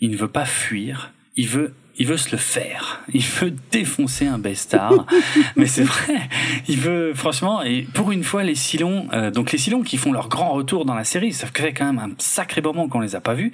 il 0.00 0.10
ne 0.10 0.16
veut 0.16 0.28
pas 0.28 0.44
fuir, 0.44 1.12
il 1.36 1.48
veut 1.48 1.74
il 1.98 2.06
veut 2.06 2.16
se 2.16 2.30
le 2.30 2.36
faire. 2.36 3.00
Il 3.12 3.22
veut 3.22 3.54
défoncer 3.70 4.26
un 4.26 4.38
Baystar. 4.38 5.06
Mais 5.56 5.66
c'est 5.66 5.82
vrai. 5.82 6.28
Il 6.68 6.78
veut, 6.78 7.14
franchement, 7.14 7.62
et 7.62 7.82
pour 7.82 8.12
une 8.12 8.22
fois, 8.22 8.42
les 8.42 8.54
Silons, 8.54 9.08
euh, 9.12 9.30
donc 9.30 9.52
les 9.52 9.58
Silons 9.58 9.82
qui 9.82 9.96
font 9.96 10.12
leur 10.12 10.28
grand 10.28 10.50
retour 10.50 10.84
dans 10.84 10.94
la 10.94 11.04
série, 11.04 11.32
ça 11.32 11.46
fait 11.46 11.72
quand 11.72 11.86
même 11.86 11.98
un 11.98 12.10
sacré 12.18 12.60
moment 12.60 12.88
qu'on 12.88 13.00
les 13.00 13.16
a 13.16 13.20
pas 13.20 13.34
vus. 13.34 13.52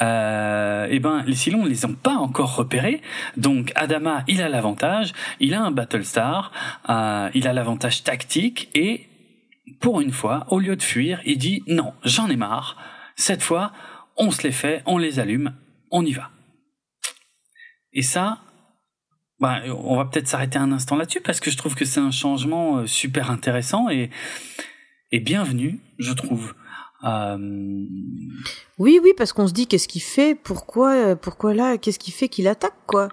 Euh, 0.00 0.86
et 0.90 1.00
ben, 1.00 1.24
les 1.26 1.34
Silons, 1.34 1.64
les 1.64 1.84
ont 1.84 1.94
pas 1.94 2.14
encore 2.14 2.54
repérés. 2.54 3.02
Donc, 3.36 3.72
Adama, 3.74 4.24
il 4.28 4.42
a 4.42 4.48
l'avantage. 4.48 5.12
Il 5.40 5.54
a 5.54 5.62
un 5.62 5.72
Battlestar. 5.72 6.52
Euh, 6.88 7.30
il 7.34 7.48
a 7.48 7.52
l'avantage 7.52 8.04
tactique 8.04 8.70
et 8.74 9.08
pour 9.80 10.00
une 10.00 10.12
fois, 10.12 10.46
au 10.48 10.60
lieu 10.60 10.76
de 10.76 10.82
fuir, 10.82 11.20
il 11.24 11.38
dit 11.38 11.62
non, 11.66 11.92
j'en 12.04 12.28
ai 12.28 12.36
marre. 12.36 12.76
Cette 13.16 13.42
fois, 13.42 13.72
on 14.16 14.30
se 14.30 14.42
les 14.42 14.52
fait, 14.52 14.82
on 14.86 14.98
les 14.98 15.18
allume, 15.18 15.52
on 15.90 16.04
y 16.04 16.12
va. 16.12 16.30
Et 17.92 18.02
ça, 18.02 18.40
bah, 19.42 19.60
on 19.66 19.96
va 19.96 20.04
peut-être 20.04 20.28
s'arrêter 20.28 20.58
un 20.58 20.72
instant 20.72 20.96
là-dessus 20.96 21.20
parce 21.20 21.40
que 21.40 21.50
je 21.50 21.56
trouve 21.56 21.74
que 21.74 21.84
c'est 21.84 22.00
un 22.00 22.12
changement 22.12 22.78
euh, 22.78 22.86
super 22.86 23.30
intéressant 23.30 23.88
et, 23.90 24.10
et 25.10 25.20
bienvenu, 25.20 25.80
je 25.98 26.12
trouve. 26.12 26.54
Euh... 27.04 27.36
Oui, 28.78 29.00
oui, 29.02 29.12
parce 29.16 29.32
qu'on 29.32 29.48
se 29.48 29.52
dit 29.52 29.66
qu'est-ce 29.66 29.88
qu'il 29.88 30.02
fait, 30.02 30.36
pourquoi, 30.36 30.92
euh, 30.92 31.16
pourquoi 31.16 31.54
là, 31.54 31.76
qu'est-ce 31.76 31.98
qui 31.98 32.12
fait 32.12 32.28
qu'il 32.28 32.46
attaque, 32.46 32.76
quoi. 32.86 33.08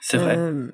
C'est 0.00 0.16
vrai. 0.16 0.36
Euh, 0.36 0.72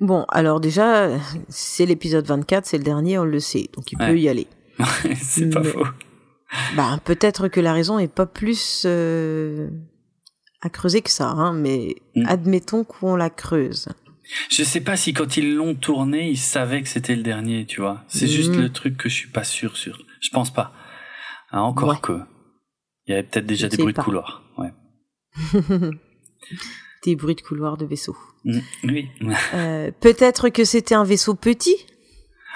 bon, 0.00 0.24
alors 0.30 0.60
déjà, 0.60 1.10
c'est 1.50 1.84
l'épisode 1.84 2.26
24, 2.26 2.64
c'est 2.64 2.78
le 2.78 2.84
dernier, 2.84 3.18
on 3.18 3.24
le 3.24 3.38
sait, 3.38 3.68
donc 3.74 3.92
il 3.92 3.98
peut 3.98 4.18
y 4.18 4.30
aller. 4.30 4.46
c'est 5.20 5.50
pas 5.50 5.62
faux. 5.62 5.86
Bah, 6.74 6.98
peut-être 7.04 7.48
que 7.48 7.60
la 7.60 7.74
raison 7.74 7.98
est 7.98 8.12
pas 8.12 8.26
plus 8.26 8.86
à 10.62 10.70
creuser 10.70 11.02
que 11.02 11.10
ça, 11.10 11.28
hein, 11.28 11.52
mais 11.52 11.96
mm. 12.14 12.26
admettons 12.26 12.84
qu'on 12.84 13.16
la 13.16 13.30
creuse. 13.30 13.88
Je 14.48 14.62
sais 14.62 14.80
pas 14.80 14.96
si 14.96 15.12
quand 15.12 15.36
ils 15.36 15.54
l'ont 15.54 15.74
tourné, 15.74 16.30
ils 16.30 16.38
savaient 16.38 16.82
que 16.82 16.88
c'était 16.88 17.16
le 17.16 17.22
dernier, 17.22 17.66
tu 17.66 17.80
vois. 17.80 18.04
C'est 18.06 18.28
juste 18.28 18.54
mm. 18.54 18.60
le 18.60 18.72
truc 18.72 18.96
que 18.96 19.08
je 19.08 19.14
suis 19.14 19.28
pas 19.28 19.44
sûr 19.44 19.76
sur. 19.76 19.98
Je 20.20 20.30
pense 20.30 20.52
pas. 20.52 20.72
Hein, 21.50 21.60
encore 21.60 22.00
que. 22.00 22.20
Il 23.06 23.10
y 23.10 23.14
avait 23.14 23.24
peut-être 23.24 23.46
déjà 23.46 23.68
des 23.68 23.76
bruits 23.76 23.92
de 23.92 24.00
couloir. 24.00 24.44
Ouais. 24.56 24.72
des 27.04 27.16
bruits 27.16 27.34
de 27.34 27.40
couloir 27.40 27.76
de 27.76 27.84
vaisseau. 27.84 28.16
Mm. 28.44 28.58
Oui. 28.84 29.08
euh, 29.54 29.90
peut-être 30.00 30.48
que 30.48 30.64
c'était 30.64 30.94
un 30.94 31.04
vaisseau 31.04 31.34
petit 31.34 31.76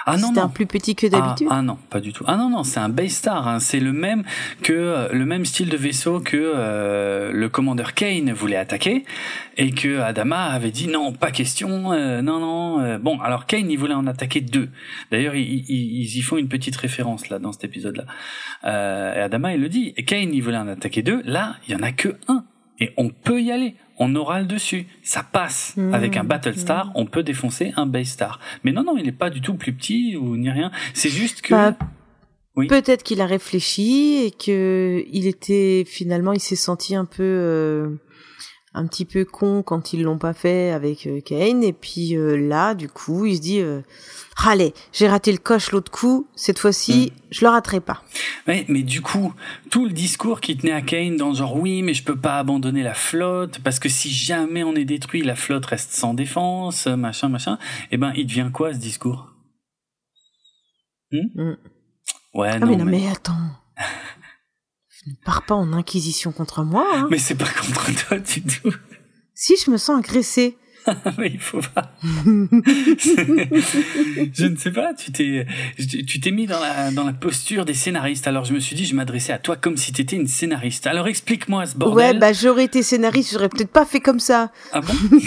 ah 0.07 0.15
non, 0.17 0.31
un 0.37 0.47
plus 0.47 0.65
petit 0.65 0.95
que 0.95 1.05
d'habitude. 1.05 1.49
Ah, 1.51 1.61
non, 1.61 1.77
pas 1.89 1.99
du 1.99 2.13
tout. 2.13 2.23
Ah 2.27 2.37
non 2.37 2.49
non, 2.49 2.63
c'est 2.63 2.79
un 2.79 2.87
Baystar. 2.87 3.45
Hein. 3.45 3.59
C'est 3.59 3.81
le 3.81 3.91
même 3.91 4.23
que 4.63 4.71
euh, 4.71 5.09
le 5.11 5.25
même 5.25 5.43
style 5.43 5.69
de 5.69 5.75
vaisseau 5.75 6.21
que 6.21 6.37
euh, 6.37 7.31
le 7.33 7.49
commandeur 7.49 7.93
Kane 7.93 8.31
voulait 8.31 8.55
attaquer 8.55 9.03
et 9.57 9.71
que 9.71 9.99
Adama 9.99 10.45
avait 10.45 10.71
dit 10.71 10.87
non, 10.87 11.11
pas 11.11 11.31
question. 11.31 11.91
Euh, 11.91 12.21
non 12.21 12.39
non. 12.39 12.97
Bon, 12.99 13.19
alors 13.19 13.47
Kane 13.47 13.69
il 13.69 13.77
voulait 13.77 13.93
en 13.93 14.07
attaquer 14.07 14.39
deux. 14.39 14.69
D'ailleurs, 15.11 15.35
ils, 15.35 15.65
ils, 15.69 16.17
y 16.17 16.21
font 16.21 16.37
une 16.37 16.47
petite 16.47 16.77
référence 16.77 17.29
là 17.29 17.37
dans 17.37 17.51
cet 17.51 17.65
épisode-là. 17.65 18.05
et 18.63 19.19
Adama 19.19 19.53
il 19.55 19.61
le 19.61 19.67
dit. 19.67 19.93
Et 19.97 20.05
Kane 20.05 20.33
il 20.33 20.41
voulait 20.41 20.57
en 20.57 20.69
attaquer 20.69 21.01
deux. 21.01 21.21
Là, 21.25 21.57
il 21.67 21.73
y 21.73 21.75
en 21.75 21.83
a 21.83 21.91
que 21.91 22.15
un 22.29 22.45
et 22.79 22.93
on 22.97 23.09
peut 23.09 23.41
y 23.41 23.51
aller 23.51 23.75
on 23.99 24.15
aura 24.15 24.39
le 24.39 24.45
dessus. 24.45 24.85
Ça 25.03 25.23
passe. 25.23 25.73
Mmh. 25.75 25.93
Avec 25.93 26.17
un 26.17 26.23
Battlestar, 26.23 26.87
mmh. 26.87 26.91
on 26.95 27.05
peut 27.05 27.23
défoncer 27.23 27.73
un 27.75 27.85
Baystar. 27.85 28.39
Mais 28.63 28.71
non, 28.71 28.83
non, 28.83 28.97
il 28.97 29.05
n'est 29.05 29.11
pas 29.11 29.29
du 29.29 29.41
tout 29.41 29.55
plus 29.55 29.73
petit 29.73 30.15
ou 30.15 30.37
ni 30.37 30.49
rien. 30.49 30.71
C'est 30.93 31.09
juste 31.09 31.41
que... 31.41 31.53
Bah, 31.53 31.75
oui. 32.55 32.67
Peut-être 32.67 33.03
qu'il 33.03 33.21
a 33.21 33.27
réfléchi 33.27 34.23
et 34.25 34.31
que 34.31 35.05
il 35.11 35.27
était 35.27 35.83
finalement, 35.85 36.33
il 36.33 36.39
s'est 36.39 36.55
senti 36.55 36.95
un 36.95 37.05
peu, 37.05 37.21
euh, 37.21 37.89
un 38.77 38.85
petit 38.87 39.05
peu 39.05 39.25
con 39.25 39.63
quand 39.63 39.93
ils 39.93 40.03
l'ont 40.03 40.17
pas 40.17 40.33
fait 40.33 40.71
avec 40.71 41.07
euh, 41.07 41.19
Kane. 41.21 41.63
Et 41.63 41.73
puis 41.73 42.15
euh, 42.15 42.35
là, 42.37 42.75
du 42.75 42.87
coup, 42.87 43.25
il 43.25 43.35
se 43.37 43.41
dit, 43.41 43.61
allez, 44.45 44.73
j'ai 44.93 45.07
raté 45.07 45.31
le 45.31 45.37
coche 45.37 45.71
l'autre 45.71 45.91
coup, 45.91 46.27
cette 46.35 46.59
fois-ci, 46.59 47.11
mm. 47.11 47.21
je 47.31 47.45
le 47.45 47.49
raterai 47.49 47.79
pas. 47.79 48.03
Ouais, 48.47 48.65
mais 48.67 48.83
du 48.83 49.01
coup, 49.01 49.33
tout 49.69 49.85
le 49.85 49.91
discours 49.91 50.41
qui 50.41 50.57
tenait 50.57 50.71
à 50.71 50.81
Kane 50.81 51.17
dans 51.17 51.33
genre 51.33 51.55
oui, 51.55 51.81
mais 51.81 51.93
je 51.93 52.03
peux 52.03 52.17
pas 52.17 52.39
abandonner 52.39 52.83
la 52.83 52.93
flotte 52.93 53.59
parce 53.63 53.79
que 53.79 53.89
si 53.89 54.09
jamais 54.09 54.63
on 54.63 54.75
est 54.75 54.85
détruit, 54.85 55.23
la 55.23 55.35
flotte 55.35 55.65
reste 55.65 55.91
sans 55.91 56.13
défense, 56.13 56.87
machin, 56.87 57.29
machin. 57.29 57.57
Eh 57.91 57.97
ben, 57.97 58.13
il 58.15 58.27
devient 58.27 58.49
quoi 58.53 58.73
ce 58.73 58.79
discours? 58.79 59.33
Hmm? 61.11 61.41
Mm. 61.41 61.57
Ouais, 62.33 62.49
ah 62.51 62.59
non. 62.59 62.67
Mais 62.67 62.75
non, 62.75 62.85
mais, 62.85 63.07
attends. 63.09 63.33
ne 65.09 65.15
pars 65.25 65.43
pas 65.43 65.55
en 65.55 65.73
inquisition 65.73 66.31
contre 66.31 66.63
moi. 66.63 66.85
Hein. 66.95 67.07
Mais 67.09 67.17
c'est 67.17 67.35
pas 67.35 67.45
contre 67.45 68.07
toi 68.07 68.19
du 68.19 68.41
tout. 68.41 68.73
Si 69.33 69.55
je 69.63 69.69
me 69.71 69.77
sens 69.77 69.99
agressée. 69.99 70.57
mais 71.17 71.29
il 71.33 71.39
faut 71.39 71.59
pas. 71.73 71.91
je 72.01 72.45
ne 74.45 74.55
sais 74.55 74.71
pas, 74.71 74.93
tu 74.93 75.11
t'es, 75.11 75.45
tu 75.77 76.19
t'es 76.19 76.31
mis 76.31 76.47
dans 76.47 76.59
la, 76.59 76.91
dans 76.91 77.03
la 77.03 77.13
posture 77.13 77.65
des 77.65 77.73
scénaristes. 77.73 78.27
Alors 78.27 78.45
je 78.45 78.53
me 78.53 78.59
suis 78.59 78.75
dit, 78.75 78.85
je 78.85 78.95
m'adressais 78.95 79.33
à 79.33 79.37
toi 79.37 79.55
comme 79.55 79.77
si 79.77 79.91
tu 79.91 80.01
étais 80.01 80.15
une 80.15 80.27
scénariste. 80.27 80.87
Alors 80.87 81.07
explique-moi 81.07 81.65
ce 81.65 81.75
bordel. 81.75 81.97
Ouais, 81.97 82.13
bah 82.13 82.33
j'aurais 82.33 82.65
été 82.65 82.83
scénariste, 82.83 83.33
j'aurais 83.33 83.49
peut-être 83.49 83.71
pas 83.71 83.85
fait 83.85 83.99
comme 83.99 84.19
ça. 84.19 84.51
Ah 84.71 84.81
bon 84.81 84.93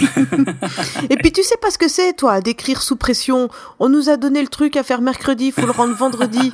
Et 1.11 1.17
puis 1.17 1.33
tu 1.33 1.43
sais 1.43 1.59
pas 1.61 1.71
ce 1.71 1.79
que 1.79 1.89
c'est, 1.89 2.15
toi, 2.15 2.41
d'écrire 2.41 2.81
sous 2.83 2.97
pression. 2.97 3.49
On 3.79 3.89
nous 3.89 4.09
a 4.09 4.17
donné 4.17 4.41
le 4.43 4.49
truc 4.49 4.77
à 4.77 4.83
faire 4.83 5.03
mercredi, 5.03 5.53
faut 5.53 5.67
le 5.67 5.73
rendre 5.73 5.95
vendredi. 5.95 6.53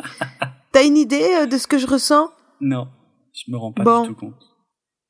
T'as 0.72 0.84
une 0.84 0.96
idée 0.96 1.26
euh, 1.42 1.46
de 1.46 1.56
ce 1.58 1.66
que 1.66 1.78
je 1.78 1.86
ressens? 1.86 2.30
Non, 2.60 2.88
je 3.36 3.50
me 3.50 3.58
rends 3.58 3.72
pas 3.72 4.02
du 4.02 4.08
tout 4.08 4.14
compte. 4.14 4.56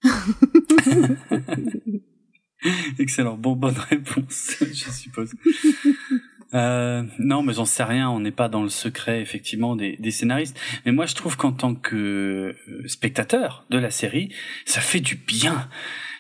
Excellent. 2.98 3.36
Bon, 3.36 3.54
bonne 3.54 3.78
réponse, 3.78 4.56
je 4.60 4.90
suppose. 4.90 5.32
Euh, 6.54 7.02
non, 7.18 7.42
mais 7.42 7.52
j'en 7.52 7.64
sais 7.64 7.84
rien. 7.84 8.10
On 8.10 8.20
n'est 8.20 8.32
pas 8.32 8.48
dans 8.48 8.62
le 8.62 8.68
secret, 8.68 9.20
effectivement, 9.20 9.76
des, 9.76 9.96
des, 9.98 10.10
scénaristes. 10.10 10.58
Mais 10.84 10.92
moi, 10.92 11.06
je 11.06 11.14
trouve 11.14 11.36
qu'en 11.36 11.52
tant 11.52 11.74
que 11.74 12.56
euh, 12.68 12.88
spectateur 12.88 13.64
de 13.70 13.78
la 13.78 13.90
série, 13.90 14.32
ça 14.64 14.80
fait 14.80 15.00
du 15.00 15.16
bien. 15.16 15.68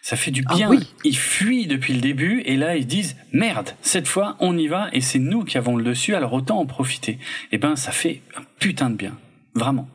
Ça 0.02 0.16
fait 0.16 0.30
du 0.30 0.44
ah 0.46 0.54
bien. 0.54 0.70
Ils 1.04 1.16
fuient 1.16 1.66
depuis 1.66 1.94
le 1.94 2.00
début 2.00 2.42
et 2.44 2.56
là, 2.56 2.76
ils 2.76 2.86
disent 2.86 3.16
merde. 3.32 3.70
Cette 3.80 4.06
fois, 4.06 4.36
on 4.38 4.56
y 4.56 4.68
va 4.68 4.88
et 4.92 5.00
c'est 5.00 5.18
nous 5.18 5.42
qui 5.42 5.58
avons 5.58 5.76
le 5.76 5.82
dessus. 5.82 6.14
Alors 6.14 6.32
autant 6.32 6.60
en 6.60 6.66
profiter. 6.66 7.18
Eh 7.50 7.58
ben, 7.58 7.74
ça 7.74 7.90
fait 7.90 8.22
un 8.36 8.42
putain 8.60 8.90
de 8.90 8.96
bien, 8.96 9.18
vraiment. 9.54 9.88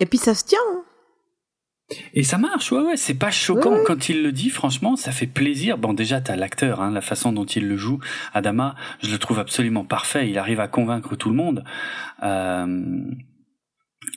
Et 0.00 0.06
puis 0.06 0.18
ça 0.18 0.34
se 0.34 0.44
tient. 0.44 0.58
Hein. 0.70 0.85
Et 2.14 2.24
ça 2.24 2.36
marche, 2.36 2.72
ouais, 2.72 2.80
ouais, 2.80 2.96
c'est 2.96 3.14
pas 3.14 3.30
choquant 3.30 3.78
quand 3.86 4.08
il 4.08 4.22
le 4.22 4.32
dit, 4.32 4.50
franchement, 4.50 4.96
ça 4.96 5.12
fait 5.12 5.28
plaisir. 5.28 5.78
Bon, 5.78 5.92
déjà, 5.92 6.20
t'as 6.20 6.34
l'acteur, 6.34 6.80
hein, 6.80 6.90
la 6.90 7.00
façon 7.00 7.32
dont 7.32 7.44
il 7.44 7.68
le 7.68 7.76
joue, 7.76 8.00
Adama, 8.34 8.74
je 9.02 9.10
le 9.10 9.18
trouve 9.18 9.38
absolument 9.38 9.84
parfait, 9.84 10.28
il 10.28 10.38
arrive 10.38 10.58
à 10.58 10.66
convaincre 10.66 11.14
tout 11.14 11.30
le 11.30 11.36
monde. 11.36 11.64
Euh, 12.24 13.04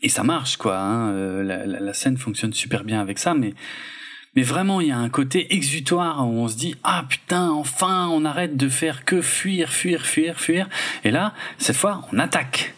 et 0.01 0.09
ça 0.09 0.23
marche, 0.23 0.57
quoi, 0.57 0.79
hein, 0.79 1.11
euh, 1.11 1.43
la, 1.43 1.65
la, 1.65 1.93
scène 1.93 2.17
fonctionne 2.17 2.53
super 2.53 2.83
bien 2.83 3.01
avec 3.01 3.19
ça, 3.19 3.33
mais... 3.33 3.53
Mais 4.35 4.43
vraiment, 4.43 4.79
il 4.79 4.87
y 4.87 4.91
a 4.91 4.97
un 4.97 5.09
côté 5.09 5.55
exutoire 5.55 6.25
où 6.27 6.31
on 6.31 6.47
se 6.47 6.55
dit 6.55 6.75
ah 6.83 7.03
putain, 7.09 7.49
enfin, 7.49 8.07
on 8.09 8.25
arrête 8.25 8.55
de 8.55 8.69
faire 8.69 9.03
que 9.03 9.21
fuir, 9.21 9.69
fuir, 9.69 10.05
fuir, 10.05 10.39
fuir. 10.39 10.69
Et 11.03 11.09
là, 11.09 11.33
cette 11.57 11.75
fois, 11.75 12.07
on 12.13 12.19
attaque. 12.19 12.75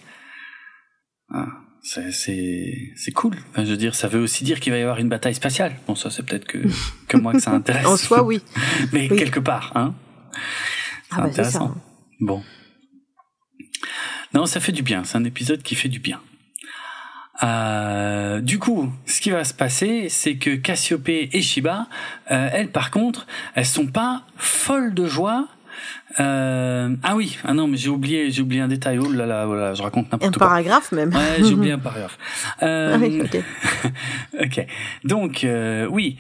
Ah 1.30 1.48
c'est 1.82 3.12
cool. 3.14 3.36
Enfin, 3.52 3.66
je 3.66 3.72
veux 3.72 3.78
dire, 3.78 3.96
ça 3.96 4.08
veut 4.08 4.20
aussi 4.20 4.44
dire 4.44 4.60
qu'il 4.60 4.72
va 4.72 4.80
y 4.80 4.82
avoir 4.82 5.00
une 5.00 5.10
bataille 5.10 5.36
spatiale. 5.36 5.76
Bon, 5.88 5.96
ça, 5.96 6.10
c'est 6.10 6.24
peut-être 6.24 6.46
que, 6.46 6.60
que 7.08 7.18
moi 7.18 7.34
que 7.34 7.40
ça 7.40 7.52
intéresse. 7.56 7.86
en 7.86 7.98
soi, 7.98 8.24
oui. 8.24 8.42
Mais 8.94 9.08
quelque 9.08 9.40
part, 9.40 9.72
hein. 9.76 9.94
C'est 10.34 11.18
ah 11.18 11.22
bah 11.22 11.28
intéressant. 11.28 11.68
Ça. 11.70 11.82
Bon. 12.20 12.44
Non, 14.34 14.46
ça 14.46 14.60
fait 14.60 14.72
du 14.72 14.84
bien. 14.84 15.04
C'est 15.04 15.18
un 15.18 15.26
épisode 15.26 15.62
qui 15.62 15.76
fait 15.76 15.90
du 15.90 16.00
bien. 16.00 16.22
Euh, 17.44 18.40
du 18.40 18.60
coup, 18.60 18.92
ce 19.06 19.20
qui 19.20 19.32
va 19.32 19.44
se 19.44 19.54
passer, 19.54 20.08
c'est 20.10 20.36
que 20.36 20.56
Cassiopée 20.56 21.30
et 21.34 21.42
Shiba, 21.42 21.88
euh, 22.30 22.50
elles 22.54 22.70
par 22.70 22.92
contre, 22.92 23.26
elles 23.56 23.66
sont 23.66 23.88
pas 23.88 24.24
folles 24.38 24.94
de 24.94 25.08
joie. 25.08 25.48
Euh, 26.20 26.96
ah 27.04 27.16
oui, 27.16 27.38
ah 27.44 27.54
non, 27.54 27.68
mais 27.68 27.78
j'ai 27.78 27.90
oublié, 27.90 28.32
j'ai 28.32 28.42
oublié 28.42 28.62
un 28.62 28.68
détail. 28.68 29.00
Oh 29.00 29.12
là 29.12 29.26
là, 29.26 29.46
voilà, 29.46 29.74
je 29.74 29.82
raconte 29.82 30.12
n'importe 30.12 30.38
quoi. 30.38 30.48
Un 30.48 30.50
paragraphe 30.50 30.92
même. 30.92 31.10
Ouais, 31.10 31.38
j'ai 31.40 31.54
oublié 31.54 31.74
un 31.74 31.80
paragraphe. 31.80 32.18
Euh, 32.64 32.94
ah 32.96 32.98
oui, 33.00 33.22
ok. 33.22 33.44
ok. 34.44 34.68
Donc 35.04 35.44
euh, 35.44 35.88
oui, 35.90 36.18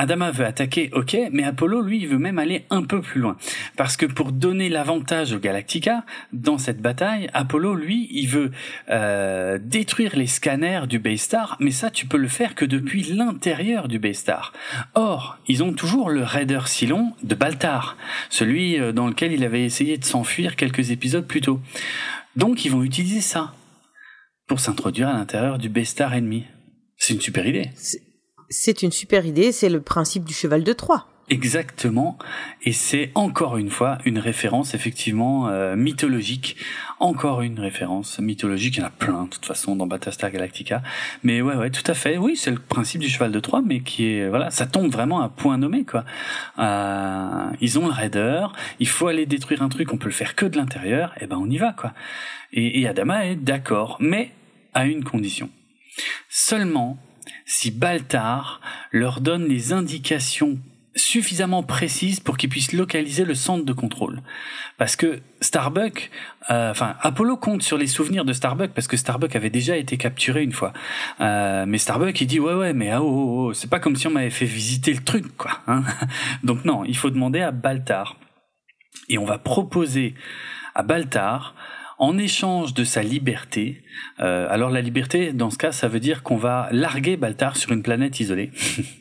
Adama 0.00 0.30
veut 0.30 0.46
attaquer, 0.46 0.88
ok, 0.94 1.14
mais 1.30 1.42
Apollo, 1.42 1.82
lui, 1.82 2.06
veut 2.06 2.16
même 2.16 2.38
aller 2.38 2.64
un 2.70 2.84
peu 2.84 3.02
plus 3.02 3.20
loin. 3.20 3.36
Parce 3.76 3.98
que 3.98 4.06
pour 4.06 4.32
donner 4.32 4.70
l'avantage 4.70 5.34
au 5.34 5.38
Galactica, 5.38 6.06
dans 6.32 6.56
cette 6.56 6.80
bataille, 6.80 7.28
Apollo, 7.34 7.74
lui, 7.74 8.08
il 8.10 8.26
veut 8.26 8.50
euh, 8.88 9.58
détruire 9.60 10.16
les 10.16 10.26
scanners 10.26 10.86
du 10.88 10.98
Baystar, 10.98 11.58
mais 11.60 11.70
ça, 11.70 11.90
tu 11.90 12.06
peux 12.06 12.16
le 12.16 12.28
faire 12.28 12.54
que 12.54 12.64
depuis 12.64 13.02
l'intérieur 13.02 13.88
du 13.88 13.98
Baystar. 13.98 14.54
Or, 14.94 15.38
ils 15.46 15.62
ont 15.62 15.74
toujours 15.74 16.08
le 16.08 16.22
Raider 16.22 16.60
Cylon 16.64 17.12
de 17.22 17.34
Baltar, 17.34 17.98
celui 18.30 18.80
euh, 18.80 18.92
dans 18.92 19.06
lequel 19.06 19.32
il 19.32 19.44
avait 19.44 19.66
essayé 19.66 19.98
de 19.98 20.04
s'enfuir 20.06 20.56
quelques 20.56 20.92
épisodes 20.92 21.26
plus 21.26 21.42
tôt. 21.42 21.60
Donc, 22.36 22.64
ils 22.64 22.70
vont 22.70 22.84
utiliser 22.84 23.20
ça 23.20 23.52
pour 24.46 24.60
s'introduire 24.60 25.10
à 25.10 25.12
l'intérieur 25.12 25.58
du 25.58 25.68
Baystar 25.68 26.14
ennemi. 26.14 26.46
C'est 26.96 27.12
une 27.12 27.20
super 27.20 27.46
idée. 27.46 27.68
C'est 28.52 28.82
une 28.82 28.90
super 28.90 29.26
idée, 29.26 29.52
c'est 29.52 29.68
le 29.68 29.80
principe 29.80 30.24
du 30.24 30.34
cheval 30.34 30.64
de 30.64 30.72
Troie. 30.72 31.06
Exactement, 31.28 32.18
et 32.64 32.72
c'est 32.72 33.12
encore 33.14 33.56
une 33.56 33.70
fois 33.70 33.98
une 34.04 34.18
référence 34.18 34.74
effectivement 34.74 35.46
euh, 35.46 35.76
mythologique, 35.76 36.56
encore 36.98 37.42
une 37.42 37.60
référence 37.60 38.18
mythologique, 38.18 38.78
il 38.78 38.80
y 38.80 38.82
en 38.82 38.88
a 38.88 38.90
plein 38.90 39.24
de 39.26 39.28
toute 39.28 39.46
façon 39.46 39.76
dans 39.76 39.86
Battlestar 39.86 40.32
Galactica, 40.32 40.82
mais 41.22 41.40
ouais 41.40 41.54
ouais 41.54 41.70
tout 41.70 41.88
à 41.88 41.94
fait, 41.94 42.18
oui 42.18 42.36
c'est 42.36 42.50
le 42.50 42.58
principe 42.58 43.00
du 43.00 43.08
cheval 43.08 43.30
de 43.30 43.38
Troie, 43.38 43.62
mais 43.64 43.78
qui 43.78 44.06
est 44.06 44.28
voilà 44.28 44.50
ça 44.50 44.66
tombe 44.66 44.90
vraiment 44.90 45.20
à 45.20 45.28
point 45.28 45.56
nommé 45.56 45.84
quoi. 45.84 46.04
Euh, 46.58 47.52
ils 47.60 47.78
ont 47.78 47.86
le 47.86 47.92
raider, 47.92 48.44
il 48.80 48.88
faut 48.88 49.06
aller 49.06 49.24
détruire 49.24 49.62
un 49.62 49.68
truc, 49.68 49.92
on 49.92 49.98
peut 49.98 50.08
le 50.08 50.14
faire 50.14 50.34
que 50.34 50.46
de 50.46 50.56
l'intérieur, 50.56 51.12
et 51.18 51.20
eh 51.22 51.26
ben 51.28 51.36
on 51.40 51.48
y 51.48 51.58
va 51.58 51.72
quoi. 51.72 51.92
Et, 52.52 52.80
et 52.80 52.88
Adama 52.88 53.26
est 53.26 53.36
d'accord, 53.36 53.98
mais 54.00 54.32
à 54.74 54.86
une 54.86 55.04
condition. 55.04 55.48
Seulement 56.28 56.98
si 57.50 57.72
Baltar 57.72 58.60
leur 58.92 59.20
donne 59.20 59.48
les 59.48 59.72
indications 59.72 60.56
suffisamment 60.94 61.64
précises 61.64 62.20
pour 62.20 62.36
qu'ils 62.36 62.48
puissent 62.48 62.72
localiser 62.72 63.24
le 63.24 63.34
centre 63.34 63.64
de 63.64 63.72
contrôle. 63.72 64.22
Parce 64.78 64.94
que 64.94 65.20
Starbuck, 65.40 66.10
euh, 66.50 66.70
enfin 66.70 66.94
Apollo 67.00 67.38
compte 67.38 67.62
sur 67.62 67.76
les 67.76 67.88
souvenirs 67.88 68.24
de 68.24 68.32
Starbuck 68.32 68.70
parce 68.70 68.86
que 68.86 68.96
Starbuck 68.96 69.34
avait 69.34 69.50
déjà 69.50 69.76
été 69.76 69.96
capturé 69.96 70.44
une 70.44 70.52
fois. 70.52 70.72
Euh, 71.20 71.64
mais 71.66 71.78
Starbuck 71.78 72.20
il 72.20 72.28
dit 72.28 72.38
ouais 72.38 72.54
ouais 72.54 72.72
mais 72.72 72.92
ah, 72.92 73.02
oh, 73.02 73.06
oh, 73.08 73.46
oh, 73.48 73.52
c'est 73.52 73.68
pas 73.68 73.80
comme 73.80 73.96
si 73.96 74.06
on 74.06 74.10
m'avait 74.10 74.30
fait 74.30 74.46
visiter 74.46 74.92
le 74.92 75.02
truc 75.02 75.36
quoi. 75.36 75.58
Hein 75.66 75.82
Donc 76.44 76.64
non, 76.64 76.84
il 76.84 76.96
faut 76.96 77.10
demander 77.10 77.40
à 77.40 77.50
Baltar. 77.50 78.16
Et 79.08 79.18
on 79.18 79.24
va 79.24 79.38
proposer 79.38 80.14
à 80.76 80.84
Baltar 80.84 81.56
en 82.00 82.16
échange 82.16 82.72
de 82.74 82.82
sa 82.82 83.02
liberté. 83.02 83.84
Euh, 84.20 84.46
alors 84.50 84.70
la 84.70 84.80
liberté, 84.80 85.32
dans 85.32 85.50
ce 85.50 85.58
cas, 85.58 85.70
ça 85.70 85.86
veut 85.86 86.00
dire 86.00 86.22
qu'on 86.22 86.36
va 86.36 86.68
larguer 86.72 87.16
Baltar 87.16 87.56
sur 87.56 87.72
une 87.72 87.82
planète 87.82 88.18
isolée. 88.18 88.50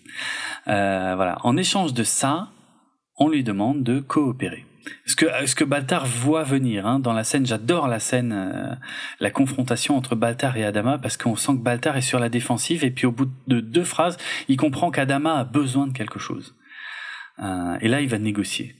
euh, 0.68 1.14
voilà. 1.16 1.38
En 1.44 1.56
échange 1.56 1.94
de 1.94 2.04
ça, 2.04 2.50
on 3.16 3.30
lui 3.30 3.44
demande 3.44 3.84
de 3.84 4.02
coopérer. 4.02 4.66
Ce 5.06 5.16
que, 5.16 5.26
ce 5.46 5.56
que 5.56 5.64
Baltar 5.64 6.06
voit 6.06 6.44
venir 6.44 6.86
hein, 6.86 7.00
dans 7.00 7.14
la 7.14 7.24
scène, 7.24 7.46
j'adore 7.46 7.88
la 7.88 8.00
scène, 8.00 8.34
euh, 8.34 8.76
la 9.22 9.32
confrontation 9.32 9.96
entre 9.96 10.16
Baltar 10.16 10.58
et 10.58 10.66
Adama, 10.66 10.98
parce 10.98 11.16
qu'on 11.16 11.38
sent 11.38 11.54
que 11.54 11.64
Baltar 11.64 11.96
est 11.96 12.02
sur 12.02 12.20
la 12.20 12.28
défensive, 12.28 12.84
et 12.84 12.92
puis 12.92 13.06
au 13.06 13.12
bout 13.12 13.30
de 13.48 13.62
deux 13.62 13.84
phrases, 13.86 14.18
il 14.50 14.58
comprend 14.58 14.92
qu'Adama 14.92 15.40
a 15.40 15.44
besoin 15.46 15.88
de 15.88 15.94
quelque 15.94 16.20
chose. 16.20 16.56
Euh, 17.40 17.78
et 17.80 17.88
là, 17.88 18.02
il 18.02 18.10
va 18.10 18.20
négocier. 18.20 18.76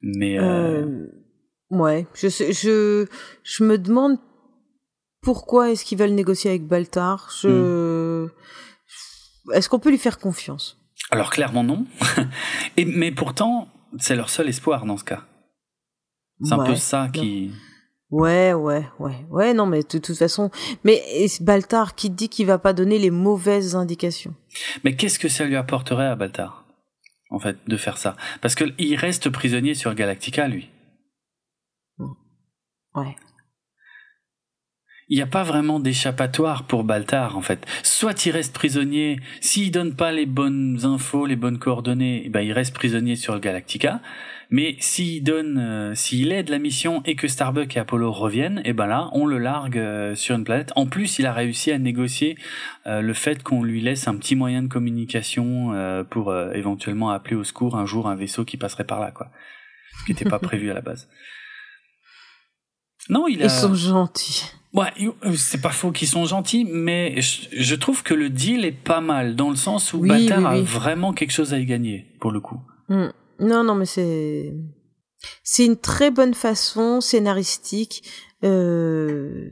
Mais 0.00 0.38
euh, 0.38 1.06
Ouais, 1.72 2.06
je, 2.14 2.28
je, 2.28 3.06
je 3.42 3.64
me 3.64 3.78
demande 3.78 4.18
pourquoi 5.22 5.70
est-ce 5.70 5.86
qu'ils 5.86 5.96
veulent 5.96 6.10
négocier 6.10 6.50
avec 6.50 6.66
Baltar. 6.66 7.30
Je... 7.40 8.26
Hmm. 8.26 8.28
Est-ce 9.54 9.70
qu'on 9.70 9.78
peut 9.78 9.90
lui 9.90 9.98
faire 9.98 10.18
confiance? 10.18 10.78
Alors 11.10 11.30
clairement 11.30 11.64
non. 11.64 11.86
Et, 12.76 12.84
mais 12.84 13.10
pourtant, 13.10 13.68
c'est 13.98 14.16
leur 14.16 14.28
seul 14.28 14.48
espoir 14.50 14.84
dans 14.84 14.98
ce 14.98 15.04
cas. 15.04 15.24
C'est 16.44 16.52
un 16.52 16.64
peu 16.64 16.76
ça 16.76 17.08
qui... 17.10 17.52
Ouais, 18.10 18.52
ouais, 18.52 18.84
ouais, 18.98 19.24
ouais, 19.30 19.54
non, 19.54 19.64
mais 19.64 19.80
de 19.80 19.86
toute 19.86 20.14
façon, 20.14 20.50
mais 20.84 21.02
Baltar 21.40 21.94
qui 21.94 22.10
dit 22.10 22.28
qu'il 22.28 22.46
va 22.46 22.58
pas 22.58 22.74
donner 22.74 22.98
les 22.98 23.10
mauvaises 23.10 23.74
indications? 23.74 24.34
Mais 24.84 24.94
qu'est-ce 24.94 25.18
que 25.18 25.28
ça 25.28 25.44
lui 25.44 25.56
apporterait 25.56 26.08
à 26.08 26.14
Baltar, 26.14 26.66
en 27.30 27.38
fait, 27.38 27.56
de 27.66 27.76
faire 27.78 27.96
ça? 27.96 28.16
Parce 28.42 28.54
qu'il 28.54 28.96
reste 28.96 29.30
prisonnier 29.30 29.74
sur 29.74 29.94
Galactica, 29.94 30.46
lui. 30.46 30.68
Ouais. 32.94 33.16
Il 35.08 35.16
n'y 35.16 35.22
a 35.22 35.26
pas 35.26 35.42
vraiment 35.42 35.78
d'échappatoire 35.78 36.62
pour 36.62 36.84
Baltar, 36.84 37.36
en 37.36 37.42
fait. 37.42 37.66
Soit 37.82 38.24
il 38.24 38.30
reste 38.30 38.54
prisonnier, 38.54 39.18
s'il 39.40 39.70
donne 39.70 39.94
pas 39.94 40.10
les 40.10 40.26
bonnes 40.26 40.84
infos, 40.84 41.26
les 41.26 41.36
bonnes 41.36 41.58
coordonnées, 41.58 42.22
eh 42.24 42.28
ben 42.30 42.40
il 42.40 42.52
reste 42.52 42.74
prisonnier 42.74 43.16
sur 43.16 43.34
le 43.34 43.40
Galactica. 43.40 44.00
Mais 44.48 44.76
s'il 44.80 45.22
donne, 45.22 45.58
euh, 45.58 45.94
s'il 45.94 46.30
aide 46.32 46.50
la 46.50 46.58
mission 46.58 47.02
et 47.04 47.14
que 47.14 47.26
Starbuck 47.26 47.76
et 47.76 47.80
Apollo 47.80 48.12
reviennent, 48.12 48.58
et 48.60 48.70
eh 48.70 48.72
ben 48.72 48.86
là, 48.86 49.08
on 49.12 49.26
le 49.26 49.38
largue 49.38 49.78
euh, 49.78 50.14
sur 50.14 50.36
une 50.36 50.44
planète. 50.44 50.72
En 50.76 50.86
plus, 50.86 51.18
il 51.18 51.26
a 51.26 51.32
réussi 51.32 51.72
à 51.72 51.78
négocier 51.78 52.38
euh, 52.86 53.00
le 53.00 53.12
fait 53.12 53.42
qu'on 53.42 53.62
lui 53.62 53.80
laisse 53.80 54.08
un 54.08 54.16
petit 54.16 54.34
moyen 54.34 54.62
de 54.62 54.68
communication 54.68 55.72
pour 56.08 56.34
éventuellement 56.54 57.10
appeler 57.10 57.36
au 57.36 57.44
secours 57.44 57.76
un 57.76 57.86
jour 57.86 58.08
un 58.08 58.16
vaisseau 58.16 58.44
qui 58.44 58.56
passerait 58.56 58.84
par 58.84 59.00
là, 59.00 59.10
quoi. 59.10 59.30
Ce 60.00 60.04
qui 60.04 60.12
n'était 60.12 60.28
pas 60.28 60.38
prévu 60.50 60.70
à 60.70 60.74
la 60.74 60.80
base. 60.80 61.08
Non, 63.08 63.26
il 63.28 63.42
a... 63.42 63.46
Ils 63.46 63.50
sont 63.50 63.74
gentils. 63.74 64.44
Ouais, 64.72 64.90
euh, 65.00 65.34
c'est 65.36 65.60
pas 65.60 65.70
faux 65.70 65.92
qu'ils 65.92 66.08
sont 66.08 66.24
gentils, 66.24 66.64
mais 66.64 67.20
je, 67.20 67.74
trouve 67.74 68.02
que 68.02 68.14
le 68.14 68.30
deal 68.30 68.64
est 68.64 68.72
pas 68.72 69.02
mal, 69.02 69.36
dans 69.36 69.50
le 69.50 69.56
sens 69.56 69.92
où 69.92 69.98
oui, 69.98 70.30
a 70.30 70.60
vraiment 70.62 71.12
quelque 71.12 71.32
chose 71.32 71.52
à 71.52 71.58
y 71.58 71.66
gagner, 71.66 72.06
pour 72.20 72.30
le 72.30 72.40
coup. 72.40 72.58
Hmm. 72.88 73.08
Non, 73.38 73.64
non, 73.64 73.74
mais 73.74 73.86
c'est... 73.86 74.54
C'est 75.44 75.64
une 75.64 75.76
très 75.76 76.10
bonne 76.10 76.34
façon 76.34 77.00
scénaristique 77.00 78.02
euh, 78.44 79.50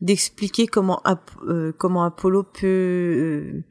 d'expliquer 0.00 0.66
comment, 0.66 1.00
euh, 1.46 1.72
comment 1.78 2.02
Apollo 2.02 2.42
peut 2.42 2.66
euh, 2.66 3.64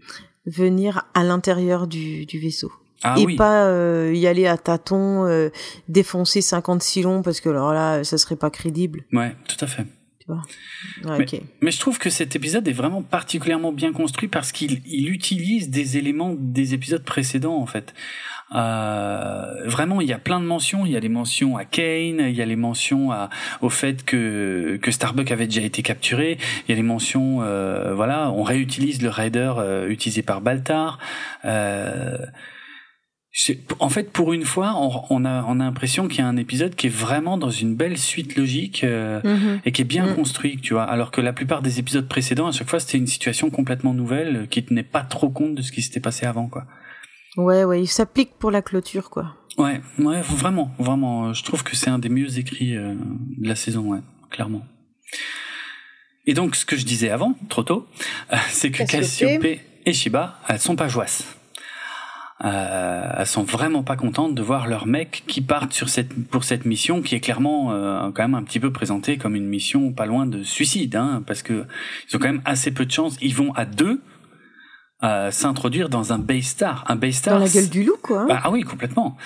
venir 0.45 1.05
à 1.13 1.23
l'intérieur 1.23 1.87
du, 1.87 2.25
du 2.25 2.39
vaisseau. 2.39 2.71
Ah 3.03 3.15
et 3.17 3.35
pas 3.35 3.65
euh, 3.65 4.11
y 4.13 4.27
aller 4.27 4.47
à 4.47 4.57
tâtons, 4.57 5.25
euh, 5.25 5.49
défoncer 5.87 6.41
50 6.41 6.83
silons 6.83 7.21
parce 7.21 7.41
que 7.41 7.49
alors 7.49 7.73
là, 7.73 8.03
ça 8.03 8.17
serait 8.17 8.35
pas 8.35 8.49
crédible. 8.49 9.03
Ouais, 9.11 9.35
tout 9.47 9.63
à 9.63 9.67
fait. 9.67 9.85
Tu 10.19 10.27
vois 10.27 11.17
mais, 11.17 11.25
mais, 11.61 11.71
je 11.71 11.79
trouve 11.79 11.97
que 11.97 12.11
cet 12.11 12.35
épisode 12.35 12.67
est 12.67 12.73
vraiment 12.73 13.01
particulièrement 13.01 13.71
bien 13.71 13.91
construit 13.91 14.27
parce 14.27 14.51
qu'il 14.51 14.81
il 14.85 15.09
utilise 15.09 15.71
des 15.71 15.97
éléments 15.97 16.35
des 16.37 16.75
épisodes 16.75 17.03
précédents 17.03 17.57
en 17.57 17.65
fait. 17.65 17.95
Euh, 18.53 19.65
vraiment, 19.65 20.01
il 20.01 20.07
y 20.07 20.13
a 20.13 20.19
plein 20.19 20.39
de 20.39 20.45
mentions. 20.45 20.85
Il 20.85 20.91
y 20.91 20.97
a 20.97 20.99
les 20.99 21.09
mentions 21.09 21.57
à 21.57 21.65
Kane, 21.65 22.19
il 22.19 22.35
y 22.35 22.41
a 22.41 22.45
les 22.45 22.55
mentions 22.55 23.11
à, 23.11 23.29
au 23.61 23.69
fait 23.69 24.03
que, 24.03 24.77
que 24.81 24.91
Starbuck 24.91 25.31
avait 25.31 25.47
déjà 25.47 25.61
été 25.61 25.81
capturé. 25.81 26.37
Il 26.67 26.71
y 26.71 26.73
a 26.73 26.75
les 26.75 26.83
mentions, 26.83 27.41
euh, 27.41 27.93
voilà, 27.93 28.31
on 28.31 28.43
réutilise 28.43 29.01
le 29.01 29.09
Raider 29.09 29.53
euh, 29.57 29.87
utilisé 29.89 30.21
par 30.21 30.41
Baltar. 30.41 30.99
Euh, 31.45 32.17
en 33.79 33.89
fait, 33.89 34.11
pour 34.11 34.33
une 34.33 34.43
fois, 34.43 34.75
on, 34.75 35.23
a, 35.23 35.45
on 35.47 35.59
a 35.61 35.63
l'impression 35.63 36.09
qu'il 36.09 36.19
y 36.19 36.21
a 36.21 36.27
un 36.27 36.35
épisode 36.35 36.75
qui 36.75 36.87
est 36.87 36.93
vraiment 36.93 37.37
dans 37.37 37.49
une 37.49 37.75
belle 37.75 37.97
suite 37.97 38.35
logique 38.35 38.83
euh, 38.83 39.21
mhm. 39.23 39.61
et 39.65 39.71
qui 39.71 39.81
est 39.81 39.85
bien 39.85 40.07
mhm. 40.07 40.15
construit, 40.15 40.57
tu 40.57 40.73
vois. 40.73 40.83
Alors 40.83 41.11
que 41.11 41.21
la 41.21 41.31
plupart 41.31 41.61
des 41.61 41.79
épisodes 41.79 42.07
précédents, 42.07 42.47
à 42.47 42.51
chaque 42.51 42.69
fois, 42.69 42.81
c'était 42.81 42.97
une 42.97 43.07
situation 43.07 43.49
complètement 43.49 43.93
nouvelle 43.93 44.35
euh, 44.35 44.45
qui 44.47 44.63
tenait 44.63 44.83
pas 44.83 45.03
trop 45.03 45.29
compte 45.29 45.55
de 45.55 45.61
ce 45.61 45.71
qui 45.71 45.81
s'était 45.81 46.01
passé 46.01 46.25
avant, 46.25 46.47
quoi. 46.47 46.65
Ouais, 47.37 47.63
ouais, 47.63 47.81
il 47.81 47.87
s'applique 47.87 48.33
pour 48.37 48.51
la 48.51 48.61
clôture, 48.61 49.09
quoi. 49.09 49.37
Ouais, 49.57 49.79
ouais, 49.97 50.21
vraiment, 50.21 50.73
vraiment. 50.77 51.31
Je 51.33 51.43
trouve 51.43 51.63
que 51.63 51.77
c'est 51.77 51.89
un 51.89 51.99
des 51.99 52.09
mieux 52.09 52.37
écrits 52.37 52.75
euh, 52.75 52.95
de 53.37 53.47
la 53.47 53.55
saison, 53.55 53.83
ouais, 53.83 53.99
clairement. 54.29 54.65
Et 56.25 56.33
donc, 56.33 56.57
ce 56.57 56.65
que 56.65 56.75
je 56.75 56.85
disais 56.85 57.09
avant, 57.09 57.35
trop 57.47 57.63
tôt, 57.63 57.87
c'est 58.49 58.71
que 58.71 58.83
Cassiopée 58.83 59.61
et 59.85 59.93
Shiba, 59.93 60.37
elles 60.49 60.59
sont 60.59 60.75
pas 60.75 60.89
joisses 60.89 61.37
euh, 62.43 63.11
elles 63.17 63.27
sont 63.27 63.43
vraiment 63.43 63.83
pas 63.83 63.95
contentes 63.95 64.33
de 64.33 64.41
voir 64.41 64.67
leurs 64.67 64.87
mecs 64.87 65.23
qui 65.27 65.41
partent 65.41 65.73
sur 65.73 65.89
cette 65.89 66.11
pour 66.29 66.43
cette 66.43 66.65
mission 66.65 67.03
qui 67.03 67.13
est 67.13 67.19
clairement 67.19 67.71
euh, 67.71 68.09
quand 68.11 68.23
même 68.23 68.33
un 68.33 68.41
petit 68.41 68.59
peu 68.59 68.71
présentée 68.71 69.17
comme 69.17 69.35
une 69.35 69.45
mission 69.45 69.91
pas 69.91 70.07
loin 70.07 70.25
de 70.25 70.41
suicide 70.41 70.95
hein, 70.95 71.23
parce 71.27 71.43
que 71.43 71.65
ils 72.09 72.15
ont 72.15 72.19
quand 72.19 72.31
même 72.31 72.41
assez 72.45 72.71
peu 72.71 72.85
de 72.85 72.91
chance. 72.91 73.15
Ils 73.21 73.35
vont 73.35 73.53
à 73.53 73.65
deux 73.65 74.01
euh, 75.03 75.29
s'introduire 75.29 75.89
dans 75.89 76.13
un 76.13 76.17
base 76.17 76.45
star 76.45 76.83
un 76.87 76.95
base 76.95 77.15
star 77.15 77.35
dans 77.35 77.45
la 77.45 77.49
gueule 77.49 77.69
du 77.69 77.83
loup 77.83 77.97
quoi 78.01 78.25
bah, 78.25 78.39
ah 78.43 78.49
oui 78.49 78.63
complètement. 78.63 79.17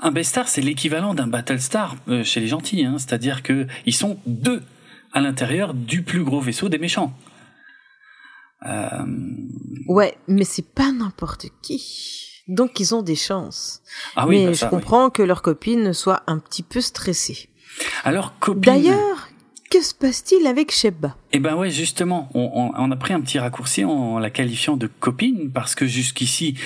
Un 0.00 0.10
base 0.10 0.26
star 0.26 0.48
c'est 0.48 0.62
l'équivalent 0.62 1.14
d'un 1.14 1.28
battle 1.28 1.60
star 1.60 1.94
euh, 2.08 2.24
chez 2.24 2.40
les 2.40 2.48
gentils 2.48 2.84
hein, 2.84 2.96
c'est-à-dire 2.98 3.44
que 3.44 3.68
ils 3.86 3.94
sont 3.94 4.18
deux 4.26 4.62
à 5.12 5.20
l'intérieur 5.20 5.74
du 5.74 6.02
plus 6.02 6.24
gros 6.24 6.40
vaisseau 6.40 6.68
des 6.68 6.78
méchants. 6.78 7.16
Ouais, 9.86 10.16
mais 10.26 10.44
c'est 10.44 10.74
pas 10.74 10.90
n'importe 10.90 11.48
qui. 11.62 12.23
Donc 12.48 12.80
ils 12.80 12.94
ont 12.94 13.02
des 13.02 13.16
chances. 13.16 13.82
Ah 14.16 14.26
oui, 14.26 14.40
mais 14.40 14.46
bah 14.48 14.52
je 14.52 14.66
comprends 14.66 15.10
que 15.10 15.22
leur 15.22 15.42
copine 15.42 15.92
soit 15.92 16.22
un 16.26 16.38
petit 16.38 16.62
peu 16.62 16.80
stressée. 16.80 17.48
Alors, 18.04 18.38
copine. 18.38 18.60
D'ailleurs, 18.60 19.28
que 19.70 19.82
se 19.82 19.94
passe-t-il 19.94 20.46
avec 20.46 20.70
Sheba? 20.70 21.16
Eh 21.32 21.40
ben 21.40 21.56
ouais, 21.56 21.70
justement, 21.70 22.28
on, 22.34 22.50
on, 22.54 22.72
on, 22.76 22.90
a 22.90 22.96
pris 22.96 23.14
un 23.14 23.20
petit 23.20 23.38
raccourci 23.38 23.84
en 23.84 24.18
la 24.18 24.30
qualifiant 24.30 24.76
de 24.76 24.86
copine 24.86 25.50
parce 25.52 25.74
que 25.74 25.86
jusqu'ici, 25.86 26.56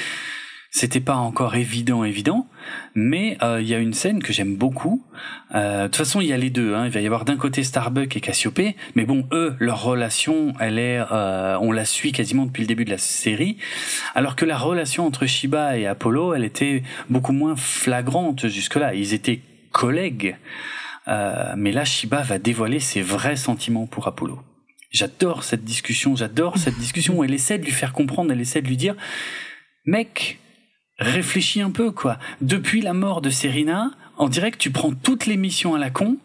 c'était 0.79 1.01
pas 1.01 1.17
encore 1.17 1.57
évident, 1.57 2.05
évident. 2.05 2.47
Mais 2.95 3.37
euh, 3.43 3.61
il 3.61 3.69
y 3.69 3.75
a 3.75 3.79
une 3.79 3.95
scène 3.95 4.23
que 4.23 4.33
j'aime 4.33 4.57
beaucoup. 4.57 5.05
Euh, 5.55 5.83
de 5.83 5.87
toute 5.89 5.97
façon, 5.97 6.21
il 6.21 6.29
y 6.29 6.33
a 6.33 6.37
les 6.37 6.51
deux. 6.51 6.75
Hein. 6.75 6.87
Il 6.87 6.91
va 6.93 7.01
y 7.01 7.07
avoir 7.07 7.25
d'un 7.25 7.37
côté 7.37 7.65
Starbuck 7.65 8.17
et 8.17 8.21
Cassiopée, 8.21 8.77
mais 8.95 9.05
bon, 9.05 9.27
eux, 9.33 9.57
leur 9.59 9.83
relation, 9.83 10.55
elle 10.61 10.79
est, 10.79 11.01
euh, 11.11 11.59
on 11.61 11.73
la 11.73 11.85
suit 11.85 12.13
quasiment 12.13 12.47
depuis 12.47 12.63
le 12.63 12.69
début 12.69 12.85
de 12.85 12.91
la 12.91 12.99
série, 12.99 13.57
alors 14.15 14.37
que 14.37 14.45
la 14.45 14.57
relation 14.57 15.07
entre 15.07 15.27
Shiba 15.27 15.77
et 15.77 15.87
Apollo, 15.87 16.35
elle 16.35 16.45
était 16.45 16.83
beaucoup 17.11 17.33
moins 17.33 17.57
flagrante 17.57 18.47
jusque-là. 18.47 18.95
Ils 18.95 19.15
étaient 19.15 19.41
collègues. 19.73 20.37
Euh, 21.09 21.55
mais 21.57 21.73
là, 21.73 21.85
Shiba 21.85 22.23
va 22.23 22.39
dévoiler 22.39 22.81
ses 22.81 23.03
vrais 23.03 23.37
sentiments 23.37 23.87
pour 23.87 24.07
Apollo. 24.07 24.41
J'adore 24.91 25.43
cette 25.43 25.65
discussion, 25.65 26.17
j'adore 26.17 26.57
cette 26.57 26.79
discussion 26.79 27.23
elle 27.23 27.35
essaie 27.35 27.59
de 27.59 27.65
lui 27.65 27.73
faire 27.73 27.93
comprendre, 27.93 28.33
elle 28.33 28.41
essaie 28.41 28.63
de 28.63 28.69
lui 28.69 28.77
dire, 28.79 28.95
mec, 29.85 30.39
réfléchis 30.99 31.61
un 31.61 31.70
peu, 31.70 31.91
quoi. 31.91 32.19
Depuis 32.41 32.81
la 32.81 32.93
mort 32.93 33.20
de 33.20 33.31
Serena, 33.31 33.93
dirait 34.29 34.51
que 34.51 34.59
tu 34.59 34.70
prends 34.70 34.93
toutes 34.93 35.27
les 35.27 35.37
missions 35.37 35.75
à 35.75 35.79
la 35.79 35.91
con, 35.91 36.16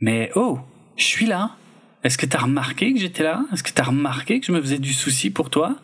mais 0.00 0.30
oh, 0.34 0.58
je 0.96 1.04
suis 1.04 1.26
là. 1.26 1.56
Est-ce 2.04 2.18
que 2.18 2.26
t'as 2.26 2.40
remarqué 2.40 2.92
que 2.92 2.98
j'étais 2.98 3.22
là? 3.22 3.44
Est-ce 3.52 3.62
que 3.62 3.70
t'as 3.70 3.84
remarqué 3.84 4.40
que 4.40 4.46
je 4.46 4.52
me 4.52 4.60
faisais 4.60 4.78
du 4.78 4.92
souci 4.92 5.30
pour 5.30 5.50
toi? 5.50 5.76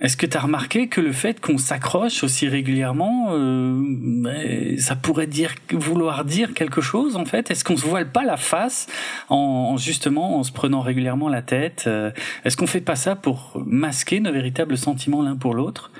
Est-ce 0.00 0.16
que 0.16 0.26
tu 0.26 0.36
as 0.36 0.40
remarqué 0.40 0.88
que 0.88 1.00
le 1.00 1.10
fait 1.10 1.40
qu'on 1.40 1.58
s'accroche 1.58 2.22
aussi 2.22 2.46
régulièrement, 2.46 3.32
euh, 3.32 4.76
ça 4.78 4.94
pourrait 4.94 5.26
dire 5.26 5.54
vouloir 5.72 6.24
dire 6.24 6.54
quelque 6.54 6.80
chose 6.80 7.16
en 7.16 7.24
fait? 7.24 7.50
Est-ce 7.50 7.64
qu'on 7.64 7.76
se 7.76 7.84
voile 7.84 8.12
pas 8.12 8.24
la 8.24 8.36
face 8.36 8.86
en, 9.28 9.36
en, 9.72 9.76
justement 9.76 10.38
en 10.38 10.44
se 10.44 10.52
prenant 10.52 10.82
régulièrement 10.82 11.28
la 11.28 11.42
tête 11.42 11.84
euh, 11.88 12.12
Est-ce 12.44 12.56
qu'on 12.56 12.68
fait 12.68 12.80
pas 12.80 12.94
ça 12.94 13.16
pour 13.16 13.60
masquer 13.66 14.20
nos 14.20 14.32
véritables 14.32 14.78
sentiments 14.78 15.22
l'un 15.22 15.36
pour 15.36 15.54
l'autre? 15.54 15.90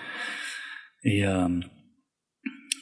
Et 1.02 1.26
euh, 1.26 1.48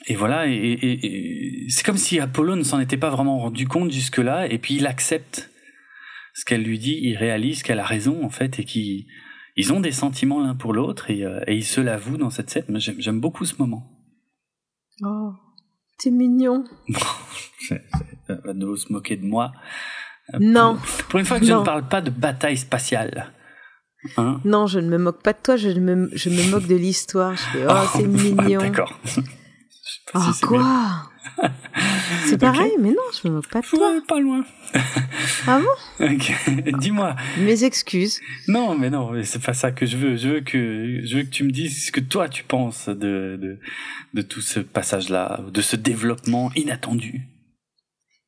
et 0.08 0.14
voilà, 0.14 0.46
et, 0.46 0.52
et, 0.52 1.64
et 1.64 1.68
c'est 1.68 1.84
comme 1.84 1.96
si 1.96 2.20
Apollo 2.20 2.54
ne 2.54 2.62
s'en 2.62 2.78
était 2.78 2.96
pas 2.96 3.10
vraiment 3.10 3.38
rendu 3.38 3.66
compte 3.66 3.90
jusque-là, 3.90 4.46
et 4.46 4.58
puis 4.58 4.74
il 4.74 4.86
accepte 4.86 5.50
ce 6.32 6.44
qu'elle 6.44 6.62
lui 6.62 6.78
dit, 6.78 6.98
il 7.02 7.16
réalise 7.16 7.64
qu'elle 7.64 7.80
a 7.80 7.84
raison 7.84 8.24
en 8.24 8.30
fait, 8.30 8.60
et 8.60 8.64
qui 8.64 9.08
ils 9.56 9.72
ont 9.72 9.80
des 9.80 9.92
sentiments 9.92 10.40
l'un 10.40 10.54
pour 10.54 10.72
l'autre 10.72 11.10
et, 11.10 11.24
euh, 11.24 11.40
et, 11.46 11.56
ils 11.56 11.64
se 11.64 11.80
l'avouent 11.80 12.18
dans 12.18 12.30
cette 12.30 12.50
scène. 12.50 12.78
J'aime 12.78 13.20
beaucoup 13.20 13.44
ce 13.44 13.56
moment. 13.58 13.90
Oh, 15.02 15.32
t'es 15.98 16.10
mignon. 16.10 16.64
Elle 17.70 18.40
va 18.44 18.52
de 18.52 18.76
se 18.76 18.92
moquer 18.92 19.16
de 19.16 19.24
moi. 19.24 19.52
Non. 20.38 20.76
Pour, 20.76 21.04
pour 21.06 21.20
une 21.20 21.26
fois 21.26 21.38
que 21.38 21.44
non. 21.44 21.56
je 21.56 21.60
ne 21.60 21.64
parle 21.64 21.88
pas 21.88 22.00
de 22.00 22.10
bataille 22.10 22.56
spatiale. 22.56 23.32
Hein 24.16 24.40
non, 24.44 24.66
je 24.66 24.78
ne 24.78 24.88
me 24.88 24.98
moque 24.98 25.22
pas 25.22 25.32
de 25.32 25.38
toi, 25.42 25.56
je 25.56 25.68
me, 25.68 26.10
je 26.12 26.30
me 26.30 26.50
moque 26.50 26.66
de 26.66 26.76
l'histoire. 26.76 27.34
Je 27.36 27.42
fais, 27.42 27.66
oh, 27.66 27.72
oh 27.72 27.86
c'est 27.94 28.06
mignon. 28.06 28.60
D'accord. 28.60 28.92
Oh, 30.14 30.20
si 30.32 30.40
quoi 30.40 31.10
C'est 32.26 32.38
pareil, 32.38 32.72
okay. 32.72 32.82
mais 32.82 32.90
non, 32.90 33.02
je 33.12 33.28
me 33.28 33.34
moque 33.34 33.48
pas 33.48 33.60
de 33.60 33.66
toi. 33.66 33.92
Ouais, 33.92 34.00
pas 34.06 34.20
loin. 34.20 34.44
ah 35.46 35.60
bon 35.60 36.06
dis-moi. 36.78 37.16
Mes 37.38 37.64
excuses. 37.64 38.20
Non, 38.48 38.76
mais 38.76 38.90
non, 38.90 39.12
c'est 39.22 39.42
pas 39.42 39.54
ça 39.54 39.72
que 39.72 39.86
je 39.86 39.96
veux. 39.96 40.16
Je 40.16 40.28
veux 40.28 40.40
que 40.40 41.00
je 41.04 41.16
veux 41.16 41.22
que 41.22 41.30
tu 41.30 41.44
me 41.44 41.50
dises 41.50 41.86
ce 41.86 41.92
que 41.92 42.00
toi 42.00 42.28
tu 42.28 42.44
penses 42.44 42.88
de 42.88 43.38
de, 43.40 43.58
de 44.14 44.22
tout 44.22 44.40
ce 44.40 44.60
passage-là, 44.60 45.40
de 45.52 45.60
ce 45.60 45.76
développement 45.76 46.50
inattendu. 46.54 47.28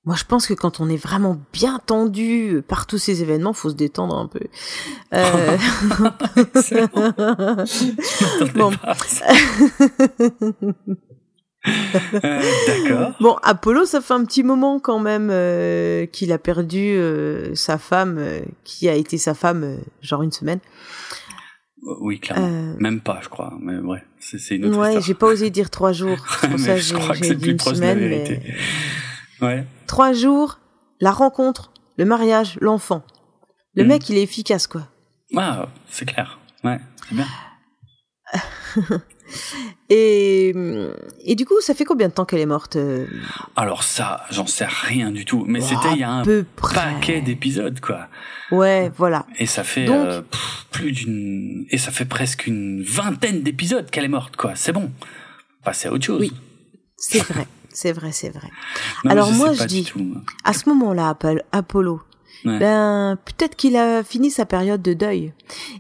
Moi, 0.08 0.16
je 0.16 0.24
pense 0.24 0.46
que 0.46 0.54
quand 0.54 0.80
on 0.80 0.88
est 0.88 0.96
vraiment 0.96 1.38
bien 1.52 1.78
tendu 1.84 2.62
par 2.66 2.86
tous 2.86 2.96
ces 2.96 3.22
événements, 3.22 3.52
faut 3.52 3.68
se 3.68 3.74
détendre 3.74 4.16
un 4.16 4.26
peu. 4.26 4.40
Euh... 5.12 5.58
bon. 8.54 8.72
Euh, 11.66 12.40
D'accord. 12.66 13.14
Bon, 13.20 13.36
Apollo, 13.42 13.84
ça 13.84 14.00
fait 14.00 14.14
un 14.14 14.24
petit 14.24 14.42
moment 14.42 14.78
quand 14.78 15.00
même 15.00 15.28
euh, 15.30 16.06
qu'il 16.06 16.32
a 16.32 16.38
perdu 16.38 16.78
euh, 16.96 17.54
sa 17.54 17.78
femme, 17.78 18.20
qui 18.64 18.88
a 18.88 18.94
été 18.94 19.18
sa 19.18 19.34
femme 19.34 19.78
genre 20.00 20.22
une 20.22 20.32
semaine. 20.32 20.60
Oui, 22.00 22.20
clairement. 22.20 22.74
Même 22.78 23.00
pas, 23.00 23.20
je 23.22 23.28
crois. 23.28 23.54
Mais 23.60 23.76
ouais, 23.78 24.02
c'est 24.20 24.56
une 24.56 24.66
autre 24.66 24.78
ouais, 24.78 25.00
j'ai 25.00 25.14
pas 25.14 25.26
osé 25.26 25.50
dire 25.50 25.70
trois 25.70 25.92
jours. 25.92 26.18
C'est 26.40 26.48
pour 26.48 26.58
ça 27.04 27.14
que 27.14 27.32
dit 27.34 27.50
une 27.50 27.60
semaine. 27.60 27.98
Mais... 27.98 28.40
Ouais. 29.40 29.64
Trois 29.86 30.12
jours, 30.12 30.58
la 31.00 31.12
rencontre, 31.12 31.72
le 31.96 32.04
mariage, 32.04 32.58
l'enfant. 32.60 33.04
Le 33.74 33.84
Mm. 33.84 33.88
mec, 33.88 34.08
il 34.08 34.16
est 34.18 34.22
efficace, 34.22 34.66
quoi. 34.66 34.88
Ah, 35.36 35.68
c'est 35.88 36.04
clair. 36.06 36.38
Ouais, 36.64 36.78
c'est 37.08 37.14
bien. 37.14 37.26
Et, 39.90 40.54
et 41.24 41.34
du 41.34 41.46
coup, 41.46 41.60
ça 41.60 41.74
fait 41.74 41.84
combien 41.84 42.08
de 42.08 42.12
temps 42.12 42.24
qu'elle 42.26 42.40
est 42.40 42.46
morte 42.46 42.76
euh 42.76 43.06
Alors 43.56 43.82
ça, 43.82 44.24
j'en 44.30 44.46
sais 44.46 44.66
rien 44.66 45.10
du 45.10 45.24
tout. 45.24 45.44
Mais 45.46 45.60
c'était 45.62 45.92
il 45.92 45.98
y 46.00 46.02
a 46.04 46.10
un 46.10 46.24
peu 46.24 46.44
paquet 46.60 47.20
d'épisodes, 47.22 47.80
quoi. 47.80 48.08
Ouais, 48.50 48.92
voilà. 48.96 49.24
Et 49.38 49.46
ça 49.46 49.64
fait 49.64 49.86
Donc- 49.86 49.96
euh, 50.06 50.20
pff, 50.22 50.66
plus 50.70 50.92
d'une... 50.92 51.66
Et 51.70 51.78
ça 51.78 51.90
fait 51.90 52.04
presque 52.04 52.46
une 52.46 52.82
vingtaine 52.82 53.42
d'épisodes 53.42 53.88
qu'elle 53.90 54.04
est 54.04 54.08
morte, 54.08 54.36
quoi. 54.36 54.52
C'est 54.56 54.72
bon. 54.72 54.90
Passer 55.64 55.88
à 55.88 55.92
autre 55.92 56.04
chose. 56.04 56.20
Oui. 56.20 56.32
C'est 56.98 57.20
vrai, 57.22 57.46
c'est 57.70 57.92
vrai, 57.92 58.12
c'est 58.12 58.30
vrai. 58.30 58.48
Non, 59.04 59.10
Alors 59.10 59.32
je 59.32 59.36
moi, 59.38 59.52
je 59.54 59.64
dis- 59.64 59.84
tout. 59.84 60.14
À 60.44 60.52
ce 60.52 60.68
moment-là, 60.68 61.08
Apol- 61.14 61.42
Apollo, 61.52 62.02
Ouais. 62.44 62.58
ben 62.58 63.18
peut-être 63.24 63.56
qu'il 63.56 63.76
a 63.76 64.02
fini 64.04 64.30
sa 64.30 64.46
période 64.46 64.82
de 64.82 64.92
deuil 64.92 65.32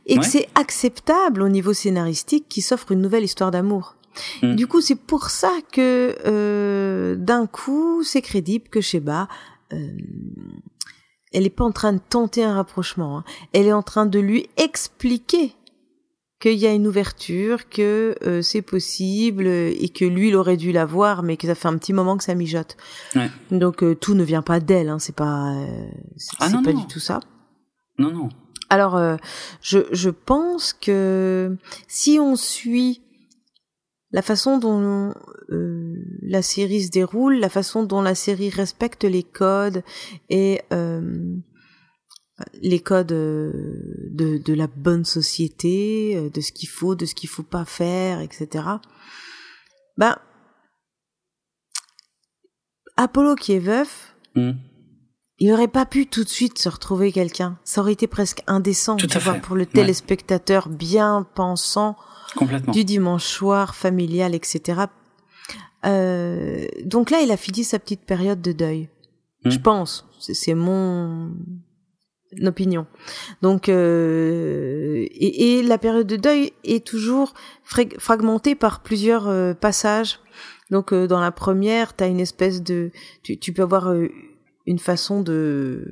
et 0.06 0.18
que 0.18 0.24
c'est 0.24 0.48
acceptable 0.54 1.42
au 1.42 1.48
niveau 1.48 1.72
scénaristique 1.72 2.48
qu'il 2.48 2.62
s'offre 2.62 2.92
une 2.92 3.00
nouvelle 3.00 3.24
histoire 3.24 3.50
d'amour. 3.50 3.94
Mm. 4.42 4.56
Du 4.56 4.66
coup, 4.66 4.80
c'est 4.80 4.96
pour 4.98 5.30
ça 5.30 5.52
que 5.72 6.16
euh, 6.26 7.14
d'un 7.16 7.46
coup, 7.46 8.02
c'est 8.02 8.22
crédible 8.22 8.68
que 8.68 8.80
Sheba, 8.80 9.28
euh, 9.72 9.76
elle 11.32 11.46
est 11.46 11.50
pas 11.50 11.64
en 11.64 11.72
train 11.72 11.92
de 11.92 12.00
tenter 12.00 12.42
un 12.42 12.54
rapprochement. 12.54 13.18
hein. 13.18 13.24
Elle 13.52 13.66
est 13.66 13.72
en 13.72 13.82
train 13.82 14.06
de 14.06 14.18
lui 14.18 14.48
expliquer 14.56 15.52
qu'il 16.40 16.54
y 16.54 16.66
a 16.66 16.72
une 16.72 16.86
ouverture, 16.86 17.68
que 17.68 18.14
euh, 18.22 18.42
c'est 18.42 18.62
possible 18.62 19.46
euh, 19.46 19.72
et 19.78 19.88
que 19.88 20.04
lui, 20.04 20.28
il 20.28 20.36
aurait 20.36 20.56
dû 20.56 20.70
la 20.72 20.86
voir, 20.86 21.22
mais 21.22 21.36
que 21.36 21.46
ça 21.46 21.54
fait 21.54 21.68
un 21.68 21.76
petit 21.78 21.92
moment 21.92 22.16
que 22.16 22.24
ça 22.24 22.34
mijote. 22.34 22.76
Ouais. 23.16 23.30
Donc 23.50 23.82
euh, 23.82 23.94
tout 23.94 24.14
ne 24.14 24.22
vient 24.22 24.42
pas 24.42 24.60
d'elle, 24.60 24.88
hein, 24.88 24.98
c'est 24.98 25.14
pas, 25.16 25.52
euh, 25.56 25.88
c'est 26.16 26.36
Ah 26.40 26.48
non, 26.50 26.62
pas 26.62 26.72
non. 26.72 26.80
du 26.80 26.86
tout 26.86 27.00
ça. 27.00 27.20
Non, 27.98 28.12
non. 28.12 28.28
Alors, 28.70 28.96
euh, 28.96 29.16
je, 29.62 29.80
je 29.92 30.10
pense 30.10 30.72
que 30.72 31.56
si 31.88 32.18
on 32.20 32.36
suit 32.36 33.02
la 34.12 34.22
façon 34.22 34.58
dont 34.58 35.12
euh, 35.50 35.94
la 36.22 36.42
série 36.42 36.82
se 36.82 36.90
déroule, 36.90 37.34
la 37.38 37.48
façon 37.48 37.82
dont 37.82 38.02
la 38.02 38.14
série 38.14 38.50
respecte 38.50 39.04
les 39.04 39.22
codes 39.22 39.82
et 40.30 40.60
euh, 40.72 41.00
les 42.62 42.80
codes 42.80 43.12
euh, 43.12 43.52
de, 44.10 44.38
de 44.38 44.54
la 44.54 44.66
bonne 44.68 45.04
société, 45.04 46.16
euh, 46.16 46.30
de 46.30 46.40
ce 46.40 46.52
qu'il 46.52 46.68
faut, 46.68 46.94
de 46.94 47.04
ce 47.06 47.14
qu'il 47.14 47.28
faut 47.28 47.42
pas 47.42 47.64
faire, 47.64 48.20
etc. 48.20 48.64
Ben, 49.96 50.16
Apollo 52.96 53.34
qui 53.36 53.52
est 53.52 53.58
veuf, 53.58 54.14
Mm. 54.34 54.52
il 55.38 55.52
aurait 55.52 55.68
pas 55.68 55.86
pu 55.86 56.06
tout 56.06 56.22
de 56.22 56.28
suite 56.28 56.58
se 56.58 56.68
retrouver 56.68 57.10
quelqu'un. 57.12 57.58
Ça 57.64 57.80
aurait 57.80 57.92
été 57.94 58.06
presque 58.06 58.42
indécent, 58.46 58.96
Tout 58.96 59.06
tu 59.06 59.18
vois, 59.18 59.34
pour 59.34 59.56
le 59.56 59.62
Ouais. 59.62 59.66
téléspectateur 59.72 60.68
bien 60.68 61.26
pensant 61.34 61.96
Complètement. 62.36 62.72
du 62.72 62.84
dimanche 62.84 63.24
soir, 63.24 63.74
familial, 63.74 64.34
etc. 64.34 64.82
Euh, 65.86 66.66
donc 66.84 67.10
là, 67.10 67.20
il 67.22 67.30
a 67.30 67.36
fini 67.36 67.64
sa 67.64 67.78
petite 67.78 68.02
période 68.04 68.40
de 68.42 68.52
deuil. 68.52 68.90
Mm. 69.44 69.50
Je 69.50 69.58
pense. 69.58 70.06
C'est 70.20 70.54
mon 70.54 71.32
opinion. 72.44 72.86
Donc, 73.42 73.68
euh, 73.68 75.06
et, 75.10 75.58
et 75.58 75.62
la 75.62 75.78
période 75.78 76.06
de 76.06 76.16
deuil 76.16 76.52
est 76.64 76.84
toujours 76.86 77.34
frag- 77.64 77.98
fragmentée 77.98 78.54
par 78.54 78.82
plusieurs 78.82 79.28
euh, 79.28 79.54
passages. 79.54 80.20
Donc, 80.70 80.92
euh, 80.92 81.06
dans 81.06 81.20
la 81.20 81.32
première, 81.32 81.96
tu 81.96 82.04
as 82.04 82.06
une 82.06 82.20
espèce 82.20 82.62
de... 82.62 82.90
Tu, 83.22 83.38
tu 83.38 83.52
peux 83.52 83.62
avoir 83.62 83.88
euh, 83.88 84.08
une 84.66 84.78
façon 84.78 85.22
de 85.22 85.82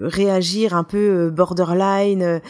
réagir 0.00 0.74
un 0.74 0.84
peu 0.84 0.96
euh, 1.26 1.30
borderline, 1.30 2.40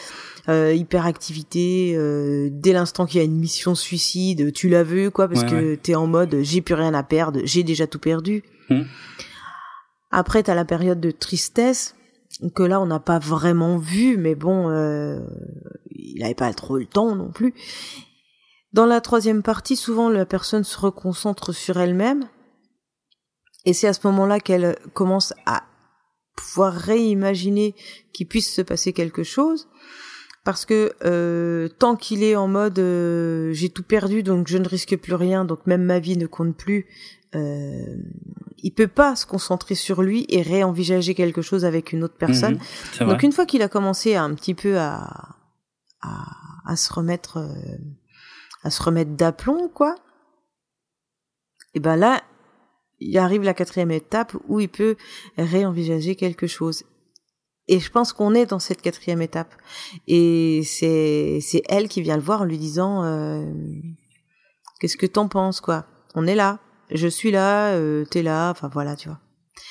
euh, 0.49 0.73
hyperactivité, 0.73 1.95
euh, 1.97 2.49
dès 2.53 2.73
l'instant 2.73 3.05
qu'il 3.05 3.19
y 3.19 3.21
a 3.21 3.25
une 3.25 3.37
mission 3.39 3.75
suicide, 3.75 4.53
tu 4.53 4.69
la 4.69 4.85
veux, 4.85 5.11
quoi, 5.11 5.27
parce 5.27 5.43
Ouais, 5.43 5.49
que 5.51 5.75
t'es 5.75 5.97
en 5.97 6.07
mode 6.07 6.37
j'ai 6.43 6.61
plus 6.61 6.75
rien 6.75 6.95
à 6.95 7.03
perdre, 7.03 7.41
j'ai 7.43 7.65
déjà 7.65 7.89
tout 7.89 7.99
perdu. 7.99 8.45
Mm. 8.71 8.83
Après, 10.13 10.43
t'as 10.45 10.55
la 10.55 10.65
période 10.65 11.01
de 11.01 11.11
tristesse, 11.11 11.97
que 12.55 12.63
là 12.63 12.81
on 12.81 12.87
n'a 12.87 13.01
pas 13.01 13.19
vraiment 13.19 13.79
vu, 13.79 14.17
mais 14.17 14.35
bon, 14.35 14.71
il 15.91 16.21
n'avait 16.21 16.35
pas 16.35 16.53
trop 16.53 16.79
le 16.79 16.87
temps 16.87 17.15
non 17.15 17.31
plus. 17.31 17.55
Dans 18.73 18.87
la 18.87 19.01
troisième 19.01 19.43
partie, 19.43 19.77
souvent 19.77 20.09
la 20.09 20.25
personne 20.25 20.65
se 20.65 20.79
reconcentre 20.79 21.53
sur 21.53 21.79
elle-même, 21.79 22.29
et 23.65 23.73
c'est 23.73 23.87
à 23.87 23.93
ce 23.93 24.07
moment-là 24.07 24.41
qu'elle 24.41 24.77
commence 24.95 25.35
à 25.47 25.65
pouvoir 26.37 26.73
réimaginer 26.73 27.75
qu'il 28.13 28.27
puisse 28.27 28.53
se 28.53 28.63
passer 28.63 28.93
quelque 28.93 29.23
chose 29.23 29.69
parce 30.45 30.65
que 30.65 30.93
euh, 31.05 31.69
tant 31.69 31.95
qu'il 31.95 32.25
est 32.25 32.37
en 32.37 32.49
mode 32.49 32.79
euh, 32.79 33.53
j'ai 33.53 33.69
tout 33.69 33.83
perdu 33.83 34.23
donc 34.23 34.49
je 34.49 34.59
ne 34.59 34.67
risque 34.67 34.97
plus 34.97 35.15
rien 35.15 35.45
donc 35.45 35.67
même 35.67 35.85
ma 35.85 35.99
vie 35.99 36.17
ne 36.17 36.27
compte 36.27 36.57
plus 36.57 36.87
euh, 37.35 37.97
il 38.59 38.73
peut 38.73 38.89
pas 38.89 39.17
se 39.17 39.27
concentrer 39.27 39.75
sur 39.75 40.03
lui 40.03 40.27
et 40.29 40.43
réenvisager 40.43 41.15
quelque 41.15 41.43
chose 41.43 41.65
avec 41.65 41.93
une 41.93 42.05
autre 42.05 42.17
personne 42.17 42.59
mhm, 43.01 43.09
donc 43.09 43.23
une 43.23 43.33
fois 43.33 43.47
qu'il 43.47 43.63
a 43.63 43.69
commencé 43.69 44.15
à, 44.15 44.23
un 44.23 44.35
petit 44.35 44.55
peu 44.55 44.79
à 44.79 45.37
à, 46.01 46.27
à 46.67 46.77
se 46.77 46.93
remettre 46.93 47.39
euh, 47.39 47.79
à 48.65 48.71
se 48.71 48.83
remettre 48.83 49.13
d'aplomb 49.13 49.69
quoi 49.69 49.95
et 51.75 51.81
ben 51.81 51.97
là 51.97 52.23
il 53.03 53.19
arrive 53.19 53.43
la 53.43 53.55
quatrième 53.55 53.91
étape 53.91 54.37
où 54.49 54.61
il 54.61 54.69
peut 54.69 54.97
réenvisager 55.37 56.17
quelque 56.17 56.47
chose. 56.47 56.85
Et 57.69 57.79
je 57.79 57.91
pense 57.91 58.13
qu'on 58.13 58.35
est 58.35 58.47
dans 58.47 58.59
cette 58.59 58.83
quatrième 58.83 59.23
étape. 59.23 59.55
Et 60.09 60.63
c'est 60.65 61.39
c'est 61.41 61.63
elle 61.69 61.89
qui 61.89 62.03
vient 62.03 62.17
le 62.17 62.23
voir 62.23 62.43
en 62.43 62.45
lui 62.45 62.59
disant 62.59 63.05
euh, 63.05 63.45
qu'est-ce 64.81 64.97
que 64.97 65.07
t'en 65.07 65.29
penses 65.29 65.61
quoi? 65.61 65.87
On 66.15 66.27
est 66.27 66.35
là, 66.35 66.59
je 66.95 67.09
suis 67.09 67.31
là, 67.31 67.75
euh, 67.75 68.05
t'es 68.05 68.23
là, 68.23 68.51
enfin 68.51 68.69
voilà 68.69 68.97
tu 68.97 69.09
vois. 69.09 69.21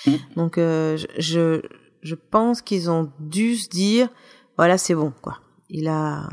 Mmh. 0.06 0.35
Donc 0.35 0.57
euh, 0.57 0.98
je 1.18 1.61
je 2.02 2.15
pense 2.15 2.61
qu'ils 2.61 2.89
ont 2.89 3.11
dû 3.19 3.56
se 3.56 3.69
dire 3.69 4.10
voilà 4.57 4.77
c'est 4.77 4.95
bon 4.95 5.14
quoi. 5.22 5.39
Il 5.69 5.88
a 5.88 6.30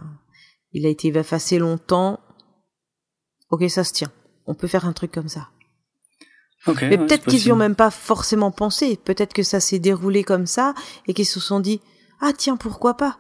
il 0.73 0.87
a 0.87 0.89
été 0.89 1.09
effacé 1.09 1.59
longtemps. 1.59 2.21
Ok 3.51 3.65
ça 3.69 3.85
se 3.85 3.93
tient. 3.93 4.13
On 4.47 4.55
peut 4.55 4.69
faire 4.69 4.87
un 4.87 4.93
truc 4.93 5.13
comme 5.13 5.29
ça 5.29 5.49
mais 6.67 6.99
peut-être 6.99 7.27
qu'ils 7.27 7.47
y 7.47 7.53
ont 7.53 7.57
même 7.57 7.77
pas 7.77 7.91
forcément 7.91 8.51
pensé. 8.51 8.97
Peut-être 8.97 9.33
que 9.33 9.43
ça 9.43 9.61
s'est 9.61 9.79
déroulé 9.79 10.25
comme 10.25 10.47
ça 10.47 10.75
et 11.07 11.15
qu'ils 11.15 11.27
se 11.27 11.41
sont 11.41 11.61
dit 11.61 11.81
ah 12.21 12.33
tiens 12.37 12.57
pourquoi 12.57 12.97
pas? 12.97 13.19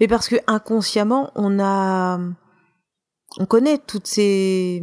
Mais 0.00 0.08
parce 0.08 0.28
que 0.28 0.36
inconsciemment 0.46 1.32
on 1.34 1.58
a 1.58 2.18
on 3.38 3.46
connaît 3.46 3.78
toutes 3.78 4.06
ces 4.06 4.82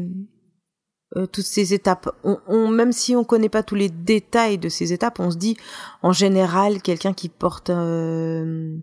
euh, 1.16 1.26
toutes 1.26 1.46
ces 1.46 1.74
étapes. 1.74 2.10
On, 2.24 2.68
même 2.68 2.92
si 2.92 3.16
on 3.16 3.24
connaît 3.24 3.50
pas 3.50 3.64
tous 3.64 3.76
les 3.76 3.90
détails 3.90 4.58
de 4.58 4.70
ces 4.70 4.94
étapes, 4.94 5.20
on 5.20 5.32
se 5.32 5.38
dit 5.38 5.58
en 6.02 6.12
général 6.12 6.82
quelqu'un 6.82 7.14
qui 7.14 7.30
porte 7.30 7.70
euh, 7.70 8.76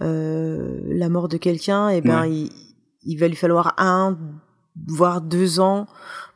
euh, 0.00 0.80
la 0.84 1.08
mort 1.08 1.28
de 1.28 1.36
quelqu'un, 1.36 1.90
et 1.90 1.98
eh 1.98 2.00
ben 2.00 2.26
il, 2.26 2.50
il 3.04 3.16
va 3.16 3.28
lui 3.28 3.36
falloir 3.36 3.74
un 3.78 4.18
voire 4.86 5.20
deux 5.20 5.60
ans 5.60 5.86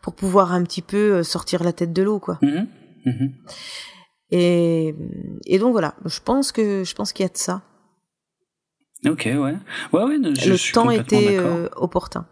pour 0.03 0.15
pouvoir 0.15 0.53
un 0.53 0.63
petit 0.63 0.83
peu 0.83 1.23
sortir 1.23 1.65
la 1.65 1.73
tête 1.73 1.93
de 1.93 2.03
l'eau, 2.03 2.19
quoi. 2.19 2.39
Mhm. 2.43 2.67
Mhm. 3.07 3.33
Et, 4.31 4.95
et 5.47 5.59
donc 5.59 5.73
voilà, 5.73 5.95
je 6.05 6.19
pense 6.21 6.53
que 6.53 6.83
je 6.85 6.95
pense 6.95 7.13
qu'il 7.13 7.23
y 7.25 7.29
a 7.29 7.33
de 7.33 7.39
ça. 7.39 7.63
Ok, 9.05 9.23
ouais, 9.27 9.37
ouais, 9.37 9.57
ouais. 9.93 10.19
Je, 10.35 10.53
le 10.53 10.73
temps 10.73 10.91
était 10.91 11.37
euh, 11.39 11.69
opportun. 11.77 12.27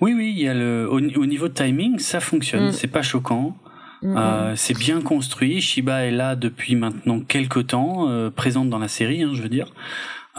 Oui, 0.00 0.14
oui, 0.14 0.32
il 0.36 0.42
y 0.42 0.48
a 0.48 0.54
le 0.54 0.88
au, 0.90 1.00
niveau 1.00 1.48
de 1.48 1.54
timing, 1.54 1.98
ça 1.98 2.20
fonctionne, 2.20 2.68
mm. 2.68 2.72
c'est 2.72 2.88
pas 2.88 3.02
choquant. 3.02 3.56
Mm, 4.02 4.16
euh, 4.16 4.52
mm. 4.52 4.56
c'est 4.56 4.78
bien 4.78 5.00
construit. 5.00 5.60
Shiba 5.60 6.04
est 6.04 6.10
là 6.10 6.36
depuis 6.36 6.76
maintenant 6.76 7.20
quelques 7.20 7.68
temps, 7.68 8.08
euh, 8.08 8.30
présente 8.30 8.70
dans 8.70 8.78
la 8.78 8.88
série, 8.88 9.22
hein, 9.22 9.30
je 9.34 9.42
veux 9.42 9.48
dire. 9.48 9.72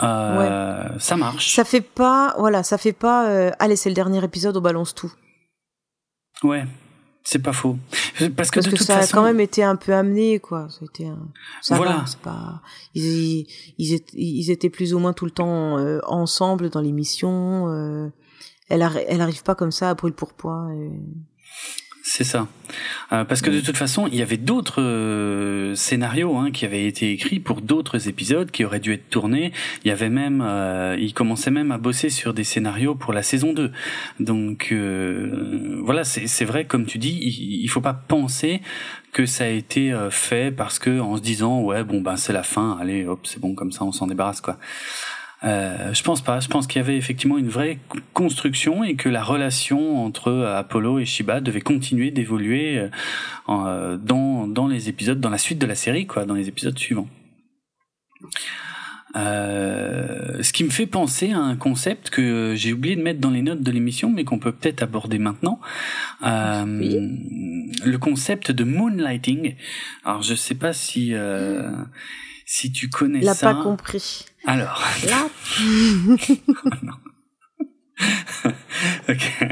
Euh, 0.04 0.88
Ça 0.98 1.18
marche. 1.18 1.56
Ça 1.56 1.64
fait 1.64 1.82
pas, 1.82 2.36
voilà, 2.38 2.64
ça 2.64 2.78
fait 2.78 2.94
pas. 2.94 3.30
Euh, 3.30 3.52
allez, 3.60 3.76
c'est 3.76 3.90
le 3.90 3.96
dernier 3.96 4.24
épisode, 4.24 4.56
on 4.56 4.62
balance 4.62 4.96
tout. 4.96 5.12
Ouais, 6.44 6.66
c'est 7.24 7.40
pas 7.40 7.54
faux. 7.54 7.78
Parce 8.36 8.50
que, 8.50 8.62
Parce 8.62 8.70
que 8.70 8.78
ça 8.78 9.00
a 9.00 9.08
quand 9.08 9.24
même 9.24 9.40
été 9.40 9.64
un 9.64 9.76
peu 9.76 9.94
amené, 9.94 10.40
quoi. 10.40 10.68
Ça, 10.70 10.80
a 10.82 10.86
été 10.86 11.08
un... 11.08 11.28
ça 11.62 11.76
voilà. 11.76 12.04
c'est 12.08 12.20
pas... 12.20 12.62
ils, 12.96 13.46
ils, 13.78 13.94
étaient, 13.94 14.18
ils 14.18 14.52
étaient 14.52 14.70
plus 14.70 14.94
ou 14.94 15.00
moins 15.00 15.14
tout 15.14 15.26
le 15.26 15.32
temps 15.32 15.78
euh, 15.78 16.00
ensemble 16.08 16.70
dans 16.70 16.82
l'émission. 16.82 17.68
Euh... 17.68 18.10
Elle, 18.70 18.88
elle 19.08 19.22
arrive 19.22 19.44
pas 19.44 19.56
comme 19.56 19.72
ça 19.72 19.90
à 19.90 19.94
brûle 19.96 20.14
pour. 20.14 20.32
Et... 20.72 20.92
C'est 22.12 22.24
ça. 22.24 22.48
Euh, 23.12 23.24
parce 23.24 23.42
que 23.42 23.52
de 23.52 23.60
toute 23.62 23.78
façon, 23.78 24.08
il 24.08 24.16
y 24.16 24.24
avait 24.24 24.38
d'autres 24.38 24.82
euh, 24.82 25.76
scénarios 25.76 26.36
hein, 26.38 26.50
qui 26.50 26.66
avaient 26.66 26.86
été 26.86 27.12
écrits 27.12 27.40
pour 27.40 27.62
d'autres 27.62 28.08
épisodes 28.08 28.50
qui 28.50 28.66
auraient 28.66 28.80
dû 28.80 28.94
être 28.94 29.10
tournés. 29.10 29.52
Il 29.84 29.90
y 29.90 29.92
avait 29.92 30.10
même, 30.10 30.42
euh, 30.42 30.98
il 31.00 31.14
commençait 31.14 31.52
même 31.52 31.72
à 31.72 31.78
bosser 31.78 32.10
sur 32.10 32.34
des 32.34 32.44
scénarios 32.44 32.96
pour 32.96 33.14
la 33.14 33.22
saison 33.22 33.54
2. 33.54 33.72
Donc 34.20 34.70
euh, 34.72 35.82
voilà, 35.84 36.04
c'est 36.04 36.46
vrai, 36.46 36.66
comme 36.66 36.88
tu 36.88 36.98
dis, 36.98 37.20
il, 37.22 37.64
il 37.64 37.68
faut 37.68 37.82
pas 37.82 37.94
penser 37.94 38.62
que 39.12 39.28
ça 39.28 39.44
a 39.44 39.48
été 39.48 39.96
fait 40.10 40.56
parce 40.56 40.80
que 40.80 41.00
en 41.00 41.18
se 41.18 41.22
disant 41.22 41.62
ouais 41.62 41.84
bon 41.84 42.00
ben 42.00 42.16
c'est 42.16 42.34
la 42.34 42.44
fin, 42.44 42.78
allez 42.80 43.08
hop 43.08 43.22
c'est 43.26 43.40
bon 43.40 43.56
comme 43.56 43.72
ça 43.72 43.84
on 43.84 43.92
s'en 43.92 44.06
débarrasse 44.06 44.40
quoi. 44.40 44.60
Euh, 45.44 45.94
je 45.94 46.04
pense 46.04 46.22
pas. 46.22 46.40
Je 46.40 46.48
pense 46.50 46.68
qu'il 46.68 46.82
y 46.82 46.84
avait 46.84 46.98
effectivement 46.98 47.38
une 47.38 47.50
vraie 47.50 47.80
construction 48.14 48.84
et 48.84 48.96
que 48.96 49.08
la 49.08 49.24
relation 49.24 50.04
entre 50.04 50.32
Apollo 50.34 51.00
et 51.00 51.06
Shiba 51.06 51.40
devait 51.40 51.62
continuer 51.62 52.12
d'évoluer 52.12 52.78
euh, 52.78 52.90
euh, 53.48 53.98
dans, 53.98 54.48
dans 54.48 54.68
les 54.68 54.90
épisodes, 54.90 55.20
dans 55.20 55.30
la 55.30 55.38
suite 55.38 55.60
de 55.60 55.66
la 55.66 55.76
série, 55.76 56.08
quoi, 56.08 56.26
dans 56.26 56.36
les 56.36 56.50
épisodes 56.50 56.78
suivants. 56.78 57.08
Euh, 59.16 60.44
ce 60.44 60.54
qui 60.54 60.64
me 60.64 60.70
fait 60.70 60.86
penser 60.86 61.32
à 61.32 61.40
un 61.40 61.56
concept 61.56 62.10
que 62.12 62.54
j'ai 62.56 62.74
oublié 62.74 62.96
de 62.96 63.02
mettre 63.02 63.20
dans 63.20 63.32
les 63.32 63.42
notes 63.42 63.64
de 63.64 63.72
l'émission, 63.72 64.12
mais 64.12 64.24
qu'on 64.24 64.38
peut 64.40 64.52
peut-être 64.52 64.84
aborder 64.84 65.18
maintenant. 65.18 65.60
Euh, 66.24 66.66
Le 66.66 67.98
concept 67.98 68.52
de 68.52 68.64
moonlighting. 68.64 69.56
Alors, 70.06 70.22
je 70.22 70.36
sais 70.36 70.56
pas 70.56 70.74
si 70.74 71.14
euh, 71.14 71.72
si 72.46 72.72
tu 72.72 72.90
connais 72.90 73.24
ça. 73.24 73.52
Il 73.52 73.56
pas 73.56 73.64
compris. 73.64 74.26
Alors. 74.46 74.84
Là. 75.08 75.30
ok. 79.10 79.48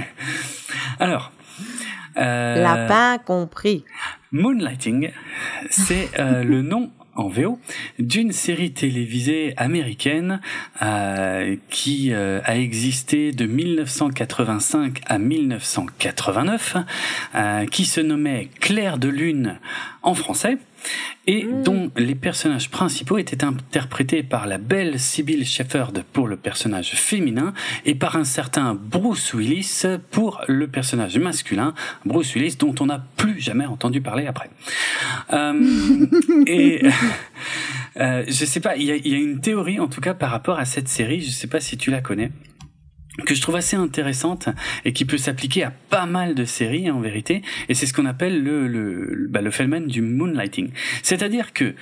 Alors. 0.99 1.31
Euh, 2.17 2.63
L'a 2.63 2.87
pas 2.87 3.19
compris. 3.19 3.83
Moonlighting, 4.31 5.11
c'est 5.69 6.09
euh, 6.19 6.43
le 6.45 6.63
nom 6.63 6.91
en 7.17 7.27
VO 7.27 7.59
d'une 7.99 8.31
série 8.31 8.71
télévisée 8.71 9.53
américaine 9.57 10.39
euh, 10.81 11.55
qui 11.69 12.13
euh, 12.13 12.39
a 12.43 12.57
existé 12.57 13.31
de 13.31 13.45
1985 13.45 15.01
à 15.05 15.17
1989, 15.17 16.77
euh, 17.35 17.65
qui 17.65 17.85
se 17.85 17.99
nommait 18.01 18.49
Claire 18.59 18.97
de 18.97 19.09
Lune 19.09 19.59
en 20.03 20.13
français 20.13 20.57
et 21.27 21.43
mm. 21.43 21.63
dont 21.63 21.91
les 21.97 22.15
personnages 22.15 22.69
principaux 22.69 23.17
étaient 23.17 23.43
interprétés 23.43 24.23
par 24.23 24.47
la 24.47 24.57
belle 24.57 24.99
Sybil 24.99 25.45
Shepherd 25.45 26.03
pour 26.13 26.27
le 26.27 26.37
personnage 26.37 26.91
féminin 26.91 27.53
et 27.85 27.95
par 27.95 28.15
un 28.15 28.23
certain 28.23 28.73
Bruce 28.73 29.33
Willis 29.33 29.83
pour 30.11 30.41
le 30.47 30.67
personnage 30.67 31.17
masculin, 31.17 31.73
Bruce 32.05 32.33
Willis 32.33 32.55
dont 32.57 32.75
on 32.79 32.87
n'a 32.87 33.03
plus 33.17 33.39
jamais 33.39 33.65
entendu 33.65 34.01
parler 34.01 34.25
après. 34.27 34.49
Euh, 35.33 36.05
et 36.45 36.81
euh, 37.97 38.23
je 38.27 38.45
sais 38.45 38.59
pas, 38.59 38.75
il 38.75 38.83
y 38.83 38.91
a, 38.91 38.95
y 38.95 39.13
a, 39.13 39.17
une 39.17 39.41
théorie 39.41 39.79
en 39.79 39.87
tout 39.87 40.01
cas 40.01 40.13
par 40.13 40.31
rapport 40.31 40.59
à 40.59 40.65
cette 40.65 40.87
série, 40.87 41.21
je 41.21 41.31
sais 41.31 41.47
pas 41.47 41.59
si 41.59 41.77
tu 41.77 41.91
la 41.91 42.01
connais 42.01 42.31
que 43.25 43.35
je 43.35 43.41
trouve 43.41 43.55
assez 43.55 43.75
intéressante 43.75 44.49
et 44.85 44.93
qui 44.93 45.05
peut 45.05 45.17
s'appliquer 45.17 45.63
à 45.63 45.71
pas 45.71 46.05
mal 46.05 46.35
de 46.35 46.45
séries 46.45 46.89
en 46.91 46.99
vérité 46.99 47.41
et 47.69 47.73
c'est 47.73 47.85
ce 47.85 47.93
qu'on 47.93 48.05
appelle 48.05 48.43
le 48.43 48.67
le, 48.67 49.27
bah, 49.29 49.41
le 49.41 49.51
phénomène 49.51 49.87
du 49.87 50.01
moonlighting 50.01 50.71
c'est-à-dire 51.03 51.53
que 51.53 51.73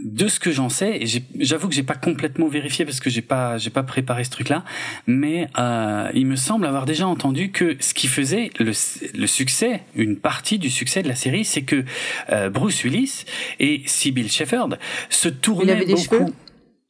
de 0.00 0.26
ce 0.26 0.40
que 0.40 0.50
j'en 0.50 0.68
sais, 0.68 1.02
et 1.02 1.06
j'avoue 1.38 1.68
que 1.68 1.74
j'ai 1.74 1.82
pas 1.82 1.94
complètement 1.94 2.48
vérifié 2.48 2.84
parce 2.84 2.98
que 2.98 3.10
j'ai 3.10 3.22
pas 3.22 3.58
j'ai 3.58 3.70
pas 3.70 3.82
préparé 3.82 4.24
ce 4.24 4.30
truc-là, 4.30 4.64
mais 5.06 5.48
euh, 5.58 6.08
il 6.14 6.26
me 6.26 6.36
semble 6.36 6.66
avoir 6.66 6.86
déjà 6.86 7.06
entendu 7.06 7.50
que 7.50 7.76
ce 7.78 7.94
qui 7.94 8.08
faisait 8.08 8.50
le, 8.58 8.72
le 9.14 9.26
succès, 9.26 9.82
une 9.94 10.16
partie 10.16 10.58
du 10.58 10.70
succès 10.70 11.02
de 11.02 11.08
la 11.08 11.14
série, 11.14 11.44
c'est 11.44 11.62
que 11.62 11.84
euh, 12.30 12.48
Bruce 12.48 12.82
Willis 12.84 13.24
et 13.60 13.82
Sybil 13.86 14.30
Shepherd 14.30 14.78
se 15.10 15.28
tournaient 15.28 15.84
beaucoup. 15.86 16.32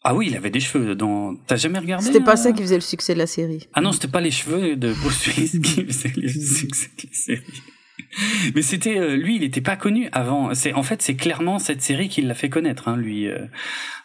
Ah 0.05 0.15
oui, 0.15 0.29
il 0.31 0.37
avait 0.37 0.51
des 0.51 0.61
cheveux. 0.61 0.95
Dans... 0.95 1.35
T'as 1.47 1.57
jamais 1.57 1.79
regardé 1.79 2.05
C'était 2.05 2.21
pas 2.21 2.37
ça 2.37 2.49
euh, 2.49 2.53
qui 2.53 2.63
faisait 2.63 2.75
le 2.75 2.81
succès 2.81 3.15
de 3.15 3.19
la 3.19 3.27
série. 3.27 3.69
Ah 3.73 3.81
non, 3.81 3.93
c'était 3.93 4.09
pas 4.09 4.21
les 4.21 4.31
cheveux 4.31 4.77
de 4.77 4.93
Bruce 4.93 5.27
Willis 5.27 5.61
qui 5.61 5.85
faisaient 5.85 6.13
le 6.17 6.29
succès 6.29 6.91
de 6.99 7.09
la 7.09 7.15
série. 7.15 7.63
Mais 8.55 8.63
c'était 8.63 8.99
euh, 8.99 9.17
lui, 9.17 9.37
il 9.37 9.41
n'était 9.41 9.61
pas 9.61 9.77
connu 9.77 10.09
avant. 10.13 10.55
C'est 10.55 10.73
en 10.73 10.83
fait, 10.83 11.03
c'est 11.03 11.15
clairement 11.15 11.59
cette 11.59 11.83
série 11.83 12.09
qui 12.09 12.21
l'a 12.23 12.35
fait 12.35 12.51
connaître, 12.51 12.89
hein, 12.89 12.97
lui. 12.97 13.29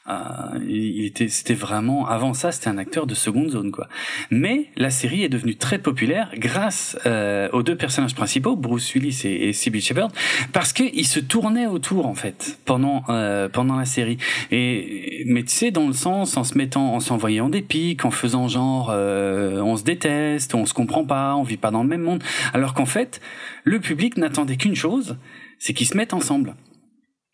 Euh, 0.09 0.59
il 0.65 1.05
était, 1.05 1.27
c'était 1.27 1.53
vraiment 1.53 2.07
avant 2.07 2.33
ça, 2.33 2.53
c'était 2.53 2.69
un 2.69 2.77
acteur 2.77 3.07
de 3.07 3.13
seconde 3.13 3.49
zone 3.49 3.71
quoi. 3.71 3.87
Mais 4.31 4.67
la 4.77 4.89
série 4.89 5.23
est 5.23 5.29
devenue 5.29 5.55
très 5.55 5.79
populaire 5.79 6.31
grâce 6.37 6.97
euh, 7.05 7.49
aux 7.51 7.61
deux 7.61 7.75
personnages 7.75 8.15
principaux, 8.15 8.55
Bruce 8.55 8.93
Willis 8.93 9.23
et, 9.25 9.49
et 9.49 9.53
Sybil 9.53 9.81
Shepherd, 9.81 10.11
parce 10.53 10.71
qu'ils 10.71 11.05
se 11.05 11.19
tournaient 11.19 11.67
autour 11.67 12.05
en 12.05 12.15
fait 12.15 12.57
pendant 12.63 13.03
euh, 13.09 13.49
pendant 13.49 13.75
la 13.75 13.83
série. 13.83 14.17
Et 14.49 15.23
mais 15.27 15.43
tu 15.43 15.49
sais 15.49 15.71
dans 15.71 15.87
le 15.87 15.93
sens 15.93 16.37
en 16.37 16.45
se 16.45 16.57
mettant, 16.57 16.93
en 16.95 16.99
s'envoyant 17.01 17.49
des 17.49 17.61
pics, 17.61 18.05
en 18.05 18.11
faisant 18.11 18.47
genre 18.47 18.89
on 18.89 19.75
se 19.75 19.83
déteste, 19.83 20.55
on 20.55 20.65
se 20.65 20.73
comprend 20.73 21.03
pas, 21.03 21.35
on 21.35 21.43
vit 21.43 21.57
pas 21.57 21.71
dans 21.71 21.83
le 21.83 21.89
même 21.89 22.01
monde, 22.01 22.23
alors 22.53 22.73
qu'en 22.73 22.85
fait 22.85 23.19
le 23.65 23.79
public 23.81 24.15
n'attendait 24.15 24.55
qu'une 24.55 24.75
chose, 24.75 25.17
c'est 25.59 25.73
qu'ils 25.73 25.87
se 25.87 25.97
mettent 25.97 26.13
ensemble. 26.13 26.55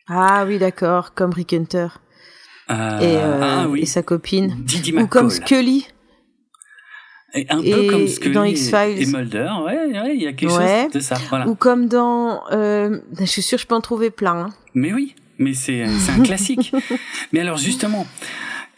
Ah 0.08 0.44
oui, 0.46 0.58
d'accord, 0.58 1.14
comme 1.14 1.32
Rick 1.32 1.54
Hunter. 1.54 1.88
Euh, 2.70 3.00
et, 3.00 3.18
euh, 3.18 3.40
ah, 3.42 3.66
oui. 3.68 3.82
et, 3.82 3.86
sa 3.86 4.04
copine. 4.04 4.56
Didi 4.60 4.94
Ou 4.94 5.08
comme 5.08 5.30
Scully. 5.30 5.88
Et 7.36 7.46
un 7.50 7.62
peu 7.62 7.88
comme 7.90 8.08
Scully 8.08 8.34
dans 8.34 8.44
X-Files. 8.44 9.02
Et, 9.02 9.06
Mulder, 9.06 9.50
ouais, 9.66 10.00
ouais, 10.00 10.16
il 10.16 10.22
y 10.22 10.28
a 10.28 10.34
quelque 10.34 10.50
chose 10.50 10.94
de 10.94 11.00
ça. 11.00 11.18
Voilà. 11.30 11.48
Ou 11.48 11.56
comme 11.56 11.88
dans... 11.88 12.44
Euh, 12.52 13.00
je 13.20 13.26
suis 13.26 13.42
sûre 13.42 13.58
je 13.58 13.68
peux 13.68 13.76
en 13.76 13.82
trouver 13.82 14.12
plein. 14.12 14.46
Hein. 14.46 14.50
Mais 14.74 14.94
oui, 14.94 15.16
mais 15.40 15.54
c'est 15.54 15.84
un 15.84 16.24
classique. 16.24 16.72
mais 17.34 17.40
alors 17.40 17.58
justement, 17.58 18.08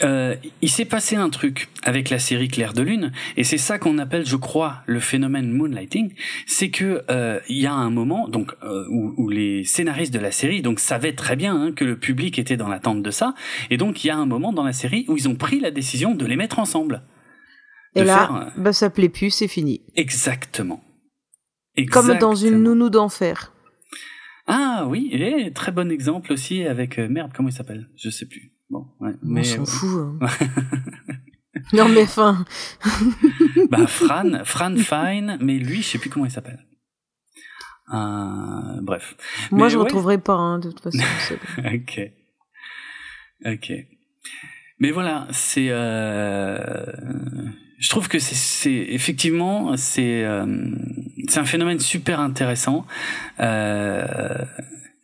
euh, 0.03 0.35
il 0.61 0.69
s'est 0.69 0.85
passé 0.85 1.15
un 1.15 1.29
truc 1.29 1.69
avec 1.83 2.09
la 2.09 2.19
série 2.19 2.49
Claire 2.49 2.73
de 2.73 2.81
Lune, 2.81 3.13
et 3.37 3.43
c'est 3.43 3.57
ça 3.57 3.79
qu'on 3.79 3.97
appelle, 3.97 4.25
je 4.25 4.35
crois, 4.35 4.83
le 4.87 4.99
phénomène 4.99 5.51
moonlighting. 5.51 6.13
C'est 6.45 6.69
que 6.69 7.03
euh, 7.09 7.39
il 7.47 7.57
y 7.57 7.65
a 7.65 7.73
un 7.73 7.89
moment, 7.89 8.27
donc 8.27 8.53
euh, 8.63 8.85
où, 8.89 9.13
où, 9.17 9.29
les 9.29 9.63
scénaristes 9.63 10.13
de 10.13 10.19
la 10.19 10.31
série 10.31 10.61
donc 10.61 10.79
savaient 10.79 11.13
très 11.13 11.37
bien 11.37 11.55
hein, 11.55 11.71
que 11.71 11.85
le 11.85 11.97
public 11.97 12.37
était 12.39 12.57
dans 12.57 12.67
l'attente 12.67 13.03
de 13.03 13.11
ça, 13.11 13.35
et 13.69 13.77
donc 13.77 14.03
il 14.03 14.07
y 14.07 14.09
a 14.09 14.17
un 14.17 14.25
moment 14.25 14.51
dans 14.51 14.65
la 14.65 14.73
série 14.73 15.05
où 15.07 15.15
ils 15.15 15.29
ont 15.29 15.35
pris 15.35 15.61
la 15.61 15.71
décision 15.71 16.13
de 16.13 16.25
les 16.25 16.35
mettre 16.35 16.59
ensemble. 16.59 17.03
Et 17.95 18.03
là, 18.03 18.27
faire, 18.27 18.51
bah 18.57 18.73
ça 18.73 18.89
plaît 18.89 19.07
plus, 19.07 19.29
c'est 19.29 19.47
fini. 19.47 19.81
Exactement. 19.95 20.83
Exactement. 21.77 22.13
Comme 22.13 22.19
dans 22.19 22.35
une 22.35 22.61
nounou 22.61 22.89
d'enfer. 22.89 23.53
Ah 24.47 24.85
oui, 24.89 25.09
et 25.13 25.51
très 25.53 25.71
bon 25.71 25.89
exemple 25.89 26.33
aussi 26.33 26.63
avec 26.65 26.97
merde, 26.97 27.31
comment 27.33 27.49
il 27.49 27.53
s'appelle? 27.53 27.89
Je 27.95 28.09
sais 28.09 28.25
plus. 28.25 28.54
Bon, 28.69 28.87
ouais, 28.99 29.13
mais 29.21 29.41
on 29.59 29.65
s'en 29.65 29.65
fout. 29.65 29.99
Hein. 30.21 30.27
non 31.73 31.87
mais 31.89 32.05
fin. 32.05 32.45
bah 33.69 33.87
Fran, 33.87 34.43
Fran 34.43 34.75
Fine, 34.75 35.37
mais 35.41 35.59
lui, 35.59 35.81
je 35.81 35.89
sais 35.89 35.97
plus 35.97 36.09
comment 36.09 36.25
il 36.25 36.31
s'appelle. 36.31 36.65
Euh, 37.93 38.81
bref. 38.81 39.15
Moi, 39.51 39.67
mais 39.67 39.69
je 39.71 39.77
ouais. 39.77 39.83
retrouverai 39.83 40.17
pas, 40.17 40.33
hein, 40.33 40.59
de 40.59 40.71
toute 40.71 40.81
façon. 40.81 40.97
ok. 41.59 42.11
Ok. 43.45 43.71
Mais 44.79 44.91
voilà, 44.91 45.27
c'est. 45.31 45.67
Euh... 45.69 46.85
Je 47.77 47.89
trouve 47.89 48.07
que 48.07 48.19
c'est 48.19 48.69
effectivement 48.71 49.75
c'est 49.75 50.23
euh, 50.23 50.45
c'est 51.27 51.39
un 51.39 51.45
phénomène 51.45 51.79
super 51.79 52.21
intéressant. 52.21 52.85
Euh, 53.41 54.45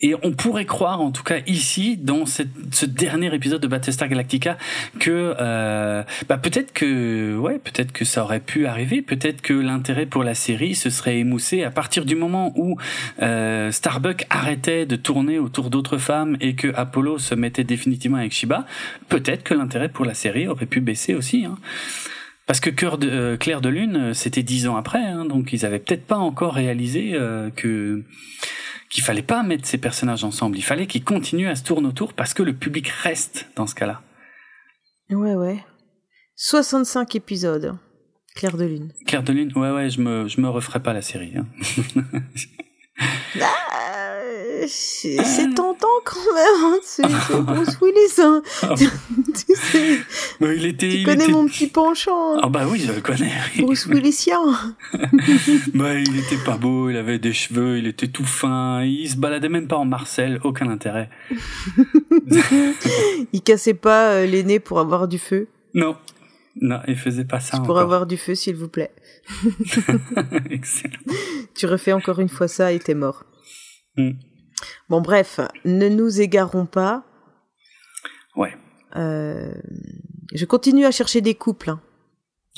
et 0.01 0.15
on 0.23 0.31
pourrait 0.31 0.65
croire, 0.65 1.01
en 1.01 1.11
tout 1.11 1.23
cas 1.23 1.39
ici, 1.47 1.97
dans 1.97 2.25
cette, 2.25 2.49
ce 2.71 2.85
dernier 2.85 3.33
épisode 3.33 3.61
de 3.61 3.67
Battlestar 3.67 4.07
Galactica, 4.09 4.57
que 4.99 5.35
euh, 5.39 6.03
bah 6.27 6.37
peut-être 6.37 6.73
que 6.73 7.37
ouais, 7.37 7.59
peut-être 7.59 7.91
que 7.91 8.05
ça 8.05 8.23
aurait 8.23 8.39
pu 8.39 8.65
arriver, 8.65 9.01
peut-être 9.01 9.41
que 9.41 9.53
l'intérêt 9.53 10.05
pour 10.05 10.23
la 10.23 10.35
série 10.35 10.75
se 10.75 10.89
serait 10.89 11.19
émoussé 11.19 11.63
à 11.63 11.71
partir 11.71 12.05
du 12.05 12.15
moment 12.15 12.53
où 12.55 12.77
euh, 13.21 13.71
Starbuck 13.71 14.25
arrêtait 14.29 14.85
de 14.85 14.95
tourner 14.95 15.39
autour 15.39 15.69
d'autres 15.69 15.97
femmes 15.97 16.37
et 16.41 16.55
que 16.55 16.73
Apollo 16.75 17.19
se 17.19 17.35
mettait 17.35 17.63
définitivement 17.63 18.17
avec 18.17 18.33
Shiba. 18.33 18.65
Peut-être 19.09 19.43
que 19.43 19.53
l'intérêt 19.53 19.89
pour 19.89 20.05
la 20.05 20.13
série 20.13 20.47
aurait 20.47 20.65
pu 20.65 20.81
baisser 20.81 21.13
aussi. 21.13 21.45
Hein. 21.45 21.57
Parce 22.51 22.59
que 22.59 22.69
Cœur 22.69 22.97
de, 22.97 23.09
euh, 23.09 23.37
Claire 23.37 23.61
de 23.61 23.69
Lune, 23.69 23.95
euh, 23.95 24.13
c'était 24.13 24.43
dix 24.43 24.67
ans 24.67 24.75
après, 24.75 24.99
hein, 24.99 25.23
donc 25.23 25.53
ils 25.53 25.65
avaient 25.65 25.79
peut-être 25.79 26.05
pas 26.05 26.17
encore 26.17 26.53
réalisé 26.53 27.11
euh, 27.13 27.49
que 27.49 28.03
qu'il 28.91 29.03
fallait 29.03 29.21
pas 29.23 29.41
mettre 29.41 29.65
ces 29.65 29.77
personnages 29.77 30.23
ensemble. 30.23 30.57
Il 30.57 30.63
fallait 30.63 30.85
qu'ils 30.85 31.03
continuent 31.03 31.49
à 31.49 31.55
se 31.55 31.63
tourner 31.63 31.87
autour 31.87 32.13
parce 32.13 32.33
que 32.33 32.43
le 32.43 32.53
public 32.53 32.87
reste 32.89 33.47
dans 33.55 33.65
ce 33.65 33.73
cas-là. 33.73 34.01
Ouais, 35.09 35.33
ouais. 35.33 35.63
65 36.35 37.15
épisodes. 37.15 37.77
Claire 38.35 38.57
de 38.57 38.65
Lune. 38.65 38.93
Claire 39.07 39.23
de 39.23 39.33
Lune, 39.33 39.51
ouais, 39.55 39.71
ouais, 39.71 39.89
je 39.89 40.01
me, 40.01 40.27
je 40.27 40.39
me 40.39 40.49
referai 40.49 40.81
pas 40.81 40.93
la 40.93 41.01
série. 41.01 41.33
Hein. 41.35 41.47
Ah, 43.41 44.10
c'est 44.67 45.17
tentant 45.55 45.87
quand 46.03 46.33
même. 46.33 46.63
Hein. 46.63 46.79
C'est 46.83 47.03
Bruce 47.41 47.77
Willis. 47.81 48.19
Hein. 48.19 48.41
Ah 48.63 48.75
tu, 48.75 48.85
sais, 49.55 49.99
il 50.41 50.65
était, 50.65 50.89
tu 50.89 50.95
il 50.97 51.05
connais 51.05 51.23
était... 51.23 51.33
mon 51.33 51.45
petit 51.45 51.67
penchant. 51.67 52.37
Ah 52.41 52.49
bah 52.49 52.65
oui, 52.69 52.79
je 52.85 52.91
le 52.91 53.01
connais. 53.01 53.31
Bruce 53.59 53.85
Willisien. 53.87 54.41
bah 55.73 55.95
il 55.95 56.19
était 56.19 56.43
pas 56.43 56.57
beau, 56.57 56.89
il 56.89 56.97
avait 56.97 57.19
des 57.19 57.33
cheveux, 57.33 57.77
il 57.77 57.87
était 57.87 58.07
tout 58.07 58.25
fin, 58.25 58.83
il 58.83 59.09
se 59.09 59.17
baladait 59.17 59.49
même 59.49 59.67
pas 59.67 59.77
en 59.77 59.85
Marcel, 59.85 60.39
aucun 60.43 60.69
intérêt. 60.69 61.09
il 63.33 63.41
cassait 63.41 63.73
pas 63.73 64.11
euh, 64.11 64.25
les 64.25 64.43
nez 64.43 64.59
pour 64.59 64.79
avoir 64.79 65.07
du 65.07 65.19
feu. 65.19 65.47
Non, 65.73 65.95
non, 66.59 66.79
il 66.87 66.97
faisait 66.97 67.25
pas 67.25 67.39
ça. 67.39 67.59
Pour 67.59 67.79
avoir 67.79 68.05
du 68.05 68.17
feu, 68.17 68.35
s'il 68.35 68.55
vous 68.55 68.67
plaît. 68.67 68.91
Excellent. 70.49 70.99
Tu 71.55 71.65
refais 71.65 71.93
encore 71.93 72.19
une 72.19 72.29
fois 72.29 72.47
ça 72.47 72.71
et 72.71 72.79
t'es 72.79 72.93
mort. 72.93 73.23
Mm. 73.97 74.11
Bon, 74.89 75.01
bref, 75.01 75.39
ne 75.65 75.89
nous 75.89 76.21
égarons 76.21 76.65
pas. 76.65 77.03
Ouais. 78.35 78.55
Euh, 78.95 79.53
je 80.33 80.45
continue 80.45 80.85
à 80.85 80.91
chercher 80.91 81.21
des 81.21 81.35
couples. 81.35 81.71
Hein. 81.71 81.81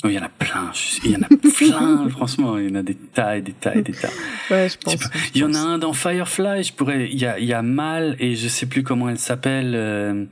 Oh, 0.02 0.08
il 0.08 0.14
y 0.14 0.18
en 0.18 0.22
a 0.22 0.28
plein, 0.28 0.70
il 1.04 1.12
y 1.12 1.16
en 1.16 1.22
a 1.22 1.28
plein, 1.28 2.08
franchement, 2.10 2.58
il 2.58 2.68
y 2.68 2.72
en 2.72 2.74
a 2.74 2.82
des 2.82 2.94
tas 2.94 3.38
et 3.38 3.42
des 3.42 3.52
tas 3.52 3.74
et 3.74 3.82
des 3.82 3.92
tas. 3.92 4.10
Ouais, 4.50 4.68
je 4.68 4.76
pense. 4.76 4.96
Il 5.34 5.40
y 5.40 5.44
en 5.44 5.54
a 5.54 5.58
un 5.58 5.78
dans 5.78 5.94
Firefly, 5.94 6.64
je 6.64 6.72
pourrais, 6.74 7.08
il 7.10 7.18
y 7.18 7.24
a, 7.24 7.38
il 7.38 7.46
y 7.46 7.54
a 7.54 7.62
Mal 7.62 8.16
et 8.18 8.36
je 8.36 8.48
sais 8.48 8.66
plus 8.66 8.82
comment 8.82 9.08
elle 9.08 9.18
s'appelle 9.18 9.72
euh, 9.74 10.26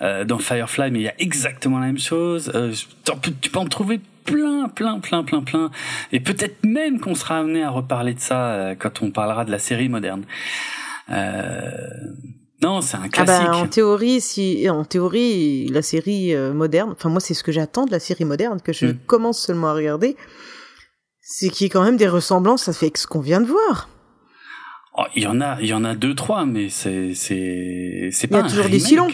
euh, 0.00 0.24
dans 0.24 0.38
Firefly, 0.38 0.90
mais 0.90 1.00
il 1.00 1.02
y 1.02 1.08
a 1.08 1.14
exactement 1.18 1.78
la 1.78 1.86
même 1.86 1.98
chose. 1.98 2.50
Euh, 2.54 2.72
tu 3.42 3.50
peux 3.50 3.58
en 3.58 3.66
trouver 3.66 4.00
plein, 4.24 4.68
plein, 4.68 5.00
plein, 5.00 5.22
plein, 5.22 5.42
plein. 5.42 5.70
Et 6.12 6.20
peut-être 6.20 6.64
même 6.64 7.00
qu'on 7.00 7.14
sera 7.14 7.38
amené 7.38 7.62
à 7.62 7.70
reparler 7.70 8.14
de 8.14 8.20
ça 8.20 8.52
euh, 8.52 8.74
quand 8.74 9.02
on 9.02 9.10
parlera 9.10 9.44
de 9.44 9.50
la 9.50 9.58
série 9.58 9.88
moderne. 9.88 10.24
Euh, 11.10 11.70
non, 12.62 12.80
c'est 12.80 12.96
un 12.96 13.08
classique. 13.08 13.36
Ah 13.38 13.50
bah, 13.50 13.56
en 13.56 13.66
théorie, 13.66 14.20
si, 14.20 14.68
en 14.70 14.84
théorie, 14.84 15.68
la 15.68 15.82
série 15.82 16.34
euh, 16.34 16.54
moderne, 16.54 16.92
enfin 16.92 17.10
moi 17.10 17.20
c'est 17.20 17.34
ce 17.34 17.42
que 17.44 17.52
j'attends 17.52 17.84
de 17.84 17.90
la 17.90 18.00
série 18.00 18.24
moderne 18.24 18.60
que 18.62 18.72
je 18.72 18.86
mm. 18.86 18.98
commence 19.06 19.38
seulement 19.38 19.68
à 19.68 19.74
regarder, 19.74 20.16
c'est 21.20 21.48
qu'il 21.48 21.64
y 21.64 21.66
ait 21.66 21.70
quand 21.70 21.84
même 21.84 21.96
des 21.96 22.08
ressemblances 22.08 22.68
avec 22.68 22.96
ce 22.96 23.06
qu'on 23.06 23.20
vient 23.20 23.40
de 23.40 23.46
voir. 23.46 23.88
Oh, 24.96 25.02
il 25.14 25.24
y 25.24 25.26
en 25.26 25.40
a, 25.40 25.60
il 25.60 25.66
y 25.66 25.74
en 25.74 25.84
a 25.84 25.94
deux 25.94 26.14
trois, 26.14 26.46
mais 26.46 26.68
c'est 26.68 27.14
c'est 27.14 28.10
c'est 28.12 28.28
pas. 28.28 28.38
Il 28.38 28.42
y 28.42 28.46
a 28.46 28.48
toujours 28.48 28.68
des 28.70 28.78
silons. 28.78 29.08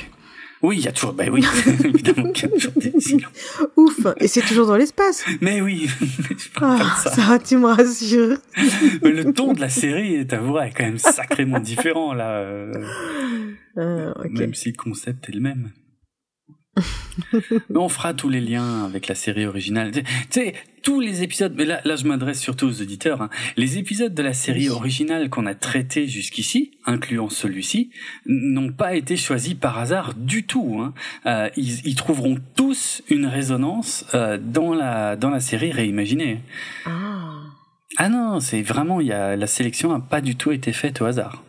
Oui, 0.62 0.76
il 0.78 0.84
y 0.84 0.88
a 0.88 0.92
toujours, 0.92 1.14
ben 1.14 1.30
oui, 1.30 1.42
évidemment 1.84 2.32
qu'il 2.32 2.50
y 2.50 2.52
a 2.52 2.54
toujours 2.54 2.72
des 2.76 3.00
silons. 3.00 3.28
Ouf, 3.76 4.06
et 4.18 4.28
c'est 4.28 4.42
toujours 4.42 4.66
dans 4.66 4.76
l'espace. 4.76 5.24
Mais 5.40 5.62
oui, 5.62 5.88
ah, 6.60 6.96
ça. 7.02 7.10
ça 7.10 7.38
tu 7.38 7.56
me 7.56 7.66
rassures. 7.66 8.36
Mais 9.02 9.10
le 9.10 9.32
ton 9.32 9.54
de 9.54 9.60
la 9.60 9.70
série, 9.70 10.26
t'avoueras, 10.26 10.66
est 10.66 10.72
quand 10.72 10.84
même 10.84 10.98
sacrément 10.98 11.60
différent 11.60 12.12
là. 12.12 12.40
Euh, 12.40 12.72
euh, 13.78 14.12
okay. 14.16 14.28
Même 14.28 14.54
si 14.54 14.70
le 14.70 14.76
concept 14.76 15.30
est 15.30 15.32
le 15.32 15.40
même. 15.40 15.70
mais 16.76 17.76
on 17.78 17.88
fera 17.88 18.12
tous 18.12 18.28
les 18.28 18.40
liens 18.40 18.84
avec 18.84 19.08
la 19.08 19.14
série 19.14 19.46
originale. 19.46 19.92
Tu 19.92 20.02
sais, 20.28 20.54
tous 20.82 21.00
les 21.00 21.22
épisodes, 21.22 21.54
mais 21.56 21.64
là, 21.64 21.80
là 21.84 21.96
je 21.96 22.06
m'adresse 22.06 22.40
surtout 22.40 22.66
aux 22.66 22.82
auditeurs, 22.82 23.22
hein, 23.22 23.30
les 23.56 23.78
épisodes 23.78 24.14
de 24.14 24.22
la 24.22 24.32
série 24.32 24.68
originale 24.68 25.30
qu'on 25.30 25.46
a 25.46 25.54
traités 25.54 26.06
jusqu'ici, 26.06 26.72
incluant 26.86 27.28
celui-ci, 27.28 27.90
n'ont 28.26 28.72
pas 28.72 28.94
été 28.94 29.16
choisis 29.16 29.54
par 29.54 29.78
hasard 29.78 30.14
du 30.14 30.44
tout. 30.44 30.80
Hein. 30.80 30.94
Euh, 31.26 31.48
ils, 31.56 31.86
ils, 31.86 31.94
trouveront 31.94 32.38
tous 32.54 33.02
une 33.08 33.26
résonance 33.26 34.06
euh, 34.14 34.38
dans 34.38 34.74
la 34.74 35.16
dans 35.16 35.30
la 35.30 35.40
série 35.40 35.72
réimaginée. 35.72 36.40
Ah. 36.86 37.30
Ah 37.96 38.08
non, 38.08 38.40
c'est 38.40 38.62
vraiment, 38.62 39.00
il 39.00 39.08
y 39.08 39.12
a 39.12 39.36
la 39.36 39.46
sélection 39.46 39.92
n'a 39.92 40.00
pas 40.00 40.20
du 40.20 40.36
tout 40.36 40.52
été 40.52 40.72
faite 40.72 41.00
au 41.00 41.06
hasard. 41.06 41.42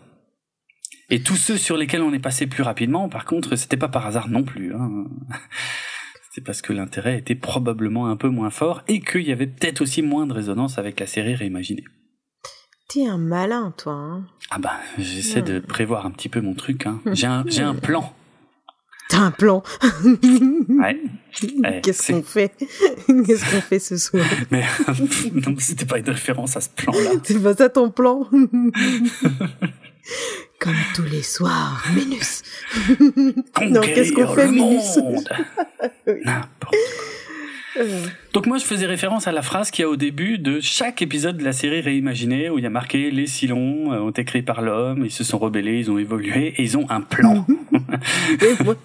Et 1.09 1.21
tous 1.21 1.35
ceux 1.35 1.57
sur 1.57 1.75
lesquels 1.75 2.01
on 2.01 2.13
est 2.13 2.19
passé 2.19 2.47
plus 2.47 2.63
rapidement, 2.63 3.09
par 3.09 3.25
contre, 3.25 3.57
c'était 3.57 3.77
pas 3.77 3.89
par 3.89 4.07
hasard 4.07 4.29
non 4.29 4.43
plus. 4.43 4.73
Hein. 4.73 5.05
C'est 6.33 6.41
parce 6.41 6.61
que 6.61 6.71
l'intérêt 6.71 7.17
était 7.17 7.35
probablement 7.35 8.07
un 8.07 8.15
peu 8.15 8.29
moins 8.29 8.51
fort 8.51 8.83
et 8.87 9.01
qu'il 9.01 9.23
y 9.23 9.33
avait 9.33 9.47
peut-être 9.47 9.81
aussi 9.81 10.01
moins 10.01 10.25
de 10.25 10.31
résonance 10.31 10.77
avec 10.77 10.97
la 10.99 11.05
série 11.05 11.35
réimaginée. 11.35 11.83
T'es 12.87 13.05
un 13.05 13.17
malin, 13.17 13.73
toi. 13.77 13.93
Hein 13.93 14.23
ah 14.49 14.59
bah, 14.59 14.79
j'essaie 14.97 15.41
de 15.41 15.59
prévoir 15.59 16.05
un 16.05 16.11
petit 16.11 16.29
peu 16.29 16.39
mon 16.39 16.53
truc. 16.53 16.85
Hein. 16.85 17.01
J'ai 17.13 17.27
un, 17.27 17.43
un 17.43 17.75
plan. 17.75 18.13
T'as 19.09 19.19
un 19.19 19.31
plan 19.31 19.61
Ouais. 20.69 21.01
ouais 21.63 21.81
Qu'est-ce 21.83 22.13
qu'on 22.13 22.23
fait? 22.23 22.53
Qu'est-ce 22.57 23.53
qu'on 23.53 23.61
fait 23.61 23.79
ce 23.79 23.97
soir? 23.97 24.25
Mais 24.51 24.63
non, 25.33 25.53
c'était 25.57 25.85
pas 25.85 25.99
une 25.99 26.09
référence 26.09 26.55
à 26.55 26.61
ce 26.61 26.69
plan-là. 26.69 27.11
C'est 27.23 27.43
pas 27.43 27.55
ça 27.55 27.67
ton 27.67 27.91
plan? 27.91 28.25
Comme 30.61 30.75
tous 30.93 31.05
les 31.05 31.23
soirs, 31.23 31.83
Minus. 31.95 32.43
non, 33.67 33.81
qu'est-ce 33.81 34.13
qu'on 34.13 34.31
fait, 34.31 34.47
Minus 34.47 34.97
N'importe 36.07 36.51
quoi. 36.61 37.83
Donc 38.33 38.45
moi 38.45 38.59
je 38.59 38.65
faisais 38.65 38.85
référence 38.85 39.27
à 39.27 39.31
la 39.31 39.41
phrase 39.41 39.71
qu'il 39.71 39.83
y 39.83 39.85
a 39.85 39.89
au 39.89 39.95
début 39.95 40.37
de 40.37 40.59
chaque 40.59 41.01
épisode 41.01 41.37
de 41.37 41.43
la 41.43 41.53
série 41.53 41.81
réimaginée 41.81 42.49
où 42.49 42.59
il 42.59 42.63
y 42.63 42.67
a 42.67 42.69
marqué 42.69 43.09
les 43.09 43.25
Silons 43.25 43.91
ont 43.91 44.09
été 44.11 44.23
créés 44.23 44.43
par 44.43 44.61
l'homme, 44.61 45.03
ils 45.05 45.11
se 45.11 45.23
sont 45.23 45.39
rebellés, 45.39 45.79
ils 45.79 45.89
ont 45.89 45.97
évolué 45.97 46.53
et 46.57 46.61
ils 46.61 46.77
ont 46.77 46.85
un 46.89 47.01
plan. 47.01 47.47
et 48.41 48.63
moi, 48.63 48.75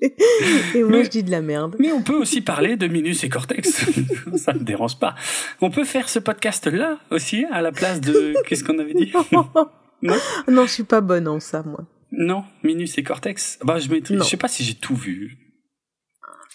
et 0.00 0.82
moi 0.84 1.02
je 1.02 1.10
dis 1.10 1.22
de 1.22 1.30
la 1.32 1.42
merde. 1.42 1.76
Mais 1.80 1.92
on 1.92 2.02
peut 2.02 2.16
aussi 2.16 2.40
parler 2.40 2.76
de 2.76 2.86
Minus 2.86 3.24
et 3.24 3.28
Cortex, 3.28 3.84
ça 4.36 4.54
ne 4.54 4.60
me 4.60 4.64
dérange 4.64 4.98
pas. 4.98 5.16
On 5.60 5.70
peut 5.70 5.84
faire 5.84 6.08
ce 6.08 6.20
podcast 6.20 6.66
là 6.66 6.98
aussi 7.10 7.44
à 7.50 7.60
la 7.60 7.72
place 7.72 8.00
de 8.00 8.34
qu'est-ce 8.46 8.64
qu'on 8.64 8.78
avait 8.78 8.94
dit? 8.94 9.12
Non, 10.04 10.16
non, 10.48 10.66
je 10.66 10.72
suis 10.72 10.84
pas 10.84 11.00
bonne 11.00 11.26
en 11.26 11.40
ça, 11.40 11.62
moi. 11.62 11.86
Non, 12.12 12.44
Minus 12.62 12.96
et 12.98 13.02
Cortex. 13.02 13.58
Bah, 13.64 13.78
je 13.78 13.88
ne 13.90 14.22
sais 14.22 14.36
pas 14.36 14.48
si 14.48 14.62
j'ai 14.62 14.74
tout 14.74 14.94
vu. 14.94 15.38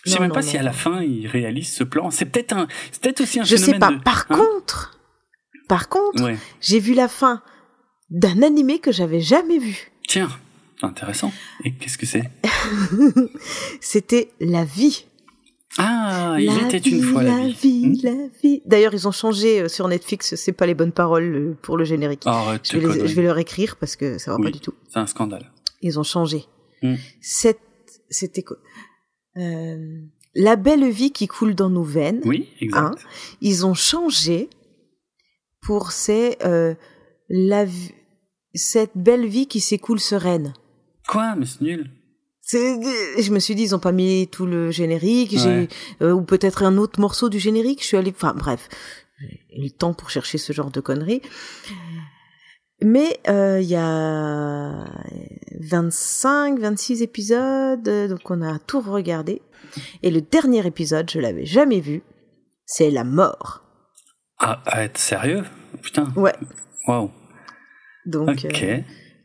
Je 0.05 0.11
sais 0.11 0.19
même 0.19 0.31
pas 0.31 0.41
si 0.41 0.57
à 0.57 0.63
la 0.63 0.71
fin 0.71 1.01
ils 1.01 1.27
réalisent 1.27 1.73
ce 1.73 1.83
plan. 1.83 2.09
C'est 2.09 2.25
peut-être 2.25 2.53
un, 2.53 2.67
c'est 2.91 3.01
peut-être 3.01 3.21
aussi 3.21 3.39
un 3.39 3.43
je 3.43 3.57
phénomène. 3.57 3.81
Je 3.81 3.85
sais 3.85 3.97
pas. 3.97 4.03
Par 4.03 4.25
hein 4.29 4.35
contre, 4.37 4.99
par 5.67 5.89
contre, 5.89 6.31
j'ai 6.61 6.79
vu 6.79 6.93
la 6.93 7.09
fin 7.09 7.43
d'un 8.09 8.41
animé 8.41 8.79
que 8.79 8.91
j'avais 8.91 9.19
jamais 9.19 9.59
vu. 9.59 9.91
Tiens, 10.07 10.29
intéressant. 10.81 11.33
Et 11.65 11.73
qu'est-ce 11.73 11.97
que 11.97 12.05
c'est? 12.05 12.31
C'était 13.81 14.31
La 14.39 14.63
Vie. 14.63 15.05
Ah, 15.77 16.37
il 16.39 16.51
était 16.65 16.77
une 16.89 17.03
fois 17.03 17.23
la, 17.23 17.37
la 17.37 17.49
vie. 17.49 17.85
Hmm 17.85 17.95
la 18.03 18.27
vie. 18.41 18.61
D'ailleurs, 18.65 18.93
ils 18.93 19.07
ont 19.07 19.11
changé 19.11 19.61
euh, 19.61 19.67
sur 19.67 19.87
Netflix. 19.87 20.35
C'est 20.35 20.51
pas 20.51 20.65
les 20.65 20.73
bonnes 20.73 20.91
paroles 20.91 21.35
euh, 21.35 21.57
pour 21.61 21.77
le 21.77 21.85
générique. 21.85 22.23
Arrête, 22.25 22.67
je, 22.71 22.77
vais 22.77 22.93
les, 22.93 23.07
je 23.07 23.15
vais 23.15 23.21
leur 23.21 23.37
écrire 23.37 23.75
parce 23.77 23.95
que 23.95 24.17
ça 24.17 24.31
va 24.31 24.37
oui, 24.37 24.43
pas 24.45 24.51
du 24.51 24.59
tout. 24.59 24.73
C'est 24.89 24.99
un 24.99 25.07
scandale. 25.07 25.51
Ils 25.81 25.99
ont 25.99 26.03
changé. 26.03 26.45
Hmm. 26.81 26.95
C'était 27.21 28.43
quoi 28.43 28.57
euh, 29.37 30.01
La 30.33 30.55
belle 30.55 30.89
vie 30.89 31.11
qui 31.11 31.27
coule 31.27 31.55
dans 31.55 31.69
nos 31.69 31.83
veines. 31.83 32.21
Oui, 32.25 32.49
exact. 32.59 32.79
Hein, 32.79 32.95
ils 33.41 33.65
ont 33.65 33.75
changé 33.75 34.49
pour 35.61 35.91
ces 35.91 36.37
euh, 36.43 36.73
la 37.29 37.65
cette 38.55 38.91
belle 38.95 39.27
vie 39.27 39.47
qui 39.47 39.59
s'écoule 39.59 39.99
sereine. 39.99 40.53
Quoi, 41.07 41.35
mais 41.35 41.45
c'est 41.45 41.61
nul. 41.61 41.91
Je 42.51 43.31
me 43.31 43.39
suis 43.39 43.55
dit, 43.55 43.63
ils 43.63 43.75
ont 43.75 43.79
pas 43.79 43.91
mis 43.91 44.27
tout 44.27 44.45
le 44.45 44.71
générique, 44.71 45.33
Ouais. 45.45 45.67
euh, 46.01 46.11
ou 46.11 46.21
peut-être 46.23 46.63
un 46.63 46.77
autre 46.77 46.99
morceau 46.99 47.29
du 47.29 47.39
générique. 47.39 47.81
Je 47.81 47.87
suis 47.87 47.97
allée, 47.97 48.13
enfin 48.15 48.33
bref, 48.35 48.67
j'ai 49.19 49.59
eu 49.59 49.63
le 49.63 49.69
temps 49.71 49.93
pour 49.93 50.09
chercher 50.09 50.37
ce 50.37 50.53
genre 50.53 50.71
de 50.71 50.79
conneries. 50.79 51.21
Mais 52.81 53.19
euh, 53.27 53.59
il 53.61 53.67
y 53.67 53.75
a 53.75 54.85
25, 55.59 56.59
26 56.59 57.01
épisodes, 57.01 57.83
donc 58.09 58.31
on 58.31 58.41
a 58.41 58.57
tout 58.59 58.79
regardé. 58.81 59.41
Et 60.01 60.09
le 60.11 60.21
dernier 60.21 60.65
épisode, 60.65 61.09
je 61.11 61.19
l'avais 61.19 61.45
jamais 61.45 61.81
vu, 61.81 62.01
c'est 62.65 62.89
la 62.89 63.03
mort. 63.03 63.63
Ah, 64.39 64.63
à 64.65 64.83
être 64.85 64.97
sérieux? 64.97 65.43
Putain. 65.81 66.11
Ouais. 66.15 66.33
Waouh. 66.87 67.11
Donc. 68.05 68.29
Ok. 68.29 68.63
euh, 68.63 68.79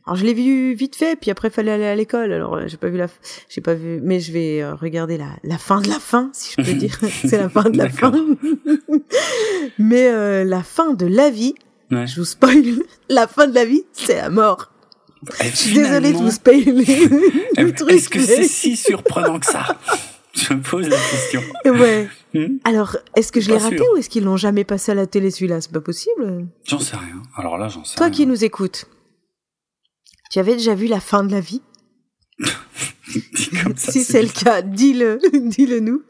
alors 0.05 0.15
je 0.17 0.23
l'ai 0.25 0.33
vu 0.33 0.73
vite 0.75 0.95
fait, 0.95 1.15
puis 1.19 1.31
après 1.31 1.49
fallait 1.49 1.71
aller 1.71 1.85
à 1.85 1.95
l'école. 1.95 2.31
Alors 2.31 2.55
euh, 2.55 2.63
j'ai 2.67 2.77
pas 2.77 2.89
vu 2.89 2.97
la, 2.97 3.07
j'ai 3.49 3.61
pas 3.61 3.73
vu, 3.73 3.99
mais 4.03 4.19
je 4.19 4.31
vais 4.31 4.61
euh, 4.61 4.75
regarder 4.75 5.17
la, 5.17 5.29
la 5.43 5.57
fin 5.57 5.81
de 5.81 5.87
la 5.87 5.99
fin, 5.99 6.29
si 6.33 6.53
je 6.57 6.63
peux 6.63 6.73
dire. 6.73 6.99
c'est 7.27 7.37
la 7.37 7.49
fin 7.49 7.69
de 7.69 7.77
la 7.77 7.89
fin. 7.89 8.11
mais 9.79 10.07
euh, 10.07 10.43
la 10.43 10.63
fin 10.63 10.93
de 10.93 11.05
la 11.05 11.29
vie, 11.29 11.55
Ouais. 11.91 12.07
je 12.07 12.15
vous 12.19 12.25
spoil, 12.25 12.63
la 13.09 13.27
fin 13.27 13.45
de 13.47 13.53
la 13.53 13.63
vie, 13.63 13.83
c'est 13.93 14.15
la 14.15 14.29
mort. 14.31 14.71
Et 15.43 15.49
Je 15.49 15.55
suis 15.55 15.73
désolée 15.75 16.13
de 16.13 16.17
vous 16.17 16.31
spoiler 16.31 16.83
eh, 17.57 17.61
le 17.63 17.73
truc. 17.73 17.91
Est-ce 17.91 18.09
que 18.09 18.19
c'est 18.19 18.43
si 18.43 18.75
surprenant 18.75 19.39
que 19.39 19.45
ça? 19.45 19.77
Je 20.33 20.53
me 20.53 20.61
pose 20.61 20.87
la 20.87 20.97
question. 20.97 21.41
Ouais. 21.65 22.07
Hmm? 22.33 22.57
Alors, 22.63 22.97
est-ce 23.15 23.31
que 23.31 23.39
je 23.39 23.49
l'ai 23.51 23.57
raté 23.57 23.77
sûr. 23.77 23.85
ou 23.93 23.97
est-ce 23.97 24.09
qu'ils 24.09 24.23
l'ont 24.23 24.35
jamais 24.35 24.63
passé 24.63 24.91
à 24.91 24.95
la 24.95 25.05
télé 25.07 25.29
celui-là? 25.31 25.61
C'est 25.61 25.71
pas 25.71 25.79
possible. 25.79 26.47
J'en 26.65 26.79
sais 26.79 26.95
rien. 26.97 27.21
Alors 27.37 27.57
là, 27.59 27.67
j'en 27.69 27.83
sais 27.83 27.95
Toi 27.97 28.07
rien. 28.07 28.13
qui 28.15 28.25
nous 28.27 28.43
écoutes, 28.43 28.87
tu 30.31 30.39
avais 30.39 30.53
déjà 30.53 30.75
vu 30.75 30.87
la 30.87 30.99
fin 30.99 31.23
de 31.23 31.31
la 31.31 31.39
vie? 31.39 31.61
Comme 33.63 33.75
ça, 33.77 33.91
si 33.91 34.03
c'est 34.03 34.21
le 34.21 34.29
cas, 34.29 34.61
dis-le, 34.61 35.19
dis-le 35.49 35.79
nous. 35.79 36.03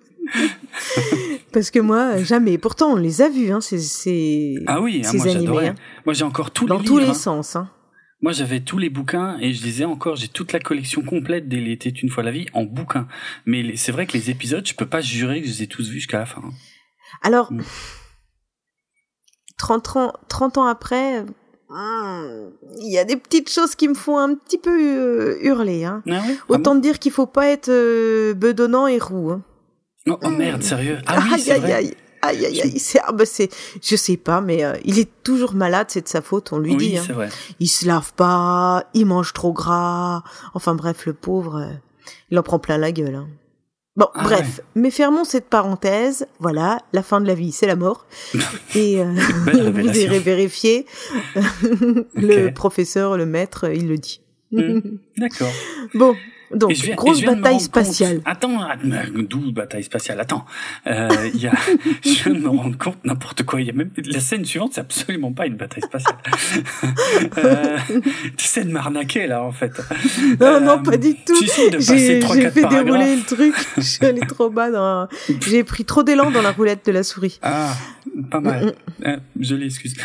Parce 1.51 1.69
que 1.71 1.79
moi, 1.79 2.17
jamais. 2.23 2.57
Pourtant, 2.57 2.93
on 2.93 2.95
les 2.95 3.21
a 3.21 3.29
vus, 3.29 3.51
hein, 3.51 3.61
ces, 3.61 3.79
ces, 3.79 4.55
Ah 4.67 4.81
oui, 4.81 5.01
hein, 5.05 5.09
ces 5.11 5.17
moi 5.17 5.25
animés, 5.27 5.41
j'adorais. 5.45 5.67
hein. 5.69 5.75
Moi 6.05 6.13
j'ai 6.13 6.23
encore 6.23 6.51
tous 6.51 6.65
dans 6.65 6.79
les 6.79 6.85
tous 6.85 6.97
livres. 6.97 7.11
les 7.11 7.15
hein. 7.17 7.19
sens. 7.19 7.55
Hein. 7.55 7.69
Moi 8.21 8.31
j'avais 8.31 8.61
tous 8.61 8.77
les 8.79 8.89
bouquins 8.89 9.37
et 9.39 9.53
je 9.53 9.63
lisais 9.63 9.85
encore, 9.85 10.15
j'ai 10.15 10.27
toute 10.29 10.51
la 10.51 10.59
collection 10.59 11.03
complète 11.03 11.47
des 11.47 11.61
L'été 11.61 11.93
une 12.01 12.09
fois 12.09 12.23
la 12.23 12.31
vie 12.31 12.47
en 12.53 12.63
bouquin. 12.63 13.07
Mais 13.45 13.61
les- 13.61 13.77
c'est 13.77 13.91
vrai 13.91 14.07
que 14.07 14.13
les 14.13 14.31
épisodes, 14.31 14.65
je 14.65 14.73
peux 14.73 14.87
pas 14.87 15.01
jurer 15.01 15.41
que 15.41 15.47
je 15.47 15.51
les 15.53 15.63
ai 15.63 15.67
tous 15.67 15.87
vus 15.89 15.95
jusqu'à 15.99 16.19
la 16.19 16.25
fin. 16.25 16.41
hein. 16.43 16.51
Alors, 17.21 17.51
Mm. 17.51 17.61
30 19.57 19.95
ans, 19.97 20.13
30 20.27 20.57
ans 20.57 20.65
après, 20.65 21.23
il 21.77 22.91
y 22.91 22.97
a 22.97 23.03
des 23.03 23.18
petites 23.18 23.49
choses 23.49 23.76
qui 23.76 23.88
me 23.88 23.93
font 23.93 24.18
un 24.18 24.35
petit 24.35 24.57
peu 24.57 24.72
euh, 24.72 25.38
hurler. 25.41 25.84
Hein. 25.84 26.03
Ah 26.10 26.22
Ah 26.23 26.31
Autant 26.49 26.76
te 26.76 26.81
dire 26.81 26.99
qu'il 26.99 27.11
faut 27.11 27.26
pas 27.26 27.47
être 27.47 27.69
euh, 27.69 28.34
bedonnant 28.34 28.88
et 28.88 28.99
roux. 28.99 29.31
Hein. 29.31 29.41
bon 30.06 30.18
oh, 30.22 30.26
oh, 30.27 30.30
merde, 30.30 30.64
sérieux? 30.64 30.99
Ah 31.06 31.19
oui, 31.23 31.34
aïe, 31.34 31.41
c'est 31.41 31.52
aïe, 31.52 31.60
vrai. 31.60 31.73
aïe. 31.73 31.95
Aïe, 32.22 32.43
aïe, 32.43 32.61
aïe, 32.61 32.80
c'est, 32.80 32.99
ah 33.06 33.11
bah 33.11 33.26
c'est, 33.26 33.49
je 33.84 33.95
sais 33.95 34.18
pas, 34.18 34.41
mais 34.41 34.64
euh, 34.64 34.73
il 34.84 34.97
est 34.97 35.10
toujours 35.22 35.53
malade, 35.53 35.88
c'est 35.89 36.02
de 36.02 36.07
sa 36.07 36.23
faute, 36.23 36.53
on 36.53 36.57
lui 36.57 36.72
oui, 36.72 36.77
dit. 36.77 36.97
Hein. 36.97 37.03
c'est 37.06 37.14
vrai. 37.14 37.30
Il 37.60 37.68
se 37.68 37.85
lave 37.85 38.14
pas, 38.14 38.85
il 38.95 39.06
mange 39.06 39.31
trop 39.34 39.53
gras. 39.53 40.23
Enfin 40.56 40.73
bref, 40.73 41.06
le 41.06 41.14
pauvre, 41.14 41.57
euh, 41.57 41.73
il 42.31 42.39
en 42.39 42.43
prend 42.43 42.57
plein 42.57 42.80
la 42.80 42.91
gueule. 42.91 43.14
Hein. 43.14 43.27
Bon, 43.95 44.07
Ah 44.13 44.23
bref, 44.23 44.59
mais 44.76 44.91
fermons 44.91 45.23
cette 45.23 45.49
parenthèse. 45.49 46.27
Voilà, 46.39 46.80
la 46.91 47.01
fin 47.01 47.22
de 47.22 47.27
la 47.27 47.34
vie, 47.34 47.53
c'est 47.53 47.67
la 47.67 47.77
mort. 47.77 48.05
Et 48.76 48.99
euh, 49.01 49.05
vous 49.73 49.97
irez 49.97 50.19
vérifier. 50.19 50.85
le 52.15 52.49
professeur, 52.49 53.17
le 53.17 53.26
maître, 53.26 53.72
il 53.73 53.88
le 53.88 53.97
dit. 53.97 54.22
Hmm, 54.51 54.80
D'accord. 55.17 55.51
Bon, 55.93 56.15
donc 56.53 56.73
je 56.73 56.84
viens- 56.84 56.95
grosse 56.95 57.19
je 57.22 57.26
bataille 57.26 57.41
rendre 57.43 57.51
compte- 57.53 57.61
spatiale. 57.61 58.22
Attends, 58.26 58.59
d'où 59.30 59.51
bataille 59.51 59.84
spatiale? 59.84 60.19
Attends, 60.19 60.45
euh, 60.88 61.09
y 61.34 61.47
a, 61.47 61.51
je 62.05 62.23
viens 62.23 62.34
de 62.34 62.39
me 62.39 62.49
rendre 62.49 62.77
compte 62.77 62.97
n'importe 63.03 63.43
quoi. 63.43 63.61
Il 63.61 63.67
y 63.67 63.69
a 63.69 63.73
même 63.73 63.89
la 64.05 64.19
scène 64.19 64.45
suivante, 64.45 64.72
c'est 64.76 64.81
absolument 64.81 65.31
pas 65.34 65.45
une 65.47 65.55
bataille 65.55 65.84
spatiale. 65.84 66.17
euh, 67.38 67.77
tu 68.38 68.45
essaies 68.45 68.63
de 68.63 68.72
m'arnaquer 68.72 69.27
là 69.27 69.43
en 69.43 69.51
fait. 69.51 69.72
Non, 70.39 70.45
Euh, 70.47 70.59
non, 70.59 70.84
pas 70.84 70.97
du 70.97 71.15
tout. 71.15 71.35
J'ai 71.80 72.22
fait 72.22 72.67
dérouler 72.69 73.15
le 73.15 73.23
truc. 73.26 73.53
Je 73.77 73.81
suis 73.81 74.05
allée 74.05 74.22
trop 74.22 74.49
bas 74.49 74.69
dans. 74.72 75.07
J'ai 75.47 75.63
pris 75.63 75.85
trop 75.85 76.03
d'élan 76.03 76.31
dans 76.31 76.41
la 76.41 76.51
roulette 76.51 76.85
de 76.85 76.91
la 76.91 77.03
souris. 77.03 77.39
Ah, 77.41 77.73
pas 78.31 78.39
mal. 78.39 78.73
Euh, 79.05 79.17
jolie 79.39 79.65
excuse. 79.65 79.95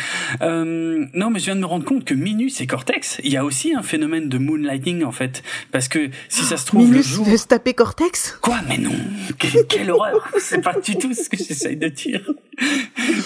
Euh, 0.41 1.05
non, 1.13 1.29
mais 1.29 1.39
je 1.39 1.45
viens 1.45 1.55
de 1.55 1.61
me 1.61 1.65
rendre 1.65 1.85
compte 1.85 2.03
que 2.05 2.13
Minus 2.13 2.61
et 2.61 2.67
Cortex, 2.67 3.19
il 3.23 3.31
y 3.31 3.37
a 3.37 3.45
aussi 3.45 3.73
un 3.73 3.81
phénomène 3.83 4.29
de 4.29 4.37
moonlighting 4.37 5.03
en 5.03 5.11
fait, 5.11 5.43
parce 5.71 5.87
que 5.87 6.09
si 6.31 6.45
ça 6.45 6.55
se 6.55 6.65
trouve 6.65 6.93
le 6.93 7.01
jour. 7.01 7.25
veut 7.25 7.37
se 7.37 7.45
taper 7.45 7.73
Cortex 7.73 8.37
Quoi 8.41 8.59
Mais 8.67 8.77
non 8.77 8.91
quelle, 9.37 9.67
quelle 9.67 9.91
horreur 9.91 10.31
C'est 10.39 10.61
pas 10.61 10.79
du 10.79 10.95
tout 10.95 11.13
ce 11.13 11.27
que 11.29 11.37
j'essaye 11.37 11.75
de 11.75 11.89
dire. 11.89 12.21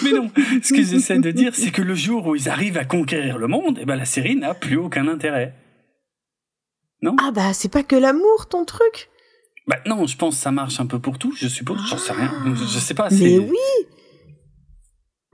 Mais 0.02 0.10
non, 0.10 0.30
ce 0.62 0.72
que 0.72 0.82
j'essaie 0.82 1.18
de 1.18 1.30
dire, 1.30 1.54
c'est 1.54 1.70
que 1.70 1.82
le 1.82 1.94
jour 1.94 2.26
où 2.26 2.34
ils 2.34 2.48
arrivent 2.48 2.78
à 2.78 2.84
conquérir 2.84 3.38
le 3.38 3.46
monde, 3.46 3.78
eh 3.80 3.84
ben 3.84 3.96
la 3.96 4.04
série 4.04 4.34
n'a 4.34 4.54
plus 4.54 4.76
aucun 4.76 5.06
intérêt. 5.06 5.54
Ah 7.18 7.30
bah 7.30 7.52
c'est 7.52 7.70
pas 7.70 7.84
que 7.84 7.94
l'amour 7.94 8.48
ton 8.48 8.64
truc? 8.64 9.08
Bah 9.68 9.76
non, 9.86 10.06
je 10.06 10.16
pense 10.16 10.36
que 10.36 10.40
ça 10.40 10.50
marche 10.50 10.80
un 10.80 10.86
peu 10.86 10.98
pour 10.98 11.18
tout, 11.18 11.32
je 11.36 11.48
suppose, 11.48 11.78
j'en 11.88 11.98
sais 11.98 12.12
rien. 12.12 12.32
Je, 12.54 12.78
sais 12.78 12.94
pas. 12.94 13.08
Mais 13.10 13.38
oui, 13.38 13.56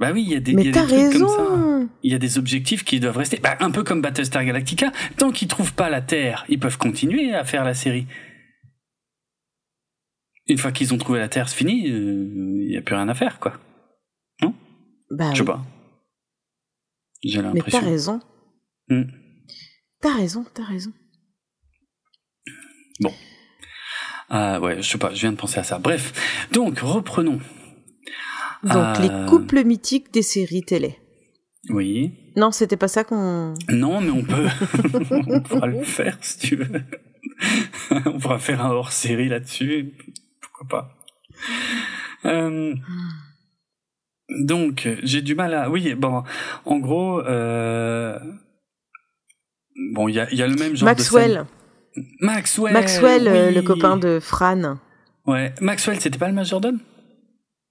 Bah 0.02 0.10
oui, 0.12 0.24
il 0.26 0.32
y 0.32 0.34
a 0.34 0.40
des, 0.40 0.50
y 0.50 0.56
mais 0.56 0.68
a 0.68 0.72
t'as 0.72 0.84
des 0.86 1.10
trucs 1.10 1.22
comme 1.22 1.28
ça. 1.28 1.88
Il 2.02 2.10
y 2.10 2.14
a 2.16 2.18
des 2.18 2.36
objectifs 2.36 2.82
qui 2.82 2.98
doivent 2.98 3.18
rester. 3.18 3.38
Bah, 3.38 3.56
un 3.60 3.70
peu 3.70 3.84
comme 3.84 4.02
Battlestar 4.02 4.44
Galactica. 4.44 4.90
Tant 5.16 5.30
qu'ils 5.30 5.46
trouvent 5.46 5.74
pas 5.74 5.88
la 5.90 6.00
Terre, 6.00 6.44
ils 6.48 6.58
peuvent 6.58 6.76
continuer 6.76 7.32
à 7.32 7.44
faire 7.44 7.62
la 7.62 7.72
série. 7.72 8.08
Une 10.48 10.58
fois 10.58 10.72
qu'ils 10.72 10.92
ont 10.92 10.98
trouvé 10.98 11.20
la 11.20 11.28
Terre, 11.28 11.48
c'est 11.48 11.54
fini. 11.54 11.86
Il 11.86 12.66
n'y 12.68 12.76
a 12.76 12.82
plus 12.82 12.96
rien 12.96 13.08
à 13.08 13.14
faire, 13.14 13.38
quoi. 13.38 13.60
Bah, 15.08 15.30
Je 15.30 15.36
sais 15.36 15.40
oui. 15.42 15.46
pas. 15.46 15.64
J'ai 17.22 17.38
mais 17.38 17.42
t'as 17.42 17.54
l'impression. 17.54 17.80
raison. 17.80 18.20
Hmm. 18.88 19.02
T'as 20.00 20.16
raison, 20.16 20.44
t'as 20.52 20.64
raison. 20.64 20.92
Ah 24.30 24.58
ouais, 24.60 24.82
je 24.82 24.88
sais 24.88 24.98
pas, 24.98 25.14
je 25.14 25.20
viens 25.20 25.30
de 25.30 25.36
penser 25.36 25.60
à 25.60 25.62
ça. 25.62 25.78
Bref, 25.78 26.48
donc 26.50 26.80
reprenons. 26.80 27.38
Donc 28.62 28.74
Euh, 28.74 29.00
les 29.00 29.28
couples 29.28 29.64
mythiques 29.64 30.12
des 30.12 30.22
séries 30.22 30.62
télé. 30.62 30.98
Oui. 31.70 32.12
Non, 32.36 32.50
c'était 32.50 32.76
pas 32.76 32.88
ça 32.88 33.04
qu'on. 33.04 33.54
Non, 33.68 34.00
mais 34.00 34.10
on 34.10 34.22
peut. 34.22 34.46
on 35.28 35.40
pourra 35.40 35.66
le 35.66 35.82
faire 35.82 36.18
si 36.20 36.38
tu 36.38 36.56
veux. 36.56 36.82
on 38.06 38.18
pourra 38.18 38.38
faire 38.38 38.64
un 38.64 38.70
hors-série 38.70 39.28
là-dessus. 39.28 39.92
Pourquoi 40.40 40.68
pas. 40.68 40.96
Euh, 42.24 42.74
donc, 44.40 44.88
j'ai 45.02 45.22
du 45.22 45.34
mal 45.34 45.54
à. 45.54 45.70
Oui, 45.70 45.94
bon, 45.94 46.22
en 46.64 46.78
gros, 46.78 47.20
euh, 47.20 48.18
bon, 49.92 50.08
il 50.08 50.14
y 50.14 50.20
a, 50.20 50.32
y 50.32 50.42
a, 50.42 50.46
le 50.46 50.56
même 50.56 50.74
genre 50.74 50.86
Maxwell. 50.86 51.46
de 51.96 52.02
Maxwell. 52.20 52.72
Maxwell, 52.72 53.28
euh, 53.28 53.50
le 53.50 53.62
copain 53.62 53.96
de 53.96 54.18
Fran. 54.20 54.78
Ouais, 55.26 55.54
Maxwell, 55.60 56.00
c'était 56.00 56.18
pas 56.18 56.28
le 56.28 56.34
majordome? 56.34 56.78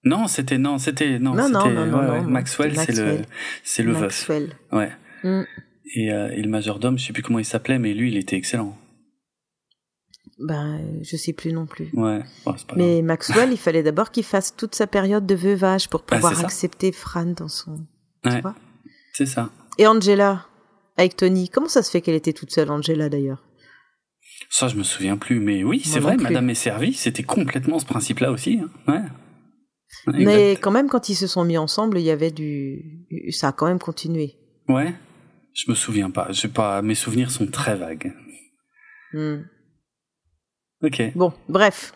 Non, 0.03 0.27
c'était 0.27 0.57
non, 0.57 0.77
c'était 0.79 1.19
non, 1.19 1.35
non, 1.35 1.49
non, 1.49 1.69
non, 1.85 2.23
Maxwell, 2.23 2.75
c'est 2.75 2.95
le 2.95 3.19
c'est 3.63 3.83
le 3.83 3.93
Maxwell. 3.93 4.55
veuf. 4.71 4.79
Ouais. 4.79 4.91
Mm. 5.23 5.43
Et, 5.93 6.11
euh, 6.11 6.31
et, 6.31 6.41
le 6.41 6.49
majordome, 6.49 6.97
je 6.97 7.05
sais 7.05 7.13
plus 7.13 7.21
comment 7.21 7.39
il 7.39 7.45
s'appelait, 7.45 7.77
mais 7.77 7.93
lui, 7.93 8.11
il 8.11 8.17
était 8.17 8.37
excellent. 8.37 8.77
Ben, 10.39 10.79
je 11.03 11.17
sais 11.17 11.33
plus 11.33 11.53
non 11.53 11.67
plus. 11.67 11.89
Ouais. 11.93 12.21
mais 12.75 13.01
Maxwell, 13.01 13.51
il 13.51 13.57
fallait 13.59 13.83
d'abord 13.83 14.09
qu'il 14.09 14.23
fasse 14.23 14.55
toute 14.55 14.73
sa 14.73 14.87
période 14.87 15.27
de 15.27 15.35
veuvage 15.35 15.89
pour 15.89 16.01
bah, 16.01 16.15
pouvoir 16.15 16.39
accepter 16.39 16.91
Fran 16.91 17.25
dans 17.25 17.49
son. 17.49 17.85
Ouais. 18.25 18.41
C'est 19.13 19.27
ça. 19.27 19.49
Et 19.77 19.85
Angela, 19.85 20.47
avec 20.97 21.15
Tony, 21.15 21.49
comment 21.49 21.67
ça 21.67 21.83
se 21.83 21.91
fait 21.91 22.01
qu'elle 22.01 22.15
était 22.15 22.33
toute 22.33 22.51
seule, 22.51 22.71
Angela 22.71 23.09
d'ailleurs? 23.09 23.43
Ça, 24.49 24.67
je 24.67 24.75
me 24.75 24.83
souviens 24.83 25.17
plus, 25.17 25.39
mais 25.39 25.63
oui, 25.63 25.81
c'est 25.85 25.99
vrai, 25.99 26.17
Madame 26.17 26.49
est 26.49 26.55
servie, 26.55 26.93
c'était 26.93 27.23
complètement 27.23 27.79
ce 27.79 27.85
principe-là 27.85 28.31
aussi. 28.31 28.59
Hein. 28.63 28.91
Ouais. 28.91 29.01
Mais 30.07 30.51
quand 30.53 30.72
même, 30.72 30.89
quand 30.89 31.09
ils 31.09 31.15
se 31.15 31.27
sont 31.27 31.43
mis 31.43 31.57
ensemble, 31.57 31.99
il 31.99 32.03
y 32.03 32.11
avait 32.11 32.31
du. 32.31 33.05
Ça 33.31 33.49
a 33.49 33.51
quand 33.51 33.68
même 33.68 33.80
continué. 33.80 34.35
Ouais. 34.68 34.93
Je 35.53 35.69
me 35.69 35.76
souviens 35.76 36.09
pas. 36.09 36.30
Pas. 36.53 36.81
Mes 36.81 36.95
souvenirs 36.95 37.31
sont 37.31 37.47
très 37.47 37.76
vagues. 37.76 38.13
Hmm. 39.13 39.41
Ok. 40.84 41.01
Bon, 41.15 41.34
bref. 41.49 41.93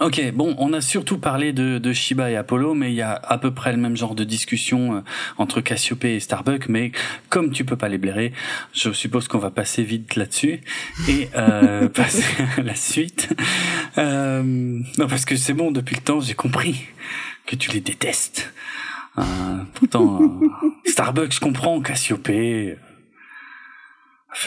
Ok, 0.00 0.20
bon, 0.32 0.56
on 0.58 0.72
a 0.72 0.80
surtout 0.80 1.18
parlé 1.18 1.52
de, 1.52 1.78
de, 1.78 1.92
Shiba 1.92 2.30
et 2.30 2.36
Apollo, 2.36 2.74
mais 2.74 2.90
il 2.90 2.96
y 2.96 3.02
a 3.02 3.12
à 3.12 3.38
peu 3.38 3.52
près 3.52 3.70
le 3.70 3.78
même 3.78 3.96
genre 3.96 4.14
de 4.14 4.24
discussion 4.24 4.96
euh, 4.96 5.00
entre 5.36 5.60
Cassiope 5.60 6.04
et 6.04 6.18
Starbuck, 6.20 6.68
mais 6.68 6.90
comme 7.28 7.50
tu 7.50 7.64
peux 7.64 7.76
pas 7.76 7.88
les 7.88 7.98
blairer, 7.98 8.32
je 8.72 8.92
suppose 8.92 9.28
qu'on 9.28 9.38
va 9.38 9.50
passer 9.50 9.82
vite 9.82 10.16
là-dessus 10.16 10.62
et 11.08 11.28
euh, 11.36 11.88
passer 11.94 12.24
à 12.56 12.62
la 12.62 12.74
suite. 12.74 13.34
Euh, 13.98 14.42
non, 14.42 15.06
parce 15.06 15.26
que 15.26 15.36
c'est 15.36 15.54
bon, 15.54 15.70
depuis 15.70 15.96
le 15.96 16.02
temps, 16.02 16.20
j'ai 16.20 16.34
compris 16.34 16.86
que 17.46 17.54
tu 17.54 17.70
les 17.70 17.80
détestes. 17.80 18.52
Euh, 19.18 19.22
pourtant, 19.74 20.20
euh, 20.22 20.48
Starbuck, 20.86 21.30
je 21.30 21.40
comprends, 21.40 21.80
Cassiope 21.80 22.26
fait 22.26 22.78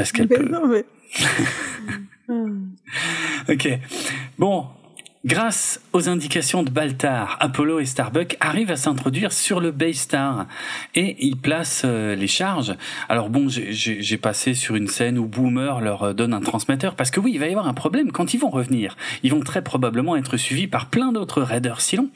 ce 0.03 0.11
qu'elle 0.11 0.27
peut. 0.27 0.49
Non, 0.49 0.67
mais... 0.67 0.83
ok. 3.49 3.79
Bon, 4.37 4.67
Grâce 5.25 5.81
aux 5.93 6.09
indications 6.09 6.61
de 6.61 6.69
Baltar, 6.69 7.37
Apollo 7.39 7.79
et 7.79 7.85
Starbuck 7.85 8.37
arrivent 8.39 8.69
à 8.69 8.75
s'introduire 8.75 9.33
sur 9.33 9.59
le 9.59 9.71
Baystar 9.71 10.45
et 10.93 11.17
ils 11.19 11.35
placent 11.35 11.81
euh, 11.85 12.15
les 12.15 12.27
charges. 12.27 12.75
Alors 13.09 13.29
bon, 13.29 13.47
j'ai 13.49 14.17
passé 14.17 14.53
sur 14.53 14.75
une 14.75 14.87
scène 14.87 15.17
où 15.17 15.25
Boomer 15.25 15.81
leur 15.81 16.03
euh, 16.03 16.13
donne 16.13 16.35
un 16.35 16.39
transmetteur 16.39 16.93
parce 16.93 17.09
que 17.09 17.19
oui, 17.19 17.31
il 17.33 17.39
va 17.39 17.47
y 17.47 17.49
avoir 17.49 17.67
un 17.67 17.73
problème 17.73 18.11
quand 18.11 18.35
ils 18.35 18.37
vont 18.37 18.51
revenir. 18.51 18.95
Ils 19.23 19.31
vont 19.31 19.39
très 19.39 19.63
probablement 19.63 20.15
être 20.15 20.37
suivis 20.37 20.67
par 20.67 20.85
plein 20.85 21.11
d'autres 21.11 21.41
raiders 21.41 21.81
Silon. 21.81 22.09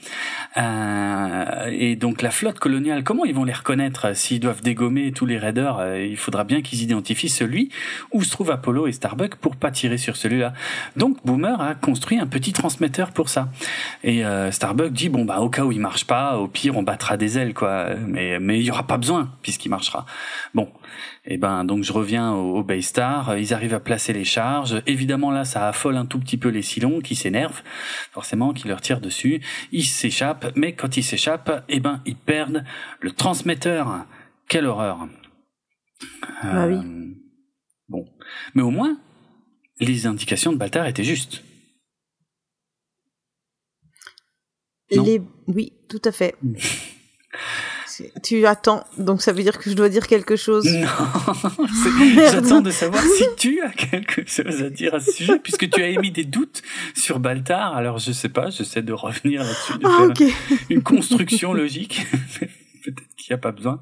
Euh, 0.58 1.70
et 1.72 1.96
donc 1.96 2.22
la 2.22 2.30
flotte 2.30 2.60
coloniale, 2.60 3.04
comment 3.04 3.26
ils 3.26 3.34
vont 3.34 3.46
les 3.46 3.54
reconnaître 3.54 4.16
s'ils 4.16 4.40
doivent 4.40 4.62
dégommer 4.62 5.12
tous 5.12 5.26
les 5.26 5.40
raiders 5.40 5.80
euh, 5.80 6.06
Il 6.06 6.18
faudra 6.18 6.44
bien 6.44 6.62
qu'ils 6.62 6.84
identifient 6.84 7.30
celui 7.30 7.70
où 8.12 8.24
se 8.24 8.30
trouvent 8.30 8.52
Apollo 8.52 8.86
et 8.86 8.92
Starbuck 8.92 9.38
pour 9.38 9.56
pas 9.56 9.72
tirer 9.72 9.98
sur 9.98 10.16
celui-là. 10.16 10.54
Donc 10.98 11.18
Boomer 11.26 11.60
a 11.60 11.74
construit 11.74 12.20
un 12.20 12.28
petit 12.28 12.54
transmetteur 12.54 13.01
pour 13.10 13.30
ça. 13.30 13.50
Et 14.04 14.24
euh, 14.24 14.52
Starbuck 14.52 14.94
dit 14.94 15.10
bon 15.10 15.26
bah 15.26 15.40
au 15.40 15.50
cas 15.50 15.64
où 15.64 15.72
il 15.72 15.80
marche 15.80 16.06
pas, 16.06 16.38
au 16.38 16.48
pire 16.48 16.78
on 16.78 16.84
battra 16.84 17.18
des 17.18 17.40
ailes 17.40 17.56
quoi, 17.56 17.96
mais 17.96 18.40
mais 18.40 18.60
il 18.60 18.66
y 18.66 18.70
aura 18.70 18.86
pas 18.86 18.98
besoin 18.98 19.34
puisqu'il 19.42 19.70
marchera. 19.70 20.06
Bon, 20.54 20.70
et 21.26 21.34
eh 21.34 21.38
ben 21.38 21.66
donc 21.66 21.84
je 21.84 21.92
reviens 21.92 22.32
au, 22.34 22.58
au 22.58 22.64
Baystar, 22.64 23.38
ils 23.38 23.54
arrivent 23.54 23.74
à 23.74 23.80
placer 23.80 24.14
les 24.14 24.24
charges. 24.24 24.82
Évidemment 24.86 25.32
là 25.32 25.44
ça 25.44 25.68
affole 25.68 25.98
un 25.98 26.06
tout 26.06 26.20
petit 26.20 26.38
peu 26.38 26.50
les 26.50 26.62
Silons 26.62 27.02
qui 27.02 27.16
s'énervent, 27.16 27.64
forcément 28.12 28.54
qui 28.54 28.68
leur 28.68 28.82
tirent 28.82 29.02
dessus. 29.02 29.42
Ils 29.72 29.86
s'échappent, 29.86 30.52
mais 30.56 30.74
quand 30.74 30.98
ils 30.98 31.04
s'échappent, 31.04 31.66
et 31.68 31.78
eh 31.78 31.80
ben 31.80 32.02
ils 32.06 32.16
perdent 32.16 32.64
le 33.00 33.12
transmetteur. 33.12 34.06
Quelle 34.48 34.66
horreur. 34.66 35.08
Bah 36.44 36.68
oui. 36.68 36.76
Euh, 36.76 37.14
bon, 37.90 38.06
mais 38.54 38.62
au 38.62 38.72
moins 38.72 38.98
les 39.82 40.06
indications 40.06 40.54
de 40.54 40.58
Baltar 40.58 40.86
étaient 40.88 41.04
justes. 41.04 41.44
Oui, 45.48 45.74
tout 45.88 46.02
à 46.06 46.12
fait. 46.12 46.36
tu 48.24 48.46
attends, 48.46 48.86
donc 48.98 49.22
ça 49.22 49.32
veut 49.32 49.44
dire 49.44 49.58
que 49.60 49.70
je 49.70 49.76
dois 49.76 49.90
dire 49.90 50.08
quelque 50.08 50.36
chose. 50.36 50.66
Non, 50.66 50.88
j'attends 52.32 52.62
de 52.62 52.72
savoir 52.72 53.04
si 53.04 53.26
tu 53.38 53.62
as 53.62 53.70
quelque 53.70 54.26
chose 54.26 54.62
à 54.62 54.70
dire 54.70 54.96
à 54.96 55.00
ce 55.00 55.12
sujet, 55.12 55.40
puisque 55.40 55.70
tu 55.70 55.82
as 55.82 55.88
émis 55.88 56.12
des 56.12 56.24
doutes 56.24 56.62
sur 56.96 57.20
Baltar. 57.20 57.76
Alors 57.76 57.98
je 57.98 58.12
sais 58.12 58.30
pas, 58.30 58.50
j'essaie 58.50 58.82
de 58.82 58.94
revenir 58.94 59.44
là-dessus, 59.44 59.78
de 59.78 59.86
ah, 59.86 60.14
faire 60.16 60.58
une 60.70 60.84
construction 60.84 61.54
logique. 61.54 62.06
Peut-être 62.84 63.16
qu'il 63.16 63.32
n'y 63.32 63.36
a 63.36 63.38
pas 63.38 63.52
besoin. 63.52 63.80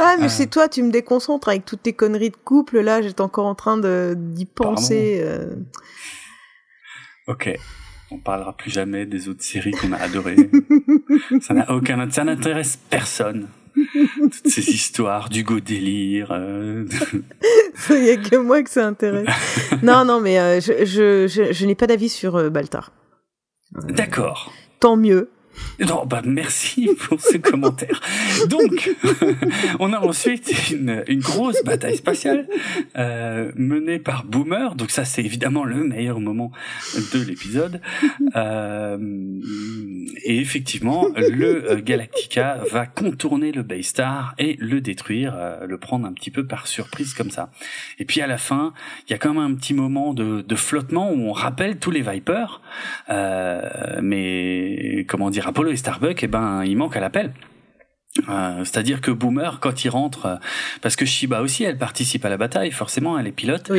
Ah, 0.00 0.16
mais 0.18 0.24
euh. 0.24 0.28
c'est 0.28 0.48
toi, 0.48 0.68
tu 0.68 0.82
me 0.82 0.90
déconcentres 0.90 1.48
avec 1.48 1.64
toutes 1.64 1.84
tes 1.84 1.92
conneries 1.92 2.30
de 2.30 2.36
couple. 2.36 2.80
Là, 2.80 3.00
j'étais 3.00 3.20
encore 3.20 3.46
en 3.46 3.54
train 3.54 3.78
d'y 4.16 4.44
penser. 4.44 5.20
Euh... 5.22 5.54
Ok 7.28 7.56
on 8.10 8.18
parlera 8.18 8.56
plus 8.56 8.70
jamais 8.70 9.06
des 9.06 9.28
autres 9.28 9.42
séries 9.42 9.72
qu'on 9.72 9.92
a 9.92 9.96
adorées. 9.96 10.50
ça 11.40 11.54
n'a 11.54 11.70
aucun, 11.72 12.10
ça 12.10 12.24
n'intéresse 12.24 12.78
personne. 12.90 13.48
Toutes 13.74 14.48
ces 14.48 14.68
histoires 14.68 15.28
du 15.28 15.44
go 15.44 15.60
délire. 15.60 16.32
Euh... 16.32 16.84
Il 17.90 18.02
n'y 18.02 18.10
a 18.10 18.16
que 18.16 18.36
moi 18.36 18.62
que 18.62 18.70
ça 18.70 18.86
intéresse. 18.86 19.28
non, 19.82 20.04
non, 20.04 20.20
mais 20.20 20.38
euh, 20.38 20.60
je, 20.60 20.84
je, 20.84 21.26
je, 21.28 21.52
je 21.52 21.66
n'ai 21.66 21.74
pas 21.74 21.86
d'avis 21.86 22.08
sur 22.08 22.36
euh, 22.36 22.50
Baltar. 22.50 22.92
D'accord. 23.72 24.52
Tant 24.80 24.96
mieux. 24.96 25.30
Non, 25.80 26.04
bah 26.06 26.22
merci 26.24 26.90
pour 27.08 27.20
ce 27.20 27.36
commentaire. 27.38 28.00
Donc, 28.48 28.90
on 29.80 29.92
a 29.92 29.98
ensuite 29.98 30.70
une, 30.70 31.04
une 31.08 31.20
grosse 31.20 31.62
bataille 31.64 31.96
spatiale 31.96 32.46
euh, 32.96 33.50
menée 33.56 33.98
par 33.98 34.24
Boomer. 34.24 34.74
Donc 34.74 34.90
ça, 34.90 35.04
c'est 35.04 35.22
évidemment 35.24 35.64
le 35.64 35.84
meilleur 35.84 36.20
moment 36.20 36.52
de 37.14 37.22
l'épisode. 37.22 37.80
Euh, 38.36 38.98
et 40.24 40.38
effectivement, 40.38 41.08
le 41.16 41.70
euh, 41.70 41.80
Galactica 41.82 42.60
va 42.70 42.86
contourner 42.86 43.52
le 43.52 43.62
Baystar 43.62 44.34
et 44.38 44.56
le 44.60 44.80
détruire, 44.80 45.34
euh, 45.36 45.66
le 45.66 45.78
prendre 45.78 46.06
un 46.06 46.12
petit 46.12 46.30
peu 46.30 46.46
par 46.46 46.66
surprise 46.66 47.14
comme 47.14 47.30
ça. 47.30 47.50
Et 47.98 48.04
puis 48.04 48.20
à 48.20 48.26
la 48.26 48.38
fin, 48.38 48.72
il 49.06 49.12
y 49.12 49.14
a 49.14 49.18
quand 49.18 49.34
même 49.34 49.52
un 49.52 49.54
petit 49.54 49.74
moment 49.74 50.14
de, 50.14 50.42
de 50.42 50.54
flottement 50.54 51.10
où 51.12 51.28
on 51.28 51.32
rappelle 51.32 51.78
tous 51.78 51.90
les 51.90 52.02
Vipers. 52.02 52.60
Mais 54.02 55.04
comment 55.08 55.30
dire 55.30 55.48
Apollo 55.50 55.72
et 55.72 55.76
Starbuck, 55.76 56.22
eh 56.22 56.28
ben, 56.28 56.64
il 56.64 56.76
manque 56.76 56.96
à 56.96 57.00
l'appel. 57.00 57.32
Euh, 58.28 58.64
c'est-à-dire 58.64 59.00
que 59.00 59.10
Boomer, 59.10 59.58
quand 59.60 59.84
il 59.84 59.88
rentre, 59.88 60.26
euh, 60.26 60.36
parce 60.80 60.96
que 60.96 61.04
Shiba 61.04 61.42
aussi, 61.42 61.64
elle 61.64 61.78
participe 61.78 62.24
à 62.24 62.28
la 62.28 62.36
bataille, 62.36 62.70
forcément, 62.70 63.18
elle 63.18 63.26
est 63.26 63.32
pilote. 63.32 63.70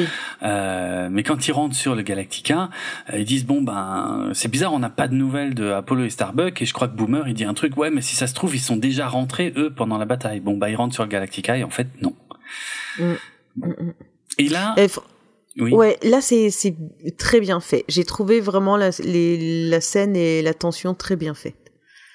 Euh, 0.43 1.09
mais 1.11 1.23
quand 1.23 1.47
ils 1.47 1.51
rentrent 1.51 1.75
sur 1.75 1.95
le 1.95 2.01
Galactica, 2.01 2.69
ils 3.13 3.25
disent 3.25 3.45
bon 3.45 3.61
ben, 3.61 4.31
c'est 4.33 4.49
bizarre, 4.49 4.73
on 4.73 4.79
n'a 4.79 4.89
pas 4.89 5.07
de 5.07 5.15
nouvelles 5.15 5.53
de 5.53 5.71
Apollo 5.71 6.05
et 6.05 6.09
Starbuck, 6.09 6.61
et 6.61 6.65
je 6.65 6.73
crois 6.73 6.87
que 6.87 6.95
Boomer, 6.95 7.27
il 7.27 7.33
dit 7.33 7.43
un 7.43 7.53
truc, 7.53 7.75
ouais, 7.77 7.89
mais 7.89 8.01
si 8.01 8.15
ça 8.15 8.27
se 8.27 8.33
trouve, 8.33 8.55
ils 8.55 8.59
sont 8.59 8.77
déjà 8.77 9.07
rentrés 9.07 9.53
eux 9.57 9.73
pendant 9.73 9.97
la 9.97 10.05
bataille. 10.05 10.39
Bon 10.39 10.57
bah, 10.57 10.69
ils 10.69 10.75
rentrent 10.75 10.93
sur 10.93 11.03
le 11.03 11.09
Galactica 11.09 11.57
et 11.57 11.63
en 11.63 11.69
fait 11.69 11.87
non. 12.01 12.15
Mm. 12.99 13.13
Et 14.37 14.49
là. 14.49 14.75
Oui. 15.59 15.73
Ouais, 15.73 15.97
là 16.03 16.21
c'est 16.21 16.49
c'est 16.49 16.75
très 17.17 17.41
bien 17.41 17.59
fait. 17.59 17.83
J'ai 17.89 18.05
trouvé 18.05 18.39
vraiment 18.39 18.77
la, 18.77 18.91
les, 19.03 19.67
la 19.69 19.81
scène 19.81 20.15
et 20.15 20.41
la 20.41 20.53
tension 20.53 20.93
très 20.93 21.17
bien 21.17 21.33
fait. 21.33 21.55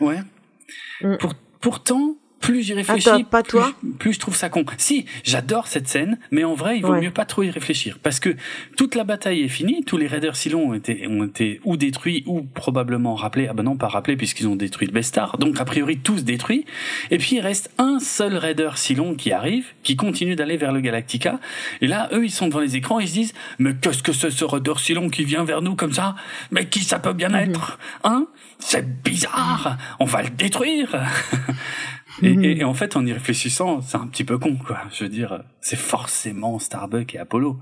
Ouais. 0.00 0.18
Mm. 1.00 1.16
Pour, 1.16 1.34
pourtant, 1.60 2.16
plus 2.40 2.62
j'y 2.62 2.74
réfléchis, 2.74 3.24
pas 3.24 3.42
toi 3.42 3.72
plus, 3.98 4.14
je 4.14 4.20
trouve 4.20 4.36
ça 4.36 4.48
con. 4.48 4.64
Si, 4.78 5.06
j'adore 5.24 5.66
cette 5.66 5.88
scène, 5.88 6.18
mais 6.30 6.44
en 6.44 6.54
vrai, 6.54 6.76
il 6.76 6.82
vaut 6.82 6.94
mieux 7.00 7.10
pas 7.10 7.24
trop 7.24 7.42
y 7.42 7.50
réfléchir. 7.50 7.98
Parce 8.02 8.20
que 8.20 8.36
toute 8.76 8.94
la 8.94 9.04
bataille 9.04 9.42
est 9.42 9.48
finie, 9.48 9.84
tous 9.84 9.96
les 9.96 10.06
raiders 10.06 10.36
Silon 10.36 10.70
ont 10.70 10.74
été, 10.74 11.06
ont 11.08 11.24
été 11.24 11.60
ou 11.64 11.76
détruits, 11.76 12.22
ou 12.26 12.42
probablement 12.42 13.14
rappelés. 13.14 13.48
Ah 13.48 13.54
ben 13.54 13.62
non, 13.62 13.76
pas 13.76 13.88
rappelés, 13.88 14.16
puisqu'ils 14.16 14.48
ont 14.48 14.56
détruit 14.56 14.86
le 14.86 14.92
Bestar. 14.92 15.38
Donc, 15.38 15.60
a 15.60 15.64
priori, 15.64 15.98
tous 15.98 16.24
détruits. 16.24 16.64
Et 17.10 17.18
puis, 17.18 17.36
il 17.36 17.40
reste 17.40 17.70
un 17.78 17.98
seul 18.00 18.36
raider 18.36 18.70
Silon 18.76 19.14
qui 19.14 19.32
arrive, 19.32 19.66
qui 19.82 19.96
continue 19.96 20.36
d'aller 20.36 20.56
vers 20.56 20.72
le 20.72 20.80
Galactica. 20.80 21.40
Et 21.80 21.86
là, 21.86 22.08
eux, 22.12 22.24
ils 22.24 22.30
sont 22.30 22.48
devant 22.48 22.60
les 22.60 22.76
écrans, 22.76 23.00
ils 23.00 23.08
se 23.08 23.14
disent, 23.14 23.34
mais 23.58 23.74
qu'est-ce 23.74 24.02
que 24.02 24.12
c'est 24.12 24.30
ce 24.30 24.44
raider 24.44 24.74
Silon 24.76 25.08
qui 25.08 25.24
vient 25.24 25.44
vers 25.44 25.62
nous 25.62 25.74
comme 25.74 25.92
ça? 25.92 26.14
Mais 26.50 26.66
qui 26.66 26.80
ça 26.80 26.98
peut 26.98 27.12
bien 27.12 27.30
mhm. 27.30 27.50
être? 27.50 27.78
Hein? 28.04 28.26
C'est 28.58 29.02
bizarre! 29.02 29.76
On 30.00 30.04
va 30.04 30.22
le 30.22 30.30
détruire! 30.30 30.96
Mhm. 32.22 32.44
Et, 32.44 32.64
en 32.64 32.74
fait, 32.74 32.96
en 32.96 33.04
y 33.04 33.12
réfléchissant, 33.12 33.80
c'est 33.82 33.96
un 33.96 34.06
petit 34.06 34.24
peu 34.24 34.38
con, 34.38 34.56
quoi. 34.56 34.78
Je 34.92 35.04
veux 35.04 35.10
dire, 35.10 35.42
c'est 35.60 35.78
forcément 35.78 36.58
Starbuck 36.58 37.14
et 37.14 37.18
Apollo. 37.18 37.58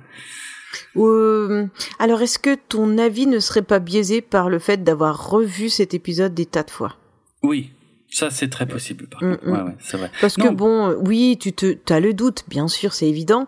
Euh, 0.96 1.66
alors, 1.98 2.22
est-ce 2.22 2.38
que 2.38 2.54
ton 2.54 2.98
avis 2.98 3.26
ne 3.26 3.38
serait 3.38 3.62
pas 3.62 3.78
biaisé 3.78 4.20
par 4.20 4.48
le 4.48 4.58
fait 4.58 4.82
d'avoir 4.82 5.30
revu 5.30 5.68
cet 5.68 5.94
épisode 5.94 6.34
des 6.34 6.46
tas 6.46 6.62
de 6.62 6.70
fois? 6.70 6.96
Oui, 7.42 7.72
ça 8.10 8.30
c'est 8.30 8.48
très 8.48 8.66
possible. 8.66 9.06
Par 9.08 9.22
mm, 9.22 9.36
contre. 9.36 9.46
Mm. 9.46 9.52
Ouais, 9.52 9.74
c'est 9.80 9.96
vrai. 9.96 10.10
Parce 10.20 10.36
que 10.36 10.48
bon, 10.48 10.90
euh, 10.90 10.96
oui, 11.04 11.36
tu 11.38 11.52
te, 11.52 11.76
as 11.92 12.00
le 12.00 12.14
doute, 12.14 12.44
bien 12.48 12.68
sûr, 12.68 12.92
c'est 12.92 13.08
évident, 13.08 13.46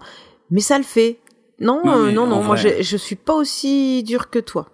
mais 0.51 0.61
ça 0.61 0.79
le 0.79 0.85
fait. 0.85 1.19
Non, 1.59 1.81
non, 1.85 2.13
non, 2.13 2.27
non 2.27 2.43
moi 2.43 2.55
je, 2.55 2.83
je 2.83 2.97
suis 2.99 3.17
pas 3.17 3.33
aussi 3.33 4.03
dur 4.03 4.29
que 4.29 4.39
toi. 4.39 4.69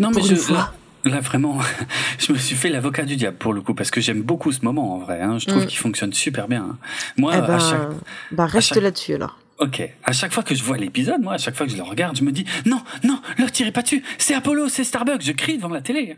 Non, 0.00 0.10
mais 0.10 0.20
je, 0.20 0.52
là, 0.52 0.72
là, 1.08 1.20
vraiment, 1.20 1.58
je 2.18 2.32
me 2.32 2.38
suis 2.38 2.56
fait 2.56 2.68
l'avocat 2.68 3.04
du 3.04 3.16
diable 3.16 3.36
pour 3.36 3.52
le 3.52 3.60
coup 3.60 3.74
parce 3.74 3.90
que 3.90 4.00
j'aime 4.00 4.22
beaucoup 4.22 4.52
ce 4.52 4.64
moment 4.64 4.94
en 4.94 4.98
vrai. 4.98 5.20
Hein. 5.20 5.38
Je 5.38 5.46
trouve 5.46 5.64
mm. 5.64 5.66
qu'il 5.66 5.78
fonctionne 5.78 6.12
super 6.12 6.48
bien. 6.48 6.64
Hein. 6.70 6.78
Moi, 7.16 7.34
eh 7.36 7.40
ben, 7.40 7.54
à 7.54 7.58
chaque, 7.58 7.88
bah 8.30 8.46
reste 8.46 8.76
là-dessus 8.76 9.14
alors. 9.14 9.38
Ok. 9.58 9.82
À 10.04 10.12
chaque 10.12 10.32
fois 10.32 10.42
que 10.42 10.54
je 10.54 10.62
vois 10.62 10.76
l'épisode, 10.76 11.20
moi, 11.20 11.34
à 11.34 11.38
chaque 11.38 11.56
fois 11.56 11.66
que 11.66 11.72
je 11.72 11.76
le 11.76 11.82
regarde, 11.82 12.16
je 12.16 12.22
me 12.22 12.30
dis 12.30 12.44
non, 12.64 12.80
non, 13.02 13.20
leur 13.38 13.50
tirez 13.50 13.72
pas 13.72 13.82
dessus. 13.82 14.04
C'est 14.18 14.34
Apollo, 14.34 14.68
c'est 14.68 14.84
Starbucks. 14.84 15.22
Je 15.22 15.32
crie 15.32 15.56
devant 15.56 15.68
la 15.68 15.80
télé. 15.80 16.16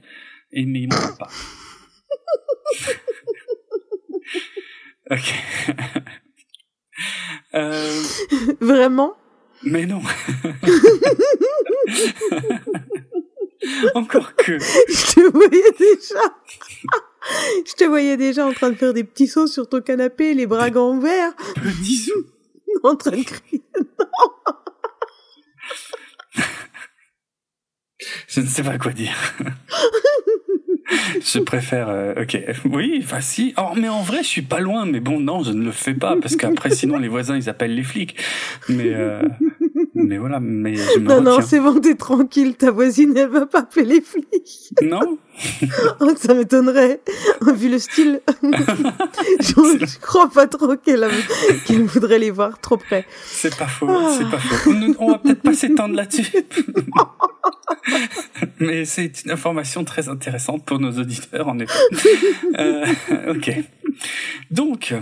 Et 0.52 0.66
mais 0.66 0.80
ils 0.80 0.88
m'entendent 0.88 1.18
pas. 1.18 1.30
ok. 5.10 5.34
euh... 7.54 8.02
Vraiment? 8.60 9.14
Mais 9.62 9.86
non. 9.86 10.02
Encore 13.95 14.35
que. 14.35 14.59
Je 14.59 15.15
te 15.15 15.20
voyais 15.31 15.73
déjà. 15.78 16.20
Je 17.66 17.74
te 17.74 17.85
voyais 17.85 18.16
déjà 18.16 18.47
en 18.47 18.53
train 18.53 18.70
de 18.70 18.77
faire 18.77 18.95
des 18.95 19.05
petits 19.05 19.28
sauts 19.28 19.47
sur 19.47 19.69
ton 19.69 19.82
canapé, 19.82 20.32
les 20.35 20.47
bras 20.47 20.70
en 20.70 20.99
verre. 20.99 21.35
Petits 21.57 22.11
En 22.82 22.97
train 22.97 23.11
de 23.11 23.23
crier. 23.24 23.62
Je 28.28 28.41
ne 28.41 28.47
sais 28.47 28.62
pas 28.62 28.78
quoi 28.78 28.93
dire. 28.93 29.15
Je 31.22 31.38
préfère. 31.40 31.88
Euh, 31.88 32.22
ok, 32.22 32.38
oui, 32.66 33.00
enfin 33.02 33.20
si. 33.20 33.54
Oh, 33.58 33.70
mais 33.76 33.88
en 33.88 34.02
vrai, 34.02 34.18
je 34.22 34.28
suis 34.28 34.42
pas 34.42 34.60
loin. 34.60 34.86
Mais 34.86 35.00
bon, 35.00 35.20
non, 35.20 35.42
je 35.42 35.52
ne 35.52 35.64
le 35.64 35.72
fais 35.72 35.94
pas 35.94 36.16
parce 36.20 36.36
qu'après, 36.36 36.70
sinon, 36.70 36.98
les 36.98 37.08
voisins, 37.08 37.36
ils 37.36 37.48
appellent 37.48 37.74
les 37.74 37.82
flics. 37.82 38.16
Mais 38.68 38.92
euh, 38.94 39.22
mais 39.94 40.18
voilà, 40.18 40.40
mais 40.40 40.76
je 40.76 40.98
me 40.98 41.08
Non, 41.08 41.20
non, 41.20 41.40
c'est 41.42 41.60
bon, 41.60 41.80
t'es 41.80 41.94
tranquille, 41.94 42.56
ta 42.56 42.70
voisine, 42.70 43.16
elle 43.16 43.28
va 43.28 43.46
pas 43.46 43.60
appeler 43.60 43.86
les 43.86 44.00
flics. 44.00 44.72
Non 44.82 45.18
oh, 46.00 46.10
Ça 46.16 46.34
m'étonnerait, 46.34 47.00
vu 47.54 47.68
le 47.68 47.78
style. 47.78 48.20
je, 49.40 49.98
crois 50.00 50.30
pas 50.30 50.46
trop 50.46 50.76
qu'elle 50.76 51.08
voudrait 51.84 52.18
les 52.18 52.30
voir 52.30 52.58
trop 52.60 52.76
près. 52.76 53.06
C'est 53.24 53.56
pas 53.56 53.66
faux, 53.66 53.88
c'est 54.16 54.30
pas 54.30 54.38
faux. 54.38 54.72
On, 54.98 55.12
va 55.12 55.18
peut-être 55.18 55.42
pas 55.42 55.54
s'étendre 55.54 55.94
là-dessus. 55.94 56.30
mais 58.60 58.84
c'est 58.84 59.24
une 59.24 59.30
information 59.30 59.84
très 59.84 60.08
intéressante 60.08 60.64
pour 60.64 60.78
nos 60.81 60.98
auditeurs, 60.98 61.48
en 61.48 61.59
effet. 61.59 61.78
Euh, 62.59 63.35
ok. 63.35 63.52
Donc... 64.51 64.94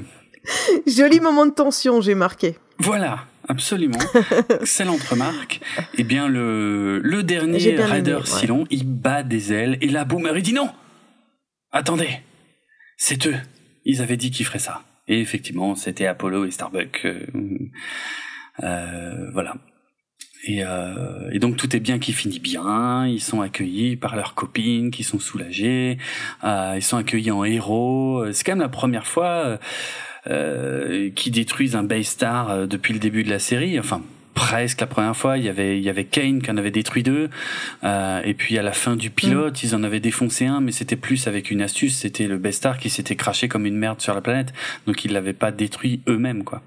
Joli 0.87 1.21
moment 1.21 1.47
de 1.47 1.53
tension, 1.53 2.01
j'ai 2.01 2.15
marqué. 2.15 2.57
Voilà. 2.79 3.27
Absolument. 3.49 3.99
Excellente 4.61 5.03
remarque. 5.05 5.61
Eh 5.97 6.05
bien, 6.05 6.29
le, 6.29 6.99
le 6.99 7.23
dernier 7.23 7.77
Raider 7.77 8.21
Silon, 8.25 8.67
il 8.71 8.85
bat 8.87 9.23
des 9.23 9.55
ailes 9.55 9.79
et 9.81 9.89
la 9.89 10.05
Boomer, 10.05 10.37
il 10.37 10.43
dit 10.43 10.53
non 10.53 10.71
Attendez 11.73 12.21
C'est 12.99 13.27
eux. 13.27 13.37
Ils 13.87 14.03
avaient 14.03 14.19
dit 14.19 14.31
qu'ils 14.31 14.45
feraient 14.45 14.59
ça. 14.59 14.83
Et 15.09 15.21
effectivement, 15.21 15.75
c'était 15.75 16.07
Apollo 16.07 16.45
et 16.45 16.51
Starbuck. 16.51 17.01
Euh, 17.07 17.27
euh, 18.63 19.31
voilà. 19.33 19.55
Et, 20.49 20.65
euh, 20.65 21.31
et, 21.31 21.39
donc 21.39 21.57
tout 21.57 21.77
est 21.77 21.81
bien 21.81 21.99
qui 21.99 22.13
finit 22.13 22.41
bien. 22.41 23.07
Ils 23.07 23.21
sont 23.21 23.41
accueillis 23.41 23.97
par 23.97 24.17
leurs 24.17 24.35
copines, 24.35 24.91
qui 24.91 25.05
sont 25.05 25.21
soulagés. 25.21 25.99
Euh, 26.43 26.73
ils 26.77 26.83
sont 26.83 26.97
accueillis 26.97 27.31
en 27.31 27.45
héros. 27.45 28.25
C'est 28.33 28.45
quand 28.45 28.53
même 28.53 28.61
la 28.61 28.69
première 28.69 29.07
fois 29.07 29.59
euh, 30.29 31.11
qui 31.15 31.31
détruisent 31.31 31.77
un 31.77 31.85
Baystar 31.85 32.51
euh, 32.51 32.67
depuis 32.67 32.93
le 32.93 32.99
début 32.99 33.23
de 33.23 33.31
la 33.31 33.39
série. 33.39 33.79
Enfin, 33.79 34.03
presque 34.35 34.81
la 34.81 34.87
première 34.87 35.17
fois. 35.17 35.39
Il 35.39 35.45
y 35.45 35.49
avait 35.49 35.79
il 35.79 35.85
y 35.85 35.89
avait 35.89 36.05
Kane 36.05 36.43
qui 36.43 36.51
en 36.51 36.57
avait 36.57 36.71
détruit 36.71 37.03
deux, 37.03 37.31
euh, 37.85 38.21
et 38.25 38.35
puis 38.35 38.59
à 38.59 38.63
la 38.63 38.73
fin 38.73 38.97
du 38.97 39.11
pilote, 39.11 39.55
mm. 39.55 39.67
ils 39.67 39.75
en 39.75 39.83
avaient 39.85 40.01
défoncé 40.01 40.45
un, 40.45 40.61
mais 40.61 40.73
c'était 40.73 40.97
plus 40.97 41.29
avec 41.29 41.51
une 41.51 41.63
astuce. 41.63 41.97
C'était 41.97 42.27
le 42.27 42.37
Baystar 42.37 42.79
qui 42.79 42.91
s'était 42.91 43.17
craché 43.17 43.49
comme 43.49 43.65
une 43.65 43.77
merde 43.77 44.01
sur 44.01 44.15
la 44.15 44.21
planète, 44.21 44.53
donc 44.87 45.05
ils 45.05 45.13
l'avaient 45.13 45.33
pas 45.33 45.51
détruit 45.51 46.01
eux-mêmes, 46.09 46.45
quoi. 46.45 46.63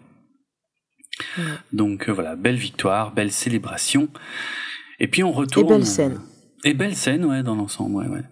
Mm. 1.37 1.41
Donc 1.73 2.09
voilà, 2.09 2.35
belle 2.35 2.55
victoire, 2.55 3.11
belle 3.11 3.31
célébration. 3.31 4.09
Et 4.99 5.07
puis 5.07 5.23
on 5.23 5.31
retourne. 5.31 5.65
Et 5.65 5.77
belle 5.77 5.85
scène. 5.85 6.19
Et 6.63 6.73
belle 6.73 6.95
scène, 6.95 7.25
ouais, 7.25 7.41
dans 7.41 7.55
l'ensemble, 7.55 7.95
ouais, 7.95 8.07
ouais. 8.07 8.23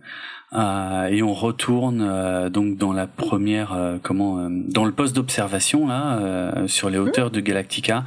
Euh, 0.53 1.07
et 1.07 1.21
on 1.21 1.33
retourne 1.33 2.01
euh, 2.01 2.49
donc 2.49 2.75
dans 2.77 2.91
la 2.91 3.05
première 3.05 3.73
euh, 3.73 3.97
comment 4.01 4.49
dans 4.49 4.83
le 4.83 4.91
poste 4.91 5.15
d'observation 5.15 5.87
là 5.87 6.65
sur 6.65 6.89
les 6.89 6.97
mhm. 6.97 7.03
hauteurs 7.05 7.31
de 7.31 7.39
Galactica. 7.39 8.03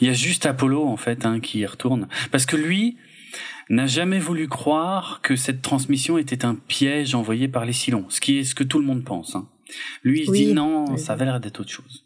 Il 0.00 0.08
y 0.08 0.10
a 0.10 0.12
juste 0.12 0.44
Apollo 0.46 0.84
en 0.84 0.96
fait 0.96 1.24
hein, 1.24 1.38
qui 1.38 1.60
y 1.60 1.66
retourne 1.66 2.08
parce 2.32 2.46
que 2.46 2.56
lui 2.56 2.96
n'a 3.70 3.86
jamais 3.86 4.18
voulu 4.18 4.48
croire 4.48 5.20
que 5.22 5.36
cette 5.36 5.62
transmission 5.62 6.18
était 6.18 6.44
un 6.44 6.54
piège 6.54 7.14
envoyé 7.14 7.48
par 7.48 7.64
les 7.64 7.72
Silons, 7.72 8.04
ce 8.08 8.20
qui 8.20 8.38
est 8.38 8.44
ce 8.44 8.54
que 8.54 8.64
tout 8.64 8.78
le 8.78 8.84
monde 8.84 9.04
pense. 9.04 9.36
Hein. 9.36 9.48
Lui 10.02 10.22
il 10.22 10.26
se 10.26 10.32
dit 10.32 10.52
non, 10.52 10.96
ça 10.96 11.14
va 11.14 11.24
l'air 11.24 11.40
d'être 11.40 11.60
autre 11.60 11.70
chose. 11.70 12.03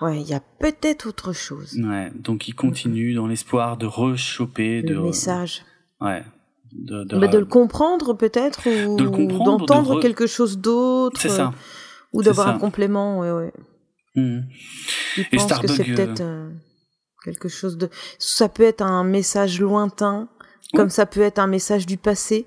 Ouais, 0.00 0.20
il 0.20 0.28
y 0.28 0.34
a 0.34 0.40
peut-être 0.40 1.06
autre 1.08 1.32
chose. 1.32 1.76
Ouais, 1.82 2.12
donc 2.14 2.46
il 2.46 2.54
continue 2.54 3.14
dans 3.14 3.26
l'espoir 3.26 3.76
de 3.76 3.86
rechoper 3.86 4.82
le 4.82 4.94
de 4.94 5.00
message. 5.00 5.64
Ouais, 6.00 6.24
de, 6.72 7.04
de, 7.04 7.26
de 7.26 7.38
le 7.38 7.44
comprendre 7.46 8.14
peut-être 8.14 8.68
ou 8.86 8.96
d'entendre 8.96 10.00
quelque 10.00 10.26
chose 10.26 10.58
d'autre. 10.58 11.20
C'est 11.20 11.28
ça. 11.28 11.52
Ou 12.12 12.22
d'avoir 12.22 12.48
un 12.48 12.58
complément, 12.58 13.20
ouais, 13.20 13.32
ouais. 13.32 13.52
Mmh. 14.14 14.40
Je 15.16 15.36
pense 15.36 15.58
que 15.60 15.66
c'est 15.68 15.84
peut-être 15.84 16.20
euh, 16.20 16.50
quelque 17.24 17.48
chose 17.48 17.76
de. 17.76 17.90
Ça 18.18 18.48
peut 18.48 18.62
être 18.62 18.82
un 18.82 19.04
message 19.04 19.60
lointain, 19.60 20.28
comme 20.74 20.90
ça 20.90 21.06
peut 21.06 21.20
être 21.20 21.38
un 21.38 21.46
message 21.46 21.86
du 21.86 21.96
passé. 21.96 22.46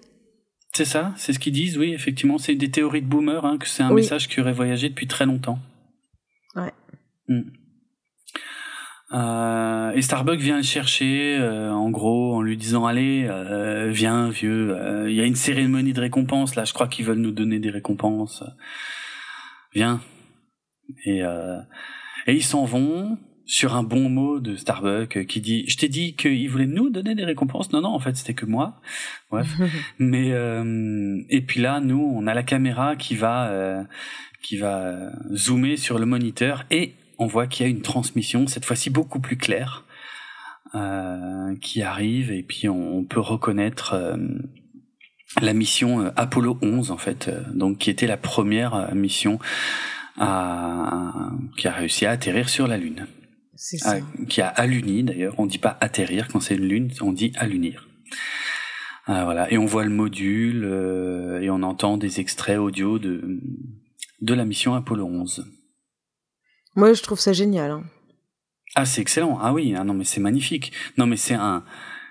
C'est 0.74 0.86
ça, 0.86 1.14
c'est 1.18 1.34
ce 1.34 1.40
qu'ils 1.40 1.54
disent, 1.54 1.78
oui, 1.78 1.94
effectivement. 1.94 2.38
C'est 2.38 2.56
des 2.56 2.72
théories 2.72 3.02
de 3.02 3.08
boomer, 3.08 3.46
hein, 3.46 3.58
que 3.58 3.68
c'est 3.68 3.84
un 3.84 3.94
message 3.94 4.30
qui 4.30 4.40
aurait 4.40 4.54
voyagé 4.54 4.88
depuis 4.90 5.08
très 5.08 5.26
longtemps. 5.26 5.60
Ouais. 6.56 6.74
Euh, 9.14 9.92
et 9.92 10.02
Starbuck 10.02 10.40
vient 10.40 10.58
le 10.58 10.64
chercher, 10.64 11.38
euh, 11.38 11.72
en 11.72 11.90
gros, 11.90 12.36
en 12.36 12.42
lui 12.42 12.56
disant 12.56 12.86
allez, 12.86 13.28
euh, 13.30 13.90
viens 13.92 14.30
vieux, 14.30 14.76
il 15.08 15.14
y 15.14 15.22
a 15.22 15.26
une 15.26 15.36
cérémonie 15.36 15.94
de 15.94 16.00
récompense 16.00 16.56
là, 16.56 16.64
je 16.64 16.74
crois 16.74 16.88
qu'ils 16.88 17.06
veulent 17.06 17.20
nous 17.20 17.32
donner 17.32 17.60
des 17.60 17.70
récompenses. 17.70 18.44
Viens. 19.74 20.02
Et, 21.06 21.20
et 21.20 22.34
ils 22.34 22.44
s'en 22.44 22.66
vont 22.66 23.18
sur 23.46 23.76
un 23.76 23.84
bon 23.84 24.10
mot 24.10 24.40
de 24.40 24.56
Starbuck 24.56 25.26
qui 25.26 25.40
dit 25.40 25.66
je 25.68 25.78
t'ai 25.78 25.88
dit 25.88 26.16
qu'il 26.16 26.50
voulait 26.50 26.66
nous 26.66 26.90
donner 26.90 27.16
des 27.16 27.24
récompenses 27.24 27.72
non 27.72 27.82
non 27.82 27.90
en 27.90 28.00
fait 28.00 28.16
c'était 28.16 28.34
que 28.34 28.46
moi 28.46 28.82
ouais 29.32 29.44
mais 30.00 30.32
et 31.30 31.42
puis 31.42 31.62
là 31.62 31.80
nous 31.80 32.14
on 32.16 32.28
a 32.28 32.34
la 32.34 32.44
caméra 32.44 32.98
qui 32.98 33.16
va 33.16 33.86
qui 34.44 34.58
va 34.58 35.12
zoomer 35.34 35.78
sur 35.78 35.98
le 35.98 36.06
moniteur 36.06 36.66
et 36.72 36.96
on 37.22 37.28
voit 37.28 37.46
qu'il 37.46 37.66
y 37.66 37.70
a 37.70 37.72
une 37.72 37.84
transmission, 37.84 38.48
cette 38.48 38.66
fois-ci 38.66 38.90
beaucoup 38.90 39.20
plus 39.20 39.38
claire, 39.38 39.86
euh, 40.74 41.56
qui 41.62 41.84
arrive, 41.84 42.32
et 42.32 42.42
puis 42.42 42.68
on, 42.68 43.04
peut 43.04 43.20
reconnaître 43.20 43.94
euh, 43.94 44.18
la 45.40 45.54
mission 45.54 46.02
euh, 46.02 46.10
Apollo 46.16 46.58
11, 46.64 46.90
en 46.90 46.98
fait, 46.98 47.30
donc 47.54 47.78
qui 47.78 47.92
était 47.92 48.08
la 48.08 48.18
première 48.18 48.96
mission 48.96 49.38
à, 50.18 51.30
qui 51.58 51.68
a 51.68 51.72
réussi 51.72 52.08
à 52.08 52.12
atterrir 52.12 52.50
sur 52.50 52.68
la 52.68 52.78
Lune. 52.78 53.06
C'est 53.56 53.78
ça. 53.78 54.00
qui 54.28 54.42
a 54.42 54.48
alluni, 54.48 55.04
d'ailleurs. 55.04 55.36
On 55.38 55.46
dit 55.46 55.60
pas 55.60 55.78
atterrir 55.80 56.28
quand 56.28 56.40
c'est 56.40 56.56
une 56.56 56.68
Lune, 56.68 56.92
on 57.02 57.12
dit 57.12 57.34
allunir. 57.36 57.88
voilà. 59.06 59.52
Et 59.54 59.60
on 59.60 59.68
voit 59.68 59.84
le 59.84 59.92
module 59.92 60.64
et 61.40 61.52
on 61.52 61.62
entend 61.62 61.98
des 61.98 62.20
extraits 62.20 62.58
audio 62.58 62.98
de, 62.98 63.40
de 64.22 64.34
la 64.34 64.46
mission 64.46 64.74
Apollo 64.74 65.06
11. 65.06 65.61
Moi, 66.76 66.94
je 66.94 67.02
trouve 67.02 67.20
ça 67.20 67.34
génial. 67.34 67.72
Hein. 67.72 67.84
Ah, 68.76 68.86
c'est 68.86 69.02
excellent. 69.02 69.38
Ah 69.42 69.54
oui, 69.54 69.76
ah 69.78 69.84
non, 69.84 69.94
mais 69.94 70.06
c'est 70.06 70.22
magnifique. 70.22 70.72
Non, 70.98 71.06
mais 71.06 71.18
c'est 71.18 71.34
un, 71.34 71.64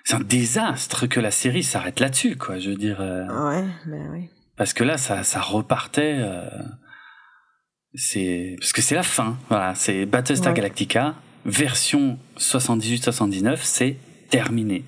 c'est 0.04 0.14
un 0.14 0.20
désastre 0.20 1.06
que 1.06 1.20
la 1.20 1.30
série 1.30 1.62
s'arrête 1.62 2.00
là-dessus, 2.00 2.36
quoi. 2.36 2.58
Je 2.58 2.70
veux 2.70 2.76
dire. 2.76 3.00
Euh... 3.00 3.26
Ouais, 3.48 3.64
ben 3.86 4.10
oui. 4.12 4.28
Parce 4.56 4.74
que 4.74 4.84
là, 4.84 4.98
ça, 4.98 5.22
ça 5.22 5.40
repartait. 5.40 6.16
Euh... 6.18 6.48
C'est 7.94 8.56
parce 8.60 8.72
que 8.72 8.82
c'est 8.82 8.94
la 8.94 9.02
fin. 9.02 9.38
Voilà, 9.48 9.74
c'est 9.74 10.06
Battlestar 10.06 10.54
Galactica 10.54 11.14
version 11.44 12.18
78-79, 12.38 13.58
c'est 13.62 13.96
terminé. 14.28 14.84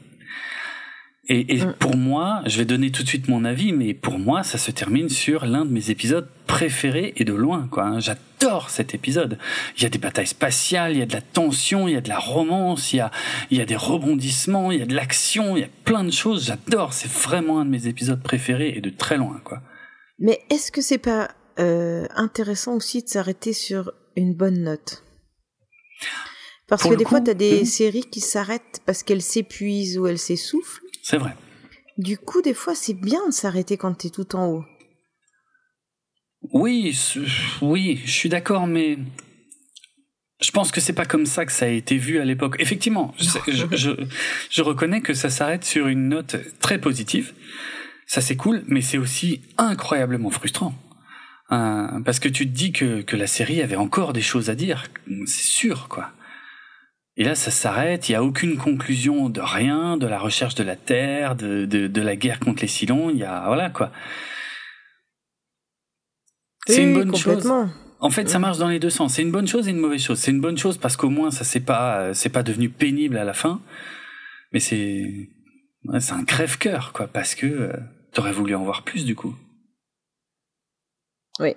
Et, 1.32 1.56
et 1.56 1.64
mm. 1.64 1.72
pour 1.78 1.96
moi, 1.96 2.42
je 2.44 2.58
vais 2.58 2.66
donner 2.66 2.90
tout 2.90 3.02
de 3.02 3.08
suite 3.08 3.26
mon 3.26 3.46
avis, 3.46 3.72
mais 3.72 3.94
pour 3.94 4.18
moi, 4.18 4.42
ça 4.42 4.58
se 4.58 4.70
termine 4.70 5.08
sur 5.08 5.46
l'un 5.46 5.64
de 5.64 5.70
mes 5.70 5.88
épisodes 5.88 6.28
préférés 6.46 7.14
et 7.16 7.24
de 7.24 7.32
loin, 7.32 7.68
quoi. 7.70 7.84
Hein. 7.84 8.00
J'adore 8.00 8.68
cet 8.68 8.94
épisode. 8.94 9.38
Il 9.78 9.82
y 9.82 9.86
a 9.86 9.88
des 9.88 9.98
batailles 9.98 10.26
spatiales, 10.26 10.92
il 10.92 10.98
y 10.98 11.02
a 11.02 11.06
de 11.06 11.14
la 11.14 11.22
tension, 11.22 11.88
il 11.88 11.94
y 11.94 11.96
a 11.96 12.02
de 12.02 12.08
la 12.10 12.18
romance, 12.18 12.92
il 12.92 12.96
y 12.96 13.00
a, 13.00 13.10
il 13.50 13.56
y 13.56 13.62
a 13.62 13.64
des 13.64 13.76
rebondissements, 13.76 14.72
il 14.72 14.80
y 14.80 14.82
a 14.82 14.84
de 14.86 14.94
l'action, 14.94 15.56
il 15.56 15.60
y 15.60 15.64
a 15.64 15.70
plein 15.86 16.04
de 16.04 16.10
choses. 16.10 16.44
J'adore. 16.44 16.92
C'est 16.92 17.10
vraiment 17.10 17.60
un 17.60 17.64
de 17.64 17.70
mes 17.70 17.86
épisodes 17.86 18.22
préférés 18.22 18.74
et 18.76 18.82
de 18.82 18.90
très 18.90 19.16
loin, 19.16 19.40
quoi. 19.42 19.62
Mais 20.18 20.38
est-ce 20.50 20.70
que 20.70 20.82
c'est 20.82 20.98
pas 20.98 21.30
euh, 21.58 22.06
intéressant 22.14 22.74
aussi 22.74 23.02
de 23.02 23.08
s'arrêter 23.08 23.54
sur 23.54 23.90
une 24.16 24.34
bonne 24.34 24.62
note? 24.62 25.02
Parce 26.68 26.82
que 26.82 26.94
des 26.94 27.06
fois, 27.06 27.22
tu 27.22 27.30
as 27.30 27.34
des 27.34 27.64
séries 27.64 28.04
qui 28.04 28.20
s'arrêtent 28.20 28.82
parce 28.84 29.02
qu'elles 29.02 29.22
s'épuisent 29.22 29.98
ou 29.98 30.06
elles 30.06 30.18
s'essoufflent. 30.18 30.81
C'est 31.02 31.18
vrai. 31.18 31.34
Du 31.98 32.16
coup, 32.16 32.40
des 32.40 32.54
fois, 32.54 32.74
c'est 32.74 32.94
bien 32.94 33.26
de 33.26 33.32
s'arrêter 33.32 33.76
quand 33.76 33.94
tu 33.94 34.06
es 34.06 34.10
tout 34.10 34.34
en 34.34 34.46
haut. 34.46 34.64
Oui, 36.52 36.96
oui, 37.60 38.00
je 38.04 38.10
suis 38.10 38.28
d'accord, 38.28 38.66
mais 38.66 38.98
je 40.40 40.50
pense 40.50 40.72
que 40.72 40.80
c'est 40.80 40.92
pas 40.92 41.04
comme 41.04 41.26
ça 41.26 41.46
que 41.46 41.52
ça 41.52 41.66
a 41.66 41.68
été 41.68 41.96
vu 41.96 42.18
à 42.18 42.24
l'époque. 42.24 42.56
Effectivement, 42.58 43.14
je, 43.18 44.62
reconnais 44.62 45.02
que 45.02 45.14
ça 45.14 45.30
s'arrête 45.30 45.64
sur 45.64 45.86
une 45.86 46.08
note 46.08 46.36
très 46.60 46.78
positive. 46.78 47.32
Ça 48.06 48.20
c'est 48.20 48.36
cool, 48.36 48.64
mais 48.66 48.80
c'est 48.80 48.98
aussi 48.98 49.42
incroyablement 49.56 50.30
frustrant. 50.30 50.74
Euh, 51.52 52.00
parce 52.00 52.18
que 52.18 52.28
tu 52.28 52.46
te 52.46 52.52
dis 52.52 52.72
que, 52.72 53.02
que 53.02 53.16
la 53.16 53.26
série 53.26 53.62
avait 53.62 53.76
encore 53.76 54.12
des 54.12 54.22
choses 54.22 54.50
à 54.50 54.54
dire, 54.54 54.84
c'est 55.26 55.44
sûr, 55.44 55.88
quoi. 55.88 56.10
Et 57.16 57.24
là, 57.24 57.34
ça 57.34 57.50
s'arrête, 57.50 58.08
il 58.08 58.12
n'y 58.12 58.16
a 58.16 58.24
aucune 58.24 58.56
conclusion 58.56 59.28
de 59.28 59.40
rien, 59.40 59.98
de 59.98 60.06
la 60.06 60.18
recherche 60.18 60.54
de 60.54 60.62
la 60.62 60.76
Terre, 60.76 61.36
de, 61.36 61.66
de, 61.66 61.86
de 61.86 62.02
la 62.02 62.16
guerre 62.16 62.40
contre 62.40 62.62
les 62.62 62.68
Silons, 62.68 63.10
il 63.10 63.18
y 63.18 63.24
a... 63.24 63.44
Voilà, 63.46 63.68
quoi. 63.68 63.92
C'est 66.66 66.82
une 66.82 66.94
bonne 66.94 67.14
chose. 67.14 67.50
En 68.00 68.10
fait, 68.10 68.28
ça 68.28 68.38
marche 68.38 68.58
dans 68.58 68.68
les 68.68 68.78
deux 68.78 68.90
sens. 68.90 69.14
C'est 69.14 69.22
une 69.22 69.30
bonne 69.30 69.46
chose 69.46 69.68
et 69.68 69.70
une 69.70 69.78
mauvaise 69.78 70.02
chose. 70.02 70.18
C'est 70.18 70.30
une 70.30 70.40
bonne 70.40 70.58
chose 70.58 70.78
parce 70.78 70.96
qu'au 70.96 71.10
moins, 71.10 71.30
ça 71.30 71.44
c'est 71.44 71.60
pas, 71.60 72.14
c'est 72.14 72.30
pas 72.30 72.42
devenu 72.42 72.68
pénible 72.68 73.16
à 73.16 73.24
la 73.24 73.34
fin. 73.34 73.60
Mais 74.52 74.60
c'est, 74.60 75.30
c'est 76.00 76.12
un 76.12 76.24
crève-cœur, 76.24 76.92
quoi, 76.92 77.06
parce 77.06 77.34
que 77.34 77.46
euh, 77.46 77.76
t'aurais 78.12 78.32
voulu 78.32 78.54
en 78.54 78.64
voir 78.64 78.82
plus, 78.82 79.04
du 79.04 79.14
coup. 79.14 79.34
Oui. 81.40 81.54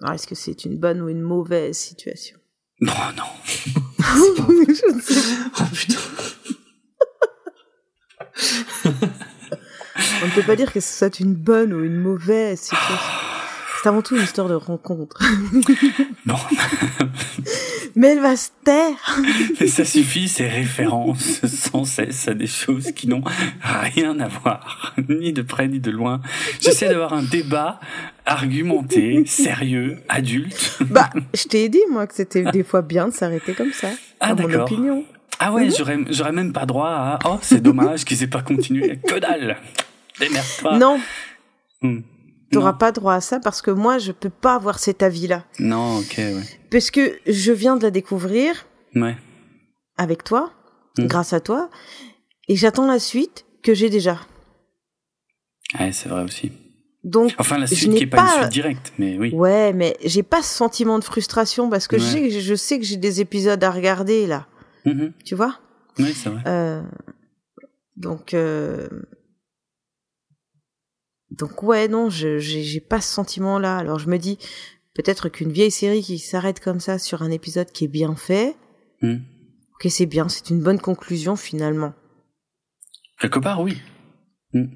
Alors, 0.00 0.14
est-ce 0.14 0.26
que 0.26 0.34
c'est 0.34 0.64
une 0.64 0.78
bonne 0.78 1.00
ou 1.00 1.08
une 1.08 1.20
mauvaise 1.20 1.76
situation? 1.76 2.38
Non, 2.80 2.92
non. 3.16 3.24
Je 3.98 4.94
ne 4.94 5.00
sais 5.00 5.14
pas. 5.50 5.60
Oh, 5.60 5.64
putain. 5.74 5.98
On 10.22 10.26
ne 10.26 10.30
peut 10.34 10.42
pas 10.42 10.56
dire 10.56 10.72
que 10.72 10.80
ce 10.80 10.98
soit 10.98 11.20
une 11.20 11.34
bonne 11.34 11.72
ou 11.72 11.84
une 11.84 11.96
mauvaise 11.96 12.60
situation. 12.60 13.12
C'est 13.80 13.88
avant 13.88 14.02
tout 14.02 14.16
une 14.16 14.22
histoire 14.22 14.48
de 14.48 14.54
rencontre. 14.54 15.22
Bon. 16.26 16.34
Mais 17.96 18.08
elle 18.08 18.20
va 18.20 18.36
se 18.36 18.50
taire. 18.62 19.18
Mais 19.58 19.66
ça 19.68 19.84
suffit, 19.84 20.28
ces 20.28 20.46
références 20.46 21.40
sans 21.46 21.84
cesse 21.84 22.28
à 22.28 22.34
des 22.34 22.46
choses 22.46 22.92
qui 22.92 23.08
n'ont 23.08 23.22
rien 23.62 24.20
à 24.20 24.28
voir, 24.28 24.94
ni 25.08 25.32
de 25.32 25.40
près 25.40 25.68
ni 25.68 25.80
de 25.80 25.90
loin. 25.90 26.20
J'essaie 26.60 26.88
d'avoir 26.88 27.14
un 27.14 27.22
débat 27.22 27.80
argumenté, 28.26 29.24
sérieux, 29.26 29.98
adulte. 30.08 30.78
Bah, 30.90 31.08
je 31.34 31.44
t'ai 31.44 31.68
dit, 31.70 31.80
moi, 31.90 32.06
que 32.06 32.14
c'était 32.14 32.44
des 32.44 32.62
fois 32.62 32.82
bien 32.82 33.08
de 33.08 33.12
s'arrêter 33.14 33.54
comme 33.54 33.72
ça. 33.72 33.88
Ah, 34.20 34.34
mon 34.34 34.52
opinion. 34.52 35.04
Ah 35.38 35.52
ouais, 35.52 35.70
j'aurais, 35.70 35.98
j'aurais 36.10 36.32
même 36.32 36.52
pas 36.52 36.66
droit 36.66 36.90
à, 36.90 37.18
oh, 37.24 37.38
c'est 37.40 37.62
dommage 37.62 38.04
qu'ils 38.04 38.22
aient 38.22 38.26
pas 38.26 38.42
continué. 38.42 38.98
Que 39.06 39.18
dalle! 39.18 39.56
Démerde-toi. 40.20 40.78
Non. 40.78 41.00
Hmm. 41.80 42.00
T'auras 42.50 42.72
pas 42.72 42.92
droit 42.92 43.14
à 43.14 43.20
ça 43.20 43.40
parce 43.40 43.60
que 43.60 43.70
moi, 43.70 43.98
je 43.98 44.12
peux 44.12 44.30
pas 44.30 44.54
avoir 44.54 44.78
cet 44.78 45.02
avis-là. 45.02 45.44
Non, 45.58 45.98
ok, 45.98 46.14
ouais. 46.16 46.42
Parce 46.70 46.90
que 46.90 47.18
je 47.26 47.52
viens 47.52 47.76
de 47.76 47.82
la 47.82 47.90
découvrir. 47.90 48.66
Ouais. 48.94 49.16
Avec 49.98 50.24
toi, 50.24 50.52
hmm. 50.96 51.06
grâce 51.06 51.32
à 51.32 51.40
toi, 51.40 51.68
et 52.48 52.56
j'attends 52.56 52.86
la 52.86 52.98
suite 52.98 53.44
que 53.62 53.74
j'ai 53.74 53.90
déjà. 53.90 54.18
Ouais, 55.78 55.92
c'est 55.92 56.08
vrai 56.08 56.22
aussi. 56.22 56.52
Donc, 57.04 57.34
enfin, 57.38 57.58
la 57.58 57.66
suite 57.66 57.94
qui 57.94 58.02
est 58.04 58.06
pas, 58.06 58.22
une 58.22 58.40
suite 58.40 58.52
directe, 58.52 58.92
mais 58.98 59.18
oui. 59.18 59.30
Ouais, 59.32 59.72
mais 59.72 59.96
j'ai 60.04 60.22
pas 60.22 60.42
ce 60.42 60.54
sentiment 60.54 60.98
de 60.98 61.04
frustration 61.04 61.70
parce 61.70 61.86
que 61.86 61.98
je, 61.98 62.04
sais, 62.04 62.40
je 62.40 62.54
sais 62.54 62.78
que 62.78 62.84
j'ai 62.84 62.96
des 62.96 63.20
épisodes 63.20 63.62
à 63.62 63.70
regarder 63.70 64.26
là. 64.26 64.46
Mm-hmm. 64.84 65.12
Tu 65.24 65.34
vois? 65.34 65.58
Oui, 65.98 66.12
c'est 66.12 66.28
vrai. 66.28 66.42
Euh, 66.46 66.82
donc, 67.96 68.34
euh, 68.34 68.88
donc 71.30 71.62
ouais, 71.62 71.88
non, 71.88 72.10
je 72.10 72.38
j'ai 72.38 72.80
pas 72.80 73.00
ce 73.00 73.12
sentiment-là. 73.12 73.76
Alors 73.76 73.98
je 73.98 74.08
me 74.08 74.18
dis 74.18 74.38
peut-être 74.94 75.28
qu'une 75.28 75.52
vieille 75.52 75.70
série 75.70 76.02
qui 76.02 76.18
s'arrête 76.18 76.60
comme 76.60 76.80
ça 76.80 76.98
sur 76.98 77.22
un 77.22 77.30
épisode 77.30 77.70
qui 77.70 77.84
est 77.84 77.88
bien 77.88 78.14
fait, 78.16 78.56
hmm. 79.02 79.16
ok 79.74 79.90
c'est 79.90 80.06
bien, 80.06 80.28
c'est 80.28 80.50
une 80.50 80.62
bonne 80.62 80.80
conclusion 80.80 81.36
finalement. 81.36 81.92
Quelque 83.20 83.38
part, 83.38 83.60
oui. 83.60 83.78
Hmm. 84.52 84.66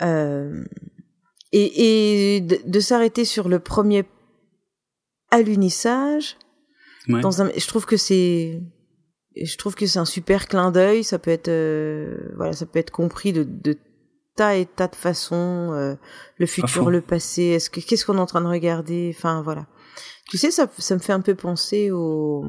Euh, 0.00 0.64
et, 1.52 2.36
et 2.36 2.40
de, 2.40 2.80
s'arrêter 2.80 3.24
sur 3.24 3.48
le 3.48 3.58
premier 3.58 4.04
alunissage, 5.30 6.36
dans 7.08 7.42
un, 7.42 7.50
je 7.56 7.66
trouve 7.66 7.86
que 7.86 7.96
c'est 7.96 8.60
je 9.34 9.56
trouve 9.56 9.74
que 9.74 9.86
c'est 9.86 9.98
un 9.98 10.04
super 10.04 10.46
clin 10.46 10.70
d'œil. 10.70 11.04
Ça 11.04 11.18
peut 11.18 11.30
être, 11.30 11.48
euh, 11.48 12.32
voilà, 12.36 12.52
ça 12.52 12.66
peut 12.66 12.78
être 12.78 12.90
compris 12.90 13.32
de, 13.32 13.44
de 13.44 13.76
tas 14.38 14.56
et 14.56 14.66
tas 14.66 14.86
de 14.86 14.94
façons, 14.94 15.72
euh, 15.72 15.94
le 16.36 16.46
futur, 16.46 16.90
le 16.90 17.00
passé, 17.00 17.42
est-ce 17.42 17.68
que 17.68 17.80
qu'est-ce 17.80 18.06
qu'on 18.06 18.16
est 18.16 18.20
en 18.20 18.26
train 18.26 18.40
de 18.40 18.46
regarder, 18.46 19.12
enfin 19.16 19.42
voilà. 19.42 19.66
Tu 20.30 20.38
sais, 20.38 20.50
ça, 20.50 20.70
ça 20.78 20.94
me 20.94 21.00
fait 21.00 21.12
un 21.12 21.20
peu 21.20 21.34
penser 21.34 21.90
au, 21.90 22.44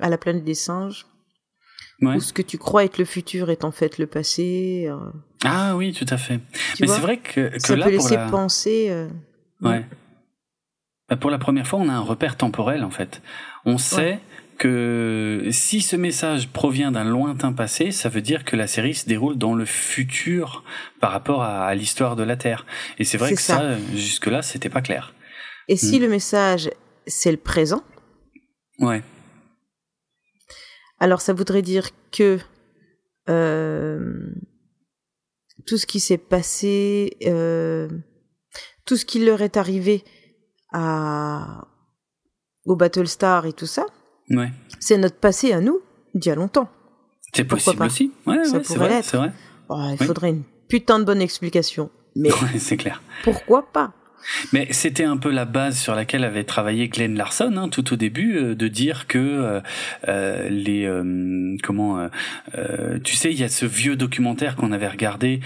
à 0.00 0.08
la 0.08 0.16
planète 0.16 0.44
des 0.44 0.54
singes. 0.54 1.06
Ouais. 2.00 2.14
Où 2.14 2.20
ce 2.20 2.32
que 2.32 2.42
tu 2.42 2.58
crois 2.58 2.84
être 2.84 2.98
le 2.98 3.04
futur 3.04 3.50
est 3.50 3.64
en 3.64 3.72
fait 3.72 3.98
le 3.98 4.06
passé. 4.06 4.86
Euh. 4.88 5.10
Ah 5.44 5.74
oui, 5.74 5.92
tout 5.92 6.06
à 6.08 6.16
fait. 6.16 6.38
Mais 6.80 6.86
c'est 6.86 7.00
vrai 7.00 7.16
que, 7.16 7.48
que 7.48 7.58
ça 7.58 7.74
là, 7.74 7.86
peut 7.86 7.90
laisser 7.90 8.16
penser. 8.30 8.86
Euh, 8.90 9.08
ouais. 9.62 9.84
Bah, 11.08 11.16
pour 11.16 11.30
la 11.30 11.38
première 11.38 11.66
fois, 11.66 11.80
on 11.80 11.88
a 11.88 11.92
un 11.92 12.00
repère 12.00 12.36
temporel 12.36 12.84
en 12.84 12.90
fait. 12.90 13.20
On 13.64 13.78
sait 13.78 14.20
que 14.58 15.48
si 15.52 15.80
ce 15.80 15.96
message 15.96 16.48
provient 16.48 16.90
d'un 16.90 17.04
lointain 17.04 17.52
passé, 17.52 17.92
ça 17.92 18.08
veut 18.08 18.20
dire 18.20 18.44
que 18.44 18.56
la 18.56 18.66
série 18.66 18.94
se 18.94 19.06
déroule 19.06 19.38
dans 19.38 19.54
le 19.54 19.64
futur 19.64 20.64
par 21.00 21.12
rapport 21.12 21.42
à, 21.42 21.74
l'histoire 21.74 22.16
de 22.16 22.24
la 22.24 22.36
Terre. 22.36 22.66
Et 22.98 23.04
c'est 23.04 23.18
vrai 23.18 23.34
que 23.34 23.40
ça, 23.40 23.78
jusque-là, 23.94 24.42
c'était 24.42 24.68
pas 24.68 24.82
clair. 24.82 25.14
Et 25.68 25.76
si 25.76 25.98
hmm. 25.98 26.02
le 26.02 26.08
message, 26.08 26.70
c'est 27.06 27.30
le 27.30 27.38
présent? 27.38 27.82
Ouais. 28.80 29.02
Alors 31.00 31.20
ça 31.20 31.32
voudrait 31.32 31.62
dire 31.62 31.90
que 32.10 32.38
euh, 33.28 34.34
tout 35.66 35.78
ce 35.78 35.86
qui 35.86 36.00
s'est 36.00 36.18
passé, 36.18 37.16
euh, 37.24 37.88
tout 38.84 38.96
ce 38.96 39.04
qui 39.04 39.24
leur 39.24 39.42
est 39.42 39.56
arrivé 39.56 40.04
à, 40.72 41.68
au 42.64 42.74
Battlestar 42.74 43.46
et 43.46 43.52
tout 43.52 43.66
ça, 43.66 43.86
Ouais. 44.30 44.50
C'est 44.78 44.98
notre 44.98 45.16
passé 45.16 45.52
à 45.52 45.60
nous, 45.60 45.80
d'il 46.14 46.28
y 46.28 46.32
a 46.32 46.34
longtemps. 46.34 46.68
C'est 47.34 47.44
possible 47.44 47.82
aussi. 47.82 48.12
Ouais, 48.26 48.44
Ça 48.44 48.60
pourrait 48.60 48.88
l'être. 48.88 49.16
Vrai. 49.16 49.32
Oh, 49.68 49.80
il 49.98 50.06
faudrait 50.06 50.30
une 50.30 50.44
putain 50.68 50.98
de 50.98 51.04
bonne 51.04 51.20
explication. 51.20 51.90
Mais 52.16 52.30
c'est 52.58 52.76
clair. 52.76 53.02
Pourquoi 53.24 53.70
pas? 53.70 53.92
Mais 54.52 54.68
c'était 54.70 55.04
un 55.04 55.16
peu 55.16 55.30
la 55.30 55.44
base 55.44 55.78
sur 55.78 55.94
laquelle 55.94 56.24
avait 56.24 56.44
travaillé 56.44 56.88
Glenn 56.88 57.16
Larson 57.16 57.54
hein, 57.56 57.68
tout 57.68 57.92
au 57.92 57.96
début, 57.96 58.36
euh, 58.36 58.54
de 58.54 58.68
dire 58.68 59.06
que 59.06 59.18
euh, 59.18 59.60
euh 60.08 60.48
les 60.48 60.84
euh, 60.84 61.56
comment, 61.62 62.08
tu 63.04 63.16
sais, 63.16 63.30
il 63.32 63.38
y 63.38 63.44
a 63.44 63.48
ce 63.48 63.66
vieux 63.66 63.96
documentaire 63.96 64.56
qu'on 64.56 64.72
avait 64.72 64.88
regardé 64.88 65.40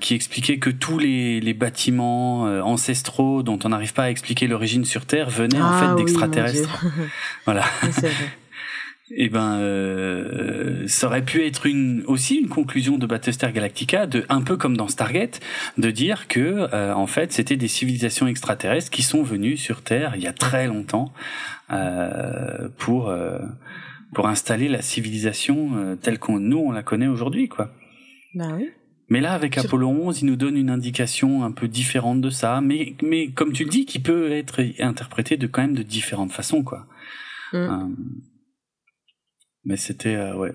qui 0.00 0.14
expliquait 0.14 0.58
que 0.58 0.70
tous 0.70 0.98
les, 0.98 1.40
les 1.40 1.54
bâtiments 1.54 2.42
ancestraux 2.62 3.42
dont 3.42 3.58
on 3.64 3.70
n'arrive 3.70 3.92
pas 3.92 4.04
à 4.04 4.10
expliquer 4.10 4.46
l'origine 4.46 4.84
sur 4.84 5.06
Terre 5.06 5.30
venaient 5.30 5.60
en 5.60 5.70
ah 5.70 5.80
fait 5.80 6.02
d'extraterrestres. 6.02 6.84
voilà. 7.44 7.64
Eh 9.10 9.28
ben, 9.28 9.58
euh, 9.58 10.86
ça 10.86 11.06
aurait 11.06 11.24
pu 11.24 11.44
être 11.44 11.66
une 11.66 12.02
aussi 12.06 12.36
une 12.36 12.48
conclusion 12.48 12.98
de 12.98 13.06
Battlestar 13.06 13.52
Galactica, 13.52 14.06
de 14.06 14.24
un 14.28 14.42
peu 14.42 14.56
comme 14.56 14.76
dans 14.76 14.88
Stargate, 14.88 15.40
de 15.78 15.90
dire 15.90 16.28
que 16.28 16.68
euh, 16.72 16.92
en 16.92 17.06
fait 17.06 17.32
c'était 17.32 17.56
des 17.56 17.68
civilisations 17.68 18.26
extraterrestres 18.26 18.90
qui 18.90 19.02
sont 19.02 19.22
venues 19.22 19.56
sur 19.56 19.82
Terre 19.82 20.14
il 20.16 20.22
y 20.22 20.26
a 20.26 20.32
très 20.32 20.66
longtemps 20.66 21.12
euh, 21.70 22.68
pour 22.78 23.08
euh, 23.08 23.38
pour 24.14 24.26
installer 24.26 24.68
la 24.68 24.82
civilisation 24.82 25.76
euh, 25.76 25.96
telle 25.96 26.18
qu'on 26.18 26.40
nous 26.40 26.58
on 26.58 26.72
la 26.72 26.82
connaît 26.82 27.08
aujourd'hui, 27.08 27.48
quoi. 27.48 27.72
Bah 28.34 28.52
oui. 28.56 28.70
Mais 29.10 29.22
là, 29.22 29.32
avec 29.32 29.56
Apollo 29.56 29.88
11, 29.88 30.20
il 30.20 30.26
nous 30.26 30.36
donne 30.36 30.58
une 30.58 30.68
indication 30.68 31.42
un 31.42 31.50
peu 31.50 31.66
différente 31.66 32.20
de 32.20 32.28
ça, 32.28 32.60
mais 32.60 32.94
mais 33.02 33.28
comme 33.28 33.52
tu 33.52 33.64
le 33.64 33.70
dis, 33.70 33.86
qui 33.86 34.00
peut 34.00 34.32
être 34.32 34.62
interprété 34.80 35.38
de 35.38 35.46
quand 35.46 35.62
même 35.62 35.74
de 35.74 35.82
différentes 35.82 36.32
façons, 36.32 36.62
quoi. 36.62 36.86
Mm. 37.54 37.94
Mais 39.64 39.76
c'était 39.76 40.16
euh, 40.16 40.34
ouais. 40.34 40.52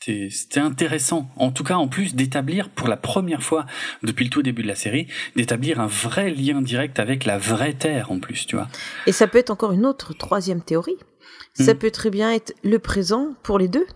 C'était 0.00 0.60
intéressant. 0.60 1.28
En 1.36 1.50
tout 1.50 1.64
cas, 1.64 1.74
en 1.74 1.86
plus 1.86 2.14
d'établir 2.14 2.70
pour 2.70 2.88
la 2.88 2.96
première 2.96 3.42
fois 3.42 3.66
depuis 4.02 4.24
le 4.24 4.30
tout 4.30 4.42
début 4.42 4.62
de 4.62 4.68
la 4.68 4.74
série, 4.74 5.06
d'établir 5.36 5.80
un 5.80 5.86
vrai 5.86 6.30
lien 6.30 6.62
direct 6.62 6.98
avec 6.98 7.26
la 7.26 7.36
vraie 7.36 7.74
Terre 7.74 8.10
en 8.10 8.18
plus, 8.18 8.46
tu 8.46 8.56
vois. 8.56 8.68
Et 9.06 9.12
ça 9.12 9.26
peut 9.26 9.36
être 9.36 9.50
encore 9.50 9.72
une 9.72 9.84
autre 9.84 10.14
troisième 10.14 10.62
théorie. 10.62 10.96
Ça 11.52 11.74
hmm. 11.74 11.78
peut 11.78 11.90
très 11.90 12.08
bien 12.08 12.32
être 12.32 12.54
le 12.64 12.78
présent 12.78 13.34
pour 13.42 13.58
les 13.58 13.68
deux. 13.68 13.86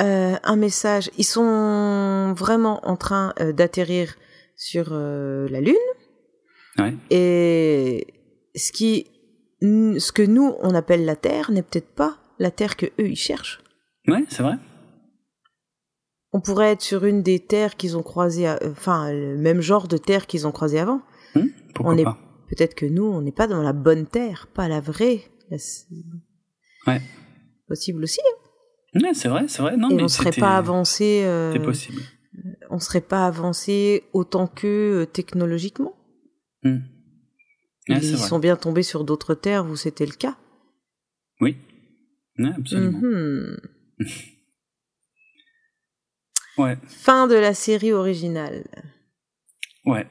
Euh, 0.00 0.36
un 0.42 0.56
message. 0.56 1.10
Ils 1.18 1.24
sont 1.24 2.32
vraiment 2.32 2.80
en 2.88 2.96
train 2.96 3.32
euh, 3.40 3.52
d'atterrir 3.52 4.16
sur 4.56 4.90
la 4.92 5.60
Lune. 5.60 5.76
Ouais. 6.78 6.94
Et 7.10 8.08
ce 8.56 8.72
qui 8.72 9.06
ce 9.60 10.12
que 10.12 10.22
nous 10.22 10.54
on 10.60 10.74
appelle 10.74 11.04
la 11.04 11.16
Terre 11.16 11.50
n'est 11.50 11.62
peut-être 11.62 11.94
pas 11.94 12.18
la 12.38 12.50
Terre 12.50 12.76
que 12.76 12.86
eux 12.86 13.08
ils 13.08 13.16
cherchent. 13.16 13.60
Ouais, 14.06 14.24
c'est 14.28 14.42
vrai. 14.42 14.56
On 16.32 16.40
pourrait 16.40 16.72
être 16.72 16.82
sur 16.82 17.04
une 17.04 17.22
des 17.22 17.40
terres 17.40 17.76
qu'ils 17.76 17.96
ont 17.96 18.02
croisées, 18.02 18.48
enfin 18.70 19.10
le 19.12 19.36
même 19.36 19.60
genre 19.60 19.88
de 19.88 19.96
terre 19.96 20.26
qu'ils 20.26 20.46
ont 20.46 20.52
croisées 20.52 20.78
avant. 20.78 21.00
Pourquoi 21.74 21.94
on 21.94 21.96
est 21.96 22.04
pas 22.04 22.18
peut-être 22.48 22.74
que 22.74 22.86
nous 22.86 23.04
on 23.04 23.20
n'est 23.20 23.32
pas 23.32 23.46
dans 23.46 23.62
la 23.62 23.72
bonne 23.72 24.06
terre, 24.06 24.48
pas 24.52 24.68
la 24.68 24.80
vraie. 24.80 25.22
Ouais. 26.86 27.00
Possible 27.68 28.02
aussi. 28.02 28.20
Hein. 28.94 29.00
Ouais, 29.02 29.14
c'est 29.14 29.28
vrai, 29.28 29.46
c'est 29.48 29.62
vrai. 29.62 29.76
Non, 29.76 29.90
Et 29.90 29.94
mais 29.94 30.02
on 30.02 30.08
serait 30.08 30.32
pas 30.32 30.56
avancé. 30.56 31.22
Euh... 31.24 31.52
C'est 31.52 31.60
possible. 31.60 32.02
On 32.70 32.78
serait 32.78 33.00
pas 33.02 33.26
avancé 33.26 34.04
autant 34.12 34.46
que 34.46 35.04
technologiquement. 35.12 35.94
Hmm. 36.62 36.78
Ils 37.88 38.18
sont 38.18 38.38
bien 38.38 38.56
tombés 38.56 38.82
sur 38.82 39.04
d'autres 39.04 39.34
terres 39.34 39.66
où 39.66 39.76
c'était 39.76 40.06
le 40.06 40.12
cas. 40.12 40.36
Oui. 41.40 41.56
Absolument. 42.38 42.98
Mm 42.98 43.56
-hmm. 43.98 43.98
ouais. 46.58 46.78
Fin 46.86 47.26
de 47.26 47.34
la 47.34 47.54
série 47.54 47.92
originale. 47.92 48.64
Ouais. 49.84 50.06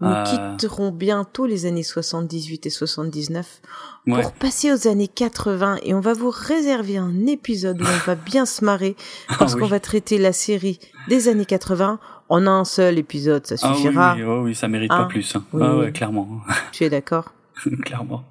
Nous 0.00 0.08
Euh. 0.08 0.24
quitterons 0.24 0.90
bientôt 0.90 1.46
les 1.46 1.64
années 1.64 1.84
78 1.84 2.66
et 2.66 2.70
79 2.70 3.62
Ouais. 4.08 4.20
pour 4.20 4.32
passer 4.32 4.72
aux 4.72 4.88
années 4.88 5.06
80 5.06 5.78
et 5.84 5.94
on 5.94 6.00
va 6.00 6.12
vous 6.12 6.30
réserver 6.30 6.96
un 6.96 7.24
épisode 7.26 7.80
où 7.80 7.84
on 7.84 7.98
va 8.06 8.16
bien 8.16 8.44
se 8.46 8.64
marrer 8.64 8.96
parce 9.38 9.52
Ah 9.52 9.54
oui. 9.54 9.60
qu'on 9.60 9.68
va 9.68 9.78
traiter 9.78 10.18
la 10.18 10.32
série 10.32 10.80
des 11.08 11.28
années 11.28 11.46
80 11.46 12.00
en 12.34 12.46
un 12.46 12.64
seul 12.64 12.98
épisode, 12.98 13.46
ça 13.46 13.56
Ah 13.62 13.72
oui, 13.74 13.82
suffira. 13.82 14.14
oui, 14.16 14.22
oh 14.22 14.42
oui, 14.44 14.54
ça 14.54 14.66
mérite 14.68 14.90
Hein 14.92 15.02
pas 15.02 15.04
plus. 15.04 15.36
hein. 15.36 15.44
Oui, 15.52 15.62
ah 15.64 15.76
ouais, 15.76 15.92
clairement. 15.92 16.40
Tu 16.72 16.84
es 16.84 16.90
d'accord? 16.90 17.32
Clairement. 17.84 18.24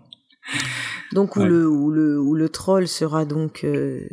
Donc 1.14 1.36
où 1.36 1.42
Ouais. 1.42 1.48
le 1.50 1.68
où 1.70 1.92
le 1.92 2.20
où 2.20 2.34
le 2.36 2.50
troll 2.50 2.88
sera 2.88 3.26
donc 3.26 3.64
euh, 3.64 4.08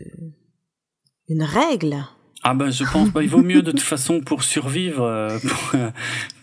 une 1.28 1.42
règle? 1.42 1.96
Ah 2.44 2.54
ben 2.54 2.70
je 2.70 2.84
pense 2.84 3.10
bah, 3.10 3.22
il 3.22 3.28
vaut 3.30 3.42
mieux 3.42 3.62
de 3.62 3.70
toute 3.72 3.80
façon 3.80 4.20
pour 4.20 4.42
survivre 4.42 5.02
euh, 5.04 5.38
pour 5.48 5.70
euh, 5.74 5.90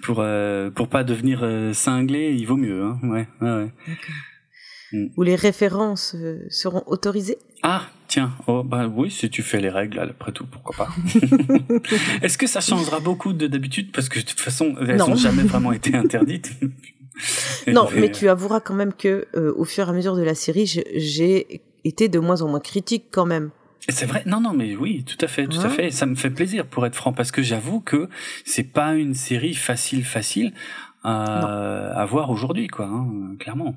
pour 0.02 0.18
euh, 0.20 0.70
pour 0.72 0.88
pas 0.88 1.04
devenir 1.04 1.48
cinglé, 1.74 2.34
il 2.34 2.46
vaut 2.46 2.58
mieux 2.58 2.84
hein. 2.84 3.00
Ouais, 3.04 3.28
ouais, 3.42 3.72
ouais. 5.04 5.12
où 5.18 5.24
les 5.24 5.36
références 5.36 6.16
euh, 6.16 6.46
seront 6.50 6.84
autorisées. 6.88 7.38
Ah, 7.64 7.84
tiens. 8.08 8.32
Oh 8.48 8.64
bah 8.64 8.88
oui, 8.88 9.10
si 9.12 9.30
tu 9.30 9.42
fais 9.44 9.60
les 9.60 9.70
règles 9.70 10.00
après 10.00 10.32
tout, 10.32 10.46
pourquoi 10.46 10.76
pas. 10.86 10.90
Est-ce 12.22 12.38
que 12.38 12.48
ça 12.48 12.62
changera 12.62 13.00
beaucoup 13.00 13.34
de 13.34 13.48
d'habitude? 13.48 13.92
Parce 13.92 14.10
que 14.10 14.20
de 14.20 14.26
toute 14.26 14.40
façon, 14.40 14.76
elles 14.82 14.98
Non. 14.98 15.12
ont 15.12 15.16
jamais 15.16 15.44
vraiment 15.44 15.72
été 15.72 15.96
interdites. 15.96 16.52
Non, 17.68 17.88
Et- 17.96 18.02
mais 18.02 18.12
tu 18.12 18.28
avoueras 18.28 18.60
quand 18.60 18.74
même 18.74 18.92
que 18.92 19.26
euh, 19.38 19.54
au 19.56 19.64
fur 19.64 19.88
et 19.88 19.90
à 19.90 19.94
mesure 19.94 20.18
de 20.18 20.22
la 20.22 20.36
série, 20.36 20.66
j'ai 20.66 21.62
été 21.86 22.10
de 22.10 22.20
moins 22.20 22.42
en 22.42 22.50
moins 22.50 22.60
critique 22.60 23.06
quand 23.10 23.26
même. 23.26 23.52
C'est 23.88 24.06
vrai, 24.06 24.24
non, 24.26 24.42
non, 24.42 24.52
mais 24.52 24.76
oui, 24.76 25.06
tout 25.06 25.24
à 25.24 25.28
fait, 25.30 25.48
tout 25.48 25.62
à 25.62 25.68
Hein? 25.68 25.70
fait. 25.70 25.92
Ça 25.92 26.06
me 26.08 26.16
fait 26.16 26.30
plaisir 26.30 26.66
pour 26.66 26.86
être 26.86 26.96
franc, 26.96 27.14
parce 27.14 27.32
que 27.32 27.42
j'avoue 27.42 27.80
que 27.80 28.10
c'est 28.44 28.64
pas 28.70 28.96
une 28.96 29.14
série 29.14 29.54
facile, 29.54 30.04
facile 30.04 30.52
à, 31.06 31.92
à 32.02 32.06
voir 32.06 32.32
aujourd'hui, 32.32 32.68
quoi, 32.68 32.88
hein, 32.88 33.08
clairement. 33.40 33.76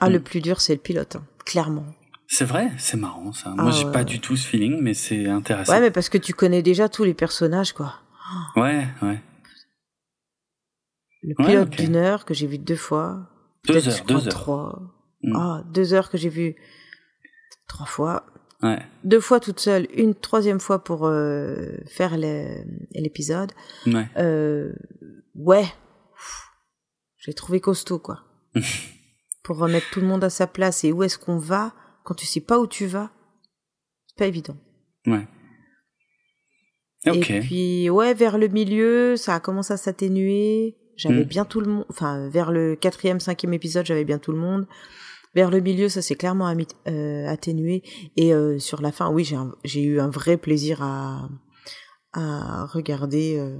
Ah, 0.00 0.08
Mm. 0.08 0.12
le 0.12 0.20
plus 0.20 0.40
dur, 0.40 0.60
c'est 0.60 0.74
le 0.74 0.80
pilote, 0.80 1.16
hein, 1.16 1.24
clairement. 1.44 1.86
C'est 2.28 2.44
vrai, 2.44 2.70
c'est 2.78 2.96
marrant 2.96 3.32
ça. 3.32 3.54
Ah 3.56 3.62
Moi, 3.62 3.70
j'ai 3.70 3.84
ouais. 3.84 3.92
pas 3.92 4.04
du 4.04 4.20
tout 4.20 4.36
ce 4.36 4.46
feeling, 4.46 4.80
mais 4.82 4.94
c'est 4.94 5.28
intéressant. 5.28 5.72
Ouais, 5.72 5.80
mais 5.80 5.90
parce 5.92 6.08
que 6.08 6.18
tu 6.18 6.32
connais 6.34 6.62
déjà 6.62 6.88
tous 6.88 7.04
les 7.04 7.14
personnages, 7.14 7.72
quoi. 7.72 7.94
ouais, 8.56 8.86
ouais. 9.02 9.22
Le 11.22 11.34
Ouais, 11.38 11.46
pilote 11.46 11.70
d'une 11.70 11.96
heure 11.96 12.24
que 12.24 12.34
j'ai 12.34 12.46
vu 12.46 12.58
deux 12.58 12.76
fois. 12.76 13.28
Deux 13.66 13.88
heures, 13.88 14.04
deux 14.06 14.16
heures. 14.26 14.28
Trois. 14.28 14.80
Mm. 15.22 15.36
Ah, 15.36 15.62
deux 15.72 15.94
heures 15.94 16.10
que 16.10 16.18
j'ai 16.18 16.28
vu 16.28 16.56
trois 17.68 17.86
fois. 17.86 18.26
Ouais, 18.62 18.78
Deux 19.04 19.20
fois 19.20 19.38
toute 19.38 19.60
seule, 19.60 19.86
une 19.94 20.14
troisième 20.14 20.60
fois 20.60 20.82
pour 20.82 21.06
euh, 21.06 21.76
faire 21.86 22.16
l'épisode. 22.16 23.52
ouais. 23.86 24.08
Euh, 24.16 24.72
ouais, 25.34 25.66
j'ai 27.18 27.34
trouvé 27.34 27.60
costaud 27.60 27.98
quoi. 27.98 28.22
Pour 29.46 29.58
remettre 29.58 29.86
tout 29.92 30.00
le 30.00 30.06
monde 30.08 30.24
à 30.24 30.30
sa 30.30 30.46
place 30.48 30.82
et 30.84 30.90
où 30.92 31.02
est-ce 31.04 31.18
qu'on 31.18 31.38
va 31.38 31.72
quand 32.04 32.14
tu 32.14 32.26
sais 32.26 32.40
pas 32.40 32.58
où 32.58 32.66
tu 32.66 32.86
vas, 32.86 33.10
c'est 34.08 34.16
pas 34.18 34.26
évident. 34.26 34.56
ouais. 35.06 35.26
Et 37.06 37.20
puis 37.40 37.88
ouais, 37.90 38.14
vers 38.14 38.36
le 38.38 38.48
milieu, 38.48 39.16
ça 39.16 39.36
a 39.36 39.40
commencé 39.40 39.72
à 39.72 39.76
s'atténuer. 39.76 40.76
J'avais 40.96 41.24
Mm. 41.24 41.28
bien 41.28 41.44
tout 41.44 41.60
le 41.60 41.70
monde. 41.70 41.84
Enfin, 41.90 42.28
vers 42.28 42.50
le 42.50 42.74
quatrième, 42.74 43.20
cinquième 43.20 43.54
épisode, 43.54 43.86
j'avais 43.86 44.04
bien 44.04 44.18
tout 44.18 44.32
le 44.32 44.38
monde. 44.38 44.66
Vers 45.34 45.50
le 45.50 45.60
milieu, 45.60 45.88
ça 45.88 46.02
s'est 46.02 46.16
clairement 46.16 46.52
euh, 46.88 47.26
atténué. 47.28 47.82
Et 48.16 48.34
euh, 48.34 48.58
sur 48.58 48.80
la 48.82 48.90
fin, 48.90 49.10
oui, 49.10 49.30
j'ai 49.64 49.82
eu 49.84 50.00
un 50.00 50.08
vrai 50.08 50.36
plaisir 50.36 50.82
à 50.82 51.28
à 52.12 52.64
regarder. 52.66 53.36
euh, 53.38 53.58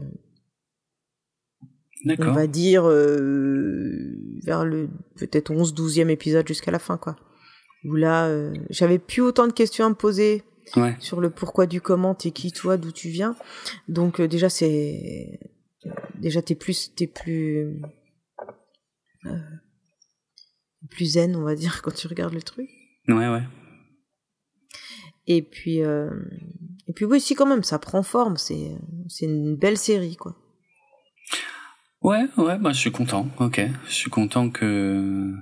on 2.05 2.33
va 2.33 2.47
dire 2.47 2.85
euh, 2.87 4.17
vers 4.45 4.65
le 4.65 4.89
peut-être 5.17 5.51
11 5.51 5.75
12e 5.75 6.09
épisode 6.09 6.47
jusqu'à 6.47 6.71
la 6.71 6.79
fin 6.79 6.97
quoi. 6.97 7.17
Où 7.85 7.95
là 7.95 8.27
euh, 8.27 8.53
j'avais 8.71 8.99
plus 8.99 9.23
autant 9.23 9.47
de 9.47 9.53
questions 9.53 9.87
à 9.87 9.89
me 9.89 9.95
poser 9.95 10.43
Ouais. 10.75 10.97
sur 10.99 11.21
le 11.21 11.31
pourquoi 11.31 11.67
du 11.67 11.81
comment 11.81 12.17
t'es 12.17 12.33
qui 12.33 12.51
toi 12.51 12.77
d'où 12.77 12.91
tu 12.91 13.09
viens. 13.09 13.37
Donc 13.89 14.19
euh, 14.21 14.27
déjà 14.27 14.49
c'est 14.49 15.39
déjà 16.21 16.43
t'es 16.43 16.57
plus 16.57 16.93
t'es 16.97 17.07
plus 17.07 17.81
plus 20.91 21.05
zen 21.13 21.37
on 21.37 21.43
va 21.45 21.55
dire 21.55 21.81
quand 21.85 21.95
tu 21.95 22.07
regardes 22.09 22.35
le 22.35 22.43
truc. 22.43 22.69
Ouais, 23.09 23.29
ouais. 23.29 23.43
et 25.29 25.43
puis 25.43 25.79
et 25.79 26.93
puis 26.95 27.05
oui 27.05 27.21
si 27.21 27.35
quand 27.37 27.47
même 27.47 27.63
ça 27.63 27.79
prend 27.79 28.03
forme. 28.03 28.37
C'est 28.37 28.73
c'est 29.09 29.27
une 29.27 29.57
belle 29.57 29.79
série 29.79 30.17
quoi 30.17 30.37
Ouais, 32.07 32.25
ouais, 32.37 32.57
bah 32.59 32.71
je 32.73 32.79
suis 32.79 32.93
content. 32.93 33.27
Ok, 33.41 33.61
je 33.89 33.93
suis 33.93 34.11
content 34.11 34.49
que 34.49 35.33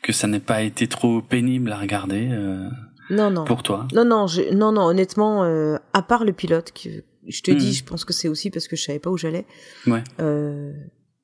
que 0.00 0.12
ça 0.12 0.28
n'ait 0.28 0.38
pas 0.52 0.62
été 0.62 0.86
trop 0.86 1.20
pénible 1.20 1.72
à 1.72 1.76
regarder 1.78 2.28
euh, 2.30 2.68
non 3.10 3.30
non 3.30 3.44
pour 3.44 3.64
toi. 3.64 3.88
Non, 3.92 4.04
non, 4.04 4.26
je, 4.28 4.42
non, 4.54 4.70
non, 4.70 4.82
honnêtement, 4.86 5.42
euh, 5.42 5.76
à 5.92 6.02
part 6.02 6.24
le 6.24 6.32
pilote, 6.32 6.70
qui, 6.72 7.02
je 7.26 7.42
te 7.42 7.50
Hmm. 7.50 7.56
dis, 7.56 7.74
je 7.74 7.84
pense 7.84 8.04
que 8.04 8.12
c'est 8.12 8.28
aussi 8.28 8.50
parce 8.50 8.68
que 8.68 8.76
je 8.76 8.82
savais 8.84 9.00
pas 9.00 9.10
où 9.10 9.16
j'allais. 9.18 9.44
Ouais. 9.88 10.04
Euh, 10.20 10.72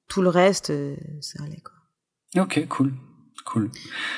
tout 0.08 0.22
le 0.22 0.28
reste, 0.28 0.72
ça 1.20 1.38
allait, 1.44 1.62
quoi. 1.62 2.42
Ok, 2.42 2.66
cool, 2.68 2.92
cool. 3.50 3.70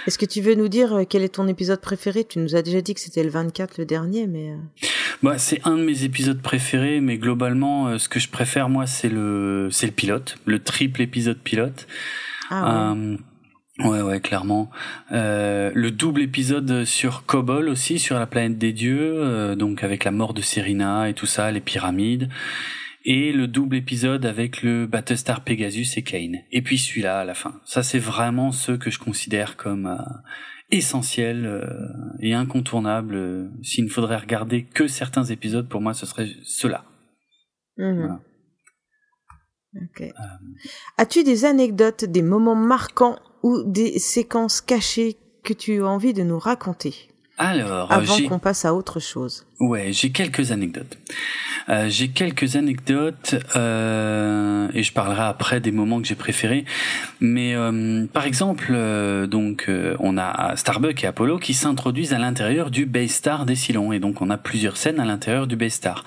Est-ce 0.07 0.19
que 0.19 0.27
tu 0.27 0.41
veux 0.41 0.55
nous 0.55 0.69
dire 0.69 0.93
euh, 0.94 1.05
quel 1.09 1.23
est 1.23 1.35
ton 1.35 1.49
épisode 1.49 1.81
préféré? 1.81 2.25
Tu 2.25 2.39
nous 2.39 2.55
as 2.55 2.62
déjà 2.62 2.81
dit 2.81 2.94
que 2.94 3.01
c'était 3.01 3.23
le 3.25 3.31
24, 3.31 3.78
le 3.78 3.85
dernier, 3.85 4.27
mais... 4.27 4.51
euh, 4.51 4.86
Bah, 5.23 5.39
c'est 5.39 5.61
un 5.65 5.77
de 5.77 5.83
mes 5.85 6.05
épisodes 6.05 6.41
préférés, 6.41 7.01
mais 7.01 7.19
globalement, 7.19 7.89
euh, 7.89 7.99
ce 7.99 8.09
que 8.09 8.20
je 8.20 8.28
préfère 8.28 8.69
moi, 8.69 8.86
c'est 8.86 9.09
le 9.09 9.69
c'est 9.70 9.86
le 9.86 9.93
pilote, 9.93 10.36
le 10.44 10.59
triple 10.59 11.01
épisode 11.02 11.39
pilote. 11.39 11.86
Ah 12.51 12.93
ouais. 12.93 12.99
Euh, 13.85 13.89
ouais, 13.89 14.02
ouais, 14.02 14.20
clairement. 14.20 14.70
Euh, 15.12 15.70
le 15.75 15.91
double 15.91 16.23
épisode 16.23 16.85
sur 16.85 17.25
Kobol 17.25 17.69
aussi, 17.69 17.99
sur 17.99 18.19
la 18.19 18.27
planète 18.27 18.59
des 18.59 18.73
dieux, 18.73 19.15
euh, 19.17 19.55
donc 19.55 19.83
avec 19.85 20.05
la 20.05 20.11
mort 20.11 20.35
de 20.35 20.43
Serena 20.43 21.09
et 21.09 21.15
tout 21.15 21.27
ça, 21.27 21.51
les 21.51 21.61
pyramides. 21.61 22.28
Et 23.05 23.33
le 23.33 23.49
double 23.49 23.77
épisode 23.77 24.25
avec 24.25 24.63
le 24.63 24.87
Battlestar 24.87 25.43
Pegasus 25.43 25.97
et 25.97 26.03
Kane. 26.03 26.39
Et 26.53 26.63
puis 26.63 26.79
celui-là 26.79 27.21
à 27.21 27.25
la 27.25 27.35
fin. 27.35 27.61
Ça, 27.65 27.83
c'est 27.83 27.99
vraiment 27.99 28.53
ceux 28.53 28.77
que 28.77 28.91
je 28.91 28.99
considère 28.99 29.57
comme 29.57 29.87
euh, 29.87 29.97
essentiels 30.71 31.47
euh, 31.47 31.67
et 32.21 32.35
incontournables. 32.35 33.17
Euh, 33.17 33.49
S'il 33.63 33.85
ne 33.85 33.91
faudrait 33.91 34.17
regarder 34.19 34.65
que 34.65 34.87
certains 34.87 35.25
épisodes, 35.25 35.69
pour 35.69 35.81
moi, 35.81 35.95
ce 35.95 36.07
serait 36.07 36.29
ceux-là. 36.45 36.85
Mhm. 37.77 37.97
voilà. 37.99 38.21
Ok. 39.75 40.05
As-tu 40.99 41.25
des 41.25 41.45
anecdotes, 41.45 42.05
des 42.05 42.23
moments 42.23 42.55
marquants 42.55 43.19
ou 43.43 43.63
des 43.65 43.99
séquences 43.99 44.61
cachées 44.61 45.17
que 45.43 45.55
tu 45.55 45.83
as 45.83 45.87
envie 45.87 46.13
de 46.13 46.23
nous 46.23 46.39
raconter? 46.39 47.09
Alors, 47.39 47.91
euh, 47.91 47.95
avant 47.95 48.29
qu'on 48.29 48.39
passe 48.39 48.65
à 48.65 48.75
autre 48.75 49.01
chose 49.01 49.47
Ouais, 49.63 49.93
j'ai 49.93 50.11
quelques 50.11 50.51
anecdotes. 50.51 50.99
Euh, 51.69 51.87
j'ai 51.89 52.09
quelques 52.09 52.57
anecdotes 52.57 53.37
euh, 53.55 54.67
et 54.75 54.83
je 54.83 54.93
parlerai 54.93 55.23
après 55.23 55.61
des 55.61 55.71
moments 55.71 56.03
que 56.03 56.09
j'ai 56.09 56.17
préférés. 56.17 56.65
Mais 57.21 57.55
euh, 57.55 58.05
par 58.13 58.27
exemple, 58.27 58.73
euh, 58.73 59.29
donc 59.29 59.67
euh, 59.69 59.95
on 60.01 60.19
a 60.19 60.57
Starbuck 60.57 61.05
et 61.05 61.07
Apollo 61.07 61.39
qui 61.39 61.55
s'introduisent 61.55 62.13
à 62.13 62.19
l'intérieur 62.19 62.73
du 62.73 62.87
Bay 62.87 63.07
Star 63.07 63.47
des 63.47 63.55
Silons 63.55 63.93
et 63.93 64.01
donc 64.01 64.21
on 64.21 64.31
a 64.31 64.37
plusieurs 64.37 64.77
scènes 64.77 64.99
à 64.99 65.05
l'intérieur 65.05 65.47
du 65.47 65.55
Bay 65.55 65.71
Star. 65.71 66.03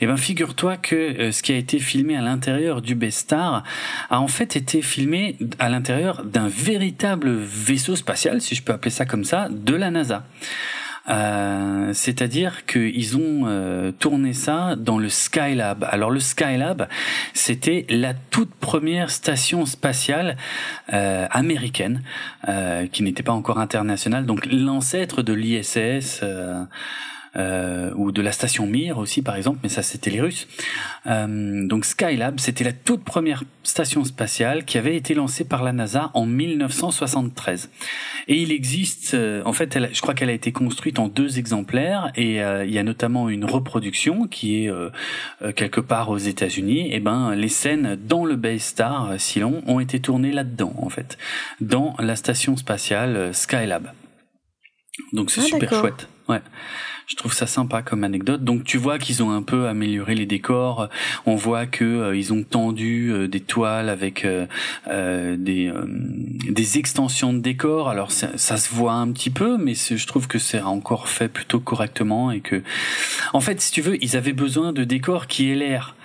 Et 0.00 0.06
ben 0.06 0.16
figure-toi 0.16 0.76
que 0.76 0.94
euh, 0.94 1.32
ce 1.32 1.42
qui 1.42 1.50
a 1.50 1.56
été 1.56 1.80
filmé 1.80 2.16
à 2.16 2.22
l'intérieur 2.22 2.82
du 2.82 2.94
Bay 2.94 3.10
Star 3.10 3.64
a 4.10 4.20
en 4.20 4.28
fait 4.28 4.54
été 4.54 4.80
filmé 4.80 5.36
à 5.58 5.68
l'intérieur 5.68 6.22
d'un 6.22 6.46
véritable 6.46 7.32
vaisseau 7.32 7.96
spatial, 7.96 8.40
si 8.40 8.54
je 8.54 8.62
peux 8.62 8.72
appeler 8.72 8.92
ça 8.92 9.06
comme 9.06 9.24
ça, 9.24 9.48
de 9.50 9.74
la 9.74 9.90
NASA. 9.90 10.24
Euh, 11.08 11.92
c'est-à-dire 11.92 12.64
qu'ils 12.66 13.16
ont 13.16 13.44
euh, 13.46 13.90
tourné 13.92 14.32
ça 14.32 14.76
dans 14.76 14.98
le 14.98 15.08
Skylab. 15.08 15.86
Alors 15.90 16.10
le 16.10 16.20
Skylab, 16.20 16.88
c'était 17.34 17.86
la 17.88 18.14
toute 18.14 18.54
première 18.54 19.10
station 19.10 19.66
spatiale 19.66 20.36
euh, 20.92 21.26
américaine 21.30 22.02
qui 22.92 23.02
n'était 23.02 23.22
pas 23.22 23.32
encore 23.32 23.58
internationale, 23.58 24.26
donc 24.26 24.46
l'ancêtre 24.46 25.22
de 25.22 25.32
l'ISS 25.32 26.22
euh, 27.36 27.92
ou 27.94 28.12
de 28.12 28.22
la 28.22 28.32
station 28.32 28.66
Mir 28.66 28.98
aussi 28.98 29.22
par 29.22 29.36
exemple, 29.36 29.60
mais 29.62 29.68
ça 29.68 29.82
c'était 29.82 30.10
les 30.10 30.20
Russes. 30.20 30.46
Euh, 31.06 31.66
donc 31.66 31.84
Skylab, 31.84 32.40
c'était 32.40 32.64
la 32.64 32.72
toute 32.72 33.04
première 33.04 33.44
station 33.62 34.04
spatiale 34.04 34.64
qui 34.64 34.78
avait 34.78 34.96
été 34.96 35.14
lancée 35.14 35.44
par 35.44 35.62
la 35.62 35.72
NASA 35.72 36.10
en 36.14 36.26
1973. 36.26 37.70
Et 38.28 38.42
il 38.42 38.52
existe, 38.52 39.14
euh, 39.14 39.42
en 39.44 39.52
fait, 39.52 39.76
elle, 39.76 39.90
je 39.92 40.00
crois 40.00 40.14
qu'elle 40.14 40.30
a 40.30 40.34
été 40.34 40.52
construite 40.52 40.98
en 40.98 41.08
deux 41.08 41.38
exemplaires 41.38 42.12
et 42.16 42.42
euh, 42.42 42.64
il 42.64 42.72
y 42.72 42.78
a 42.78 42.82
notamment 42.82 43.28
une 43.28 43.44
reproduction 43.44 44.26
qui 44.26 44.64
est 44.64 44.70
euh, 44.70 44.90
quelque 45.54 45.80
part 45.80 46.10
aux 46.10 46.18
États-Unis. 46.18 46.92
Et 46.92 47.00
ben, 47.00 47.34
les 47.34 47.48
scènes 47.48 47.96
dans 47.96 48.24
le 48.24 48.36
Bay 48.36 48.58
Star 48.58 49.14
Silon 49.18 49.62
ont 49.66 49.80
été 49.80 50.00
tournées 50.00 50.32
là-dedans, 50.32 50.74
en 50.78 50.88
fait, 50.88 51.18
dans 51.60 51.94
la 51.98 52.16
station 52.16 52.56
spatiale 52.56 53.34
Skylab. 53.34 53.92
Donc 55.12 55.30
c'est 55.30 55.40
ah, 55.40 55.44
super 55.44 55.80
chouette. 55.80 56.08
Ouais 56.28 56.40
je 57.06 57.16
trouve 57.16 57.32
ça 57.32 57.46
sympa 57.46 57.82
comme 57.82 58.04
anecdote. 58.04 58.44
Donc 58.44 58.64
tu 58.64 58.78
vois 58.78 58.98
qu'ils 58.98 59.22
ont 59.22 59.30
un 59.30 59.42
peu 59.42 59.66
amélioré 59.66 60.14
les 60.14 60.26
décors. 60.26 60.88
On 61.26 61.34
voit 61.34 61.66
que 61.66 61.84
euh, 61.84 62.16
ils 62.16 62.32
ont 62.32 62.42
tendu 62.42 63.12
euh, 63.12 63.28
des 63.28 63.40
toiles 63.40 63.88
avec 63.88 64.24
euh, 64.24 65.36
des 65.36 65.72
des 66.48 66.78
extensions 66.78 67.32
de 67.32 67.38
décors. 67.38 67.88
Alors 67.88 68.10
ça, 68.10 68.36
se 68.36 68.74
voit 68.74 68.94
un 68.94 69.10
petit 69.12 69.30
peu, 69.30 69.56
mais 69.58 69.74
je 69.74 70.06
trouve 70.06 70.26
que 70.26 70.38
c'est 70.38 70.60
encore 70.60 71.08
fait 71.08 71.28
plutôt 71.28 71.60
correctement 71.60 72.30
et 72.30 72.40
que, 72.40 72.62
en 73.32 73.40
fait, 73.40 73.60
si 73.60 73.72
tu 73.72 73.80
veux, 73.80 74.02
ils 74.02 74.16
avaient 74.16 74.32
besoin 74.32 74.72
de 74.72 74.84
décors 74.84 75.26
qui 75.26 75.50
aient 75.50 75.54
l'air 75.54 75.96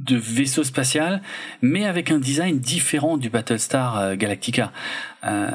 de 0.00 0.16
vaisseau 0.16 0.64
spatial, 0.64 1.22
mais 1.60 1.84
avec 1.84 2.10
un 2.10 2.18
design 2.18 2.58
différent 2.58 3.16
du 3.16 3.30
Battlestar 3.30 3.98
euh, 3.98 4.16
Galactica. 4.16 4.72
Euh, 5.24 5.48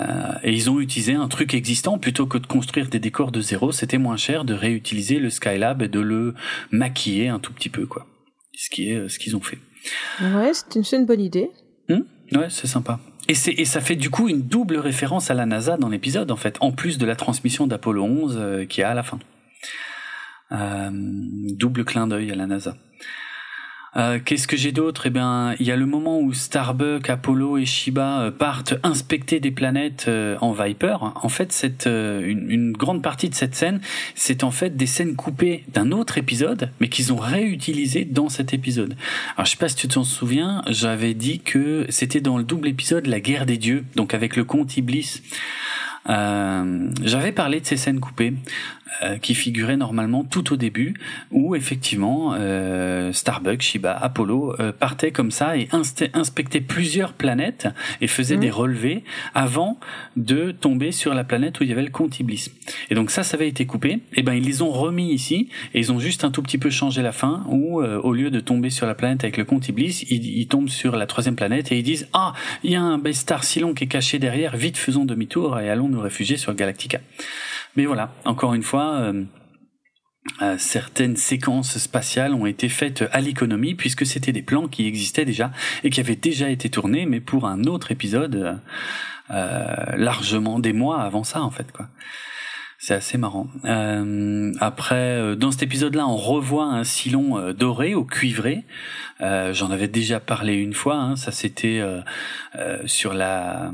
et 0.43 0.53
ils 0.53 0.69
ont 0.69 0.79
utilisé 0.79 1.13
un 1.13 1.27
truc 1.27 1.53
existant 1.53 1.97
plutôt 1.97 2.27
que 2.27 2.37
de 2.37 2.47
construire 2.47 2.89
des 2.89 2.99
décors 2.99 3.31
de 3.31 3.41
zéro. 3.41 3.71
C'était 3.71 3.97
moins 3.97 4.17
cher 4.17 4.45
de 4.45 4.53
réutiliser 4.53 5.19
le 5.19 5.29
Skylab 5.29 5.81
et 5.81 5.87
de 5.87 5.99
le 5.99 6.35
maquiller 6.71 7.29
un 7.29 7.39
tout 7.39 7.53
petit 7.53 7.69
peu, 7.69 7.85
quoi. 7.85 8.05
Ce 8.53 8.69
qui 8.69 8.91
est 8.91 8.95
euh, 8.95 9.09
ce 9.09 9.19
qu'ils 9.19 9.35
ont 9.35 9.41
fait. 9.41 9.59
Ouais, 10.21 10.51
c'est 10.53 10.97
une, 10.97 11.05
bonne 11.05 11.21
idée. 11.21 11.49
Hmm 11.89 12.01
ouais, 12.33 12.47
c'est 12.49 12.67
sympa. 12.67 12.99
Et, 13.29 13.33
et 13.33 13.65
ça 13.65 13.81
fait 13.81 13.95
du 13.95 14.09
coup 14.09 14.29
une 14.29 14.41
double 14.41 14.77
référence 14.77 15.31
à 15.31 15.33
la 15.33 15.45
NASA 15.45 15.77
dans 15.77 15.89
l'épisode, 15.89 16.31
en 16.31 16.35
fait, 16.35 16.57
en 16.61 16.71
plus 16.71 16.97
de 16.97 17.05
la 17.05 17.15
transmission 17.15 17.67
d'Apollo 17.67 18.03
11 18.03 18.67
qui 18.67 18.81
a 18.81 18.91
à 18.91 18.93
la 18.93 19.03
fin. 19.03 19.19
double 20.51 21.85
clin 21.85 22.07
d'œil 22.07 22.31
à 22.31 22.35
la 22.35 22.47
NASA. 22.47 22.75
Euh, 23.95 24.19
qu'est-ce 24.23 24.47
que 24.47 24.57
j'ai 24.57 24.71
d'autre? 24.71 25.07
Eh 25.07 25.09
bien, 25.09 25.55
il 25.59 25.65
y 25.65 25.71
a 25.71 25.75
le 25.75 25.85
moment 25.85 26.19
où 26.19 26.33
Starbuck, 26.33 27.09
Apollo 27.09 27.57
et 27.57 27.65
Shiba 27.65 28.21
euh, 28.21 28.31
partent 28.31 28.75
inspecter 28.83 29.39
des 29.39 29.51
planètes 29.51 30.05
euh, 30.07 30.37
en 30.41 30.51
Viper. 30.51 30.97
En 31.01 31.29
fait, 31.29 31.51
cette, 31.51 31.85
une, 31.87 32.49
une, 32.49 32.73
grande 32.73 33.01
partie 33.01 33.29
de 33.29 33.35
cette 33.35 33.55
scène, 33.55 33.81
c'est 34.13 34.43
en 34.43 34.51
fait 34.51 34.75
des 34.75 34.85
scènes 34.85 35.15
coupées 35.15 35.63
d'un 35.73 35.91
autre 35.91 36.17
épisode, 36.17 36.71
mais 36.79 36.89
qu'ils 36.89 37.13
ont 37.13 37.17
réutilisées 37.17 38.05
dans 38.05 38.29
cet 38.29 38.53
épisode. 38.53 38.95
Alors, 39.35 39.45
je 39.45 39.51
sais 39.51 39.57
pas 39.57 39.69
si 39.69 39.75
tu 39.75 39.87
t'en 39.87 40.03
souviens, 40.03 40.61
j'avais 40.67 41.13
dit 41.13 41.39
que 41.39 41.85
c'était 41.89 42.21
dans 42.21 42.37
le 42.37 42.43
double 42.43 42.67
épisode 42.67 43.07
La 43.07 43.19
guerre 43.19 43.45
des 43.45 43.57
dieux, 43.57 43.85
donc 43.95 44.13
avec 44.13 44.35
le 44.35 44.43
comte 44.43 44.75
Iblis. 44.77 45.21
Euh, 46.09 46.89
j'avais 47.03 47.31
parlé 47.31 47.59
de 47.59 47.65
ces 47.65 47.77
scènes 47.77 47.99
coupées 47.99 48.33
euh, 49.03 49.17
qui 49.17 49.35
figuraient 49.35 49.77
normalement 49.77 50.23
tout 50.23 50.53
au 50.53 50.55
début, 50.55 50.95
où 51.29 51.55
effectivement 51.55 52.33
euh, 52.35 53.11
Starbucks, 53.11 53.61
Shiba, 53.61 53.91
Apollo 53.95 54.55
euh, 54.59 54.71
partaient 54.71 55.11
comme 55.11 55.29
ça 55.29 55.55
et 55.55 55.67
inspectaient 56.13 56.61
plusieurs 56.61 57.13
planètes 57.13 57.67
et 58.01 58.07
faisaient 58.07 58.37
mmh. 58.37 58.39
des 58.39 58.49
relevés 58.49 59.03
avant 59.35 59.77
de 60.15 60.51
tomber 60.51 60.91
sur 60.91 61.13
la 61.13 61.23
planète 61.23 61.59
où 61.59 61.63
il 61.63 61.69
y 61.69 61.73
avait 61.73 61.83
le 61.83 61.91
comte 61.91 62.19
Iblis. 62.19 62.49
Et 62.89 62.95
donc 62.95 63.11
ça, 63.11 63.21
ça 63.23 63.35
avait 63.35 63.49
été 63.49 63.67
coupé. 63.67 63.99
Et 64.15 64.23
ben 64.23 64.33
ils 64.33 64.45
les 64.45 64.61
ont 64.63 64.71
remis 64.71 65.11
ici 65.11 65.49
et 65.75 65.79
ils 65.79 65.91
ont 65.91 65.99
juste 65.99 66.23
un 66.23 66.31
tout 66.31 66.41
petit 66.41 66.57
peu 66.57 66.71
changé 66.71 67.03
la 67.03 67.11
fin, 67.11 67.45
où 67.49 67.81
au 67.81 68.13
lieu 68.13 68.31
de 68.31 68.39
tomber 68.39 68.69
sur 68.69 68.87
la 68.87 68.95
planète 68.95 69.23
avec 69.23 69.37
le 69.37 69.45
comte 69.45 69.67
Iblis, 69.67 70.05
ils, 70.09 70.25
ils 70.25 70.47
tombent 70.47 70.69
sur 70.69 70.95
la 70.95 71.05
troisième 71.05 71.35
planète 71.35 71.71
et 71.71 71.77
ils 71.77 71.83
disent 71.83 72.07
ah 72.13 72.33
il 72.63 72.71
y 72.71 72.75
a 72.75 72.81
un 72.81 72.99
Star 73.11 73.43
Silon 73.43 73.73
qui 73.73 73.83
est 73.83 73.87
caché 73.87 74.17
derrière, 74.17 74.57
vite 74.57 74.77
faisons 74.77 75.05
demi-tour 75.05 75.59
et 75.59 75.69
allons 75.69 75.89
nous 75.89 75.96
réfugier 75.99 76.37
sur 76.37 76.53
Galactica. 76.53 76.99
Mais 77.75 77.85
voilà, 77.85 78.13
encore 78.25 78.53
une 78.53 78.63
fois, 78.63 78.95
euh, 78.95 79.23
euh, 80.41 80.55
certaines 80.57 81.15
séquences 81.15 81.77
spatiales 81.77 82.33
ont 82.33 82.45
été 82.45 82.69
faites 82.69 83.03
à 83.11 83.21
l'économie 83.21 83.75
puisque 83.75 84.05
c'était 84.05 84.31
des 84.31 84.41
plans 84.41 84.67
qui 84.67 84.85
existaient 84.87 85.25
déjà 85.25 85.51
et 85.83 85.89
qui 85.89 85.99
avaient 85.99 86.15
déjà 86.15 86.49
été 86.49 86.69
tournés, 86.69 87.05
mais 87.05 87.19
pour 87.19 87.47
un 87.47 87.63
autre 87.63 87.91
épisode 87.91 88.59
euh, 89.29 89.75
largement 89.95 90.59
des 90.59 90.73
mois 90.73 91.01
avant 91.01 91.23
ça 91.23 91.41
en 91.41 91.51
fait 91.51 91.71
quoi. 91.71 91.87
C'est 92.79 92.93
assez 92.93 93.17
marrant. 93.17 93.47
Euh, 93.65 94.53
après, 94.59 95.19
euh, 95.19 95.35
dans 95.35 95.49
cet 95.49 95.63
épisode-là, 95.63 96.07
on 96.07 96.15
revoit 96.15 96.65
un 96.65 96.83
silon 96.83 97.39
euh, 97.39 97.51
doré 97.51 97.95
ou 97.95 98.05
cuivré. 98.05 98.65
J'en 99.19 99.71
avais 99.71 99.87
déjà 99.87 100.19
parlé 100.19 100.53
une 100.53 100.73
fois. 100.73 100.95
Hein, 100.97 101.15
ça, 101.15 101.31
c'était 101.31 101.81
sur 102.85 103.15
la 103.15 103.71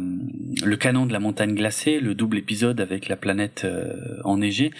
le 0.63 0.77
canon 0.77 1.05
de 1.05 1.11
la 1.11 1.19
montagne 1.19 1.53
glacée, 1.53 1.99
le 1.99 2.15
double 2.15 2.37
épisode 2.37 2.79
avec 2.79 3.09
la 3.09 3.17
planète 3.17 3.67
enneigée. 4.23 4.71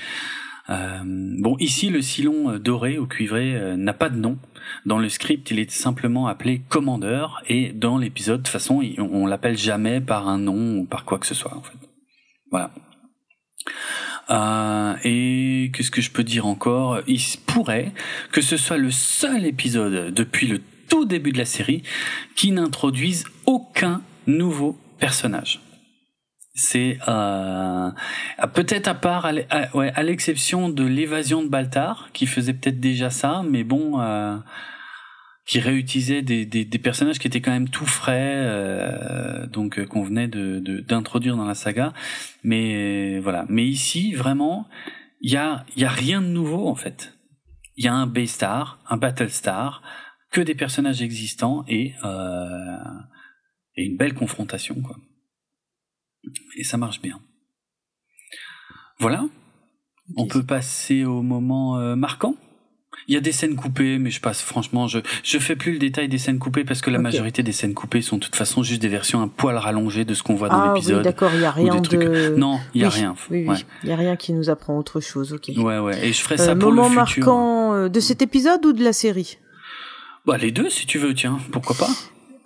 bon, 0.69 1.57
ici, 1.59 1.89
le 1.89 2.01
silon 2.01 2.57
doré 2.59 2.97
ou 2.97 3.07
cuivré 3.07 3.75
n'a 3.75 3.91
pas 3.91 4.07
de 4.07 4.17
nom. 4.17 4.37
Dans 4.85 4.99
le 4.99 5.09
script, 5.09 5.51
il 5.51 5.59
est 5.59 5.69
simplement 5.69 6.27
appelé 6.27 6.61
commandeur, 6.69 7.43
et 7.47 7.73
dans 7.73 7.97
l'épisode, 7.97 8.39
de 8.39 8.43
toute 8.43 8.53
façon, 8.53 8.81
on, 8.97 9.25
l'appelle 9.25 9.57
jamais 9.57 9.99
par 9.99 10.29
un 10.29 10.37
nom 10.37 10.77
ou 10.77 10.85
par 10.85 11.03
quoi 11.03 11.19
que 11.19 11.27
ce 11.27 11.35
soit. 11.35 11.57
En 11.57 11.61
fait. 11.61 11.77
Voilà. 12.51 12.71
Euh, 14.29 14.95
et 15.03 15.71
qu'est-ce 15.73 15.91
que 15.91 16.01
je 16.01 16.11
peux 16.11 16.23
dire 16.23 16.45
encore? 16.45 17.01
Il 17.07 17.19
pourrait 17.45 17.91
que 18.31 18.41
ce 18.41 18.57
soit 18.57 18.77
le 18.77 18.91
seul 18.91 19.45
épisode 19.45 20.13
depuis 20.13 20.47
le 20.47 20.61
tout 20.87 21.05
début 21.05 21.31
de 21.31 21.37
la 21.37 21.45
série 21.45 21.83
qui 22.35 22.51
n'introduise 22.51 23.25
aucun 23.45 24.01
nouveau 24.27 24.77
personnage. 24.99 25.59
C'est 26.55 26.99
euh, 27.07 27.89
peut-être 28.53 28.87
à 28.87 28.93
part 28.93 29.25
à, 29.25 30.03
l'exception 30.03 30.69
de 30.69 30.83
l'évasion 30.83 31.41
de 31.41 31.47
Baltar 31.47 32.09
qui 32.13 32.27
faisait 32.27 32.53
peut-être 32.53 32.79
déjà 32.79 33.09
ça, 33.09 33.41
mais 33.47 33.63
bon. 33.63 33.99
Euh, 33.99 34.37
qui 35.45 35.59
réutilisait 35.59 36.21
des, 36.21 36.45
des, 36.45 36.63
des, 36.63 36.79
personnages 36.79 37.19
qui 37.19 37.27
étaient 37.27 37.41
quand 37.41 37.51
même 37.51 37.69
tout 37.69 37.85
frais, 37.85 38.33
euh, 38.35 39.45
donc 39.47 39.77
euh, 39.77 39.85
qu'on 39.85 40.03
venait 40.03 40.29
de 40.29 40.59
d'introduire 40.59 41.35
dans 41.35 41.45
la 41.45 41.55
saga. 41.55 41.93
Mais 42.43 43.19
voilà. 43.19 43.45
Mais 43.49 43.65
ici, 43.65 44.13
vraiment, 44.13 44.67
il 45.21 45.31
y 45.31 45.37
a 45.37 45.65
y 45.75 45.83
a 45.83 45.89
rien 45.89 46.21
de 46.21 46.27
nouveau 46.27 46.67
en 46.67 46.75
fait. 46.75 47.17
Il 47.75 47.83
y 47.83 47.87
a 47.87 47.93
un 47.93 48.07
B-Star, 48.07 48.79
un 48.87 48.97
Battlestar, 48.97 49.81
que 50.31 50.41
des 50.41 50.55
personnages 50.55 51.01
existants 51.01 51.65
et 51.67 51.93
euh, 52.05 52.77
et 53.75 53.83
une 53.85 53.97
belle 53.97 54.13
confrontation 54.13 54.75
quoi. 54.81 54.97
Et 56.57 56.63
ça 56.63 56.77
marche 56.77 57.01
bien. 57.01 57.19
Voilà. 58.99 59.25
On 60.17 60.27
peut 60.27 60.45
passer 60.45 61.05
au 61.05 61.21
moment 61.21 61.77
euh, 61.77 61.95
marquant. 61.95 62.35
Il 63.07 63.13
y 63.13 63.17
a 63.17 63.21
des 63.21 63.31
scènes 63.31 63.55
coupées, 63.55 63.97
mais 63.99 64.09
je 64.09 64.21
passe 64.21 64.41
franchement, 64.41 64.87
je 64.87 64.99
je 65.23 65.37
fais 65.37 65.55
plus 65.55 65.73
le 65.73 65.79
détail 65.79 66.07
des 66.07 66.17
scènes 66.17 66.39
coupées 66.39 66.63
parce 66.63 66.81
que 66.81 66.89
la 66.89 66.99
majorité 66.99 67.43
des 67.43 67.51
scènes 67.51 67.73
coupées 67.73 68.01
sont 68.01 68.17
de 68.17 68.23
toute 68.23 68.35
façon 68.35 68.63
juste 68.63 68.81
des 68.81 68.87
versions 68.87 69.21
un 69.21 69.27
poil 69.27 69.57
rallongées 69.57 70.05
de 70.05 70.13
ce 70.13 70.23
qu'on 70.23 70.35
voit 70.35 70.49
dans 70.49 70.59
ah, 70.59 70.73
l'épisode. 70.73 70.97
Oui, 70.97 71.03
d'accord, 71.03 71.31
il 71.33 71.41
y 71.41 71.45
a 71.45 71.51
rien 71.51 71.81
de. 71.81 72.35
Non, 72.35 72.59
il 72.73 72.81
y 72.81 72.85
a 72.85 72.89
rien. 72.89 73.15
Oui, 73.29 73.45
oui. 73.47 73.65
Il 73.83 73.89
y 73.89 73.91
a 73.91 73.97
rien 73.97 74.15
qui 74.15 74.33
nous 74.33 74.49
apprend 74.49 74.77
autre 74.77 74.99
chose. 74.99 75.33
Ok. 75.33 75.51
Ouais, 75.57 75.79
ouais. 75.79 76.07
Et 76.07 76.13
je 76.13 76.21
ferai 76.21 76.37
ça 76.37 76.51
euh, 76.51 76.55
pour 76.55 76.71
le 76.71 76.77
futur. 76.77 76.89
Moment 76.89 76.89
marquant 76.89 77.73
euh, 77.73 77.89
de 77.89 77.99
cet 77.99 78.21
épisode 78.21 78.65
ou 78.65 78.73
de 78.73 78.83
la 78.83 78.93
série? 78.93 79.37
Bah 80.25 80.37
les 80.37 80.51
deux, 80.51 80.69
si 80.69 80.85
tu 80.85 80.99
veux, 80.99 81.13
tiens, 81.13 81.37
pourquoi 81.51 81.75
pas. 81.75 81.89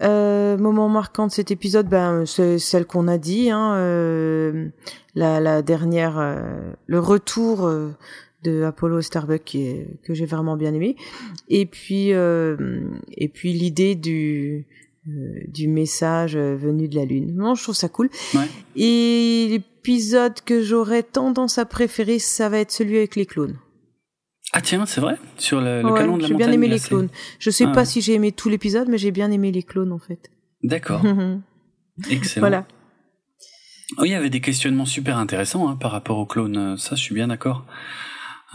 Euh, 0.03 0.57
moment 0.57 0.89
marquant 0.89 1.27
de 1.27 1.31
cet 1.31 1.49
épisode, 1.49 1.87
ben 1.87 2.25
c'est 2.25 2.59
celle 2.59 2.85
qu'on 2.85 3.07
a 3.07 3.17
dit, 3.17 3.49
hein, 3.49 3.73
euh, 3.75 4.67
la, 5.15 5.39
la 5.39 5.61
dernière, 5.63 6.19
euh, 6.19 6.71
le 6.85 6.99
retour 6.99 7.69
de 8.47 8.63
Apollo 8.63 9.01
Starbuck 9.01 9.43
qui 9.43 9.67
est, 9.67 9.87
que 10.03 10.13
j'ai 10.13 10.25
vraiment 10.25 10.57
bien 10.57 10.73
aimé. 10.73 10.95
Et 11.49 11.65
puis 11.65 12.13
euh, 12.13 12.55
et 13.11 13.27
puis 13.27 13.53
l'idée 13.53 13.95
du 13.95 14.65
euh, 15.07 15.39
du 15.47 15.67
message 15.67 16.37
venu 16.37 16.87
de 16.87 16.95
la 16.95 17.05
lune. 17.05 17.35
Non, 17.35 17.55
je 17.55 17.63
trouve 17.63 17.75
ça 17.75 17.89
cool. 17.89 18.09
Ouais. 18.33 18.47
Et 18.75 19.47
l'épisode 19.49 20.41
que 20.41 20.61
j'aurais 20.61 21.03
tendance 21.03 21.57
à 21.57 21.65
préférer, 21.65 22.19
ça 22.19 22.49
va 22.49 22.59
être 22.59 22.71
celui 22.71 22.97
avec 22.97 23.15
les 23.15 23.25
clones. 23.25 23.57
Ah 24.53 24.61
tiens, 24.61 24.85
c'est 24.85 25.01
vrai 25.01 25.17
Sur 25.37 25.59
le, 25.59 25.81
le 25.81 25.93
canon 25.93 26.17
de 26.17 26.21
la 26.21 26.27
J'ai 26.29 26.33
bien 26.33 26.51
aimé 26.51 26.67
les 26.67 26.79
clones. 26.79 27.09
Je 27.39 27.49
sais 27.49 27.65
ah 27.67 27.71
pas 27.71 27.85
si 27.85 28.01
j'ai 28.01 28.13
aimé 28.13 28.31
tout 28.31 28.49
l'épisode, 28.49 28.87
mais 28.87 28.97
j'ai 28.97 29.11
bien 29.11 29.29
aimé 29.31 29.51
les 29.51 29.63
clones 29.63 29.91
en 29.91 29.99
fait. 29.99 30.31
D'accord. 30.63 31.03
Excellent. 32.09 32.41
Voilà. 32.41 32.67
Oui, 33.99 34.09
il 34.09 34.11
y 34.11 34.15
avait 34.15 34.29
des 34.29 34.41
questionnements 34.41 34.85
super 34.85 35.17
intéressants 35.17 35.69
hein, 35.69 35.75
par 35.75 35.91
rapport 35.91 36.17
au 36.17 36.25
clone. 36.25 36.77
Ça, 36.77 36.95
je 36.95 37.01
suis 37.01 37.15
bien 37.15 37.27
d'accord. 37.27 37.65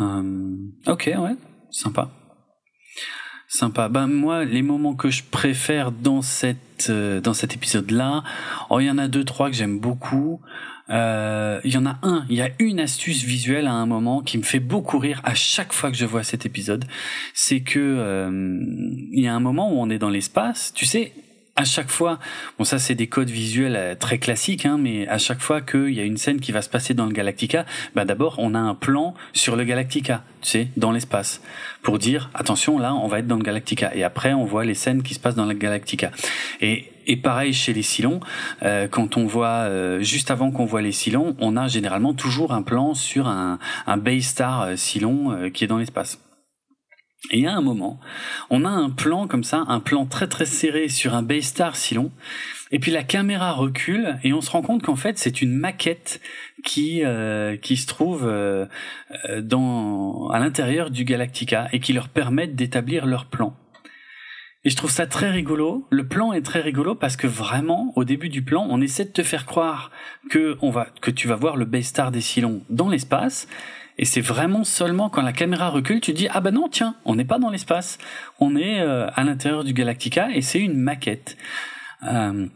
Euh, 0.01 0.57
ok, 0.87 1.11
ouais, 1.19 1.37
sympa. 1.71 2.11
Sympa. 3.49 3.91
Ben 3.91 4.07
moi, 4.07 4.45
les 4.45 4.62
moments 4.62 4.95
que 4.95 5.11
je 5.11 5.23
préfère 5.23 5.93
dans 5.93 6.23
cette 6.23 6.87
euh, 6.89 7.21
dans 7.21 7.35
cet 7.35 7.55
épisode-là, 7.55 8.25
oh, 8.71 8.81
il 8.81 8.87
y 8.87 8.91
en 8.91 8.97
a 8.97 9.09
deux 9.09 9.25
trois 9.25 9.51
que 9.51 9.57
j'aime 9.57 9.79
beaucoup. 9.79 10.41
Euh, 10.89 11.61
il 11.65 11.73
y 11.73 11.77
en 11.77 11.87
a 11.87 11.99
un, 12.03 12.25
il 12.29 12.37
y 12.37 12.43
a 12.43 12.49
une 12.59 12.81
astuce 12.81 13.23
visuelle 13.25 13.67
à 13.67 13.73
un 13.73 13.87
moment 13.87 14.21
qui 14.23 14.37
me 14.39 14.43
fait 14.43 14.59
beaucoup 14.59 14.99
rire 14.99 15.21
à 15.25 15.35
chaque 15.35 15.73
fois 15.73 15.91
que 15.91 15.97
je 15.97 16.07
vois 16.07 16.23
cet 16.23 16.47
épisode. 16.47 16.87
C'est 17.35 17.61
que 17.61 17.79
euh, 17.79 18.31
il 19.12 19.23
y 19.23 19.29
a 19.29 19.35
un 19.35 19.41
moment 19.41 19.71
où 19.73 19.81
on 19.81 19.91
est 19.91 19.99
dans 19.99 20.11
l'espace. 20.11 20.73
Tu 20.75 20.87
sais, 20.87 21.12
à 21.55 21.64
chaque 21.64 21.90
fois, 21.90 22.18
bon 22.58 22.64
ça 22.64 22.78
c'est 22.78 22.94
des 22.94 23.08
codes 23.08 23.28
visuels 23.28 23.76
euh, 23.76 23.94
très 23.94 24.18
classiques, 24.18 24.64
hein, 24.64 24.78
mais 24.81 25.06
à 25.08 25.18
chaque 25.18 25.40
fois 25.40 25.60
qu'il 25.60 25.90
y 25.90 26.00
a 26.00 26.05
une 26.05 26.16
scène 26.16 26.40
qui 26.40 26.50
va 26.50 26.62
se 26.62 26.70
passer 26.70 26.94
dans 26.94 27.05
le 27.05 27.12
Galactica, 27.12 27.66
bah 27.94 28.06
d'abord 28.06 28.36
on 28.39 28.55
a 28.55 28.58
un 28.58 28.74
plan 28.74 29.14
sur 29.34 29.55
le 29.55 29.64
Galactica, 29.64 30.24
tu 30.40 30.48
sais, 30.48 30.68
dans 30.78 30.92
l'espace, 30.92 31.42
pour 31.82 31.98
dire 31.98 32.31
attention 32.32 32.78
là 32.78 32.94
on 32.94 33.06
va 33.06 33.18
être 33.18 33.26
dans 33.26 33.36
le 33.36 33.42
Galactica, 33.42 33.94
et 33.94 34.02
après 34.02 34.32
on 34.32 34.44
voit 34.44 34.64
les 34.64 34.74
scènes 34.74 35.02
qui 35.02 35.12
se 35.12 35.20
passent 35.20 35.34
dans 35.34 35.44
le 35.44 35.52
Galactica. 35.55 36.10
Et, 36.62 36.90
et 37.06 37.16
pareil 37.16 37.52
chez 37.52 37.74
les 37.74 37.82
Silons, 37.82 38.20
euh, 38.62 38.89
quand 38.89 39.18
on 39.18 39.26
voit 39.26 39.48
euh, 39.48 40.00
juste 40.00 40.31
avant 40.31 40.52
qu'on 40.52 40.64
voit 40.64 40.82
les 40.82 40.92
Silons, 40.92 41.36
on 41.39 41.58
a 41.58 41.68
généralement 41.68 42.14
toujours 42.14 42.52
un 42.55 42.62
plan 42.62 42.94
sur 42.94 43.28
un, 43.28 43.58
un 43.86 43.97
Bay 43.98 44.22
Star 44.22 44.78
Silon 44.78 45.50
qui 45.52 45.64
est 45.64 45.68
dans 45.68 45.78
l'espace. 45.78 46.18
Et 47.31 47.47
à 47.47 47.55
un 47.55 47.60
moment, 47.60 48.01
on 48.51 48.65
a 48.65 48.68
un 48.68 48.91
plan 48.91 49.28
comme 49.28 49.44
ça, 49.44 49.65
un 49.68 49.81
plan 49.81 50.07
très 50.07 50.26
très 50.26 50.44
serré 50.44 50.89
sur 50.89 51.15
un 51.15 51.23
Baystar 51.23 51.76
Silon, 51.76 52.10
et 52.73 52.78
puis 52.78 52.91
la 52.91 53.05
caméra 53.05 53.52
recule 53.52 54.18
et 54.25 54.33
on 54.33 54.41
se 54.41 54.51
rend 54.51 54.62
compte 54.62 54.83
qu'en 54.83 54.97
fait 54.97 55.18
c'est 55.18 55.41
une 55.41 55.52
maquette 55.52 56.20
qui 56.65 57.05
euh, 57.05 57.57
qui 57.57 57.76
se 57.76 57.86
trouve 57.86 58.26
euh, 58.26 58.67
dans 59.41 60.28
à 60.31 60.41
l'intérieur 60.41 60.91
du 60.91 61.05
Galactica 61.05 61.68
et 61.73 61.81
qui 61.81 61.92
leur 61.92 62.09
permet 62.09 62.49
d'établir 62.49 63.07
leur 63.07 63.26
plan. 63.26 63.57
Et 64.65 64.70
je 64.70 64.76
trouve 64.76 64.91
ça 64.91 65.07
très 65.07 65.31
rigolo. 65.31 65.86
Le 65.91 66.07
plan 66.07 66.33
est 66.33 66.42
très 66.42 66.60
rigolo 66.60 66.94
parce 66.94 67.17
que 67.17 67.26
vraiment, 67.26 67.92
au 67.97 68.05
début 68.05 68.28
du 68.28 68.42
plan, 68.42 68.67
on 68.70 68.81
essaie 68.81 69.05
de 69.05 69.10
te 69.10 69.25
faire 69.25 69.44
croire 69.44 69.91
que 70.31 70.57
on 70.62 70.70
va, 70.70 70.86
que 71.01 71.10
tu 71.10 71.26
vas 71.26 71.34
voir 71.34 71.57
le 71.57 71.65
Baystar 71.65 72.12
des 72.12 72.20
Silons 72.20 72.62
dans 72.70 72.89
l'espace. 72.89 73.49
Et 74.02 74.05
c'est 74.05 74.20
vraiment 74.20 74.64
seulement 74.64 75.08
quand 75.08 75.22
la 75.22 75.32
caméra 75.32 75.68
recule, 75.68 76.00
tu 76.00 76.12
dis 76.12 76.26
ah 76.32 76.40
bah 76.40 76.50
non 76.50 76.68
tiens, 76.68 76.97
on 77.05 77.14
n'est 77.14 77.24
pas 77.24 77.39
dans 77.39 77.50
l'espace, 77.50 77.98
on 78.40 78.56
est 78.56 78.81
euh, 78.81 79.06
à 79.14 79.22
l'intérieur 79.22 79.62
du 79.62 79.74
Galactica 79.74 80.28
et 80.34 80.42
c'est 80.42 80.58
une 80.58 80.74
maquette. 80.74 81.36
Euh, 82.02 82.48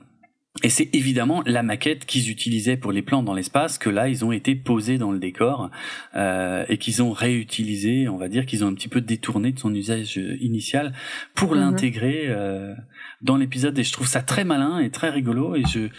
et 0.65 0.71
c'est 0.71 0.93
évidemment 0.93 1.45
la 1.47 1.63
maquette 1.63 2.05
qu'ils 2.05 2.31
utilisaient 2.31 2.77
pour 2.77 2.91
les 2.91 3.01
plans 3.01 3.23
dans 3.23 3.33
l'espace 3.33 3.79
que 3.79 3.89
là 3.89 4.09
ils 4.09 4.25
ont 4.25 4.33
été 4.33 4.57
posés 4.57 4.99
dans 4.99 5.13
le 5.13 5.21
décor 5.21 5.71
euh, 6.17 6.65
et 6.69 6.79
qu'ils 6.79 7.01
ont 7.01 7.13
réutilisé, 7.13 8.09
on 8.09 8.17
va 8.17 8.27
dire 8.27 8.45
qu'ils 8.45 8.65
ont 8.65 8.69
un 8.69 8.75
petit 8.75 8.89
peu 8.89 9.01
détourné 9.01 9.53
de 9.53 9.61
son 9.61 9.73
usage 9.73 10.17
initial 10.41 10.95
pour 11.37 11.55
mhm. 11.55 11.61
l'intégrer 11.61 12.25
euh, 12.27 12.75
dans 13.23 13.37
l'épisode. 13.37 13.79
Et 13.79 13.85
je 13.85 13.93
trouve 13.93 14.09
ça 14.09 14.21
très 14.21 14.43
malin 14.43 14.81
et 14.81 14.91
très 14.91 15.11
rigolo 15.11 15.55
et 15.55 15.63
je 15.73 15.91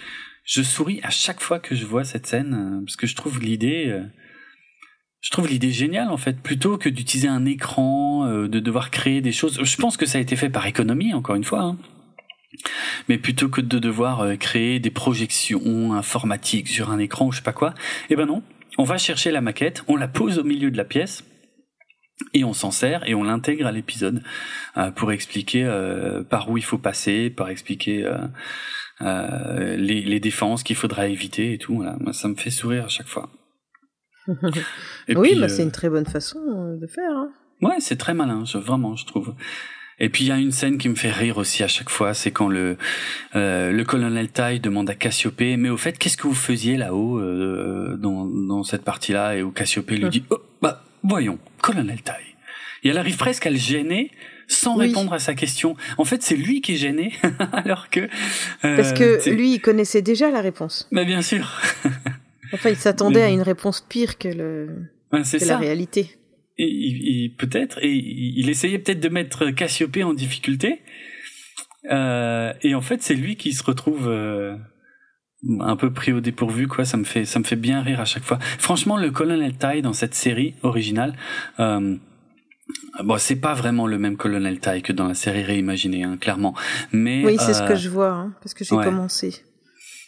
je 0.47 0.61
souris 0.61 1.01
à 1.03 1.09
chaque 1.09 1.41
fois 1.41 1.59
que 1.59 1.75
je 1.75 1.85
vois 1.85 2.05
cette 2.05 2.25
scène 2.25 2.53
euh, 2.53 2.85
parce 2.85 2.95
que 2.95 3.05
je 3.05 3.15
trouve 3.15 3.39
l'idée 3.39 3.87
euh, 3.87 4.03
je 5.21 5.31
trouve 5.31 5.47
l'idée 5.47 5.71
géniale 5.71 6.09
en 6.09 6.17
fait, 6.17 6.39
plutôt 6.39 6.77
que 6.77 6.89
d'utiliser 6.89 7.27
un 7.27 7.45
écran, 7.45 8.25
euh, 8.25 8.47
de 8.47 8.59
devoir 8.59 8.91
créer 8.91 9.21
des 9.21 9.31
choses. 9.31 9.59
Je 9.61 9.77
pense 9.77 9.97
que 9.97 10.05
ça 10.05 10.17
a 10.17 10.21
été 10.21 10.35
fait 10.35 10.49
par 10.49 10.65
économie, 10.67 11.13
encore 11.13 11.35
une 11.35 11.43
fois. 11.43 11.61
Hein. 11.61 11.77
Mais 13.09 13.17
plutôt 13.17 13.49
que 13.49 13.61
de 13.61 13.79
devoir 13.79 14.21
euh, 14.21 14.35
créer 14.35 14.79
des 14.79 14.89
projections 14.89 15.93
informatiques 15.93 16.67
sur 16.67 16.91
un 16.91 16.99
écran 16.99 17.27
ou 17.27 17.31
je 17.31 17.37
sais 17.37 17.43
pas 17.43 17.53
quoi, 17.53 17.73
eh 18.09 18.15
ben 18.15 18.25
non, 18.25 18.43
on 18.77 18.83
va 18.83 18.97
chercher 18.97 19.31
la 19.31 19.41
maquette, 19.41 19.83
on 19.87 19.95
la 19.95 20.07
pose 20.07 20.39
au 20.39 20.43
milieu 20.43 20.71
de 20.71 20.77
la 20.77 20.85
pièce 20.85 21.23
et 22.33 22.43
on 22.43 22.53
s'en 22.53 22.71
sert 22.71 23.07
et 23.07 23.13
on 23.13 23.23
l'intègre 23.23 23.67
à 23.67 23.71
l'épisode 23.71 24.23
euh, 24.77 24.91
pour 24.91 25.11
expliquer 25.11 25.65
par 26.29 26.49
où 26.49 26.57
il 26.57 26.63
faut 26.63 26.77
passer, 26.77 27.29
par 27.29 27.49
expliquer 27.49 28.09
les, 29.01 30.01
les, 30.01 30.19
défenses 30.19 30.63
qu'il 30.63 30.75
faudra 30.75 31.07
éviter 31.07 31.53
et 31.53 31.57
tout. 31.57 31.75
Voilà. 31.75 31.95
Moi, 31.99 32.13
ça 32.13 32.27
me 32.27 32.35
fait 32.35 32.49
sourire 32.49 32.85
à 32.85 32.89
chaque 32.89 33.07
fois 33.07 33.29
oui, 35.15 35.35
bah, 35.39 35.49
c'est 35.49 35.61
euh, 35.61 35.65
une 35.65 35.71
très 35.71 35.89
bonne 35.89 36.05
façon 36.05 36.39
euh, 36.39 36.77
de 36.79 36.87
faire. 36.87 37.11
Hein. 37.11 37.29
Ouais, 37.61 37.77
c'est 37.79 37.97
très 37.97 38.13
malin, 38.13 38.45
je, 38.45 38.57
vraiment, 38.57 38.95
je 38.95 39.05
trouve. 39.05 39.33
Et 39.99 40.09
puis 40.09 40.25
il 40.25 40.27
y 40.27 40.31
a 40.31 40.37
une 40.37 40.51
scène 40.51 40.77
qui 40.77 40.89
me 40.89 40.95
fait 40.95 41.11
rire 41.11 41.37
aussi 41.37 41.63
à 41.63 41.67
chaque 41.67 41.89
fois, 41.89 42.13
c'est 42.13 42.31
quand 42.31 42.47
le 42.47 42.77
euh, 43.35 43.71
le 43.71 43.83
colonel 43.83 44.29
Tai 44.29 44.59
demande 44.59 44.89
à 44.89 44.95
Cassiopée, 44.95 45.57
mais 45.57 45.69
au 45.69 45.77
fait, 45.77 45.97
qu'est-ce 45.97 46.17
que 46.17 46.27
vous 46.27 46.35
faisiez 46.35 46.77
là-haut 46.77 47.19
euh, 47.19 47.97
dans 47.97 48.25
dans 48.25 48.63
cette 48.63 48.83
partie-là? 48.83 49.37
Et 49.37 49.43
où 49.43 49.49
Cassiopée 49.51 49.97
lui 49.97 50.09
dit, 50.09 50.23
oh, 50.29 50.37
bah 50.61 50.83
voyons, 51.03 51.39
colonel 51.61 52.01
Tai. 52.03 52.13
Et 52.83 52.89
elle 52.89 52.97
arrive 52.99 53.17
presque 53.17 53.47
à 53.47 53.49
le 53.49 53.57
gêner 53.57 54.11
sans 54.47 54.75
répondre 54.75 55.11
à 55.13 55.19
sa 55.19 55.33
question. 55.33 55.75
En 55.97 56.05
fait, 56.05 56.21
c'est 56.21 56.35
lui 56.35 56.61
qui 56.61 56.73
est 56.73 56.77
gêné, 56.77 57.13
alors 57.51 57.89
que 57.89 58.07
parce 58.61 58.93
que 58.93 59.29
lui, 59.31 59.55
il 59.55 59.59
connaissait 59.59 60.03
déjà 60.03 60.29
la 60.29 60.41
réponse. 60.41 60.87
Mais 60.91 61.05
bien 61.05 61.23
sûr. 61.23 61.59
Enfin, 62.53 62.69
il 62.69 62.75
s'attendait 62.75 63.21
à 63.21 63.29
une 63.29 63.41
réponse 63.41 63.81
pire 63.81 64.17
que, 64.17 64.27
le, 64.27 64.89
que 65.11 65.45
la 65.45 65.57
réalité. 65.57 66.17
Et, 66.59 67.31
peut-être, 67.37 67.77
et 67.83 67.93
il 67.93 68.49
essayait 68.49 68.79
peut-être 68.79 68.99
de 68.99 69.09
mettre 69.09 69.51
Cassiopée 69.51 70.03
en 70.03 70.13
difficulté. 70.13 70.81
Euh, 71.91 72.53
et 72.61 72.73
en 72.73 72.81
fait, 72.81 73.03
c'est 73.03 73.13
lui 73.13 73.35
qui 73.35 73.53
se 73.53 73.63
retrouve 73.63 74.07
euh, 74.07 74.55
un 75.59 75.75
peu 75.75 75.93
pris 75.93 76.11
au 76.13 76.19
dépourvu, 76.19 76.67
quoi. 76.67 76.83
Ça 76.83 76.97
me 76.97 77.03
fait, 77.03 77.25
ça 77.25 77.39
me 77.39 77.43
fait 77.43 77.55
bien 77.55 77.81
rire 77.81 77.99
à 77.99 78.05
chaque 78.05 78.23
fois. 78.23 78.39
Franchement, 78.57 78.97
le 78.97 79.11
Colonel 79.11 79.53
Tai 79.55 79.81
dans 79.81 79.93
cette 79.93 80.15
série 80.15 80.55
originale, 80.63 81.15
euh, 81.59 81.95
bon, 83.03 83.17
c'est 83.17 83.35
pas 83.35 83.53
vraiment 83.53 83.85
le 83.85 83.99
même 83.99 84.17
Colonel 84.17 84.59
Tai 84.59 84.81
que 84.81 84.93
dans 84.93 85.07
la 85.07 85.13
série 85.13 85.43
réimaginée, 85.43 86.03
hein, 86.03 86.17
clairement. 86.19 86.55
Mais 86.91 87.23
oui, 87.23 87.37
c'est 87.39 87.53
ce 87.53 87.63
que 87.63 87.75
je 87.75 87.89
vois, 87.89 88.11
hein, 88.11 88.33
parce 88.41 88.53
que 88.53 88.63
j'ai 88.63 88.75
commencé 88.75 89.43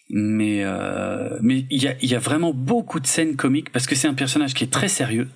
mais 0.09 0.61
euh, 0.63 1.38
mais 1.41 1.65
il 1.69 1.81
y 1.81 1.88
a, 1.88 1.95
y 2.01 2.15
a 2.15 2.19
vraiment 2.19 2.53
beaucoup 2.53 2.99
de 2.99 3.07
scènes 3.07 3.35
comiques 3.35 3.71
parce 3.71 3.85
que 3.85 3.95
c'est 3.95 4.07
un 4.07 4.13
personnage 4.13 4.53
qui 4.53 4.63
est 4.63 4.71
très 4.71 4.88
sérieux. 4.88 5.27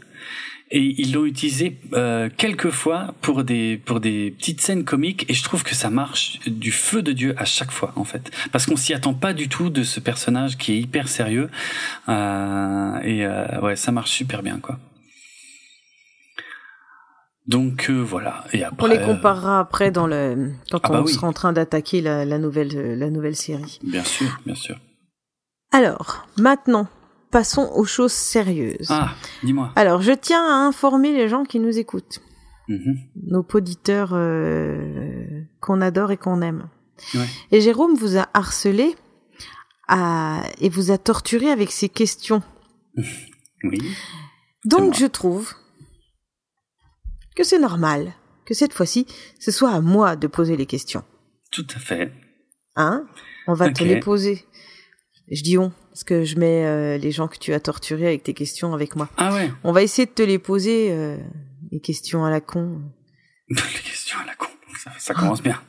Et 0.76 0.95
ils 1.00 1.14
l'ont 1.14 1.26
utilisé 1.26 1.77
euh, 1.93 2.30
quelques 2.35 2.72
fois 2.72 3.14
pour 3.22 3.43
des 3.43 3.80
pour 3.85 4.00
des 4.00 4.32
petites 4.32 4.60
scènes 4.60 4.84
comiques. 4.84 5.26
Et 5.30 5.35
je 5.35 5.43
trouve 5.43 5.64
que 5.64 5.76
ça 5.76 5.92
marche 5.92 6.40
du 6.48 6.72
feu 6.72 7.03
de 7.03 7.11
dieu 7.11 7.35
à 7.38 7.45
chaque 7.45 7.69
fois 7.69 7.93
en 7.95 8.03
fait. 8.03 8.32
Parce 8.52 8.66
qu'on 8.66 8.76
s'y 8.76 8.93
attend 8.93 9.14
pas 9.14 9.34
du 9.34 9.50
tout 9.50 9.69
de 9.69 9.84
ce 9.84 10.00
personnage 10.00 10.58
qui 10.58 10.74
est 10.74 10.80
hyper 10.80 11.08
sérieux. 11.08 11.50
Euh, 12.10 13.00
et 13.03 13.24
euh, 13.24 13.61
ouais 13.61 13.76
ça 13.76 13.92
marche 13.92 14.11
super 14.11 14.42
bien 14.42 14.58
quoi 14.60 14.80
donc 17.48 17.90
euh, 17.90 18.00
voilà. 18.02 18.46
Et 18.54 18.64
après, 18.64 18.86
on 18.86 18.90
les 18.90 19.02
comparera 19.02 19.60
après 19.60 19.92
dans 19.92 20.08
le 20.08 20.52
quand 20.72 20.80
ah 20.84 20.92
on 20.92 21.02
bah 21.04 21.12
sera 21.12 21.28
en 21.28 21.34
train 21.34 21.52
d'attaquer 21.52 22.02
la, 22.02 22.26
la, 22.26 22.40
nouvelle 22.40 22.98
la 22.98 23.10
nouvelle 23.10 23.36
série. 23.36 23.80
Bien 23.84 24.04
sûr, 24.04 24.40
bien 24.46 24.56
sûr. 24.56 24.78
Alors 25.72 26.26
maintenant, 26.38 26.88
passons 27.32 27.70
aux 27.76 27.84
choses 27.84 28.14
sérieuses. 28.14 28.88
Ah, 28.90 29.14
dis-moi. 29.44 29.74
Alors 29.76 30.02
je 30.02 30.14
tiens 30.14 30.44
à 30.44 30.66
informer 30.66 31.12
les 31.12 31.28
gens 31.28 31.44
qui 31.44 31.60
nous 31.60 31.78
écoutent, 31.78 32.22
mm-hmm. 32.70 33.10
nos 33.28 33.46
auditeurs 33.54 34.12
euh, 34.14 35.42
qu'on 35.60 35.82
adore 35.82 36.12
et 36.12 36.18
qu'on 36.18 36.42
aime. 36.42 36.70
Ouais. 37.14 37.28
Et 37.52 37.60
Jérôme 37.60 37.96
vous 37.96 38.18
a 38.18 38.30
harcelé 38.34 38.96
à, 39.90 40.44
et 40.62 40.70
vous 40.70 40.92
a 40.92 40.98
torturé 40.98 41.50
avec 41.50 41.72
ses 41.72 41.90
questions. 41.90 42.42
oui. 43.64 43.80
Donc 44.64 44.96
je 44.96 45.08
trouve 45.08 45.54
que 47.36 47.44
c'est 47.44 47.60
normal 47.60 48.14
que 48.45 48.53
cette 48.53 48.74
fois-ci, 48.74 49.08
ce 49.40 49.52
soit 49.52 49.72
à 49.72 49.82
moi 49.82 50.16
de 50.16 50.28
poser 50.28 50.58
les 50.58 50.66
questions. 50.66 51.03
Tout 51.52 51.68
à 51.76 51.80
fait. 51.80 52.12
Hein? 52.76 53.06
On 53.48 53.53
va 53.53 53.70
te 53.70 53.84
les 53.84 54.00
poser. 54.00 54.45
Je 55.32 55.42
dis 55.42 55.58
on, 55.58 55.72
parce 55.90 56.03
que 56.03 56.24
je 56.24 56.38
mets 56.38 56.66
euh, 56.66 56.98
les 56.98 57.12
gens 57.12 57.28
que 57.28 57.38
tu 57.38 57.53
as 57.53 57.60
torturés 57.60 58.08
avec 58.08 58.24
tes 58.24 58.34
questions 58.34 58.74
avec 58.74 58.95
moi. 58.95 59.10
Ah 59.18 59.34
ouais 59.34 59.52
On 59.64 59.72
va 59.72 59.82
essayer 59.82 60.06
de 60.06 60.12
te 60.12 60.22
les 60.22 60.40
poser, 60.40 60.92
euh, 60.92 61.18
les 61.72 61.80
questions 61.80 62.26
à 62.26 62.30
la 62.30 62.42
con. 62.42 62.82
les 63.50 63.56
questions 63.56 64.20
à 64.20 64.26
la 64.26 64.36
con, 64.36 64.48
ça, 64.98 65.14
commence 65.14 65.42
bien. 65.42 65.60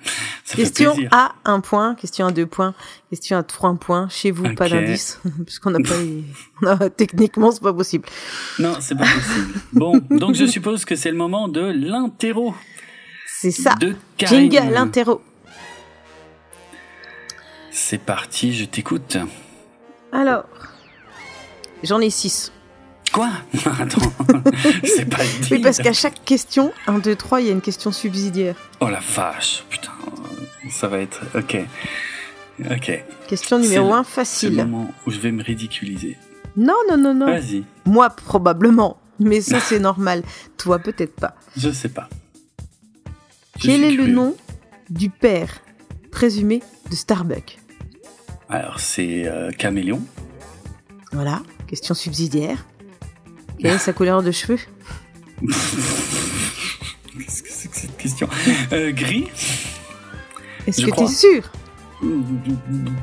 question 0.55 0.95
à 1.11 1.35
un 1.45 1.61
point, 1.61 1.95
question 1.95 2.27
à 2.27 2.33
deux 2.33 2.47
points, 2.47 2.75
question 3.11 3.37
à 3.37 3.43
trois 3.43 3.75
points. 3.75 4.09
Chez 4.09 4.31
vous, 4.31 4.55
pas 4.55 4.69
d'indice, 4.69 5.21
puisqu'on 5.47 5.71
n'a 5.71 5.79
pas, 5.89 5.95
non, 6.63 6.91
techniquement, 6.97 7.53
c'est 7.53 7.63
pas 7.63 7.73
possible. 7.73 8.09
Non, 8.59 8.77
c'est 8.81 8.97
pas 8.97 9.05
possible. 9.05 9.61
bon, 9.73 10.01
donc 10.11 10.35
je 10.35 10.47
suppose 10.47 10.85
que 10.85 10.97
c'est 10.97 11.11
le 11.11 11.17
moment 11.17 11.49
de 11.49 11.61
l'interro. 11.61 12.55
C'est 13.27 13.51
ça. 13.51 13.75
De 13.75 13.95
Jingle, 14.19 14.73
l'interro. 14.73 15.23
C'est 17.71 17.99
parti, 17.99 18.55
je 18.55 18.65
t'écoute. 18.65 19.17
Alors, 20.13 20.45
j'en 21.83 22.01
ai 22.01 22.11
six. 22.11 22.53
Quoi 23.15 23.31
Attends, 23.79 24.13
c'est 24.85 25.09
pas 25.09 25.23
Oui, 25.53 25.61
parce 25.61 25.79
qu'à 25.79 25.93
chaque 25.93 26.25
question, 26.25 26.73
1, 26.89 26.99
2, 26.99 27.15
3, 27.15 27.41
il 27.43 27.47
y 27.47 27.49
a 27.49 27.53
une 27.53 27.61
question 27.61 27.93
subsidiaire. 27.93 28.57
Oh 28.81 28.89
la 28.89 28.99
vache, 28.99 29.65
putain, 29.71 29.93
ça 30.69 30.89
va 30.89 30.99
être... 30.99 31.23
Ok. 31.37 31.57
Ok. 32.69 33.05
Question 33.29 33.61
numéro 33.61 33.95
1, 33.95 34.03
facile. 34.03 34.57
C'est 34.57 34.57
le 34.57 34.65
moment 34.65 34.91
où 35.07 35.13
je 35.13 35.21
vais 35.21 35.31
me 35.31 35.45
ridiculiser. 35.45 36.19
Non, 36.57 36.75
non, 36.91 36.97
non, 36.97 37.15
non. 37.15 37.27
Vas-y. 37.27 37.63
Moi, 37.85 38.11
probablement. 38.11 38.99
Mais 39.21 39.41
ça, 39.41 39.61
c'est 39.61 39.79
normal. 39.91 40.25
Toi, 40.57 40.81
peut-être 40.81 41.15
pas. 41.15 41.37
Je 41.57 41.71
sais 41.71 41.91
pas. 41.91 42.09
Quel 43.61 43.85
est 43.85 43.93
le 43.93 44.09
nom 44.09 44.35
du 44.91 45.09
père 45.09 45.61
présumé 46.11 46.65
de 46.91 46.97
Starbuck 46.97 47.59
Alors, 48.49 48.81
c'est 48.81 49.29
euh, 49.29 49.53
Caméléon. 49.53 50.03
Voilà, 51.13 51.43
question 51.69 51.95
subsidiaire. 51.95 52.67
Quelle 53.65 53.77
est 53.77 53.79
sa 53.79 53.95
couleur 53.95 54.23
de 54.23 54.31
cheveux 54.31 54.59
Qu'est-ce 55.41 55.73
que 57.43 57.49
c'est 57.49 57.71
que 57.71 57.77
cette 57.77 57.97
question 57.97 58.29
euh, 58.75 58.93
Gris 58.93 59.29
Est-ce 60.67 60.85
que 60.85 60.91
tu 60.91 61.05
es 61.05 61.07
sûr 61.07 61.51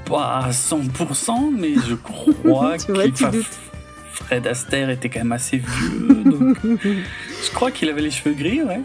Pas 0.05 0.41
à 0.45 0.51
100%, 0.51 1.51
mais 1.57 1.73
je 1.73 1.95
crois 1.95 2.77
tu 2.85 2.93
vois, 2.93 3.09
tu 3.09 3.23
doutes. 3.31 3.59
Fred 4.11 4.45
Astaire 4.45 4.91
était 4.91 5.09
quand 5.09 5.21
même 5.21 5.31
assez 5.31 5.57
vieux, 5.57 6.23
donc 6.25 6.55
je 6.63 7.51
crois 7.55 7.71
qu'il 7.71 7.89
avait 7.89 8.03
les 8.03 8.11
cheveux 8.11 8.35
gris, 8.35 8.61
ouais. 8.61 8.81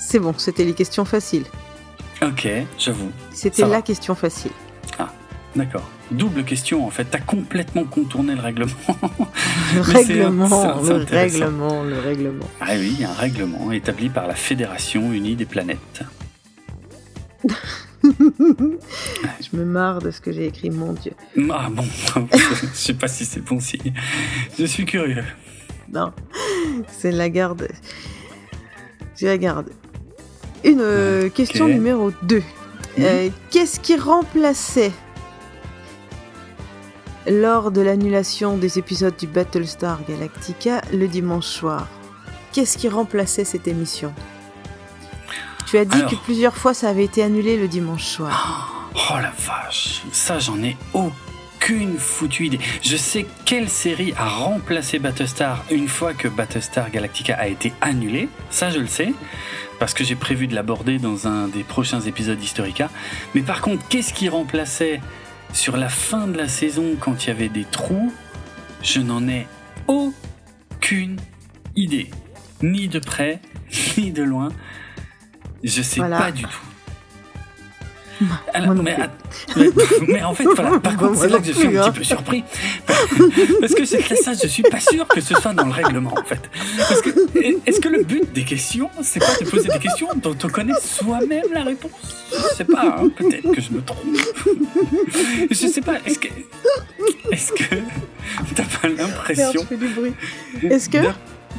C'est 0.00 0.18
bon, 0.18 0.34
c'était 0.36 0.64
les 0.64 0.74
questions 0.74 1.04
faciles. 1.04 1.44
Ok, 2.22 2.48
j'avoue. 2.76 3.12
C'était 3.32 3.68
la 3.68 3.82
question 3.82 4.16
facile. 4.16 4.50
Ah, 4.98 5.12
d'accord. 5.54 5.88
Double 6.12 6.44
question, 6.44 6.86
en 6.86 6.90
fait. 6.90 7.04
T'as 7.04 7.20
complètement 7.20 7.84
contourné 7.84 8.34
le 8.34 8.40
règlement. 8.40 8.72
Le 9.74 9.80
règlement, 9.80 10.82
le 10.82 11.04
règlement, 11.04 11.82
le 11.82 11.98
règlement. 11.98 12.44
Ah 12.60 12.74
oui, 12.76 13.04
un 13.04 13.12
règlement 13.14 13.72
établi 13.72 14.10
par 14.10 14.26
la 14.26 14.34
Fédération 14.34 15.12
Unie 15.12 15.34
des 15.34 15.46
Planètes. 15.46 16.02
Je 18.02 19.56
me 19.56 19.64
marre 19.64 20.00
de 20.00 20.10
ce 20.10 20.20
que 20.20 20.32
j'ai 20.32 20.46
écrit, 20.46 20.70
mon 20.70 20.92
Dieu. 20.92 21.12
Ah 21.50 21.68
bon, 21.70 21.84
je 22.34 22.66
sais 22.74 22.94
pas 22.94 23.08
si 23.08 23.24
c'est 23.24 23.40
bon 23.40 23.60
signe. 23.60 23.94
Je 24.58 24.64
suis 24.64 24.84
curieux. 24.84 25.24
Non, 25.92 26.12
c'est 26.88 27.12
la 27.12 27.30
garde. 27.30 27.68
C'est 29.14 29.26
la 29.26 29.38
garde. 29.38 29.70
Une 30.64 30.80
euh, 30.80 31.28
question 31.28 31.68
numéro 31.68 32.10
2. 32.22 32.42
Euh, 32.98 33.30
qu'est-ce 33.50 33.80
qui 33.80 33.96
remplaçait 33.96 34.92
lors 37.26 37.70
de 37.70 37.80
l'annulation 37.80 38.56
des 38.56 38.78
épisodes 38.78 39.16
du 39.16 39.26
Battlestar 39.26 40.00
Galactica 40.08 40.80
le 40.92 41.08
dimanche 41.08 41.46
soir 41.46 41.88
Qu'est-ce 42.52 42.76
qui 42.76 42.88
remplaçait 42.88 43.44
cette 43.44 43.66
émission? 43.66 44.12
Tu 45.66 45.78
as 45.78 45.86
dit 45.86 46.04
que 46.04 46.16
plusieurs 46.16 46.54
fois 46.54 46.74
ça 46.74 46.90
avait 46.90 47.04
été 47.04 47.22
annulé 47.22 47.56
le 47.56 47.66
dimanche 47.66 48.04
soir. 48.04 48.90
Oh 48.94 49.14
la 49.14 49.32
vache, 49.46 50.02
ça 50.12 50.38
j'en 50.38 50.62
ai 50.62 50.76
aucune 50.92 51.96
foutue 51.96 52.46
idée. 52.46 52.60
Je 52.82 52.96
sais 52.96 53.26
quelle 53.46 53.70
série 53.70 54.12
a 54.18 54.28
remplacé 54.28 54.98
Battlestar 54.98 55.64
une 55.70 55.88
fois 55.88 56.12
que 56.12 56.28
Battlestar 56.28 56.90
Galactica 56.90 57.36
a 57.36 57.46
été 57.46 57.72
annulé, 57.80 58.28
ça 58.50 58.68
je 58.68 58.80
le 58.80 58.86
sais 58.86 59.14
parce 59.78 59.94
que 59.94 60.04
j'ai 60.04 60.14
prévu 60.14 60.46
de 60.46 60.54
l'aborder 60.54 60.98
dans 60.98 61.26
un 61.26 61.48
des 61.48 61.64
prochains 61.64 62.02
épisodes 62.02 62.38
d'Historica. 62.38 62.90
Mais 63.34 63.40
par 63.40 63.62
contre, 63.62 63.82
qu'est-ce 63.88 64.12
qui 64.12 64.28
remplaçait 64.28 65.00
sur 65.52 65.76
la 65.76 65.88
fin 65.88 66.26
de 66.26 66.36
la 66.36 66.48
saison 66.48 66.96
quand 66.98 67.24
il 67.24 67.28
y 67.28 67.30
avait 67.30 67.48
des 67.48 67.64
trous 67.64 68.12
Je 68.82 69.00
n'en 69.00 69.28
ai 69.28 69.46
aucune 69.86 71.18
idée. 71.76 72.10
Ni 72.62 72.88
de 72.88 72.98
près, 72.98 73.40
ni 73.96 74.10
de 74.10 74.22
loin. 74.22 74.48
Je 75.62 75.82
sais 75.82 76.00
pas 76.00 76.32
du 76.32 76.42
tout 76.42 76.71
mais, 80.08 80.22
en 80.22 80.34
fait, 80.34 80.44
voilà, 80.44 80.78
par 80.82 80.96
contre, 80.96 81.20
c'est 81.20 81.28
là 81.28 81.38
que 81.38 81.46
je 81.46 81.52
suis 81.52 81.78
un 81.78 81.90
petit 81.90 81.98
peu 81.98 82.04
surpris. 82.04 82.44
Parce 83.60 83.74
que 83.74 83.84
c'est 83.84 84.16
ça, 84.16 84.32
je 84.34 84.46
suis 84.46 84.62
pas 84.62 84.80
sûr 84.80 85.06
que 85.08 85.20
ce 85.20 85.34
soit 85.34 85.52
dans 85.52 85.64
le 85.64 85.72
règlement, 85.72 86.14
en 86.18 86.24
fait. 86.24 86.50
Parce 86.76 87.02
que, 87.02 87.10
est-ce 87.66 87.80
que 87.80 87.88
le 87.88 88.02
but 88.02 88.32
des 88.32 88.44
questions, 88.44 88.90
c'est 89.02 89.20
pas 89.20 89.36
de 89.40 89.48
poser 89.48 89.68
des 89.68 89.78
questions 89.78 90.08
dont 90.16 90.36
on 90.42 90.48
connaît 90.48 90.80
soi-même 90.80 91.46
la 91.52 91.64
réponse? 91.64 91.92
Je 92.32 92.56
sais 92.56 92.64
pas, 92.64 92.98
hein, 92.98 93.10
peut-être 93.16 93.50
que 93.52 93.60
je 93.60 93.70
me 93.72 93.82
trompe. 93.82 94.00
Je 95.50 95.66
sais 95.66 95.80
pas, 95.82 95.96
est-ce 96.06 96.18
que. 96.18 96.28
Est-ce 97.30 97.52
que. 97.52 97.76
T'as 98.54 98.64
pas 98.64 98.88
l'impression. 98.88 99.66
Est-ce 100.62 100.88
que. 100.88 100.98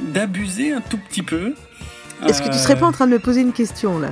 D'abuser 0.02 0.74
un 0.74 0.82
tout 0.82 0.98
petit 0.98 1.22
peu? 1.22 1.54
Est-ce 2.28 2.42
que 2.42 2.50
tu 2.50 2.58
serais 2.58 2.78
pas 2.78 2.86
en 2.86 2.92
train 2.92 3.06
de 3.06 3.12
me 3.12 3.20
poser 3.20 3.42
une 3.42 3.54
question, 3.54 4.00
là? 4.00 4.10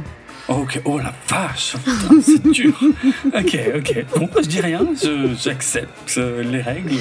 Ok, 0.51 0.81
oh 0.83 0.99
la 0.99 1.13
vache, 1.29 1.75
c'est 2.21 2.45
dur. 2.45 2.77
ok, 3.25 3.59
ok. 3.77 4.05
Bon, 4.17 4.29
je 4.41 4.47
dis 4.47 4.59
rien, 4.59 4.85
j'accepte 5.41 6.15
euh, 6.17 6.43
les 6.43 6.61
règles. 6.61 6.91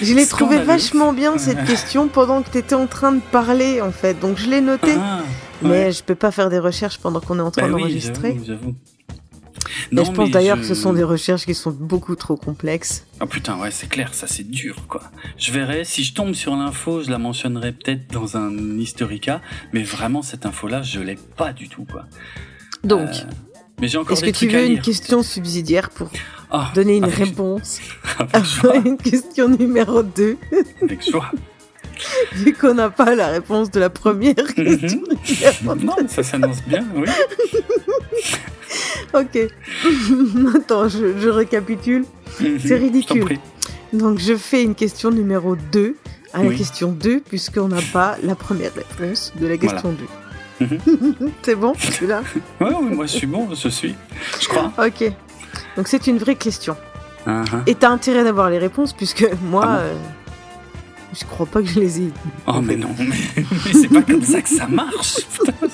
Je 0.00 0.14
l'ai 0.14 0.26
trouvé 0.26 0.58
vachement 0.58 1.12
bien 1.12 1.36
cette 1.36 1.62
question 1.66 2.08
pendant 2.08 2.40
que 2.42 2.50
tu 2.50 2.58
étais 2.58 2.74
en 2.74 2.86
train 2.86 3.12
de 3.12 3.20
parler 3.20 3.82
en 3.82 3.92
fait, 3.92 4.18
donc 4.18 4.38
je 4.38 4.48
l'ai 4.48 4.62
noté. 4.62 4.94
Ah, 4.98 5.20
mais 5.60 5.92
je 5.92 6.02
peux 6.02 6.14
pas 6.14 6.30
faire 6.30 6.48
des 6.48 6.58
recherches 6.58 6.96
pendant 6.98 7.20
qu'on 7.20 7.38
est 7.38 7.42
en 7.42 7.50
train 7.50 7.68
bah 7.68 7.78
d'enregistrer. 7.78 8.38
j'avoue. 8.46 8.74
je 9.92 10.10
pense 10.12 10.30
d'ailleurs 10.30 10.58
que 10.58 10.64
ce 10.64 10.74
sont 10.74 10.94
des 10.94 11.04
recherches 11.04 11.44
qui 11.44 11.54
sont 11.54 11.72
beaucoup 11.72 12.16
trop 12.16 12.36
complexes. 12.36 13.04
Oh 13.20 13.26
putain, 13.26 13.58
ouais, 13.58 13.72
c'est 13.72 13.88
clair, 13.88 14.14
ça 14.14 14.26
c'est 14.26 14.48
dur, 14.48 14.86
quoi. 14.88 15.02
Je 15.36 15.52
verrai, 15.52 15.84
si 15.84 16.02
je 16.02 16.14
tombe 16.14 16.32
sur 16.32 16.56
l'info, 16.56 17.02
je 17.02 17.10
la 17.10 17.18
mentionnerai 17.18 17.72
peut-être 17.72 18.10
dans 18.10 18.38
un 18.38 18.78
historica, 18.78 19.42
mais 19.74 19.82
vraiment, 19.82 20.22
cette 20.22 20.46
info-là, 20.46 20.80
je 20.80 21.00
l'ai 21.00 21.18
pas 21.36 21.52
du 21.52 21.68
tout, 21.68 21.84
quoi. 21.84 22.06
Donc, 22.86 23.08
euh, 23.82 23.86
est-ce 24.10 24.24
que 24.24 24.30
tu 24.30 24.48
veux 24.48 24.64
une 24.64 24.80
question 24.80 25.22
subsidiaire 25.22 25.90
pour 25.90 26.08
ah, 26.50 26.70
donner 26.74 26.96
une 26.96 27.04
réponse 27.04 27.80
à 28.32 28.76
une 28.84 28.96
question 28.96 29.48
numéro 29.48 30.02
2 30.02 30.36
Avec 30.82 31.10
joie. 31.10 31.30
Vu 32.34 32.52
qu'on 32.52 32.74
n'a 32.74 32.90
pas 32.90 33.14
la 33.14 33.28
réponse 33.28 33.70
de 33.70 33.80
la 33.80 33.90
première 33.90 34.34
mhm. 34.56 34.78
question. 34.78 35.02
non, 35.82 35.96
ça 36.08 36.22
s'annonce 36.22 36.62
bien, 36.66 36.84
oui. 36.94 37.08
ok. 39.14 39.38
Attends, 40.54 40.88
je, 40.88 41.28
récapitule. 41.28 42.04
Mhm, 42.40 42.58
C'est 42.60 42.76
ridicule. 42.76 43.38
Donc, 43.92 44.20
je 44.20 44.36
fais 44.36 44.62
une 44.62 44.74
question 44.74 45.10
numéro 45.10 45.56
2 45.72 45.96
à 46.34 46.44
la 46.44 46.54
question 46.54 46.92
2, 46.92 47.20
puisqu'on 47.20 47.68
n'a 47.68 47.80
pas 47.92 48.16
la 48.22 48.34
première 48.34 48.72
réponse 48.74 49.32
de 49.40 49.46
la 49.46 49.56
question 49.56 49.92
2. 49.92 50.04
c'est 51.42 51.54
bon, 51.54 51.72
tu 51.72 51.92
suis 51.92 52.06
là 52.08 52.22
ouais, 52.60 52.70
moi 52.80 53.06
je 53.06 53.12
suis 53.12 53.26
bon, 53.26 53.48
je 53.54 53.68
suis. 53.68 53.94
Je 54.40 54.48
crois. 54.48 54.72
Ok. 54.78 55.12
Donc 55.76 55.88
c'est 55.88 56.06
une 56.06 56.18
vraie 56.18 56.36
question. 56.36 56.76
Uh-huh. 57.26 57.62
Et 57.66 57.74
t'as 57.74 57.90
intérêt 57.90 58.24
d'avoir 58.24 58.50
les 58.50 58.58
réponses 58.58 58.92
puisque 58.92 59.26
moi, 59.42 59.64
ah 59.66 59.78
euh, 59.78 59.94
je 61.12 61.24
crois 61.24 61.46
pas 61.46 61.60
que 61.60 61.68
je 61.68 61.80
les 61.80 62.02
ai. 62.02 62.10
Oh 62.46 62.60
mais 62.62 62.76
non, 62.76 62.88
mais, 62.98 63.42
c'est 63.72 63.88
pas 63.88 64.02
comme 64.02 64.22
ça 64.22 64.42
que 64.42 64.48
ça 64.48 64.66
marche. 64.66 65.16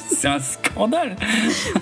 C'est 0.08 0.28
un 0.28 0.38
scandale. 0.38 1.16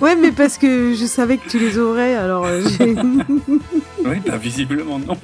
Ouais, 0.01 0.17
mais 0.17 0.33
parce 0.33 0.59
que 0.59 0.95
je 0.95 1.05
savais 1.07 1.37
que 1.37 1.49
tu 1.49 1.59
les 1.59 1.79
aurais, 1.79 2.15
alors 2.15 2.47
euh, 2.47 2.63
oui, 2.81 4.17
bah 4.27 4.37
visiblement 4.39 4.99
non. 4.99 5.17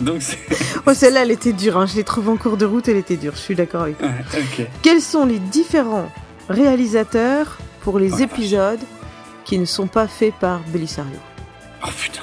Donc 0.00 0.22
Oh, 0.86 0.94
celle-là, 0.94 1.22
elle 1.22 1.30
était 1.30 1.52
dure. 1.52 1.78
Hein. 1.78 1.86
Je 1.86 1.96
l'ai 1.96 2.04
trouvée 2.04 2.30
en 2.30 2.36
cours 2.36 2.56
de 2.56 2.66
route, 2.66 2.88
elle 2.88 2.96
était 2.96 3.16
dure. 3.16 3.32
Je 3.34 3.40
suis 3.40 3.54
d'accord 3.54 3.82
avec 3.82 3.98
toi. 3.98 4.08
Ouais, 4.08 4.68
Quels 4.82 5.00
sont 5.00 5.24
les 5.24 5.38
différents 5.38 6.10
réalisateur 6.48 7.58
pour 7.80 7.98
les 7.98 8.14
oh 8.14 8.18
épisodes 8.18 8.80
qui 9.44 9.58
ne 9.58 9.64
sont 9.64 9.86
pas 9.86 10.08
faits 10.08 10.34
par 10.40 10.60
Belisario. 10.68 11.18
Oh 11.84 11.90
putain 11.96 12.22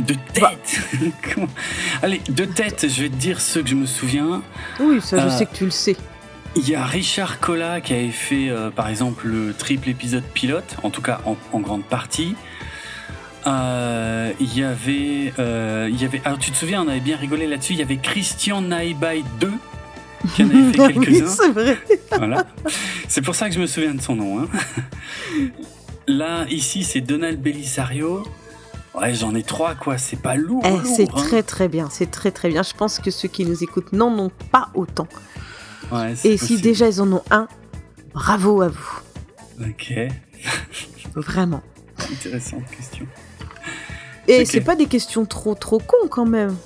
de 0.00 0.14
tête 0.32 0.80
Allez, 2.02 2.20
de 2.28 2.44
tête, 2.44 2.86
je 2.88 3.02
vais 3.02 3.08
te 3.08 3.14
dire 3.14 3.40
ceux 3.40 3.62
que 3.62 3.68
je 3.68 3.74
me 3.74 3.86
souviens. 3.86 4.42
Oui, 4.80 5.00
ça 5.00 5.18
je 5.18 5.26
euh, 5.26 5.30
sais 5.30 5.46
que 5.46 5.54
tu 5.54 5.64
le 5.64 5.70
sais. 5.70 5.96
Il 6.56 6.68
y 6.68 6.74
a 6.74 6.84
Richard 6.84 7.40
Colla 7.40 7.80
qui 7.80 7.94
avait 7.94 8.10
fait 8.10 8.48
euh, 8.48 8.70
par 8.70 8.88
exemple 8.88 9.28
le 9.28 9.54
triple 9.54 9.88
épisode 9.88 10.24
pilote, 10.24 10.76
en 10.82 10.90
tout 10.90 11.02
cas 11.02 11.20
en, 11.24 11.60
grande 11.60 11.84
partie. 11.84 12.34
Euh, 13.46 14.32
il 14.40 14.58
y 14.58 14.64
avait, 14.64 15.32
il 15.88 16.00
y 16.00 16.04
avait, 16.04 16.22
alors 16.24 16.38
tu 16.38 16.50
te 16.50 16.56
souviens, 16.56 16.82
on 16.82 16.88
avait 16.88 17.00
bien 17.00 17.16
rigolé 17.16 17.46
là-dessus. 17.46 17.74
Il 17.74 17.78
y 17.78 17.82
avait 17.82 17.98
Christian 17.98 18.62
Naibai 18.62 19.22
2 19.40 19.52
qui 20.34 20.44
en 20.44 20.50
avait 20.50 20.72
fait 20.72 20.92
quelques-uns. 20.92 21.26
c'est 21.26 21.50
vrai. 21.50 21.78
voilà. 22.16 22.46
C'est 23.08 23.22
pour 23.22 23.34
ça 23.34 23.48
que 23.48 23.54
je 23.54 23.60
me 23.60 23.66
souviens 23.66 23.94
de 23.94 24.00
son 24.00 24.16
nom. 24.16 24.40
Hein. 24.40 24.48
Là, 26.06 26.46
ici, 26.50 26.84
c'est 26.84 27.00
Donald 27.00 27.40
Belisario. 27.40 28.24
Ouais, 28.94 29.14
j'en 29.14 29.34
ai 29.34 29.42
trois, 29.42 29.74
quoi. 29.74 29.98
C'est 29.98 30.20
pas 30.20 30.36
lourd. 30.36 30.62
Eh, 30.64 30.86
c'est 30.86 31.08
hein. 31.08 31.16
très, 31.16 31.42
très 31.42 31.68
bien. 31.68 31.88
C'est 31.90 32.10
très, 32.10 32.30
très 32.30 32.48
bien. 32.48 32.62
Je 32.62 32.74
pense 32.74 32.98
que 32.98 33.10
ceux 33.10 33.28
qui 33.28 33.44
nous 33.44 33.62
écoutent 33.64 33.92
n'en 33.92 34.16
ont 34.18 34.30
pas 34.52 34.70
autant. 34.74 35.08
Ouais, 35.90 36.14
Et 36.24 36.36
si 36.36 36.60
déjà 36.60 36.88
ils 36.88 37.00
en 37.00 37.12
ont 37.12 37.22
un, 37.30 37.48
bravo 38.12 38.62
à 38.62 38.68
vous. 38.68 39.00
Ok. 39.60 39.94
Vraiment. 41.14 41.62
Intéressante 42.12 42.64
question. 42.76 43.06
Et 44.26 44.44
c'est 44.44 44.60
pas 44.60 44.76
des 44.76 44.86
questions 44.86 45.26
trop, 45.26 45.54
trop 45.54 45.78
cons 45.78 46.08
quand 46.08 46.26
même. 46.26 46.56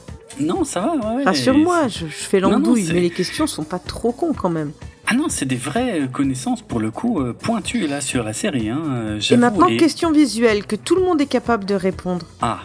Non, 0.41 0.65
ça 0.65 0.81
va, 0.81 0.95
ouais. 1.17 1.25
Rassure-moi, 1.25 1.89
je, 1.89 2.07
fais 2.07 2.41
l'andouille, 2.41 2.89
mais 2.93 3.01
les 3.01 3.11
questions 3.11 3.47
sont 3.47 3.65
pas 3.65 3.79
trop 3.79 4.13
cons 4.13 4.33
quand 4.33 4.51
même. 4.51 4.73
Ah 5.07 5.15
non, 5.15 5.29
c'est 5.29 5.47
des 5.47 5.57
vraies 5.57 6.09
connaissances 6.13 6.61
pour 6.63 6.81
le 6.81 6.91
coup 6.91 7.21
euh, 7.21 7.33
pointues 7.33 7.87
là 7.87 8.01
sur 8.01 8.23
la 8.23 8.35
série. 8.35 8.69
Hein, 8.69 9.19
et 9.31 9.37
maintenant, 9.37 9.75
question 9.77 10.13
visuelle 10.13 10.67
que 10.67 10.77
tout 10.77 10.97
le 10.97 11.03
monde 11.03 11.21
est 11.21 11.27
capable 11.27 11.65
de 11.65 11.75
répondre. 11.75 12.27
Ah. 12.43 12.61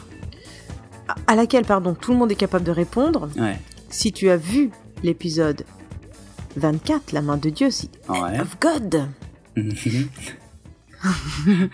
à 1.28 1.36
laquelle 1.36 1.66
pardon, 1.66 1.96
tout 1.96 2.12
le 2.12 2.18
monde 2.18 2.32
est 2.32 2.36
capable 2.36 2.66
de 2.66 2.72
répondre. 2.72 3.30
Ouais. 3.38 3.58
Si 3.90 4.12
tu 4.12 4.30
as 4.30 4.38
vu 4.38 4.72
l'épisode 5.04 5.64
24, 6.58 7.12
La 7.14 7.22
main 7.22 7.38
de 7.38 7.50
Dieu, 7.50 7.72
si 7.72 7.90
Ouais. 8.10 8.40
of 8.40 8.60
God, 8.60 9.08
Mhm. 9.56 10.08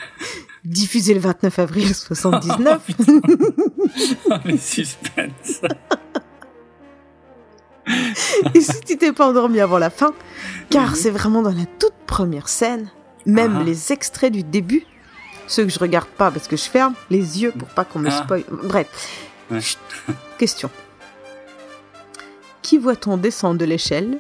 diffusé 0.66 1.14
le 1.14 1.20
29 1.20 1.60
avril 1.60 1.94
79, 1.96 2.82
Oh, 4.30 4.34
le 4.46 4.58
suspense. 4.60 5.62
et 8.54 8.62
si 8.62 8.82
tu 8.82 8.98
t'es 8.98 9.12
pas 9.12 9.28
endormi 9.30 9.60
avant 9.60 9.78
la 9.80 9.90
fin, 9.90 10.14
car 10.70 10.96
c'est 10.96 11.10
vraiment 11.10 11.42
dans 11.42 11.52
la 11.54 11.66
toute 11.80 11.94
première 12.06 12.48
scène, 12.50 12.90
même 13.26 13.58
Ah. 13.62 13.64
les 13.64 13.92
extraits 13.92 14.32
du 14.32 14.44
début, 14.44 14.86
ceux 15.48 15.64
que 15.66 15.72
je 15.72 15.80
regarde 15.80 16.08
pas 16.10 16.30
parce 16.32 16.48
que 16.48 16.56
je 16.58 16.64
ferme 16.64 16.94
les 17.10 17.42
yeux 17.42 17.52
pour 17.52 17.68
pas 17.70 17.86
qu'on 17.86 18.00
me 18.00 18.10
Ah. 18.10 18.24
spoil. 18.24 18.44
Bref, 18.64 18.88
Ouais. 19.50 19.62
Chut. 19.62 19.80
question. 20.38 20.70
Qui 22.62 22.78
voit-on 22.78 23.18
descendre 23.18 23.58
de 23.60 23.66
l'échelle 23.66 24.20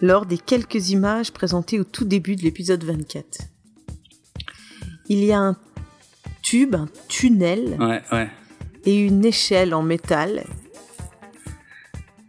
lors 0.00 0.24
des 0.26 0.38
quelques 0.38 0.90
images 0.90 1.32
présentées 1.32 1.80
au 1.80 1.84
tout 1.84 2.04
début 2.04 2.36
de 2.36 2.42
l'épisode 2.42 2.84
24 2.84 3.40
Il 5.12 5.22
y 5.24 5.32
a 5.32 5.38
un 5.38 5.56
tube, 6.40 6.74
un 6.74 6.88
tunnel 7.06 7.76
Ouais, 7.78 8.00
ouais. 8.12 8.28
et 8.86 8.96
une 8.98 9.22
échelle 9.26 9.74
en 9.74 9.82
métal 9.82 10.44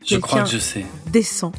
Je 0.05 0.17
crois 0.17 0.43
que 0.43 0.49
je 0.49 0.57
sais. 0.57 0.85
descend 1.07 1.53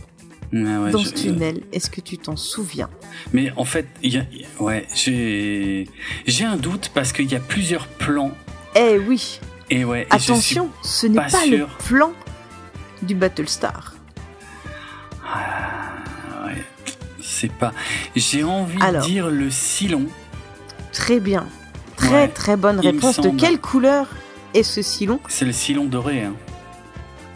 ouais, 0.52 0.90
dans 0.90 0.98
je- 0.98 1.08
ce 1.08 1.14
tunnel. 1.14 1.62
Est-ce 1.72 1.88
que 1.88 2.02
tu 2.02 2.18
t'en 2.18 2.36
souviens? 2.36 2.90
Mais 3.32 3.50
en 3.56 3.64
fait, 3.64 3.86
il 4.02 4.12
y 4.14 4.18
a- 4.18 4.26
ouais, 4.62 4.86
j'ai 4.94 5.88
j'ai 6.26 6.44
un 6.44 6.56
doute 6.56 6.90
parce 6.92 7.14
qu'il 7.14 7.30
y 7.32 7.36
a 7.36 7.40
plusieurs 7.40 7.86
plans. 7.86 8.32
Eh 8.76 8.98
oui 8.98 9.40
Et 9.70 9.86
ouais, 9.86 10.02
et 10.02 10.06
Attention, 10.14 10.68
ce 10.82 11.06
n'est 11.06 11.14
pas 11.16 11.30
pas, 11.30 11.46
le 11.46 11.66
plan 11.86 12.12
du 13.00 13.14
Battlestar. 13.14 13.94
Ah, 15.26 15.94
ouais, 16.46 16.62
c'est 17.22 17.50
pas. 17.52 17.72
J'ai 18.14 18.44
envie 18.44 18.76
Alors. 18.82 19.02
de 19.02 19.06
dire 19.08 19.28
le 19.30 19.50
Silon. 19.50 20.06
Très 20.94 21.20
bien. 21.20 21.46
Très 21.96 22.08
Ouais, 22.10 22.28
très 22.28 22.56
bonne 22.56 22.80
réponse. 22.80 23.20
De 23.20 23.28
quelle 23.30 23.60
couleur 23.60 24.06
est 24.54 24.62
ce 24.62 24.80
silon 24.80 25.20
C'est 25.28 25.44
le 25.44 25.52
Silon 25.52 25.84
doré. 25.84 26.22
Hein. 26.22 26.32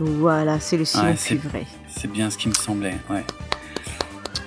Voilà, 0.01 0.61
c'est 0.61 0.77
le 0.77 0.85
silon 0.85 1.05
Ouais, 1.05 1.17
c'est- 1.17 1.37
cuivré. 1.37 1.67
C'est 1.89 2.11
bien 2.11 2.31
ce 2.31 2.39
qui 2.39 2.49
me 2.49 2.55
semblait. 2.55 2.97
Ouais. 3.11 3.25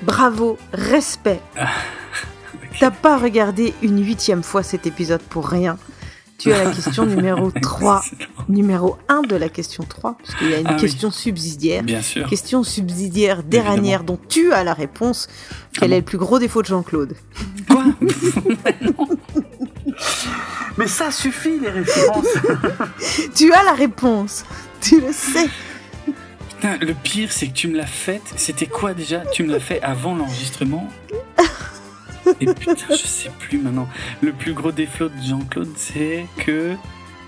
Bravo, 0.01 0.57
respect. 0.73 1.41
T'as 2.80 2.91
pas 2.91 3.17
regardé 3.17 3.73
une 3.83 4.03
huitième 4.03 4.41
fois 4.43 4.64
cet 4.64 4.88
épisode 4.88 5.22
pour 5.22 5.48
rien. 5.48 5.77
Tu 6.41 6.51
as 6.51 6.63
la 6.63 6.71
question 6.71 7.05
numéro 7.05 7.51
3. 7.61 8.03
Numéro 8.49 8.97
1 9.09 9.21
de 9.21 9.35
la 9.35 9.47
question 9.49 9.83
3, 9.87 10.17
parce 10.17 10.33
qu'il 10.39 10.49
y 10.49 10.53
a 10.55 10.59
une 10.59 10.67
Ah 10.67 10.73
oui. 10.75 10.81
question 10.81 11.11
subsidiaire. 11.11 11.83
Bien 11.83 12.01
sûr. 12.01 12.27
Question 12.27 12.63
subsidiaire 12.63 13.43
dernière 13.43 14.03
dont 14.03 14.17
tu 14.27 14.51
as 14.51 14.63
la 14.63 14.73
réponse. 14.73 15.27
Quel 15.73 15.89
bon 15.89 15.95
est 15.95 15.99
le 15.99 16.05
plus 16.05 16.17
gros 16.17 16.39
défaut 16.39 16.61
de 16.63 16.67
Jean-Claude? 16.67 17.15
Quoi? 17.69 17.85
Mais 20.77 20.87
ça 20.87 21.11
suffit 21.11 21.59
les 21.59 21.69
références. 21.69 22.25
Tu 23.35 23.51
as 23.53 23.63
la 23.63 23.73
réponse. 23.73 24.45
Tu 24.81 24.99
le 25.01 25.11
sais. 25.11 25.47
Putain, 26.49 26.77
le 26.81 26.93
pire, 26.93 27.31
c'est 27.31 27.47
que 27.47 27.53
tu 27.53 27.67
me 27.67 27.77
l'as 27.77 27.85
faite. 27.85 28.21
C'était 28.37 28.67
quoi 28.67 28.93
déjà? 28.93 29.19
Tu 29.33 29.43
me 29.43 29.51
l'as 29.51 29.59
fait 29.59 29.81
avant 29.81 30.15
l'enregistrement? 30.15 30.89
Et 32.39 32.45
putain, 32.53 32.75
je 32.89 32.95
sais 33.07 33.31
plus 33.39 33.57
maintenant. 33.57 33.87
Le 34.21 34.31
plus 34.33 34.53
gros 34.53 34.71
défaut 34.71 35.09
de 35.09 35.21
Jean-Claude, 35.21 35.69
c'est 35.75 36.25
que. 36.37 36.75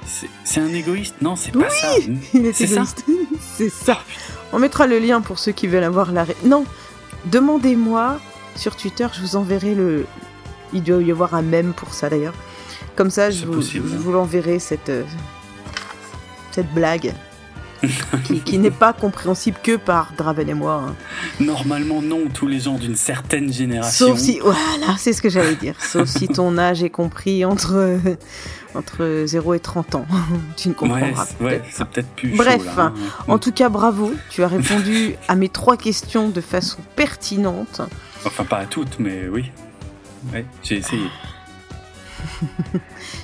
c'est- 0.05 0.59
un 0.61 0.73
égoïste 0.73 1.15
Non, 1.21 1.35
c'est 1.35 1.51
pas 1.51 1.69
ça. 1.69 1.95
Il 2.33 2.45
est 2.45 2.53
C'est 2.53 2.67
ça. 2.67 2.83
C'est 3.55 3.69
ça. 3.69 3.99
On 4.51 4.59
mettra 4.59 4.87
le 4.87 4.97
lien 4.99 5.21
pour 5.21 5.37
ceux 5.39 5.51
qui 5.51 5.67
veulent 5.67 5.83
avoir 5.83 6.11
la... 6.11 6.25
Non, 6.45 6.65
demandez-moi 7.25 8.19
sur 8.55 8.75
Twitter, 8.75 9.07
je 9.13 9.21
vous 9.21 9.35
enverrai 9.35 9.75
le... 9.75 10.05
Il 10.73 10.81
doit 10.83 11.01
y 11.03 11.11
avoir 11.11 11.35
un 11.35 11.41
mème 11.43 11.73
pour 11.73 11.93
ça 11.93 12.09
d'ailleurs. 12.09 12.33
Comme 12.95 13.09
ça, 13.11 13.29
je 13.31 13.45
vous, 13.45 13.53
possible. 13.53 13.87
je 13.91 13.95
vous 13.97 14.11
l'enverrai, 14.11 14.57
cette, 14.59 14.89
euh, 14.89 15.03
cette 16.51 16.71
blague. 16.73 17.13
qui, 18.23 18.39
qui 18.41 18.57
n'est 18.57 18.71
pas 18.71 18.93
compréhensible 18.93 19.57
que 19.61 19.75
par 19.75 20.13
Draven 20.17 20.49
et 20.49 20.53
moi. 20.53 20.83
hein. 20.87 20.95
Normalement, 21.39 22.01
non, 22.01 22.27
tous 22.33 22.47
les 22.47 22.59
gens 22.59 22.75
d'une 22.75 22.95
certaine 22.95 23.51
génération. 23.51 24.07
Sauf 24.07 24.19
si... 24.19 24.39
Voilà, 24.39 24.95
c'est 24.97 25.13
ce 25.13 25.21
que 25.21 25.29
j'allais 25.29 25.55
dire. 25.55 25.75
Sauf 25.79 26.07
si 26.07 26.27
ton 26.27 26.57
âge 26.57 26.83
est 26.83 26.89
compris 26.89 27.43
entre, 27.45 27.99
entre 28.75 29.23
0 29.25 29.53
et 29.55 29.59
30 29.59 29.95
ans. 29.95 30.05
tu 30.57 30.69
ne 30.69 30.73
Ouais, 30.73 30.77
comprendras 30.79 31.25
ouais, 31.41 31.59
peut-être 31.59 31.65
c'est 31.71 31.85
peut-être 31.89 32.09
plus 32.15 32.35
Bref, 32.35 32.61
chaud, 32.63 32.77
là, 32.77 32.83
hein. 32.85 32.93
En 33.27 33.37
tout 33.37 33.51
cas, 33.51 33.69
bravo, 33.69 34.13
tu 34.29 34.43
as 34.43 34.47
répondu 34.47 35.15
à 35.27 35.35
mes 35.35 35.49
trois 35.49 35.77
questions 35.77 36.29
de 36.29 36.41
façon 36.41 36.77
pertinente. 36.95 37.81
Enfin, 38.25 38.45
pas 38.45 38.57
à 38.59 38.65
toutes, 38.65 38.99
mais 38.99 39.27
oui. 39.31 39.51
Ouais, 40.31 40.45
j'ai 40.63 40.77
essayé. 40.77 41.07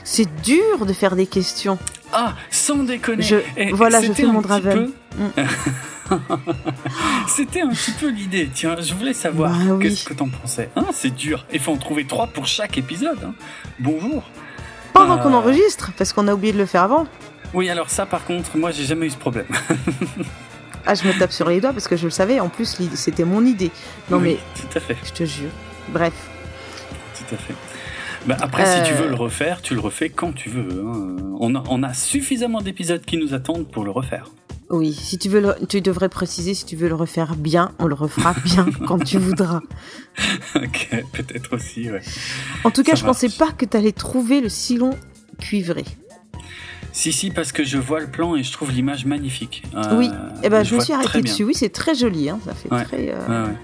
C'est 0.04 0.28
dur 0.42 0.86
de 0.86 0.92
faire 0.94 1.16
des 1.16 1.28
questions. 1.28 1.78
Ah, 2.12 2.34
sans 2.50 2.78
déconner. 2.84 3.22
Je- 3.24 3.36
Et 3.58 3.72
voilà, 3.72 4.02
je 4.02 4.12
fais 4.14 4.26
mon 4.26 4.42
Draven. 4.42 4.92
peu- 5.16 5.44
C'était 7.28 7.62
un 7.62 7.70
petit 7.70 7.92
peu 7.92 8.10
l'idée. 8.10 8.50
Tiens, 8.54 8.76
je 8.80 8.94
voulais 8.94 9.14
savoir 9.14 9.52
Bah 9.52 9.74
oui. 9.74 9.84
qu'est-ce 9.90 10.06
que 10.06 10.14
t'en 10.14 10.28
pensais. 10.28 10.70
Hein, 10.76 10.86
c'est 10.92 11.14
dur. 11.16 11.46
Il 11.54 11.60
faut 11.60 11.72
en 11.72 11.78
trouver 11.78 12.06
trois 12.06 12.28
pour 12.28 12.48
chaque 12.48 12.78
épisode. 12.78 13.20
hein. 13.24 13.34
Bonjour. 13.80 14.24
Pendant 14.94 15.18
Euh. 15.20 15.22
qu'on 15.22 15.34
enregistre, 15.34 15.92
parce 15.98 16.12
qu'on 16.14 16.28
a 16.28 16.34
oublié 16.34 16.52
de 16.54 16.58
le 16.58 16.66
faire 16.66 16.84
avant. 16.84 17.06
Oui, 17.54 17.70
alors 17.70 17.90
ça, 17.90 18.06
par 18.06 18.26
contre, 18.26 18.58
moi, 18.58 18.72
j'ai 18.72 18.86
jamais 18.86 19.06
eu 19.08 19.12
ce 19.12 19.18
problème. 19.18 19.46
Ah, 20.86 20.96
je 20.96 21.04
me 21.08 21.14
tape 21.14 21.32
sur 21.34 21.48
les 21.50 21.62
doigts 21.62 21.74
parce 21.74 21.88
que 21.88 21.96
je 21.98 22.06
le 22.06 22.10
savais. 22.10 22.40
En 22.40 22.50
plus, 22.50 22.80
c'était 22.96 23.26
mon 23.26 23.46
idée. 23.46 23.70
Non, 24.10 24.18
Oui, 24.18 24.40
mais 24.56 24.62
Tout 24.62 24.76
à 24.78 24.80
fait, 24.80 24.98
je 25.06 25.12
te 25.12 25.24
jure. 25.26 25.50
Bref. 25.90 26.14
tout 27.16 27.36
à 27.36 27.38
fait. 27.38 27.54
Bah, 28.28 28.38
après, 28.42 28.64
Euh. 28.68 28.84
si 28.84 28.90
tu 28.90 28.96
veux 28.96 29.08
le 29.10 29.16
refaire, 29.16 29.62
tu 29.62 29.74
le 29.74 29.80
refais 29.80 30.10
quand 30.10 30.34
tu 30.34 30.50
veux. 30.50 30.84
hein. 30.86 31.16
On, 31.40 31.56
a, 31.56 31.64
on 31.70 31.84
a 31.84 31.94
suffisamment 31.94 32.62
d'épisodes 32.62 33.04
qui 33.04 33.18
nous 33.18 33.34
attendent 33.34 33.68
pour 33.72 33.84
le 33.84 33.92
refaire. 33.92 34.30
Oui, 34.70 34.94
si 34.94 35.18
tu 35.18 35.30
veux, 35.30 35.40
le- 35.42 35.56
tu 35.68 35.82
devrais 35.82 36.10
préciser 36.10 36.54
si 36.54 36.64
tu 36.66 36.76
veux 36.76 36.90
le 36.90 36.96
refaire 36.96 37.36
bien, 37.36 37.72
on 37.80 37.88
le 37.88 37.96
refera 37.96 38.36
bien 38.46 38.68
quand 38.88 39.00
tu 39.04 39.18
voudras. 39.18 39.62
ok, 40.56 41.04
peut-être 41.14 41.56
aussi, 41.56 41.90
ouais. 41.90 42.02
En 42.64 42.70
tout 42.72 42.84
cas, 42.84 42.92
Ça 42.92 42.98
je 43.02 43.06
pensais 43.06 43.28
marche. 43.28 43.38
pas 43.40 43.52
que 43.52 43.66
t'allais 43.66 43.94
trouver 43.94 44.42
le 44.42 44.50
silon 44.50 44.92
cuivré. 45.40 45.86
Si, 47.00 47.14
si, 47.14 47.32
parce 47.32 47.54
que 47.54 47.64
je 47.64 47.78
vois 47.78 48.02
le 48.02 48.08
plan 48.08 48.36
et 48.36 48.44
je 48.44 48.52
trouve 48.52 48.72
l'image 48.74 49.06
magnifique. 49.06 49.64
Euh, 49.74 49.98
oui, 49.98 50.10
et 50.44 50.50
ben 50.50 50.64
je 50.66 50.76
me 50.76 50.82
suis 50.82 50.92
arrêtée 50.92 51.22
dessus. 51.22 51.46
Oui, 51.46 51.54
c'est 51.56 51.70
très 51.70 51.96
joli, 51.96 52.30
hein. 52.30 52.40
Ça 52.44 52.54
fait 52.54 52.70
Ouais. 52.74 52.84
très. 52.84 53.14
euh, 53.14 53.28
Ouais, 53.46 53.48
ouais. 53.52 53.56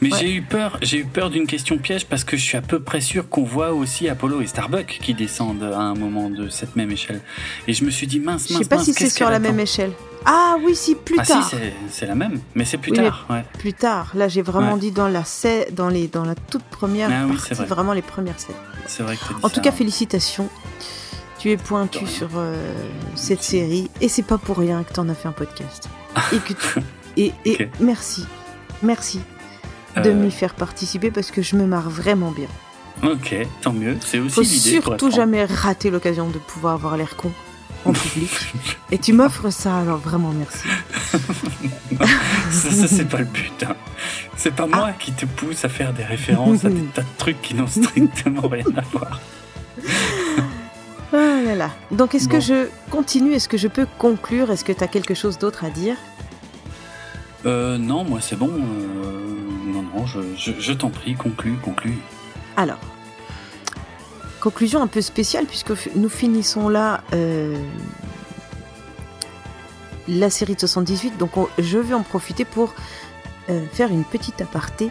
Mais 0.00 0.10
j'ai 0.20 0.32
eu 0.32 0.42
peur, 0.42 0.78
j'ai 0.82 0.98
eu 0.98 1.04
peur 1.04 1.28
d'une 1.30 1.48
question 1.48 1.78
piège 1.78 2.06
parce 2.06 2.22
que 2.22 2.36
je 2.36 2.42
suis 2.44 2.56
à 2.56 2.62
peu 2.62 2.78
près 2.78 3.00
sûr 3.00 3.28
qu'on 3.28 3.42
voit 3.42 3.72
aussi 3.72 4.08
Apollo 4.08 4.40
et 4.40 4.46
Starbuck 4.46 5.00
qui 5.02 5.14
descendent 5.14 5.64
à 5.64 5.80
un 5.80 5.94
moment 5.94 6.30
de 6.30 6.48
cette 6.48 6.76
même 6.76 6.92
échelle. 6.92 7.22
Et 7.66 7.72
je 7.72 7.84
me 7.84 7.90
suis 7.90 8.06
dit 8.06 8.20
mince, 8.20 8.46
Je 8.48 8.52
mince, 8.54 8.62
sais 8.62 8.68
pas 8.68 8.76
mince, 8.76 8.84
si 8.84 8.92
c'est 8.94 9.10
sur 9.10 9.30
la 9.30 9.40
même 9.40 9.58
échelle. 9.58 9.90
Ah 10.24 10.54
oui, 10.64 10.76
si, 10.76 10.94
plus 10.94 11.16
Ah 11.18 11.24
tard. 11.26 11.48
si, 11.50 11.56
c'est- 11.90 12.06
la 12.06 12.14
même, 12.14 12.38
mais 12.54 12.64
c'est 12.64 12.78
plus 12.78 12.92
Oui, 12.92 12.98
tard. 12.98 13.26
Ouais. 13.28 13.44
plus 13.58 13.72
tard. 13.74 14.12
Là, 14.14 14.28
j'ai 14.28 14.42
vraiment 14.42 14.74
Ouais. 14.74 14.78
dit 14.80 14.92
dans 14.92 15.08
la 15.08 15.24
dans 15.72 15.88
les 15.88 16.06
dans 16.06 16.24
la 16.24 16.36
toute 16.36 16.62
première 16.64 17.08
Ah 17.12 17.24
oui, 17.26 17.32
partie, 17.34 17.48
c'est 17.48 17.54
vrai. 17.56 17.66
vraiment 17.66 17.92
les 17.94 18.02
premières 18.02 18.38
scènes. 18.38 18.54
C'est 18.86 19.02
vrai 19.02 19.16
que 19.16 19.22
En 19.42 19.48
ça, 19.48 19.54
tout 19.54 19.60
cas, 19.60 19.70
hein. 19.70 19.72
félicitations. 19.76 20.48
Tu 21.46 21.52
es 21.52 21.56
pointu 21.56 22.08
sur 22.08 22.30
euh, 22.34 22.56
cette 23.14 23.44
série 23.44 23.88
et 24.00 24.08
c'est 24.08 24.24
pas 24.24 24.36
pour 24.36 24.58
rien 24.58 24.82
que 24.82 24.92
t'en 24.92 25.08
as 25.08 25.14
fait 25.14 25.28
un 25.28 25.32
podcast. 25.32 25.88
Et 26.32 26.38
que 26.38 26.54
tu- 26.54 26.80
et, 27.16 27.32
et 27.44 27.70
merci, 27.78 28.26
merci 28.82 29.20
de 29.94 30.10
Euh, 30.10 30.14
m'y 30.14 30.32
faire 30.32 30.54
participer 30.54 31.12
parce 31.12 31.30
que 31.30 31.42
je 31.42 31.54
me 31.54 31.64
marre 31.64 31.88
vraiment 31.88 32.32
bien. 32.32 32.48
Ok, 33.04 33.36
tant 33.62 33.72
mieux. 33.72 33.96
C'est 34.04 34.18
aussi 34.18 34.32
Faut 34.80 34.88
surtout 34.90 35.08
jamais 35.12 35.44
rater 35.44 35.90
l'occasion 35.90 36.28
de 36.30 36.38
pouvoir 36.38 36.74
avoir 36.74 36.96
l'air 36.96 37.14
con 37.16 37.30
en 37.84 37.92
public. 38.02 38.30
et 38.90 38.98
tu 38.98 39.12
m'offres 39.12 39.50
ça, 39.50 39.76
alors 39.78 39.98
vraiment 39.98 40.32
merci. 40.32 40.66
ça, 42.50 42.70
ça, 42.72 42.88
c'est 42.88 43.08
pas 43.08 43.18
le 43.18 43.24
but. 43.26 43.62
hein. 43.64 43.76
C'est 44.36 44.52
pas 44.52 44.66
moi 44.66 44.90
qui 44.98 45.12
te 45.12 45.24
pousse 45.26 45.64
à 45.64 45.68
faire 45.68 45.92
des 45.92 46.02
références 46.02 46.64
à 46.64 46.70
des 46.70 46.82
tas 46.86 47.02
de 47.02 47.06
trucs 47.18 47.40
qui 47.40 47.54
n'ont 47.54 47.68
strictement 47.68 48.48
rien 48.48 48.64
à 48.76 48.80
voir. 48.98 49.20
Ah 51.18 51.40
là 51.42 51.54
là. 51.54 51.70
Donc 51.90 52.14
est-ce 52.14 52.28
que 52.28 52.40
je 52.40 52.68
continue? 52.90 53.32
Est-ce 53.32 53.48
que 53.48 53.56
je 53.56 53.68
peux 53.68 53.86
conclure? 53.98 54.50
Est-ce 54.50 54.64
que 54.64 54.72
tu 54.72 54.84
as 54.84 54.88
quelque 54.88 55.14
chose 55.14 55.38
d'autre 55.38 55.64
à 55.64 55.70
dire? 55.70 55.96
Euh, 57.46 57.78
non, 57.78 58.04
moi 58.04 58.20
c'est 58.20 58.36
bon. 58.36 58.50
euh, 58.50 59.22
non, 59.72 59.82
non, 59.82 60.06
je, 60.06 60.20
je, 60.36 60.52
je 60.58 60.72
t'en 60.72 60.90
prie, 60.90 61.14
conclue, 61.14 61.54
conclue. 61.62 61.96
Alors, 62.56 62.78
conclusion 64.40 64.82
un 64.82 64.86
peu 64.88 65.00
spéciale 65.00 65.46
puisque 65.46 65.72
nous 65.94 66.08
finissons 66.08 66.68
là 66.68 67.02
euh, 67.14 67.56
la 70.08 70.30
série 70.30 70.54
de 70.54 70.60
78. 70.60 71.16
Donc 71.18 71.36
on- 71.36 71.48
je 71.58 71.78
vais 71.78 71.94
en 71.94 72.02
profiter 72.02 72.44
pour 72.44 72.74
euh, 73.48 73.64
faire 73.72 73.90
une 73.90 74.04
petite 74.04 74.40
aparté 74.40 74.88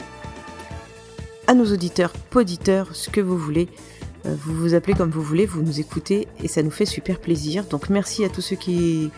à 1.48 1.54
nos 1.54 1.66
auditeurs, 1.72 2.12
poditeurs, 2.30 2.88
ce 2.94 3.10
que 3.10 3.22
vous 3.22 3.38
voulez. 3.38 3.68
Vous 4.26 4.54
vous 4.54 4.74
appelez 4.74 4.94
comme 4.94 5.10
vous 5.10 5.22
voulez, 5.22 5.46
vous 5.46 5.62
nous 5.62 5.80
écoutez 5.80 6.28
et 6.44 6.48
ça 6.48 6.64
nous 6.64 6.72
fait 6.72 6.86
super 6.86 7.20
plaisir. 7.20 7.64
Donc 7.66 7.90
merci 7.90 8.26
à 8.26 8.30
tous 8.30 8.42
ceux 8.42 8.56
qui, 8.56 9.12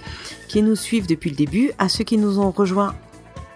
qui 0.47 0.61
nous 0.61 0.75
suivent 0.75 1.07
depuis 1.07 1.29
le 1.29 1.35
début, 1.35 1.71
à 1.77 1.89
ceux 1.89 2.03
qui 2.03 2.17
nous 2.17 2.39
ont 2.39 2.51
rejoints 2.51 2.95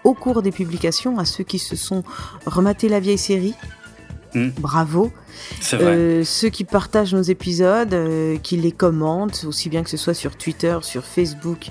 au 0.04 0.14
cours 0.14 0.42
des 0.42 0.50
publications, 0.50 1.18
à 1.18 1.24
ceux 1.24 1.44
qui 1.44 1.58
se 1.58 1.76
sont 1.76 2.02
rematés 2.46 2.88
la 2.88 3.00
vieille 3.00 3.18
série. 3.18 3.54
Hmm. 4.34 4.48
Bravo. 4.58 5.12
Euh, 5.74 6.24
ceux 6.24 6.48
qui 6.48 6.64
partagent 6.64 7.14
nos 7.14 7.22
épisodes, 7.22 7.92
euh, 7.92 8.38
qui 8.38 8.56
les 8.56 8.72
commentent, 8.72 9.44
aussi 9.46 9.68
bien 9.68 9.82
que 9.82 9.90
ce 9.90 9.96
soit 9.96 10.14
sur 10.14 10.36
Twitter, 10.36 10.78
sur 10.82 11.04
Facebook 11.04 11.68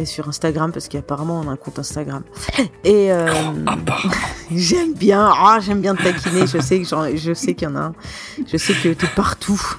et 0.00 0.06
sur 0.06 0.28
Instagram, 0.28 0.72
parce 0.72 0.88
qu'apparemment 0.88 1.40
on 1.44 1.48
a 1.48 1.52
un 1.52 1.56
compte 1.56 1.78
Instagram. 1.78 2.22
Et 2.84 3.12
euh, 3.12 3.28
j'aime 4.54 4.94
bien, 4.94 5.30
ah, 5.32 5.58
j'aime 5.60 5.80
bien 5.80 5.94
te 5.94 6.02
taquiner. 6.02 6.46
Je 6.46 6.58
sais 6.58 6.80
que 6.80 7.16
je 7.16 7.34
sais 7.34 7.54
qu'il 7.54 7.68
y 7.68 7.70
en 7.70 7.76
a 7.76 7.80
un. 7.80 7.94
Je 8.46 8.56
sais 8.56 8.74
que 8.74 8.92
tu 8.92 9.04
es 9.04 9.08
partout. 9.14 9.60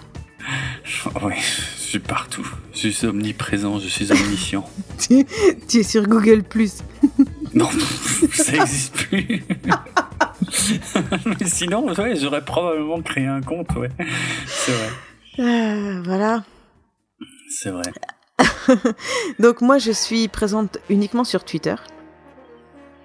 Oui, 1.21 1.35
je 1.37 1.81
suis 1.81 1.99
partout. 1.99 2.45
Je 2.73 2.89
suis 2.89 3.05
omniprésent, 3.07 3.79
je 3.79 3.87
suis 3.87 4.11
omniscient. 4.11 4.67
tu, 4.97 5.25
tu 5.69 5.77
es 5.77 5.83
sur 5.83 6.07
Google 6.07 6.41
Plus. 6.43 6.79
non, 7.53 7.69
ça 8.33 8.51
n'existe 8.51 8.93
plus. 8.95 9.43
Mais 11.25 11.45
sinon, 11.45 11.93
ouais, 11.93 12.15
j'aurais 12.15 12.43
probablement 12.43 13.01
créé 13.01 13.27
un 13.27 13.41
compte, 13.41 13.71
ouais. 13.75 13.89
C'est 14.47 14.71
vrai. 14.71 14.89
Euh, 15.39 16.01
voilà. 16.03 16.43
C'est 17.49 17.69
vrai. 17.69 17.83
Donc 19.39 19.61
moi, 19.61 19.77
je 19.77 19.91
suis 19.91 20.27
présente 20.27 20.77
uniquement 20.89 21.23
sur 21.23 21.43
Twitter. 21.43 21.75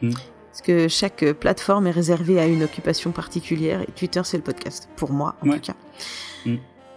Hmm. 0.02 0.12
Parce 0.50 0.62
que 0.62 0.88
chaque 0.88 1.24
plateforme 1.32 1.86
est 1.86 1.92
réservée 1.92 2.40
à 2.40 2.46
une 2.46 2.62
occupation 2.62 3.10
particulière 3.10 3.82
et 3.82 3.92
Twitter, 3.92 4.22
c'est 4.24 4.38
le 4.38 4.42
podcast. 4.42 4.88
Pour 4.96 5.12
moi, 5.12 5.36
en 5.42 5.50
tout 5.50 5.60
cas. 5.60 5.74
Hmm. 6.44 6.56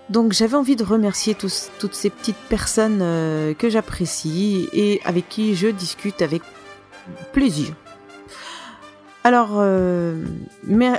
Donc 0.10 0.34
j'avais 0.34 0.56
envie 0.56 0.76
de 0.76 0.84
remercier 0.84 1.36
tous, 1.36 1.70
toutes 1.80 1.94
ces 1.94 2.10
petites 2.10 2.38
personnes 2.50 3.00
euh, 3.02 3.54
que 3.54 3.70
j'apprécie 3.70 4.68
et 4.74 5.02
avec 5.06 5.30
qui 5.30 5.56
je 5.56 5.68
discute 5.68 6.22
avec 6.22 6.42
plaisir. 7.32 7.76
Alors, 9.24 9.58
euh, 9.58 10.24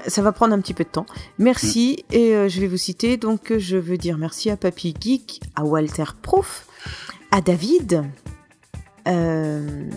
ça 0.06 0.22
va 0.22 0.30
prendre 0.32 0.54
un 0.54 0.60
petit 0.60 0.74
peu 0.74 0.84
de 0.84 0.88
temps. 0.90 1.06
Merci, 1.38 2.04
mm. 2.10 2.14
et 2.14 2.36
euh, 2.36 2.48
je 2.48 2.60
vais 2.60 2.66
vous 2.66 2.76
citer. 2.76 3.16
Donc, 3.16 3.52
je 3.56 3.76
veux 3.76 3.96
dire 3.96 4.18
merci 4.18 4.50
à 4.50 4.56
Papy 4.56 4.94
Geek, 5.00 5.40
à 5.56 5.64
Walter 5.64 6.04
Proof, 6.22 6.66
à 7.30 7.40
David, 7.40 8.04
euh, 9.08 9.88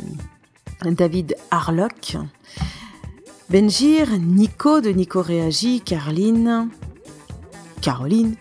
David 0.83 1.35
Harlock, 1.51 2.17
Benjir, 3.49 4.19
Nico 4.19 4.81
de 4.81 4.89
Nico 4.89 5.21
Réagi, 5.21 5.81
Caroline, 5.81 6.69
Caroline, 7.81 8.35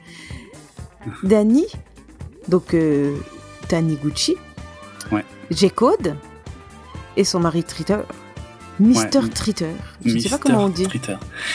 Dani, 1.22 1.66
donc 2.48 2.76
Taniguchi, 3.68 4.36
ouais. 5.10 5.24
Et 7.16 7.24
son 7.24 7.40
mari 7.40 7.62
Tritter. 7.64 8.00
Mister 8.82 9.20
Tritter. 9.32 9.66
Je 10.04 10.14
ne 10.14 10.18
sais 10.18 10.28
pas 10.28 10.38
comment 10.38 10.64
on 10.64 10.68
dit. 10.68 10.86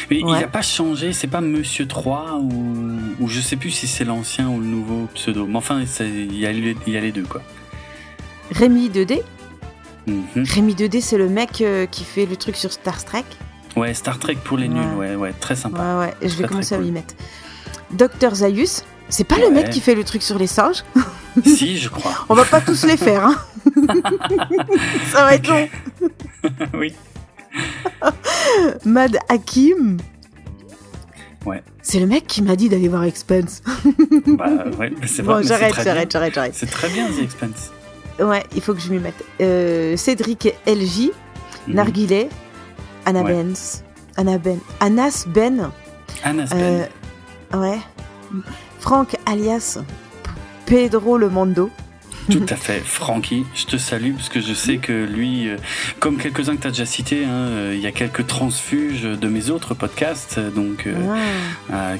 Mais 0.09 0.19
il 0.19 0.25
n'a 0.25 0.47
pas 0.47 0.61
changé, 0.61 1.14
c'est 1.14 1.27
pas 1.27 1.41
Monsieur 1.41 1.88
3 1.88 2.39
ou, 2.41 2.85
ou 3.19 3.27
je 3.27 3.39
sais 3.39 3.56
plus 3.56 3.72
si 3.72 3.88
c'est 3.88 4.06
l'ancien 4.06 4.47
ou 4.49 4.59
le 4.59 4.65
nouveau 4.65 5.07
pseudo. 5.14 5.45
Mais 5.45 5.57
enfin, 5.57 5.83
il 5.99 6.38
y, 6.38 6.45
a 6.45 6.51
les 6.51 7.11
deux 7.11 7.23
quoi. 7.23 7.41
Rémi 8.51 8.89
2D 8.89 9.22
mhm. 10.07 10.25
Rémi 10.35 10.73
2D, 10.73 11.01
c'est 11.01 11.17
le 11.17 11.27
mec 11.27 11.61
euh, 11.61 11.85
qui 11.85 12.03
fait 12.03 12.25
le 12.25 12.35
truc 12.35 12.56
sur 12.56 12.72
Star 12.72 13.03
Trek. 13.03 13.25
Ouais, 13.75 13.93
Star 13.93 14.17
Trek 14.19 14.38
pour 14.43 14.57
les 14.57 14.67
nuls, 14.69 14.95
ouais, 14.97 15.15
ouais, 15.15 15.33
très 15.33 15.56
sympa. 15.56 15.77
Ouais, 15.77 16.06
ouais, 16.06 16.30
je 16.30 16.35
vais 16.35 16.47
commencer 16.47 16.75
à 16.75 16.80
m'y 16.80 16.91
mettre. 16.91 17.14
Docteur 17.91 18.35
Zaius, 18.35 18.83
c'est 19.09 19.23
pas 19.23 19.38
le 19.38 19.51
mec 19.51 19.69
qui 19.69 19.80
fait 19.80 19.95
le 19.95 20.03
truc 20.03 20.23
sur 20.23 20.38
les 20.38 20.47
singes? 20.47 20.83
Si, 21.45 21.77
je 21.77 21.89
crois. 21.89 22.25
On 22.30 22.33
va 22.33 22.45
pas 22.45 22.61
tous 22.61 22.83
les 22.85 22.97
faire, 22.97 23.23
hein. 23.23 23.35
Ça 25.11 25.23
va 25.23 25.35
être 25.35 25.47
long. 25.47 25.69
oui. 26.73 26.95
Mad 28.86 29.18
Hakim. 29.30 29.98
Ouais. 31.45 31.64
C'est 31.82 32.00
le 32.00 32.08
mec 32.08 32.27
qui 32.27 32.42
m'a 32.42 32.56
dit 32.56 32.68
d'aller 32.68 32.90
voir 32.90 33.03
Expense. 33.03 33.61
bah 34.27 34.66
ouais, 34.77 34.92
c'est 35.06 35.24
Bon, 35.24 35.42
j'arrête, 35.42 35.76
j'arrête, 35.82 36.11
j'arrête, 36.11 36.34
j'arrête. 36.34 36.53
C'est 36.56 36.69
très 36.69 36.90
bien 36.90 37.08
The 37.08 37.22
Expense. 37.22 37.72
Ouais, 38.19 38.44
il 38.56 38.61
faut 38.61 38.74
que 38.74 38.82
je 38.82 38.92
m'y 38.92 39.00
mette. 39.00 39.24
Euh, 39.42 39.95
Cédric 39.95 40.53
LJ, 40.66 41.11
mm 41.68 41.74
Narguilet, 41.74 42.30
Anna 43.06 43.24
Benz, 43.24 43.84
Anna 44.18 44.38
Ben, 44.38 44.60
Anas 44.80 45.26
Ben. 45.27 45.72
Anas 46.24 46.50
Ben. 46.50 46.88
Euh, 47.53 47.60
ouais. 47.60 47.80
Franck 48.80 49.16
alias 49.26 49.80
Pedro 50.66 51.18
Le 51.18 51.30
Mondo. 51.30 51.69
Tout 52.31 52.45
à 52.49 52.56
fait. 52.56 52.80
Francky, 52.80 53.45
je 53.56 53.65
te 53.65 53.77
salue 53.77 54.14
parce 54.14 54.27
que 54.27 54.41
je 54.41 54.53
sais 54.53 54.77
que 54.77 55.06
lui, 55.06 55.47
euh, 55.47 55.56
comme 55.99 56.17
quelques-uns 56.17 56.57
que 56.57 56.61
tu 56.61 56.67
as 56.67 56.72
déjà 56.72 56.85
cités, 56.85 57.23
hein, 57.23 57.30
euh, 57.30 57.73
il 57.73 57.80
y 57.80 57.88
a 57.88 57.93
quelques 57.93 58.27
transfuges 58.27 59.03
de 59.03 59.27
mes 59.30 59.49
autres 59.49 59.73
podcasts 59.73 60.38
euh, 60.38 60.49
donc, 60.49 60.88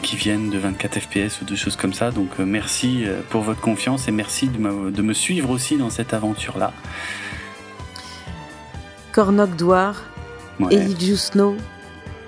qui 0.02 0.16
viennent 0.18 0.50
de 0.50 0.58
24 0.58 1.00
FPS 1.00 1.42
ou 1.42 1.46
de 1.46 1.56
choses 1.56 1.78
comme 1.78 1.94
ça. 1.94 2.12
Donc 2.12 2.40
merci 2.40 3.06
pour 3.30 3.42
votre 3.42 3.62
confiance 3.62 4.08
et 4.08 4.12
merci 4.12 4.48
de 4.48 4.58
me, 4.58 4.92
de 4.92 5.02
me 5.02 5.14
suivre 5.14 5.50
aussi 5.50 5.78
dans 5.78 5.90
cette 5.90 6.14
aventure-là. 6.14 6.74
Cornoc 9.14 9.56
Douar, 9.56 10.04
ouais. 10.60 10.88
Snow, 11.16 11.56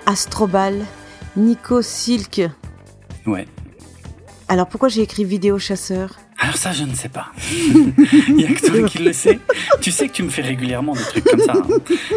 Astrobal, 0.06 0.74
Nico 1.36 1.82
Silk. 1.82 2.42
Ouais. 3.26 3.46
Alors 4.48 4.66
pourquoi 4.66 4.88
j'ai 4.88 5.02
écrit 5.02 5.24
vidéo 5.24 5.58
chasseur? 5.58 6.16
Alors 6.40 6.56
ça, 6.56 6.72
je 6.72 6.84
ne 6.84 6.94
sais 6.94 7.10
pas. 7.10 7.26
Il 8.28 8.34
n'y 8.34 8.46
a 8.46 8.48
que 8.48 8.66
toi 8.66 8.88
qui 8.88 8.98
le 8.98 9.12
sais. 9.12 9.38
Tu 9.82 9.92
sais 9.92 10.08
que 10.08 10.14
tu 10.14 10.22
me 10.22 10.30
fais 10.30 10.40
régulièrement 10.40 10.94
des 10.94 11.02
trucs 11.02 11.24
comme 11.24 11.40
ça, 11.40 11.52
hein. 11.52 11.68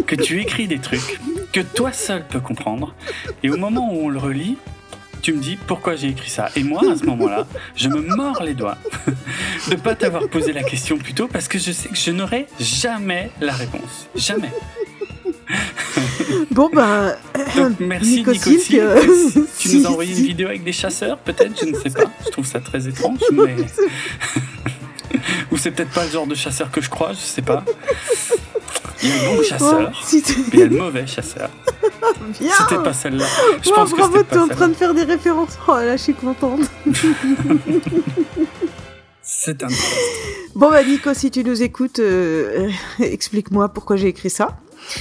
que 0.07 0.15
tu 0.15 0.41
écris 0.41 0.67
des 0.67 0.79
trucs 0.79 1.19
que 1.51 1.59
toi 1.59 1.91
seul 1.91 2.25
peux 2.27 2.39
comprendre, 2.39 2.95
et 3.43 3.49
au 3.49 3.57
moment 3.57 3.93
où 3.93 4.05
on 4.05 4.09
le 4.09 4.17
relit, 4.17 4.57
tu 5.21 5.33
me 5.33 5.39
dis 5.39 5.57
pourquoi 5.67 5.95
j'ai 5.95 6.07
écrit 6.07 6.29
ça. 6.29 6.49
Et 6.55 6.63
moi, 6.63 6.81
à 6.89 6.95
ce 6.95 7.05
moment-là, 7.05 7.47
je 7.75 7.89
me 7.89 8.01
mords 8.15 8.41
les 8.43 8.53
doigts 8.53 8.77
de 9.67 9.75
ne 9.75 9.79
pas 9.79 9.95
t'avoir 9.95 10.27
posé 10.29 10.53
la 10.53 10.63
question 10.63 10.97
plus 10.97 11.13
tôt 11.13 11.27
parce 11.27 11.47
que 11.47 11.59
je 11.59 11.71
sais 11.71 11.89
que 11.89 11.95
je 11.95 12.11
n'aurai 12.11 12.47
jamais 12.59 13.29
la 13.41 13.53
réponse. 13.53 14.07
Jamais. 14.15 14.51
Bon 16.51 16.69
ben, 16.73 17.15
merci 17.79 18.23
Nico, 18.23 18.31
tu 19.59 19.77
nous 19.77 19.85
as 19.85 19.89
envoyé 19.89 20.15
une 20.17 20.25
vidéo 20.25 20.47
avec 20.47 20.63
des 20.63 20.71
chasseurs, 20.71 21.17
peut-être, 21.17 21.59
je 21.59 21.65
ne 21.69 21.75
sais 21.75 21.89
pas. 21.89 22.05
Je 22.25 22.29
trouve 22.31 22.45
ça 22.45 22.59
très 22.59 22.87
étrange, 22.87 23.19
mais 23.31 23.55
ou 25.51 25.57
c'est 25.57 25.71
peut-être 25.71 25.91
pas 25.91 26.05
le 26.05 26.11
genre 26.11 26.27
de 26.27 26.35
chasseur 26.35 26.71
que 26.71 26.81
je 26.81 26.89
crois, 26.89 27.13
je 27.13 27.19
sais 27.19 27.41
pas. 27.41 27.63
Il 29.01 29.09
y 29.09 29.11
a 29.11 29.15
le 29.15 29.37
bon 29.37 29.43
chasseur, 29.43 29.91
mais 29.91 30.21
il 30.53 30.59
y 30.59 30.63
a 30.63 30.65
le 30.67 30.77
mauvais 30.77 31.07
chasseur. 31.07 31.49
C'était 32.33 32.81
pas 32.81 32.93
celle-là. 32.93 33.25
Je 33.61 33.69
pense 33.69 33.91
bravo, 33.91 34.19
que 34.19 34.23
t'es 34.23 34.37
en 34.37 34.47
train 34.47 34.67
de 34.69 34.73
faire 34.73 34.93
des 34.93 35.03
références. 35.03 35.57
Oh 35.67 35.75
là, 35.75 35.97
je 35.97 36.03
suis 36.03 36.13
contente. 36.13 36.61
C'est 39.21 39.63
un 39.63 39.67
Bon 40.55 40.69
bah 40.69 40.83
Nico, 40.83 41.13
si 41.13 41.31
tu 41.31 41.43
nous 41.43 41.63
écoutes, 41.63 41.99
euh, 41.99 42.69
explique-moi 42.99 43.69
pourquoi 43.69 43.95
j'ai 43.95 44.07
écrit 44.07 44.29
ça. 44.29 44.57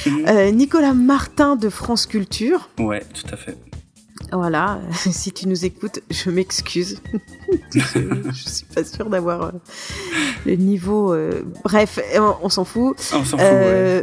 Mhm. 0.06 0.24
Euh, 0.28 0.50
Nicolas 0.50 0.94
Martin 0.94 1.56
de 1.56 1.68
France 1.68 2.06
Culture. 2.06 2.68
Ouais, 2.78 3.02
tout 3.14 3.26
à 3.32 3.36
fait. 3.36 3.56
Voilà, 4.30 4.80
si 4.94 5.32
tu 5.32 5.48
nous 5.48 5.64
écoutes, 5.64 6.00
je 6.10 6.30
m'excuse. 6.30 7.00
je, 7.74 8.32
suis 8.32 8.64
pas 8.74 8.84
sûre 8.84 9.10
d'avoir 9.10 9.42
euh, 9.42 9.50
le 10.46 10.54
niveau. 10.54 11.12
Euh, 11.12 11.42
bref, 11.64 11.98
on, 12.42 12.48
s'en 12.48 12.64
fout. 12.64 12.96
On 13.12 13.24
s'en 13.24 13.36
fout, 13.36 13.46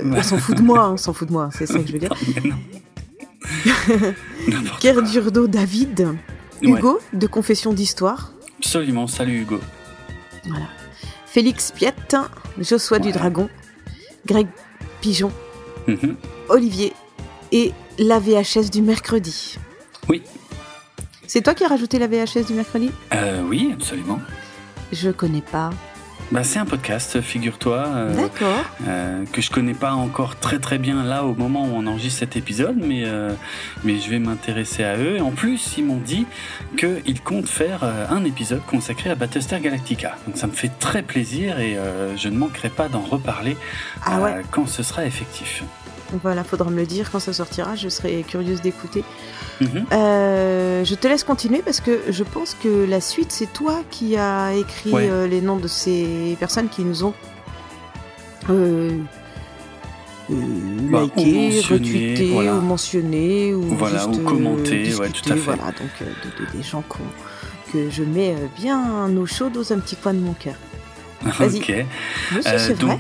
On 0.04 0.24
s'en 0.24 0.38
fout 0.38 0.58
de 0.58 0.62
moi, 0.62 0.92
on 0.92 0.98
s'en 0.98 1.14
fout 1.14 1.28
de 1.28 1.34
moi, 1.34 1.50
c'est 1.58 1.66
ça 1.66 1.80
que 1.80 1.88
je 1.88 1.94
veux 1.94 2.00
dire. 2.00 2.14
Kerdurdo 4.80 5.48
David. 5.48 6.10
Hugo, 6.62 7.00
de 7.14 7.26
Confession 7.26 7.74
d'Histoire. 7.74 8.34
Absolument, 8.58 9.08
salut 9.08 9.42
Hugo. 9.42 9.60
Voilà. 10.46 10.66
Félix 11.26 11.72
Piette, 11.72 12.18
Joshua 12.60 13.00
du 13.00 13.12
Dragon, 13.12 13.50
Greg 14.26 14.48
Pigeon, 15.00 15.32
Mhm. 15.90 16.16
Olivier 16.50 16.94
et 17.52 17.72
la 17.98 18.20
VHS 18.20 18.70
du 18.72 18.82
mercredi. 18.82 19.58
Oui. 20.08 20.24
C'est 21.28 21.42
toi 21.42 21.54
qui 21.54 21.64
as 21.64 21.68
rajouté 21.68 22.00
la 22.00 22.08
VHS 22.08 22.46
du 22.48 22.54
mercredi? 22.54 22.92
Euh, 23.14 23.44
Oui, 23.44 23.72
absolument. 23.74 24.20
Je 24.92 25.12
connais 25.12 25.42
pas. 25.42 25.70
Bah, 26.32 26.44
c'est 26.44 26.60
un 26.60 26.66
podcast, 26.66 27.22
figure-toi. 27.22 27.86
Euh, 27.88 28.16
D'accord. 28.16 28.64
Euh, 28.88 29.24
que 29.32 29.42
je 29.42 29.50
connais 29.50 29.74
pas 29.74 29.94
encore 29.94 30.36
très 30.36 30.60
très 30.60 30.78
bien 30.78 31.04
là 31.04 31.26
au 31.26 31.34
moment 31.34 31.66
où 31.66 31.72
on 31.74 31.88
enregistre 31.88 32.20
cet 32.20 32.36
épisode, 32.36 32.78
mais, 32.78 33.04
mais 33.84 34.00
je 34.00 34.10
vais 34.10 34.20
m'intéresser 34.20 34.84
à 34.84 34.96
eux. 34.98 35.18
Et 35.18 35.22
en 35.22 35.32
plus, 35.32 35.76
ils 35.78 35.86
m'ont 35.86 35.98
dit 35.98 36.26
qu'ils 36.78 37.22
comptent 37.22 37.50
faire 37.50 37.84
un 37.84 38.24
épisode 38.26 38.62
consacré 38.66 39.10
à 39.10 39.16
Battlestar 39.16 39.60
Galactica. 39.60 40.18
Donc 40.28 40.38
ça 40.38 40.48
me 40.48 40.52
fait 40.52 40.72
très 40.80 41.02
plaisir 41.02 41.60
et 41.60 41.78
je 42.16 42.30
ne 42.30 42.38
manquerai 42.38 42.70
pas 42.70 42.90
d'en 42.90 43.02
reparler 43.02 43.58
ah 44.04 44.20
quand 44.52 44.68
ce 44.68 44.84
sera 44.84 45.06
effectif. 45.06 45.64
Voilà, 46.24 46.44
faudra 46.44 46.70
me 46.70 46.78
le 46.78 46.86
dire 46.86 47.12
quand 47.12 47.20
ça 47.20 47.34
sortira, 47.34 47.76
je 47.76 47.90
serai 47.90 48.24
curieuse 48.28 48.62
d'écouter. 48.62 49.04
Mhm. 49.62 49.86
Euh, 49.92 50.84
je 50.84 50.96
te 50.96 51.08
laisse 51.08 51.24
continuer 51.24 51.62
parce 51.64 51.80
que 51.82 52.00
je 52.10 52.24
pense 52.24 52.56
que 52.56 52.86
la 52.88 53.02
suite, 53.02 53.32
c'est 53.32 53.52
toi 53.52 53.82
qui 53.92 54.18
as 54.18 54.56
écrit 54.56 54.92
euh, 54.96 55.28
les 55.28 55.42
noms 55.42 55.58
de 55.58 55.68
ces 55.68 56.36
personnes 56.40 56.70
qui 56.70 56.84
nous 56.84 57.04
ont 57.04 57.14
euh, 58.50 58.98
bah, 60.30 61.04
liké, 61.16 61.62
retweeté, 61.62 62.32
ou 62.32 62.62
mentionné, 62.62 63.54
ou, 63.54 63.62
voilà, 63.62 64.08
ou 64.08 64.18
commenté, 64.20 64.94
ouais, 64.96 65.10
tout 65.10 65.32
à 65.32 65.36
fait. 65.36 65.42
Voilà, 65.42 65.66
donc 65.66 66.54
des 66.54 66.64
gens 66.64 66.84
que 67.72 67.90
je 67.90 68.04
mets 68.04 68.36
bien 68.58 69.08
au 69.16 69.26
chaud 69.28 69.50
dans 69.50 69.74
un 69.74 69.80
petit 69.80 69.96
coin 69.96 70.14
de 70.14 70.20
mon 70.20 70.34
cœur. 70.34 70.56
Vas-y. 71.22 71.58
Ok. 71.58 71.86
c'est 72.42 72.74
vrai. 72.82 73.00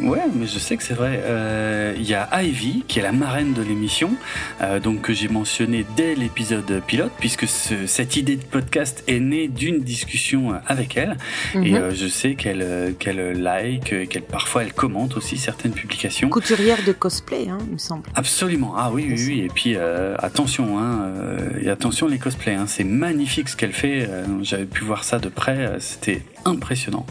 Ouais, 0.00 0.22
mais 0.32 0.46
je 0.46 0.58
sais 0.58 0.76
que 0.76 0.82
c'est 0.82 0.94
vrai. 0.94 1.22
Euh, 1.24 1.94
il 1.96 2.08
y 2.08 2.14
a 2.14 2.28
Ivy, 2.42 2.84
qui 2.86 2.98
est 2.98 3.02
la 3.02 3.12
marraine 3.12 3.52
de 3.52 3.62
l'émission, 3.62 4.12
euh, 4.60 4.78
donc 4.80 5.02
que 5.02 5.12
j'ai 5.12 5.28
mentionné 5.28 5.84
dès 5.96 6.14
l'épisode 6.14 6.82
pilote, 6.86 7.12
puisque 7.18 7.46
cette 7.46 8.16
idée 8.16 8.36
de 8.36 8.44
podcast 8.44 9.02
est 9.06 9.20
née 9.20 9.48
d'une 9.48 9.80
discussion 9.80 10.54
avec 10.66 10.96
elle. 10.96 11.16
Et 11.54 11.72
mhm. 11.72 11.74
euh, 11.74 11.94
je 11.94 12.06
sais 12.06 12.34
qu'elle 12.34 12.94
qu'elle 12.98 13.40
like, 13.40 14.08
qu'elle 14.08 14.22
parfois 14.22 14.62
elle 14.62 14.72
commente 14.72 15.16
aussi 15.16 15.36
certaines 15.36 15.72
publications. 15.72 16.28
Couturière 16.28 16.78
de 16.86 16.92
cosplay, 16.92 17.48
hein, 17.48 17.58
il 17.66 17.74
me 17.74 17.78
semble. 17.78 18.04
Absolument. 18.14 18.74
Ah 18.76 18.90
oui, 18.92 19.06
oui, 19.08 19.24
oui. 19.26 19.40
Et 19.40 19.48
puis 19.48 19.76
attention, 19.76 20.78
hein, 20.78 21.12
et 21.60 21.70
attention 21.70 22.06
les 22.06 22.18
cosplays. 22.18 22.54
Hein, 22.54 22.66
c'est 22.66 22.84
magnifique 22.84 23.48
ce 23.48 23.56
qu'elle 23.56 23.72
fait. 23.72 24.08
J'avais 24.42 24.64
pu 24.64 24.84
voir 24.84 25.04
ça 25.04 25.18
de 25.18 25.28
près. 25.28 25.72
C'était 25.80 26.22
impressionnant. 26.44 27.06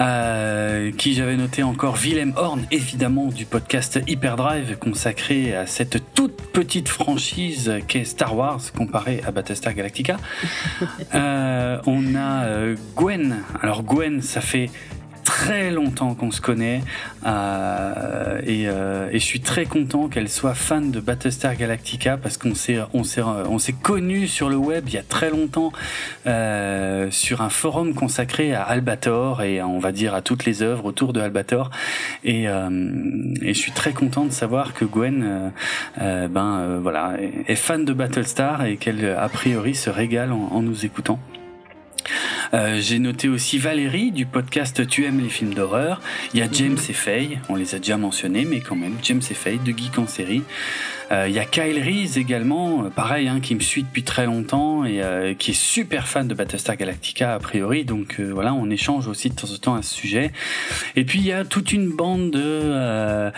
Euh, 0.00 0.92
qui 0.92 1.14
j'avais 1.14 1.36
noté 1.36 1.62
encore 1.62 1.96
Willem 1.96 2.32
Horn, 2.36 2.66
évidemment, 2.70 3.26
du 3.26 3.44
podcast 3.44 4.00
Hyperdrive, 4.06 4.76
consacré 4.78 5.54
à 5.54 5.66
cette 5.66 6.14
toute 6.14 6.40
petite 6.52 6.88
franchise 6.88 7.72
qu'est 7.88 8.04
Star 8.04 8.36
Wars, 8.36 8.60
comparée 8.76 9.20
à 9.26 9.30
Battlestar 9.30 9.74
Galactica. 9.74 10.16
euh, 11.14 11.78
on 11.86 12.14
a 12.14 12.44
euh, 12.44 12.76
Gwen. 12.96 13.42
Alors 13.62 13.82
Gwen, 13.82 14.22
ça 14.22 14.40
fait 14.40 14.70
très 15.24 15.70
longtemps 15.70 16.14
qu'on 16.14 16.30
se 16.30 16.40
connaît 16.40 16.82
euh, 17.26 18.40
et, 18.44 18.68
euh, 18.68 19.08
et, 19.10 19.18
je 19.18 19.24
suis 19.24 19.40
très 19.40 19.64
content 19.64 20.08
qu'elle 20.08 20.28
soit 20.28 20.54
fan 20.54 20.90
de 20.90 21.00
Battlestar 21.00 21.56
Galactica 21.56 22.16
parce 22.16 22.36
qu'on 22.36 22.54
s'est 22.54 22.78
on 22.94 23.04
s'est 23.04 23.22
on 23.22 23.58
s'est 23.58 23.74
connu 23.74 24.26
sur 24.26 24.48
le 24.48 24.56
web 24.56 24.84
il 24.88 24.94
y 24.94 24.98
a 24.98 25.02
très 25.02 25.30
longtemps 25.30 25.72
euh, 26.26 27.10
sur 27.10 27.42
un 27.42 27.50
forum 27.50 27.94
consacré 27.94 28.54
à 28.54 28.62
Albator 28.62 29.42
et 29.42 29.62
on 29.62 29.78
va 29.78 29.92
dire 29.92 30.14
à 30.14 30.22
toutes 30.22 30.44
les 30.44 30.62
œuvres 30.62 30.86
autour 30.86 31.12
de 31.12 31.20
Albator 31.20 31.70
et, 32.24 32.48
euh, 32.48 32.70
et 33.42 33.54
je 33.54 33.58
suis 33.58 33.72
très 33.72 33.92
content 33.92 34.24
de 34.24 34.32
savoir 34.32 34.74
que 34.74 34.84
Gwen 34.84 35.52
euh, 36.00 36.28
ben 36.28 36.78
voilà 36.82 37.14
est 37.46 37.56
fan 37.56 37.84
de 37.84 37.92
Battlestar 37.92 38.64
et 38.64 38.76
qu'elle 38.76 39.16
a 39.18 39.28
priori 39.28 39.74
se 39.74 39.90
régale 39.90 40.32
en 40.32 40.62
nous 40.62 40.84
écoutant. 40.84 41.18
Euh, 42.52 42.80
j'ai 42.80 42.98
noté 42.98 43.28
aussi 43.28 43.58
Valérie 43.58 44.10
du 44.10 44.26
podcast 44.26 44.86
Tu 44.86 45.04
aimes 45.04 45.20
les 45.20 45.28
films 45.28 45.54
d'horreur. 45.54 46.00
Il 46.34 46.40
y 46.40 46.42
a 46.42 46.48
James 46.50 46.78
et 46.88 46.92
Faye, 46.92 47.38
on 47.48 47.54
les 47.54 47.74
a 47.74 47.78
déjà 47.78 47.96
mentionnés, 47.96 48.44
mais 48.44 48.60
quand 48.60 48.76
même, 48.76 48.96
James 49.02 49.22
et 49.30 49.34
Faye 49.34 49.58
de 49.58 49.72
Geek 49.72 49.98
en 49.98 50.06
série. 50.06 50.42
Euh, 51.12 51.26
il 51.28 51.34
y 51.34 51.40
a 51.40 51.44
Kyle 51.44 51.82
Reese 51.82 52.18
également, 52.18 52.84
euh, 52.84 52.88
pareil, 52.88 53.26
hein, 53.26 53.40
qui 53.40 53.56
me 53.56 53.60
suit 53.60 53.82
depuis 53.82 54.04
très 54.04 54.26
longtemps 54.26 54.84
et 54.84 55.02
euh, 55.02 55.34
qui 55.34 55.50
est 55.50 55.60
super 55.60 56.06
fan 56.06 56.28
de 56.28 56.34
Battlestar 56.34 56.76
Galactica 56.76 57.34
a 57.34 57.38
priori. 57.40 57.84
Donc 57.84 58.20
voilà, 58.20 58.54
on 58.54 58.70
échange 58.70 59.08
aussi 59.08 59.28
de 59.28 59.34
temps 59.34 59.50
en 59.52 59.56
temps 59.56 59.74
à 59.74 59.82
ce 59.82 59.94
sujet. 59.94 60.30
Et 60.94 61.04
puis 61.04 61.18
il 61.18 61.26
y 61.26 61.32
a 61.32 61.44
toute 61.44 61.72
une 61.72 61.90
bande 61.90 62.30
de 62.30 63.32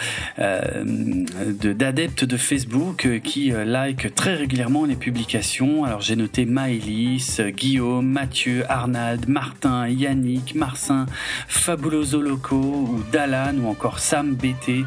d'adeptes 1.73 2.25
de, 2.25 2.37
Facebook 2.37 3.21
qui 3.23 3.53
like 3.65 4.15
très 4.15 4.35
régulièrement 4.35 4.85
les 4.85 4.97
publications. 4.97 5.85
Alors 5.85 6.01
j'ai 6.01 6.17
noté 6.17 6.45
Maëlys, 6.45 7.41
Guillaume, 7.41 8.07
Mathieu, 8.07 8.65
Arnald, 8.69 9.29
Martin, 9.29 9.89
Yannick, 9.89 10.55
Marcin, 10.55 11.07
Fabuloso 11.47 12.21
Loco 12.21 12.57
ou 12.57 13.03
Dalan 13.13 13.59
ou 13.59 13.69
encore 13.69 14.01
Sam 14.01 14.35
BT. 14.35 14.85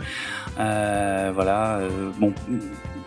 Euh, 0.60 1.32
voilà. 1.34 1.78
Euh, 1.78 2.12
bon, 2.18 2.34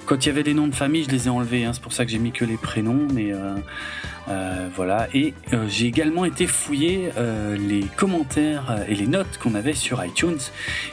quand 0.06 0.24
il 0.24 0.28
y 0.28 0.30
avait 0.30 0.42
des 0.42 0.54
noms 0.54 0.68
de 0.68 0.74
famille, 0.74 1.04
je 1.04 1.10
les 1.10 1.26
ai 1.26 1.30
enlevés. 1.30 1.64
Hein, 1.64 1.72
c'est 1.72 1.82
pour 1.82 1.92
ça 1.92 2.04
que 2.04 2.10
j'ai 2.10 2.18
mis 2.18 2.32
que 2.32 2.44
les 2.44 2.56
prénoms. 2.56 3.06
Mais 3.12 3.32
euh, 3.32 4.68
voilà. 4.74 5.08
Et 5.14 5.34
j'ai 5.68 5.86
également 5.86 6.24
été 6.24 6.46
fouiller 6.46 7.10
les 7.58 7.84
commentaires 7.96 8.84
et 8.88 8.94
les 8.94 9.06
notes 9.06 9.38
qu'on 9.42 9.54
avait 9.54 9.74
sur 9.74 10.04
iTunes. 10.04 10.38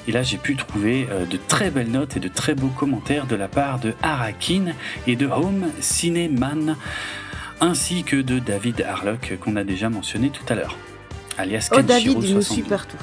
Et 0.08 0.12
là, 0.12 0.24
j'ai 0.24 0.38
pu 0.38 0.56
trouver 0.56 1.08
de 1.30 1.38
très 1.38 1.72
belles 1.72 1.92
notes 1.92 2.18
et 2.18 2.20
de 2.20 2.28
très 2.28 2.56
beaux 2.56 2.70
commentaires 2.70 3.26
de 3.26 3.36
la 3.36 3.48
part 3.48 3.80
de 3.80 3.94
Arakin 4.02 4.74
et 5.08 5.16
de 5.16 5.28
Home 5.28 5.66
Cineman, 5.80 6.76
ainsi 7.62 8.04
que 8.04 8.18
de 8.18 8.40
David 8.40 8.82
Harlock 8.82 9.38
qu'on 9.40 9.56
a 9.56 9.64
déjà 9.64 9.90
mentionné 9.90 10.30
tout 10.30 10.46
à 10.48 10.56
l'heure. 10.56 10.78
Alias 11.38 11.70
oh, 11.74 11.82
David, 11.82 12.24
il 12.24 12.36
nous 12.36 12.42
suit 12.42 12.62
partout. 12.62 12.98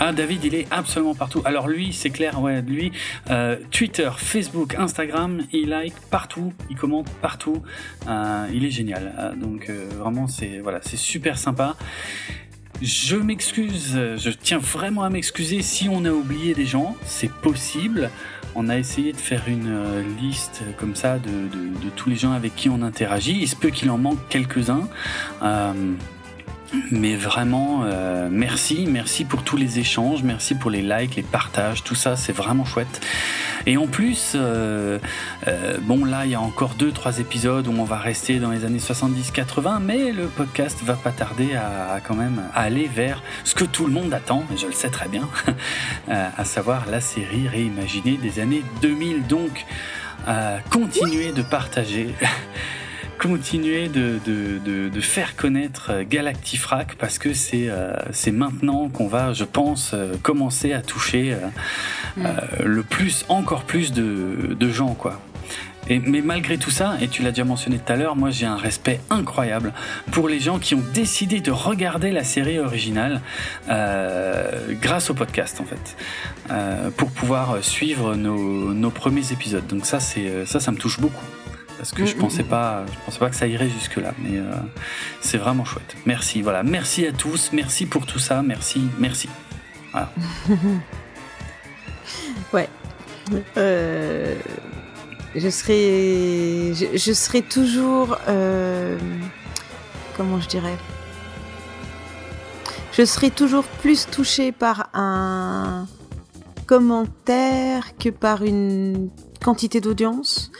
Ah, 0.00 0.12
David, 0.12 0.44
il 0.44 0.54
est 0.54 0.66
absolument 0.70 1.14
partout. 1.14 1.42
Alors 1.44 1.68
lui, 1.68 1.92
c'est 1.92 2.10
clair, 2.10 2.40
ouais, 2.40 2.62
lui, 2.62 2.92
euh, 3.30 3.56
Twitter, 3.70 4.10
Facebook, 4.16 4.74
Instagram, 4.74 5.42
il 5.52 5.68
like 5.68 5.94
partout, 6.10 6.52
il 6.70 6.76
commente 6.76 7.08
partout. 7.20 7.62
Euh, 8.08 8.46
il 8.52 8.64
est 8.64 8.70
génial. 8.70 9.14
Euh, 9.18 9.34
donc 9.36 9.70
vraiment, 9.70 10.26
c'est 10.26 10.58
voilà, 10.58 10.80
c'est 10.82 10.96
super 10.96 11.38
sympa. 11.38 11.76
Je 12.80 13.16
m'excuse, 13.16 13.92
je 14.16 14.30
tiens 14.30 14.58
vraiment 14.58 15.04
à 15.04 15.10
m'excuser 15.10 15.62
si 15.62 15.88
on 15.88 16.04
a 16.04 16.10
oublié 16.10 16.52
des 16.52 16.66
gens, 16.66 16.96
c'est 17.04 17.30
possible. 17.30 18.10
On 18.54 18.68
a 18.68 18.76
essayé 18.76 19.12
de 19.12 19.18
faire 19.18 19.44
une 19.46 20.04
liste 20.20 20.62
comme 20.78 20.96
ça 20.96 21.18
de, 21.18 21.30
de, 21.30 21.88
tous 21.94 22.10
les 22.10 22.16
gens 22.16 22.32
avec 22.32 22.56
qui 22.56 22.68
on 22.68 22.82
interagit. 22.82 23.38
Il 23.40 23.48
se 23.48 23.56
peut 23.56 23.70
qu'il 23.70 23.88
en 23.90 23.98
manque 23.98 24.18
quelques-uns. 24.28 24.88
Mais 26.90 27.16
vraiment, 27.16 27.82
euh, 27.84 28.28
merci, 28.30 28.86
merci 28.88 29.24
pour 29.24 29.42
tous 29.44 29.56
les 29.56 29.78
échanges, 29.78 30.22
merci 30.22 30.54
pour 30.54 30.70
les 30.70 30.82
likes, 30.82 31.16
les 31.16 31.22
partages, 31.22 31.84
tout 31.84 31.94
ça, 31.94 32.16
c'est 32.16 32.32
vraiment 32.32 32.64
chouette. 32.64 33.00
Et 33.66 33.76
en 33.76 33.86
plus, 33.86 34.32
euh, 34.34 34.98
euh, 35.46 35.78
bon 35.82 36.04
là, 36.04 36.24
il 36.24 36.32
y 36.32 36.34
a 36.34 36.40
encore 36.40 36.74
deux, 36.74 36.90
trois 36.90 37.18
épisodes 37.18 37.66
où 37.66 37.72
on 37.72 37.84
va 37.84 37.98
rester 37.98 38.38
dans 38.38 38.50
les 38.50 38.64
années 38.64 38.78
70-80, 38.78 39.80
mais 39.80 40.12
le 40.12 40.26
podcast 40.26 40.78
va 40.82 40.94
pas 40.94 41.12
tarder 41.12 41.54
à, 41.54 42.00
quand 42.06 42.14
même 42.14 42.42
aller 42.54 42.88
vers 42.92 43.22
ce 43.44 43.54
que 43.54 43.64
tout 43.64 43.86
le 43.86 43.92
monde 43.92 44.12
attend, 44.12 44.44
et 44.52 44.56
je 44.56 44.66
le 44.66 44.72
sais 44.72 44.90
très 44.90 45.08
bien, 45.08 45.28
à 46.08 46.44
savoir 46.44 46.86
la 46.90 47.00
série 47.00 47.48
réimaginée 47.48 48.16
des 48.16 48.40
années 48.40 48.64
2000. 48.80 49.26
Donc, 49.26 49.66
continuez 50.70 51.32
de 51.32 51.42
partager 51.42 52.14
continuer 53.22 53.88
de, 53.88 54.18
de, 54.26 54.88
de, 54.88 55.00
faire 55.00 55.36
connaître 55.36 55.90
euh, 55.90 56.04
Galactifrac 56.08 56.96
parce 56.96 57.18
que 57.18 57.34
c'est 57.34 57.68
euh, 57.68 57.92
c'est 58.10 58.32
maintenant 58.32 58.88
qu'on 58.88 59.06
va, 59.06 59.32
je 59.32 59.44
pense, 59.44 59.92
euh, 59.94 60.14
commencer 60.22 60.72
à 60.72 60.82
toucher 60.82 61.36
mm. 62.16 62.24
le 62.64 62.82
plus, 62.82 63.24
encore 63.28 63.62
plus 63.62 63.92
de, 63.92 64.56
de 64.58 64.70
gens, 64.70 64.94
quoi. 64.94 65.20
Et, 65.88 65.98
mais 65.98 66.20
malgré 66.20 66.58
tout 66.58 66.70
ça, 66.70 66.96
et 67.00 67.08
tu 67.08 67.22
l'as 67.22 67.30
déjà 67.30 67.44
mentionné 67.44 67.78
tout 67.78 67.92
à 67.92 67.96
l'heure, 67.96 68.16
moi 68.16 68.30
j'ai 68.30 68.46
un 68.46 68.56
respect 68.56 69.00
incroyable 69.10 69.72
pour 70.12 70.28
les 70.28 70.38
gens 70.38 70.58
qui 70.58 70.74
ont 70.74 70.84
décidé 70.94 71.40
de 71.40 71.50
regarder 71.50 72.12
la 72.12 72.22
série 72.22 72.60
originale 72.60 73.20
grâce 74.80 75.10
au 75.10 75.14
podcast 75.14 75.60
en 75.60 75.64
fait, 75.64 76.92
pour 76.96 77.10
pouvoir 77.10 77.64
suivre 77.64 78.14
nos, 78.14 78.72
nos 78.72 78.90
premiers 78.90 79.32
épisodes. 79.32 79.66
Donc 79.66 79.84
ça, 79.84 79.98
c'est 79.98 80.46
ça, 80.46 80.60
ça 80.60 80.70
me 80.70 80.76
touche 80.76 81.00
beaucoup 81.00 81.24
parce 81.82 81.90
que 81.90 82.06
je 82.06 82.14
mm, 82.14 82.18
pensais 82.20 82.44
mm, 82.44 82.46
pas, 82.46 82.84
je 82.86 83.04
pensais 83.04 83.18
pas 83.18 83.28
que 83.28 83.34
ça 83.34 83.48
irait 83.48 83.68
jusque 83.68 83.96
là, 83.96 84.14
mais 84.16 84.38
euh, 84.38 84.52
c'est 85.20 85.36
vraiment 85.36 85.64
chouette. 85.64 85.96
Merci, 86.06 86.40
voilà, 86.40 86.62
merci 86.62 87.04
à 87.04 87.10
tous, 87.10 87.50
merci 87.52 87.86
pour 87.86 88.06
tout 88.06 88.20
ça, 88.20 88.40
merci, 88.40 88.84
merci. 89.00 89.28
ouais. 92.52 92.68
Euh, 93.56 94.36
je 95.34 95.48
serai, 95.48 96.72
je, 96.72 97.12
serai 97.12 97.42
toujours, 97.42 98.16
euh, 98.28 98.96
comment 100.16 100.38
je 100.38 100.46
dirais, 100.46 100.76
je 102.92 103.04
serai 103.04 103.32
toujours 103.32 103.64
plus 103.64 104.06
touchée 104.06 104.52
par 104.52 104.88
un 104.94 105.88
commentaire 106.68 107.96
que 107.98 108.10
par 108.10 108.44
une 108.44 109.10
quantité 109.42 109.80
d'audience. 109.80 110.50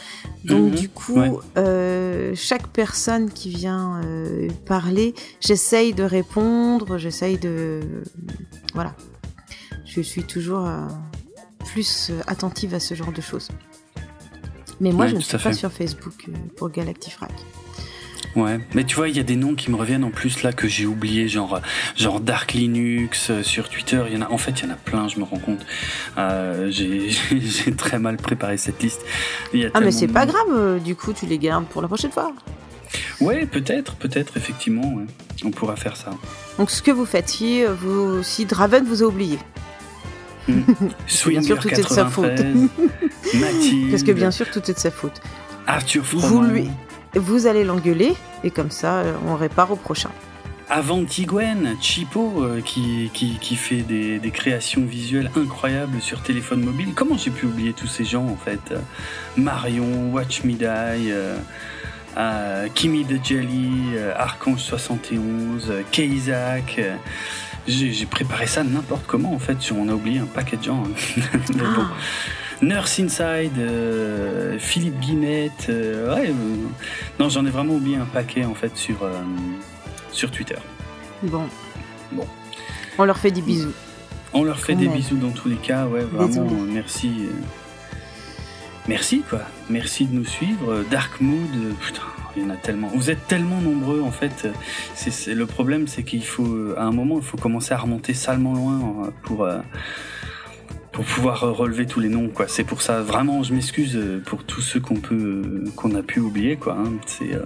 Donc 0.44 0.72
mhm. 0.72 0.74
du 0.74 0.88
coup, 0.88 1.40
euh, 1.56 2.32
chaque 2.34 2.66
personne 2.68 3.30
qui 3.30 3.48
vient 3.48 4.02
euh, 4.04 4.48
parler, 4.66 5.14
j'essaye 5.40 5.94
de 5.94 6.02
répondre, 6.02 6.98
j'essaye 6.98 7.38
de... 7.38 7.80
Voilà. 8.74 8.94
Je 9.84 10.00
suis 10.00 10.24
toujours 10.24 10.66
euh, 10.66 10.86
plus 11.66 12.10
attentive 12.26 12.74
à 12.74 12.80
ce 12.80 12.94
genre 12.94 13.12
de 13.12 13.20
choses. 13.20 13.48
Mais 14.80 14.90
moi, 14.90 15.06
je 15.06 15.14
ne 15.14 15.20
suis 15.20 15.38
pas 15.38 15.52
sur 15.52 15.70
Facebook 15.70 16.28
pour 16.56 16.70
Galactifrac. 16.70 17.32
Ouais, 18.34 18.58
mais 18.74 18.84
tu 18.84 18.96
vois, 18.96 19.08
il 19.08 19.16
y 19.16 19.20
a 19.20 19.24
des 19.24 19.36
noms 19.36 19.54
qui 19.54 19.70
me 19.70 19.76
reviennent 19.76 20.04
en 20.04 20.10
plus 20.10 20.42
là 20.42 20.52
que 20.52 20.66
j'ai 20.66 20.86
oublié, 20.86 21.28
genre 21.28 21.60
genre 21.96 22.20
Dark 22.20 22.52
Linux 22.54 23.28
euh, 23.30 23.42
sur 23.42 23.68
Twitter. 23.68 24.02
Il 24.08 24.14
y 24.14 24.16
en 24.16 24.22
a, 24.22 24.30
en 24.30 24.38
fait, 24.38 24.52
il 24.60 24.64
y 24.64 24.68
en 24.68 24.72
a 24.72 24.76
plein. 24.76 25.08
Je 25.08 25.18
me 25.18 25.24
rends 25.24 25.38
compte. 25.38 25.64
Euh, 26.16 26.70
j'ai 26.70 27.10
très 27.76 27.98
mal 27.98 28.16
préparé 28.16 28.56
cette 28.56 28.82
liste. 28.82 29.02
ah, 29.74 29.80
mais 29.80 29.92
c'est 29.92 30.08
pas 30.08 30.24
grave. 30.24 30.46
Euh, 30.50 30.78
du 30.78 30.96
coup, 30.96 31.12
tu 31.12 31.26
les 31.26 31.38
gardes 31.38 31.66
pour 31.66 31.82
la 31.82 31.88
prochaine 31.88 32.10
fois. 32.10 32.32
Ouais, 33.20 33.46
peut-être, 33.46 33.96
peut-être, 33.96 34.36
effectivement. 34.36 35.02
On 35.44 35.50
pourra 35.50 35.76
faire 35.76 35.96
ça. 35.96 36.10
Donc, 36.58 36.70
ce 36.70 36.82
que 36.82 36.90
vous 36.90 37.06
faites, 37.06 37.28
si, 37.28 37.64
vous, 37.64 38.22
si 38.22 38.46
Draven 38.46 38.84
vous 38.84 39.02
a 39.02 39.06
oublié. 39.06 39.38
Hmm. 40.48 40.62
bien 41.26 41.42
sûr, 41.42 41.58
tout 41.58 41.68
est 41.68 41.82
de 41.82 41.86
sa 41.86 42.06
faute. 42.06 42.42
Parce 43.90 44.02
que 44.02 44.12
bien 44.12 44.30
sûr, 44.30 44.50
tout 44.50 44.70
est 44.70 44.74
de 44.74 44.78
sa 44.78 44.90
faute. 44.90 45.20
Arthur. 45.66 46.02
Vous 46.02 46.42
lui, 46.42 46.68
vous 47.14 47.46
allez 47.46 47.64
l'engueuler 47.64 48.14
et 48.44 48.50
comme 48.50 48.70
ça, 48.70 49.00
euh, 49.00 49.14
on 49.26 49.36
répare 49.36 49.70
au 49.70 49.76
prochain. 49.76 50.10
Avant 50.68 51.04
Tigwen, 51.04 51.76
Chipo, 51.80 52.42
euh, 52.42 52.60
qui, 52.62 53.10
qui, 53.12 53.56
fait 53.56 53.82
des, 53.82 54.30
créations 54.32 54.84
visuelles 54.84 55.30
incroyables 55.36 56.00
sur 56.00 56.22
téléphone 56.22 56.64
mobile. 56.64 56.92
Comment 56.94 57.18
j'ai 57.18 57.30
pu 57.30 57.46
oublier 57.46 57.74
tous 57.74 57.88
ces 57.88 58.04
gens 58.04 58.24
en 58.24 58.36
fait? 58.36 58.60
Euh, 58.70 58.78
Marion, 59.36 60.10
Watch 60.12 60.44
Me 60.44 60.54
Die, 60.54 61.12
Kimi 62.74 63.04
the 63.04 63.22
Jelly, 63.22 63.98
Archange 64.16 64.60
71, 64.60 65.72
Keisak. 65.90 66.80
j'ai 67.66 68.06
préparé 68.06 68.46
ça 68.46 68.64
n'importe 68.64 69.06
comment 69.06 69.34
en 69.34 69.38
fait. 69.38 69.58
On 69.76 69.88
a 69.88 69.92
oublié 69.92 70.20
un 70.20 70.26
paquet 70.26 70.56
de 70.56 70.62
gens. 70.64 70.84
Hein. 70.84 71.22
Ah. 71.60 71.90
Nurse 72.62 73.00
Inside, 73.00 73.58
euh, 73.58 74.56
Philippe 74.58 75.00
Guinette, 75.00 75.66
euh, 75.68 76.14
ouais, 76.14 76.28
euh, 76.28 76.68
non 77.18 77.28
j'en 77.28 77.44
ai 77.44 77.50
vraiment 77.50 77.74
oublié 77.74 77.96
un 77.96 78.04
paquet 78.04 78.44
en 78.44 78.54
fait 78.54 78.76
sur, 78.76 78.98
sur 80.12 80.30
Twitter. 80.30 80.56
Bon. 81.24 81.48
Bon. 82.12 82.26
On 82.98 83.04
leur 83.04 83.18
fait 83.18 83.32
des 83.32 83.42
bisous. 83.42 83.72
On 84.32 84.44
leur 84.44 84.60
fait 84.60 84.76
des 84.76 84.86
bisous 84.86 85.16
dans 85.16 85.30
tous 85.30 85.48
les 85.48 85.56
cas, 85.56 85.86
ouais, 85.86 86.02
vraiment, 86.02 86.48
merci. 86.68 87.10
Merci 88.88 89.22
quoi, 89.28 89.42
merci 89.68 90.06
de 90.06 90.14
nous 90.14 90.24
suivre. 90.24 90.84
Dark 90.90 91.20
Mood, 91.20 91.74
putain, 91.80 92.02
il 92.36 92.42
y 92.44 92.46
en 92.46 92.50
a 92.50 92.56
tellement. 92.56 92.88
Vous 92.94 93.10
êtes 93.10 93.26
tellement 93.26 93.60
nombreux 93.60 94.02
en 94.02 94.12
fait. 94.12 94.48
C'est 94.94 95.34
le 95.34 95.46
problème, 95.46 95.88
c'est 95.88 96.04
qu'il 96.04 96.24
faut, 96.24 96.74
à 96.76 96.82
un 96.82 96.92
moment, 96.92 97.16
il 97.16 97.24
faut 97.24 97.36
commencer 97.36 97.74
à 97.74 97.78
remonter 97.78 98.14
salement 98.14 98.54
loin 98.54 99.12
pour 99.22 99.48
pour 100.92 101.04
pouvoir 101.04 101.40
relever 101.40 101.86
tous 101.86 102.00
les 102.00 102.08
noms 102.08 102.28
quoi. 102.28 102.46
C'est 102.48 102.64
pour 102.64 102.82
ça 102.82 103.02
vraiment 103.02 103.42
je 103.42 103.54
m'excuse 103.54 103.96
euh, 103.96 104.22
pour 104.24 104.44
tous 104.44 104.60
ceux 104.60 104.80
qu'on 104.80 104.96
peut 104.96 105.14
euh, 105.14 105.64
qu'on 105.74 105.94
a 105.94 106.02
pu 106.02 106.20
oublier 106.20 106.56
quoi. 106.56 106.76
Hein. 106.78 106.92
C'est 107.06 107.34
euh, 107.34 107.40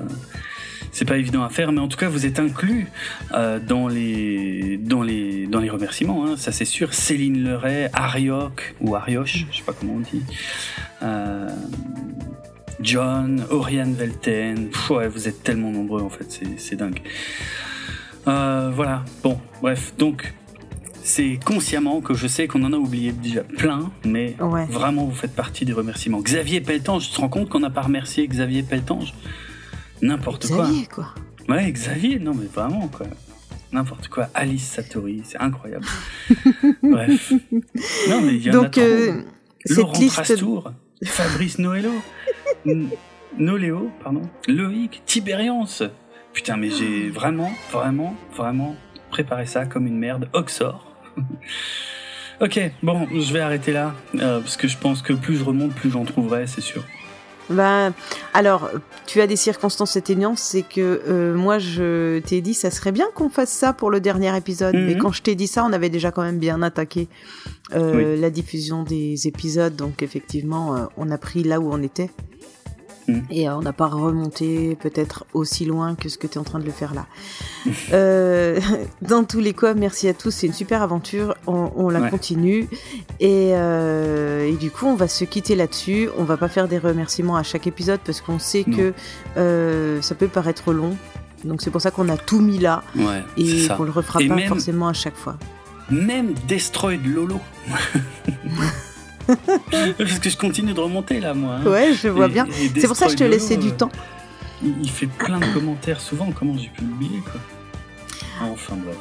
c'est 0.93 1.05
pas 1.05 1.19
évident 1.19 1.43
à 1.43 1.51
faire, 1.51 1.73
mais 1.73 1.81
en 1.81 1.89
tout 1.89 1.99
cas 1.99 2.09
vous 2.09 2.25
êtes 2.25 2.39
inclus 2.39 2.87
dans 3.31 3.87
les 3.87 4.79
dans 4.79 5.03
les 5.03 5.47
dans 5.47 5.61
les 5.61 5.69
remerciements. 5.69 6.25
Hein, 6.25 6.37
ça 6.39 6.53
c'est 6.53 6.65
sûr. 6.65 6.95
Céline 6.95 7.45
Leray, 7.45 7.91
Arioc 7.93 8.75
ou 8.81 8.97
Arioche, 8.97 9.45
je 9.51 9.59
sais 9.59 9.63
pas 9.63 9.75
comment 9.79 9.95
on 9.95 10.01
dit. 10.01 10.23
John, 12.81 13.45
Oriane 13.51 13.95
Velten. 13.95 14.71
ouais, 14.91 15.09
vous 15.09 15.29
êtes 15.29 15.43
tellement 15.43 15.71
nombreux 15.71 16.03
en 16.03 16.09
fait, 16.11 16.41
c'est 16.57 16.77
dingue. 16.77 17.03
voilà. 18.25 19.05
Bon, 19.23 19.39
bref. 19.61 19.93
Donc 19.99 20.33
c'est 21.07 21.39
consciemment 21.45 22.01
que 22.01 22.15
je 22.15 22.27
sais 22.27 22.49
qu'on 22.49 22.65
en 22.65 22.73
a 22.73 22.77
oublié 22.77 23.13
déjà 23.13 23.45
plein, 23.45 23.93
mais 24.05 24.35
vraiment 24.69 25.05
vous 25.05 25.15
faites 25.15 25.35
partie 25.35 25.65
des 25.65 25.73
remerciements. 25.73 26.21
Xavier 26.21 26.61
Peltange, 26.61 27.09
tu 27.09 27.15
te 27.15 27.21
rends 27.21 27.29
compte 27.29 27.49
qu'on 27.49 27.61
n'a 27.61 27.71
pas 27.71 27.83
remercié 27.83 28.27
Xavier 28.27 28.63
Peltange 28.63 29.15
N'importe 30.03 30.49
quoi. 30.49 30.65
Xavier, 30.65 30.87
quoi. 30.87 31.15
Ouais, 31.49 31.71
Xavier, 31.71 32.19
non 32.19 32.35
mais 32.35 32.47
vraiment, 32.47 32.89
quoi. 32.89 33.07
N'importe 33.73 34.09
quoi. 34.09 34.29
Alice 34.35 34.67
Satori, 34.67 35.23
c'est 35.25 35.39
incroyable. 35.41 35.87
Bref. 36.83 37.33
Non, 38.11 38.21
mais 38.23 38.35
il 38.35 38.43
y 38.43 38.51
en 38.51 38.63
Donc, 38.63 38.77
a 38.77 38.83
euh, 38.83 39.23
Laurent 39.71 39.99
liste... 39.99 40.35
Fabrice 41.05 41.59
Noëlo, 41.59 41.93
Noléo, 43.39 43.91
pardon, 44.03 44.23
Loïc, 44.49 45.03
Tibériance. 45.07 45.83
Putain, 46.33 46.57
mais 46.57 46.71
j'ai 46.71 47.11
vraiment, 47.11 47.53
vraiment, 47.71 48.15
vraiment 48.35 48.77
préparé 49.11 49.47
ça 49.47 49.67
comme 49.67 49.87
une 49.87 49.99
merde. 49.99 50.29
Oxor. 50.33 50.96
ok, 52.41 52.61
bon, 52.83 53.07
je 53.13 53.33
vais 53.33 53.41
arrêter 53.41 53.73
là, 53.73 53.95
euh, 54.17 54.41
parce 54.41 54.57
que 54.57 54.69
je 54.69 54.77
pense 54.77 55.03
que 55.03 55.13
plus 55.13 55.37
je 55.37 55.45
remonte, 55.45 55.73
plus 55.73 55.91
j'en 55.91 56.05
trouverai, 56.05 56.47
c'est 56.47 56.61
sûr. 56.61 56.85
Ben, 57.49 57.93
alors, 58.35 58.71
tu 59.07 59.21
as 59.21 59.29
des 59.29 59.37
circonstances 59.37 59.97
atténuantes, 59.97 60.39
c'est 60.39 60.63
que 60.63 61.03
euh, 61.07 61.35
moi, 61.35 61.61
je 61.61 62.19
t'ai 62.19 62.41
dit, 62.41 62.55
ça 62.55 62.73
serait 62.73 62.91
bien 62.91 63.07
qu'on 63.15 63.29
fasse 63.29 63.53
ça 63.53 63.73
pour 63.73 63.91
le 63.91 64.01
dernier 64.01 64.37
épisode. 64.37 64.75
Mais 64.75 64.95
mhm. 64.95 64.99
quand 64.99 65.13
je 65.13 65.23
t'ai 65.23 65.37
dit 65.37 65.47
ça, 65.47 65.65
on 65.65 65.73
avait 65.73 65.89
déjà 65.89 66.11
quand 66.11 66.23
même 66.23 66.41
bien 66.41 66.61
attaqué 66.63 67.07
euh, 67.73 68.21
la 68.21 68.31
diffusion 68.31 68.83
des 68.83 69.29
épisodes. 69.29 69.77
Donc, 69.77 70.03
effectivement, 70.03 70.89
on 70.97 71.09
a 71.13 71.19
pris 71.19 71.45
là 71.45 71.61
où 71.61 71.73
on 71.73 71.83
était. 71.83 72.11
Et 73.31 73.49
euh, 73.49 73.57
on 73.57 73.63
n'a 73.63 73.73
pas 73.73 73.87
remonté 73.87 74.77
peut-être 74.77 75.27
aussi 75.33 75.65
loin 75.65 75.95
que 75.95 76.09
ce 76.09 76.19
que 76.19 76.27
tu 76.27 76.35
es 76.35 76.39
en 76.39 76.45
train 76.45 76.59
de 76.59 76.65
le 76.65 76.73
faire 76.73 76.95
là. 76.95 77.07
euh, 77.93 78.61
dans 79.03 79.25
tous 79.25 79.41
les 79.41 79.53
cas, 79.53 79.75
merci 79.75 80.09
à 80.09 80.15
tous. 80.15 80.31
C'est 80.31 80.47
une 80.47 80.53
super 80.53 80.83
aventure. 80.83 81.35
On, 81.47 81.89
la 81.89 82.11
continue. 82.11 82.69
Et, 83.21 83.53
euh, 83.55 84.49
et, 84.49 84.57
du 84.57 84.71
coup, 84.71 84.87
on 84.87 84.97
va 84.97 85.09
se 85.09 85.25
quitter 85.25 85.55
là-dessus. 85.55 86.09
On 86.19 86.25
va 86.25 86.37
pas 86.37 86.49
faire 86.49 86.69
des 86.69 86.79
remerciements 86.79 87.37
à 87.37 87.43
chaque 87.43 87.67
épisode 87.67 88.01
parce 88.05 88.21
qu'on 88.21 88.39
sait 88.39 88.65
que 88.65 88.93
euh, 89.37 90.03
ça 90.03 90.15
peut 90.15 90.29
paraître 90.29 90.73
long. 90.73 90.97
Donc 91.45 91.63
c'est 91.63 91.71
pour 91.71 91.81
ça 91.81 91.91
qu'on 91.91 92.09
a 92.09 92.17
tout 92.17 92.41
mis 92.41 92.59
là. 92.59 92.83
Ouais, 92.97 93.23
et 93.37 93.69
qu'on 93.69 93.85
le 93.85 93.91
refera 93.91 94.21
pas 94.27 94.39
forcément 94.49 94.89
à 94.89 94.93
chaque 94.93 95.17
fois. 95.17 95.37
Même 95.91 96.35
Destroy 96.49 96.97
Lolo. 96.97 97.41
Parce 99.99 100.19
que 100.19 100.31
je 100.31 100.37
continue 100.37 100.73
de 100.73 100.81
remonter 100.81 101.21
là, 101.21 101.35
moi. 101.35 101.57
Hein. 101.57 101.67
Ouais, 101.67 101.93
je 101.93 102.09
vois 102.09 102.29
bien. 102.29 102.47
C'est 102.77 102.87
pour 102.87 102.97
ça 102.97 103.07
que 103.07 103.13
je 103.13 103.17
te 103.17 103.25
laissais 103.25 103.57
du 103.57 103.73
temps. 103.73 103.91
Il 104.63 104.91
fait 104.91 105.07
plein 105.07 105.39
de 105.39 105.47
commentaires 105.53 106.01
souvent. 106.01 106.31
Comment 106.33 106.57
j'ai 106.57 106.69
pu 106.69 106.83
l'oublier, 106.83 107.21
quoi 107.21 107.41
Enfin 108.41 108.77
bref. 108.77 108.97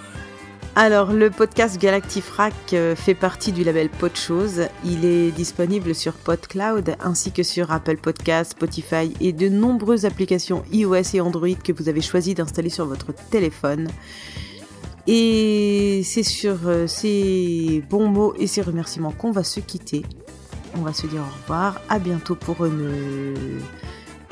Alors, 0.78 1.14
le 1.14 1.30
podcast 1.30 1.80
Galactifrac 1.80 2.54
euh, 2.74 2.98
fait 2.98 3.14
partie 3.14 3.54
du 3.54 3.64
label 3.64 3.88
Podchose. 3.88 4.68
Il 4.84 5.06
est 5.06 5.32
disponible 5.32 5.96
sur 5.96 6.12
PodCloud 6.12 6.98
ainsi 7.00 7.32
que 7.32 7.44
sur 7.44 7.72
Apple 7.72 7.96
Podcasts, 7.96 8.52
Spotify 8.52 9.14
et 9.22 9.32
de 9.32 9.48
nombreuses 9.48 10.04
applications 10.04 10.66
iOS 10.74 11.14
et 11.14 11.22
Android 11.22 11.56
que 11.64 11.72
vous 11.72 11.88
avez 11.88 12.02
choisi 12.02 12.34
d'installer 12.34 12.70
sur 12.70 12.86
votre 12.86 13.14
téléphone. 13.30 13.88
Et 15.08 16.02
c'est 16.04 16.24
sur 16.24 16.58
euh, 16.66 16.88
ces 16.88 17.84
bons 17.90 18.08
mots 18.08 18.34
et 18.40 18.48
ces 18.48 18.62
remerciements 18.62 19.12
qu'on 19.12 19.32
va 19.32 19.44
se 19.44 19.60
quitter. 19.60 20.04
On 20.76 20.82
va 20.82 20.94
se 20.94 21.08
dire 21.08 21.22
au 21.22 21.42
revoir. 21.44 21.82
À 21.90 22.00
bientôt 22.00 22.36
pour 22.36 22.66
une 22.66 23.34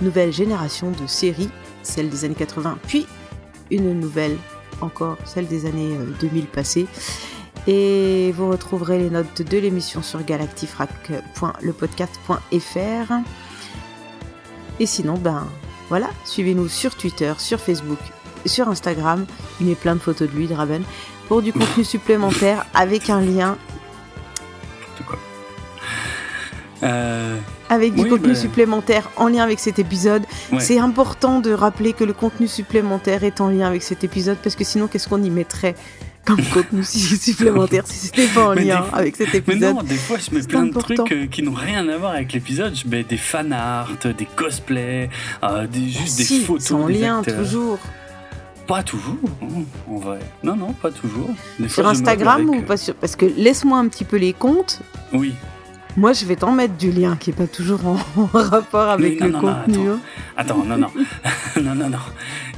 nouvelle 0.02 0.34
génération 0.34 0.92
de 0.92 1.08
séries, 1.08 1.50
celle 1.84 2.10
des 2.10 2.26
années 2.26 2.36
80, 2.36 2.80
puis 2.88 3.06
une 3.72 3.98
nouvelle 4.00 4.38
encore, 4.82 5.18
celle 5.26 5.48
des 5.48 5.66
années 5.66 5.98
2000 6.20 6.44
euh, 6.44 6.48
passées. 6.52 6.88
Et 7.68 8.34
vous 8.36 8.50
retrouverez 8.50 9.00
les 9.00 9.10
notes 9.10 9.42
de 9.42 9.58
l'émission 9.58 10.02
sur 10.02 10.22
galactifrac.lepodcast.fr. 10.24 13.14
Et 14.80 14.86
sinon, 14.86 15.18
ben 15.18 15.48
voilà, 15.88 16.10
suivez-nous 16.26 16.68
sur 16.68 16.96
Twitter, 16.96 17.32
sur 17.38 17.62
Facebook, 17.62 18.00
sur 18.46 18.68
Instagram. 18.70 19.26
Il 19.60 19.68
met 19.68 19.76
plein 19.76 19.96
de 19.96 20.00
photos 20.00 20.30
de 20.30 20.36
lui, 20.36 20.48
Draven, 20.48 20.84
pour 21.28 21.42
du 21.42 21.54
contenu 21.54 21.84
supplémentaire 21.84 22.66
avec 22.74 23.10
un 23.10 23.22
lien. 23.22 23.58
quoi 25.06 25.20
euh, 26.84 27.38
Avec 27.70 27.96
du 27.96 28.08
contenu 28.08 28.36
supplémentaire 28.36 29.10
en 29.18 29.28
lien 29.28 29.44
avec 29.44 29.60
cet 29.60 29.80
épisode. 29.80 30.24
C'est 30.60 30.80
important 30.80 31.40
de 31.40 31.52
rappeler 31.52 31.94
que 31.94 32.04
le 32.04 32.14
contenu 32.14 32.48
supplémentaire 32.48 33.24
est 33.24 33.42
en 33.42 33.50
lien 33.50 33.68
avec 33.68 33.84
cet 33.84 34.04
épisode 34.04 34.38
parce 34.44 34.56
que 34.56 34.64
sinon, 34.64 34.88
qu'est-ce 34.88 35.08
qu'on 35.08 35.24
y 35.24 35.30
mettrait 35.30 35.76
comme 36.26 36.42
contenu 36.54 36.84
supplémentaire 36.84 37.84
si 37.86 38.08
c'était 38.08 38.28
pas 38.28 38.50
en 38.50 38.54
lien 38.54 38.86
avec 38.94 39.16
cet 39.16 39.34
épisode? 39.36 39.60
Mais 39.62 39.74
non, 39.74 39.84
des 39.84 39.96
fois 39.96 40.18
je 40.18 40.34
mets 40.36 40.44
plein 40.44 40.66
de 40.66 40.78
trucs 40.78 41.12
euh, 41.12 41.28
qui 41.28 41.44
n'ont 41.44 41.54
rien 41.54 41.88
à 41.90 41.98
voir 41.98 42.14
avec 42.14 42.34
l'épisode. 42.34 42.76
Je 42.76 42.88
mets 42.88 43.04
des 43.04 43.18
fan 43.18 43.52
art, 43.52 43.92
des 44.04 44.28
cosplays, 44.36 45.10
euh, 45.44 45.68
des, 45.68 45.90
juste 45.90 46.18
des 46.18 46.40
photos. 46.46 46.72
en 46.72 46.88
lien 46.88 47.22
toujours. 47.24 47.80
Pas 48.68 48.82
toujours, 48.82 49.18
en 49.90 49.98
vrai. 49.98 50.20
Non, 50.44 50.56
non, 50.56 50.74
pas 50.74 50.92
toujours. 50.92 51.30
sur 51.68 51.88
Instagram 51.88 52.50
ou 52.50 52.62
pas 52.62 52.78
sur... 52.78 52.96
Parce 52.96 53.16
que 53.16 53.26
laisse-moi 53.26 53.78
un 53.78 53.88
petit 53.88 54.06
peu 54.06 54.18
les 54.18 54.34
comptes. 54.34 54.82
Oui. 55.12 55.34
Moi, 55.96 56.14
je 56.14 56.26
vais 56.26 56.36
t'en 56.36 56.52
mettre 56.52 56.76
du 56.76 56.92
lien 56.92 57.16
qui 57.18 57.30
est 57.30 57.34
pas 57.34 57.46
toujours 57.46 57.82
en, 57.86 57.98
rapport 58.34 58.90
avec 58.90 59.20
le 59.20 59.32
contenu. 59.32 59.90
Hein. 59.90 60.00
attends. 60.38 60.64
non, 60.64 60.78
non. 60.78 60.90
non, 61.62 61.76
non, 61.76 61.90
non. 61.90 62.00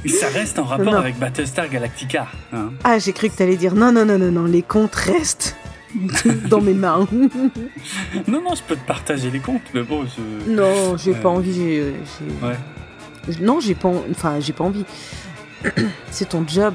Ça 0.06 0.28
reste 0.28 0.58
en 0.58 0.64
rapport 0.64 0.94
avec 0.94 1.18
Battlestar 1.18 1.68
Galactica. 1.68 2.28
Hein. 2.52 2.70
Ah, 2.84 2.98
j'ai 2.98 3.12
cru 3.12 3.28
que 3.28 3.36
t'allais 3.36 3.56
dire 3.56 3.74
non, 3.74 3.92
non, 3.92 4.06
non, 4.06 4.18
non, 4.18 4.30
non. 4.30 4.44
Les 4.44 4.62
comptes 4.62 4.94
restent 4.94 5.56
dans 6.48 6.60
mes 6.60 6.74
mains. 6.74 7.06
non, 8.28 8.42
non, 8.42 8.54
je 8.54 8.62
peux 8.62 8.76
te 8.76 8.86
partager 8.86 9.30
les 9.30 9.40
comptes, 9.40 9.62
mais 9.74 9.82
bon, 9.82 10.04
je... 10.04 10.50
Non, 10.50 10.96
j'ai 10.96 11.14
pas 11.14 11.28
envie. 11.28 11.80
Ouais. 12.42 12.56
Non, 13.40 13.60
j'ai 13.60 13.74
pas, 13.74 13.90
enfin, 14.10 14.38
j'ai 14.40 14.52
pas 14.52 14.64
envie. 14.64 14.84
c'est 16.10 16.28
ton 16.28 16.46
job. 16.46 16.74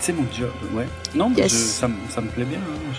C'est 0.00 0.12
mon 0.12 0.24
job, 0.32 0.52
ouais. 0.72 0.86
Non, 1.14 1.32
ça, 1.48 1.88
ça, 2.08 2.20
me 2.20 2.28
plaît 2.28 2.44
bien. 2.44 2.58
Hein, 2.58 2.92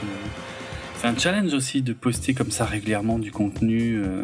c'est 1.02 1.08
un 1.08 1.18
challenge 1.18 1.52
aussi 1.56 1.82
de 1.82 1.94
poster 1.94 2.36
comme 2.36 2.52
ça 2.52 2.64
régulièrement 2.64 3.18
du 3.18 3.32
contenu 3.32 4.04
euh, 4.04 4.24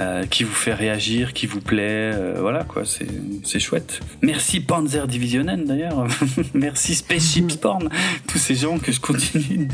euh, 0.00 0.24
qui 0.26 0.42
vous 0.42 0.54
fait 0.54 0.74
réagir, 0.74 1.32
qui 1.32 1.46
vous 1.46 1.60
plaît. 1.60 2.10
Euh, 2.14 2.38
voilà 2.40 2.64
quoi, 2.64 2.82
c'est 2.84 3.60
chouette. 3.60 4.00
Merci 4.20 4.58
Panzer 4.58 5.06
Divisionen 5.06 5.64
d'ailleurs. 5.64 6.08
Merci 6.54 6.96
Spaceship 6.96 7.52
Spawn. 7.52 7.90
Tous 8.26 8.38
ces 8.38 8.56
gens 8.56 8.78
que 8.78 8.90
je 8.90 9.00
continue. 9.00 9.66
De, 9.66 9.72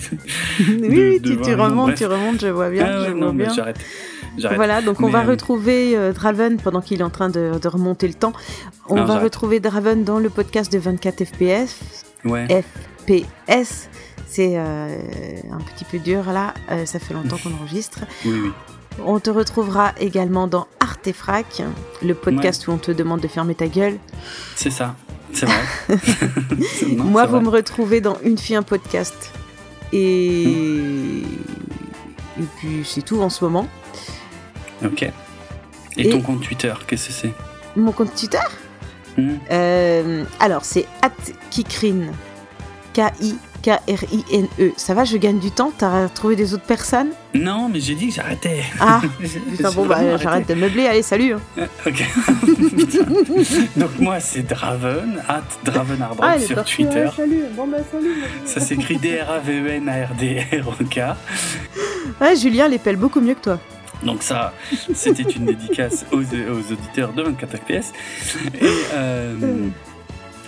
oui, 0.89 1.21
tu, 1.23 1.55
remontes, 1.55 1.95
tu 1.95 2.05
remontes, 2.05 2.43
je 2.43 2.49
vois 2.49 2.69
bien. 2.69 2.87
Ah 2.87 3.11
non, 3.11 3.33
mais 3.33 3.47
j'arrête. 3.55 3.79
Voilà, 4.57 4.83
donc 4.83 5.01
on 5.01 5.09
va 5.09 5.23
retrouver 5.23 5.97
Draven 6.13 6.59
pendant 6.59 6.83
qu'il 6.83 7.01
est 7.01 7.05
en 7.05 7.11
train 7.11 7.31
de, 7.31 7.67
remonter 7.67 8.09
le 8.09 8.15
temps. 8.15 8.35
On 8.91 9.05
va 9.05 9.19
retrouver 9.21 9.59
Draven 9.59 10.05
dans 10.05 10.19
le 10.19 10.29
podcast 10.29 10.71
de 10.71 10.79
24 10.79 11.25
FPS. 11.25 12.05
Ouais. 12.27 12.47
FPS 12.47 13.89
c'est 14.35 14.55
euh, 14.57 14.99
un 15.53 15.59
petit 15.59 15.85
peu 15.85 16.01
dur 16.01 16.33
là, 16.33 16.55
euh, 16.73 16.87
ça 16.87 16.99
fait 16.99 17.15
longtemps 17.15 17.37
qu'on 17.39 17.55
enregistre. 17.55 18.01
Oui, 18.25 18.41
oui. 18.45 18.51
On 19.05 19.21
te 19.21 19.31
retrouvera 19.31 19.93
également 20.01 20.49
dans 20.49 20.67
Artefrac, 20.81 21.63
le 22.03 22.15
podcast 22.15 22.67
où 22.67 22.73
on 22.73 22.79
te 22.79 22.91
demande 22.91 23.21
de 23.21 23.29
fermer 23.29 23.55
ta 23.55 23.69
gueule. 23.69 23.97
C'est 24.57 24.71
ça, 24.71 24.97
c'est 25.33 25.47
vrai. 25.47 25.97
Moi, 26.97 27.27
vous 27.27 27.41
me 27.41 27.49
retrouvez 27.49 28.01
dans 28.01 28.17
Une 28.25 28.37
fille, 28.37 28.57
un 28.57 28.65
podcast. 28.65 29.31
Et, 29.93 30.43
et 31.19 32.47
puis 32.59 32.83
c'est 32.85 33.03
tout 33.03 33.21
en 33.21 33.31
ce 33.31 33.45
moment. 33.45 33.69
Ok. 34.85 35.09
Et, 35.97 36.09
ton 36.09 36.21
compte 36.21 36.43
Twitter, 36.43 36.75
qu'est-ce 36.89 37.07
que 37.09 37.13
c'est? 37.13 37.33
Mon 37.77 37.93
compte 37.93 38.13
Twitter? 38.17 38.39
Hmm. 39.17 39.37
euh, 39.53 40.25
Alors, 40.41 40.65
c'est 40.65 40.87
@kikrin. 41.51 42.13
K-R-I-N-E. 43.65 44.73
Ça 44.77 44.93
va, 44.93 45.05
je 45.05 45.17
gagne 45.17 45.39
du 45.39 45.51
temps? 45.51 45.73
T'as 45.77 46.09
trouvé 46.11 46.37
des 46.37 46.53
autres 46.53 46.67
personnes? 46.67 47.09
Non, 47.33 47.71
mais 47.71 47.81
j'ai 47.81 47.95
dit 47.95 48.09
que 48.09 48.15
j'arrêtais. 48.15 48.63
Ah, 48.79 49.01
putain, 49.51 49.71
bon, 49.71 49.87
bah, 49.87 50.19
j'arrête 50.19 50.47
de 50.47 50.53
meubler. 50.53 50.87
Allez, 50.87 51.01
salut. 51.01 51.33
Hein. 51.33 51.41
Euh, 51.59 51.67
ok. 51.87 52.05
Donc, 53.77 53.99
moi, 53.99 54.21
c'est 54.21 54.43
Draven, 54.43 55.23
at 55.27 55.45
Draven 55.65 56.07
ah, 56.21 56.39
sur 56.39 56.63
Twitter. 56.65 57.09
salut. 57.17 57.45
Bon, 57.57 57.67
bah, 57.67 57.79
salut. 57.91 58.23
Ça 58.45 58.61
s'écrit 58.61 58.99
D-R-A-V-E-N-A-R-D-R-O-K. 58.99 60.99
Ouais, 62.21 62.37
Julien 62.37 62.69
les 62.69 62.79
pèle 62.79 62.97
beaucoup 62.97 63.23
mieux 63.23 63.35
que 63.35 63.45
toi. 63.45 63.59
Donc 64.03 64.23
ça, 64.23 64.53
c'était 64.93 65.23
une 65.23 65.47
dédicace 65.47 66.05
aux, 66.13 66.21
auditeurs 66.21 67.15
de 67.15 67.23
24 67.23 67.57
FPS. 67.57 67.95
Et, 68.61 68.69
euh, 68.93 69.71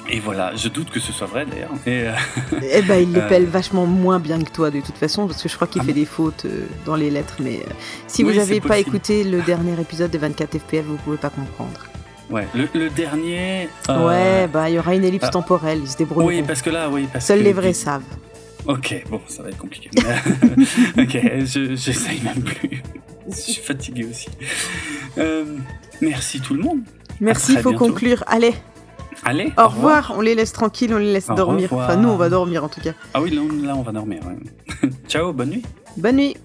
et 0.09 0.21
voilà, 0.21 0.55
je 0.55 0.69
doute 0.69 0.91
que 0.91 1.01
ce 1.01 1.13
soit 1.13 1.27
vrai 1.27 1.47
d'ailleurs. 1.47 1.71
Et, 1.87 2.07
euh, 2.07 2.13
eh 2.73 2.83
ben, 2.83 3.03
il 3.03 3.13
les 3.13 3.21
euh, 3.21 3.29
pèle 3.29 3.45
vachement 3.47 3.87
moins 3.87 4.21
bien 4.21 4.41
que 4.43 4.51
toi 4.51 4.71
de 4.71 4.81
toute 4.81 4.97
façon, 4.97 5.27
parce 5.27 5.43
que 5.43 5.49
je 5.49 5.55
crois 5.57 5.67
qu'il 5.67 5.83
ah 5.83 5.85
fait 5.85 5.93
des 5.93 6.05
fautes 6.05 6.45
euh, 6.45 6.67
dans 6.85 6.95
les 6.95 7.11
lettres. 7.11 7.37
Mais 7.41 7.61
si 8.07 8.23
vous 8.23 8.33
n'avez 8.33 8.61
pas 8.61 8.79
écouté 8.79 9.25
le 9.25 9.43
dernier 9.43 9.81
épisode 9.81 10.11
de 10.11 10.19
24 10.19 10.59
FPF, 10.59 10.85
vous 10.85 10.97
pouvez 10.97 11.17
pas 11.17 11.31
comprendre. 11.31 11.87
Ouais, 12.31 12.47
le, 12.55 12.89
dernier. 12.91 13.69
Ouais, 13.89 14.49
bah 14.49 14.69
il 14.69 14.75
y 14.75 14.79
aura 14.79 14.95
une 14.95 15.05
ellipse 15.05 15.27
ah. 15.29 15.31
temporelle, 15.31 15.81
il 15.83 15.89
se 15.89 15.97
débrouille. 15.97 16.27
Oui, 16.27 16.43
parce 16.43 16.63
que 16.63 16.71
là, 16.71 16.89
oui. 16.89 17.09
Parce 17.13 17.27
Seuls 17.27 17.43
les 17.43 17.53
vrais 17.53 17.73
savent. 17.73 18.03
Ok, 18.67 19.05
bon, 19.09 19.21
ça 19.29 19.45
va 19.45 19.51
être 19.51 19.59
compliqué. 19.59 19.91
ok, 20.99 21.19
j'essaye 21.45 22.21
même 22.23 22.43
plus. 22.43 22.83
je 23.29 23.35
suis 23.35 23.63
fatigué 23.63 24.07
aussi. 24.11 24.29
merci 26.01 26.41
tout 26.41 26.55
le 26.55 26.63
monde. 26.63 26.81
Merci, 27.21 27.55
il 27.55 27.61
faut 27.61 27.73
conclure. 27.73 28.23
Allez. 28.27 28.55
Allez. 29.27 29.53
Au, 29.59 29.67
revoir. 29.67 30.15
On 30.17 30.21
les 30.21 30.37
laisse 30.37 30.53
tranquilles, 30.53 30.95
on 30.95 30.99
les 30.99 31.13
laisse 31.13 31.27
dormir. 31.27 31.73
Enfin, 31.73 31.97
nous, 31.97 32.09
on 32.09 32.17
va 32.17 32.29
dormir 32.29 32.63
en 32.63 32.69
tout 32.69 32.81
cas. 32.81 32.93
Ah 33.13 33.21
oui, 33.21 33.31
là, 33.31 33.75
on 33.75 33.83
va 33.83 33.91
dormir. 33.91 34.21
Ciao, 35.09 35.33
bonne 35.33 35.51
nuit. 35.51 35.63
Bonne 35.97 36.17
nuit. 36.17 36.37